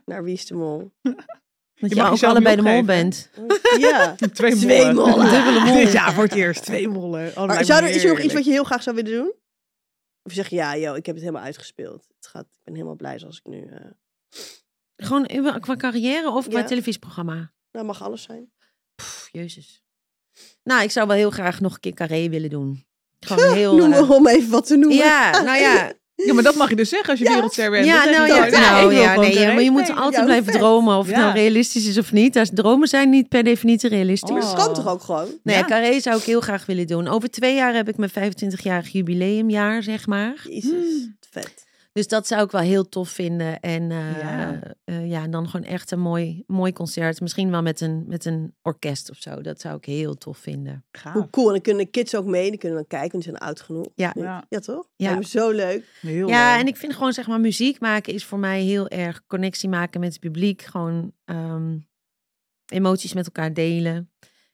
Naar 0.04 0.24
Wie 0.24 0.34
is 0.34 0.46
de 0.46 0.54
mol? 0.54 0.92
Dat 1.80 1.90
Je 1.90 1.96
je, 1.96 2.02
mag 2.02 2.12
ook 2.12 2.22
allebei 2.22 2.56
de 2.56 2.62
mol 2.62 2.84
bent. 2.84 3.30
Ja. 3.78 4.14
Twee 4.32 4.54
Twee 4.56 4.92
mollen. 4.92 4.94
mollen. 4.94 5.30
Dubbele 5.30 5.60
mol. 5.64 5.74
Dit 5.84 5.92
jaar 5.92 6.12
voor 6.14 6.22
het 6.24 6.32
eerst. 6.42 6.64
Twee 6.64 6.88
mollen. 6.88 7.28
Oh, 7.28 7.34
dat 7.34 7.46
Maar 7.46 7.64
zou 7.64 7.82
er, 7.84 7.90
is 7.90 8.02
er 8.04 8.08
nog 8.08 8.20
iets 8.20 8.34
wat 8.34 8.44
je 8.44 8.50
heel 8.50 8.64
graag 8.64 8.82
zou 8.82 8.96
willen 8.96 9.12
doen? 9.12 9.32
Of 10.22 10.32
je 10.34 10.36
zegt, 10.36 10.50
ja, 10.50 10.76
joh, 10.76 10.96
ik 10.96 11.06
heb 11.06 11.14
het 11.14 11.24
helemaal 11.24 11.44
uitgespeeld. 11.46 12.06
Het 12.16 12.26
gaat, 12.26 12.44
ik 12.44 12.64
ben 12.64 12.74
helemaal 12.74 12.96
blij 12.96 13.18
zoals 13.18 13.36
ik 13.38 13.46
nu... 13.46 13.66
eh 13.66 13.80
Gewoon 14.96 15.26
qua 15.60 15.76
carrière 15.76 16.30
of 16.30 16.48
qua 16.48 16.58
Ja. 16.58 16.64
televisieprogramma? 16.64 17.52
nou, 17.72 17.86
mag 17.86 18.02
alles 18.02 18.22
zijn. 18.22 18.52
Pff, 18.94 19.28
jezus. 19.32 19.82
Nou, 20.62 20.82
ik 20.82 20.90
zou 20.90 21.06
wel 21.06 21.16
heel 21.16 21.30
graag 21.30 21.60
nog 21.60 21.74
een 21.74 21.80
keer 21.80 21.94
carré 21.94 22.28
willen 22.28 22.50
doen. 22.50 22.86
Gewoon 23.20 23.52
heel... 23.54 23.76
Noem 23.76 23.88
me 23.90 24.14
om 24.14 24.26
even 24.28 24.50
wat 24.50 24.66
te 24.66 24.76
noemen. 24.76 24.96
ja, 24.96 25.42
nou 25.42 25.58
ja. 25.58 25.92
Ja, 26.26 26.34
maar 26.34 26.42
dat 26.42 26.54
mag 26.54 26.68
je 26.68 26.76
dus 26.76 26.88
zeggen 26.88 27.10
als 27.10 27.18
je 27.18 27.24
Ja. 27.24 27.32
wereldster 27.32 27.70
bent. 27.70 27.86
Ja, 27.86 28.04
nou 28.04 28.12
ja, 28.12 28.22
nou, 28.48 28.94
ja, 28.94 29.14
nee, 29.20 29.38
ja, 29.38 29.52
maar 29.52 29.62
je 29.62 29.70
moet 29.70 29.96
altijd 29.96 30.24
blijven 30.24 30.52
vet. 30.52 30.60
dromen 30.60 30.96
of 30.96 31.06
het 31.06 31.16
nou 31.16 31.32
realistisch 31.32 31.86
is 31.86 31.98
of 31.98 32.12
niet. 32.12 32.38
Als 32.38 32.50
dromen 32.54 32.88
zijn 32.88 33.10
niet 33.10 33.28
per 33.28 33.42
definitie 33.44 33.88
realistisch. 33.88 34.30
Maar 34.30 34.42
Oh. 34.42 34.56
dat 34.56 34.64
kan 34.64 34.74
toch 34.74 34.88
ook 34.88 35.02
gewoon? 35.02 35.26
Nee, 35.42 35.56
Ja. 35.56 35.64
carré 35.64 36.00
zou 36.00 36.18
ik 36.18 36.22
heel 36.24 36.40
graag 36.40 36.66
willen 36.66 36.86
doen. 36.86 37.08
Over 37.08 37.30
twee 37.30 37.54
jaar 37.54 37.74
heb 37.74 37.88
ik 37.88 37.96
mijn 37.96 38.10
25-jarig 38.10 38.88
jubileumjaar, 38.92 39.82
zeg 39.82 40.06
maar. 40.06 40.34
Jezus, 40.48 40.70
Hmm. 40.70 41.16
vet. 41.30 41.66
Dus 41.98 42.08
dat 42.08 42.26
zou 42.26 42.44
ik 42.44 42.50
wel 42.50 42.60
heel 42.60 42.88
tof 42.88 43.08
vinden. 43.08 43.60
En 43.60 43.90
eh, 43.90 44.18
Ja. 44.20 44.60
eh, 44.84 45.08
ja, 45.08 45.26
dan 45.28 45.48
gewoon 45.48 45.66
echt 45.66 45.90
een 45.90 46.00
mooi, 46.00 46.44
mooi 46.46 46.72
concert. 46.72 47.20
Misschien 47.20 47.50
wel 47.50 47.62
met 47.62 47.80
een, 47.80 48.04
met 48.06 48.24
een 48.24 48.54
orkest 48.62 49.10
of 49.10 49.16
zo. 49.16 49.40
Dat 49.40 49.60
zou 49.60 49.76
ik 49.76 49.84
heel 49.84 50.14
tof 50.14 50.38
vinden. 50.38 50.84
Gaaf. 50.92 51.12
Hoe 51.14 51.30
cool. 51.30 51.46
En 51.46 51.52
dan 51.52 51.60
kunnen 51.62 51.84
de 51.84 51.90
kids 51.90 52.14
ook 52.14 52.24
mee. 52.26 52.50
Die 52.50 52.58
kunnen 52.58 52.78
dan 52.78 52.86
kijken, 52.86 53.10
want 53.10 53.24
die 53.24 53.32
zijn 53.32 53.44
oud 53.44 53.60
genoeg. 53.60 53.86
Ja. 53.94 54.12
Ja. 54.14 54.44
Ja, 54.48 54.58
toch? 54.58 54.88
Ja. 54.96 55.22
Zo 55.22 55.50
leuk. 55.50 55.84
Heel 56.00 56.28
Ja, 56.28 56.52
leuk. 56.52 56.60
en 56.60 56.66
ik 56.66 56.76
vind 56.76 56.92
gewoon 56.94 57.12
zeg 57.12 57.26
maar 57.26 57.40
muziek 57.40 57.80
maken 57.80 58.12
is 58.14 58.24
voor 58.24 58.38
mij 58.38 58.62
heel 58.62 58.88
erg 58.88 59.22
connectie 59.26 59.68
maken 59.68 60.00
met 60.00 60.12
het 60.12 60.20
publiek. 60.20 60.62
Gewoon 60.62 61.12
ehm, 61.24 61.76
emoties 62.66 63.12
met 63.14 63.26
elkaar 63.26 63.54
delen. 63.54 64.10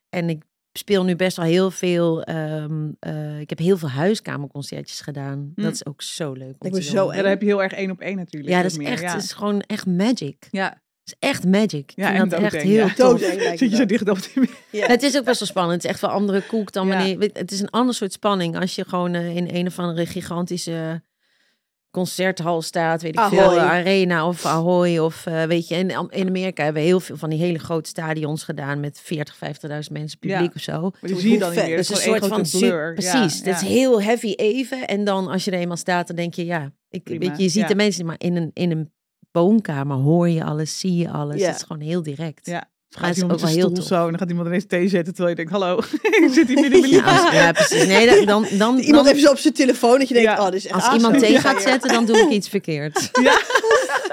En 0.09 0.29
ik 0.29 0.43
speel 0.79 1.05
nu 1.05 1.17
best 1.17 1.37
wel 1.37 1.47
heel 1.47 1.71
veel. 1.71 2.23
ehm, 2.23 2.89
eh, 3.01 3.41
ik 3.41 3.49
heb 3.49 3.59
heel 3.59 3.79
veel 3.79 3.91
huiskamerconcertjes 3.91 5.01
gedaan. 5.01 5.53
Hm. 5.55 5.63
Dat 5.63 5.73
is 5.73 5.87
ook 5.87 6.03
zo 6.03 6.33
leuk. 6.33 6.55
om 6.59 6.71
te 6.71 6.83
zo 6.83 7.13
dan 7.13 7.25
heb 7.25 7.41
je 7.41 7.47
heel 7.47 7.63
erg 7.63 7.73
één 7.73 7.91
op 7.91 8.01
één 8.01 8.17
natuurlijk. 8.17 8.53
Ja, 8.53 8.63
dat 8.63 8.71
is 8.71 8.77
meer, 8.77 8.89
echt, 8.89 9.03
Ja. 9.03 9.13
het 9.13 9.23
is 9.23 9.33
gewoon 9.33 9.61
echt 9.61 9.87
magic. 9.87 10.49
ja. 10.51 10.83
is 11.05 11.15
echt 11.19 11.47
magic. 11.47 11.93
Ja, 11.95 12.15
en 12.15 12.29
dat 12.29 12.41
echt 12.41 12.63
heel 12.63 12.87
ja. 12.87 12.95
tof. 12.95 13.21
Zit 13.21 13.59
je 13.59 13.77
zo 13.77 13.87
dicht 13.87 14.09
op 14.09 14.19
die 14.23 14.51
Ja. 14.71 14.87
Het 14.87 15.03
is 15.03 15.17
ook 15.17 15.25
best 15.25 15.39
wel 15.39 15.49
spannend. 15.49 15.75
Het 15.75 15.85
is 15.85 15.91
echt 15.91 16.01
wel 16.01 16.11
andere 16.11 16.43
koek 16.47 16.73
dan 16.73 16.89
wanneer... 16.89 17.31
Het 17.33 17.51
is 17.51 17.61
een 17.61 17.71
ander 17.71 17.95
soort 17.95 18.13
spanning 18.13 18.61
als 18.61 18.75
je 18.75 18.85
gewoon 18.85 19.15
eh, 19.15 19.37
in 19.37 19.49
een 19.53 19.67
of 19.67 19.79
andere 19.79 20.07
gigantische 20.07 21.03
concerthal 21.95 22.63
staat. 22.63 23.03
Weet 23.03 23.15
ik 23.15 23.21
veel, 23.21 23.41
Ahoy. 23.41 23.59
Arena 23.59 24.27
of 24.29 24.47
Ahoy. 24.47 24.99
Of 24.99 25.27
eh, 25.27 25.43
weet 25.43 25.69
je, 25.69 25.75
in, 25.75 25.89
in 26.11 26.27
Amerika 26.29 26.65
hebben 26.65 26.83
we 26.83 26.89
heel 26.89 27.01
veel 27.01 27.17
van 27.17 27.31
die 27.31 27.39
hele 27.39 27.59
grote 27.59 27.89
stadions 27.89 28.45
gedaan 28.45 28.81
met 28.81 29.01
40, 29.03 29.35
50.000 29.35 29.93
mensen 29.93 30.19
publiek 30.19 30.39
Ja. 30.41 30.51
of 30.55 30.61
zo. 30.63 30.81
Maar 30.81 31.11
die 31.11 31.19
zie 31.21 31.33
je 31.33 31.39
dan 31.39 31.51
niet 31.51 31.63
meer. 31.65 31.77
Het 31.77 31.89
een 31.89 31.97
is 31.97 32.03
gewoon 32.03 32.19
soort 32.21 32.51
van 32.51 32.61
blur. 32.61 32.93
Precies. 32.95 33.39
Ja, 33.39 33.45
Dat 33.45 33.63
is 33.63 33.69
heel 33.69 34.03
heavy 34.03 34.33
even. 34.37 34.87
En 34.87 35.05
dan 35.05 35.29
als 35.29 35.45
je 35.45 35.51
er 35.51 35.59
eenmaal 35.59 35.77
staat, 35.77 36.07
dan 36.07 36.17
denk 36.17 36.35
je, 36.35 36.45
ja, 36.45 36.73
ik, 36.89 37.03
Prima, 37.03 37.27
weet 37.27 37.37
je, 37.37 37.43
je 37.43 37.49
ziet 37.49 37.63
ja. 37.63 37.69
de 37.69 37.75
mensen, 37.75 38.07
maar 38.07 38.19
in 38.19 38.37
een, 38.37 38.51
in 38.53 38.71
een 38.71 38.93
woonkamer 39.33 39.97
hoor 39.97 40.29
je 40.29 40.45
alles, 40.45 40.79
zie 40.81 40.97
je 40.97 41.11
alles. 41.11 41.41
Ja. 41.41 41.47
Het 41.47 41.57
is 41.57 41.63
gewoon 41.63 41.83
heel 41.83 42.03
direct. 42.03 42.47
Ja. 42.47 42.73
Gaat 42.99 43.17
iemand 43.17 43.33
ook 43.33 43.41
wel 43.41 43.49
heel 43.57 43.73
tof. 43.73 43.85
zo 43.87 43.95
en 44.05 44.09
dan 44.11 44.19
gaat 44.19 44.29
iemand 44.29 44.47
ineens 44.47 44.65
thee 44.69 44.89
zetten 44.89 45.15
terwijl 45.15 45.37
je 45.37 45.45
denkt, 45.45 45.53
hallo, 45.61 45.79
ik 46.27 46.29
zit 46.33 46.49
hier 46.49 46.61
midden 46.61 46.85
in 46.85 46.91
mijn 46.91 46.93
Ja, 47.05 47.33
ja, 47.33 47.53
precies. 47.53 47.87
Nee, 47.87 48.07
dan, 48.07 48.25
dan, 48.25 48.47
dan, 48.59 48.79
Iemand 48.79 49.05
dan- 49.05 49.07
even 49.15 49.21
zo 49.27 49.31
op 49.31 49.39
zijn 49.39 49.55
telefoon 49.55 49.99
dat 49.99 50.09
je 50.09 50.15
denkt, 50.15 50.31
Ja. 50.31 50.39
oh, 50.39 50.45
dit 50.45 50.55
is 50.55 50.65
echt 50.67 50.75
als 50.75 50.83
awesome. 50.85 51.05
iemand 51.05 51.23
thee 51.25 51.33
Ja, 51.33 51.41
gaat 51.41 51.63
ja. 51.63 51.69
zetten, 51.71 51.93
dan 51.93 52.05
doe 52.07 52.17
ik 52.19 52.29
iets 52.31 52.49
verkeerd. 52.49 53.11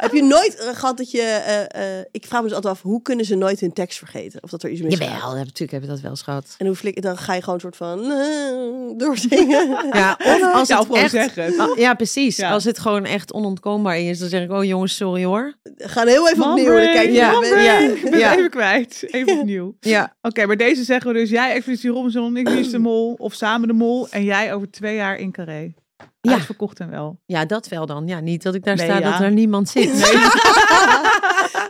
Heb 0.01 0.11
je 0.13 0.23
nooit 0.23 0.55
eh, 0.57 0.67
gehad 0.75 0.97
dat 0.97 1.11
je... 1.11 1.21
eh, 1.21 1.97
eh, 1.99 2.05
ik 2.11 2.25
vraag 2.25 2.41
me 2.41 2.47
dus 2.47 2.55
altijd 2.55 2.73
af, 2.73 2.81
hoe 2.81 3.01
kunnen 3.01 3.25
ze 3.25 3.35
nooit 3.35 3.59
hun 3.59 3.73
tekst 3.73 3.97
vergeten? 3.97 4.43
Of 4.43 4.49
dat 4.49 4.63
er 4.63 4.69
iets 4.69 4.81
mis 4.81 4.97
Jawel, 4.97 5.09
ja, 5.29 5.33
natuurlijk 5.43 5.71
heb 5.71 5.81
je 5.81 5.87
dat 5.87 5.99
wel 5.99 6.09
eens 6.11 6.21
gehad. 6.21 6.55
En 6.57 6.65
hoe 6.65 6.75
flik, 6.75 7.01
dan 7.01 7.17
ga 7.17 7.33
je 7.33 7.39
gewoon 7.39 7.55
een 7.55 7.61
soort 7.61 7.75
van 7.75 8.11
eh, 8.11 8.97
doorzingen. 8.97 9.69
Ja, 9.93 10.17
of 10.25 10.53
als 10.53 10.67
Ja, 10.67 10.79
het 10.79 10.91
echt... 10.91 11.11
zeggen. 11.11 11.59
Ah, 11.59 11.77
Ja, 11.77 11.93
precies. 11.93 12.35
Ja. 12.37 12.51
Als 12.51 12.63
het 12.63 12.79
gewoon 12.79 13.05
echt 13.05 13.33
onontkoombaar 13.33 13.99
is, 13.99 14.19
dan 14.19 14.29
zeg 14.29 14.43
ik, 14.43 14.51
oh 14.51 14.63
jongens, 14.63 14.95
sorry 14.95 15.23
hoor. 15.25 15.53
Ga 15.77 16.05
heel 16.05 16.29
even 16.29 16.49
opnieuw. 16.49 16.65
Dan 16.73 16.93
kijk 16.93 17.05
je 17.07 17.11
Ja, 17.13 17.31
ja. 17.63 17.79
Ik 17.79 18.09
ben 18.09 18.19
Ja. 18.19 18.37
even 18.37 18.49
kwijt. 18.49 19.03
Even 19.07 19.37
opnieuw. 19.39 19.75
Ja, 19.79 20.15
Oké, 20.21 20.45
maar 20.45 20.57
deze 20.57 20.83
zeggen 20.83 21.13
we 21.13 21.19
dus 21.19 21.29
jij 21.29 21.53
Expeditie 21.53 21.89
Robinson, 21.89 22.37
ik 22.37 22.47
Wie 22.47 22.59
is 22.59 22.71
de 22.71 22.79
Mol 22.79 23.15
of 23.17 23.33
samen 23.33 23.67
de 23.67 23.73
Mol 23.73 24.07
en 24.09 24.23
jij 24.23 24.53
over 24.53 24.71
twee 24.71 24.95
jaar 24.95 25.17
in 25.17 25.31
Carré. 25.31 25.73
Ja. 26.21 26.31
Uitverkocht 26.33 26.79
en 26.79 26.89
wel. 26.89 27.19
ja 27.25 27.45
dat 27.45 27.67
wel 27.67 27.85
dan. 27.85 28.07
Ja, 28.07 28.19
niet 28.19 28.43
dat 28.43 28.55
ik 28.55 28.63
daar 28.63 28.75
Nee, 28.75 28.85
sta 28.85 28.97
ja. 28.99 29.11
dat 29.11 29.19
er 29.19 29.31
niemand 29.31 29.69
zit. 29.69 29.89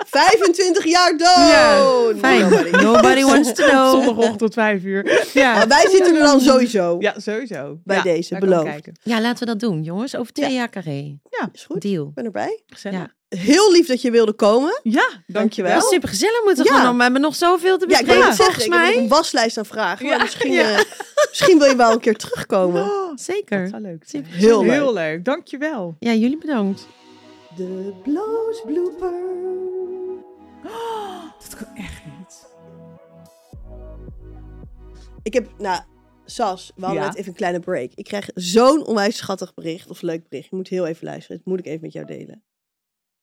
25 0.06 0.86
jaar 0.95 1.10
dood! 1.12 1.20
Ja, 1.49 2.20
Fijn. 2.20 2.41
Nobody. 2.41 2.70
Nobody 2.84 3.24
wants 3.24 3.53
to 3.53 3.68
know. 3.70 3.91
Zondagochtend 3.91 4.38
tot 4.40 4.53
vijf 4.53 4.84
uur. 4.84 5.30
Ja, 5.34 5.53
Maar 5.53 5.68
wij 5.68 5.88
zitten 5.90 6.16
er 6.16 6.24
dan 6.24 6.40
sowieso. 6.41 6.95
ja 6.99 7.14
sowieso. 7.20 7.80
Bij 7.84 7.95
Ja, 7.98 8.03
deze, 8.03 8.38
beloofd. 8.38 8.90
Ja, 9.03 9.22
laten 9.22 9.40
we 9.40 9.45
dat 9.45 9.60
doen, 9.60 9.84
jongens. 9.84 10.16
Over 10.16 10.34
twee 10.34 10.49
Ja. 10.49 10.56
jaar 10.56 10.70
carré. 10.70 11.18
Is 11.53 11.66
goed, 11.66 11.76
ik 11.76 11.82
Deal. 11.91 12.12
ben 12.14 12.26
erbij. 12.26 12.64
Gezellig. 12.68 13.16
Heel 13.38 13.72
lief 13.72 13.88
dat 13.88 14.02
je 14.02 14.12
wilde 14.12 14.34
komen. 14.34 14.80
Ja, 14.84 15.10
Dankjewel. 15.28 15.74
Dat 15.74 15.84
is 15.84 15.90
super 15.90 16.10
gezellig. 16.10 16.44
Moeten 16.44 16.64
Ja. 16.64 16.80
gewoon. 16.80 16.98
We 16.98 17.03
hebben 17.03 17.22
nog 17.22 17.36
zoveel 17.36 17.78
te 17.78 17.86
Ja, 17.90 17.99
ik 17.99 18.06
wil 18.06 18.16
bespreken, 18.16 18.28
het 18.28 18.36
zeggen. 18.38 18.62
volgens 18.64 18.88
Ik 18.90 18.94
heb 18.94 19.03
een 19.03 19.08
waslijst 19.10 19.58
aan 19.58 19.66
vragen. 19.66 20.06
Maar 20.08 20.20
misschien, 20.20 20.52
ja. 20.52 20.78
eh, 20.78 20.84
misschien 21.30 21.58
wil 21.60 21.70
je 21.70 21.76
wel 21.76 21.91
een 21.91 21.99
keer 21.99 22.16
terugkomen. 22.18 22.84
Oh, 22.84 23.10
dat 23.10 23.22
Zeker. 23.22 23.68
zou 23.68 23.82
leuk 23.82 24.03
zijn. 24.08 24.26
Heel 24.26 24.62
leuk. 24.64 24.72
Heel 24.72 24.94
leuk. 24.94 25.26
Dankjewel. 25.26 25.95
Ja, 25.99 26.14
jullie 26.14 26.38
bedankt. 26.38 26.88
De 27.56 27.94
blows 28.03 28.62
blooper. 28.66 29.14
Dat 31.40 31.56
kan 31.56 31.76
echt 31.76 32.02
niet. 32.18 32.49
Ik 35.24 35.34
heb, 35.34 35.49
nou, 35.58 35.82
Sas, 36.26 36.72
we 36.76 36.82
hadden 36.86 37.02
Ja. 37.02 37.08
net 37.08 37.18
even 37.18 37.30
een 37.30 37.36
kleine 37.38 37.60
break. 37.60 37.91
Ik 37.95 38.03
krijg 38.03 38.30
zo'n 38.36 38.86
onwijs 38.86 39.18
schattig 39.18 39.53
bericht 39.53 39.90
of 39.90 40.02
leuk 40.02 40.30
bericht. 40.30 40.49
Je 40.49 40.56
moet 40.56 40.68
heel 40.68 40.86
even 40.86 41.06
luisteren. 41.06 41.38
Dat 41.38 41.45
moet 41.45 41.60
ik 41.60 41.66
even 41.66 41.82
met 41.82 41.94
jou 41.94 42.06
delen. 42.06 42.44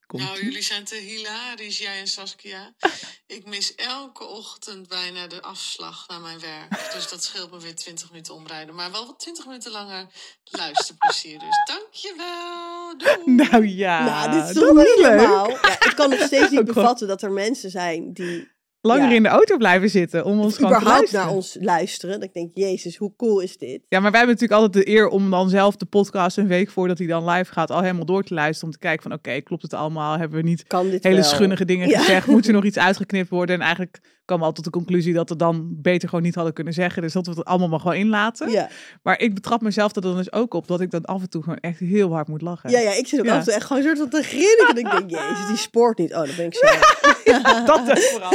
Komt 0.09 0.23
Nou, 0.23 0.45
jullie 0.45 0.63
zijn 0.63 0.85
te 0.85 0.95
hilarisch, 0.95 1.79
jij 1.79 1.99
en 2.01 2.07
Saskia. 2.07 2.75
Ik 3.27 3.47
mis 3.47 3.75
elke 3.75 4.25
ochtend 4.25 4.89
bijna 4.89 5.27
de 5.27 5.43
afslag 5.43 6.09
naar 6.09 6.21
mijn 6.21 6.41
werk. 6.41 6.93
Dus 6.93 7.09
dat 7.09 7.25
scheelt 7.25 7.51
me 7.51 7.61
weer 7.61 7.75
20 7.75 8.11
minuten 8.11 8.35
omrijden. 8.35 8.75
Maar 8.75 8.93
wel 8.93 9.07
wat 9.07 9.19
20 9.21 9.47
minuten 9.47 9.71
langer 9.73 10.07
luisterplezier. 10.45 11.39
Dus 11.39 11.63
dankjewel. 11.65 12.99
Doei. 12.99 13.37
Nou 13.51 13.67
ja, 13.67 14.05
nou, 14.05 14.41
dit 14.41 14.57
is 14.57 14.63
toch 14.63 14.77
niet 14.77 14.97
leuk. 14.97 15.17
normaal? 15.21 15.51
Ja, 15.51 15.73
ik 15.85 15.93
kan 15.97 16.11
nog 16.11 16.21
steeds 16.21 16.51
niet 16.51 16.65
wel. 16.65 16.75
bevatten 16.75 17.09
dat 17.09 17.23
er 17.23 17.31
mensen 17.31 17.71
zijn 17.71 18.13
die 18.13 18.51
Langer 18.89 19.09
Ja. 19.09 19.15
in 19.15 19.23
de 19.23 19.29
auto 19.29 19.57
blijven 19.57 19.91
zitten 19.91 20.25
om 20.25 20.41
ons 20.41 20.55
gewoon 20.57 20.71
te 20.71 20.77
überhaupt 20.77 20.99
luisteren. 21.01 21.27
naar 21.27 21.35
ons 21.35 21.57
luisteren. 21.61 22.15
Dat 22.21 22.29
ik 22.29 22.35
denk, 22.35 22.51
jezus, 22.55 22.97
hoe 22.97 23.13
cool 23.17 23.41
is 23.41 23.57
dit? 23.57 23.81
Ja, 23.89 24.01
maar 24.01 24.11
wij 24.11 24.21
hebben 24.21 24.37
natuurlijk 24.39 24.61
altijd 24.63 24.85
de 24.87 24.93
eer 24.93 25.09
om 25.09 25.31
dan 25.31 25.49
zelf 25.49 25.77
de 25.77 25.87
podcast 25.87 26.37
een 26.37 26.47
week 26.47 26.71
voordat 26.71 26.99
hij 26.99 27.07
dan 27.07 27.29
live 27.31 27.53
gaat 27.53 27.71
al 27.71 27.81
helemaal 27.81 28.05
door 28.05 28.23
te 28.25 28.35
luisteren. 28.35 28.65
Om 28.65 28.73
te 28.73 28.79
kijken 28.87 29.03
van 29.03 29.13
oké, 29.13 29.41
klopt 29.41 29.63
het 29.63 29.75
allemaal? 29.75 30.19
Hebben 30.19 30.39
we 30.43 30.49
niet 30.49 30.65
hele 30.69 31.15
wel? 31.15 31.23
schunnige 31.25 31.65
dingen 31.65 31.89
Ja. 31.89 31.99
gezegd? 31.99 32.27
Moet 32.27 32.47
er 32.47 32.53
nog 32.59 32.65
iets 32.65 32.79
uitgeknipt 32.79 33.29
worden? 33.31 33.55
En 33.55 33.61
eigenlijk 33.63 34.01
kwam 34.29 34.43
al 34.43 34.53
tot 34.53 34.65
de 34.65 34.71
conclusie 34.71 35.15
dat 35.15 35.29
we 35.29 35.37
dan 35.37 35.69
beter 35.71 36.09
gewoon 36.09 36.25
niet 36.25 36.35
hadden 36.35 36.53
kunnen 36.53 36.73
zeggen. 36.73 37.03
Dus 37.03 37.13
dat 37.13 37.27
we 37.27 37.33
het 37.33 37.45
allemaal 37.45 37.69
maar 37.69 37.81
gewoon 37.81 37.97
inlaten. 37.97 38.51
Ja. 38.51 38.69
Maar 39.03 39.21
ik 39.21 39.35
betrap 39.35 39.61
mezelf 39.61 39.97
er 39.97 40.03
dan 40.03 40.17
dus 40.17 40.33
ook 40.33 40.55
op 40.55 40.67
dat 40.67 40.81
ik 40.81 40.91
dan 40.91 41.05
af 41.05 41.21
en 41.21 41.31
toe 41.31 41.43
gewoon 41.43 41.59
echt 41.59 41.79
heel 41.79 42.13
hard 42.13 42.29
moet 42.29 42.43
lachen. 42.43 42.71
Ja, 42.71 42.79
ja, 42.79 42.93
ik 42.93 43.07
zit 43.07 43.19
ook 43.21 43.27
Ja. 43.27 43.33
af 43.33 43.39
en 43.39 43.45
toe 43.45 43.53
echt 43.53 43.65
gewoon 43.65 43.83
een 43.83 43.97
soort 43.97 44.11
van 44.11 44.21
te 44.21 44.27
grinniken. 44.29 44.69
En 44.69 44.77
ik 44.77 44.91
denk, 44.91 45.11
jezus, 45.11 45.47
die 45.49 45.57
sport 45.57 45.99
niet. 45.99 46.11
Oh, 46.15 46.19
dan 46.27 46.37
ben 46.37 46.47
ik 46.47 46.55
zo. 46.55 46.67
dat 47.65 47.97
is 47.99 48.09
vooral. 48.11 48.31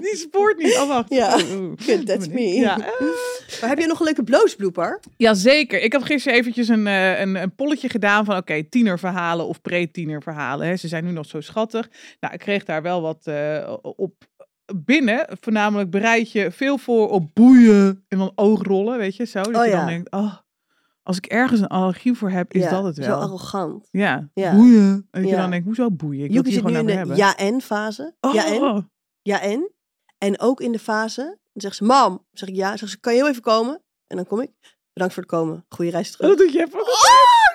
Die 0.00 0.16
sport 0.16 0.58
niet. 0.58 0.78
Oh, 0.78 0.88
wacht. 0.88 1.14
Ja. 1.14 1.36
That's 2.04 2.28
me. 2.28 2.42
Ja. 2.42 2.76
Maar 3.60 3.68
heb 3.68 3.78
je 3.78 3.86
nog 3.86 3.98
een 3.98 4.04
leuke 4.04 4.22
bloosblooper? 4.22 5.00
Jazeker. 5.16 5.82
Ik 5.82 5.92
heb 5.92 6.02
gisteren 6.02 6.38
eventjes 6.38 6.68
een, 6.68 6.86
eh, 6.86 7.20
een, 7.20 7.34
een 7.34 7.54
polletje 7.54 7.88
gedaan 7.88 8.24
van 8.24 8.36
oké, 8.36 8.62
tienerverhalen 8.62 9.46
of 9.46 9.60
pre-tienerverhalen. 9.60 10.78
Ze 10.78 10.88
zijn 10.88 11.04
nu 11.04 11.10
nog 11.10 11.26
zo 11.26 11.40
schattig. 11.40 11.88
Nou, 12.20 12.34
ik 12.34 12.38
kreeg 12.40 12.64
daar 12.64 12.82
wel 12.82 13.02
wat 13.02 13.26
eh, 13.26 13.72
op 13.82 14.12
binnen. 14.76 15.26
Voornamelijk 15.40 15.90
bereid 15.90 16.32
je 16.32 16.50
veel 16.50 16.78
voor 16.78 17.10
op 17.10 17.34
boeien 17.34 18.04
en 18.08 18.18
dan 18.18 18.32
oogrollen, 18.34 18.98
weet 18.98 19.16
je, 19.16 19.24
zo. 19.24 19.42
Dat 19.42 19.56
Oh 19.56 19.64
je 19.64 19.70
ja. 19.70 19.76
dan 19.76 19.86
denkt, 19.86 20.10
oh, 20.12 20.34
als 21.02 21.16
ik 21.16 21.26
ergens 21.26 21.60
een 21.60 21.66
allergie 21.66 22.14
voor 22.14 22.30
heb, 22.30 22.52
is 22.54 22.62
ja, 22.62 22.70
dat 22.70 22.84
het 22.84 22.96
Zo 22.96 23.02
wel. 23.02 23.20
arrogant. 23.20 23.88
Ja, 23.90 24.28
Ja. 24.34 24.54
boeien. 24.56 24.86
En 25.10 25.20
dat 25.20 25.22
je 25.22 25.28
Ja. 25.28 25.40
dan 25.40 25.50
denkt, 25.50 25.66
hoezo 25.66 25.90
boeien? 25.90 26.24
Ik 26.24 26.26
wil 26.26 26.34
Joepie 26.34 26.52
het 26.52 26.62
hier 26.62 26.70
zit 26.76 26.84
nu 26.86 26.92
gewoon 26.92 27.08
in 27.08 27.08
de 27.14 27.16
ja-en-fase. 27.16 28.14
Oh, 28.20 28.34
Ja-en, 28.34 28.90
ja-en. 29.22 29.72
En 30.18 30.40
ook 30.40 30.60
in 30.60 30.72
de 30.72 30.78
fase, 30.78 31.22
dan 31.22 31.38
zegt 31.62 31.76
ze, 31.76 31.84
mam. 31.84 32.26
Zeg 32.32 32.48
ik 32.48 32.54
ja. 32.54 32.76
Zegt 32.76 32.92
ze, 32.92 33.00
kan 33.00 33.12
je 33.12 33.18
heel 33.18 33.28
even 33.28 33.42
komen? 33.42 33.82
En 34.06 34.16
dan 34.16 34.26
kom 34.26 34.40
ik. 34.40 34.50
Bedankt 34.92 35.14
voor 35.14 35.22
het 35.22 35.32
komen. 35.32 35.64
Goeie 35.68 35.90
reis 35.90 36.10
terug. 36.10 36.28
Dat 36.28 36.38
doet 36.38 36.52
Jeppe. 36.52 36.76
Oh, 36.76 36.84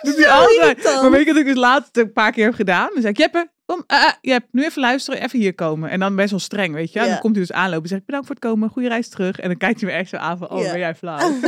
Dat 0.01 0.15
doet 0.15 0.25
hij 0.25 0.33
zo 0.33 0.41
altijd. 0.41 0.83
Maar 1.01 1.11
weet 1.11 1.25
je 1.25 1.31
wat 1.33 1.41
ik 1.41 1.45
dus 1.45 1.55
laatst 1.55 1.97
een 1.97 2.13
paar 2.13 2.31
keer 2.31 2.45
heb 2.45 2.53
gedaan? 2.53 2.89
Dan 2.93 3.01
zeg 3.01 3.11
ik, 3.11 3.17
Jeppe, 3.17 3.51
kom, 3.69 3.83
eh, 3.87 4.05
eh, 4.05 4.13
Jep, 4.21 4.45
nu 4.51 4.63
even 4.63 4.81
luisteren, 4.81 5.21
even 5.23 5.39
hier 5.39 5.55
komen. 5.55 5.89
En 5.89 5.99
dan 5.99 6.15
best 6.15 6.29
wel 6.29 6.39
streng, 6.39 6.73
weet 6.73 6.93
je. 6.93 6.99
Ja. 6.99 7.05
Dan 7.05 7.19
komt 7.19 7.35
hij 7.35 7.45
dus 7.45 7.55
aanlopen 7.55 7.83
en 7.83 7.89
zeg 7.89 7.99
ik, 7.99 8.05
bedankt 8.05 8.27
voor 8.27 8.35
het 8.35 8.45
komen, 8.45 8.69
goede 8.69 8.87
reis 8.87 9.09
terug. 9.09 9.39
En 9.39 9.47
dan 9.47 9.57
kijkt 9.57 9.81
hij 9.81 9.89
me 9.89 9.95
echt 9.95 10.09
zo 10.09 10.15
aan 10.15 10.37
van, 10.37 10.49
oh, 10.49 10.61
Ja. 10.61 10.69
ben 10.71 10.79
jij 10.79 10.95
flauw. 10.95 11.39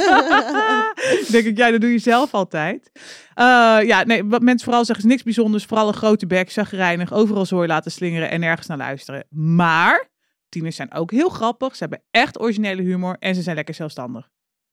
Denk 1.31 1.45
ik, 1.45 1.57
ja, 1.57 1.71
dat 1.71 1.81
doe 1.81 1.91
je 1.91 1.99
zelf 1.99 2.33
altijd. 2.33 2.91
Eh, 3.33 3.45
ja, 3.83 4.03
nee, 4.03 4.25
wat 4.25 4.41
mensen 4.41 4.65
vooral 4.65 4.85
zeggen 4.85 5.05
is 5.05 5.11
niks 5.11 5.23
bijzonders. 5.23 5.65
Vooral 5.65 5.87
een 5.87 5.93
grote 5.93 6.27
bek, 6.27 6.51
zagrijnig, 6.51 7.13
overal 7.13 7.45
zooi 7.45 7.67
laten 7.67 7.91
slingeren 7.91 8.29
en 8.29 8.39
nergens 8.39 8.67
naar 8.67 8.77
luisteren. 8.77 9.25
Maar 9.29 10.09
tieners 10.49 10.75
zijn 10.75 10.93
ook 10.93 11.11
heel 11.11 11.29
grappig. 11.29 11.75
Ze 11.75 11.79
hebben 11.83 12.03
echt 12.11 12.39
originele 12.39 12.81
humor 12.81 13.15
en 13.19 13.35
ze 13.35 13.41
zijn 13.41 13.55
lekker 13.55 13.73
zelfstandig. 13.73 14.29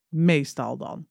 Meestal 0.09 0.77
dan. 0.77 1.07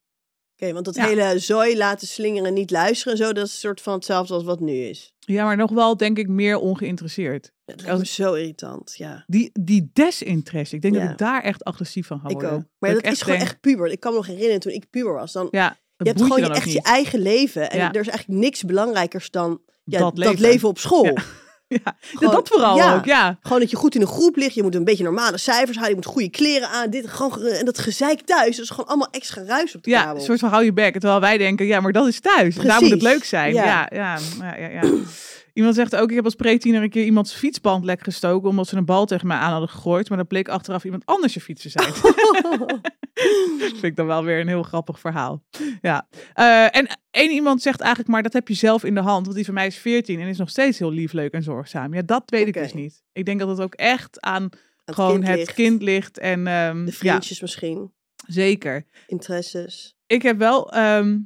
Oké, 0.60 0.72
want 0.72 0.84
dat 0.84 0.94
Ja. 0.94 1.06
hele 1.06 1.38
zooi 1.38 1.76
laten 1.76 2.06
slingeren, 2.06 2.54
niet 2.54 2.70
luisteren 2.70 3.12
en 3.12 3.18
zo, 3.18 3.32
dat 3.32 3.46
is 3.46 3.52
een 3.52 3.58
soort 3.58 3.80
van 3.80 3.94
hetzelfde 3.94 4.34
als 4.34 4.44
wat 4.44 4.60
nu 4.60 4.72
is. 4.72 5.12
Ja, 5.18 5.44
maar 5.44 5.56
nog 5.56 5.70
wel 5.70 5.96
denk 5.96 6.18
ik 6.18 6.28
meer 6.28 6.58
ongeïnteresseerd. 6.58 7.52
Dat 7.64 7.98
me 7.98 8.06
zo 8.06 8.32
irritant, 8.34 8.94
ja. 8.96 9.24
Die, 9.26 9.50
die 9.60 9.90
desinteresse, 9.92 10.74
ik 10.76 10.82
denk 10.82 10.94
Ja. 10.94 11.00
dat 11.02 11.10
ik 11.10 11.18
daar 11.18 11.42
echt 11.42 11.64
agressief 11.64 12.06
van 12.06 12.20
ga 12.20 12.28
Ik 12.28 12.42
ook. 12.42 12.62
Maar 12.78 12.94
dat 12.94 13.04
is 13.04 13.22
gewoon 13.22 13.38
denk, 13.38 13.50
echt 13.50 13.60
puber. 13.60 13.86
Ik 13.90 14.00
kan 14.00 14.10
me 14.12 14.16
nog 14.16 14.26
herinneren 14.26 14.60
toen 14.60 14.72
ik 14.72 14.90
puber 14.90 15.12
was. 15.12 15.32
Dan, 15.32 15.48
Ja, 15.50 15.76
je 15.96 16.08
hebt 16.08 16.22
gewoon 16.22 16.40
je 16.40 16.48
echt 16.48 16.72
je 16.72 16.82
eigen 16.82 17.20
leven. 17.20 17.70
En 17.70 17.78
Ja. 17.78 17.92
er 17.92 18.00
is 18.00 18.08
eigenlijk 18.08 18.40
niks 18.40 18.64
belangrijkers 18.64 19.30
dan 19.30 19.60
ja, 19.84 19.98
Dat 20.10 20.38
leven. 20.38 20.68
op 20.68 20.78
school. 20.78 21.12
Ja. 21.76 21.76
Ja, 21.84 21.94
ja, 22.00 22.18
Gewoon- 22.18 22.34
dat 22.34 22.48
vooral 22.48 22.76
ja. 22.76 22.94
ook, 22.96 23.04
ja. 23.04 23.38
Gewoon 23.42 23.60
dat 23.60 23.70
je 23.70 23.76
goed 23.76 23.94
in 23.94 24.00
een 24.00 24.06
groep 24.06 24.36
ligt. 24.36 24.54
Je 24.54 24.62
moet 24.62 24.74
een 24.74 24.84
beetje 24.84 25.04
normale 25.04 25.38
cijfers 25.38 25.72
halen. 25.76 25.88
Je 25.90 25.96
moet 25.96 26.06
goede 26.06 26.28
kleren 26.28 26.68
aan. 26.68 26.90
Dit, 26.90 27.08
gewoon, 27.08 27.32
ge- 27.32 27.48
en 27.50 27.64
dat 27.64 27.78
gezeik 27.78 28.20
thuis. 28.20 28.56
Dat 28.56 28.64
is 28.64 28.70
gewoon 28.70 28.86
allemaal 28.86 29.08
extra 29.10 29.42
ruis 29.46 29.74
op 29.76 29.82
de 29.82 29.90
Ja, 29.90 30.02
kabel. 30.02 30.16
een 30.16 30.24
soort 30.24 30.38
van 30.38 30.48
hou 30.48 30.64
je 30.64 30.72
bek. 30.72 30.92
Terwijl 30.92 31.20
wij 31.20 31.38
denken, 31.38 31.66
ja, 31.66 31.80
maar 31.80 31.92
dat 31.92 32.06
is 32.06 32.20
thuis. 32.20 32.54
Daar 32.54 32.80
moet 32.80 32.90
het 32.90 33.02
leuk 33.02 33.24
zijn. 33.24 33.54
Ja. 33.54 33.64
Ja, 33.64 33.88
ja, 33.92 34.18
ja, 34.40 34.56
ja, 34.56 34.68
ja. 34.82 34.90
Iemand 35.52 35.74
zegt 35.74 35.96
ook, 35.96 36.08
ik 36.08 36.16
heb 36.16 36.24
als 36.24 36.34
pre-tiener 36.34 36.82
een 36.82 36.90
keer 36.90 37.04
iemands 37.04 37.32
fietsband 37.34 37.84
lek 37.84 38.02
gestoken... 38.04 38.48
omdat 38.48 38.68
ze 38.68 38.76
een 38.76 38.84
bal 38.84 39.06
tegen 39.06 39.26
mij 39.26 39.36
aan 39.36 39.50
hadden 39.50 39.68
gegooid. 39.68 40.08
Maar 40.08 40.18
dat 40.18 40.28
bleek 40.28 40.48
achteraf 40.48 40.84
iemand 40.84 41.06
anders 41.06 41.34
je 41.34 41.40
fiets 41.40 41.62
te 41.62 41.68
zijn. 41.68 41.92
vind 43.58 43.82
ik 43.82 43.96
dan 43.96 44.06
wel 44.06 44.24
weer 44.24 44.40
een 44.40 44.48
heel 44.48 44.62
grappig 44.62 45.00
verhaal. 45.00 45.42
Ja. 45.80 46.08
Eh, 46.34 46.76
en 46.76 46.98
één 47.10 47.30
iemand 47.30 47.62
zegt 47.62 47.80
eigenlijk, 47.80 48.10
maar 48.10 48.22
dat 48.22 48.32
heb 48.32 48.48
je 48.48 48.54
zelf 48.54 48.84
in 48.84 48.94
de 48.94 49.00
hand. 49.00 49.24
Want 49.24 49.36
die 49.36 49.44
van 49.44 49.54
mij 49.54 49.66
is 49.66 49.76
14 49.76 50.20
en 50.20 50.28
is 50.28 50.38
nog 50.38 50.50
steeds 50.50 50.78
heel 50.78 50.90
lief, 50.90 51.12
leuk 51.12 51.32
en 51.32 51.42
zorgzaam. 51.42 51.94
Ja, 51.94 52.02
dat 52.02 52.22
weet 52.26 52.46
ik 52.46 52.54
dus 52.54 52.74
niet. 52.74 53.02
Ik 53.12 53.24
denk 53.24 53.38
dat 53.40 53.48
het 53.48 53.60
ook 53.60 53.74
echt 53.74 54.20
aan 54.20 54.50
Het 54.84 54.94
gewoon 54.94 55.12
kind 55.12 55.26
het 55.26 55.36
ligt, 55.36 55.52
kind 55.54 55.82
ligt. 55.82 56.18
En 56.18 56.46
ehm, 56.46 56.84
De 56.84 56.90
ja, 56.90 56.96
vriendjes 56.96 57.40
misschien. 57.40 57.92
zeker. 58.26 58.84
Interesses. 59.06 59.96
Ik 60.06 60.22
heb 60.22 60.38
wel... 60.38 60.72
ehm, 60.72 61.18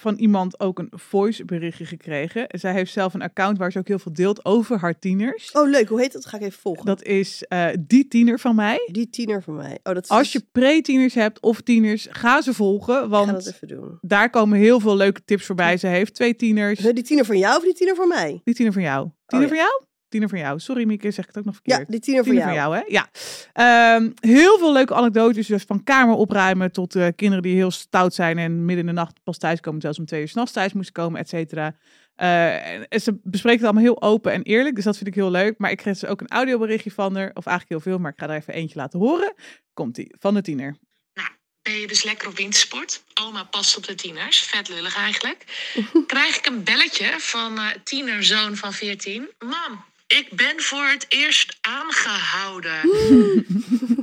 van 0.00 0.14
iemand 0.14 0.60
ook 0.60 0.78
een 0.78 0.88
voice 0.90 1.44
berichtje 1.44 1.84
gekregen. 1.84 2.46
Zij 2.48 2.72
heeft 2.72 2.92
zelf 2.92 3.14
een 3.14 3.22
account 3.22 3.58
waar 3.58 3.72
ze 3.72 3.78
ook 3.78 3.88
heel 3.88 3.98
veel 3.98 4.12
deelt 4.12 4.44
over 4.44 4.78
haar 4.78 4.98
tieners. 4.98 5.52
Oh, 5.52 5.68
leuk. 5.68 5.88
Hoe 5.88 6.00
heet 6.00 6.12
dat? 6.12 6.26
Ga 6.26 6.36
ik 6.36 6.42
even 6.42 6.60
volgen. 6.60 6.84
Dat 6.84 7.02
is 7.02 7.44
eh, 7.48 7.66
die 7.80 8.08
tiener 8.08 8.38
van 8.38 8.54
mij. 8.54 8.88
Die 8.92 9.10
tiener 9.10 9.42
van 9.42 9.54
mij. 9.54 9.78
Oh, 9.82 9.94
dat 9.94 10.04
is 10.04 10.08
Als 10.08 10.32
je 10.32 10.44
pre-tieners 10.52 11.14
hebt 11.14 11.40
of 11.40 11.60
tieners, 11.60 12.06
ga 12.10 12.40
ze 12.40 12.54
volgen. 12.54 13.08
Want 13.08 13.30
dat 13.30 13.46
even 13.46 13.68
doen. 13.68 13.98
daar 14.00 14.30
komen 14.30 14.58
heel 14.58 14.80
veel 14.80 14.96
leuke 14.96 15.24
tips 15.24 15.46
voorbij. 15.46 15.76
Ze 15.76 15.86
heeft 15.86 16.14
twee 16.14 16.36
tieners. 16.36 16.78
Die 16.78 17.02
tiener 17.02 17.24
van 17.24 17.38
jou 17.38 17.56
of 17.56 17.62
die 17.62 17.74
tiener 17.74 17.94
van 17.94 18.08
mij? 18.08 18.40
Die 18.44 18.54
tiener 18.54 18.72
van 18.72 18.82
jou. 18.82 19.08
Tiener 19.26 19.48
ja. 19.48 19.54
van 19.54 19.64
jou? 19.64 19.84
Tiener 20.16 20.28
van 20.28 20.38
jou. 20.46 20.58
Sorry 20.60 20.84
Mieke, 20.86 21.10
zeg 21.10 21.24
ik 21.28 21.34
het 21.34 21.38
ook 21.38 21.44
nog 21.44 21.54
Ja, 21.54 21.60
verkeerd. 21.76 21.90
die 21.90 22.00
tiener 22.00 22.24
van 22.24 22.32
Tiener 22.32 22.52
jou. 22.54 22.70
van 22.74 22.82
jou, 22.84 22.84
hè? 22.86 22.92
Ja. 22.92 23.94
Ehm, 23.96 24.10
heel 24.20 24.58
veel 24.58 24.72
leuke 24.72 24.94
anekdotes. 24.94 25.46
Dus 25.46 25.62
van 25.62 25.82
kamer 25.84 26.14
opruimen 26.14 26.72
tot 26.72 26.94
eh, 26.94 27.06
kinderen 27.16 27.42
die 27.42 27.54
heel 27.54 27.70
stout 27.70 28.14
zijn 28.14 28.38
en 28.38 28.64
midden 28.64 28.78
in 28.88 28.94
de 28.94 29.00
nacht 29.00 29.20
pas 29.24 29.38
thuiskomen. 29.38 29.80
Zelfs 29.80 29.98
om 29.98 30.06
twee 30.06 30.20
uur 30.20 30.28
s'nachts 30.28 30.52
thuis 30.52 30.72
moesten 30.72 30.94
komen, 30.94 31.20
et 31.20 31.28
cetera. 31.28 31.76
Eh, 32.14 32.72
en 32.92 33.00
ze 33.00 33.18
bespreekt 33.22 33.56
het 33.60 33.64
allemaal 33.64 33.82
heel 33.92 34.02
open 34.02 34.32
en 34.32 34.42
eerlijk. 34.42 34.74
Dus 34.74 34.84
dat 34.84 34.96
vind 34.96 35.08
ik 35.08 35.14
heel 35.14 35.30
leuk. 35.30 35.54
Maar 35.58 35.70
ik 35.70 35.76
kreeg 35.76 35.98
dus 35.98 36.08
ook 36.10 36.20
een 36.20 36.28
audioberichtje 36.28 36.90
van 36.90 37.16
haar. 37.16 37.30
Of 37.34 37.46
eigenlijk 37.46 37.68
heel 37.68 37.92
veel, 37.92 38.00
maar 38.02 38.12
ik 38.12 38.18
ga 38.18 38.28
er 38.28 38.36
even 38.36 38.54
eentje 38.54 38.78
laten 38.78 38.98
horen. 38.98 39.34
Komt-ie, 39.74 40.14
van 40.18 40.34
de 40.34 40.42
tiener. 40.42 40.76
Nou, 41.14 41.28
ben 41.62 41.80
je 41.80 41.86
dus 41.86 42.02
lekker 42.02 42.28
op 42.28 42.36
wintersport? 42.36 43.02
Oma 43.22 43.44
past 43.44 43.76
op 43.76 43.86
de 43.86 43.94
tieners. 43.94 44.40
Vet 44.40 44.68
lullig 44.68 44.96
eigenlijk. 44.96 45.44
Krijg 46.06 46.36
ik 46.38 46.46
een 46.46 46.64
belletje 46.64 47.14
van 47.18 47.58
eh 47.58 47.64
tienerzoon 47.84 48.56
van 48.56 48.72
14. 48.72 49.28
Mam, 49.38 49.84
ik 50.06 50.28
ben 50.30 50.62
voor 50.62 50.84
het 50.84 51.06
eerst 51.08 51.56
aangehouden. 51.60 52.80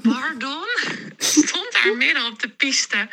Pardon? 0.01 0.67
Stond 1.17 1.71
daar 1.71 1.95
midden 1.95 2.25
op 2.25 2.39
de 2.39 2.49
piste. 2.49 3.07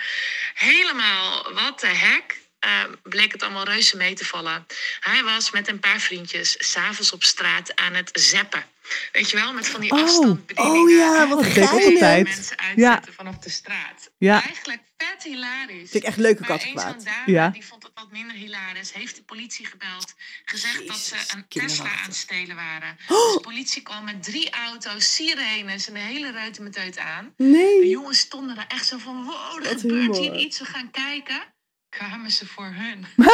Helemaal, 0.55 1.53
wat 1.53 1.81
de 1.81 1.87
hek. 1.87 2.39
Eh, 2.59 2.85
bleek 3.03 3.33
het 3.33 3.43
allemaal 3.43 3.65
reuze 3.65 3.97
mee 3.97 4.15
te 4.15 4.25
vallen. 4.25 4.67
Hij 5.01 5.23
was 5.23 5.51
met 5.51 5.69
een 5.69 5.81
paar 5.81 6.01
vriendjes 6.01 6.55
s'avonds 6.59 7.13
op 7.13 7.25
straat 7.25 7.77
aan 7.77 7.95
het 7.95 8.11
zeppen. 8.13 8.65
Weet 9.13 9.31
je 9.31 9.37
wel, 9.37 9.53
met 9.53 9.69
van 9.69 9.81
die 9.81 9.91
Oh, 9.93 10.03
afstandsbedieningen. 10.03 10.83
oh 10.83 10.91
ja, 10.91 11.29
wat 11.29 11.39
altijd. 11.69 12.25
Mensen 12.25 12.59
uitzetten 12.59 13.13
vanaf 13.15 13.39
de 13.39 13.51
straat. 13.51 14.11
Ja. 14.19 14.43
Eigenlijk 14.43 14.81
vet 14.97 15.23
hilarisch. 15.23 15.91
Vind 15.91 15.95
ik 15.95 16.03
echt 16.03 16.17
leuke 16.17 16.45
kattenplaat. 16.45 17.05
Ja. 17.27 17.49
die 17.49 17.65
vond 17.67 17.83
het 17.83 17.93
wat 17.95 18.11
minder 18.11 18.37
hilarisch. 18.37 18.93
Heeft 18.93 19.17
de 19.17 19.23
politie 19.23 19.67
gebeld. 19.67 20.15
Gezegd 20.45 20.87
dat 20.87 20.97
ze 20.97 21.15
een. 21.35 21.45
Tesla 21.49 21.85
aan 21.85 22.03
het 22.05 22.17
stelen 22.17 22.57
waren. 22.57 22.97
Oh. 23.09 23.25
Dus 23.25 23.35
de 23.35 23.41
politie 23.41 23.83
kwam 23.83 24.05
met 24.05 24.23
drie 24.23 24.51
auto's, 24.51 25.15
sirenes 25.15 25.87
en 25.89 25.95
de 25.95 26.01
hele 26.01 26.31
reutemeteut 26.33 26.99
aan. 26.99 27.33
De 27.37 27.45
Nee. 27.45 27.89
jongens 27.89 28.19
stonden 28.19 28.55
daar 28.57 28.67
echt 28.69 28.87
zo 28.87 28.99
van... 28.99 29.25
Wow, 29.25 29.67
er 29.67 29.79
gebeurt 29.79 30.17
hier 30.17 30.35
iets. 30.37 30.59
We 30.59 30.65
gaan 30.65 30.91
kijken. 30.91 31.43
Kwamen 31.91 32.31
ze 32.31 32.47
voor 32.47 32.65
hun. 32.65 33.07
een 33.17 33.25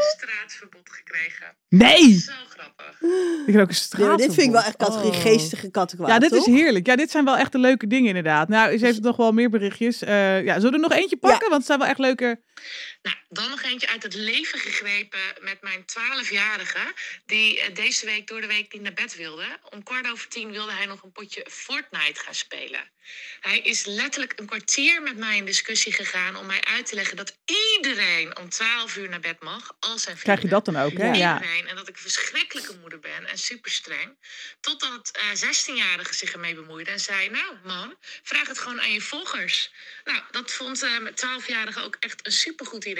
straatverbod 0.16 0.90
gekregen. 0.90 1.56
Nee! 1.68 2.18
Zo 2.18 2.32
grappig. 2.48 3.00
Ik 3.46 3.52
heb 3.52 3.62
ook 3.62 3.68
een 3.68 3.74
straat. 3.74 4.00
Ja, 4.10 4.16
dit 4.16 4.34
vind 4.34 4.46
ik 4.46 4.52
wel 4.52 4.62
echt 4.62 4.76
categorie 4.76 5.10
Oh. 5.10 5.20
geestige 5.20 5.70
kattenkwaad, 5.70 6.10
Ja, 6.10 6.18
dit 6.18 6.32
is 6.32 6.46
heerlijk. 6.46 6.86
Ja, 6.86 6.96
dit 6.96 7.10
zijn 7.10 7.24
wel 7.24 7.36
echt 7.36 7.52
de 7.52 7.58
leuke 7.58 7.86
dingen 7.86 8.08
inderdaad. 8.08 8.48
Nou, 8.48 8.78
ze 8.78 8.84
heeft 8.84 9.00
nog 9.00 9.16
wel 9.16 9.32
meer 9.32 9.50
berichtjes. 9.50 10.02
Eh, 10.02 10.44
ja, 10.44 10.54
zullen 10.54 10.70
we 10.70 10.76
er 10.84 10.88
nog 10.90 10.92
eentje 10.98 11.16
pakken? 11.16 11.40
Want 11.48 11.54
het 11.54 11.66
zijn 11.66 11.78
wel 11.78 11.88
echt 11.88 11.98
leuke... 11.98 12.40
Nou, 13.04 13.16
dan 13.28 13.50
nog 13.50 13.62
eentje 13.62 13.88
uit 13.88 14.02
het 14.02 14.14
leven 14.14 14.58
gegrepen 14.58 15.20
met 15.40 15.62
mijn 15.62 15.84
12-jarige. 15.84 16.94
Die 17.26 17.60
eh, 17.60 17.74
deze 17.74 18.06
week 18.06 18.26
door 18.26 18.40
de 18.40 18.46
week 18.46 18.72
niet 18.72 18.82
naar 18.82 18.92
bed 18.92 19.16
wilde. 19.16 19.58
Om 19.70 19.82
kwart 19.82 20.10
over 20.10 20.28
tien 20.28 20.50
wilde 20.50 20.72
hij 20.72 20.86
nog 20.86 21.02
een 21.02 21.12
potje 21.12 21.46
Fortnite 21.50 22.20
gaan 22.20 22.34
spelen. 22.34 22.92
Hij 23.40 23.58
is 23.58 23.84
letterlijk 23.84 24.32
een 24.36 24.46
kwartier 24.46 25.02
met 25.02 25.16
mij 25.16 25.36
in 25.36 25.44
discussie 25.44 25.92
gegaan 25.92 26.36
om 26.36 26.46
mij 26.46 26.60
uit 26.64 26.86
te 26.86 26.94
leggen 26.94 27.16
dat 27.16 27.36
iedereen 27.44 28.38
om 28.38 28.48
12 28.48 28.96
uur 28.96 29.08
naar 29.08 29.20
bed 29.20 29.42
mag. 29.42 29.76
Al 29.80 29.98
zijn 29.98 30.16
Krijg 30.16 30.40
je 30.40 30.48
vrienden. 30.48 30.64
dat 30.64 30.64
dan 30.64 30.76
ook, 30.84 30.98
hè? 30.98 31.12
Ja. 31.12 31.34
Iedereen. 31.34 31.68
En 31.68 31.76
dat 31.76 31.88
ik 31.88 31.94
een 31.94 32.02
verschrikkelijke 32.02 32.76
moeder 32.80 33.00
ben 33.00 33.26
en 33.26 33.38
super 33.38 33.70
streng. 33.70 34.16
Totdat 34.60 35.10
eh 35.10 35.30
16-jarige 35.34 36.14
zich 36.14 36.32
ermee 36.32 36.54
bemoeide 36.54 36.90
en 36.90 37.00
zei: 37.00 37.28
Nou, 37.30 37.56
man, 37.64 37.96
vraag 38.22 38.48
het 38.48 38.58
gewoon 38.58 38.80
aan 38.80 38.92
je 38.92 39.00
volgers. 39.00 39.72
Nou, 40.04 40.22
dat 40.30 40.52
vond 40.52 40.82
eh 40.82 40.98
mijn 40.98 41.14
12-jarige 41.14 41.80
ook 41.82 41.96
echt 42.00 42.26
een 42.26 42.32
supergoed 42.32 42.84
idee. 42.84 42.93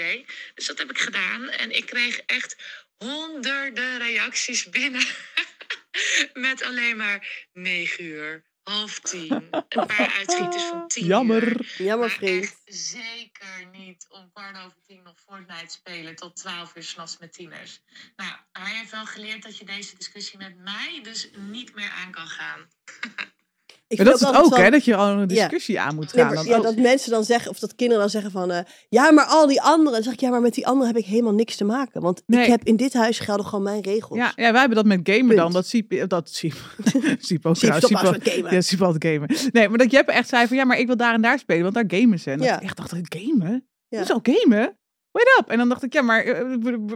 Dus 0.55 0.65
dat 0.65 0.77
heb 0.77 0.89
ik 0.89 0.97
gedaan. 0.97 1.49
En 1.49 1.75
ik 1.75 1.85
kreeg 1.85 2.19
echt 2.19 2.55
honderden 2.97 3.97
reacties 3.97 4.69
binnen. 4.69 5.05
Met 6.33 6.63
alleen 6.63 6.97
maar 6.97 7.47
9 7.53 8.03
uur, 8.03 8.43
half 8.63 8.99
tien. 8.99 9.31
Een 9.31 9.67
paar 9.87 10.13
uitschieters 10.17 10.63
van 10.63 10.87
10 10.87 11.05
Jammer. 11.05 11.43
uur. 11.43 11.73
Jammer, 11.77 12.11
vriend. 12.11 12.55
zeker 12.65 13.67
niet 13.71 14.05
om 14.09 14.31
kwart 14.33 14.57
over 14.57 14.77
tien 14.87 15.03
nog 15.03 15.19
Fortnite 15.19 15.73
spelen 15.73 16.15
tot 16.15 16.35
12 16.35 16.75
uur 16.75 16.83
s'nachts 16.83 17.17
met 17.17 17.33
tieners. 17.33 17.81
Nou, 18.15 18.31
hij 18.51 18.75
heeft 18.75 18.91
wel 18.91 19.05
geleerd 19.05 19.43
dat 19.43 19.57
je 19.57 19.65
deze 19.65 19.97
discussie 19.97 20.37
met 20.37 20.57
mij 20.57 20.99
dus 21.03 21.29
niet 21.35 21.75
meer 21.75 21.89
aan 21.89 22.11
kan 22.11 22.27
gaan. 22.27 22.67
Ik 23.87 23.97
Maar 23.97 24.05
dat 24.05 24.15
is 24.21 24.27
het 24.27 24.35
ook, 24.35 24.57
hè? 24.57 24.69
Dat 24.69 24.85
je 24.85 24.95
al 24.95 25.09
een 25.09 25.27
discussie 25.27 25.79
aan 25.79 25.95
moet 25.95 26.13
Nee, 26.13 26.25
gaan. 26.25 26.33
maar- 26.33 26.45
ja, 26.45 26.59
dat 26.59 26.75
mensen 26.75 27.11
dan 27.11 27.23
zeggen, 27.23 27.51
of 27.51 27.59
dat 27.59 27.75
kinderen 27.75 28.01
dan 28.01 28.11
zeggen 28.11 28.31
van... 28.31 28.51
eh, 28.51 28.59
ja, 28.89 29.11
maar 29.11 29.25
al 29.25 29.47
die 29.47 29.61
anderen. 29.61 29.91
Dan 29.93 30.03
zeg 30.03 30.13
ik, 30.13 30.19
ja, 30.19 30.29
maar 30.29 30.41
met 30.41 30.53
die 30.53 30.67
anderen 30.67 30.93
heb 30.93 31.03
ik 31.03 31.09
helemaal 31.09 31.33
niks 31.33 31.55
te 31.55 31.63
maken. 31.63 32.01
Want 32.01 32.21
Nee. 32.25 32.41
ik 32.43 32.47
heb 32.49 32.63
in 32.63 32.75
dit 32.75 32.93
huis 32.93 33.19
gelden 33.19 33.45
gewoon 33.45 33.63
mijn 33.63 33.81
regels. 33.81 34.17
Ja, 34.19 34.31
ja, 34.35 34.51
wij 34.51 34.59
hebben 34.59 34.75
dat 34.77 34.85
met 34.85 34.99
gamen 35.03 35.25
Punt. 35.27 35.37
dan. 35.39 35.51
Dat 35.53 35.67
Siep, 35.67 36.07
dat 36.09 36.29
Siep, 36.29 36.53
Siep 37.19 37.45
ook 37.45 37.55
Siep, 37.55 37.73
stop 37.73 37.89
met 37.91 38.29
gamen. 38.29 38.53
Ja, 38.53 38.61
Siep 38.61 38.81
altijd 38.81 39.13
gamen. 39.13 39.35
Nee, 39.51 39.69
maar 39.69 39.77
dat 39.77 39.91
Jeppe 39.91 40.11
echt 40.11 40.29
zei 40.29 40.47
van, 40.47 40.57
ja, 40.57 40.65
maar 40.65 40.79
ik 40.79 40.87
wil 40.87 40.97
daar 40.97 41.13
en 41.13 41.21
daar 41.21 41.39
spelen, 41.39 41.73
want 41.73 41.73
daar 41.89 41.99
gamen 41.99 42.19
ze. 42.19 42.31
En 42.31 42.41
Ja. 42.41 42.55
ik 42.55 42.61
echt 42.63 42.77
dacht, 42.77 42.93
gamen? 43.01 43.67
Ja. 43.87 43.97
Dat 43.97 44.09
is 44.09 44.11
al 44.13 44.19
gamen? 44.23 44.77
Wait 45.15 45.37
up. 45.39 45.49
En 45.49 45.57
dan 45.57 45.69
dacht 45.69 45.83
ik, 45.83 45.93
ja, 45.93 46.01
maar, 46.01 46.23
eh, 46.23 46.41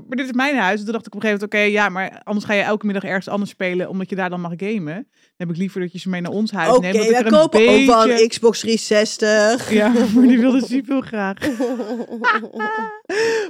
maar 0.08 0.18
dit 0.18 0.26
is 0.26 0.32
mijn 0.32 0.58
huis. 0.58 0.78
En 0.80 0.84
toen 0.84 0.94
dacht 0.94 1.08
ik 1.08 1.16
op 1.16 1.24
een 1.24 1.30
gegeven 1.30 1.48
moment, 1.50 1.70
oké, 1.72 1.78
ja, 1.80 1.90
maar 1.90 2.22
anders 2.24 2.46
ga 2.46 2.54
je 2.54 2.62
elke 2.62 2.86
middag 2.86 3.04
ergens 3.04 3.28
anders 3.28 3.52
spelen, 3.52 3.90
omdat 3.90 4.10
je 4.10 4.16
daar 4.16 4.30
dan 4.30 4.42
mag 4.42 4.52
gamen. 4.58 4.94
Dan 4.94 5.06
heb 5.38 5.50
ik 5.50 5.58
liever 5.58 5.82
dat 5.82 5.92
je 5.92 6.00
ze 6.00 6.10
mee 6.10 6.22
naar 6.22 6.32
ons 6.32 6.52
huis 6.52 6.76
Oké, 6.76 6.80
neemt. 6.92 6.96
ik 6.96 7.10
wij 7.10 7.24
kopen 7.24 7.60
ook 7.70 7.86
wel 7.86 8.08
beetje- 8.08 8.24
een 8.24 8.30
Xbox 8.30 8.60
360. 8.60 9.72
Ja, 9.72 9.88
maar 9.88 10.28
die 10.28 10.40
wilde 10.40 10.66
heel 10.86 11.02
graag. 11.02 11.38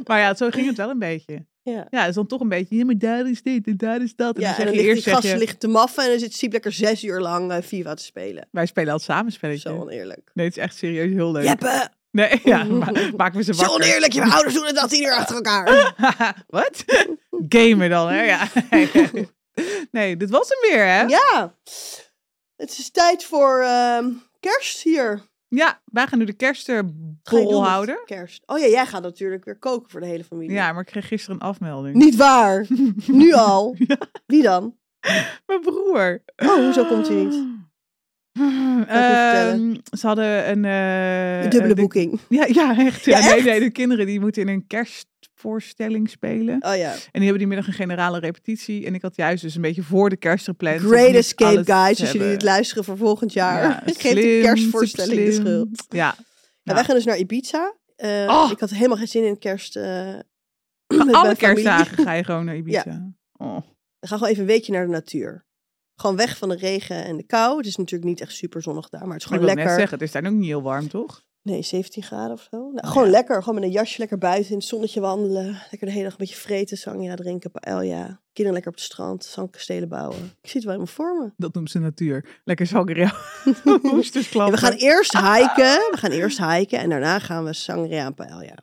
maar 0.07 0.19
ja, 0.19 0.35
zo 0.35 0.49
ging 0.49 0.67
het 0.67 0.77
wel 0.77 0.89
een 0.89 0.99
beetje. 0.99 1.45
Ja. 1.63 1.87
Ja, 1.89 2.05
is 2.05 2.15
dan 2.15 2.27
toch 2.27 2.41
een 2.41 2.49
beetje, 2.49 2.75
ja, 2.75 2.85
maar 2.85 2.97
daar 2.97 3.29
is 3.29 3.41
dit 3.41 3.67
en 3.67 3.77
daar 3.77 4.01
is 4.01 4.15
dat. 4.15 4.35
En 4.35 4.41
Ja, 4.41 4.47
dan 4.49 4.57
en 4.59 4.65
dan 4.65 4.73
je 4.73 4.81
ligt 4.93 5.21
die 5.21 5.31
je, 5.31 5.37
liggen 5.37 5.59
te 5.59 5.67
maffen 5.67 6.03
en 6.03 6.09
dan 6.09 6.19
zit 6.19 6.33
Siep 6.33 6.51
lekker 6.51 6.71
zes 6.71 7.03
uur 7.03 7.19
lang 7.19 7.51
eh, 7.51 7.61
FIFA 7.61 7.93
te 7.93 8.03
spelen. 8.03 8.47
wij 8.51 8.65
spelen 8.65 8.91
altijd 8.91 9.09
samen 9.11 9.31
spelletje. 9.31 9.69
Zo 9.69 9.77
oneerlijk. 9.79 10.31
Nee, 10.33 10.45
het 10.45 10.57
is 10.57 10.63
echt 10.63 10.75
serieus 10.75 11.13
heel 11.13 11.31
leuk. 11.31 11.43
Jeppe, 11.43 11.89
Nee, 12.11 12.39
ja, 12.43 12.63
ma 12.63 12.91
maken 13.17 13.37
we 13.37 13.43
ze 13.43 13.53
zo 13.53 13.61
wakker. 13.61 13.75
oneerlijk. 13.75 14.13
Je 14.13 14.21
ouders 14.31 14.53
doen 14.53 14.65
het 14.65 14.77
al 14.77 14.87
tien 14.87 15.03
uur 15.03 15.13
achter 15.13 15.35
elkaar. 15.35 15.95
Wat? 16.47 16.83
Gamen 17.49 17.89
dan, 17.89 18.09
hè? 18.09 18.21
Ja. 18.23 18.47
nee, 19.91 20.17
dit 20.17 20.29
was 20.29 20.47
hem 20.49 20.71
weer, 20.71 20.85
hè? 20.85 21.01
Ja. 21.01 21.17
Ja, 21.31 21.53
het 22.55 22.77
is 22.77 22.91
tijd 22.91 23.23
voor 23.23 23.59
ehm, 23.59 24.09
kerst 24.39 24.81
hier. 24.81 25.21
wij 25.85 26.07
gaan 26.07 26.19
nu 26.19 26.25
de 26.25 26.33
doen 26.33 26.83
met 27.23 27.63
houden. 27.63 27.99
Kerst. 28.05 28.43
Oh 28.45 28.59
ja, 28.59 28.67
jij 28.67 28.85
gaat 28.85 29.01
natuurlijk 29.01 29.45
weer 29.45 29.57
koken 29.59 29.89
voor 29.89 29.99
de 29.99 30.05
hele 30.05 30.23
familie. 30.23 30.55
Ja, 30.55 30.71
maar 30.71 30.81
ik 30.81 30.87
kreeg 30.87 31.07
gisteren 31.07 31.35
een 31.35 31.47
afmelding. 31.47 31.95
Niet 31.95 32.15
waar. 32.15 32.65
nu 33.07 33.33
al. 33.33 33.75
Wie 34.25 34.41
dan? 34.41 34.77
Mijn 35.45 35.61
broer. 35.61 36.23
Oh, 36.35 36.55
hoezo 36.55 36.85
komt 36.85 37.07
hij 37.07 37.17
niet? 37.17 37.58
Ehm, 38.87 39.75
ze 39.97 40.07
hadden 40.07 40.49
een... 40.49 40.65
eh, 40.65 41.43
Een 41.43 41.49
dubbele 41.49 41.73
boeking. 41.75 42.19
Ja, 42.29 42.45
ja, 42.51 42.77
echt. 42.77 43.05
Ja, 43.05 43.17
Ja, 43.19 43.25
nee, 43.25 43.33
echt? 43.35 43.45
nee, 43.45 43.59
de 43.59 43.69
kinderen 43.71 44.05
die 44.05 44.19
moeten 44.19 44.41
in 44.41 44.47
een 44.47 44.67
kerstvoorstelling 44.67 46.09
spelen. 46.09 46.63
Oh 46.65 46.75
ja. 46.75 46.91
En 46.91 46.99
die 47.11 47.21
hebben 47.21 47.37
die 47.37 47.47
middag 47.47 47.67
een 47.67 47.73
generale 47.73 48.19
repetitie. 48.19 48.85
En 48.85 48.93
ik 48.93 49.01
had 49.01 49.15
juist 49.15 49.41
dus 49.43 49.55
een 49.55 49.61
beetje 49.61 49.83
voor 49.83 50.09
de 50.09 50.17
kerst 50.17 50.45
gepland. 50.45 50.79
Great 50.79 51.11
we 51.11 51.17
Escape, 51.17 51.63
guys. 51.73 51.99
Als 52.01 52.11
jullie 52.11 52.27
het 52.27 52.43
luisteren 52.43 52.83
voor 52.83 52.97
volgend 52.97 53.33
jaar. 53.33 53.61
Ja, 53.63 53.81
Geef 53.93 54.13
de 54.13 54.39
kerstvoorstelling 54.41 55.25
de 55.25 55.31
schuld. 55.31 55.85
Ja. 55.89 56.15
Ja, 56.63 56.73
wij 56.73 56.83
gaan 56.83 56.95
dus 56.95 57.05
naar 57.05 57.17
Ibiza. 57.17 57.73
Eh, 57.95 58.25
Oh. 58.27 58.51
Ik 58.51 58.59
had 58.59 58.69
helemaal 58.69 58.97
geen 58.97 59.07
zin 59.07 59.23
in 59.25 59.39
kerst. 59.39 59.75
eh, 59.75 60.09
Alle 61.11 61.35
kerstdagen 61.35 62.03
ga 62.03 62.13
je 62.13 62.23
gewoon 62.29 62.45
naar 62.45 62.55
Ibiza. 62.55 63.11
Oh. 63.37 63.57
We 63.99 64.07
gaan 64.07 64.17
gewoon 64.17 64.33
even 64.33 64.41
een 64.43 64.49
weekje 64.49 64.71
naar 64.71 64.85
de 64.85 64.91
natuur. 64.91 65.45
Gewoon 65.99 66.15
weg 66.15 66.37
van 66.37 66.49
de 66.49 66.55
regen 66.55 67.03
en 67.05 67.17
de 67.17 67.23
kou. 67.23 67.57
Het 67.57 67.65
is 67.65 67.75
natuurlijk 67.75 68.09
niet 68.09 68.21
echt 68.21 68.31
super 68.35 68.61
zonnig 68.61 68.89
daar, 68.89 69.01
maar 69.01 69.13
het 69.13 69.17
is 69.19 69.23
Ik 69.25 69.31
gewoon 69.33 69.45
net 69.47 69.55
lekker. 69.55 69.75
zeggen, 69.75 69.97
het 69.97 70.07
is 70.07 70.11
daar 70.13 70.25
ook 70.25 70.31
niet 70.37 70.45
heel 70.47 70.61
warm, 70.61 70.87
toch? 70.87 71.27
Nee, 71.41 71.61
17 71.61 72.03
graden 72.03 72.31
of 72.31 72.47
zo. 72.51 72.57
Nou, 72.71 72.87
gewoon 72.87 73.09
lekker. 73.09 73.39
Gewoon 73.39 73.55
met 73.55 73.63
een 73.63 73.71
jasje 73.71 73.99
lekker 73.99 74.17
buiten 74.17 74.51
in 74.51 74.57
het 74.57 74.65
zonnetje 74.65 74.99
wandelen. 74.99 75.45
Lekker 75.45 75.87
de 75.87 75.91
hele 75.91 76.03
dag 76.03 76.11
een 76.11 76.17
beetje 76.17 76.35
vreten, 76.35 76.77
sangria 76.77 77.15
drinken, 77.15 77.51
paella. 77.51 78.21
Kinderen 78.33 78.53
lekker 78.53 78.67
op 78.71 78.77
het 78.77 78.83
strand, 78.83 79.23
zandkastelen 79.25 79.89
bouwen. 79.89 80.17
Ik 80.17 80.49
zie 80.49 80.61
het 80.61 80.63
wel 80.63 80.73
helemaal 80.73 80.85
voor 80.93 81.17
me. 81.23 81.31
Dat 81.37 81.53
noemt 81.53 81.69
ze 81.71 81.79
natuur. 81.79 82.41
Lekker 82.43 82.67
sangria. 82.67 83.13
Ja, 84.31 84.49
we 84.51 84.57
gaan 84.57 84.71
eerst 84.73 85.13
hiken. 85.13 85.87
We 85.91 85.95
gaan 85.97 86.11
eerst 86.11 86.37
hiken 86.45 86.79
en 86.79 86.89
daarna 86.89 87.19
gaan 87.19 87.43
we 87.43 87.53
sangria 87.53 88.05
en 88.05 88.13
paella. 88.13 88.55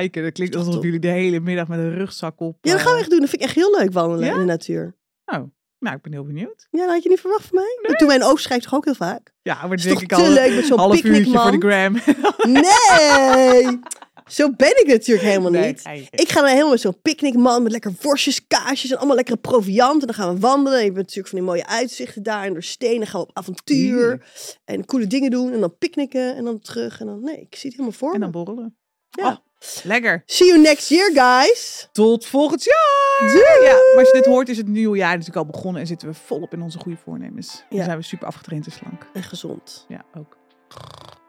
Hiken, 0.00 0.22
dat 0.22 0.32
klinkt 0.32 0.56
alsof 0.56 0.74
top. 0.74 0.82
jullie 0.82 1.00
de 1.00 1.08
hele 1.08 1.40
middag 1.40 1.68
met 1.68 1.78
een 1.78 1.94
rugzak 1.94 2.40
op... 2.40 2.58
Ja, 2.60 2.70
dat 2.70 2.80
eh, 2.80 2.86
gaan 2.86 2.94
we 2.94 3.00
echt 3.00 3.10
doen. 3.10 3.20
Dat 3.20 3.28
vind 3.28 3.40
ik 3.42 3.46
echt 3.48 3.56
heel 3.56 3.78
leuk 3.78 3.92
wandelen 3.92 4.26
Ja? 4.26 4.32
in 4.32 4.38
de 4.38 4.44
natuur. 4.44 4.96
Oh, 5.24 5.42
Nou, 5.82 5.96
ik 5.96 6.02
ben 6.02 6.12
heel 6.12 6.24
benieuwd. 6.24 6.68
Ja, 6.70 6.84
dat 6.84 6.94
had 6.94 7.02
je 7.02 7.08
niet 7.08 7.20
verwacht 7.20 7.46
van 7.46 7.54
mij. 7.54 7.78
En 7.82 7.96
toen 7.96 8.06
mijn 8.06 8.22
oog 8.22 8.40
schrijft 8.40 8.64
toch 8.64 8.74
ook 8.74 8.84
heel 8.84 8.94
vaak. 8.94 9.32
Ja, 9.42 9.66
maar 9.66 9.76
denk 9.76 10.00
ik 10.00 10.08
te 10.08 10.14
al 10.14 10.28
leuk 10.30 10.54
met 10.54 10.64
zo'n 10.64 10.78
half 10.78 11.04
uurtje 11.04 11.32
voor 11.32 11.50
de 11.50 11.58
picknickman? 11.58 12.00
gram. 12.00 12.16
Nee! 12.62 13.80
Zo 14.26 14.50
ben 14.50 14.80
ik 14.80 14.86
natuurlijk 14.86 15.26
helemaal 15.26 15.50
Nee, 15.50 15.66
niet. 15.66 16.08
Ik 16.10 16.28
ga 16.28 16.40
dan 16.40 16.48
helemaal 16.48 16.70
met 16.70 16.80
zo'n 16.80 17.00
picknickman 17.02 17.62
met 17.62 17.72
lekker 17.72 17.92
worstjes, 18.00 18.46
kaasjes 18.46 18.90
en 18.90 18.96
allemaal 18.96 19.16
lekkere 19.16 19.36
proviant. 19.36 20.00
En 20.00 20.06
dan 20.06 20.16
gaan 20.16 20.34
we 20.34 20.40
wandelen. 20.40 20.78
En 20.78 20.84
je 20.84 20.92
bent 20.92 21.06
natuurlijk 21.06 21.28
van 21.28 21.38
die 21.38 21.48
mooie 21.48 21.66
uitzichten 21.66 22.22
daar. 22.22 22.44
En 22.44 22.52
door 22.52 22.62
stenen 22.62 23.06
gaan 23.06 23.20
we 23.20 23.26
op 23.26 23.36
avontuur. 23.36 24.26
En 24.64 24.84
coole 24.84 25.06
dingen 25.06 25.30
doen. 25.30 25.52
En 25.52 25.60
dan 25.60 25.76
picknicken 25.78 26.36
en 26.36 26.44
dan 26.44 26.60
terug. 26.60 27.00
En 27.00 27.06
dan, 27.06 27.22
nee, 27.22 27.40
ik 27.40 27.54
zie 27.54 27.70
het 27.70 27.78
helemaal 27.78 27.98
voor 27.98 28.14
En 28.14 28.20
dan 28.20 28.30
borrelen. 28.30 28.76
Ja. 29.10 29.26
Oh, 29.26 29.36
lekker. 29.82 30.22
See 30.26 30.46
you 30.48 30.60
next 30.60 30.88
year, 30.88 31.10
guys! 31.14 31.88
Tot 31.92 32.26
volgend 32.26 32.64
jaar. 32.64 33.30
Doei! 33.32 33.64
Ja, 33.68 33.72
maar 33.72 33.98
als 33.98 34.08
je 34.08 34.12
dit 34.14 34.24
hoort 34.26 34.48
is 34.48 34.56
het 34.56 34.66
nieuwe 34.68 34.96
jaar 34.96 35.10
natuurlijk 35.10 35.36
al 35.46 35.46
begonnen 35.52 35.80
en 35.80 35.86
zitten 35.86 36.08
we 36.08 36.14
volop 36.14 36.52
in 36.52 36.62
onze 36.62 36.78
goede 36.78 36.98
voornemens. 37.04 37.64
Dan 37.68 37.78
Ja. 37.78 37.84
zijn 37.84 37.96
we 37.98 38.04
super 38.04 38.26
afgetraind 38.26 38.66
en 38.66 38.72
slank. 38.72 39.06
En 39.12 39.22
gezond. 39.22 39.84
Ja, 39.88 40.02
ook. 40.14 40.36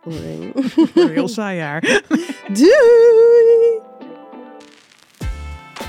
Doei! 0.03 0.51
Een 0.95 1.09
heel 1.11 1.27
saai 1.27 1.57
jaar. 1.57 1.81
Doei! 2.59 3.81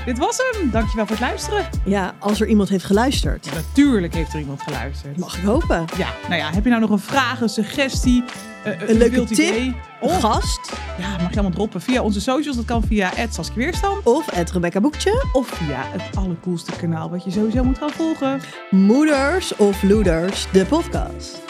Dit 0.05 0.17
was 0.17 0.37
hem. 0.37 0.71
Dankjewel 0.71 1.05
voor 1.05 1.15
het 1.15 1.25
luisteren. 1.25 1.65
Ja, 1.85 2.15
als 2.19 2.41
er 2.41 2.47
iemand 2.47 2.69
heeft 2.69 2.83
geluisterd. 2.83 3.53
Natuurlijk 3.53 4.13
heeft 4.13 4.33
er 4.33 4.39
iemand 4.39 4.61
geluisterd. 4.61 5.17
Mag 5.17 5.37
ik 5.37 5.43
hopen. 5.43 5.85
Ja, 5.97 6.13
nou 6.29 6.35
ja, 6.41 6.51
heb 6.53 6.63
je 6.63 6.69
nou 6.69 6.81
nog 6.81 6.89
een 6.89 6.99
vraag, 6.99 7.41
een 7.41 7.49
suggestie, 7.49 8.23
eh, 8.65 8.89
een, 8.89 8.97
leuke 8.97 9.23
tip? 9.23 9.31
idee? 9.31 9.75
Of, 9.99 10.19
gast. 10.19 10.73
ja, 10.97 11.09
mag 11.09 11.29
je 11.29 11.33
allemaal 11.33 11.51
droppen 11.51 11.81
via 11.81 12.01
onze 12.01 12.21
socials. 12.21 12.55
Dat 12.55 12.65
kan 12.65 12.83
via 12.83 13.11
Saskia 13.29 13.55
Weerstand. 13.55 14.05
Of 14.05 14.27
Rebecca 14.51 14.79
Boekje. 14.79 15.25
Of 15.33 15.47
via 15.47 15.81
het 15.85 16.15
allercoolste 16.15 16.71
kanaal 16.71 17.09
wat 17.09 17.23
je 17.23 17.31
sowieso 17.31 17.63
moet 17.63 17.77
gaan 17.77 17.91
volgen. 17.91 18.41
Moeders 18.69 19.55
of 19.55 19.83
Loeders, 19.83 20.47
de 20.51 20.65
podcast. 20.65 21.41